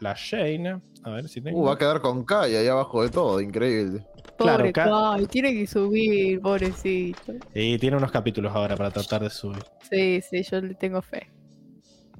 la 0.00 0.14
Shane. 0.16 0.80
A 1.04 1.10
ver 1.10 1.28
si 1.28 1.40
tengo. 1.40 1.60
Uh, 1.60 1.64
va 1.66 1.72
a 1.74 1.78
quedar 1.78 2.00
con 2.00 2.24
Kai 2.24 2.54
ahí 2.56 2.66
abajo 2.68 3.02
de 3.02 3.10
todo, 3.10 3.40
increíble. 3.40 4.06
Claro, 4.38 4.58
Pobre 4.58 4.72
ca- 4.72 4.90
Kai, 4.90 5.26
tiene 5.26 5.52
que 5.52 5.66
subir, 5.66 6.40
pobrecito. 6.40 7.32
Y 7.54 7.78
tiene 7.78 7.96
unos 7.96 8.10
capítulos 8.10 8.52
ahora 8.54 8.76
para 8.76 8.90
tratar 8.90 9.22
de 9.22 9.30
subir. 9.30 9.62
Sí, 9.90 10.20
sí, 10.22 10.42
yo 10.42 10.60
le 10.60 10.74
tengo 10.74 11.02
fe. 11.02 11.30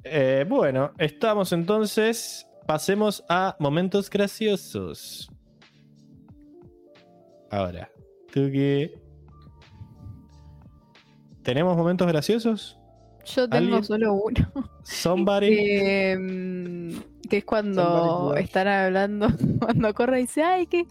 Eh, 0.03 0.45
bueno, 0.47 0.91
estamos 0.97 1.51
entonces. 1.53 2.45
Pasemos 2.67 3.23
a 3.27 3.55
momentos 3.59 4.09
graciosos. 4.09 5.29
Ahora, 7.49 7.89
tú 8.31 8.49
que. 8.51 9.02
¿Tenemos 11.43 11.75
momentos 11.77 12.07
graciosos? 12.07 12.79
Yo 13.25 13.47
tengo 13.47 13.75
¿Alguien? 13.77 13.83
solo 13.83 14.13
uno. 14.13 14.51
Somebody. 14.83 15.49
que, 15.49 16.17
mm, 16.19 17.29
que 17.29 17.37
es 17.37 17.45
cuando 17.45 18.35
están 18.35 18.67
hablando, 18.67 19.27
cuando 19.59 19.93
corre 19.93 20.19
y 20.19 20.21
dice, 20.23 20.43
ay, 20.43 20.67
¿qué, 20.67 20.85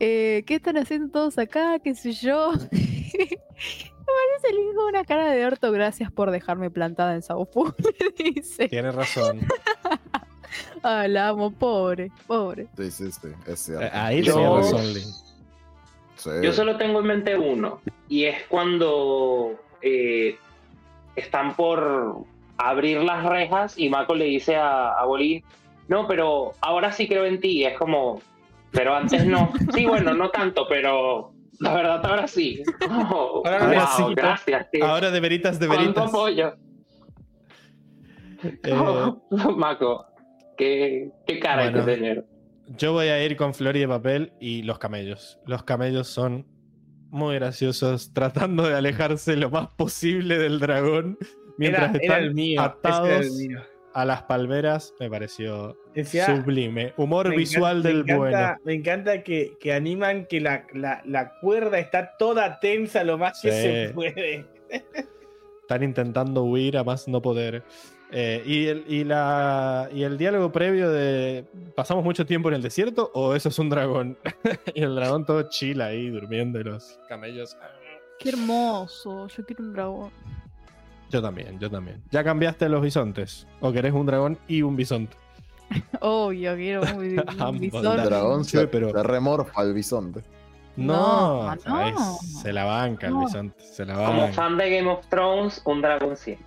eh, 0.00 0.42
¿qué 0.46 0.56
están 0.56 0.76
haciendo 0.76 1.10
todos 1.10 1.38
acá? 1.38 1.78
¿Qué 1.78 1.94
sé 1.94 2.12
yo? 2.12 2.52
Me 4.08 4.14
parece 4.40 4.56
digo 4.56 4.86
una 4.88 5.04
cara 5.04 5.30
de 5.30 5.44
orto, 5.44 5.70
gracias 5.70 6.10
por 6.10 6.30
dejarme 6.30 6.70
plantada 6.70 7.14
en 7.14 7.22
Saupú. 7.22 7.72
Le 7.78 8.32
dice, 8.32 8.66
Tiene 8.68 8.90
razón. 8.90 9.40
ah, 10.82 11.06
la 11.06 11.28
amo, 11.28 11.50
pobre, 11.50 12.10
pobre. 12.26 12.68
Sí, 12.78 12.90
sí, 12.90 13.12
sí, 13.12 13.28
es 13.46 13.58
cierto. 13.60 13.84
Eh, 13.84 13.90
Ahí 13.92 14.22
tenía 14.22 14.48
razón, 14.48 14.94
Lin. 14.94 15.04
Sí. 16.16 16.30
Yo 16.42 16.52
solo 16.52 16.76
tengo 16.78 17.00
en 17.00 17.06
mente 17.06 17.36
uno, 17.36 17.80
y 18.08 18.24
es 18.24 18.42
cuando 18.48 19.60
eh, 19.82 20.36
están 21.16 21.54
por 21.54 22.24
abrir 22.56 23.02
las 23.02 23.24
rejas 23.24 23.78
y 23.78 23.88
Mako 23.88 24.14
le 24.14 24.24
dice 24.26 24.56
a, 24.56 24.92
a 24.92 25.04
Bolín, 25.04 25.42
no, 25.88 26.06
pero 26.06 26.52
ahora 26.60 26.92
sí 26.92 27.08
creo 27.08 27.24
en 27.24 27.40
ti, 27.40 27.64
es 27.64 27.76
como, 27.78 28.20
pero 28.72 28.94
antes 28.94 29.24
no. 29.26 29.50
Sí, 29.74 29.86
bueno, 29.86 30.14
no 30.14 30.30
tanto, 30.30 30.66
pero 30.68 31.32
la 31.60 31.74
verdad 31.74 32.04
ahora 32.04 32.26
sí. 32.28 32.62
Oh, 32.90 33.42
Ahora 33.44 33.66
wow, 33.96 34.08
sí. 34.08 34.14
gracias. 34.14 34.70
tío. 34.70 34.84
Ahora 34.86 35.10
de 35.10 35.20
veritas, 35.20 35.58
de 35.58 35.66
¿Cuánto 35.66 35.82
veritas. 35.84 36.08
apoyo? 36.08 36.54
Eh, 38.42 38.74
Mako, 39.56 40.06
qué, 40.56 41.10
qué 41.26 41.38
cara 41.40 41.62
hay 41.62 41.70
Bueno. 41.70 41.86
que 41.86 41.92
tener. 41.94 42.24
Yo 42.76 42.92
voy 42.92 43.06
a 43.08 43.24
ir 43.24 43.36
con 43.36 43.54
flor 43.54 43.76
y 43.76 43.80
de 43.80 43.88
papel 43.88 44.32
y 44.40 44.62
los 44.62 44.78
camellos. 44.78 45.38
Los 45.46 45.62
camellos 45.62 46.06
son 46.08 46.46
muy 47.10 47.34
graciosos, 47.36 48.12
tratando 48.14 48.66
de 48.68 48.74
alejarse 48.74 49.36
lo 49.36 49.50
más 49.50 49.68
posible 49.74 50.38
del 50.38 50.58
dragón. 50.60 51.18
Mientras 51.56 51.94
Era, 51.94 52.02
están 52.02 52.22
era 52.24 52.32
mío. 52.32 52.60
atados 52.62 53.40
era 53.40 53.66
a 53.94 54.04
las 54.04 54.22
palmeras, 54.24 54.94
me 55.00 55.10
pareció 55.10 55.76
Decía, 55.92 56.26
sublime. 56.26 56.92
Humor 56.96 57.34
visual 57.34 57.78
encanta- 57.78 57.88
del 57.88 58.04
me 58.04 58.12
encanta, 58.12 58.18
bueno. 58.18 58.60
Me 58.64 58.74
encanta 58.74 59.22
que, 59.24 59.56
que 59.58 59.72
animan 59.72 60.26
que 60.26 60.40
la, 60.40 60.64
la, 60.72 61.02
la 61.04 61.32
cuerda 61.40 61.80
está 61.80 62.16
toda 62.16 62.60
tensa 62.60 63.02
lo 63.02 63.18
más 63.18 63.40
que 63.42 63.50
se 63.50 63.90
puede. 63.94 64.46
Están 65.62 65.82
intentando 65.82 66.44
huir 66.44 66.78
a 66.78 66.84
más 66.84 67.08
no 67.08 67.20
poder. 67.20 67.64
Eh, 68.10 68.42
y, 68.46 68.66
el, 68.66 68.84
y, 68.88 69.04
la, 69.04 69.88
y 69.92 70.02
el 70.02 70.16
diálogo 70.16 70.50
previo 70.50 70.90
de 70.90 71.44
¿pasamos 71.76 72.02
mucho 72.02 72.24
tiempo 72.24 72.48
en 72.48 72.54
el 72.54 72.62
desierto 72.62 73.10
o 73.14 73.34
eso 73.34 73.50
es 73.50 73.58
un 73.58 73.68
dragón? 73.68 74.16
y 74.74 74.82
el 74.82 74.94
dragón 74.94 75.26
todo 75.26 75.42
chila 75.50 75.86
ahí 75.86 76.08
durmiendo 76.08 76.58
y 76.58 76.64
los 76.64 76.98
camellos. 77.08 77.56
Qué 78.18 78.30
hermoso, 78.30 79.28
yo 79.28 79.44
quiero 79.44 79.62
un 79.64 79.72
dragón. 79.74 80.10
Yo 81.10 81.20
también, 81.22 81.58
yo 81.58 81.70
también. 81.70 82.02
¿Ya 82.10 82.24
cambiaste 82.24 82.68
los 82.68 82.82
bisontes? 82.82 83.46
¿O 83.60 83.72
querés 83.72 83.92
un 83.92 84.06
dragón 84.06 84.38
y 84.48 84.62
un 84.62 84.74
bisonte? 84.76 85.16
Obvio, 86.00 86.54
quiero 86.56 86.82
un, 86.82 87.22
un 87.48 87.58
bisón. 87.58 87.98
El 87.98 88.04
dragón 88.06 88.44
Sí, 88.44 88.56
se, 88.56 88.66
pero- 88.68 88.90
se 88.90 89.02
remorfa 89.02 89.60
al 89.60 89.74
bisonte. 89.74 90.22
No, 90.76 91.54
No, 91.54 91.60
¿sabes? 91.60 91.94
no. 91.94 92.18
se 92.40 92.52
la 92.52 92.64
banca 92.64 93.08
el 93.08 93.14
bisonte, 93.16 93.60
se 93.64 93.84
la 93.84 93.94
Como 93.94 94.28
fan 94.32 94.56
de 94.56 94.70
Game 94.78 94.88
of 94.88 95.06
Thrones, 95.08 95.60
un 95.64 95.82
dragón 95.82 96.16
siempre. 96.16 96.46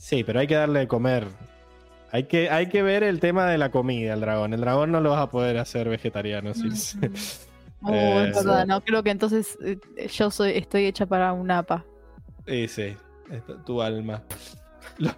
Sí, 0.00 0.24
pero 0.24 0.40
hay 0.40 0.46
que 0.46 0.54
darle 0.54 0.80
de 0.80 0.88
comer. 0.88 1.26
Hay 2.10 2.24
que, 2.24 2.48
hay 2.48 2.70
que 2.70 2.82
ver 2.82 3.02
el 3.02 3.20
tema 3.20 3.46
de 3.46 3.58
la 3.58 3.70
comida 3.70 4.14
al 4.14 4.20
dragón. 4.22 4.54
El 4.54 4.62
dragón 4.62 4.90
no 4.90 5.00
lo 5.02 5.10
vas 5.10 5.20
a 5.20 5.30
poder 5.30 5.58
hacer 5.58 5.88
vegetariano. 5.88 6.54
sí. 6.54 6.68
Oh, 7.82 7.94
Eh, 7.94 8.28
es 8.28 8.36
verdad, 8.36 8.66
no 8.66 8.82
creo 8.82 9.02
que 9.02 9.08
entonces 9.08 9.56
eh, 9.64 9.78
yo 10.08 10.30
soy, 10.30 10.50
estoy 10.50 10.84
hecha 10.84 11.06
para 11.06 11.32
un 11.32 11.50
APA. 11.50 11.82
Sí, 12.46 12.94
esta- 13.30 13.64
tu 13.64 13.80
alma. 13.80 14.22
Lo- 14.98 15.10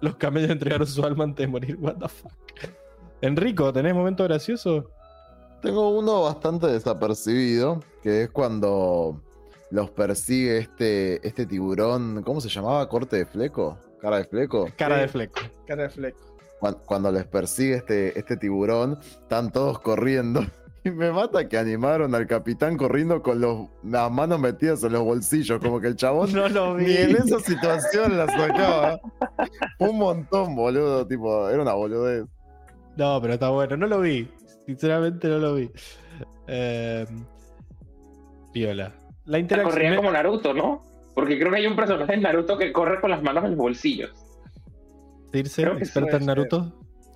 los 0.00 0.16
camellos 0.16 0.48
entregaron 0.50 0.86
su 0.86 1.04
alma 1.04 1.24
antes 1.24 1.44
de 1.44 1.48
morir. 1.52 1.76
What 1.78 1.96
the 1.96 2.08
fuck. 2.08 2.32
Enrico, 3.20 3.70
¿tenés 3.74 3.94
momento 3.94 4.24
gracioso? 4.24 4.90
Tengo 5.60 5.90
uno 5.90 6.22
bastante 6.22 6.68
desapercibido, 6.68 7.80
que 8.02 8.22
es 8.22 8.30
cuando 8.30 9.20
los 9.70 9.90
persigue 9.90 10.56
este, 10.58 11.26
este 11.28 11.44
tiburón, 11.44 12.22
¿cómo 12.22 12.40
se 12.40 12.48
llamaba? 12.48 12.88
¿Corte 12.88 13.16
de 13.16 13.26
fleco? 13.26 13.76
¿Cara 14.00 14.18
de 14.18 14.24
fleco? 14.24 14.68
Cara 14.76 14.96
de 14.98 15.08
fleco. 15.08 15.40
Cara 15.66 15.82
de 15.84 15.90
fleco. 15.90 16.18
Cuan- 16.60 16.76
Cuando, 16.86 17.10
les 17.12 17.24
persigue 17.26 17.74
este, 17.76 18.18
este 18.18 18.36
tiburón, 18.36 18.98
están 19.00 19.50
todos 19.50 19.80
corriendo. 19.80 20.42
Y 20.84 20.90
me 20.92 21.10
mata 21.10 21.48
que 21.48 21.58
animaron 21.58 22.14
al 22.14 22.28
capitán 22.28 22.76
corriendo 22.76 23.20
con 23.20 23.40
los, 23.40 23.68
las 23.82 24.10
manos 24.12 24.38
metidas 24.38 24.82
en 24.84 24.92
los 24.92 25.02
bolsillos, 25.02 25.58
como 25.60 25.80
que 25.80 25.88
el 25.88 25.96
chabón 25.96 26.32
No 26.34 26.48
lo 26.48 26.78
ni 26.78 26.96
en 26.96 27.16
esa 27.16 27.40
situación 27.40 28.16
la 28.16 28.26
sacaba. 28.28 28.98
Un 29.80 29.98
montón, 29.98 30.54
boludo, 30.54 31.04
tipo, 31.04 31.48
era 31.50 31.60
una 31.60 31.72
boludez. 31.74 32.24
No, 32.96 33.20
pero 33.20 33.34
está 33.34 33.50
bueno. 33.50 33.76
No 33.76 33.86
lo 33.88 34.00
vi. 34.00 34.30
Sinceramente 34.66 35.26
no 35.28 35.38
lo 35.38 35.54
vi. 35.56 35.68
Eh, 36.46 37.04
Viola. 38.54 38.92
La 39.24 39.38
interacción. 39.38 39.72
Corría 39.72 39.96
como 39.96 40.10
Naruto, 40.12 40.54
¿no? 40.54 40.82
Porque 41.18 41.36
creo 41.36 41.50
que 41.50 41.56
hay 41.56 41.66
un 41.66 41.74
personaje 41.74 42.14
en 42.14 42.22
Naruto 42.22 42.56
que 42.56 42.72
corre 42.72 43.00
con 43.00 43.10
las 43.10 43.20
manos 43.24 43.42
en 43.42 43.50
los 43.50 43.58
bolsillos. 43.58 44.12
Que 45.32 45.40
experta 45.40 46.16
en 46.16 46.26
Naruto. 46.26 46.72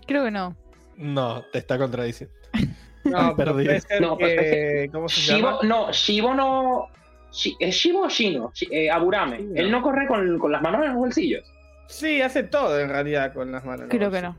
Creo 0.08 0.24
que 0.24 0.32
no. 0.32 0.56
No, 0.96 1.42
te 1.52 1.58
está 1.58 1.78
contradiciendo. 1.78 2.34
No, 3.04 3.36
Perdido. 3.36 3.74
No, 4.00 4.18
que. 4.18 4.88
¿Cómo 4.92 5.08
se 5.08 5.20
llama? 5.20 5.58
Shibo, 5.60 5.62
no, 5.62 5.92
Shibo 5.92 6.34
no. 6.34 6.86
Shi- 7.30 7.56
¿Es 7.60 7.76
Shibo 7.76 8.02
o 8.02 8.08
Shino? 8.08 8.50
Shi- 8.50 8.68
eh, 8.72 8.90
Aburame. 8.90 9.36
Él 9.54 9.70
no 9.70 9.82
corre 9.82 10.08
con, 10.08 10.36
con 10.40 10.50
las 10.50 10.62
manos 10.62 10.82
en 10.82 10.88
los 10.88 10.96
bolsillos. 10.96 11.44
Sí, 11.86 12.20
hace 12.22 12.42
todo 12.42 12.80
en 12.80 12.88
realidad 12.88 13.32
con 13.32 13.52
las 13.52 13.64
manos. 13.64 13.86
Creo 13.88 14.10
que 14.10 14.20
no. 14.20 14.36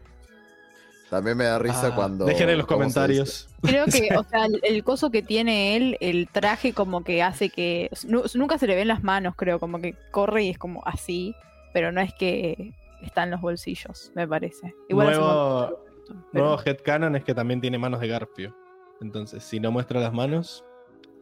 También 1.14 1.38
me 1.38 1.44
da 1.46 1.60
risa 1.60 1.88
Ah, 1.88 1.96
cuando. 1.96 2.26
Dejen 2.26 2.50
en 2.50 2.58
los 2.58 2.66
¿cómo 2.68 2.80
se 2.90 2.94
comentarios. 2.96 3.48
Creo 3.62 3.86
que, 3.86 4.10
o 4.18 4.24
sea, 4.24 4.46
el, 4.46 4.60
el 4.64 4.84
coso 4.84 5.12
que 5.12 5.22
tiene 5.22 5.76
él, 5.78 5.98
el 6.02 6.28
traje 6.28 6.74
como 6.74 7.04
que 7.04 7.22
hace 7.22 7.50
que... 7.50 7.90
nu- 8.08 8.24
nunca 8.34 8.58
se 8.58 8.66
le 8.68 8.76
ven 8.76 8.88
las 8.88 9.04
manos, 9.04 9.36
creo, 9.38 9.60
como 9.60 9.80
que 9.80 9.96
corre 10.12 10.44
y 10.46 10.50
es 10.50 10.58
como 10.58 10.82
así, 10.86 11.36
pero 11.72 11.92
no 11.92 12.02
es 12.02 12.14
que 12.14 12.74
está 13.04 13.24
en 13.24 13.32
los 13.32 13.42
bolsillos, 13.42 14.12
me 14.16 14.28
parece. 14.28 14.74
Igual 14.90 15.08
un 15.08 15.14
Nuevo, 15.14 15.80
pero- 16.08 16.20
nuevo 16.34 16.62
headcanon 16.66 17.16
es 17.16 17.24
que 17.24 17.34
también 17.36 17.62
tiene 17.62 17.78
manos 17.78 18.00
de 18.00 18.08
Garfio. 18.08 18.56
Entonces, 19.02 19.44
si 19.44 19.60
no 19.60 19.72
muestra 19.72 20.00
las 20.00 20.14
manos, 20.14 20.64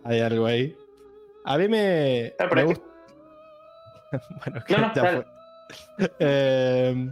hay 0.04 0.20
algo 0.22 0.46
ahí. 0.46 0.76
A 1.44 1.58
mí 1.58 1.68
me, 1.68 2.34
Ah, 2.40 2.46
me 2.54 2.62
es 2.62 2.68
que- 2.68 2.74
gusta. 2.74 2.86
bueno, 4.46 4.64
que 4.66 4.74
No, 4.78 4.82
no, 4.88 4.94
ya 4.94 5.02
dale. 5.04 5.24
fue. 5.98 6.12
Eh, 6.20 7.12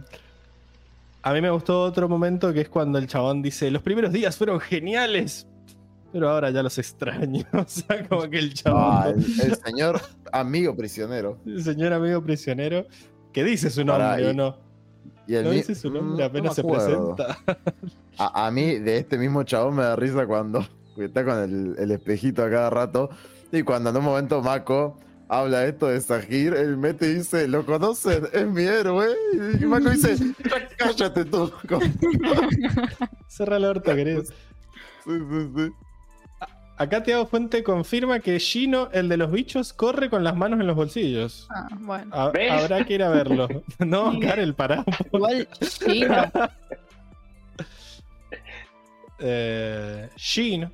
a 1.22 1.32
mí 1.32 1.40
me 1.40 1.50
gustó 1.50 1.82
otro 1.82 2.08
momento 2.08 2.52
que 2.52 2.62
es 2.62 2.68
cuando 2.68 2.98
el 2.98 3.06
chabón 3.06 3.42
dice: 3.42 3.70
Los 3.70 3.82
primeros 3.82 4.12
días 4.12 4.36
fueron 4.36 4.60
geniales, 4.60 5.46
pero 6.12 6.30
ahora 6.30 6.50
ya 6.50 6.62
los 6.62 6.78
extraño. 6.78 7.44
o 7.52 7.64
sea, 7.66 8.06
como 8.08 8.28
que 8.30 8.38
el 8.38 8.54
chabón, 8.54 8.82
Ah, 8.84 9.08
el, 9.10 9.18
el 9.50 9.56
señor 9.64 10.00
amigo 10.32 10.74
prisionero. 10.76 11.38
el 11.46 11.62
señor 11.62 11.92
amigo 11.92 12.22
prisionero, 12.22 12.86
que 13.32 13.44
dice 13.44 13.70
su 13.70 13.84
Pará, 13.84 14.08
nombre 14.16 14.24
y- 14.24 14.30
o 14.30 14.34
no. 14.34 14.56
Y 15.26 15.34
el 15.36 15.44
No 15.44 15.50
dice 15.50 15.74
su 15.76 15.90
nombre, 15.90 16.24
Mm, 16.24 16.28
apenas 16.28 16.44
no 16.48 16.54
se 16.54 16.64
presenta. 16.64 17.38
A, 18.18 18.46
a 18.46 18.50
mí, 18.50 18.78
de 18.80 18.96
este 18.98 19.16
mismo 19.16 19.44
chabón, 19.44 19.76
me 19.76 19.82
da 19.84 19.94
risa 19.94 20.26
cuando 20.26 20.66
está 20.98 21.24
con 21.24 21.38
el, 21.38 21.76
el 21.78 21.90
espejito 21.92 22.42
a 22.42 22.50
cada 22.50 22.68
rato. 22.70 23.10
Y 23.52 23.62
cuando 23.62 23.90
en 23.90 23.96
un 23.96 24.04
momento 24.04 24.42
Mako 24.42 24.96
habla 25.30 25.64
esto 25.64 25.86
de 25.86 26.00
Sahir, 26.00 26.52
él 26.54 26.76
mete 26.76 27.06
y 27.10 27.14
dice: 27.14 27.48
¿Lo 27.48 27.64
conocen? 27.64 28.26
Es 28.32 28.46
mi 28.46 28.64
héroe. 28.64 29.06
Y 29.60 29.64
Mako 29.64 29.90
dice: 29.90 30.16
Cállate 30.76 31.24
tú. 31.24 31.50
Cerra 33.28 33.56
el 33.56 33.64
orto, 33.64 33.94
querido. 33.94 34.22
Sí, 34.24 34.32
sí, 35.06 35.50
sí. 35.56 35.70
Acá 36.76 37.02
Tiago 37.02 37.26
Fuente 37.26 37.62
confirma 37.62 38.20
que 38.20 38.38
Gino, 38.40 38.88
el 38.92 39.08
de 39.10 39.18
los 39.18 39.30
bichos, 39.30 39.74
corre 39.74 40.08
con 40.08 40.24
las 40.24 40.34
manos 40.34 40.58
en 40.60 40.66
los 40.66 40.74
bolsillos. 40.76 41.46
Ah, 41.50 41.68
bueno. 41.78 42.10
Ha- 42.14 42.30
¿Ves? 42.30 42.50
habrá 42.52 42.84
que 42.86 42.94
ir 42.94 43.02
a 43.02 43.10
verlo. 43.10 43.48
No, 43.78 44.18
Karel, 44.18 44.54
pará. 44.54 44.84
Igual. 45.12 45.46
Eh, 49.22 50.08
Gino. 50.16 50.70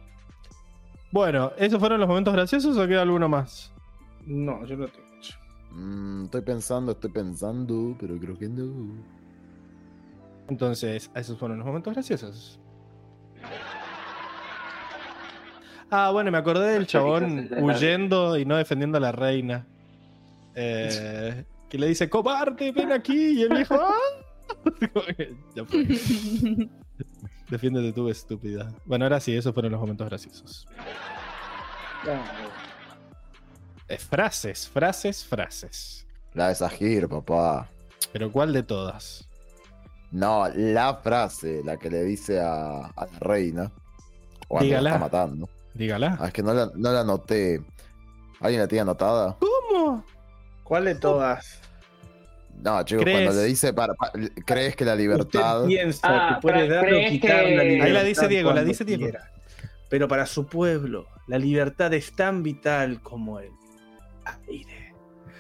Bueno, 1.11 1.51
¿esos 1.59 1.81
fueron 1.81 1.99
los 1.99 2.09
momentos 2.09 2.33
graciosos 2.33 2.77
o 2.77 2.87
queda 2.87 3.03
alguno 3.03 3.29
más? 3.29 3.73
No, 4.27 4.65
yo 4.67 4.77
no 4.77 4.89
tengo. 4.89 5.07
mucho. 5.15 5.35
Mm, 5.71 6.25
estoy 6.25 6.41
pensando, 6.43 6.93
estoy 6.93 7.11
pensando, 7.11 7.97
pero 7.99 8.19
creo 8.19 8.37
que 8.39 8.49
no. 8.49 8.95
Entonces, 10.49 11.11
esos 11.15 11.39
fueron 11.39 11.59
los 11.59 11.67
momentos 11.67 11.93
graciosos. 11.93 12.61
Ah, 15.91 16.11
bueno, 16.11 16.31
me 16.31 16.39
acordé 16.39 16.73
del 16.73 16.87
chabón 16.89 17.49
huyendo 17.61 18.37
y 18.37 18.45
no 18.45 18.57
defendiendo 18.57 18.99
a 18.99 19.01
la 19.01 19.13
reina. 19.13 19.67
Eh, 20.55 21.45
que 21.69 21.79
le 21.79 21.89
dice, 21.89 22.09
cobarde, 22.09 22.73
ven 22.73 22.93
aquí. 22.93 23.41
Y 23.41 23.43
el 23.43 23.51
viejo, 23.51 23.75
¡ah! 23.75 23.95
Ya 25.55 25.65
fue. 25.65 25.87
Defiéndete 27.51 27.93
tú, 27.93 28.09
estúpida. 28.09 28.73
Bueno, 28.85 29.05
ahora 29.05 29.21
sí, 29.21 29.37
esos 29.37 29.55
fueron 29.55 29.73
los 29.73 29.81
momentos 29.81 30.09
graciosos. 30.09 30.67
Eh, 33.89 33.99
frases, 33.99 34.69
frases, 34.69 35.25
frases. 35.25 36.07
La 36.35 36.49
de 36.49 36.55
Sahir, 36.55 37.09
papá. 37.09 37.69
Pero 38.13 38.31
¿cuál 38.33 38.53
de 38.53 38.63
todas? 38.63 39.29
No, 40.11 40.49
la 40.55 40.95
frase, 40.97 41.63
la 41.65 41.77
que 41.77 41.91
le 41.91 42.03
dice 42.05 42.41
a, 42.41 42.87
a 42.87 43.07
la 43.07 43.19
reina. 43.21 43.73
Cuando 44.49 44.65
la 44.73 44.79
Dígala. 44.79 44.91
está 44.91 44.99
matando. 45.01 45.49
Dígala. 45.75 46.17
Ah, 46.21 46.27
es 46.29 46.33
que 46.33 46.43
no 46.43 46.53
la, 46.55 46.71
no 46.75 46.93
la 46.93 47.01
anoté. 47.01 47.63
¿Alguien 48.41 48.61
la 48.61 48.69
tiene 48.69 48.83
anotada? 48.83 49.37
¿Cómo? 49.39 50.05
¿Cuál 50.63 50.85
de 50.87 50.95
todas? 50.97 51.61
No, 52.63 52.83
chicos, 52.85 53.05
¿Crees? 53.05 53.25
cuando 53.27 53.43
le 53.43 53.47
dice, 53.49 53.73
para- 53.75 53.95
pa- 53.95 54.13
¿crees 54.47 54.75
que 54.77 54.85
la 54.85 54.95
libertad... 54.97 55.63
Usted 55.63 55.69
piensa 55.69 56.01
Ah, 56.09 56.35
que 56.37 56.41
puede 56.43 56.69
dar 56.69 56.85
o 56.85 56.89
¿crees 56.89 57.11
quitar 57.11 57.45
que- 57.45 57.57
la 57.57 57.63
Ahí 57.63 57.69
la 57.79 57.85
libertad 57.85 58.05
dice 58.05 58.29
Diego, 58.29 58.53
la 58.53 58.65
dice 58.65 58.85
Diego. 58.85 59.03
quiera. 59.03 59.31
Pero 59.91 60.09
para 60.09 60.27
su 60.27 60.47
pueblo, 60.47 61.07
la 61.29 61.39
libertad 61.39 61.93
es 61.93 62.15
tan 62.17 62.43
vital 62.43 63.03
como 63.03 63.39
el 63.41 63.51
aire. 64.49 64.95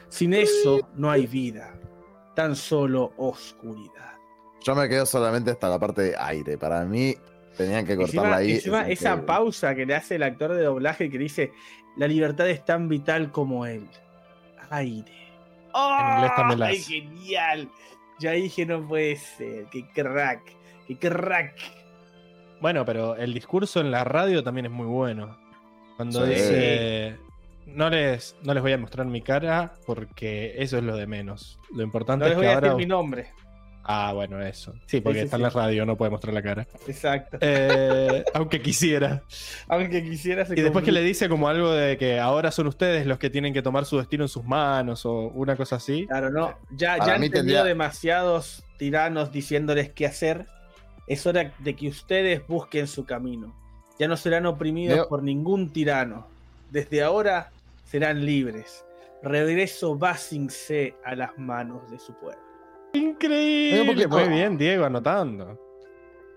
Sin 0.08 0.32
eso 0.34 0.88
no 0.94 1.10
hay 1.10 1.26
vida, 1.26 1.74
tan 2.34 2.54
solo 2.56 3.12
oscuridad. 3.16 4.12
Yo 4.64 4.74
me 4.74 4.88
quedo 4.88 5.06
solamente 5.06 5.50
hasta 5.50 5.68
la 5.68 5.78
parte 5.78 6.02
de 6.02 6.16
aire. 6.18 6.56
Para 6.58 6.84
mí, 6.84 7.14
tenían 7.56 7.86
que 7.86 7.96
cortarla 7.96 8.22
Encima, 8.22 8.36
ahí. 8.36 8.50
encima 8.52 8.82
Es 8.88 9.00
esa 9.00 9.10
increíble. 9.10 9.26
pausa 9.26 9.74
que 9.74 9.86
le 9.86 9.94
hace 9.94 10.14
el 10.16 10.22
actor 10.22 10.52
de 10.54 10.62
doblaje 10.62 11.10
que 11.10 11.18
dice, 11.18 11.52
la 11.96 12.06
libertad 12.08 12.48
es 12.48 12.64
tan 12.64 12.88
vital 12.88 13.30
como 13.30 13.66
el 13.66 13.88
aire. 14.70 15.12
En 15.74 16.14
inglés 16.14 16.32
también 16.36 16.58
la 16.60 16.66
¡Ay, 16.66 16.78
genial! 16.80 17.68
Ya 18.18 18.30
dije, 18.32 18.64
no 18.64 18.86
puede 18.88 19.16
ser, 19.16 19.66
qué 19.70 19.86
crack, 19.94 20.40
qué 20.88 20.96
crack. 20.98 21.54
Bueno, 22.62 22.84
pero 22.86 23.14
el 23.16 23.34
discurso 23.34 23.80
en 23.80 23.90
la 23.90 24.02
radio 24.04 24.42
también 24.42 24.66
es 24.66 24.72
muy 24.72 24.86
bueno. 24.86 25.36
Cuando 25.96 26.24
Sí. 26.24 26.30
dice. 26.32 27.18
No 27.66 27.90
les, 27.90 28.36
no 28.42 28.54
les 28.54 28.62
voy 28.62 28.72
a 28.72 28.78
mostrar 28.78 29.06
mi 29.06 29.20
cara 29.22 29.74
porque 29.86 30.54
eso 30.58 30.78
es 30.78 30.84
lo 30.84 30.96
de 30.96 31.06
menos. 31.06 31.58
Lo 31.74 31.82
importante 31.82 32.24
No 32.24 32.28
les 32.28 32.32
es 32.32 32.36
voy 32.36 32.44
que 32.46 32.50
a 32.50 32.54
ahora. 32.54 32.68
decir 32.68 32.78
mi 32.78 32.86
nombre. 32.86 33.28
Ah, 33.88 34.12
bueno, 34.12 34.40
eso. 34.42 34.74
Sí, 34.86 35.00
porque 35.00 35.20
sí, 35.20 35.24
está 35.26 35.36
sí. 35.36 35.40
en 35.40 35.44
la 35.44 35.50
radio, 35.50 35.86
no 35.86 35.96
puede 35.96 36.10
mostrar 36.10 36.34
la 36.34 36.42
cara. 36.42 36.66
Exacto. 36.88 37.38
Eh, 37.40 38.24
aunque 38.34 38.60
quisiera. 38.60 39.22
Aunque 39.68 40.02
quisiera 40.02 40.44
se 40.44 40.58
Y 40.58 40.62
después 40.62 40.84
que 40.84 40.90
le 40.90 41.02
dice 41.02 41.28
como 41.28 41.48
algo 41.48 41.70
de 41.70 41.96
que 41.96 42.18
ahora 42.18 42.50
son 42.50 42.66
ustedes 42.66 43.06
los 43.06 43.18
que 43.18 43.30
tienen 43.30 43.52
que 43.54 43.62
tomar 43.62 43.84
su 43.84 43.98
destino 43.98 44.24
en 44.24 44.28
sus 44.28 44.42
manos 44.44 45.06
o 45.06 45.28
una 45.28 45.54
cosa 45.56 45.76
así. 45.76 46.04
Claro, 46.08 46.30
no. 46.30 46.54
Ya, 46.72 46.96
ya 46.98 47.14
han 47.14 47.20
tenido 47.20 47.32
tendría- 47.34 47.62
demasiados 47.64 48.64
tiranos 48.76 49.30
diciéndoles 49.30 49.90
qué 49.92 50.06
hacer. 50.06 50.46
Es 51.06 51.24
hora 51.24 51.52
de 51.60 51.76
que 51.76 51.86
ustedes 51.88 52.44
busquen 52.48 52.88
su 52.88 53.04
camino. 53.04 53.54
Ya 54.00 54.08
no 54.08 54.16
serán 54.16 54.46
oprimidos 54.46 54.96
Leo- 54.96 55.08
por 55.08 55.22
ningún 55.22 55.72
tirano. 55.72 56.26
Desde 56.72 57.04
ahora 57.04 57.52
serán 57.86 58.24
libres. 58.26 58.84
Regreso 59.22 59.96
Basingse 59.96 60.94
a 61.04 61.14
las 61.14 61.36
manos 61.38 61.90
de 61.90 61.98
su 61.98 62.12
pueblo. 62.14 62.40
Increíble. 62.92 63.80
Un 63.80 63.86
poquito- 63.86 64.08
Muy 64.10 64.28
bien, 64.28 64.58
Diego, 64.58 64.84
anotando. 64.84 65.58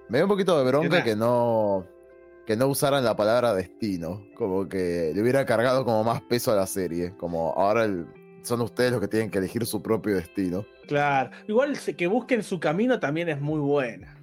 Me 0.07 0.17
da 0.19 0.23
un 0.25 0.29
poquito 0.29 0.57
de 0.57 0.65
bronca 0.65 1.03
que 1.03 1.15
no 1.15 1.85
que 2.45 2.55
no 2.55 2.65
usaran 2.67 3.03
la 3.03 3.15
palabra 3.15 3.53
destino. 3.53 4.25
Como 4.35 4.67
que 4.67 5.11
le 5.13 5.21
hubiera 5.21 5.45
cargado 5.45 5.85
como 5.85 6.03
más 6.03 6.21
peso 6.21 6.51
a 6.51 6.55
la 6.55 6.65
serie. 6.65 7.13
Como 7.15 7.53
ahora 7.53 7.83
el- 7.83 8.07
son 8.41 8.61
ustedes 8.61 8.91
los 8.91 8.99
que 9.01 9.07
tienen 9.07 9.29
que 9.29 9.37
elegir 9.37 9.65
su 9.67 9.83
propio 9.83 10.15
destino. 10.15 10.65
Claro. 10.87 11.29
Igual 11.47 11.77
que 11.95 12.07
busquen 12.07 12.41
su 12.41 12.59
camino 12.59 12.99
también 12.99 13.29
es 13.29 13.39
muy 13.39 13.59
buena. 13.59 14.17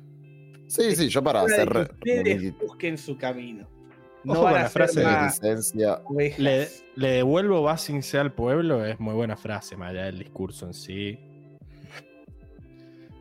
Sí, 0.66 0.96
sí, 0.96 1.08
yo 1.08 1.22
para 1.22 1.42
hacer 1.42 1.68
ustedes 1.68 2.58
busquen 2.58 2.98
su 2.98 3.16
camino. 3.16 3.68
Ojo 4.26 4.34
No 4.34 4.42
van 4.42 4.56
a 4.56 4.68
ser 4.68 4.70
frase 4.70 5.00
de 5.00 5.06
más 5.06 5.40
licencia. 5.42 6.00
Le, 6.38 6.68
le 6.96 7.08
devuelvo 7.08 7.62
Basinse 7.62 8.18
al 8.18 8.32
pueblo, 8.32 8.84
es 8.84 8.98
muy 8.98 9.14
buena 9.14 9.36
frase, 9.36 9.76
más 9.76 9.90
allá 9.90 10.05
del 10.06 10.18
discurso 10.18 10.66
en 10.66 10.74
sí. 10.74 11.18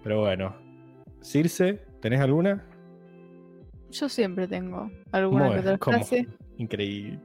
Pero 0.04 0.22
bueno. 0.22 0.56
Circe, 1.22 1.82
¿tenés 2.02 2.22
alguna? 2.22 2.64
Yo 3.92 4.10
siempre 4.10 4.48
tengo 4.48 4.92
alguna 5.12 5.46
Bueno, 5.48 5.62
que 5.62 5.68
otra 5.68 5.78
¿cómo? 5.80 5.98
frase. 6.00 6.28
Increíble. 6.58 7.20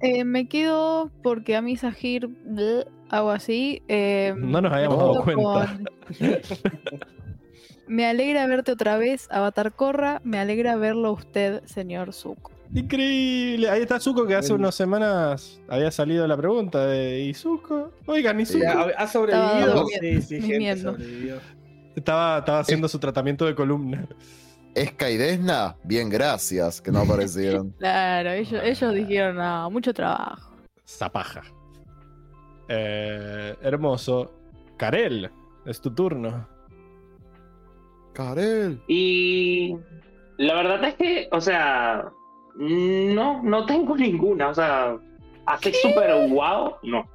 Eh, 0.00 0.24
me 0.24 0.48
quedo 0.48 1.10
porque 1.22 1.54
a 1.54 1.62
mí 1.62 1.76
Sahir 1.76 2.26
bleh, 2.26 2.84
hago 3.08 3.30
así. 3.30 3.82
eh, 3.88 4.34
No 4.36 4.60
nos 4.60 4.72
habíamos 4.72 4.98
dado 4.98 5.22
cuenta. 5.22 5.76
con- 5.78 5.88
me 7.86 8.06
alegra 8.06 8.46
verte 8.48 8.72
otra 8.72 8.96
vez, 8.96 9.28
Avatar 9.30 9.72
Corra. 9.72 10.20
Me 10.24 10.38
alegra 10.38 10.74
verlo 10.76 11.08
a 11.08 11.12
usted, 11.12 11.62
señor 11.64 12.12
Zuko. 12.12 12.50
Increíble. 12.74 13.68
Ahí 13.68 13.82
está 13.82 14.00
Zuko 14.00 14.26
que 14.26 14.34
hace 14.34 14.48
Bueno. 14.52 14.64
unas 14.64 14.74
semanas 14.74 15.60
había 15.68 15.90
salido 15.90 16.26
la 16.26 16.36
pregunta 16.36 16.86
de 16.86 17.20
¿y 17.20 17.34
Zuko? 17.34 17.90
Oigan, 18.06 18.40
¿y 18.40 18.46
Zuko? 18.46 18.64
¿Ha 18.96 19.06
sobrevivido? 19.06 19.86
Sí, 20.00 20.22
sí, 20.22 20.40
gente 20.40 20.76
sobrevivió. 20.80 21.36
Estaba, 21.94 22.38
estaba 22.38 22.58
haciendo 22.60 22.88
su 22.88 22.98
tratamiento 22.98 23.44
de 23.44 23.54
columna. 23.54 24.06
Esca 24.74 25.10
y 25.10 25.18
Desna, 25.18 25.76
bien, 25.84 26.08
gracias, 26.08 26.80
que 26.80 26.90
no 26.90 27.00
aparecieron. 27.00 27.72
Claro, 27.78 28.30
ellos, 28.30 28.60
Ah. 28.62 28.66
ellos 28.66 28.94
dijeron, 28.94 29.36
no, 29.36 29.70
mucho 29.70 29.92
trabajo. 29.92 30.50
Zapaja. 30.88 31.42
Eh, 32.68 33.54
hermoso. 33.60 34.32
Karel, 34.78 35.30
es 35.66 35.78
tu 35.80 35.90
turno. 35.94 36.48
Karel. 38.14 38.80
Y 38.88 39.76
la 40.38 40.54
verdad 40.54 40.84
es 40.84 40.94
que, 40.94 41.28
o 41.32 41.40
sea, 41.40 42.10
no, 42.56 43.42
no 43.42 43.66
tengo 43.66 43.96
ninguna. 43.96 44.48
O 44.48 44.54
sea, 44.54 44.96
hace 45.46 45.72
súper 45.74 46.28
guau, 46.28 46.76
no. 46.82 47.06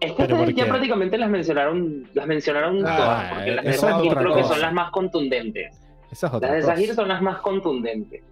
Es 0.00 0.12
que 0.12 0.22
¿Pero 0.22 0.36
por 0.36 0.48
ustedes 0.48 0.56
ya 0.56 0.66
prácticamente 0.68 1.18
las 1.18 1.28
mencionaron, 1.28 2.08
las 2.14 2.26
mencionaron 2.26 2.86
Ah, 2.86 2.96
todas, 2.96 3.32
porque 3.34 3.50
las 3.50 3.64
de 3.64 3.72
Sahir 3.72 4.14
creo 4.14 4.34
que 4.36 4.44
son 4.44 4.60
las 4.60 4.72
más 4.72 4.90
contundentes. 4.92 5.76
Esa 6.10 6.26
es 6.28 6.32
otra 6.34 6.48
Las 6.52 6.56
de. 6.58 6.62
Sahir 6.62 6.94
son 6.94 7.08
las 7.08 7.20
más 7.20 7.38
contundentes. 7.38 8.22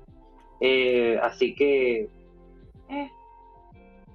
Eh, 0.60 1.18
así 1.22 1.54
que, 1.54 2.08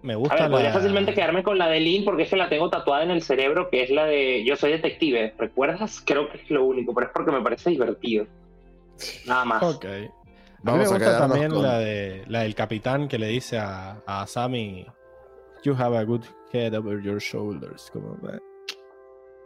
Me 0.01 0.13
a 0.13 0.15
gusta 0.15 0.35
ver, 0.35 0.43
la... 0.45 0.49
podría 0.49 0.71
fácilmente 0.73 1.13
quedarme 1.13 1.43
con 1.43 1.57
la 1.57 1.67
de 1.67 1.79
Lynn 1.81 2.05
porque 2.05 2.23
es 2.23 2.29
que 2.29 2.37
la 2.37 2.47
tengo 2.49 2.69
tatuada 2.69 3.03
en 3.03 3.11
el 3.11 3.21
cerebro, 3.21 3.69
que 3.69 3.83
es 3.83 3.89
la 3.89 4.05
de 4.05 4.43
Yo 4.45 4.55
soy 4.55 4.71
detective. 4.71 5.33
¿Recuerdas? 5.37 6.01
Creo 6.05 6.29
que 6.29 6.37
es 6.37 6.49
lo 6.49 6.63
único, 6.63 6.93
pero 6.93 7.07
es 7.07 7.13
porque 7.13 7.31
me 7.31 7.41
parece 7.41 7.69
divertido. 7.69 8.25
Nada 9.27 9.43
más. 9.45 9.61
Ok. 9.63 9.85
A 10.65 10.71
mí 10.73 10.77
me 10.79 10.87
gusta 10.87 11.17
también 11.17 11.49
con- 11.51 11.63
la, 11.63 11.79
de, 11.79 12.23
la 12.27 12.41
del 12.41 12.53
capitán 12.55 13.07
que 13.07 13.17
le 13.17 13.27
dice 13.27 13.57
a, 13.57 14.01
a 14.05 14.27
Sammy 14.27 14.85
You 15.63 15.73
have 15.75 15.95
a 15.97 16.03
good 16.03 16.23
head 16.51 16.73
over 16.75 17.01
your 17.01 17.19
shoulders. 17.19 17.89
Como, 17.91 18.17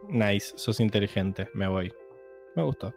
nice, 0.10 0.53
sos 0.56 0.80
inteligente, 0.80 1.50
me 1.53 1.68
voy. 1.68 1.92
Me 2.56 2.64
gustó. 2.64 2.94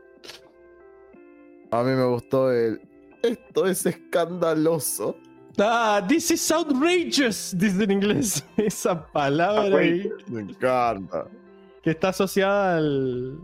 A 1.71 1.83
mí 1.83 1.91
me 1.91 2.05
gustó 2.07 2.53
el. 2.53 2.81
Esto 3.23 3.67
es 3.67 3.85
escandaloso. 3.87 5.17
Ah, 5.61 6.01
this 6.07 6.31
is 6.31 6.51
outrageous, 6.53 7.53
dice 7.59 7.83
en 7.85 7.91
inglés. 7.91 8.45
Esa 8.57 9.05
palabra 9.11 9.79
ahí, 9.79 10.09
Me 10.29 10.43
encanta. 10.43 11.27
que 11.83 11.91
está 11.91 12.11
asociada 12.11 12.77
al, 12.77 13.37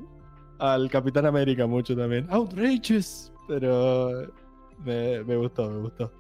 al 0.61 0.89
Capitán 0.91 1.27
América 1.27 1.67
mucho 1.67 1.97
también. 1.97 2.28
Outrageous, 2.31 3.33
pero 3.49 4.33
me, 4.78 5.23
me 5.25 5.36
gustó, 5.36 5.70
me 5.70 5.81
gustó. 5.81 6.12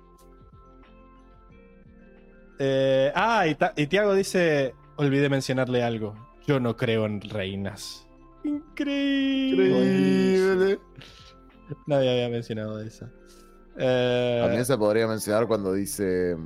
Eh, 2.58 3.12
ah, 3.14 3.46
y, 3.46 3.56
y 3.76 3.86
Tiago 3.86 4.14
dice, 4.14 4.74
olvidé 4.96 5.28
mencionarle 5.28 5.82
algo. 5.82 6.14
Yo 6.46 6.60
no 6.60 6.76
creo 6.76 7.06
en 7.06 7.20
reinas. 7.20 8.06
Increíble. 8.44 9.68
Increíble. 9.68 10.78
Nadie 11.86 12.10
había 12.10 12.28
mencionado 12.28 12.80
esa. 12.80 13.10
Eh, 13.76 14.40
También 14.42 14.64
se 14.64 14.76
podría 14.76 15.06
mencionar 15.06 15.46
cuando 15.46 15.72
dice. 15.72 16.36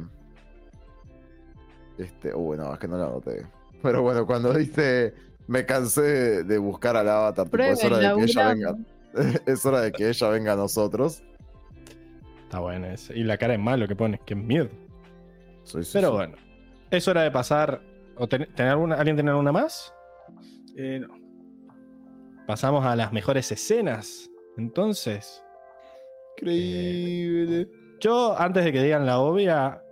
Este. 1.99 2.33
Uy, 2.35 2.57
no, 2.57 2.73
es 2.73 2.79
que 2.79 2.89
no 2.89 2.97
lo 2.97 3.05
anoté. 3.05 3.47
Pero 3.83 4.03
bueno, 4.03 4.27
cuando 4.27 4.53
dice. 4.53 5.15
Me 5.49 5.65
cansé 5.65 6.45
de, 6.45 6.59
buscar 6.59 6.95
al 6.95 7.09
avatar. 7.09 7.47
tipo, 7.47 7.63
es 7.63 7.83
hora 7.83 7.97
Prueben, 7.97 8.19
de 8.19 8.27
que 8.27 8.31
ella 8.33 8.49
venga. 8.49 8.77
Es 9.47 9.65
hora 9.65 9.81
de 9.81 9.93
que 9.93 10.09
ella 10.11 10.29
venga 10.29 10.53
a 10.53 10.57
nosotros. 10.57 11.23
Está 12.49 12.61
buena 12.61 12.95
esa. 12.95 13.13
Y 13.15 13.25
la 13.25 13.37
cara 13.37 13.53
es 13.53 13.61
malo 13.61 13.87
que 13.87 13.95
pone, 13.95 14.19
que 14.25 14.35
miedo. 14.35 14.71
Sí, 15.65 15.85
sí, 15.85 15.91
Pero 15.93 16.09
sí. 16.09 16.15
bueno, 16.15 16.37
es 16.91 17.07
hora 17.07 17.23
de 17.23 17.31
pasar. 17.31 17.83
¿O 18.17 18.27
ten- 18.27 18.49
tener 18.55 18.73
alguna, 18.73 18.95
¿Alguien 18.97 19.17
tiene 19.17 19.31
alguna 19.31 19.53
más? 19.53 19.93
Eh, 20.77 21.01
no. 21.01 21.09
Pasamos 22.47 22.87
a 22.87 22.97
las 22.97 23.13
mejores 23.13 23.53
escenas. 23.53 24.31
Entonces, 24.57 25.45
Increíble. 26.39 27.69
yo 28.01 28.35
antes 28.39 28.65
de 28.65 28.73
que 28.73 28.83
digan 28.83 29.05
la 29.07 29.19
obvia, 29.21 29.83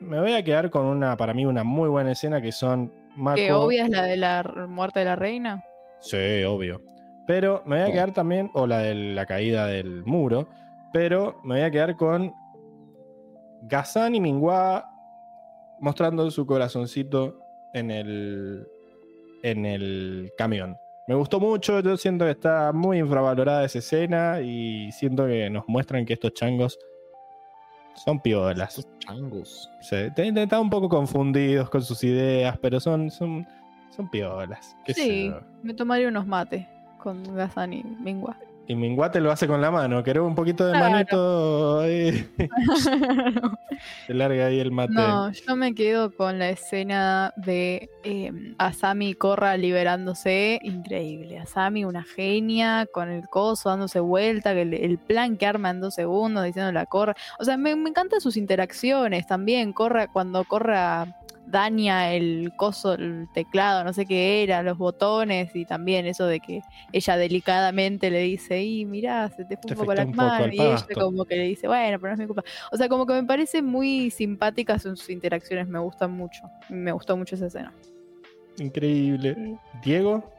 me 0.00 0.20
voy 0.20 0.32
a 0.34 0.42
quedar 0.44 0.68
con 0.70 0.84
una, 0.86 1.16
para 1.16 1.32
mí, 1.34 1.46
una 1.46 1.64
muy 1.64 1.88
buena 1.88 2.12
escena 2.12 2.42
que 2.42 2.52
son 2.52 2.92
Mako. 3.16 3.36
Que 3.36 3.52
obvia 3.52 3.84
es 3.84 3.90
la 3.90 4.02
de 4.02 4.16
la 4.16 4.66
muerte 4.68 4.98
de 5.00 5.04
la 5.06 5.16
reina. 5.16 5.64
Sí, 6.00 6.44
obvio. 6.44 6.82
Pero 7.26 7.62
me 7.64 7.80
voy 7.80 7.88
a 7.88 7.92
quedar 7.92 8.12
también, 8.12 8.50
o 8.52 8.66
la 8.66 8.78
de 8.80 8.94
la 8.94 9.24
caída 9.24 9.66
del 9.66 10.04
muro, 10.04 10.48
pero 10.94 11.40
me 11.42 11.56
voy 11.56 11.64
a 11.64 11.70
quedar 11.72 11.96
con 11.96 12.32
Gazan 13.62 14.14
y 14.14 14.20
Mingua 14.20 14.88
mostrando 15.80 16.30
su 16.30 16.46
corazoncito 16.46 17.36
en 17.72 17.90
el, 17.90 18.64
en 19.42 19.66
el 19.66 20.32
camión. 20.38 20.76
Me 21.08 21.16
gustó 21.16 21.40
mucho, 21.40 21.80
yo 21.80 21.96
siento 21.96 22.26
que 22.26 22.30
está 22.30 22.72
muy 22.72 22.98
infravalorada 22.98 23.64
esa 23.64 23.80
escena 23.80 24.40
y 24.40 24.92
siento 24.92 25.26
que 25.26 25.50
nos 25.50 25.64
muestran 25.66 26.06
que 26.06 26.12
estos 26.12 26.32
changos 26.34 26.78
son 27.96 28.20
piolas. 28.20 28.78
Estos 28.78 28.98
changos. 29.00 29.68
Sí, 29.80 29.96
están 29.96 30.60
un 30.60 30.70
poco 30.70 30.88
confundidos 30.88 31.70
con 31.70 31.82
sus 31.82 32.04
ideas, 32.04 32.56
pero 32.62 32.78
son, 32.78 33.10
son, 33.10 33.44
son 33.90 34.08
piolas. 34.08 34.76
Sí, 34.86 35.34
me 35.60 35.74
tomaría 35.74 36.06
unos 36.06 36.24
mates 36.24 36.64
con 36.98 37.34
Gazan 37.34 37.72
y 37.72 37.82
Mingua. 37.82 38.38
Y 38.66 38.74
Minguate 38.74 39.20
lo 39.20 39.30
hace 39.30 39.46
con 39.46 39.60
la 39.60 39.70
mano. 39.70 40.02
¿Querés 40.02 40.22
un 40.22 40.34
poquito 40.34 40.64
de 40.66 40.72
Claro. 40.72 40.90
manito? 40.90 41.80
Ahí. 41.80 42.26
Te 44.06 44.14
larga 44.14 44.46
ahí 44.46 44.58
el 44.60 44.70
mate. 44.72 44.94
no, 44.94 45.30
yo 45.32 45.56
me 45.56 45.74
quedo 45.74 46.14
con 46.14 46.38
la 46.38 46.48
escena 46.48 47.32
de 47.36 47.90
eh, 48.04 48.32
Asami 48.58 49.10
y 49.10 49.14
Korra 49.14 49.56
liberándose. 49.56 50.60
Increíble. 50.62 51.38
Asami, 51.38 51.84
una 51.84 52.04
genia, 52.04 52.86
con 52.92 53.10
el 53.10 53.28
coso 53.28 53.68
dándose 53.68 54.00
vuelta, 54.00 54.52
el, 54.52 54.72
el 54.74 54.98
plan 54.98 55.36
que 55.36 55.46
arma 55.46 55.70
en 55.70 55.80
dos 55.80 55.94
segundos, 55.94 56.44
diciéndole 56.44 56.78
a 56.80 56.86
Korra. 56.86 57.14
O 57.38 57.44
sea, 57.44 57.56
me, 57.56 57.76
me 57.76 57.90
encantan 57.90 58.20
sus 58.20 58.36
interacciones 58.36 59.26
también. 59.26 59.72
Korra, 59.72 60.06
cuando 60.08 60.42
Korra 60.44 61.06
daña 61.46 62.12
el 62.12 62.52
coso, 62.56 62.94
el 62.94 63.26
teclado, 63.34 63.84
no 63.84 63.92
sé 63.92 64.06
qué 64.06 64.42
era, 64.42 64.62
los 64.62 64.78
botones, 64.78 65.54
y 65.54 65.64
también 65.64 66.06
eso 66.06 66.26
de 66.26 66.40
que 66.40 66.62
ella 66.92 67.16
delicadamente 67.16 68.10
le 68.10 68.20
dice, 68.20 68.62
y 68.62 68.84
mirá, 68.84 69.28
se 69.30 69.44
te 69.44 69.56
fue 69.56 69.68
Te 69.68 69.74
un 69.74 69.80
poco 69.80 69.94
las 69.94 70.08
manos, 70.14 70.46
al 70.46 70.54
y 70.54 70.60
ella 70.60 70.86
como 70.94 71.24
que 71.24 71.36
le 71.36 71.44
dice, 71.44 71.66
bueno, 71.66 71.98
pero 71.98 72.08
no 72.08 72.14
es 72.14 72.18
mi 72.20 72.26
culpa. 72.26 72.44
O 72.72 72.76
sea, 72.76 72.88
como 72.88 73.06
que 73.06 73.14
me 73.14 73.24
parece 73.24 73.62
muy 73.62 74.10
simpáticas 74.10 74.82
sus 74.82 75.10
interacciones, 75.10 75.68
me 75.68 75.78
gustan 75.78 76.12
mucho. 76.12 76.42
Me 76.68 76.92
gustó 76.92 77.16
mucho 77.16 77.34
esa 77.34 77.46
escena. 77.46 77.72
Increíble. 78.58 79.58
Diego. 79.82 80.30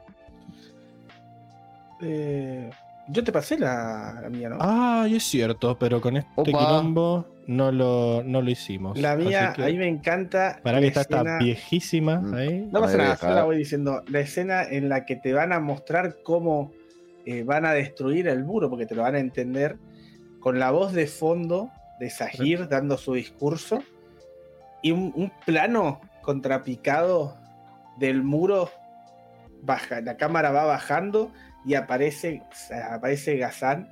Eh, 2.02 2.70
yo 3.08 3.24
te 3.24 3.32
pasé 3.32 3.58
la, 3.58 4.20
la 4.22 4.30
mía, 4.30 4.50
¿no? 4.50 4.58
Ay, 4.60 5.16
es 5.16 5.24
cierto, 5.24 5.78
pero 5.78 6.02
con 6.02 6.18
este 6.18 6.32
Opa. 6.36 6.52
quilombo 6.52 7.35
no 7.48 7.72
lo, 7.72 8.24
no 8.24 8.42
lo 8.42 8.50
hicimos. 8.50 8.98
la 9.00 9.16
mía, 9.16 9.54
que- 9.56 9.64
a 9.64 9.68
mí 9.68 9.78
me 9.78 9.88
encanta. 9.88 10.60
Para 10.64 10.80
que 10.80 10.88
está, 10.88 11.02
escena- 11.02 11.38
viejísima 11.40 12.20
Mm. 12.20 12.34
ahí. 12.34 12.68
No 12.72 12.82
pasa 12.82 12.98
nada, 12.98 13.18
yo 13.22 13.30
la 13.30 13.44
voy 13.44 13.58
diciendo. 13.58 14.04
La 14.08 14.20
escena 14.20 14.64
en 14.64 14.90
la 14.90 15.06
que 15.06 15.16
te 15.16 15.34
van 15.34 15.54
a 15.54 15.60
mostrar 15.60 16.18
cómo 16.24 16.72
eh, 17.28 17.44
van 17.44 17.66
a 17.66 17.74
destruir 17.74 18.28
el 18.28 18.44
muro, 18.44 18.70
porque 18.70 18.86
te 18.86 18.94
lo 18.94 19.02
van 19.02 19.16
a 19.16 19.20
entender, 19.20 19.78
con 20.40 20.60
la 20.60 20.70
voz 20.70 20.94
de 20.94 21.08
fondo 21.08 21.72
de 22.00 22.12
Sahir 22.12 22.68
dando 22.68 22.98
su 23.00 23.14
discurso 23.16 23.82
y 24.84 24.92
un, 24.92 25.12
un 25.16 25.32
plano 25.44 26.02
contrapicado 26.22 27.36
del 27.98 28.22
muro. 28.24 28.70
Baja, 29.64 30.02
la 30.02 30.18
cámara 30.18 30.52
va 30.52 30.66
bajando 30.66 31.32
y 31.66 31.74
aparece, 31.74 32.44
aparece 32.92 33.38
Gazán 33.38 33.90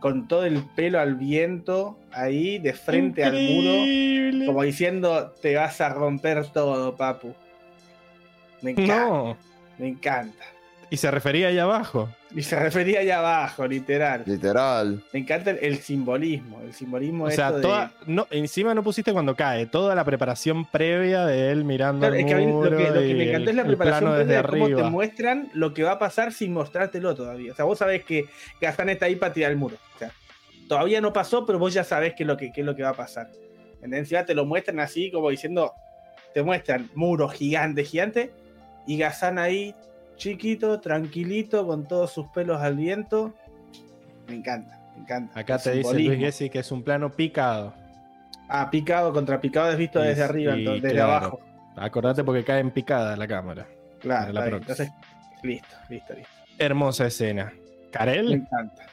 con 0.00 0.26
todo 0.26 0.44
el 0.44 0.64
pelo 0.74 0.98
al 0.98 1.14
viento 1.14 1.98
ahí 2.12 2.58
de 2.58 2.72
frente 2.72 3.24
al 3.24 3.34
muro. 3.34 4.46
Como 4.46 4.62
diciendo, 4.62 5.32
te 5.40 5.54
vas 5.54 5.80
a 5.80 5.90
romper 5.90 6.46
todo, 6.48 6.96
papu. 6.96 7.34
Me 8.62 8.72
encanta, 8.72 9.06
No, 9.06 9.36
me 9.78 9.88
encanta. 9.88 10.44
Y 10.90 10.96
se 10.96 11.10
refería 11.10 11.48
ahí 11.48 11.58
abajo. 11.58 12.08
Y 12.32 12.42
se 12.42 12.56
refería 12.58 13.00
allá 13.00 13.18
abajo, 13.18 13.66
literal. 13.66 14.22
Literal. 14.24 15.02
Me 15.12 15.20
encanta 15.20 15.50
el, 15.50 15.58
el 15.62 15.78
simbolismo. 15.78 16.60
El 16.62 16.72
simbolismo 16.72 17.24
O 17.24 17.30
sea, 17.30 17.46
esto 17.48 17.56
de- 17.56 17.62
toda, 17.62 17.92
no, 18.06 18.26
encima 18.30 18.72
no 18.72 18.82
pusiste 18.84 19.12
cuando 19.12 19.34
cae, 19.34 19.66
toda 19.66 19.94
la 19.96 20.04
preparación 20.04 20.64
previa 20.64 21.26
de 21.26 21.50
él 21.50 21.64
mirando 21.64 22.00
Claro, 22.00 22.14
el 22.14 22.20
es 22.20 22.26
que 22.26 22.34
a 22.34 22.36
mí 22.38 22.46
muro 22.46 22.70
lo 22.70 22.76
que, 22.76 22.84
lo 22.88 22.94
que 23.00 23.14
me 23.14 23.22
el- 23.22 23.28
encantó 23.30 23.50
es 23.50 23.56
la 23.56 23.64
preparación 23.64 24.12
previa 24.14 24.42
de 24.42 24.48
cómo 24.48 24.66
te 24.68 24.82
muestran 24.84 25.48
lo 25.54 25.74
que 25.74 25.82
va 25.82 25.92
a 25.92 25.98
pasar 25.98 26.32
sin 26.32 26.52
mostrártelo 26.52 27.14
todavía. 27.16 27.52
O 27.52 27.56
sea, 27.56 27.64
vos 27.64 27.78
sabés 27.78 28.04
que 28.04 28.26
Gazán 28.60 28.88
está 28.90 29.06
ahí 29.06 29.16
para 29.16 29.32
tirar 29.32 29.50
el 29.50 29.56
muro. 29.56 29.76
O 29.96 29.98
sea, 29.98 30.12
todavía 30.68 31.00
no 31.00 31.12
pasó, 31.12 31.44
pero 31.44 31.58
vos 31.58 31.74
ya 31.74 31.82
sabés 31.82 32.14
qué 32.16 32.22
es 32.22 32.26
lo 32.28 32.36
que, 32.36 32.52
qué 32.52 32.60
es 32.60 32.66
lo 32.66 32.76
que 32.76 32.84
va 32.84 32.90
a 32.90 32.94
pasar. 32.94 33.28
En 33.82 33.92
encima 33.94 34.24
te 34.24 34.34
lo 34.34 34.44
muestran 34.44 34.78
así, 34.78 35.10
como 35.10 35.30
diciendo, 35.30 35.72
te 36.32 36.42
muestran 36.44 36.90
muro 36.94 37.28
gigante, 37.28 37.82
gigante, 37.82 38.30
y 38.86 38.98
Gazán 38.98 39.38
ahí, 39.38 39.74
chiquito, 40.20 40.80
tranquilito, 40.80 41.66
con 41.66 41.88
todos 41.88 42.12
sus 42.12 42.26
pelos 42.28 42.60
al 42.60 42.76
viento. 42.76 43.34
Me 44.28 44.36
encanta, 44.36 44.78
me 44.94 45.02
encanta. 45.02 45.40
Acá 45.40 45.56
El 45.56 45.62
te 45.62 45.72
dice. 45.72 45.94
Luis 45.94 46.18
Gessi 46.18 46.50
que 46.50 46.60
es 46.60 46.70
un 46.70 46.84
plano 46.84 47.10
picado. 47.10 47.74
Ah, 48.48 48.68
picado 48.70 49.12
contra 49.12 49.40
picado 49.40 49.70
es 49.70 49.78
visto 49.78 50.00
desde 50.00 50.22
arriba, 50.22 50.54
entonces, 50.54 50.82
desde 50.82 50.96
claro. 50.96 51.12
abajo. 51.12 51.40
Acordate 51.76 52.22
porque 52.22 52.44
cae 52.44 52.60
en 52.60 52.70
picada 52.70 53.16
la 53.16 53.26
cámara. 53.26 53.66
Claro, 54.00 54.32
la 54.32 54.46
entonces, 54.46 54.90
listo, 55.42 55.76
listo, 55.88 56.14
listo. 56.14 56.30
Hermosa 56.58 57.06
escena. 57.06 57.52
Me 57.54 57.90
¿Karel? 57.90 58.32
encanta. 58.32 58.86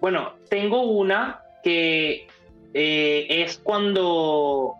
Bueno, 0.00 0.34
tengo 0.48 0.82
una 0.90 1.40
que 1.62 2.26
eh, 2.74 3.26
es 3.28 3.58
cuando 3.58 4.76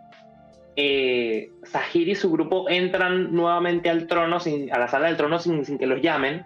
eh, 0.76 1.50
Sahir 1.64 2.08
y 2.08 2.14
su 2.14 2.30
grupo 2.30 2.68
entran 2.68 3.32
nuevamente 3.32 3.88
al 3.90 4.06
trono, 4.06 4.38
sin- 4.40 4.72
a 4.72 4.78
la 4.78 4.88
sala 4.88 5.06
del 5.06 5.16
trono 5.16 5.38
sin, 5.38 5.64
sin 5.64 5.78
que 5.78 5.86
los 5.86 6.00
llamen. 6.02 6.44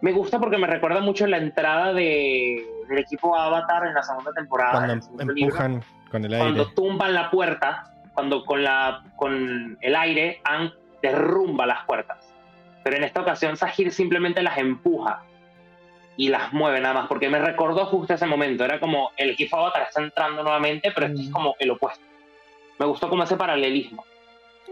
Me 0.00 0.12
gusta 0.12 0.38
porque 0.38 0.58
me 0.58 0.66
recuerda 0.66 1.00
mucho 1.00 1.26
la 1.26 1.38
entrada 1.38 1.92
de, 1.92 2.64
del 2.88 2.98
equipo 2.98 3.34
Avatar 3.36 3.86
en 3.86 3.94
la 3.94 4.02
segunda 4.02 4.32
temporada. 4.32 4.72
Cuando 4.86 5.34
libro, 5.34 5.44
empujan 5.56 5.82
con 6.10 6.24
el 6.24 6.34
aire. 6.34 6.44
cuando 6.44 6.72
tumban 6.74 7.14
la 7.14 7.30
puerta, 7.30 7.92
cuando 8.14 8.44
con, 8.44 8.62
la, 8.62 9.02
con 9.16 9.76
el 9.80 9.96
aire 9.96 10.40
han 10.44 10.70
derrumba 11.02 11.66
las 11.66 11.84
puertas. 11.84 12.32
Pero 12.84 12.96
en 12.96 13.04
esta 13.04 13.20
ocasión 13.22 13.56
Sahir 13.56 13.92
simplemente 13.92 14.42
las 14.42 14.56
empuja 14.58 15.22
y 16.16 16.28
las 16.28 16.52
mueve 16.52 16.80
nada 16.80 16.94
más, 16.94 17.06
porque 17.08 17.28
me 17.28 17.38
recordó 17.38 17.86
justo 17.86 18.14
ese 18.14 18.26
momento. 18.26 18.64
Era 18.64 18.78
como 18.80 19.10
el 19.16 19.30
equipo 19.30 19.56
Avatar 19.56 19.82
está 19.82 20.02
entrando 20.02 20.42
nuevamente, 20.42 20.90
pero 20.94 21.06
esto 21.06 21.20
es 21.20 21.30
como 21.30 21.54
el 21.58 21.70
opuesto. 21.70 22.04
Me 22.78 22.86
gustó 22.86 23.08
como 23.08 23.22
ese 23.24 23.36
paralelismo. 23.36 24.04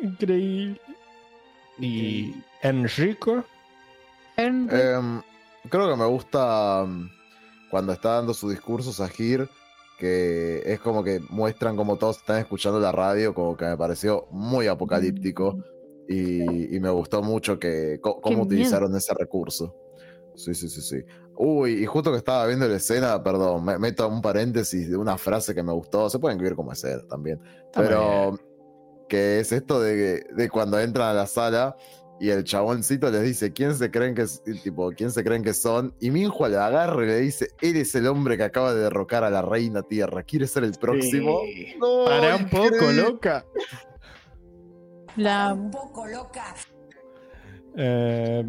Increíble. 0.01 0.81
Y 1.79 2.35
Enrico. 2.63 3.45
Henry. 4.37 4.77
Em, 4.77 5.23
creo 5.69 5.91
que 5.91 5.97
me 5.97 6.07
gusta 6.07 6.85
mm, 6.87 7.11
cuando 7.71 7.93
está 7.93 8.15
dando 8.15 8.35
su 8.35 8.51
discurso 8.51 8.93
Sahir, 8.93 9.49
que 9.99 10.63
es 10.65 10.81
como 10.81 11.03
que 11.03 11.21
muestran 11.31 11.77
como 11.77 11.97
todos 11.97 12.19
están 12.19 12.39
escuchando 12.39 12.79
la 12.79 12.93
radio, 12.93 13.35
como 13.35 13.57
que 13.57 13.65
me 13.65 13.77
pareció 13.77 14.27
muy 14.31 14.67
apocalíptico 14.67 15.59
y, 16.09 16.77
y 16.77 16.81
me 16.81 16.91
gustó 16.91 17.23
mucho 17.23 17.59
que 17.59 17.99
cómo 18.01 18.21
Qué 18.23 18.37
utilizaron 18.37 18.95
ese 18.95 19.15
recurso. 19.15 19.75
Sí, 20.35 20.55
sí, 20.55 20.69
sí, 20.69 20.83
sí. 20.83 20.97
Uy, 21.39 21.83
y 21.83 21.87
justo 21.87 22.11
que 22.11 22.19
estaba 22.19 22.47
viendo 22.47 22.67
la 22.67 22.77
escena, 22.77 23.23
perdón, 23.23 23.65
me 23.65 23.79
meto 23.79 24.09
un 24.09 24.23
paréntesis 24.23 24.91
de 24.91 24.97
una 24.97 25.19
frase 25.19 25.55
que 25.55 25.63
me 25.63 25.73
gustó, 25.73 26.09
se 26.09 26.19
pueden 26.19 26.37
escribir 26.37 26.57
como 26.57 26.73
escena 26.73 27.03
también, 27.09 27.41
pero 27.75 28.39
que 29.09 29.41
es 29.41 29.53
esto 29.53 29.81
de, 29.81 30.27
de 30.35 30.49
cuando 30.49 30.81
entran 30.81 31.09
a 31.11 31.15
la 31.15 31.27
sala 31.27 31.77
y 32.19 32.31
el 32.31 32.45
chaboncito 32.45 33.11
les 33.11 33.23
dice 33.23 33.53
quién 33.53 33.75
se 33.75 33.91
creen 33.91 34.15
que 34.15 34.23
es, 34.23 34.43
y 34.47 34.59
tipo, 34.61 34.91
quién 34.93 35.11
se 35.11 35.23
creen 35.23 35.43
que 35.43 35.53
son, 35.53 35.95
y 36.01 36.11
Minhua 36.11 36.49
le 36.49 36.57
agarra 36.57 37.05
y 37.05 37.07
le 37.07 37.19
dice, 37.21 37.49
eres 37.61 37.95
el 37.95 38.07
hombre 38.07 38.39
que 38.39 38.45
acaba 38.45 38.73
de 38.73 38.81
derrocar 38.81 39.23
a 39.23 39.29
la 39.31 39.43
reina 39.43 39.83
tierra, 39.83 40.23
¿quieres 40.23 40.51
ser 40.51 40.65
el 40.65 40.73
próximo? 40.73 41.41
Sí. 41.45 41.75
No, 41.79 42.05
Para 42.07 42.37
un 42.37 42.49
poco, 42.49 42.67
increíble. 42.67 43.03
loca. 43.03 43.45
La 45.17 45.53
Un 45.53 45.71
poco 45.71 46.07
loca. 46.07 46.55
Eh, 47.77 48.45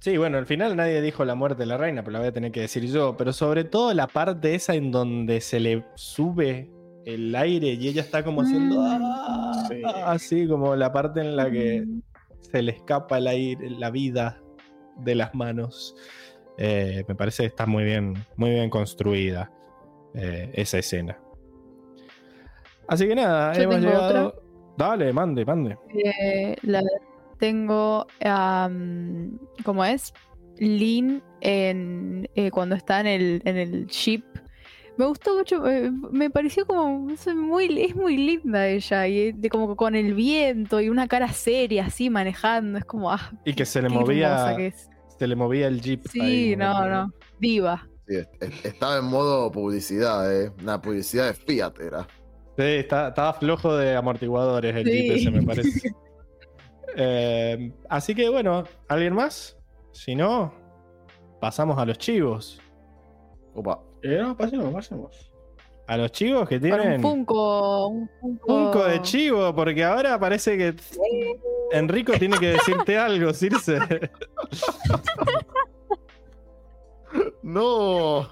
sí, 0.00 0.16
bueno, 0.16 0.38
al 0.38 0.46
final 0.46 0.76
nadie 0.76 1.00
dijo 1.00 1.24
la 1.24 1.34
muerte 1.34 1.60
de 1.62 1.66
la 1.66 1.76
reina, 1.76 2.02
pero 2.02 2.12
la 2.12 2.18
voy 2.20 2.28
a 2.28 2.32
tener 2.32 2.52
que 2.52 2.60
decir 2.60 2.84
yo. 2.86 3.16
Pero 3.16 3.32
sobre 3.32 3.64
todo 3.64 3.92
la 3.94 4.06
parte 4.06 4.54
esa 4.54 4.74
en 4.74 4.90
donde 4.90 5.40
se 5.40 5.60
le 5.60 5.84
sube 5.94 6.70
el 7.04 7.34
aire 7.36 7.68
y 7.74 7.88
ella 7.88 8.02
está 8.02 8.24
como 8.24 8.42
haciendo 8.42 8.80
Mm. 8.80 9.00
"Ah", 9.02 9.64
Sí. 9.68 9.82
así 10.04 10.48
como 10.48 10.74
la 10.76 10.92
parte 10.92 11.20
en 11.20 11.36
la 11.36 11.50
que 11.50 11.84
se 12.40 12.62
le 12.62 12.72
escapa 12.72 13.18
el 13.18 13.26
aire, 13.28 13.70
la 13.70 13.90
vida 13.90 14.40
de 14.98 15.14
las 15.14 15.34
manos. 15.34 15.94
Eh, 16.58 17.04
me 17.06 17.14
parece 17.14 17.42
que 17.42 17.48
está 17.48 17.66
muy 17.66 17.84
bien, 17.84 18.14
muy 18.36 18.50
bien 18.50 18.70
construida 18.70 19.50
eh, 20.14 20.50
esa 20.54 20.78
escena. 20.78 21.18
Así 22.88 23.06
que 23.06 23.14
nada, 23.14 23.52
Yo 23.52 23.62
hemos 23.62 23.76
tengo 23.76 23.88
llegado. 23.88 24.42
Dale, 24.78 25.12
mande, 25.12 25.44
mande. 25.44 25.76
Eh, 25.94 26.56
la 26.62 26.82
tengo, 27.38 28.06
am, 28.24 29.38
¿cómo 29.64 29.84
es? 29.84 30.12
Lin 30.58 31.22
en, 31.40 32.28
eh, 32.34 32.50
cuando 32.50 32.74
está 32.74 33.00
en 33.00 33.06
el, 33.06 33.42
en 33.44 33.56
el 33.56 33.86
ship. 33.86 34.22
Me 34.98 35.04
gustó 35.04 35.36
mucho, 35.36 35.66
eh, 35.68 35.90
me 36.10 36.30
pareció 36.30 36.64
como 36.66 37.10
es 37.10 37.26
muy, 37.34 37.82
es 37.82 37.94
muy 37.94 38.16
linda 38.16 38.66
ella, 38.66 39.06
y 39.06 39.32
de 39.32 39.50
como 39.50 39.76
con 39.76 39.94
el 39.94 40.14
viento 40.14 40.80
y 40.80 40.88
una 40.88 41.06
cara 41.06 41.28
seria 41.28 41.84
así 41.86 42.08
manejando, 42.08 42.78
es 42.78 42.84
como, 42.86 43.12
ah, 43.12 43.30
Y 43.44 43.52
que 43.52 43.66
se 43.66 43.82
le 43.82 43.90
movía, 43.90 44.56
se 45.18 45.26
le 45.26 45.36
movía 45.36 45.66
el 45.68 45.82
jeep. 45.82 46.06
Sí, 46.08 46.20
ahí, 46.20 46.56
no, 46.56 46.88
no, 46.88 47.12
diva. 47.38 47.86
Sí, 48.08 48.16
estaba 48.64 48.98
en 48.98 49.04
modo 49.04 49.50
publicidad, 49.52 50.34
eh. 50.34 50.50
Una 50.62 50.80
publicidad 50.80 51.26
de 51.26 51.34
Fiat 51.34 51.78
era. 51.80 52.06
Sí, 52.56 52.62
está- 52.62 53.08
estaba 53.08 53.34
flojo 53.34 53.76
de 53.76 53.94
amortiguadores 53.96 54.74
el 54.76 54.86
Sí. 54.86 54.92
Jeep 54.92 55.12
ese, 55.16 55.30
me 55.30 55.42
parece. 55.42 55.90
Eh, 56.96 57.72
así 57.90 58.14
que 58.14 58.28
bueno, 58.28 58.64
¿alguien 58.88 59.14
más? 59.14 59.56
Si 59.92 60.14
no, 60.14 60.52
pasamos 61.40 61.78
a 61.78 61.84
los 61.84 61.98
chivos. 61.98 62.60
Opa. 63.54 63.80
Eh, 64.02 64.18
no, 64.20 64.36
pasemos, 64.36 64.72
pasemos. 64.72 65.32
A 65.88 65.96
los 65.96 66.10
chivos 66.10 66.48
que 66.48 66.58
Con 66.58 66.70
un 66.72 66.78
tienen 66.80 67.02
Funko, 67.02 67.88
un 67.88 68.10
Funko. 68.20 68.46
Funko 68.46 68.84
de 68.84 69.02
chivo, 69.02 69.54
porque 69.54 69.84
ahora 69.84 70.18
parece 70.18 70.56
que 70.58 70.74
Enrico 71.70 72.12
tiene 72.18 72.38
que 72.38 72.48
decirte 72.48 72.98
algo, 72.98 73.32
Circe. 73.32 73.78
No. 77.42 78.28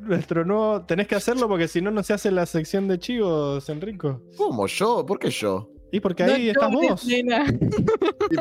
Nuestro 0.00 0.44
nuevo. 0.44 0.84
Tenés 0.84 1.08
que 1.08 1.16
hacerlo 1.16 1.48
porque 1.48 1.66
si 1.66 1.82
no, 1.82 1.90
no 1.90 2.02
se 2.02 2.12
hace 2.12 2.30
la 2.30 2.46
sección 2.46 2.86
de 2.86 2.98
chivos, 2.98 3.68
Enrico. 3.68 4.20
¿Cómo 4.36 4.66
yo? 4.66 5.04
¿Por 5.04 5.18
qué 5.18 5.30
yo? 5.30 5.68
Y 5.94 6.00
porque 6.00 6.22
ahí 6.24 6.46
No 6.46 6.62
estás 6.64 6.72
vos. 6.72 7.04
Y- 7.08 7.22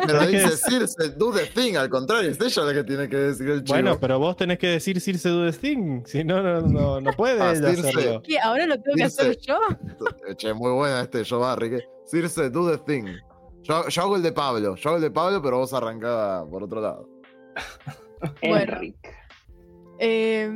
pero 0.07 0.25
dice 0.25 0.55
Circe, 0.55 1.09
do 1.17 1.31
the 1.33 1.45
thing, 1.47 1.75
al 1.75 1.89
contrario, 1.89 2.31
es 2.31 2.39
ella 2.39 2.63
la 2.63 2.73
que 2.73 2.83
tiene 2.85 3.09
que 3.09 3.17
decir 3.17 3.49
el 3.49 3.63
chivo. 3.63 3.75
Bueno, 3.75 3.99
pero 3.99 4.17
vos 4.19 4.37
tenés 4.37 4.57
que 4.57 4.67
decir 4.67 4.99
Circe 5.01 5.27
do 5.29 5.51
the 5.51 5.57
thing. 5.57 6.01
Si 6.05 6.23
no, 6.23 6.41
no, 6.41 6.61
no, 6.61 7.01
no 7.01 7.11
puede 7.17 7.41
Ah, 7.41 7.51
ella 7.51 7.73
Circe. 7.75 7.89
hacerlo. 7.89 8.21
¿Qué? 8.23 8.39
¿Ahora 8.39 8.65
lo 8.65 8.81
tengo 8.81 8.95
que 8.95 9.03
hacer 9.03 9.37
yo? 9.45 9.59
Che, 10.37 10.53
muy 10.53 10.71
buena 10.71 11.01
este 11.01 11.23
yo 11.25 11.39
Barry. 11.39 11.81
Circe, 12.05 12.49
do 12.49 12.71
the 12.71 12.77
thing. 12.77 13.05
Yo, 13.63 13.87
yo 13.89 14.01
hago 14.01 14.15
el 14.15 14.23
de 14.23 14.31
Pablo, 14.31 14.75
yo 14.75 14.89
hago 14.89 14.95
el 14.97 15.03
de 15.03 15.11
Pablo, 15.11 15.41
pero 15.41 15.57
vos 15.57 15.73
arrancaba 15.73 16.47
por 16.49 16.63
otro 16.63 16.79
lado. 16.81 17.07
Bueno. 18.41 18.77
Eh, 19.99 20.49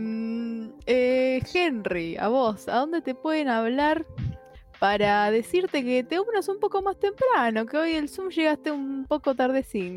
eh, 0.87 1.41
Henry, 1.53 2.17
a 2.17 2.29
vos, 2.29 2.67
¿a 2.67 2.77
dónde 2.77 3.01
te 3.01 3.13
pueden 3.13 3.47
hablar 3.47 4.05
para 4.89 5.31
decirte 5.31 5.83
que 5.83 6.03
te 6.03 6.19
unas 6.19 6.47
un 6.47 6.59
poco 6.59 6.79
más 6.83 6.95
temprano? 6.99 7.65
Que 7.65 7.75
hoy 7.77 7.93
el 7.95 8.07
Zoom 8.07 8.29
llegaste 8.29 8.71
un 8.71 9.05
poco 9.07 9.33
tardecín. 9.33 9.95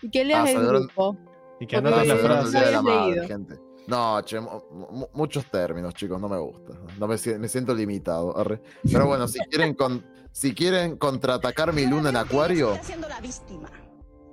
Y 0.00 0.08
que 0.10 0.24
leas 0.24 0.46
Ah, 0.46 0.50
el 0.52 0.64
grupo. 0.64 1.16
Y 1.58 1.66
que 1.66 1.76
anotes 1.76 2.06
la 2.06 2.16
frase. 2.16 2.60
De 2.60 2.70
la 2.70 2.82
Madre, 2.82 3.26
gente. 3.26 3.58
No, 3.88 4.20
che, 4.22 4.38
muchos 5.12 5.46
términos, 5.46 5.92
chicos, 5.94 6.20
no 6.20 6.28
me 6.28 6.38
gusta. 6.38 6.74
No 7.00 7.08
me, 7.08 7.18
si- 7.18 7.34
me 7.36 7.48
siento 7.48 7.74
limitado. 7.74 8.36
arre. 8.38 8.60
Pero 8.92 9.06
bueno, 9.08 9.26
si 9.26 9.40
quieren 9.40 9.74
con, 9.74 10.04
si 10.30 10.54
quieren 10.54 10.96
contraatacar 10.98 11.72
mi 11.72 11.84
luna 11.86 12.10
en 12.10 12.16
acuario, 12.16 12.78
la 13.08 13.20
víctima. 13.20 13.68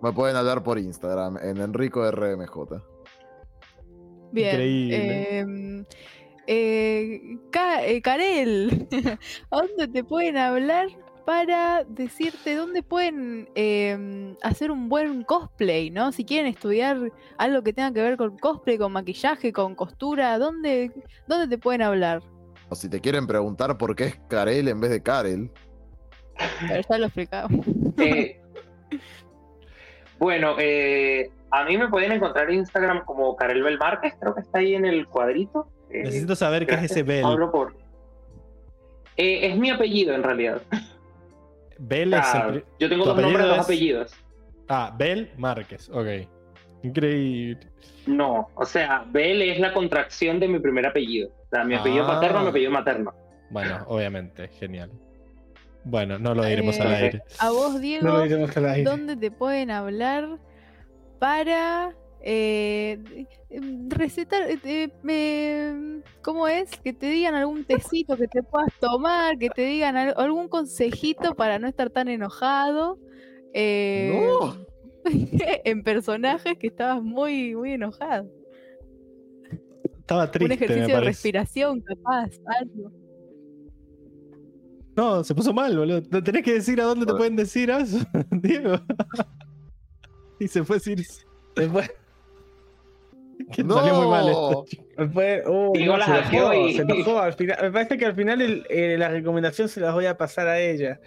me 0.04 0.12
pueden 0.12 0.36
hablar 0.36 0.62
por 0.62 0.78
Instagram, 0.78 1.38
en 1.42 1.58
Enrico 1.58 2.04
RMJ. 2.12 2.80
Bien. 4.32 4.50
Increíble. 4.52 5.40
eh, 5.40 5.86
eh, 6.48 7.38
Ka- 7.52 7.86
eh, 7.86 8.02
Karel, 8.02 8.88
¿a 9.52 9.58
dónde 9.62 9.88
te 9.88 10.04
pueden 10.04 10.38
hablar 10.38 10.88
para 11.26 11.86
decirte 11.86 12.56
dónde 12.56 12.84
pueden 12.84 13.48
eh, 13.56 14.36
hacer 14.44 14.72
un 14.72 14.90
buen 14.90 15.24
cosplay, 15.24 15.90
¿no? 15.90 16.12
Si 16.12 16.26
quieren 16.26 16.48
estudiar 16.48 16.98
algo 17.38 17.62
que 17.64 17.72
tenga 17.72 17.94
que 17.94 18.02
ver 18.02 18.18
con 18.18 18.38
cosplay, 18.38 18.78
con 18.78 18.92
maquillaje, 18.92 19.54
con 19.54 19.74
costura, 19.76 20.38
¿dónde, 20.38 20.92
dónde 21.28 21.48
te 21.48 21.58
pueden 21.58 21.82
hablar? 21.82 22.22
O 22.70 22.76
si 22.76 22.90
te 22.90 23.00
quieren 23.00 23.26
preguntar 23.26 23.78
por 23.78 23.96
qué 23.96 24.06
es 24.06 24.20
Karel 24.28 24.68
en 24.68 24.82
vez 24.82 24.90
de 24.92 25.02
Karel, 25.02 25.50
Pero 26.68 26.82
ya 26.90 26.98
lo 26.98 27.06
explicamos. 27.06 27.66
Eh, 28.00 28.42
Bueno, 30.20 30.56
eh, 30.60 31.30
a 31.52 31.64
mí 31.66 31.78
me 31.78 31.88
pueden 31.90 32.12
encontrar 32.12 32.50
en 32.50 32.58
Instagram 32.60 33.04
como 33.06 33.36
Karel 33.36 33.62
Bel 33.64 33.78
Márquez, 33.78 34.14
creo 34.20 34.34
que 34.34 34.42
está 34.42 34.60
ahí 34.60 34.76
en 34.76 34.86
el 34.86 35.08
cuadrito. 35.08 35.68
Eh, 35.94 36.04
Necesito 36.04 36.36
saber 36.36 36.66
qué 36.66 36.76
es 36.76 36.84
ese 36.84 37.04
Bell. 37.04 37.24
Hablo 37.26 37.52
por. 37.52 37.76
Eh, 39.16 39.48
es 39.48 39.58
mi 39.58 39.70
apellido 39.70 40.16
en 40.16 40.24
realidad. 40.24 40.62
Bell 41.78 42.14
es 42.14 42.34
el 42.34 42.42
pri- 42.52 42.64
yo 42.80 42.90
tengo 42.90 43.06
dos 43.06 43.18
nombres, 43.22 43.46
dos 43.48 43.58
es- 43.58 43.64
apellidos. 43.64 44.14
Ah, 44.70 44.94
Bell 44.98 45.32
Márquez, 45.38 45.90
ok. 45.90 46.08
Increíble. 46.84 47.68
No, 48.08 48.50
o 48.56 48.66
sea, 48.66 49.06
Bel 49.12 49.42
es 49.42 49.60
la 49.60 49.74
contracción 49.74 50.40
de 50.40 50.48
mi 50.48 50.60
primer 50.60 50.86
apellido. 50.86 51.30
O 51.30 51.50
sea, 51.50 51.64
mi 51.64 51.76
apellido 51.76 52.04
Ah. 52.06 52.16
paterno, 52.16 52.42
mi 52.42 52.50
apellido 52.50 52.72
materno. 52.72 53.14
Bueno, 53.50 53.84
obviamente, 53.88 54.48
genial. 54.50 54.90
Bueno, 55.86 56.18
no 56.18 56.34
lo 56.34 56.44
diremos 56.44 56.80
al 56.80 56.92
Eh, 56.92 56.96
aire. 56.96 57.24
A 57.40 57.50
vos, 57.52 57.74
No 57.74 57.80
Diego, 57.80 58.08
lo 58.08 58.22
diremos 58.24 58.56
al 58.58 58.66
aire. 58.70 58.84
¿dónde 58.90 59.16
te 59.18 59.32
pueden 59.32 59.70
hablar 59.70 60.38
para 61.20 61.94
eh, 62.26 63.00
recetar? 63.90 64.44
eh, 64.50 64.90
eh, 65.08 66.02
¿Cómo 66.22 66.48
es? 66.48 66.72
Que 66.84 66.94
te 66.94 67.08
digan 67.10 67.36
algún 67.36 67.66
tecito 67.66 68.16
que 68.18 68.28
te 68.28 68.42
puedas 68.44 68.72
tomar, 68.80 69.38
que 69.38 69.50
te 69.50 69.64
digan 69.66 69.96
al- 69.98 70.14
algún 70.18 70.48
consejito 70.48 71.36
para 71.36 71.60
no 71.60 71.68
estar 71.68 71.90
tan 71.90 72.08
enojado. 72.08 72.98
eh, 73.54 74.28
No. 74.40 74.56
en 75.66 75.84
personajes 75.84 76.58
que 76.58 76.68
estabas 76.68 77.04
muy, 77.04 77.56
muy 77.56 77.74
enojado. 77.74 78.26
Estaba 80.00 80.26
Un 80.26 80.32
triste, 80.32 80.54
ejercicio 80.56 80.88
me 80.88 80.94
de 80.94 81.02
respiración, 81.02 81.82
capaz, 81.82 82.30
algo. 82.60 82.92
No, 84.96 85.24
se 85.24 85.34
puso 85.34 85.54
mal, 85.54 85.76
boludo. 85.78 86.02
¿No 86.12 86.24
tenés 86.24 86.44
que 86.44 86.54
decir 86.54 86.80
a 86.80 86.86
dónde 86.86 87.06
te 87.06 87.14
pueden 87.14 87.36
decir 87.36 87.70
eso, 87.70 87.98
Diego? 88.32 88.76
y 90.40 90.48
se 90.48 90.64
fue 90.64 90.80
Circe. 90.80 91.26
Después, 91.56 91.90
Que 93.52 93.64
No. 93.64 93.76
salió 93.76 93.94
muy 93.96 94.08
mal 94.08 94.28
esto. 94.28 94.66
chico. 94.68 94.84
después- 94.98 95.44
uh, 95.48 95.72
Diego 95.74 95.94
no, 95.94 96.00
la 96.00 96.06
se 96.06 96.12
hackeó 96.12 96.52
enojó, 96.54 96.68
y- 96.70 96.74
se 96.76 96.82
enojó 96.84 97.20
al 97.20 97.34
final. 97.34 97.58
Me 97.62 97.72
parece 97.72 97.98
que 97.98 98.06
al 98.06 98.16
final 98.16 98.42
el- 98.42 98.66
eh, 98.70 98.96
la 98.98 99.10
recomendación 99.10 99.68
se 99.70 99.80
las 99.82 99.94
voy 99.94 100.06
a 100.06 100.18
pasar 100.18 100.48
a 100.48 100.60
ella. 100.60 101.00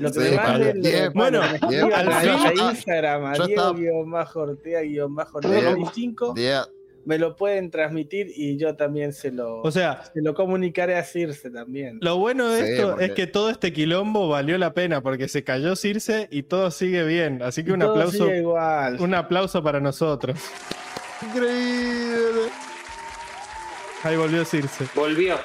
Lo 0.00 0.10
que 0.10 0.20
Sí, 0.20 0.36
vale, 0.36 0.72
lo- 0.74 0.80
bien, 0.80 1.12
Bueno, 1.14 1.40
bien, 1.68 1.92
a, 1.92 1.96
al 1.98 2.08
a 2.08 2.20
fin- 2.20 2.30
Instagram, 2.70 3.24
a 3.26 3.34
yo 3.36 3.44
estaba- 3.44 3.78
Diego-Ortega-95, 3.78 6.34
Día- 6.34 6.64
me 7.04 7.18
lo 7.18 7.34
pueden 7.36 7.70
transmitir 7.70 8.28
y 8.34 8.56
yo 8.56 8.74
también 8.76 9.12
se 9.12 9.32
lo, 9.32 9.60
O 9.60 9.70
sea, 9.72 10.04
se 10.14 10.22
lo 10.22 10.34
comunicaré 10.34 10.94
a 10.96 11.02
Circe 11.04 11.50
también. 11.50 11.98
lo 12.00 12.16
bueno 12.18 12.48
de 12.48 12.64
Sí, 12.64 12.72
esto 12.72 12.90
porque- 12.90 13.04
es 13.06 13.10
que 13.12 13.26
todo 13.26 13.50
este 13.50 13.72
quilombo 13.72 14.28
valió 14.28 14.56
la 14.56 14.72
pena 14.72 15.02
porque 15.02 15.26
se 15.28 15.42
cayó 15.42 15.74
Circe 15.74 16.28
y 16.30 16.44
todo 16.44 16.70
sigue 16.70 17.04
bien. 17.04 17.42
Así 17.42 17.64
que 17.64 17.72
un 17.72 17.80
Todo 17.80 17.90
aplauso, 17.90 18.32
igual. 18.32 19.00
un 19.00 19.14
aplauso 19.14 19.62
para 19.62 19.80
nosotros. 19.80 20.38
Increíble. 21.26 22.50
Ahí 24.04 24.16
volvió 24.16 24.44
Circe. 24.44 24.86
Volvió. 24.94 25.36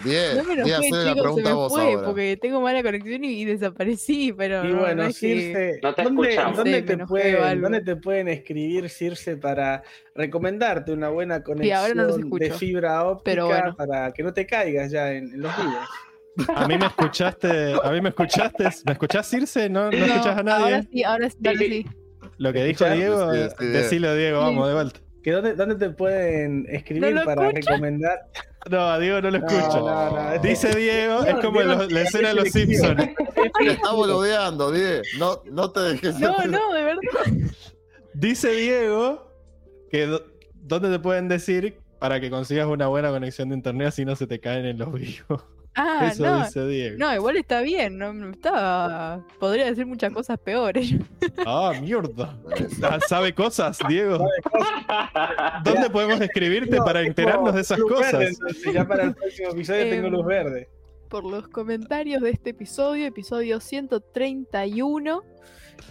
Bien, 0.00 0.36
No 0.36 0.44
me 0.44 0.54
enojé, 0.54 0.74
hacele 0.74 0.90
la 0.90 1.14
chicos, 1.14 1.14
se 1.14 1.22
pregunta 1.22 1.42
me 1.44 1.50
a 1.50 1.54
vos 1.54 1.72
fue 1.72 1.82
ahora. 1.94 2.06
porque 2.06 2.36
tengo 2.36 2.60
mala 2.60 2.82
conexión 2.82 3.24
y, 3.24 3.28
y 3.42 3.44
desaparecí, 3.44 4.32
pero 4.32 4.64
Y 4.64 4.72
no, 4.72 4.80
bueno, 4.80 5.02
no 5.04 5.08
es 5.08 5.18
que- 5.20 5.40
Circe, 5.40 5.80
No 5.82 5.94
te 5.94 6.02
¿dónde, 6.02 6.80
Sí, 6.80 6.82
te 6.82 6.98
pueden, 7.06 7.36
algo. 7.42 7.62
dónde 7.62 7.80
te 7.80 7.96
pueden 7.96 8.28
escribir, 8.28 8.88
Circe, 8.90 9.36
para 9.36 9.82
recomendarte 10.16 10.92
una 10.92 11.10
buena 11.10 11.42
conexión 11.44 11.76
ahora 11.78 11.94
no 11.94 12.02
los 12.04 12.16
de 12.30 12.50
fibra 12.50 13.04
óptica 13.04 13.24
Pero 13.24 13.46
bueno. 13.46 13.76
para 13.76 14.12
que 14.12 14.22
no 14.24 14.34
te 14.34 14.46
caigas 14.46 14.90
ya 14.90 15.12
en, 15.12 15.32
en 15.32 15.40
los 15.40 15.56
videos? 15.56 15.88
A 16.56 16.66
mí 16.66 16.76
me 16.76 16.86
escuchaste, 16.86 17.74
a 17.82 17.90
mí 17.92 18.00
me 18.00 18.08
escuchaste, 18.08 18.64
¿me 18.86 18.92
escuchás 18.92 19.30
Circe? 19.30 19.68
¿No, 19.70 19.90
no, 19.92 19.96
No, 19.96 20.04
escuchás 20.06 20.38
a 20.38 20.42
nadie? 20.42 20.64
Ahora 20.64 20.82
sí, 20.90 21.04
ahora 21.04 21.30
sí, 21.30 21.36
ahora 21.46 21.58
sí. 21.60 21.86
Lo 22.38 22.52
que 22.52 22.64
dijo. 22.64 22.84
Diego, 22.90 23.32
Sí, 23.32 23.64
decilo 23.66 24.14
Diego, 24.16 24.40
vamos, 24.40 24.66
de 24.66 24.74
vuelta. 24.74 25.00
¿Que 25.24 25.32
dónde, 25.32 25.54
¿Dónde 25.54 25.74
te 25.76 25.88
pueden 25.90 26.66
escribir 26.68 27.14
¿No 27.14 27.20
lo 27.20 27.24
para 27.24 27.50
recomendar? 27.50 28.26
No, 28.70 28.80
a 28.90 28.98
Diego 28.98 29.20
no 29.22 29.30
lo 29.30 29.38
No, 29.40 29.46
escucho. 29.48 29.78
no, 29.80 30.10
no, 30.34 30.38
Dice 30.42 30.74
Diego, 30.76 31.24
es 31.24 31.34
como 31.36 31.60
Diego 31.62 31.74
los- 31.76 31.92
la 31.92 32.00
es 32.02 32.06
escena 32.08 32.28
de 32.28 32.34
los. 32.34 32.50
Simpsons. 32.50 33.08
Te 33.58 33.72
está 33.72 33.92
boludeando, 33.92 34.70
Die. 34.70 35.00
No, 35.18 35.40
no 35.50 35.70
te 35.70 35.80
dejes. 35.80 36.20
No, 36.20 36.36
no, 36.46 36.72
de 36.74 36.82
verdad. 36.84 37.00
Dice 38.12 38.50
Diego 38.52 39.26
que 39.90 40.08
dónde 40.54 40.90
te 40.90 40.98
pueden 40.98 41.28
decir 41.28 41.78
para 41.98 42.20
que 42.20 42.28
consigas 42.30 42.66
una 42.66 42.86
buena 42.88 43.10
conexión 43.10 43.48
de 43.48 43.54
internet 43.56 43.88
así 43.88 44.04
no 44.04 44.14
se 44.16 44.26
te 44.26 44.40
caen 44.40 44.66
en 44.66 44.78
los 44.78 44.92
vivos. 44.92 45.42
Ah, 45.76 46.08
Eso 46.12 46.24
no. 46.24 46.44
dice 46.44 46.66
Diego. 46.66 46.96
No, 46.98 47.12
igual 47.14 47.36
está 47.36 47.60
bien, 47.60 47.98
no, 47.98 48.12
no 48.12 48.30
estaba. 48.30 49.24
Podría 49.40 49.66
decir 49.66 49.86
muchas 49.86 50.12
cosas 50.12 50.38
peores. 50.38 50.94
Ah, 51.46 51.72
mierda. 51.80 52.38
¿Sabe 53.08 53.34
cosas, 53.34 53.78
Diego? 53.88 54.24
¿Dónde 55.64 55.90
podemos 55.90 56.20
escribirte 56.20 56.76
No, 56.76 56.84
para 56.84 57.00
enterarnos 57.02 57.54
de 57.54 57.60
esas 57.62 57.78
luz 57.78 57.92
cosas? 57.92 58.12
verde, 58.12 58.28
entonces, 58.28 58.72
ya 58.72 58.86
para 58.86 59.04
el 59.04 59.14
próximo 59.14 59.50
episodio 59.50 59.88
tengo 59.90 60.06
Em, 60.06 60.12
luz 60.12 60.26
verde. 60.26 60.68
Por 61.08 61.24
los 61.24 61.48
comentarios 61.48 62.22
de 62.22 62.30
este 62.30 62.50
episodio, 62.50 63.06
episodio 63.06 63.60
131. 63.60 65.22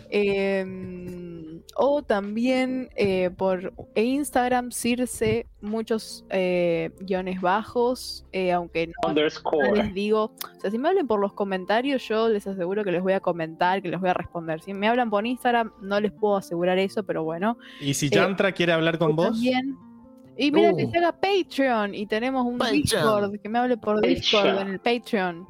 Em, 0.09 1.61
o 1.75 2.03
también 2.03 2.89
eh, 2.95 3.29
por 3.35 3.73
Instagram, 3.95 4.71
Circe, 4.71 5.47
muchos 5.61 6.25
eh, 6.29 6.91
guiones 6.99 7.41
bajos, 7.41 8.25
eh, 8.31 8.51
aunque 8.51 8.91
no, 9.03 9.13
les 9.13 9.93
digo, 9.93 10.25
o 10.25 10.59
sea, 10.61 10.69
si 10.71 10.77
me 10.77 10.89
hablan 10.89 11.07
por 11.07 11.19
los 11.19 11.33
comentarios, 11.33 12.07
yo 12.07 12.29
les 12.29 12.45
aseguro 12.47 12.83
que 12.83 12.91
les 12.91 13.01
voy 13.01 13.13
a 13.13 13.19
comentar, 13.19 13.81
que 13.81 13.89
les 13.89 13.99
voy 13.99 14.09
a 14.09 14.13
responder. 14.13 14.61
Si 14.61 14.73
me 14.73 14.87
hablan 14.87 15.09
por 15.09 15.25
Instagram, 15.25 15.71
no 15.81 15.99
les 15.99 16.11
puedo 16.11 16.37
asegurar 16.37 16.77
eso, 16.77 17.03
pero 17.03 17.23
bueno. 17.23 17.57
Y 17.81 17.93
si 17.93 18.07
Eh, 18.07 18.11
Yantra 18.11 18.51
quiere 18.51 18.73
hablar 18.73 18.97
con 18.97 19.15
vos, 19.15 19.27
También. 19.31 19.77
Y 20.35 20.51
mira 20.51 20.73
que 20.75 20.85
Uh. 20.85 20.91
se 20.91 20.97
haga 20.97 21.11
Patreon 21.19 21.93
y 21.93 22.07
tenemos 22.07 22.45
un 22.45 22.57
Patreon. 22.57 22.81
Discord, 22.81 23.39
que 23.39 23.49
me 23.49 23.59
hable 23.59 23.77
por 23.77 24.01
Discord 24.01 24.59
en 24.61 24.67
el 24.67 24.79
Patreon. 24.79 25.47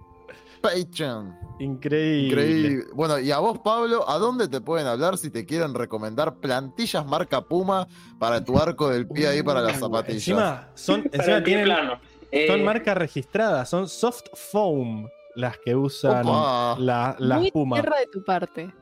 Patreon. 0.63 1.37
increíble. 1.59 2.27
Increíble. 2.27 2.85
Bueno, 2.93 3.19
y 3.19 3.31
a 3.31 3.39
vos, 3.39 3.59
Pablo, 3.59 4.09
¿a 4.09 4.17
dónde 4.17 4.47
te 4.47 4.61
pueden 4.61 4.87
hablar 4.87 5.17
si 5.17 5.29
te 5.29 5.45
quieren 5.45 5.73
recomendar 5.73 6.35
plantillas 6.35 7.05
marca 7.05 7.41
Puma 7.41 7.85
para 8.17 8.43
tu 8.43 8.57
arco 8.57 8.89
del 8.89 9.05
pie 9.07 9.27
ahí 9.27 9.43
para 9.43 9.59
las 9.61 9.77
zapatillas? 9.79 10.15
Encima, 10.27 10.69
son, 10.73 11.03
encima 11.11 11.43
tienen. 11.43 11.67
Eh, 12.31 12.47
son 12.47 12.63
marcas 12.63 12.95
registradas, 12.97 13.69
son 13.69 13.87
soft 13.89 14.23
foam 14.33 15.07
las 15.35 15.57
que 15.59 15.75
usan 15.75 16.25
Opa. 16.25 16.75
la- 16.79 17.15
las 17.19 17.39
Muy 17.39 17.51
Puma. 17.51 17.75
tierra 17.75 17.99
de 17.99 18.07
tu 18.07 18.23
parte. 18.23 18.73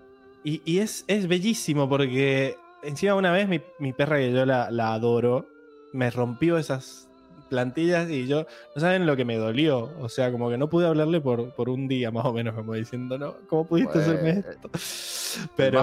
Y, 0.43 0.61
y 0.66 0.80
es, 0.80 1.03
es 1.08 1.27
bellísimo 1.27 1.90
porque 1.90 2.56
encima 2.84 3.16
una 3.16 3.32
vez 3.32 3.48
mi, 3.50 3.60
mi 3.80 3.92
perra 3.93 4.18
que 4.18 4.32
yo 4.32 4.45
la, 4.45 4.69
la 4.72 4.93
adoro 4.93 5.48
me 5.93 6.10
rompió 6.11 6.58
esas 6.58 7.10
plantillas 7.51 8.09
y 8.09 8.25
yo, 8.27 8.47
no 8.73 8.81
saben 8.81 9.05
lo 9.05 9.15
que 9.15 9.25
me 9.25 9.35
dolió. 9.35 9.91
O 9.99 10.09
sea, 10.09 10.31
como 10.31 10.49
que 10.49 10.57
no 10.57 10.69
pude 10.69 10.88
hablarle 10.88 11.21
por, 11.21 11.51
por 11.53 11.69
un 11.69 11.88
día 11.88 12.09
más 12.09 12.25
o 12.25 12.33
menos, 12.33 12.55
como 12.55 12.73
diciendo, 12.73 13.17
no, 13.19 13.35
¿cómo 13.47 13.67
pudiste 13.67 13.99
hacerme 13.99 14.30
esto? 14.49 14.69
Pero, 15.55 15.80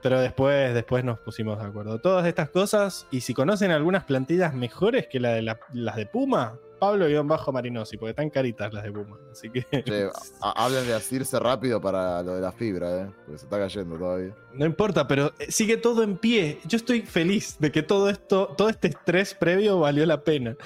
pero 0.00 0.20
después, 0.20 0.74
después 0.74 1.02
nos 1.04 1.18
pusimos 1.18 1.58
de 1.58 1.64
acuerdo. 1.66 1.98
Todas 1.98 2.24
estas 2.26 2.50
cosas, 2.50 3.04
y 3.10 3.20
si 3.20 3.34
conocen 3.34 3.72
algunas 3.72 4.04
plantillas 4.04 4.54
mejores 4.54 5.08
que 5.08 5.18
la 5.18 5.30
de 5.30 5.42
la- 5.42 5.58
las 5.72 5.96
de 5.96 6.06
Puma, 6.06 6.56
Pablo-Marinosi, 6.84 7.96
porque 7.96 8.10
están 8.10 8.30
caritas 8.30 8.72
las 8.72 8.84
de 8.84 8.92
Puma. 8.92 9.18
Así 9.30 9.50
que 9.50 9.62
Che, 9.62 10.08
hablen 10.42 10.86
de 10.86 10.94
asirse 10.94 11.38
rápido 11.38 11.80
para 11.80 12.22
lo 12.22 12.34
de 12.34 12.40
la 12.40 12.52
fibra, 12.52 13.02
¿eh? 13.02 13.06
Porque 13.24 13.38
se 13.38 13.46
está 13.46 13.58
cayendo 13.58 13.96
todavía. 13.96 14.34
No 14.52 14.64
importa, 14.64 15.06
pero 15.08 15.32
eh, 15.38 15.50
sigue 15.50 15.76
todo 15.76 16.02
en 16.02 16.16
pie. 16.16 16.60
Yo 16.66 16.76
estoy 16.76 17.02
feliz 17.02 17.56
de 17.58 17.72
que 17.72 17.82
todo 17.82 18.08
esto, 18.08 18.54
todo 18.56 18.68
este 18.68 18.88
estrés 18.88 19.34
previo 19.34 19.80
valió 19.80 20.06
la 20.06 20.22
pena. 20.22 20.56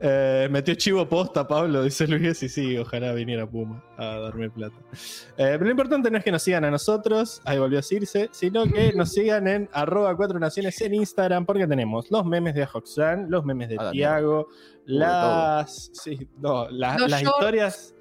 Eh, 0.00 0.48
metió 0.50 0.74
chivo 0.74 1.08
posta, 1.08 1.46
Pablo, 1.46 1.82
dice 1.82 2.06
Luis, 2.06 2.42
y 2.42 2.48
sí, 2.48 2.76
ojalá 2.76 3.12
viniera 3.12 3.46
Puma 3.46 3.82
a 3.96 4.18
darme 4.18 4.50
plata. 4.50 4.76
Eh, 5.36 5.56
pero 5.58 5.64
lo 5.64 5.70
importante 5.70 6.10
no 6.10 6.18
es 6.18 6.24
que 6.24 6.32
nos 6.32 6.42
sigan 6.42 6.64
a 6.64 6.70
nosotros, 6.70 7.40
ahí 7.44 7.58
volvió 7.58 7.78
a 7.78 7.80
decirse, 7.80 8.28
sino 8.32 8.64
que 8.66 8.92
nos 8.92 9.12
sigan 9.12 9.48
en 9.48 9.68
arroba 9.72 10.16
cuatro 10.16 10.38
naciones 10.38 10.80
en 10.80 10.94
Instagram, 10.94 11.46
porque 11.46 11.66
tenemos 11.66 12.10
los 12.10 12.24
memes 12.26 12.54
de 12.54 12.66
Hoxan, 12.70 13.30
los 13.30 13.44
memes 13.44 13.68
de 13.68 13.78
Tiago, 13.92 14.48
las, 14.86 15.90
sí, 15.92 16.28
no, 16.38 16.68
la- 16.70 16.96
las 16.98 17.22
shorts. 17.22 17.22
historias, 17.22 17.94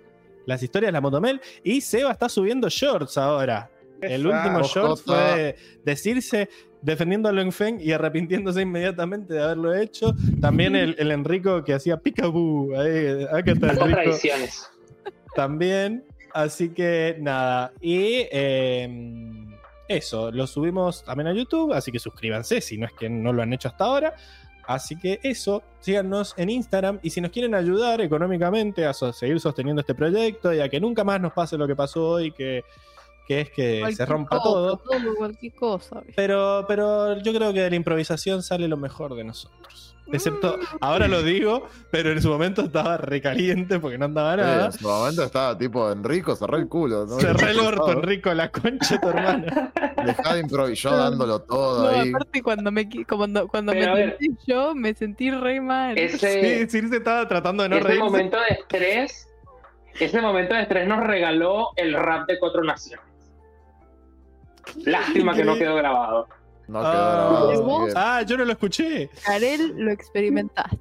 las 0.45 0.61
historias 0.63 0.89
de 0.89 0.93
la 0.93 1.01
Motomel, 1.01 1.41
y 1.63 1.81
Seba 1.81 2.11
está 2.11 2.27
subiendo 2.29 2.67
shorts 2.69 3.17
ahora. 3.17 3.69
El 4.01 4.27
último 4.27 4.59
Esa. 4.59 4.67
short 4.81 5.01
fue 5.05 5.15
de 5.15 5.55
decirse 5.85 6.49
defendiendo 6.81 7.29
a 7.29 7.31
Long 7.31 7.53
Feng 7.53 7.79
y 7.79 7.93
arrepintiéndose 7.93 8.61
inmediatamente 8.61 9.33
de 9.33 9.41
haberlo 9.41 9.73
hecho. 9.73 10.13
También 10.41 10.75
el, 10.75 10.95
el 10.99 11.11
Enrico 11.11 11.63
que 11.63 11.73
hacía 11.73 11.95
Picaboo. 11.95 12.77
Ahí, 12.77 13.23
acá 13.31 13.53
está 13.53 13.67
Esas 13.67 13.77
Enrico. 13.79 14.01
tradiciones. 14.01 14.69
También. 15.35 16.03
Así 16.33 16.69
que 16.69 17.15
nada. 17.21 17.71
Y 17.79 18.27
eh, 18.31 19.45
eso, 19.87 20.31
lo 20.31 20.47
subimos 20.47 21.05
también 21.05 21.27
a 21.27 21.33
YouTube. 21.33 21.71
Así 21.71 21.89
que 21.91 21.99
suscríbanse 21.99 22.59
si 22.59 22.77
no 22.77 22.85
es 22.87 22.91
que 22.93 23.09
no 23.09 23.31
lo 23.31 23.41
han 23.41 23.53
hecho 23.53 23.69
hasta 23.69 23.85
ahora. 23.85 24.13
Así 24.65 24.97
que 24.97 25.19
eso, 25.23 25.61
síganos 25.79 26.33
en 26.37 26.49
Instagram 26.49 26.99
y 27.03 27.09
si 27.09 27.19
nos 27.21 27.31
quieren 27.31 27.53
ayudar 27.55 27.99
económicamente 28.01 28.85
a 28.85 28.93
so- 28.93 29.11
seguir 29.13 29.39
sosteniendo 29.39 29.81
este 29.81 29.93
proyecto 29.95 30.53
y 30.53 30.59
a 30.61 30.69
que 30.69 30.79
nunca 30.79 31.03
más 31.03 31.19
nos 31.19 31.33
pase 31.33 31.57
lo 31.57 31.67
que 31.67 31.75
pasó 31.75 32.09
hoy, 32.11 32.31
que 32.31 32.63
que 33.27 33.39
es 33.39 33.51
que 33.51 33.93
se 33.95 34.05
rompa 34.05 34.37
cosa, 34.37 34.43
todo. 34.49 34.77
todo, 34.79 35.15
cualquier 35.15 35.53
cosa. 35.55 35.99
¿viste? 35.99 36.13
Pero, 36.13 36.65
pero 36.67 37.17
yo 37.21 37.33
creo 37.33 37.53
que 37.53 37.61
de 37.61 37.69
la 37.69 37.75
improvisación 37.77 38.43
sale 38.43 38.67
lo 38.67 38.75
mejor 38.75 39.15
de 39.15 39.23
nosotros. 39.23 39.92
Excepto, 40.11 40.59
ahora 40.81 41.07
lo 41.07 41.23
digo, 41.23 41.67
pero 41.89 42.11
en 42.11 42.21
su 42.21 42.29
momento 42.29 42.61
estaba 42.63 42.97
recaliente 42.97 43.79
porque 43.79 43.97
no 43.97 44.05
andaba 44.05 44.33
Sí, 44.35 44.41
nada. 44.41 44.65
en 44.67 44.71
su 44.73 44.87
momento 44.87 45.23
estaba 45.23 45.57
tipo 45.57 45.91
Enrico, 45.91 46.35
cerré 46.35 46.57
el 46.57 46.67
culo. 46.67 47.05
¿no? 47.05 47.19
Cerré 47.19 47.51
el 47.51 47.59
orto, 47.59 47.91
Enrico, 47.93 48.33
la 48.33 48.51
concha 48.51 48.95
de 48.95 48.99
tu 48.99 49.09
hermana. 49.09 49.71
Dejá 50.05 50.33
de 50.35 50.41
improvisar, 50.41 50.91
dándolo 50.97 51.39
todo 51.41 51.89
No, 51.91 51.99
ahí. 51.99 52.09
aparte 52.09 52.43
cuando 52.43 52.71
me 52.71 52.87
cuando, 53.07 53.47
cuando 53.47 53.71
me 53.73 53.79
Pero 53.79 53.95
sentí 53.95 54.27
yo, 54.45 54.75
me 54.75 54.93
sentí 54.93 55.31
re 55.31 55.61
mal. 55.61 55.97
Ese, 55.97 56.67
Sí, 56.67 56.81
sí, 56.81 56.87
se 56.89 56.97
estaba 56.97 57.27
tratando 57.27 57.63
de 57.63 57.69
no 57.69 57.77
ese 57.77 57.87
reírse. 57.87 58.03
momento 58.03 58.37
de 58.37 58.47
estrés, 58.55 59.27
ese 59.99 60.21
momento 60.21 60.53
de 60.53 60.61
estrés 60.63 60.87
nos 60.87 60.99
regaló 61.05 61.69
el 61.77 61.93
rap 61.93 62.27
de 62.27 62.37
Cuatro 62.39 62.61
Naciones. 62.63 63.05
Lástima 64.85 65.33
que 65.33 65.43
no 65.43 65.55
quedó 65.55 65.75
grabado. 65.75 66.27
No 66.67 66.79
quedó 66.79 66.87
Ah, 66.91 67.11
grabado. 67.13 67.51
así 67.51 67.61
¿Vos? 67.61 67.85
que- 67.87 67.93
Ah, 67.95 68.21
yo 68.23 68.37
no 68.37 68.45
lo 68.45 68.51
escuché. 68.53 69.09
Karel, 69.25 69.73
lo 69.77 69.91
experimentaste. 69.91 70.77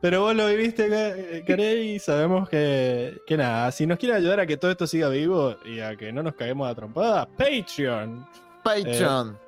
Pero 0.00 0.22
vos 0.22 0.34
lo 0.34 0.48
viviste, 0.48 0.88
Ka- 0.88 1.44
Karel, 1.46 1.78
y 1.84 1.98
sabemos 2.00 2.48
que, 2.48 3.18
que 3.24 3.36
nada, 3.36 3.70
si 3.70 3.86
nos 3.86 3.98
quiere 3.98 4.16
ayudar 4.16 4.40
a 4.40 4.46
que 4.46 4.56
todo 4.56 4.70
esto 4.72 4.86
siga 4.88 5.08
vivo 5.08 5.54
y 5.64 5.78
a 5.78 5.94
que 5.96 6.12
no 6.12 6.24
nos 6.24 6.34
caguemos 6.34 6.68
a 6.68 6.74
trompada, 6.74 7.26
Patreon. 7.38 8.26
Patreon. 8.64 9.38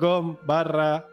.com 0.00 0.36
barra 0.44 1.06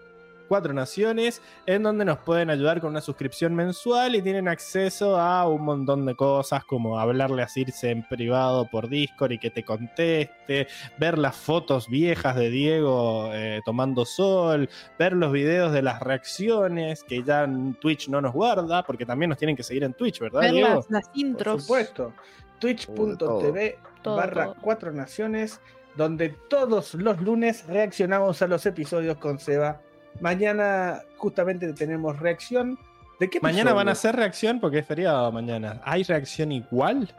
cuatro 0.48 0.74
naciones 0.74 1.42
en 1.66 1.84
donde 1.84 2.06
nos 2.06 2.18
pueden 2.20 2.50
ayudar 2.50 2.82
con 2.82 2.92
una 2.92 3.02
suscripción 3.02 3.54
mensual 3.56 4.16
y 4.16 4.22
tienen 4.22 4.48
acceso 4.48 5.18
a 5.20 5.48
un 5.48 5.64
montón 5.64 6.06
de 6.06 6.16
cosas 6.16 6.64
como 6.64 7.00
hablarle 7.00 7.44
a 7.44 7.48
Circe 7.48 7.92
en 7.92 8.08
privado 8.08 8.68
por 8.70 8.90
Discord 8.90 9.34
y 9.34 9.40
que 9.40 9.52
te 9.52 9.64
conteste, 9.64 10.68
ver 10.98 11.18
las 11.18 11.36
fotos 11.36 11.88
viejas 11.88 12.36
de 12.36 12.50
Diego 12.50 13.30
eh, 13.34 13.62
tomando 13.66 14.06
sol, 14.06 14.70
ver 14.98 15.14
los 15.14 15.32
videos 15.32 15.72
de 15.74 15.82
las 15.82 16.00
reacciones 16.02 17.04
que 17.04 17.24
ya 17.24 17.44
en 17.44 17.74
Twitch 17.76 18.10
no 18.10 18.22
nos 18.22 18.34
guarda, 18.34 18.84
porque 18.84 19.06
también 19.06 19.30
nos 19.30 19.38
tienen 19.38 19.56
que 19.56 19.64
seguir 19.64 19.84
en 19.84 19.94
Twitch, 19.94 20.20
¿verdad, 20.20 20.42
Ver 20.42 20.52
Diego? 20.54 20.76
las, 20.76 20.90
las 20.90 21.08
Por 21.10 21.18
intros. 21.18 21.62
supuesto. 21.64 22.14
Twitch.tv 22.60 23.78
barra 24.04 24.54
cuatro 24.62 24.92
naciones, 24.92 25.60
donde 25.96 26.30
todos 26.30 26.94
los 26.94 27.22
lunes 27.22 27.66
reaccionamos 27.68 28.42
a 28.42 28.48
los 28.48 28.66
episodios 28.66 29.18
con 29.18 29.40
Seba. 29.40 29.82
Mañana 30.22 31.02
justamente 31.18 31.72
tenemos 31.74 32.20
reacción. 32.20 32.78
¿De 33.20 33.30
qué 33.30 33.40
Mañana 33.40 33.74
van 33.74 33.88
a 33.90 33.94
hacer 33.94 34.16
reacción 34.16 34.60
porque 34.60 34.80
es 34.80 34.86
feriado 34.86 35.32
mañana. 35.32 35.82
¿Hay 35.84 36.04
reacción 36.04 36.52
igual? 36.52 37.12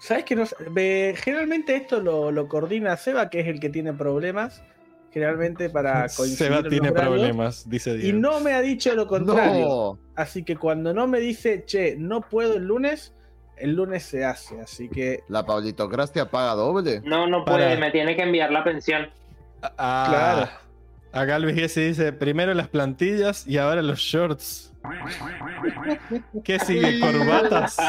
¿Sabes 0.00 0.24
que 0.24 0.36
no? 0.36 0.46
sé? 0.46 0.54
Ve- 0.70 1.14
Generalmente 1.22 1.74
esto 1.76 2.00
lo, 2.00 2.30
lo 2.30 2.48
coordina 2.48 2.96
Seba, 2.96 3.28
que 3.30 3.40
es 3.40 3.48
el 3.48 3.60
que 3.60 3.68
tiene 3.68 3.92
problemas. 3.92 4.62
Generalmente 5.12 5.70
para 5.70 6.06
coincidir 6.16 6.36
Seba 6.56 6.68
tiene 6.68 6.92
problemas, 6.92 7.68
dice 7.68 7.90
Y 7.92 7.98
Diego. 7.98 8.18
no 8.18 8.40
me 8.40 8.52
ha 8.54 8.60
dicho 8.60 8.94
lo 8.94 9.06
contrario. 9.06 9.64
No. 9.66 9.98
Así 10.14 10.44
que 10.44 10.56
cuando 10.56 10.94
no 10.94 11.06
me 11.06 11.18
dice, 11.20 11.64
che, 11.66 11.96
no 11.98 12.20
puedo 12.20 12.54
el 12.54 12.64
lunes, 12.64 13.12
el 13.56 13.74
lunes 13.74 14.04
se 14.04 14.24
hace. 14.24 14.60
Así 14.60 14.88
que, 14.88 15.20
¿La 15.28 15.44
pablitocracia 15.44 16.30
paga 16.30 16.54
doble? 16.54 17.00
No, 17.04 17.26
no 17.26 17.44
Para. 17.44 17.56
puede, 17.66 17.76
me 17.78 17.90
tiene 17.90 18.14
que 18.16 18.22
enviar 18.22 18.52
la 18.52 18.62
pensión. 18.64 19.08
Ah, 19.62 20.06
Claro. 20.08 20.67
Acá 21.12 21.38
Luis 21.38 21.54
Gessi 21.56 21.80
dice, 21.88 22.12
primero 22.12 22.52
las 22.54 22.68
plantillas 22.68 23.46
y 23.46 23.56
ahora 23.58 23.82
los 23.82 23.98
shorts. 23.98 24.72
¿Qué 26.44 26.58
sigue? 26.60 27.00
¿Corbatas? 27.00 27.76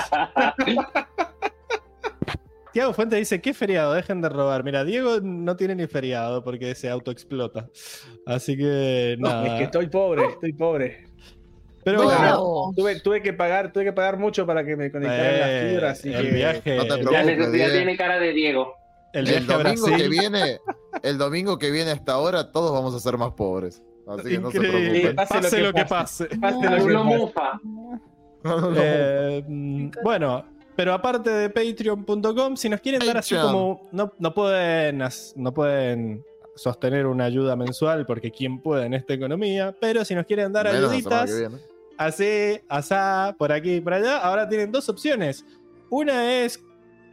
Tiago 2.72 2.94
Fuente 2.94 3.16
dice, 3.16 3.42
¿qué 3.42 3.54
feriado? 3.54 3.94
Dejen 3.94 4.22
de 4.22 4.30
robar. 4.30 4.64
Mira, 4.64 4.84
Diego 4.84 5.20
no 5.22 5.56
tiene 5.56 5.74
ni 5.76 5.88
feriado 5.88 6.44
porque 6.44 6.76
se 6.76 6.88
autoexplota. 6.90 7.68
Así 8.28 8.56
que 8.56 9.16
nada. 9.20 9.48
es 9.48 9.54
que 9.58 9.64
estoy 9.64 9.88
pobre, 9.88 10.26
estoy 10.26 10.54
pobre. 10.54 11.06
Pero 11.84 12.00
No. 12.00 12.06
bueno, 12.06 12.72
Tuve, 12.76 13.00
tuve 13.00 13.22
que 13.24 13.34
pagar, 13.34 13.72
tuve 13.74 13.86
que 13.86 13.94
pagar 13.94 14.18
mucho 14.18 14.46
para 14.46 14.64
que 14.64 14.76
me 14.76 14.92
conectaran 14.92 15.26
eh, 15.36 15.40
las 15.40 15.72
fibras, 15.72 16.00
así 16.00 16.14
el 16.14 16.22
que 16.28 16.32
viaje, 16.32 16.78
no 16.78 16.86
te 16.86 16.94
el 16.94 17.04
La 17.06 17.10
viaje, 17.10 17.36
necesidad 17.38 17.66
bien. 17.68 17.78
tiene 17.78 17.98
cara 17.98 18.20
de 18.20 18.34
Diego. 18.34 18.76
El 19.14 19.28
a 19.28 19.58
domingo 19.58 19.88
que 19.88 20.08
viene, 20.08 20.60
el 21.04 21.18
domingo 21.18 21.58
que 21.58 21.72
viene 21.72 21.92
hasta 21.92 22.14
ahora, 22.14 22.52
todos 22.52 22.72
vamos 22.72 22.94
a 22.94 23.00
ser 23.00 23.18
más 23.18 23.34
pobres. 23.34 23.82
Así 24.08 24.30
que 24.30 24.40
no 24.40 24.52
se 24.52 24.60
preocupen. 24.60 25.16
Pase, 25.16 25.62
lo 25.62 25.74
que 25.74 25.86
pase. 25.86 26.26
pase 26.42 26.70
lo 26.70 26.88
que 26.88 26.98
mufa. 26.98 27.60
No. 28.44 28.72
Eh, 28.76 29.92
bueno, 30.04 30.46
pero 30.76 30.94
aparte 30.94 31.30
de 31.30 31.50
patreon.com, 31.50 32.56
si 32.56 32.70
nos 32.70 32.80
quieren 32.82 33.06
dar 33.06 33.18
así 33.18 33.36
como. 33.36 33.90
No, 33.92 34.14
no, 34.18 34.34
pueden, 34.34 35.04
no 35.36 35.54
pueden 35.54 36.24
sostener 36.56 37.06
una 37.06 37.26
ayuda 37.26 37.56
mensual 37.56 38.06
porque 38.06 38.32
quién 38.32 38.62
puede 38.62 38.86
en 38.86 38.94
esta 38.94 39.14
economía, 39.14 39.76
pero 39.80 40.04
si 40.06 40.16
nos 40.16 40.26
quieren 40.26 40.52
dar 40.52 40.72
Menos 40.72 40.92
ayuditas, 40.92 41.32
así, 41.98 42.60
asá, 42.68 43.36
por 43.38 43.52
aquí 43.52 43.76
y 43.76 43.82
por 43.82 43.94
allá, 43.94 44.18
ahora 44.18 44.48
tienen 44.48 44.72
dos 44.72 44.90
opciones. 44.90 45.46
Una 45.90 46.44
es 46.44 46.64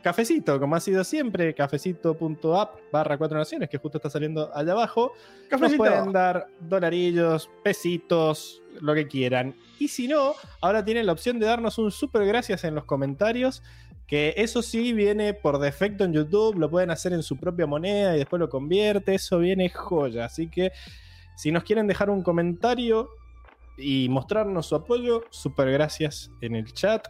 cafecito, 0.03 0.59
como 0.61 0.77
ha 0.77 0.81
sido 0.81 1.05
siempre, 1.05 1.55
cafecito.app 1.55 2.77
barra 2.93 3.19
cuatro 3.19 3.39
naciones, 3.39 3.69
que 3.69 3.79
justo 3.79 3.99
está 3.99 4.11
saliendo 4.11 4.51
allá 4.55 4.73
abajo. 4.73 5.13
Nos 5.51 5.75
pueden 5.75 6.13
dar 6.13 6.47
dolarillos, 6.61 7.51
pesitos, 7.63 8.63
lo 8.81 8.95
que 8.95 9.07
quieran. 9.07 9.55
Y 9.79 9.89
si 9.89 10.09
no, 10.09 10.35
ahora 10.61 10.85
tienen 10.85 11.07
la 11.07 11.13
opción 11.13 11.39
de 11.39 11.47
darnos 11.47 11.79
un 11.79 11.91
super 11.91 12.25
gracias 12.27 12.65
en 12.65 12.75
los 12.75 12.85
comentarios. 12.85 13.63
Que 14.07 14.35
eso 14.37 14.63
sí 14.63 14.93
viene 14.93 15.35
por 15.35 15.59
defecto 15.59 16.05
en 16.05 16.13
YouTube, 16.13 16.57
lo 16.57 16.71
pueden 16.71 16.93
hacer 16.93 17.13
en 17.13 17.25
su 17.25 17.37
propia 17.37 17.67
moneda 17.67 18.15
y 18.15 18.19
después 18.19 18.39
lo 18.39 18.49
convierte. 18.49 19.15
Eso 19.17 19.41
viene 19.41 19.69
joya. 19.69 20.27
Así 20.27 20.49
que 20.49 20.71
si 21.37 21.51
nos 21.51 21.65
quieren 21.65 21.89
dejar 21.89 22.11
un 22.11 22.23
comentario 22.23 23.11
y 23.77 24.09
mostrarnos 24.09 24.67
su 24.67 24.77
apoyo, 24.77 25.25
super 25.31 25.71
gracias 25.73 26.31
en 26.41 26.55
el 26.55 26.73
chat. 26.73 27.09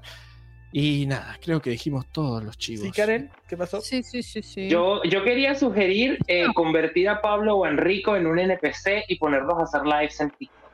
Y 0.79 1.07
nada, 1.07 1.39
creo 1.43 1.63
que 1.63 1.71
dijimos 1.71 2.05
todos 2.13 2.45
los 2.45 2.59
chivos. 2.59 2.85
Sí, 2.85 2.93
Karen, 2.93 3.31
¿qué 3.49 3.57
pasó? 3.57 3.81
Sí, 3.81 4.03
sí, 4.03 4.23
sí, 4.23 4.43
sí. 4.43 4.69
Yo, 4.69 5.03
yo 5.05 5.25
quería 5.25 5.55
sugerir 5.55 6.19
eh, 6.27 6.45
convertir 6.55 7.09
a 7.09 7.23
Pablo 7.23 7.57
o 7.57 7.65
a 7.65 7.71
Enrico 7.71 8.15
en 8.15 8.27
un 8.27 8.39
NPC 8.39 9.05
y 9.09 9.17
ponerlos 9.17 9.59
a 9.59 9.63
hacer 9.63 9.87
lives 9.87 10.21
en 10.21 10.31
TikTok. 10.33 10.71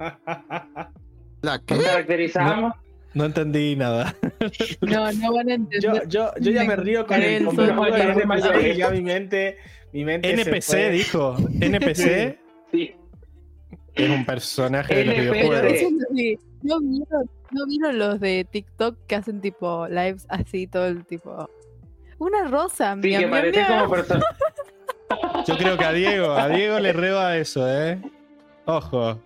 ¿La 1.42 1.60
qué? 1.64 1.74
Nos 1.76 1.84
caracterizamos. 1.84 2.72
No 3.14 3.24
entendí 3.24 3.76
nada. 3.76 4.16
No, 4.80 5.12
no 5.12 5.32
van 5.32 5.48
a 5.50 5.54
entender. 5.54 5.80
yo, 5.80 6.02
yo, 6.08 6.32
yo 6.40 6.50
ya 6.50 6.64
me 6.64 6.74
río 6.74 7.06
con 7.06 7.22
el 7.22 7.44
de 7.44 8.74
ya 8.76 8.90
mi 8.90 9.00
mente, 9.02 9.58
mi 9.92 10.04
mente 10.04 10.28
se 10.28 10.42
NPC 10.42 10.64
fue. 10.64 10.90
dijo. 10.90 11.36
NPC 11.60 12.36
Sí. 12.72 12.90
es 13.94 14.10
un 14.10 14.26
personaje 14.26 14.92
de 14.92 15.04
los 15.04 15.14
videojuegos. 15.14 15.72
¿No 16.62 16.80
vieron, 16.80 17.30
¿No 17.50 17.66
vieron 17.66 17.98
los 17.98 18.20
de 18.20 18.46
TikTok 18.50 18.96
que 19.06 19.14
hacen 19.16 19.40
tipo 19.40 19.86
lives 19.88 20.26
así 20.28 20.66
todo 20.66 20.86
el 20.86 21.04
tipo? 21.04 21.48
Una 22.18 22.44
rosa, 22.44 22.94
Sí, 23.02 23.10
que 23.10 23.26
miau. 23.26 23.66
como 23.68 23.90
persona. 23.90 24.22
Yo 25.46 25.56
creo 25.58 25.76
que 25.76 25.84
a 25.84 25.92
Diego, 25.92 26.32
a 26.32 26.48
Diego 26.48 26.78
le 26.78 26.92
reba 26.92 27.36
eso, 27.36 27.68
¿eh? 27.68 27.98
Ojo. 28.64 29.18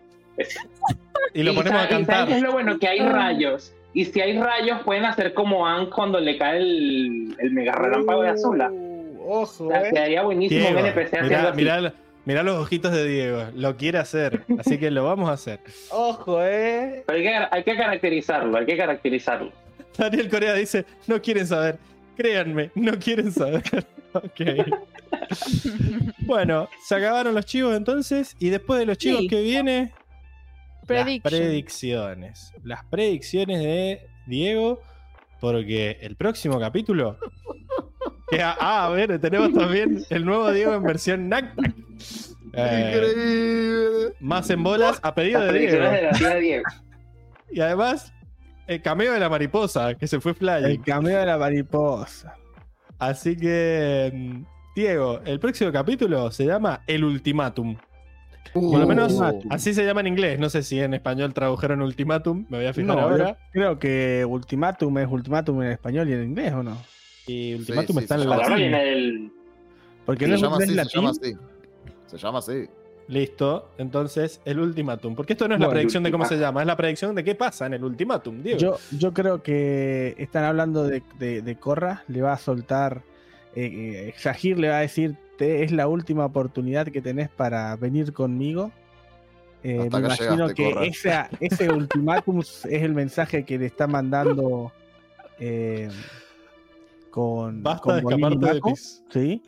Y 1.35 1.43
lo 1.43 1.55
ponemos 1.55 1.79
a 1.81 1.89
sa- 1.89 2.01
y 2.01 2.05
¿saben 2.05 2.07
cantar. 2.07 2.31
es 2.31 2.43
lo 2.43 2.53
bueno? 2.53 2.79
Que 2.79 2.89
hay 2.89 3.01
rayos. 3.01 3.73
Y 3.93 4.05
si 4.07 4.21
hay 4.21 4.39
rayos, 4.39 4.81
pueden 4.85 5.05
hacer 5.05 5.33
como 5.35 5.67
Anne 5.67 5.89
cuando 5.91 6.19
le 6.21 6.37
cae 6.39 6.59
el, 6.59 7.37
el 7.39 7.51
mega 7.53 7.73
relámpago 7.73 8.23
de 8.23 8.29
Azula. 8.31 8.71
Uh, 8.71 9.19
O 9.29 9.41
ojo, 9.43 9.69
sea, 9.69 9.83
eh. 9.83 9.91
quedaría 9.93 10.23
buenísimo 10.23 10.61
Diego, 10.61 10.81
un 10.81 10.87
NPC 10.87 11.15
haciendo 11.15 11.55
mirá, 11.55 11.75
así. 11.77 11.87
Mirá- 12.27 12.43
los 12.43 12.59
ojitos 12.59 12.93
de 12.93 13.07
Diego. 13.07 13.45
Lo 13.55 13.77
quiere 13.79 13.97
hacer. 13.99 14.45
Así 14.59 14.77
que 14.79 14.91
lo 14.91 15.05
vamos 15.05 15.31
a 15.31 15.33
hacer. 15.33 15.61
Ojo, 15.91 16.43
eh. 16.43 17.03
Pero 17.07 17.17
hay 17.19 17.25
que, 17.25 17.35
hay 17.51 17.65
que 17.65 17.77
caracterizarlo, 17.77 18.59
hay 18.59 18.67
que 18.67 18.77
caracterizarlo. 18.77 19.53
Daniel 19.97 20.29
Corea 20.29 20.53
dice: 20.55 20.85
No 21.07 21.23
quieren 21.23 21.47
saber. 21.47 21.79
Créanme, 22.17 22.71
no 22.75 22.99
quieren 22.99 23.33
saber. 23.33 23.63
ok. 24.13 24.41
Bueno, 26.27 26.69
se 26.85 26.97
acabaron 26.97 27.35
los 27.35 27.47
chivos 27.47 27.77
entonces. 27.77 28.35
Y 28.41 28.51
después 28.51 28.81
de 28.81 28.87
los 28.87 28.99
chivos 28.99 29.21
Sí. 29.21 29.29
que 29.29 29.43
viene. 29.43 29.93
Las 30.89 31.21
predicciones. 31.21 32.53
Las 32.65 32.85
predicciones 32.85 33.61
de 33.61 34.01
Diego. 34.27 34.83
Porque 35.41 35.99
el 36.01 36.17
próximo 36.17 36.59
capítulo. 36.59 37.17
que- 38.29 38.43
ah, 38.43 38.87
a 38.87 38.91
ver, 38.91 39.19
tenemos 39.21 39.53
también 39.53 40.03
el 40.11 40.25
nuevo 40.25 40.51
Diego 40.51 40.75
en 40.75 40.83
versión 40.83 41.29
NAC. 41.29 41.55
Eh, 42.53 42.93
Increíble. 42.95 44.15
más 44.21 44.49
en 44.51 44.63
bolas 44.63 44.99
a 45.03 45.15
pedido 45.15 45.41
Las 45.41 45.53
de 45.53 45.59
Diego. 45.59 45.91
de 45.91 46.03
la 46.03 46.11
tía 46.13 46.35
Diego. 46.37 46.65
Y 47.51 47.61
además, 47.61 48.13
el 48.67 48.83
cameo 48.83 49.13
de 49.13 49.21
la 49.21 49.29
mariposa, 49.29 49.95
que 49.95 50.07
se 50.07 50.21
fue 50.21 50.33
El 50.33 50.37
flying. 50.39 50.83
cameo 50.83 51.19
de 51.19 51.27
la 51.27 51.39
mariposa. 51.39 52.35
Así 52.99 53.37
que, 53.37 54.11
mm, 54.15 54.43
Diego, 54.75 55.21
el 55.25 55.39
próximo 55.39 55.71
capítulo 55.73 56.31
se 56.31 56.47
llama 56.47 56.83
El 56.87 57.05
Ultimátum. 57.05 57.77
Por 58.55 58.79
lo 58.79 58.87
Uh, 58.87 58.89
menos 58.89 59.21
así 59.51 59.75
se 59.75 59.85
llama 59.85 60.01
en 60.01 60.07
inglés. 60.07 60.39
No 60.39 60.49
sé 60.49 60.63
si 60.63 60.81
en 60.81 60.95
español 60.95 61.35
tradujeron 61.35 61.83
Ultimátum. 61.83 62.47
Me 62.49 62.59
voy 62.59 62.67
a 62.67 62.73
fijar 62.73 62.97
No, 62.97 63.03
ahora. 63.03 63.37
creo 63.53 63.79
que 63.79 64.25
ultimátum 64.27 64.97
es 64.99 65.09
ultimátum 65.11 65.63
en 65.63 65.73
español 65.73 66.09
y 66.09 66.13
en 66.15 66.23
inglés, 66.25 66.53
¿o 66.55 66.63
no? 66.63 66.79
Y 67.27 67.55
Ultimátum 67.55 67.97
sí, 67.97 68.03
está 68.05 68.15
se 68.17 68.23
en 68.23 68.29
llama 68.31 68.37
la 68.37 68.43
Ahora 68.45 68.55
así. 68.55 68.63
viene 68.63 68.93
el. 68.93 69.33
Porque 70.07 70.25
Se 70.25 70.29
no 70.31 70.35
es 70.37 70.43
llama 70.43 70.57
así, 70.57 70.67
se 70.69 70.75
latín. 70.75 71.01
llama 71.03 71.11
así. 71.11 71.37
Se 72.07 72.17
llama 72.19 72.39
así. 72.39 72.67
Listo, 73.09 73.69
entonces 73.79 74.41
el 74.45 74.59
ultimátum. 74.59 75.15
Porque 75.15 75.35
esto 75.35 75.47
no 75.47 75.55
es 75.55 75.61
la 75.61 75.71
predicción 75.71 76.03
de 76.03 76.11
cómo 76.11 76.25
se 76.25 76.37
llama, 76.39 76.61
es 76.63 76.67
la 76.67 76.77
predicción 76.77 77.15
de 77.15 77.23
qué 77.23 77.35
pasa 77.37 77.67
en 77.67 77.75
el 77.75 77.85
ultimátum, 77.85 78.43
Diego. 78.43 78.59
Yo, 78.59 78.79
yo 78.99 79.13
creo 79.15 79.43
que 79.43 80.15
están 80.19 80.43
hablando 80.45 80.85
de, 80.85 81.03
de, 81.19 81.41
de 81.41 81.57
Corra, 81.57 82.03
le 82.09 82.21
va 82.23 82.33
a 82.33 82.37
soltar, 82.39 83.03
eh, 83.55 84.13
eh, 84.25 84.55
le 84.57 84.69
va 84.69 84.79
a 84.79 84.81
decir, 84.81 85.15
"Te- 85.39 85.63
es 85.63 85.71
la 85.71 85.87
última 85.87 86.25
oportunidad 86.25 86.89
que 86.89 87.01
tenés 87.01 87.29
para 87.29 87.77
venir 87.77 88.13
conmigo. 88.13 88.73
Eh, 89.63 89.79
me 89.91 89.99
imagino 89.99 90.49
llegaste, 90.49 90.55
que 90.55 90.87
esa- 90.89 91.31
ese 91.39 91.71
ultimátum 91.73 92.41
es 92.41 92.65
el 92.65 92.93
mensaje 92.93 93.45
que 93.45 93.57
le 93.57 93.67
está 93.67 93.87
mandando 93.87 94.73
eh, 95.39 95.91
con, 97.11 97.63
Basta 97.63 97.83
con 97.83 97.97
de 97.97 98.03
Bolín 98.03 98.19
y 98.19 98.23
escaparte 98.23 98.47
de 98.49 98.55
Mako, 98.55 98.69
pis. 98.71 99.03
¿sí? 99.11 99.43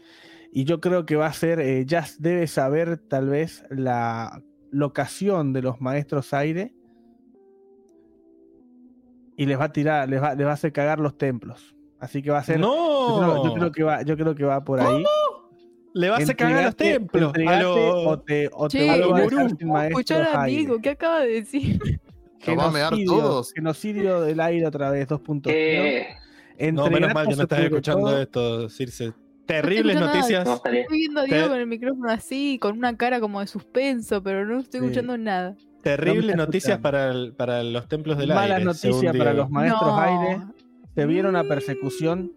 Y 0.52 0.64
yo 0.64 0.80
creo 0.80 1.04
que 1.06 1.16
va 1.16 1.26
a 1.26 1.32
ser, 1.32 1.60
eh, 1.60 1.84
ya 1.86 2.06
debe 2.18 2.46
saber 2.46 2.96
tal 2.96 3.28
vez 3.28 3.64
la 3.70 4.42
locación 4.70 5.52
de 5.52 5.62
los 5.62 5.80
maestros 5.80 6.32
aire 6.34 6.74
y 9.36 9.46
les 9.46 9.58
va 9.58 9.64
a 9.64 9.72
tirar, 9.72 10.08
les 10.08 10.22
va, 10.22 10.34
les 10.34 10.46
va 10.46 10.50
a 10.50 10.54
hacer 10.54 10.72
cagar 10.72 10.98
los 11.00 11.16
templos. 11.16 11.74
Así 12.00 12.22
que 12.22 12.30
va 12.30 12.38
a 12.38 12.44
ser. 12.44 12.58
¡No! 12.60 13.08
Yo, 13.08 13.20
creo, 13.20 13.44
yo 13.44 13.54
creo 13.54 13.72
que 13.72 13.82
va, 13.82 14.02
yo 14.02 14.16
creo 14.16 14.34
que 14.34 14.44
va 14.44 14.64
por 14.64 14.80
ahí. 14.80 15.04
Le 15.94 16.10
vas 16.10 16.28
a 16.28 16.34
cagar 16.34 16.58
a 16.58 16.66
los 16.66 16.76
templos. 16.76 17.32
A 17.46 17.60
lo- 17.60 18.08
o 18.10 18.18
te, 18.20 18.48
o 18.52 18.68
te 18.68 18.78
Che, 18.78 18.90
a 18.90 19.86
Escuchar 19.88 20.22
a 20.22 20.42
aire. 20.42 20.58
Diego, 20.58 20.78
¿qué 20.80 20.90
acaba 20.90 21.20
de 21.20 21.28
decir? 21.28 21.78
Nos 22.46 22.56
va 22.58 22.64
a 22.66 22.70
mear 22.70 22.94
Genocidio, 22.94 23.18
todos. 23.20 23.52
genocidio 23.52 24.20
del 24.22 24.40
aire 24.40 24.66
otra 24.66 24.90
vez, 24.90 25.08
2.0. 25.08 25.42
Eh, 25.52 26.72
No, 26.72 26.88
menos 26.88 27.12
mal 27.12 27.26
que 27.28 27.34
no 27.36 27.42
estás 27.42 27.60
escuchando 27.60 28.06
todo. 28.06 28.22
esto, 28.22 28.68
Circe. 28.70 29.12
Terribles 29.48 29.98
noticias. 29.98 30.44
no. 30.46 30.54
Estoy 30.54 30.86
viendo 30.90 31.20
a 31.20 31.24
Te- 31.24 31.34
Diego 31.34 31.48
con 31.48 31.58
el 31.58 31.66
micrófono 31.66 32.10
así, 32.10 32.58
con 32.60 32.78
una 32.78 32.96
cara 32.96 33.18
como 33.18 33.40
de 33.40 33.46
suspenso, 33.46 34.22
pero 34.22 34.44
no 34.44 34.60
estoy 34.60 34.80
Sí. 34.80 34.86
escuchando 34.86 35.16
nada. 35.18 35.56
Terribles 35.82 36.36
noticias 36.36 36.78
para, 36.78 37.10
el- 37.10 37.32
para 37.34 37.62
los 37.62 37.88
templos 37.88 38.18
del 38.18 38.28
Malas 38.28 38.50
aire. 38.50 38.64
noticias 38.64 38.96
según 39.00 39.18
para 39.18 39.32
los 39.32 39.50
maestros 39.50 39.82
No. 39.90 39.98
aire. 39.98 40.42
Se 40.94 41.06
viene 41.06 41.28
una 41.28 41.42
Mm. 41.44 41.48
persecución. 41.48 42.32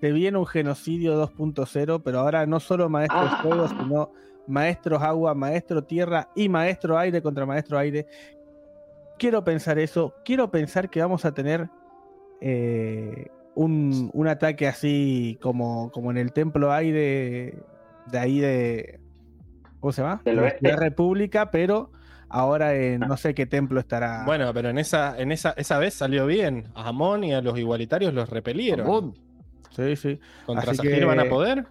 Se 0.00 0.12
viene 0.12 0.36
un 0.36 0.44
genocidio 0.46 1.16
2.0, 1.16 2.02
pero 2.02 2.18
ahora 2.20 2.44
no 2.46 2.60
solo 2.60 2.88
maestros 2.90 3.30
Ah. 3.32 3.38
fuego, 3.42 3.68
sino 3.68 4.10
maestros 4.46 5.02
agua, 5.02 5.34
maestro 5.34 5.82
tierra 5.84 6.28
y 6.36 6.48
maestro 6.50 6.98
aire 6.98 7.22
contra 7.22 7.46
maestro 7.46 7.78
aire. 7.78 8.06
Quiero 9.18 9.42
pensar 9.42 9.78
eso. 9.78 10.12
Quiero 10.24 10.50
pensar 10.50 10.90
que 10.90 11.00
vamos 11.00 11.24
a 11.24 11.32
tener 11.32 11.70
eh, 12.46 13.28
un, 13.54 14.10
un 14.12 14.28
ataque 14.28 14.66
así 14.68 15.38
como, 15.40 15.90
como 15.92 16.10
en 16.10 16.16
el 16.18 16.32
templo 16.32 16.72
aire 16.72 17.54
de 18.10 18.18
ahí 18.18 18.38
de. 18.40 19.00
¿Cómo 19.80 19.92
se 19.92 20.02
llama? 20.02 20.22
De 20.24 20.32
la 20.60 20.76
República, 20.76 21.50
pero 21.50 21.90
ahora 22.28 22.74
en 22.74 23.00
no 23.00 23.16
sé 23.16 23.34
qué 23.34 23.44
templo 23.46 23.78
estará. 23.80 24.24
Bueno, 24.24 24.52
pero 24.54 24.70
en 24.70 24.78
esa, 24.78 25.18
en 25.18 25.30
esa, 25.30 25.50
esa 25.56 25.78
vez 25.78 25.94
salió 25.94 26.26
bien. 26.26 26.68
A 26.74 26.88
Amon 26.88 27.22
y 27.24 27.34
a 27.34 27.42
los 27.42 27.58
igualitarios 27.58 28.14
los 28.14 28.28
repelieron. 28.30 29.14
Sí, 29.70 29.94
sí. 29.96 30.18
¿Contra 30.46 30.70
Así 30.72 30.76
Sahir 30.78 31.00
que- 31.00 31.04
van 31.04 31.20
a 31.20 31.24
poder? 31.28 31.66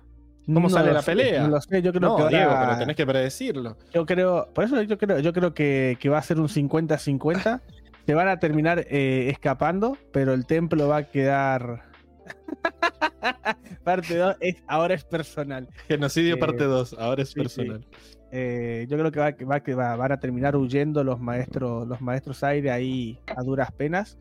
¿Cómo 0.45 0.59
No 0.67 0.69
sale 0.69 0.91
la 0.91 1.01
sé, 1.01 1.11
pelea? 1.11 1.43
No 1.43 1.47
lo 1.49 1.61
sé, 1.61 1.81
yo 1.81 1.91
creo 1.93 2.01
No, 2.09 2.15
que 2.17 2.23
ahora- 2.23 2.37
Diego, 2.37 2.53
pero 2.59 2.77
tenés 2.77 2.95
que 2.97 3.05
predecirlo. 3.05 3.77
yo 3.93 4.05
creo, 4.05 4.49
por 4.53 4.65
eso 4.65 4.81
yo 4.81 4.97
creo, 4.97 5.19
yo 5.19 5.31
creo 5.31 5.53
que, 5.53 5.97
que 6.01 6.09
va 6.09 6.17
a 6.17 6.21
ser 6.21 6.37
un 6.39 6.49
50-50. 6.49 7.61
Se 8.06 8.14
van 8.14 8.27
a 8.27 8.38
terminar 8.40 8.85
eh, 8.90 9.30
escapando, 9.30 9.98
pero 10.11 10.33
el 10.33 10.45
templo 10.45 10.88
va 10.88 10.98
a 10.98 11.03
quedar. 11.09 11.83
Parte 13.83 14.15
2 14.17 14.35
es, 14.40 14.56
ahora 14.67 14.93
es 14.93 15.03
personal. 15.03 15.67
Genocidio 15.88 16.35
Eh, 16.35 16.38
parte 16.38 16.64
2, 16.64 16.95
ahora 16.99 17.22
es 17.23 17.30
sí, 17.30 17.33
sí. 17.35 17.40
personal. 17.41 17.85
Eh, 18.32 18.85
yo 18.90 18.98
creo 18.98 19.11
que, 19.11 19.19
va, 19.19 19.32
que, 19.33 19.45
va, 19.45 19.59
que 19.61 19.75
va- 19.75 19.95
van 19.95 20.11
a 20.11 20.19
terminar 20.19 20.56
huyendo 20.56 21.03
los 21.03 21.19
maestros, 21.19 21.88
los 21.88 22.01
maestros 22.01 22.43
aire 22.43 22.72
ahí 22.72 23.19
a 23.35 23.43
duras 23.43 23.72
penas. 23.72 24.17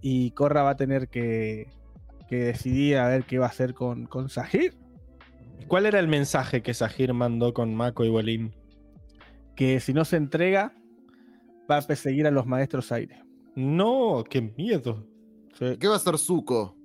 Y 0.00 0.30
Corra 0.30 0.62
va 0.62 0.70
a 0.70 0.76
tener 0.76 1.08
que, 1.08 1.68
que 2.28 2.36
decidir 2.36 2.96
a 2.98 3.08
ver 3.08 3.24
qué 3.24 3.38
va 3.38 3.46
a 3.46 3.50
hacer 3.50 3.74
con, 3.74 4.06
con 4.06 4.28
Sahir. 4.30 4.74
¿Cuál 5.68 5.86
era 5.86 5.98
el 5.98 6.08
mensaje 6.08 6.62
que 6.62 6.72
Sahir 6.72 7.12
mandó 7.12 7.52
con 7.52 7.74
Mako 7.74 8.04
y 8.04 8.08
Bolín? 8.08 8.54
Que 9.56 9.78
si 9.80 9.92
no 9.92 10.04
se 10.06 10.16
entrega, 10.16 10.72
va 11.70 11.78
a 11.78 11.82
perseguir 11.82 12.26
a 12.26 12.30
los 12.30 12.46
maestros 12.46 12.90
aire. 12.92 13.22
No, 13.54 14.24
qué 14.28 14.40
miedo. 14.40 15.06
¿Qué 15.58 15.86
va 15.86 15.94
a 15.94 15.96
hacer 15.96 16.16
Zuko? 16.18 16.76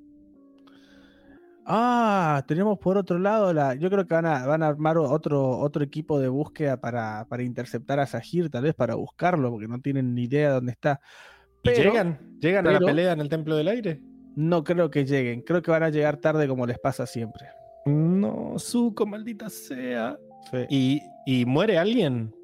Ah, 1.65 2.43
tenemos 2.47 2.77
por 2.77 2.97
otro 2.97 3.17
lado 3.17 3.51
la. 3.53 3.73
Yo 3.75 3.89
creo 3.89 4.05
que 4.05 4.13
van 4.13 4.25
a, 4.25 4.45
van 4.45 4.61
a 4.61 4.67
armar 4.67 4.97
otro, 4.97 5.57
otro 5.57 5.83
equipo 5.83 6.19
de 6.19 6.27
búsqueda 6.27 6.79
para, 6.79 7.25
para 7.27 7.43
interceptar 7.43 7.99
a 7.99 8.05
Sahir, 8.05 8.49
tal 8.49 8.63
vez 8.63 8.75
para 8.75 8.95
buscarlo, 8.95 9.49
porque 9.49 9.67
no 9.67 9.79
tienen 9.79 10.13
ni 10.13 10.23
idea 10.23 10.49
de 10.49 10.53
dónde 10.55 10.71
está. 10.73 10.99
¿Y 11.63 11.69
Pero 11.69 11.83
llegan? 11.83 12.19
¿Llegan 12.39 12.67
a 12.67 12.71
la 12.71 12.79
pelea 12.79 13.13
en 13.13 13.21
el 13.21 13.29
Templo 13.29 13.55
del 13.55 13.67
Aire? 13.69 14.01
no 14.35 14.63
creo 14.63 14.91
que 14.91 15.05
lleguen. 15.05 15.41
Creo 15.41 15.61
que 15.61 15.71
van 15.71 15.83
a 15.83 15.89
llegar 15.89 16.17
tarde 16.17 16.47
como 16.47 16.67
les 16.67 16.77
pasa 16.77 17.05
siempre. 17.05 17.47
No, 17.85 18.55
Zuko, 18.59 19.05
maldita 19.05 19.49
sea. 19.49 20.17
Sí. 20.51 20.65
¿Y, 20.69 21.01
y 21.25 21.45
muere 21.45 21.77
alguien? 21.77 22.35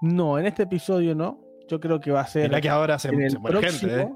No, 0.00 0.38
en 0.38 0.46
este 0.46 0.62
episodio 0.64 1.14
no. 1.14 1.40
Yo 1.68 1.78
creo 1.80 2.00
que 2.00 2.10
va 2.10 2.22
a 2.22 2.26
ser 2.26 2.48
Mirá 2.48 2.60
que 2.60 2.68
ahora 2.68 2.98
se, 2.98 3.08
en 3.08 3.18
se 3.20 3.26
el 3.26 3.38
muere 3.40 3.58
próximo. 3.60 3.92
gente, 3.92 4.02
¿eh? 4.04 4.14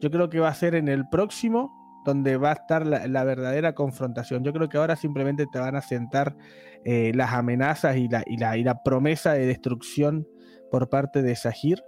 Yo 0.00 0.10
creo 0.10 0.28
que 0.28 0.40
va 0.40 0.48
a 0.48 0.54
ser 0.54 0.74
en 0.74 0.88
el 0.88 1.08
próximo 1.08 1.70
donde 2.04 2.36
va 2.36 2.50
a 2.50 2.54
estar 2.54 2.86
la, 2.86 3.06
la 3.06 3.24
verdadera 3.24 3.74
confrontación. 3.74 4.44
Yo 4.44 4.52
creo 4.52 4.68
que 4.68 4.76
ahora 4.78 4.96
simplemente 4.96 5.46
te 5.50 5.58
van 5.58 5.74
a 5.76 5.82
sentar 5.82 6.36
eh, 6.84 7.12
las 7.14 7.32
amenazas 7.32 7.96
y 7.96 8.08
la, 8.08 8.22
y, 8.26 8.36
la, 8.36 8.56
y 8.56 8.62
la 8.64 8.82
promesa 8.82 9.32
de 9.32 9.46
destrucción 9.46 10.26
por 10.70 10.88
parte 10.88 11.22
de 11.22 11.34
Sahir. 11.36 11.82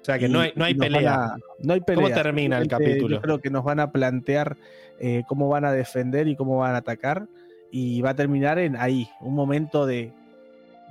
O 0.00 0.04
sea 0.04 0.18
que 0.18 0.26
Y- 0.26 0.30
no 0.32 0.40
hay, 0.40 0.52
no 0.54 0.64
pelea. 0.78 1.14
a- 1.14 1.36
no 1.60 1.72
hay 1.74 1.80
pelea. 1.80 2.04
¿Cómo 2.04 2.14
termina 2.14 2.58
el 2.58 2.68
capítulo? 2.68 3.16
Yo 3.16 3.22
creo 3.22 3.40
que 3.40 3.50
nos 3.50 3.64
van 3.64 3.80
a 3.80 3.90
plantear 3.90 4.56
eh, 5.00 5.22
cómo 5.26 5.48
van 5.48 5.64
a 5.64 5.72
defender 5.72 6.28
y 6.28 6.36
cómo 6.36 6.58
van 6.58 6.74
a 6.74 6.78
atacar. 6.78 7.26
Y 7.72 8.00
va 8.02 8.10
a 8.10 8.14
terminar 8.14 8.58
en 8.60 8.76
ahí, 8.76 9.08
un 9.20 9.34
momento 9.34 9.86
de, 9.86 10.12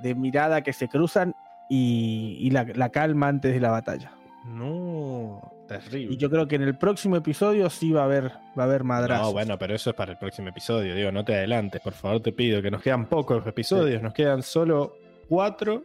de 0.02 0.14
mirada 0.14 0.62
que 0.62 0.72
se 0.74 0.88
cruzan 0.88 1.34
y, 1.68 2.36
y 2.40 2.50
la, 2.50 2.64
la 2.74 2.90
calma 2.90 3.28
antes 3.28 3.52
de 3.54 3.60
la 3.60 3.70
batalla. 3.70 4.12
No, 4.46 5.52
terrible. 5.66 6.14
Y 6.14 6.16
yo 6.16 6.30
creo 6.30 6.46
que 6.46 6.56
en 6.56 6.62
el 6.62 6.78
próximo 6.78 7.16
episodio 7.16 7.68
sí 7.68 7.90
va 7.92 8.02
a 8.02 8.04
haber, 8.04 8.32
va 8.58 8.62
a 8.62 8.66
haber 8.66 8.84
madrazos. 8.84 9.26
No, 9.26 9.32
bueno, 9.32 9.58
pero 9.58 9.74
eso 9.74 9.90
es 9.90 9.96
para 9.96 10.12
el 10.12 10.18
próximo 10.18 10.48
episodio. 10.48 10.94
Digo, 10.94 11.10
no 11.10 11.24
te 11.24 11.34
adelantes, 11.34 11.80
por 11.80 11.94
favor, 11.94 12.20
te 12.22 12.32
pido 12.32 12.62
que 12.62 12.70
nos 12.70 12.82
quedan 12.82 13.06
pocos 13.06 13.44
episodios. 13.46 14.02
Nos 14.02 14.14
quedan 14.14 14.42
solo 14.42 14.96
cuatro 15.28 15.82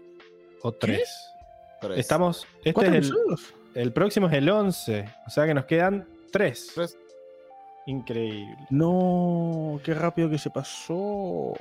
o 0.62 0.72
tres. 0.72 1.28
Tres. 1.82 1.98
Estamos. 1.98 2.46
Este 2.58 2.74
¿Cuatro 2.74 2.94
es 2.94 2.98
el, 3.00 3.06
episodios? 3.12 3.54
el 3.74 3.94
próximo 3.94 4.28
es 4.28 4.34
el 4.34 4.50
11. 4.50 5.06
O 5.26 5.30
sea 5.32 5.48
que 5.48 5.54
nos 5.56 5.66
quedan 5.66 6.08
tres. 6.32 6.72
Tres. 6.76 6.98
Increíble. 7.88 8.56
No, 8.70 9.80
qué 9.84 9.96
rápido 9.96 10.30
que 10.30 10.38
se 10.38 10.52
pasó. 10.52 11.54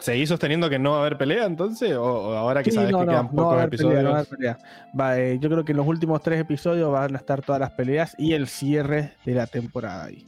¿Seguís 0.00 0.28
sosteniendo 0.28 0.70
que 0.70 0.78
no 0.78 0.92
va 0.92 0.96
a 0.98 1.00
haber 1.00 1.18
pelea 1.18 1.44
entonces? 1.46 1.92
¿O, 1.96 2.02
o 2.04 2.32
ahora 2.34 2.62
que 2.62 2.70
Sí, 2.70 2.76
sabes 2.76 2.90
no, 2.92 3.00
que 3.00 3.04
no, 3.06 3.10
quedan 3.12 3.24
no 3.26 3.30
pocos 3.32 3.44
va 3.44 3.50
a 3.50 3.62
haber 3.64 3.70
pelea, 3.70 3.86
episodios? 3.86 4.04
no 4.04 4.10
va 4.10 4.16
a 4.16 4.18
haber 4.20 4.28
pelea. 4.36 4.58
Va, 4.98 5.18
eh, 5.18 5.38
yo 5.40 5.48
creo 5.50 5.64
que 5.64 5.72
en 5.72 5.78
los 5.78 5.86
últimos 5.86 6.22
tres 6.22 6.40
episodios 6.40 6.90
van 6.92 7.14
a 7.14 7.18
estar 7.18 7.42
todas 7.42 7.60
las 7.60 7.70
peleas 7.72 8.14
y 8.18 8.32
el 8.34 8.46
cierre 8.48 9.12
de 9.24 9.34
la 9.34 9.46
temporada 9.46 10.04
ahí. 10.04 10.24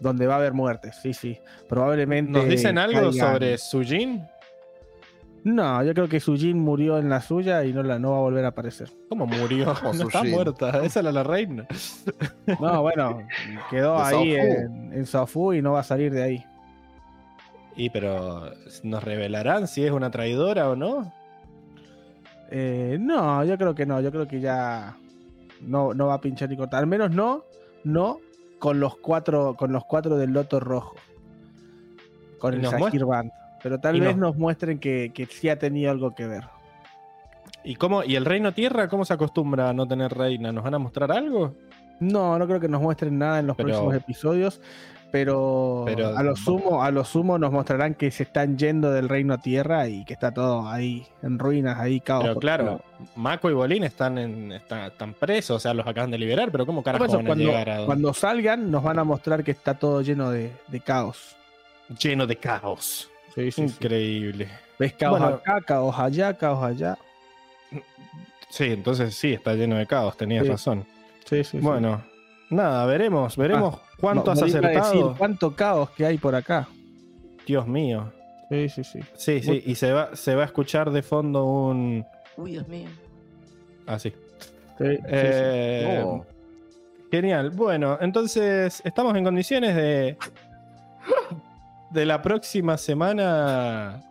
Donde 0.00 0.26
va 0.26 0.34
a 0.34 0.38
haber 0.38 0.52
muertes, 0.52 0.96
sí, 1.02 1.12
sí. 1.14 1.38
Probablemente. 1.68 2.30
¿Nos 2.30 2.46
dicen 2.48 2.78
algo 2.78 3.10
caigan- 3.10 3.32
sobre 3.32 3.58
Sujin? 3.58 4.22
No, 5.44 5.82
yo 5.84 5.94
creo 5.94 6.08
que 6.08 6.18
Sujin 6.18 6.58
murió 6.58 6.98
en 6.98 7.08
la 7.08 7.20
suya 7.20 7.64
y 7.64 7.72
no, 7.72 7.82
la, 7.84 7.98
no 8.00 8.10
va 8.10 8.16
a 8.18 8.20
volver 8.20 8.44
a 8.44 8.48
aparecer. 8.48 8.90
¿Cómo 9.08 9.26
murió? 9.26 9.74
No 9.82 9.90
está 10.08 10.22
muerta. 10.24 10.82
Esa 10.84 11.00
era 11.00 11.12
la 11.12 11.22
reina. 11.22 11.66
No, 12.60 12.82
bueno, 12.82 13.20
quedó 13.70 13.96
ahí 13.96 14.34
en, 14.34 14.92
en 14.92 15.06
Saofu 15.06 15.52
y 15.54 15.62
no 15.62 15.72
va 15.72 15.80
a 15.80 15.84
salir 15.84 16.12
de 16.12 16.22
ahí. 16.22 16.44
Y 17.76 17.90
pero, 17.90 18.50
¿nos 18.84 19.04
revelarán 19.04 19.68
si 19.68 19.84
es 19.84 19.90
una 19.90 20.10
traidora 20.10 20.70
o 20.70 20.76
no? 20.76 21.12
Eh, 22.50 22.96
no, 23.00 23.44
yo 23.44 23.58
creo 23.58 23.74
que 23.74 23.84
no, 23.86 24.00
yo 24.00 24.10
creo 24.10 24.26
que 24.26 24.40
ya 24.40 24.96
no, 25.60 25.92
no 25.94 26.06
va 26.06 26.14
a 26.14 26.20
pinchar 26.20 26.48
ni 26.48 26.56
cortar. 26.56 26.80
Al 26.80 26.86
menos 26.86 27.10
no, 27.10 27.42
no 27.84 28.18
con 28.58 28.80
los 28.80 28.96
cuatro, 28.96 29.54
con 29.56 29.72
los 29.72 29.84
cuatro 29.84 30.16
del 30.16 30.30
Loto 30.30 30.60
Rojo. 30.60 30.94
Con 32.38 32.54
el 32.54 32.62
nos 32.62 32.70
Sahir 32.72 33.04
Band. 33.04 33.30
Pero 33.62 33.78
tal 33.78 34.00
vez 34.00 34.16
nos- 34.16 34.30
nos 34.30 34.36
muestren 34.36 34.78
que, 34.78 35.10
que 35.14 35.26
sí 35.26 35.48
ha 35.48 35.58
tenido 35.58 35.90
algo 35.90 36.14
que 36.14 36.26
ver. 36.26 36.44
¿Y 37.64 37.74
cómo? 37.74 38.04
¿Y 38.04 38.14
el 38.14 38.24
reino 38.24 38.52
tierra 38.52 38.88
cómo 38.88 39.04
se 39.04 39.12
acostumbra 39.14 39.70
a 39.70 39.72
no 39.72 39.86
tener 39.88 40.12
reina? 40.14 40.52
¿Nos 40.52 40.62
van 40.62 40.74
a 40.74 40.78
mostrar 40.78 41.10
algo? 41.10 41.54
No, 41.98 42.38
no 42.38 42.46
creo 42.46 42.60
que 42.60 42.68
nos 42.68 42.80
muestren 42.80 43.18
nada 43.18 43.40
en 43.40 43.46
los 43.48 43.56
Pero- 43.56 43.68
próximos 43.70 43.94
episodios. 43.96 44.60
Pero, 45.12 45.84
Pero- 45.86 46.16
a 46.16 46.22
lo 46.22 46.34
sumo, 46.36 46.82
a 46.82 46.90
lo 46.90 47.04
sumo 47.04 47.38
nos 47.38 47.52
mostrarán 47.52 47.94
que 47.94 48.10
se 48.10 48.24
están 48.24 48.58
yendo 48.58 48.90
del 48.90 49.08
reino 49.08 49.34
a 49.34 49.38
tierra 49.38 49.88
y 49.88 50.04
que 50.04 50.12
está 50.12 50.32
todo 50.32 50.68
ahí 50.68 51.06
en 51.22 51.38
ruinas, 51.38 51.78
ahí 51.78 52.00
caos. 52.00 52.24
Pero 52.24 52.36
claro, 52.40 52.64
todos 52.98 53.16
Mako 53.16 53.50
y 53.50 53.54
Bolín 53.54 53.84
están, 53.84 54.18
en, 54.18 54.52
están, 54.52 54.84
están 54.84 55.14
presos, 55.14 55.56
o 55.56 55.60
sea, 55.60 55.72
los 55.74 55.86
acaban 55.86 56.10
de 56.10 56.18
liberar, 56.18 56.50
pero 56.50 56.66
¿cómo 56.66 56.82
carajo 56.82 57.06
van 57.06 57.30
a 57.30 57.34
llegar 57.34 57.68
a 57.70 57.72
cuando, 57.76 57.86
cuando 57.86 58.14
salgan 58.14 58.70
nos 58.70 58.82
van 58.82 58.98
a 58.98 59.04
mostrar 59.04 59.44
que 59.44 59.52
está 59.52 59.74
todo 59.74 60.02
lleno 60.02 60.30
de, 60.30 60.52
de 60.68 60.80
caos. 60.80 61.36
lleno 62.00 62.26
de 62.26 62.36
caos? 62.36 63.08
Sí, 63.34 63.52
sí, 63.52 63.52
sí. 63.52 63.62
Increíble. 63.62 64.48
¿Ves 64.78 64.92
caos 64.94 65.20
Bueno. 65.20 65.36
acá, 65.36 65.60
caos 65.62 65.94
allá, 65.98 66.34
caos 66.36 66.62
allá? 66.64 66.98
Sí, 68.50 68.64
entonces 68.64 69.14
sí, 69.14 69.32
está 69.34 69.54
lleno 69.54 69.76
de 69.76 69.86
caos, 69.86 70.16
tenías 70.16 70.44
Sí. 70.44 70.50
razón. 70.50 70.84
Sí, 71.24 71.42
sí, 71.44 71.44
sí. 71.44 71.58
Bueno, 71.58 72.02
nada, 72.50 72.86
veremos, 72.86 73.36
veremos 73.36 73.78
cuánto 74.00 74.26
No, 74.26 74.32
has 74.32 74.40
no 74.40 74.46
iba 74.46 74.58
a 74.58 74.60
decir 74.70 74.80
acertado. 74.80 75.14
cuánto 75.18 75.54
caos 75.56 75.90
que 75.90 76.06
hay 76.06 76.18
por 76.18 76.34
acá. 76.34 76.68
Dios 77.46 77.66
mío. 77.66 78.12
Sí, 78.50 78.68
sí, 78.68 78.84
sí. 78.84 79.00
Sí, 79.14 79.40
sí, 79.42 79.62
y 79.66 79.74
se 79.74 79.92
va, 79.92 80.14
se 80.14 80.34
va 80.34 80.42
a 80.42 80.46
escuchar 80.46 80.90
de 80.90 81.02
fondo 81.02 81.44
un. 81.44 82.04
Uy, 82.36 82.52
Dios 82.52 82.68
mío. 82.68 82.88
Ah, 83.86 83.98
sí. 83.98 84.10
Sí, 84.78 84.84
sí, 84.84 84.96
sí. 84.96 85.02
Eh, 85.08 86.02
Oh. 86.04 86.24
Genial. 87.10 87.50
Bueno, 87.50 87.98
entonces 88.00 88.82
estamos 88.84 89.16
en 89.16 89.24
condiciones 89.24 89.74
de. 89.74 90.16
De 91.90 92.04
la 92.04 92.20
próxima 92.20 92.76
semana. 92.76 94.02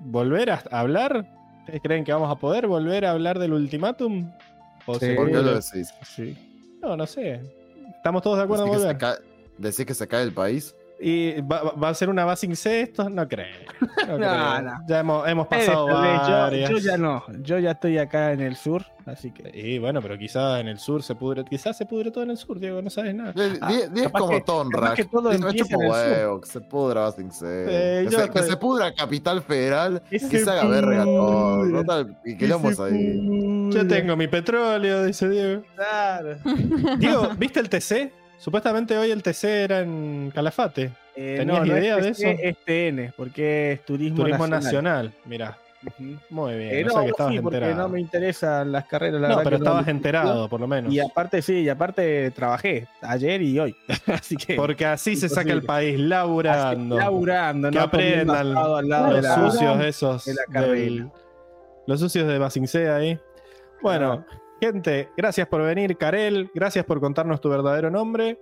¿Volver 0.00 0.50
a 0.50 0.62
hablar? 0.70 1.26
¿Ustedes 1.60 1.80
creen 1.82 2.04
que 2.04 2.12
vamos 2.12 2.30
a 2.30 2.36
poder 2.36 2.66
volver 2.66 3.04
a 3.06 3.10
hablar 3.12 3.38
del 3.38 3.52
ultimátum? 3.52 4.30
¿O 4.86 4.94
Sí. 4.94 5.00
se- 5.00 5.14
¿Por 5.14 5.26
qué 5.28 5.34
lo 5.34 5.54
decís? 5.54 5.90
Sí. 6.14 6.36
No, 6.80 6.96
no 6.96 7.06
sé. 7.06 7.40
¿Estamos 7.96 8.22
todos 8.22 8.38
de 8.38 8.44
acuerdo 8.44 8.64
en 8.66 8.70
¿Decís 8.70 8.84
que, 8.84 8.88
se 8.88 8.94
volver? 8.94 8.98
cae, 8.98 9.26
decís 9.58 9.86
que 9.86 9.94
se 9.94 10.08
cae 10.08 10.22
el 10.22 10.32
país? 10.32 10.74
¿Y 10.98 11.42
va, 11.42 11.88
a 11.90 11.94
ser 11.94 12.08
una 12.08 12.24
Basing 12.24 12.56
C 12.56 12.80
esto? 12.80 13.10
No 13.10 13.28
creo. 13.28 13.46
No 14.08 14.16
creo. 14.16 14.62
no. 14.62 14.72
Ya 14.88 15.00
hemos, 15.00 15.28
hemos 15.28 15.46
Eh, 15.46 15.48
pasado 15.50 15.86
tal 15.86 16.02
vez, 16.02 16.20
yo, 16.26 16.32
varias. 16.32 16.70
yo 16.70 16.78
ya 16.78 16.96
no, 16.96 17.24
yo 17.42 17.58
ya 17.58 17.72
estoy 17.72 17.98
acá 17.98 18.32
en 18.32 18.40
el 18.40 18.56
sur, 18.56 18.84
así 19.04 19.30
que 19.32 19.50
Y 19.52 19.78
bueno, 19.78 20.00
pero 20.00 20.16
quizás 20.16 20.60
en 20.60 20.68
el 20.68 20.78
sur 20.78 21.02
se 21.02 21.14
pudre, 21.14 21.44
quizás 21.44 21.76
se 21.76 21.84
pudre 21.84 22.10
todo 22.10 22.24
en 22.24 22.30
el 22.30 22.36
sur, 22.38 22.58
Diego, 22.58 22.80
no 22.80 22.88
sabes 22.88 23.14
nada. 23.14 23.34
Ah, 23.60 23.72
es 23.94 24.08
como 24.12 24.42
Tonra. 24.42 24.94
que 24.94 25.04
todo 25.04 25.30
el 25.32 25.38
sur. 25.38 25.76
huevo, 25.76 26.40
que 26.40 26.46
se 26.48 26.60
pudra 26.62 27.10
sin 27.12 27.30
ser. 27.32 27.66
Eh, 27.68 28.04
que, 28.06 28.12
yo 28.12 28.18
se, 28.20 28.30
que 28.30 28.38
estoy- 28.38 28.50
se 28.50 28.56
pudra 28.56 28.94
Capital 28.94 29.42
Federal 29.42 30.02
Que 30.08 30.16
y 30.16 30.18
se 30.20 30.44
se 30.44 30.50
haga 30.50 30.64
verga 30.66 31.04
todo. 31.04 31.58
pudra. 31.62 31.78
Total, 31.80 32.16
y 32.24 32.36
quilombos 32.38 32.80
ahí. 32.80 33.70
Yo 33.70 33.86
tengo 33.86 34.16
mi 34.16 34.28
petróleo, 34.28 35.04
dice 35.04 35.28
Diego. 35.28 35.62
Claro. 35.74 36.36
Diego, 36.98 37.28
¿viste 37.36 37.60
el 37.60 37.68
TC? 37.68 38.12
Supuestamente 38.38 38.96
hoy 38.98 39.10
el 39.10 39.22
TC 39.22 39.44
era 39.44 39.80
en 39.80 40.30
Calafate. 40.34 40.90
Eh, 41.16 41.36
¿Tenías 41.38 41.58
no, 41.60 41.64
no 41.64 41.78
idea 41.78 41.96
es 41.98 42.04
de 42.04 42.10
TC, 42.12 42.30
eso? 42.30 42.40
Es 42.42 42.56
TN, 42.64 43.12
porque 43.16 43.72
es 43.72 43.84
turismo, 43.84 44.18
Turismo 44.18 44.46
nacional. 44.46 45.06
nacional. 45.06 45.12
Mirá, 45.24 45.58
muy 46.30 46.54
bien. 46.56 46.70
Eh, 46.74 46.84
no, 46.84 47.00
que 47.02 47.08
estabas 47.08 47.32
sí, 47.32 47.38
enterado. 47.38 47.74
no 47.74 47.88
me 47.88 48.00
interesan 48.00 48.72
las 48.72 48.84
carreras. 48.86 49.20
La 49.20 49.28
No, 49.28 49.42
pero 49.42 49.56
estabas 49.56 49.88
enterado, 49.88 50.48
por 50.48 50.60
lo 50.60 50.66
menos. 50.66 50.92
Y 50.92 51.00
aparte, 51.00 51.40
sí, 51.40 51.60
y 51.62 51.68
aparte 51.70 52.30
trabajé 52.32 52.86
ayer 53.00 53.40
y 53.40 53.58
hoy. 53.58 53.74
Así 54.06 54.36
que. 54.36 54.54
Porque 54.56 54.84
así 54.84 55.16
se 55.16 55.28
saca 55.30 55.52
el 55.52 55.62
país, 55.62 55.98
laburando. 55.98 56.98
laburando, 56.98 57.70
Que 57.70 57.78
aprendan 57.78 58.48
de 58.48 58.54
Los 58.54 59.22
la- 59.22 59.34
sucios 59.50 59.84
esos. 59.84 60.24
de 60.26 60.34
la 60.52 60.62
del- 60.66 61.10
los 61.86 62.00
sucios 62.00 62.26
de 62.26 62.36
Basincea 62.38 62.96
ahí. 62.96 63.18
Bueno, 63.80 64.24
gente, 64.60 65.08
gracias 65.16 65.46
por 65.48 65.62
venir, 65.62 65.96
Karel. 65.96 66.50
Gracias 66.54 66.84
por 66.84 67.00
contarnos 67.00 67.40
tu 67.40 67.48
verdadero 67.48 67.90
nombre. 67.90 68.38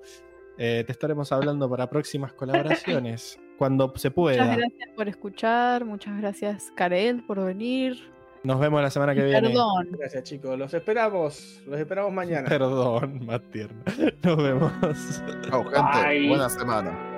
Eh, 0.57 0.85
te 0.87 0.93
estaremos 0.93 1.33
hablando 1.33 1.69
para 1.69 1.89
próximas 1.91 2.33
colaboraciones. 2.35 3.39
cuando 3.59 3.89
se 3.97 4.09
Muchas 4.11 4.15
pueda. 4.15 4.57
gracias 4.57 4.91
por 4.97 5.09
escuchar, 5.09 5.85
muchas 5.85 6.17
gracias 6.21 6.73
Karel 6.77 7.25
por 7.25 7.45
venir. 7.45 7.97
Nos 8.45 8.61
vemos 8.61 8.83
la 8.83 8.91
semana 8.91 9.15
que 9.15 9.23
viene. 9.25 9.49
Perdón. 9.49 9.89
Gracias, 9.99 10.23
chicos. 10.25 10.59
Los 10.59 10.75
esperamos. 10.75 11.63
Los 11.67 11.81
esperamos 11.81 12.13
mañana. 12.13 12.47
Perdón, 12.49 13.25
más 13.25 13.41
tierno. 13.51 13.83
Nos 14.23 14.37
vemos. 14.37 14.73
Chau, 15.49 15.65
gente. 15.65 16.09
Bye. 16.09 16.29
Buena 16.29 16.51
semana. 16.51 17.14